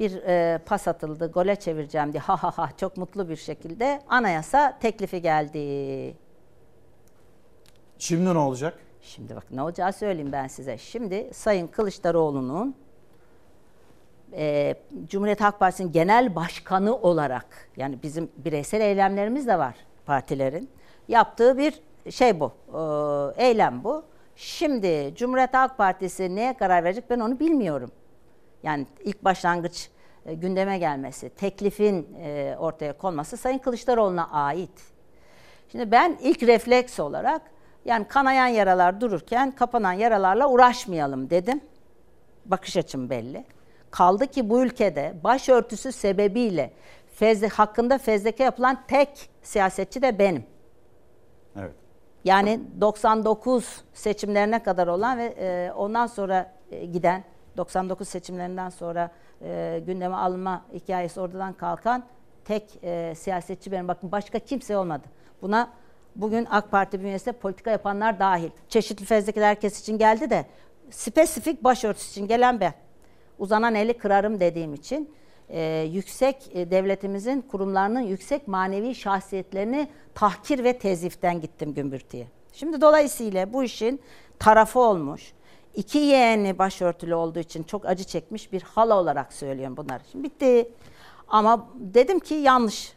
bir 0.00 0.22
e, 0.22 0.58
pas 0.66 0.88
atıldı, 0.88 1.30
gole 1.32 1.56
çevireceğim 1.56 2.12
diye 2.12 2.20
ha 2.20 2.36
ha 2.42 2.58
ha 2.58 2.70
çok 2.76 2.96
mutlu 2.96 3.28
bir 3.28 3.36
şekilde 3.36 4.02
anayasa 4.08 4.78
teklifi 4.78 5.22
geldi. 5.22 6.16
Şimdi 7.98 8.34
ne 8.34 8.38
olacak? 8.38 8.78
Şimdi 9.02 9.36
bak 9.36 9.44
ne 9.50 9.62
olacağı 9.62 9.92
söyleyeyim 9.92 10.32
ben 10.32 10.46
size. 10.46 10.78
Şimdi 10.78 11.30
Sayın 11.32 11.66
Kılıçdaroğlu'nun 11.66 12.74
e, 14.32 14.74
Cumhuriyet 15.06 15.40
Halk 15.40 15.58
Partisi'nin 15.58 15.92
genel 15.92 16.36
başkanı 16.36 16.96
olarak 16.96 17.68
yani 17.76 17.98
bizim 18.02 18.30
bireysel 18.36 18.80
eylemlerimiz 18.80 19.46
de 19.46 19.58
var 19.58 19.74
partilerin 20.06 20.70
yaptığı 21.08 21.58
bir 21.58 21.80
şey 22.10 22.40
bu, 22.40 22.52
e, 22.68 23.44
eylem 23.46 23.84
bu. 23.84 24.04
Şimdi 24.36 25.14
Cumhuriyet 25.16 25.54
Halk 25.54 25.78
Partisi 25.78 26.36
neye 26.36 26.56
karar 26.56 26.84
verecek 26.84 27.10
ben 27.10 27.20
onu 27.20 27.40
bilmiyorum. 27.40 27.90
Yani 28.62 28.86
ilk 29.04 29.24
başlangıç 29.24 29.90
e, 30.26 30.34
gündeme 30.34 30.78
gelmesi, 30.78 31.28
teklifin 31.28 32.16
e, 32.22 32.56
ortaya 32.58 32.98
konması 32.98 33.36
Sayın 33.36 33.58
Kılıçdaroğlu'na 33.58 34.30
ait. 34.30 34.70
Şimdi 35.72 35.90
ben 35.90 36.18
ilk 36.22 36.42
refleks 36.42 37.00
olarak 37.00 37.42
yani 37.84 38.08
kanayan 38.08 38.46
yaralar 38.46 39.00
dururken 39.00 39.50
kapanan 39.50 39.92
yaralarla 39.92 40.48
uğraşmayalım 40.48 41.30
dedim. 41.30 41.60
Bakış 42.44 42.76
açım 42.76 43.10
belli. 43.10 43.44
Kaldı 43.90 44.26
ki 44.26 44.50
bu 44.50 44.62
ülkede 44.62 45.14
başörtüsü 45.24 45.92
sebebiyle 45.92 46.72
fezle, 47.14 47.48
hakkında 47.48 47.98
fezleke 47.98 48.44
yapılan 48.44 48.78
tek 48.88 49.30
siyasetçi 49.42 50.02
de 50.02 50.18
benim. 50.18 50.44
Evet. 51.56 51.74
Yani 52.24 52.60
99 52.80 53.84
seçimlerine 53.94 54.62
kadar 54.62 54.86
olan 54.86 55.18
ve 55.18 55.24
e, 55.24 55.72
ondan 55.72 56.06
sonra 56.06 56.52
giden 56.92 57.24
99 57.58 58.08
seçimlerinden 58.08 58.68
sonra 58.68 59.10
e, 59.42 59.82
gündeme 59.86 60.16
alınma 60.16 60.64
hikayesi 60.74 61.20
oradan 61.20 61.52
kalkan 61.52 62.04
tek 62.44 62.78
e, 62.82 63.14
siyasetçi 63.14 63.72
benim. 63.72 63.88
Bakın 63.88 64.12
başka 64.12 64.38
kimse 64.38 64.76
olmadı. 64.76 65.04
Buna 65.42 65.70
Bugün 66.18 66.46
AK 66.50 66.70
Parti 66.70 67.00
bünyesinde 67.00 67.32
politika 67.32 67.70
yapanlar 67.70 68.18
dahil. 68.18 68.50
Çeşitli 68.68 69.04
fezlekeler 69.04 69.48
herkes 69.48 69.80
için 69.80 69.98
geldi 69.98 70.30
de 70.30 70.46
spesifik 70.90 71.64
başörtüsü 71.64 72.10
için 72.10 72.26
gelen 72.26 72.60
ben. 72.60 72.74
Uzanan 73.38 73.74
eli 73.74 73.98
kırarım 73.98 74.40
dediğim 74.40 74.74
için 74.74 75.10
e, 75.48 75.88
yüksek 75.92 76.50
e, 76.54 76.70
devletimizin 76.70 77.40
kurumlarının 77.40 78.00
yüksek 78.00 78.48
manevi 78.48 78.94
şahsiyetlerini 78.94 79.88
tahkir 80.14 80.64
ve 80.64 80.78
teziften 80.78 81.40
gittim 81.40 81.74
gümbürtüye. 81.74 82.26
Şimdi 82.52 82.80
dolayısıyla 82.80 83.52
bu 83.52 83.64
işin 83.64 84.00
tarafı 84.38 84.80
olmuş. 84.80 85.32
İki 85.74 85.98
yeğeni 85.98 86.58
başörtülü 86.58 87.14
olduğu 87.14 87.38
için 87.38 87.62
çok 87.62 87.86
acı 87.86 88.04
çekmiş 88.04 88.52
bir 88.52 88.62
hala 88.62 88.98
olarak 88.98 89.32
söylüyorum 89.32 89.76
bunları. 89.76 90.00
Şimdi 90.12 90.24
bitti. 90.24 90.72
Ama 91.28 91.68
dedim 91.74 92.18
ki 92.18 92.34
yanlış. 92.34 92.92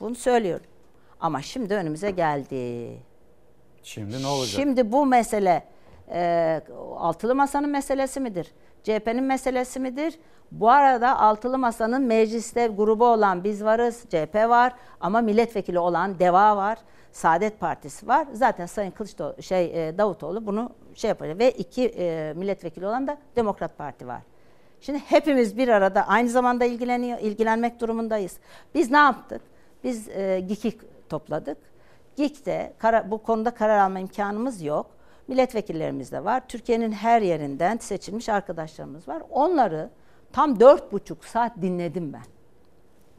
Bunu 0.00 0.14
söylüyorum. 0.14 0.66
Ama 1.20 1.42
şimdi 1.42 1.74
önümüze 1.74 2.10
geldi. 2.10 2.92
Şimdi 3.82 4.22
ne 4.22 4.26
olacak? 4.26 4.54
Şimdi 4.60 4.92
bu 4.92 5.06
mesele 5.06 5.64
e, 6.10 6.60
altılı 6.96 7.34
masanın 7.34 7.70
meselesi 7.70 8.20
midir? 8.20 8.52
CHP'nin 8.82 9.24
meselesi 9.24 9.80
midir? 9.80 10.18
Bu 10.52 10.70
arada 10.70 11.18
altılı 11.18 11.58
masanın 11.58 12.02
mecliste 12.02 12.66
grubu 12.66 13.06
olan 13.06 13.44
biz 13.44 13.64
varız, 13.64 14.04
CHP 14.08 14.34
var 14.34 14.72
ama 15.00 15.20
milletvekili 15.20 15.78
olan 15.78 16.18
DEVA 16.18 16.56
var, 16.56 16.78
Saadet 17.12 17.60
Partisi 17.60 18.08
var. 18.08 18.26
Zaten 18.32 18.66
Sayın 18.66 18.90
Kılıçdaroğlu, 18.90 19.42
şey 19.42 19.88
e, 19.88 19.98
Davutoğlu 19.98 20.46
bunu 20.46 20.70
şey 20.94 21.08
yapacak 21.08 21.38
ve 21.38 21.50
iki 21.50 21.86
e, 21.86 22.32
milletvekili 22.36 22.86
olan 22.86 23.06
da 23.06 23.18
Demokrat 23.36 23.78
Parti 23.78 24.06
var. 24.06 24.22
Şimdi 24.80 24.98
hepimiz 24.98 25.56
bir 25.56 25.68
arada 25.68 26.08
aynı 26.08 26.28
zamanda 26.28 26.64
ilgileniyor, 26.64 27.18
ilgilenmek 27.18 27.80
durumundayız. 27.80 28.38
Biz 28.74 28.90
ne 28.90 28.96
yaptık? 28.96 29.42
Biz 29.84 30.08
e, 30.08 30.40
GİK'i 30.48 30.78
topladık. 31.08 31.58
GİK'te 32.16 32.72
kara, 32.78 33.10
bu 33.10 33.22
konuda 33.22 33.50
karar 33.50 33.78
alma 33.78 33.98
imkanımız 33.98 34.62
yok. 34.62 34.86
Milletvekillerimiz 35.28 36.12
de 36.12 36.24
var. 36.24 36.48
Türkiye'nin 36.48 36.92
her 36.92 37.22
yerinden 37.22 37.76
seçilmiş 37.76 38.28
arkadaşlarımız 38.28 39.08
var. 39.08 39.22
Onları 39.30 39.90
tam 40.32 40.60
dört 40.60 40.92
buçuk 40.92 41.24
saat 41.24 41.62
dinledim 41.62 42.12
ben. 42.12 42.24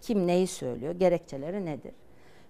Kim 0.02 0.28
neyi 0.28 0.48
söylüyor, 0.48 0.96
gerekçeleri 0.96 1.66
nedir? 1.66 1.94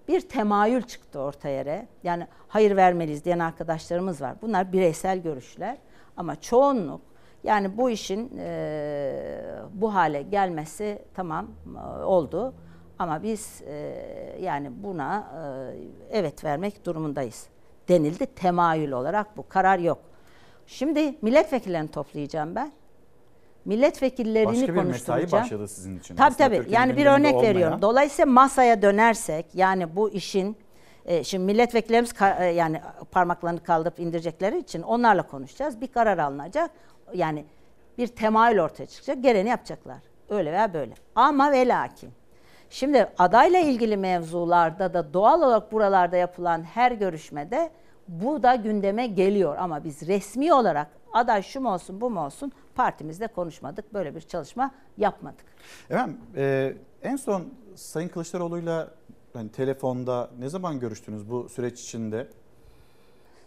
Bir 0.10 0.22
temayül 0.22 0.82
çıktı 0.82 1.20
ortaya 1.20 1.56
yere. 1.56 1.88
Yani 2.04 2.28
hayır 2.48 2.76
vermeliyiz 2.76 3.26
diyen 3.26 3.40
arkadaşlarımız 3.40 4.22
var. 4.22 4.36
Bunlar 4.42 4.72
bireysel 4.74 5.20
görüşler. 5.20 5.78
Ama 6.18 6.42
çoğunluk 6.42 7.02
yani 7.44 7.78
bu 7.78 7.90
işin 7.90 8.38
e, 8.38 9.42
bu 9.74 9.94
hale 9.94 10.22
gelmesi 10.22 11.02
tamam 11.14 11.48
e, 11.76 12.04
oldu. 12.04 12.54
Ama 13.00 13.24
biz 13.24 13.62
e, 13.68 13.96
yani 14.42 14.84
buna 14.84 15.28
e, 15.36 16.18
evet 16.18 16.44
vermek 16.44 16.86
durumundayız 16.86 17.48
denildi. 17.90 18.26
Temayül 18.26 18.92
olarak 18.92 19.38
bu 19.38 19.48
karar 19.50 19.80
yok. 19.80 20.00
Şimdi 20.68 21.16
milletvekillerini 21.22 21.92
toplayacağım 21.92 22.56
ben. 22.56 22.72
Milletvekillerini 23.70 24.48
Başka 24.48 24.62
bir 24.62 24.70
mesai 24.70 24.84
konuşturacağım. 24.84 25.44
başladı 25.44 25.68
sizin 25.68 26.00
için. 26.00 26.16
Tabii 26.16 26.28
Aslında 26.28 26.50
tabii. 26.50 26.74
Yani 26.74 26.98
bir 26.98 27.06
örnek 27.06 27.36
olmayan. 27.36 27.56
veriyorum. 27.56 27.82
Dolayısıyla 27.82 28.32
masaya 28.32 28.82
dönersek 28.82 29.46
yani 29.54 29.96
bu 29.96 30.10
işin 30.10 30.58
e, 31.06 31.24
şimdi 31.24 31.46
milletvekillerimiz 31.46 32.14
e, 32.40 32.46
yani 32.46 32.82
parmaklarını 33.12 33.64
kaldırıp 33.64 34.00
indirecekleri 34.00 34.58
için 34.58 34.82
onlarla 34.82 35.28
konuşacağız. 35.28 35.82
Bir 35.82 35.88
karar 35.88 36.18
alınacak. 36.18 36.72
Yani 37.14 37.46
bir 37.98 38.08
temayül 38.08 38.60
ortaya 38.60 38.86
çıkacak. 38.86 39.24
Geleni 39.24 39.50
yapacaklar. 39.50 39.98
Öyle 40.30 40.52
veya 40.52 40.74
böyle. 40.74 40.94
Ama 41.16 41.52
ve 41.52 41.68
lakin. 41.68 42.10
Şimdi 42.70 43.10
adayla 43.18 43.60
ilgili 43.60 43.98
mevzularda 43.98 44.94
da 44.94 45.14
doğal 45.14 45.42
olarak 45.42 45.72
buralarda 45.72 46.18
yapılan 46.18 46.64
her 46.64 46.92
görüşmede 46.92 47.70
bu 48.10 48.44
da 48.44 48.56
gündeme 48.56 49.08
geliyor. 49.08 49.58
Ama 49.58 49.84
biz 49.84 50.08
resmi 50.08 50.54
olarak 50.54 50.88
aday 51.14 51.42
şu 51.42 51.62
mu 51.62 51.74
olsun 51.74 52.02
bu 52.02 52.10
mu 52.10 52.26
olsun 52.26 52.52
partimizde 52.76 53.28
konuşmadık. 53.28 53.94
Böyle 53.94 54.16
bir 54.16 54.22
çalışma 54.22 54.72
yapmadık. 54.98 55.46
Efendim 55.90 56.18
e, 56.36 56.74
en 57.04 57.16
son 57.16 57.44
Sayın 57.76 58.10
Kılıçdaroğlu'yla 58.10 58.88
hani 59.34 59.50
telefonda 59.50 60.30
ne 60.40 60.50
zaman 60.50 60.80
görüştünüz 60.80 61.30
bu 61.30 61.50
süreç 61.50 61.82
içinde? 61.82 62.28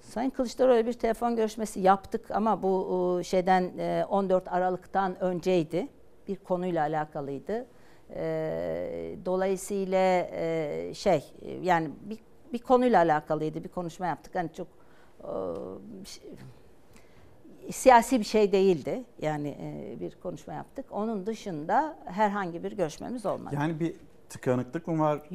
Sayın 0.03 0.31
Kılıçdaroğlu 0.31 0.87
bir 0.87 0.93
telefon 0.93 1.37
görüşmesi 1.37 1.81
yaptık 1.81 2.31
ama 2.31 2.63
bu 2.63 3.19
e, 3.21 3.25
şeyden 3.25 3.71
e, 3.79 4.05
14 4.09 4.49
Aralık'tan 4.49 5.23
önceydi. 5.23 5.89
Bir 6.29 6.37
konuyla 6.37 6.83
alakalıydı. 6.87 7.67
E, 8.15 9.17
Dolayısıyla 9.25 10.29
e, 10.33 10.93
şey 10.95 11.25
e, 11.43 11.51
yani 11.51 11.91
bir, 12.05 12.19
bir 12.53 12.59
konuyla 12.59 13.03
alakalıydı. 13.03 13.65
Bir 13.65 13.69
konuşma 13.69 14.07
yaptık. 14.07 14.35
Hani 14.35 14.51
çok 14.53 14.67
e, 15.23 15.33
siyasi 17.73 18.19
bir 18.19 18.25
şey 18.25 18.53
değildi. 18.53 19.05
Yani 19.19 19.49
e, 19.49 20.01
bir 20.01 20.17
konuşma 20.23 20.55
yaptık. 20.55 20.87
Onun 20.91 21.27
dışında 21.27 21.97
herhangi 22.05 22.65
bir 22.65 22.73
görüşmemiz 22.73 23.27
olmadı. 23.27 23.55
Yani 23.59 23.81
bir 23.81 23.95
tıkanıklık 24.29 24.87
mı 24.87 24.99
var? 25.03 25.17
E, 25.17 25.31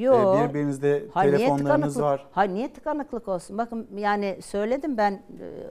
birbirinizde 0.50 1.04
Ha, 1.14 1.22
niye 1.24 1.38
telefonlarınız 1.38 1.94
tıkanıklık- 1.94 2.02
var. 2.04 2.28
Ha 2.32 2.44
niye 2.44 2.74
tıkanıklık 2.74 3.28
olsun? 3.28 3.58
Bakın 3.58 3.88
yani 3.96 4.38
söyledim 4.42 4.98
ben 4.98 5.12
e, 5.14 5.22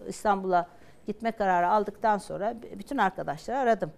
İstanbul'a 0.08 0.66
gitme 1.06 1.32
kararı 1.32 1.68
aldıktan 1.70 2.18
sonra 2.18 2.54
bütün 2.78 2.98
arkadaşları 2.98 3.58
aradım. 3.58 3.92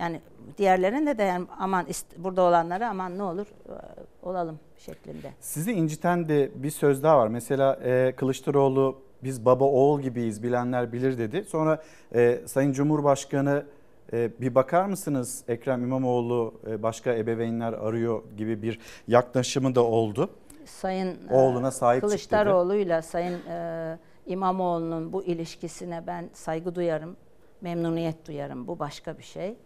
Yani 0.00 0.20
diğerlerine 0.58 1.18
de 1.18 1.22
yani 1.22 1.46
aman 1.58 1.86
burada 2.16 2.42
olanlara 2.42 2.88
aman 2.88 3.18
ne 3.18 3.22
olur 3.22 3.46
e, 3.46 3.74
olalım 4.22 4.58
şeklinde. 4.78 5.32
Sizi 5.40 5.72
inciten 5.72 6.28
de 6.28 6.50
bir 6.54 6.70
söz 6.70 7.02
daha 7.02 7.18
var. 7.18 7.28
Mesela 7.28 7.78
e, 7.84 8.12
Kılıçdaroğlu 8.16 9.02
biz 9.24 9.44
baba 9.44 9.64
oğul 9.64 10.00
gibiyiz 10.00 10.42
bilenler 10.42 10.92
bilir 10.92 11.18
dedi. 11.18 11.44
Sonra 11.48 11.82
e, 12.14 12.40
Sayın 12.46 12.72
Cumhurbaşkanı 12.72 13.64
e, 14.12 14.40
bir 14.40 14.54
bakar 14.54 14.86
mısınız 14.86 15.44
Ekrem 15.48 15.82
İmamoğlu 15.82 16.54
e, 16.66 16.82
başka 16.82 17.14
ebeveynler 17.14 17.72
arıyor 17.72 18.22
gibi 18.36 18.62
bir 18.62 18.78
yaklaşımı 19.08 19.74
da 19.74 19.84
oldu. 19.84 20.30
Sayın 20.64 21.18
e, 21.30 21.34
Oğluna 21.34 21.70
sahip. 21.70 22.00
Kılıçdaroğlu'yla 22.00 23.02
Sayın 23.02 23.38
e, 23.48 23.98
İmamoğlu'nun 24.26 25.12
bu 25.12 25.24
ilişkisine 25.24 26.06
ben 26.06 26.30
saygı 26.32 26.74
duyarım, 26.74 27.16
memnuniyet 27.60 28.26
duyarım. 28.28 28.66
Bu 28.66 28.78
başka 28.78 29.18
bir 29.18 29.22
şey. 29.22 29.56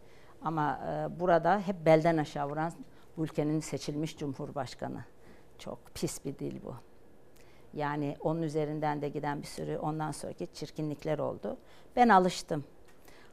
Ama 0.45 0.81
e, 0.89 1.21
burada 1.21 1.61
hep 1.61 1.87
belden 1.87 2.17
aşağı 2.17 2.49
vuran 2.49 2.73
bu 3.17 3.25
ülkenin 3.25 3.61
seçilmiş 3.61 4.19
cumhurbaşkanı. 4.19 5.05
Çok 5.59 5.79
pis 5.95 6.25
bir 6.25 6.39
dil 6.39 6.63
bu. 6.65 6.75
Yani 7.75 8.17
onun 8.21 8.43
üzerinden 8.43 9.03
de 9.03 9.09
giden 9.09 9.43
bir 9.43 9.47
sürü 9.47 9.79
ondan 9.79 10.11
sonraki 10.11 10.49
çirkinlikler 10.55 11.19
oldu. 11.19 11.57
Ben 11.97 12.09
alıştım. 12.09 12.65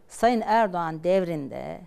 Sayın 0.07 0.41
Erdoğan 0.41 1.03
devrinde 1.03 1.81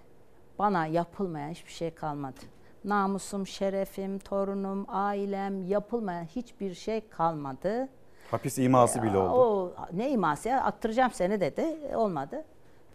bana 0.59 0.87
yapılmayan 0.87 1.51
hiçbir 1.51 1.73
şey 1.73 1.95
kalmadı. 1.95 2.41
Namusum, 2.85 3.47
şerefim, 3.47 4.19
torunum, 4.19 4.85
ailem 4.89 5.67
yapılmayan 5.67 6.25
hiçbir 6.25 6.75
şey 6.75 7.09
kalmadı. 7.09 7.89
Hapis 8.31 8.59
iması 8.59 9.03
bile 9.03 9.19
oldu. 9.19 9.33
O 9.33 9.75
ne 9.93 10.11
iması 10.11 10.49
ya 10.49 10.63
attıracağım 10.63 11.13
seni 11.13 11.41
dedi. 11.41 11.97
Olmadı. 11.97 12.45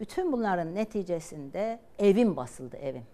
Bütün 0.00 0.32
bunların 0.32 0.74
neticesinde 0.74 1.80
evim 1.98 2.36
basıldı 2.36 2.76
evim. 2.76 3.06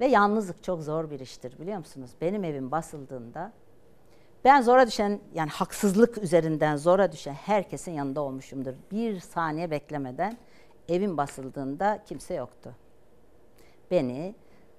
Ve 0.00 0.06
yalnızlık 0.06 0.62
çok 0.62 0.82
zor 0.82 1.10
bir 1.10 1.20
iştir 1.20 1.58
biliyor 1.58 1.78
musunuz? 1.78 2.10
Benim 2.20 2.44
evim 2.44 2.70
basıldığında 2.70 3.52
ben 4.44 4.62
zora 4.62 4.86
düşen 4.86 5.20
yani 5.34 5.50
haksızlık 5.50 6.18
üzerinden 6.18 6.76
zora 6.76 7.12
düşen 7.12 7.32
herkesin 7.32 7.92
yanında 7.92 8.20
olmuşumdur. 8.20 8.74
Bir 8.90 9.20
saniye 9.20 9.70
beklemeden 9.70 10.36
evim 10.88 11.16
basıldığında 11.16 12.02
kimse 12.06 12.34
yoktu. 12.34 12.76
Beni 13.90 14.34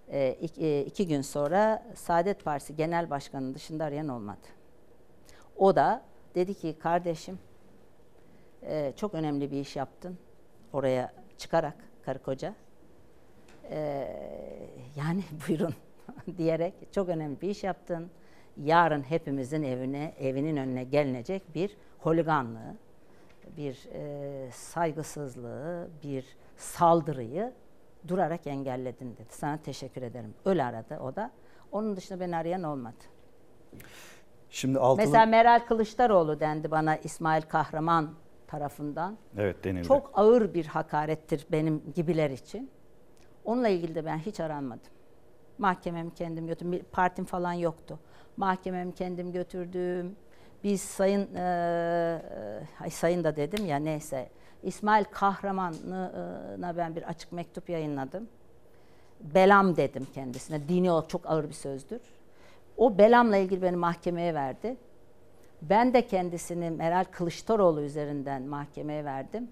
e, 0.08 0.38
e, 0.58 0.82
iki 0.82 1.08
gün 1.08 1.22
sonra 1.22 1.84
Saadet 1.96 2.46
Partisi 2.46 2.76
Genel 2.76 3.10
Başkanı'nın 3.10 3.54
dışında 3.54 3.86
arayan 3.86 4.08
olmadı. 4.08 4.48
O 5.58 5.76
da 5.76 6.02
dedi 6.36 6.54
ki 6.54 6.76
kardeşim 6.80 7.40
e, 8.64 8.94
çok 8.96 9.14
önemli 9.14 9.52
bir 9.52 9.58
iş 9.58 9.76
yaptın 9.76 10.18
oraya 10.74 11.14
çıkarak 11.38 11.76
karı 12.06 12.20
koca. 12.20 12.56
E, 13.70 14.08
yani 14.96 15.24
buyurun 15.48 15.74
diyerek 16.38 16.74
çok 16.92 17.10
önemli 17.10 17.42
bir 17.42 17.50
iş 17.50 17.64
yaptın. 17.64 18.12
Yarın 18.58 19.02
hepimizin 19.02 19.64
evine 19.64 20.14
evinin 20.20 20.58
önüne 20.58 20.84
gelinecek 20.84 21.56
bir 21.56 21.78
holiganlığı, 22.00 22.76
bir 23.58 23.88
e, 23.94 24.52
saygısızlığı, 24.52 25.90
bir 26.04 26.26
saldırıyı 26.58 27.54
durarak 28.08 28.48
engelledin 28.48 29.14
dedi. 29.14 29.30
Sana 29.30 29.58
teşekkür 29.58 30.02
ederim. 30.02 30.34
Öyle 30.46 30.64
aradı 30.64 31.00
o 31.00 31.16
da. 31.16 31.32
Onun 31.72 31.96
dışında 31.96 32.20
beni 32.20 32.36
arayan 32.36 32.64
olmadı. 32.64 33.04
Şimdi 34.50 34.80
altılı... 34.80 35.06
Mesela 35.06 35.26
Meral 35.26 35.60
Kılıçdaroğlu 35.68 36.40
dendi 36.40 36.72
bana 36.72 36.98
İsmail 36.98 37.42
Kahraman 37.42 38.14
tarafından. 38.52 39.18
Evet 39.38 39.64
denildi. 39.64 39.88
Çok 39.88 40.12
ağır 40.14 40.54
bir 40.54 40.66
hakarettir 40.66 41.46
benim 41.52 41.84
gibiler 41.96 42.30
için. 42.30 42.70
Onunla 43.46 43.68
ilgili 43.68 43.96
de 43.96 44.06
ben 44.06 44.18
hiç 44.18 44.40
aranmadım. 44.40 44.92
Mahkememi 45.58 46.14
kendim 46.14 46.48
götürdüm. 46.48 46.72
Bir 46.72 46.84
partim 46.84 47.26
falan 47.26 47.54
yoktu. 47.54 48.00
Mahkememi 48.38 48.92
kendim 48.94 49.32
götürdüm. 49.32 50.16
Biz 50.64 50.82
sayın, 50.82 51.36
e, 51.36 52.22
ay 52.80 52.90
sayın 52.90 53.24
da 53.24 53.36
dedim 53.36 53.66
ya 53.66 53.78
neyse. 53.78 54.30
İsmail 54.64 55.04
Kahraman'a 55.04 56.74
ben 56.78 56.96
bir 56.96 57.04
açık 57.04 57.32
mektup 57.32 57.70
yayınladım. 57.70 58.28
Belam 59.22 59.78
dedim 59.78 60.08
kendisine. 60.14 60.70
Dini 60.70 60.92
olarak 60.92 61.10
çok 61.10 61.30
ağır 61.30 61.50
bir 61.50 61.54
sözdür. 61.54 62.02
O 62.78 62.98
belamla 62.98 63.38
ilgili 63.38 63.62
beni 63.62 63.76
mahkemeye 63.76 64.34
verdi. 64.34 64.78
Ben 65.62 65.94
de 65.94 66.08
kendisini 66.08 66.70
Meral 66.70 67.06
Kılıçdaroğlu 67.12 67.82
üzerinden 67.82 68.42
mahkemeye 68.42 69.06
verdim. 69.06 69.48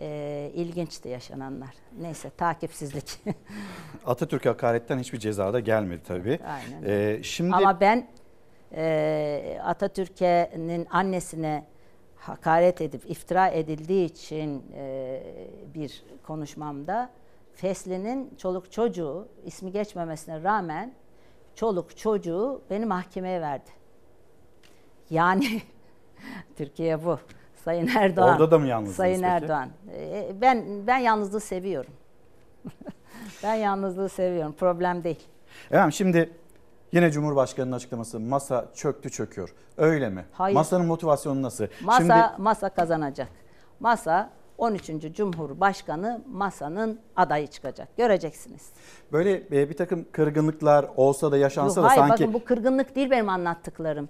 Ee, 0.00 0.50
ilginçti 0.54 1.08
yaşananlar. 1.08 1.74
Neyse 2.00 2.30
takipsizlik. 2.30 3.20
Atatürk'e 4.06 4.48
hakaretten 4.48 4.98
hiçbir 4.98 5.18
ceza 5.18 5.52
da 5.52 5.60
gelmedi 5.60 6.02
tabii. 6.06 6.38
Aynen. 6.46 6.82
Ee, 6.86 7.22
şimdi 7.22 7.54
Ama 7.54 7.80
ben 7.80 8.06
e, 8.72 9.58
Atatürk'e'nin 9.64 10.86
annesine 10.90 11.64
hakaret 12.16 12.80
edip 12.80 13.10
iftira 13.10 13.48
edildiği 13.48 14.06
için 14.06 14.64
e, 14.74 15.22
bir 15.74 16.04
konuşmamda 16.26 17.10
Fesli'nin 17.52 18.34
çoluk 18.38 18.72
çocuğu 18.72 19.28
ismi 19.44 19.72
geçmemesine 19.72 20.42
rağmen 20.42 20.94
çoluk 21.54 21.96
çocuğu 21.96 22.62
beni 22.70 22.86
mahkemeye 22.86 23.40
verdi. 23.40 23.70
Yani 25.10 25.62
Türkiye 26.56 27.04
bu. 27.04 27.18
Sayın 27.64 27.90
Erdoğan. 27.96 28.28
Orada 28.28 28.50
da 28.50 28.58
mı 28.58 28.66
yalnızdınız 28.66 28.96
Sayın 28.96 29.14
peki? 29.14 29.26
Erdoğan. 29.26 29.68
E, 29.98 30.32
Ben 30.40 30.86
ben 30.86 30.98
yalnızlığı 30.98 31.40
seviyorum. 31.40 31.92
ben 33.42 33.54
yalnızlığı 33.54 34.08
seviyorum. 34.08 34.52
Problem 34.52 35.04
değil. 35.04 35.20
efendim 35.70 35.92
şimdi 35.92 36.30
yine 36.92 37.10
Cumhurbaşkanı'nın 37.10 37.76
açıklaması 37.76 38.20
masa 38.20 38.66
çöktü 38.74 39.10
çöküyor. 39.10 39.54
Öyle 39.76 40.10
mi? 40.10 40.24
Hayır. 40.32 40.54
Masanın 40.54 40.86
motivasyonu 40.86 41.42
nasıl? 41.42 41.66
Masa 41.82 41.98
Şimdi 41.98 42.42
masa 42.42 42.68
kazanacak. 42.68 43.28
Masa 43.80 44.30
13. 44.58 44.90
Cumhurbaşkanı 45.14 46.22
masanın 46.32 47.00
adayı 47.16 47.46
çıkacak. 47.46 47.96
Göreceksiniz. 47.96 48.72
böyle 49.12 49.32
e, 49.32 49.70
bir 49.70 49.76
takım 49.76 50.06
kırgınlıklar 50.12 50.86
olsa 50.96 51.32
da 51.32 51.36
yaşansa 51.36 51.80
Yok, 51.80 51.90
da 51.90 51.90
hayır 51.90 52.08
sanki 52.08 52.22
bakın 52.22 52.34
bu 52.34 52.44
kırgınlık 52.44 52.96
değil 52.96 53.10
benim 53.10 53.28
anlattıklarım. 53.28 54.08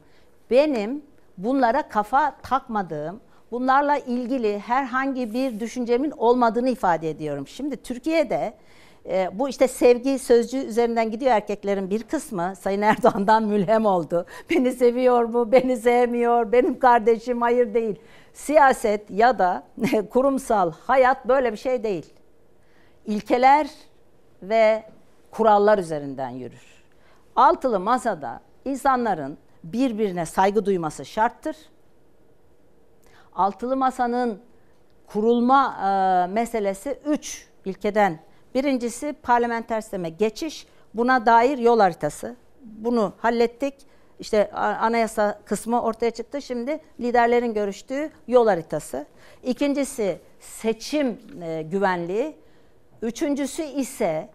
Benim 0.50 1.02
bunlara 1.38 1.88
kafa 1.88 2.36
takmadığım, 2.42 3.20
bunlarla 3.50 3.98
ilgili 3.98 4.58
herhangi 4.58 5.34
bir 5.34 5.60
düşüncemin 5.60 6.10
olmadığını 6.10 6.70
ifade 6.70 7.10
ediyorum. 7.10 7.46
Şimdi 7.46 7.76
Türkiye'de 7.76 8.54
e, 9.06 9.38
bu 9.38 9.48
işte 9.48 9.68
sevgi 9.68 10.18
sözcüğü 10.18 10.58
üzerinden 10.58 11.10
gidiyor 11.10 11.32
erkeklerin 11.32 11.90
bir 11.90 12.02
kısmı 12.02 12.52
Sayın 12.60 12.82
Erdoğan'dan 12.82 13.42
mülhem 13.48 13.86
oldu. 13.86 14.26
Beni 14.50 14.72
seviyor 14.72 15.24
mu, 15.24 15.52
beni 15.52 15.76
sevmiyor, 15.76 16.52
benim 16.52 16.78
kardeşim 16.78 17.42
hayır 17.42 17.74
değil. 17.74 18.00
Siyaset 18.32 19.10
ya 19.10 19.38
da 19.38 19.62
kurumsal 20.10 20.72
hayat 20.86 21.28
böyle 21.28 21.52
bir 21.52 21.56
şey 21.56 21.82
değil. 21.82 22.14
İlkeler 23.06 23.70
ve 24.42 24.82
kurallar 25.30 25.78
üzerinden 25.78 26.30
yürür. 26.30 26.84
Altılı 27.36 27.80
masada 27.80 28.40
insanların 28.64 29.38
birbirine 29.72 30.26
saygı 30.26 30.66
duyması 30.66 31.04
şarttır. 31.04 31.56
Altılı 33.34 33.76
masanın 33.76 34.40
kurulma 35.06 35.76
e, 35.76 36.32
meselesi 36.32 36.98
üç 37.06 37.48
ilkeden. 37.64 38.18
Birincisi 38.54 39.14
parlamenter 39.22 39.80
sisteme 39.80 40.08
geçiş. 40.08 40.66
Buna 40.94 41.26
dair 41.26 41.58
yol 41.58 41.80
haritası. 41.80 42.36
Bunu 42.62 43.12
hallettik. 43.18 43.74
İşte 44.18 44.50
anayasa 44.52 45.40
kısmı 45.44 45.82
ortaya 45.82 46.10
çıktı. 46.10 46.42
Şimdi 46.42 46.80
liderlerin 47.00 47.54
görüştüğü 47.54 48.10
yol 48.28 48.46
haritası. 48.46 49.06
İkincisi 49.42 50.18
seçim 50.40 51.18
e, 51.42 51.62
güvenliği. 51.62 52.36
Üçüncüsü 53.02 53.62
ise 53.62 54.28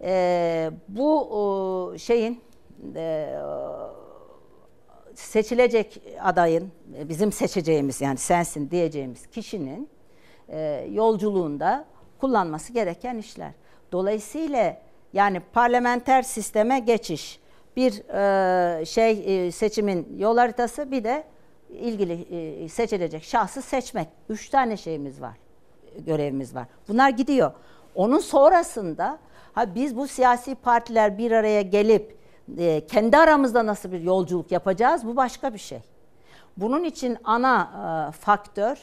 e, 0.00 0.70
bu 0.88 1.20
o, 1.20 1.98
şeyin 1.98 2.40
e, 2.96 3.34
seçilecek 5.20 6.02
adayın, 6.22 6.72
e, 6.98 7.08
bizim 7.08 7.32
seçeceğimiz 7.32 8.00
yani 8.00 8.18
sensin 8.18 8.70
diyeceğimiz 8.70 9.26
kişinin 9.26 9.88
e, 10.48 10.88
yolculuğunda 10.90 11.84
kullanması 12.20 12.72
gereken 12.72 13.16
işler. 13.16 13.52
Dolayısıyla 13.92 14.80
yani 15.12 15.40
parlamenter 15.40 16.22
sisteme 16.22 16.78
geçiş, 16.78 17.40
bir 17.76 17.92
e, 18.80 18.84
şey 18.84 19.52
seçimin 19.52 20.16
yol 20.18 20.36
haritası 20.36 20.90
bir 20.90 21.04
de 21.04 21.24
ilgili 21.68 22.68
seçilecek 22.68 23.24
şahsı 23.24 23.62
seçmek. 23.62 24.08
Üç 24.28 24.48
tane 24.48 24.76
şeyimiz 24.76 25.20
var, 25.20 25.36
görevimiz 25.98 26.54
var. 26.54 26.66
Bunlar 26.88 27.10
gidiyor. 27.10 27.52
Onun 27.94 28.18
sonrasında 28.18 29.18
ha 29.52 29.74
biz 29.74 29.96
bu 29.96 30.08
siyasi 30.08 30.54
partiler 30.54 31.18
bir 31.18 31.30
araya 31.30 31.62
gelip 31.62 32.19
e, 32.58 32.86
kendi 32.86 33.16
aramızda 33.16 33.66
nasıl 33.66 33.92
bir 33.92 34.00
yolculuk 34.00 34.52
yapacağız 34.52 35.06
bu 35.06 35.16
başka 35.16 35.54
bir 35.54 35.58
şey. 35.58 35.80
Bunun 36.56 36.84
için 36.84 37.18
ana 37.24 37.70
e, 38.08 38.12
faktör 38.12 38.78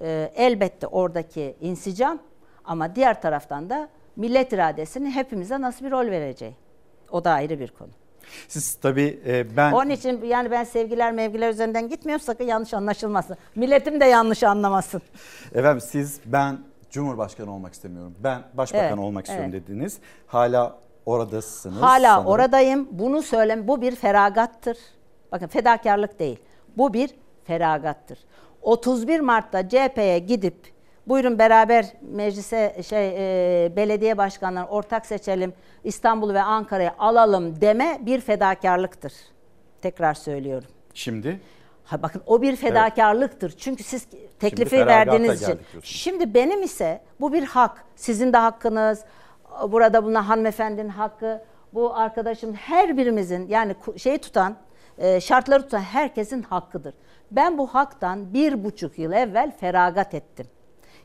e, 0.00 0.32
elbette 0.36 0.86
oradaki 0.86 1.56
insicam 1.60 2.18
ama 2.64 2.94
diğer 2.96 3.22
taraftan 3.22 3.70
da 3.70 3.88
millet 4.16 4.52
iradesinin 4.52 5.10
hepimize 5.10 5.60
nasıl 5.60 5.84
bir 5.84 5.90
rol 5.90 6.06
vereceği. 6.06 6.54
O 7.10 7.24
da 7.24 7.30
ayrı 7.30 7.60
bir 7.60 7.68
konu. 7.68 7.90
siz 8.48 8.74
tabii 8.74 9.20
e, 9.26 9.56
ben 9.56 9.72
Onun 9.72 9.90
için 9.90 10.24
yani 10.24 10.50
ben 10.50 10.64
sevgiler 10.64 11.12
mevgiler 11.12 11.50
üzerinden 11.50 11.88
gitmiyorum 11.88 12.24
sakın 12.24 12.44
yanlış 12.44 12.74
anlaşılmasın. 12.74 13.36
Milletim 13.54 14.00
de 14.00 14.04
yanlış 14.04 14.42
anlamasın. 14.42 15.02
efendim 15.54 15.80
siz 15.80 16.20
ben 16.26 16.58
Cumhurbaşkanı 16.90 17.54
olmak 17.54 17.72
istemiyorum. 17.72 18.14
Ben 18.20 18.42
başbakan 18.54 18.88
Evet, 18.88 18.98
olmak 18.98 19.26
istiyorum 19.26 19.50
evet. 19.54 19.66
dediniz. 19.68 19.98
Hala 20.26 20.78
oradasınız. 21.06 21.82
Hala 21.82 22.14
sanırım. 22.14 22.26
oradayım. 22.26 22.88
Bunu 22.90 23.22
söylem 23.22 23.68
bu 23.68 23.80
bir 23.80 23.96
feragattır. 23.96 24.78
Bakın 25.32 25.46
fedakarlık 25.46 26.18
değil. 26.18 26.38
Bu 26.76 26.92
bir 26.94 27.10
feragattır. 27.44 28.18
31 28.62 29.20
Mart'ta 29.20 29.68
CHP'ye 29.68 30.18
gidip 30.18 30.72
buyurun 31.06 31.38
beraber 31.38 31.86
meclise 32.02 32.82
şey 32.88 33.08
e, 33.08 33.76
belediye 33.76 34.18
başkanları 34.18 34.66
ortak 34.66 35.06
seçelim 35.06 35.52
İstanbul 35.84 36.34
ve 36.34 36.42
Ankara'yı 36.42 36.92
alalım 36.98 37.60
deme 37.60 37.98
bir 38.00 38.20
fedakarlıktır. 38.20 39.12
Tekrar 39.82 40.14
söylüyorum. 40.14 40.68
Şimdi 40.94 41.40
Ha 41.84 42.02
bakın 42.02 42.22
o 42.26 42.42
bir 42.42 42.56
fedakarlıktır. 42.56 43.54
Çünkü 43.58 43.82
siz 43.82 44.06
teklifi 44.40 44.86
verdiğiniz 44.86 45.42
için. 45.42 45.60
Şimdi 45.82 46.34
benim 46.34 46.62
ise 46.62 47.02
bu 47.20 47.32
bir 47.32 47.42
hak. 47.42 47.84
Sizin 47.96 48.32
de 48.32 48.36
hakkınız. 48.36 49.04
Burada 49.68 50.04
bulunan 50.04 50.22
hanımefendinin 50.22 50.88
hakkı. 50.88 51.42
Bu 51.74 51.96
arkadaşım 51.96 52.54
her 52.54 52.96
birimizin 52.96 53.48
yani 53.48 53.76
şeyi 53.96 54.18
tutan, 54.18 54.56
e, 54.98 55.20
şartları 55.20 55.62
tutan 55.62 55.80
herkesin 55.80 56.42
hakkıdır. 56.42 56.94
Ben 57.30 57.58
bu 57.58 57.66
haktan 57.66 58.34
bir 58.34 58.64
buçuk 58.64 58.98
yıl 58.98 59.12
evvel 59.12 59.52
feragat 59.60 60.14
ettim. 60.14 60.46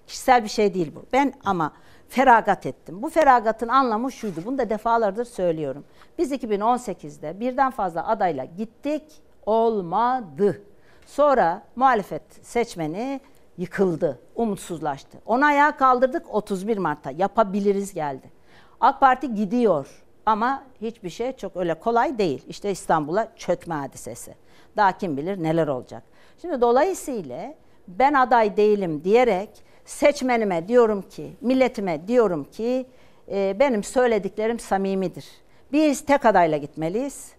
Kişisel 0.07 0.43
bir 0.43 0.49
şey 0.49 0.73
değil 0.73 0.91
bu. 0.95 1.05
Ben 1.13 1.33
ama 1.45 1.73
feragat 2.09 2.65
ettim. 2.65 3.03
Bu 3.03 3.09
feragatın 3.09 3.67
anlamı 3.67 4.11
şuydu. 4.11 4.41
Bunu 4.45 4.57
da 4.57 4.69
defalardır 4.69 5.25
söylüyorum. 5.25 5.83
Biz 6.17 6.31
2018'de 6.31 7.39
birden 7.39 7.71
fazla 7.71 8.07
adayla 8.07 8.45
gittik. 8.45 9.03
Olmadı. 9.45 10.61
Sonra 11.05 11.63
muhalefet 11.75 12.21
seçmeni 12.41 13.21
yıkıldı, 13.57 14.19
umutsuzlaştı. 14.35 15.17
Onu 15.25 15.45
ayağa 15.45 15.77
kaldırdık 15.77 16.33
31 16.33 16.77
Mart'ta. 16.77 17.11
Yapabiliriz 17.11 17.93
geldi. 17.93 18.36
AK 18.81 18.99
Parti 18.99 19.35
gidiyor 19.35 20.03
ama 20.25 20.63
hiçbir 20.81 21.09
şey 21.09 21.31
çok 21.31 21.57
öyle 21.57 21.73
kolay 21.73 22.17
değil. 22.17 22.45
İşte 22.47 22.71
İstanbul'a 22.71 23.35
çökme 23.35 23.75
hadisesi. 23.75 24.35
Daha 24.77 24.97
kim 24.97 25.17
bilir 25.17 25.43
neler 25.43 25.67
olacak. 25.67 26.03
Şimdi 26.41 26.61
dolayısıyla 26.61 27.53
ben 27.87 28.13
aday 28.13 28.57
değilim 28.57 29.03
diyerek 29.03 29.49
seçmenime 29.85 30.67
diyorum 30.67 31.01
ki, 31.01 31.33
milletime 31.41 32.07
diyorum 32.07 32.43
ki 32.43 32.85
e, 33.31 33.55
benim 33.59 33.83
söylediklerim 33.83 34.59
samimidir. 34.59 35.25
Biz 35.71 36.05
tek 36.05 36.25
adayla 36.25 36.57
gitmeliyiz. 36.57 37.31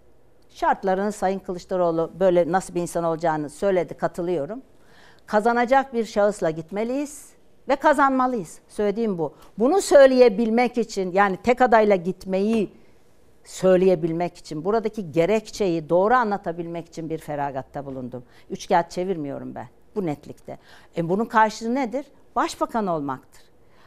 Şartlarını 0.51 1.13
Sayın 1.13 1.39
Kılıçdaroğlu 1.39 2.11
böyle 2.21 2.53
nasıl 2.53 2.75
bir 2.75 2.81
insan 2.81 3.05
olacağını 3.05 3.51
söyledi, 3.51 3.95
katılıyorum. 3.95 4.63
Kazanacak 5.27 5.95
bir 5.95 6.05
şahısla 6.05 6.51
gitmeliyiz 6.51 7.38
ve 7.69 7.77
kazanmalıyız. 7.77 8.59
Söylediğim 8.69 9.19
bu. 9.19 9.35
Bunu 9.59 9.81
söyleyebilmek 9.81 10.79
için 10.79 11.13
yani 11.13 11.37
tek 11.37 11.63
adayla 11.63 11.97
gitmeyi 11.97 12.73
söyleyebilmek 13.45 14.37
için, 14.37 14.65
buradaki 14.65 15.13
gerekçeyi 15.13 15.89
doğru 15.89 16.15
anlatabilmek 16.15 16.89
için 16.89 17.11
bir 17.11 17.19
feragatta 17.19 17.87
bulundum. 17.87 18.25
Üç 18.51 18.69
kağıt 18.69 18.91
çevirmiyorum 18.91 19.55
ben 19.55 19.67
bu 19.97 20.07
netlikte. 20.07 20.59
E 20.97 21.09
bunun 21.09 21.25
karşılığı 21.25 21.75
nedir? 21.75 22.07
Başbakan 22.37 22.87
olmaktır. 22.87 23.43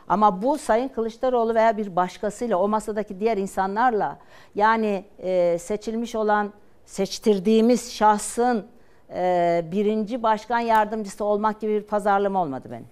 Ama 0.08 0.42
bu 0.42 0.58
Sayın 0.58 0.88
Kılıçdaroğlu 0.88 1.56
veya 1.56 1.78
bir 1.78 1.96
başkasıyla 1.96 2.58
o 2.58 2.68
masadaki 2.68 3.20
diğer 3.20 3.38
insanlarla 3.38 4.20
yani 4.56 5.06
e, 5.20 5.58
seçilmiş 5.60 6.16
olan 6.16 6.54
seçtirdiğimiz 6.86 7.94
şahsın 7.94 8.68
e, 9.14 9.66
birinci 9.72 10.24
başkan 10.24 10.60
yardımcısı 10.60 11.26
olmak 11.26 11.62
gibi 11.62 11.74
bir 11.74 11.84
pazarlama 11.84 12.42
olmadı 12.42 12.68
benim. 12.72 12.88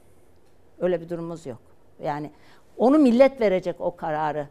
Öyle 0.79 1.01
bir 1.01 1.09
durumumuz 1.09 1.45
yok. 1.45 1.59
Yani 2.03 2.31
onu 2.77 2.97
millet 2.97 3.41
verecek 3.41 3.75
o 3.79 3.95
kararı. 3.95 4.47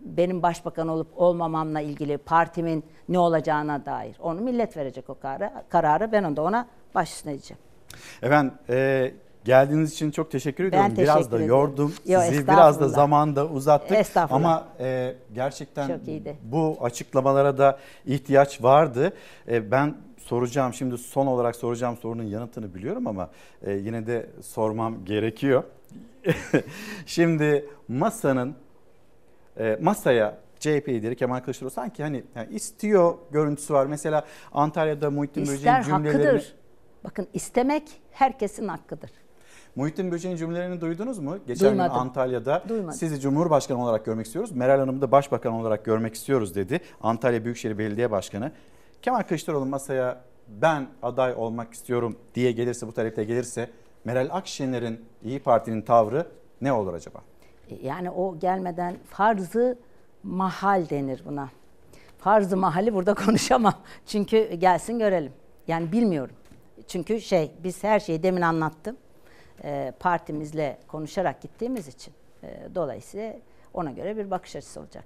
Benim 0.00 0.42
başbakan 0.42 0.88
olup 0.88 1.08
olmamamla 1.16 1.80
ilgili 1.80 2.18
partimin 2.18 2.84
ne 3.08 3.18
olacağına 3.18 3.86
dair. 3.86 4.16
Onu 4.20 4.40
millet 4.40 4.76
verecek 4.76 5.10
o 5.10 5.18
kararı. 5.18 5.50
kararı. 5.68 6.12
Ben 6.12 6.24
onda 6.24 6.42
ona 6.42 6.66
baş 6.94 7.12
üstüne 7.12 7.32
diyeceğim. 7.32 7.60
Efendim 8.22 8.54
e, 8.68 9.12
geldiğiniz 9.44 9.92
için 9.92 10.10
çok 10.10 10.30
teşekkür 10.30 10.64
ediyorum. 10.64 10.92
biraz 10.96 11.16
teşekkür 11.16 11.30
da 11.30 11.36
ederim. 11.36 11.48
yordum 11.48 11.94
Yo, 12.06 12.20
sizi. 12.20 12.48
Biraz 12.48 12.80
da 12.80 12.88
zamanda 12.88 13.46
uzattık. 13.46 14.16
Ama 14.16 14.64
e, 14.80 15.14
gerçekten 15.34 16.00
bu 16.42 16.78
açıklamalara 16.80 17.58
da 17.58 17.78
ihtiyaç 18.06 18.62
vardı. 18.62 19.12
E, 19.48 19.70
ben 19.70 19.94
soracağım 20.30 20.74
şimdi 20.74 20.98
son 20.98 21.26
olarak 21.26 21.56
soracağım 21.56 21.96
sorunun 21.96 22.22
yanıtını 22.22 22.74
biliyorum 22.74 23.06
ama 23.06 23.30
e, 23.62 23.72
yine 23.72 24.06
de 24.06 24.30
sormam 24.42 25.04
gerekiyor. 25.04 25.62
şimdi 27.06 27.66
masanın 27.88 28.54
e, 29.58 29.78
masaya 29.80 30.38
CHP 30.58 30.88
lideri 30.88 31.16
Kemal 31.16 31.40
Kılıçdaroğlu 31.40 31.70
sanki 31.70 32.02
hani 32.02 32.24
yani 32.34 32.54
istiyor 32.54 33.14
görüntüsü 33.30 33.74
var. 33.74 33.86
Mesela 33.86 34.24
Antalya'da 34.52 35.10
Muhittin 35.10 35.42
Böceğin 35.42 35.56
İster 35.56 35.82
cümlelerini 35.82 36.24
hakkıdır. 36.24 36.54
Bakın 37.04 37.26
istemek 37.34 37.82
herkesin 38.10 38.68
hakkıdır. 38.68 39.10
Muhittin 39.76 40.12
Böceğin 40.12 40.36
cümlelerini 40.36 40.80
duydunuz 40.80 41.18
mu? 41.18 41.38
Geçen 41.46 41.70
Duymadım. 41.70 41.92
gün 41.92 42.00
Antalya'da 42.00 42.64
Duymadım. 42.68 42.92
sizi 42.92 43.20
Cumhurbaşkanı 43.20 43.82
olarak 43.84 44.04
görmek 44.04 44.26
istiyoruz. 44.26 44.52
Meral 44.52 44.78
Hanım'ı 44.78 45.00
da 45.00 45.12
Başbakan 45.12 45.52
olarak 45.52 45.84
görmek 45.84 46.14
istiyoruz 46.14 46.54
dedi. 46.54 46.80
Antalya 47.00 47.44
Büyükşehir 47.44 47.78
Belediye 47.78 48.10
Başkanı. 48.10 48.52
Kemal 49.02 49.22
Kılıçdaroğlu 49.22 49.66
masaya 49.66 50.20
ben 50.48 50.86
aday 51.02 51.34
olmak 51.36 51.72
istiyorum 51.74 52.16
diye 52.34 52.52
gelirse 52.52 52.86
bu 52.86 52.92
taleple 52.92 53.24
gelirse 53.24 53.70
Meral 54.04 54.28
Akşener'in 54.30 55.04
İyi 55.24 55.38
Parti'nin 55.38 55.82
tavrı 55.82 56.26
ne 56.60 56.72
olur 56.72 56.94
acaba? 56.94 57.18
Yani 57.82 58.10
o 58.10 58.38
gelmeden 58.38 58.96
farzı 59.08 59.78
mahal 60.22 60.88
denir 60.90 61.22
buna. 61.26 61.48
Farzı 62.18 62.56
mahali 62.56 62.94
burada 62.94 63.14
konuşamam. 63.24 63.74
Çünkü 64.06 64.54
gelsin 64.54 64.98
görelim. 64.98 65.32
Yani 65.68 65.92
bilmiyorum. 65.92 66.34
Çünkü 66.88 67.20
şey 67.20 67.52
biz 67.64 67.84
her 67.84 68.00
şeyi 68.00 68.22
demin 68.22 68.42
anlattım. 68.42 68.96
Ee, 69.64 69.92
partimizle 70.00 70.78
konuşarak 70.88 71.40
gittiğimiz 71.42 71.88
için. 71.88 72.14
Ee, 72.42 72.68
dolayısıyla 72.74 73.36
ona 73.74 73.90
göre 73.90 74.16
bir 74.16 74.30
bakış 74.30 74.56
açısı 74.56 74.80
olacak. 74.80 75.04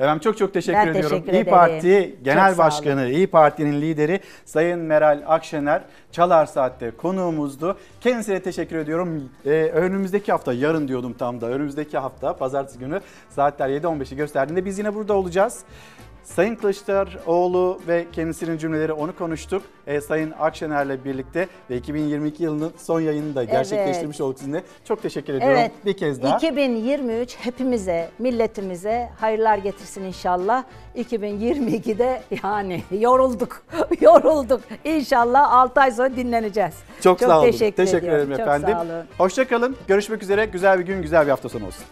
Efendim 0.00 0.20
çok 0.20 0.38
çok 0.38 0.54
teşekkür 0.54 0.78
Ben 0.78 0.86
ediyorum. 0.86 1.10
teşekkür 1.10 1.32
İyi. 1.32 1.44
Parti 1.44 2.10
Çok 2.16 2.24
Genel 2.24 2.48
olun. 2.48 2.58
Başkanı, 2.58 3.08
İyi 3.08 3.26
Parti'nin 3.26 3.80
lideri 3.82 4.20
Sayın 4.44 4.80
Meral 4.80 5.22
Akşener 5.26 5.82
Çalar 6.12 6.46
Saat'te 6.46 6.90
konuğumuzdu. 6.90 7.78
Kendisine 8.00 8.40
teşekkür 8.42 8.76
ediyorum. 8.76 9.30
Ee, 9.46 9.50
önümüzdeki 9.50 10.32
hafta, 10.32 10.52
yarın 10.52 10.88
diyordum 10.88 11.12
tam 11.18 11.40
da, 11.40 11.46
önümüzdeki 11.46 11.98
hafta 11.98 12.36
pazartesi 12.36 12.78
günü 12.78 13.00
saatler 13.30 13.68
7.15'i 13.68 14.16
gösterdiğinde 14.16 14.64
biz 14.64 14.78
yine 14.78 14.94
burada 14.94 15.14
olacağız. 15.14 15.64
Sayın 16.24 16.54
Kılıçdaroğlu 16.56 17.80
ve 17.88 18.06
kendisinin 18.12 18.58
cümleleri 18.58 18.92
onu 18.92 19.16
konuştuk. 19.16 19.62
Ee, 19.86 20.00
Sayın 20.00 20.30
Akşener'le 20.40 21.04
birlikte 21.04 21.48
ve 21.70 21.76
2022 21.76 22.42
yılının 22.42 22.72
son 22.76 23.00
yayını 23.00 23.34
da 23.34 23.44
gerçekleştirmiş 23.44 24.20
olduk 24.20 24.38
sizinle. 24.38 24.62
Çok 24.84 25.02
teşekkür 25.02 25.34
ediyorum 25.34 25.56
Evet. 25.58 25.72
bir 25.86 25.96
kez 25.96 26.22
daha. 26.22 26.36
2023 26.36 27.36
hepimize, 27.40 28.10
milletimize 28.18 29.08
hayırlar 29.20 29.58
getirsin 29.58 30.04
inşallah. 30.04 30.64
2022'de 30.96 32.22
yani 32.42 32.82
yorulduk, 33.00 33.62
yorulduk. 34.00 34.60
İnşallah 34.84 35.52
6 35.52 35.80
ay 35.80 35.90
sonra 35.90 36.16
dinleneceğiz. 36.16 36.74
Çok, 37.00 37.20
sağ 37.20 37.38
olun. 37.40 37.50
Teşekkür, 37.50 37.76
Teşekkür 37.84 38.08
ederim 38.08 38.30
Çok 38.30 38.40
efendim. 38.40 38.68
sağ 38.72 38.82
olun. 38.82 39.04
Hoşçakalın. 39.18 39.76
Görüşmek 39.88 40.22
üzere. 40.22 40.44
Güzel 40.44 40.78
bir 40.78 40.84
gün, 40.84 41.02
güzel 41.02 41.24
bir 41.26 41.30
hafta 41.30 41.48
sonu 41.48 41.66
olsun. 41.66 41.84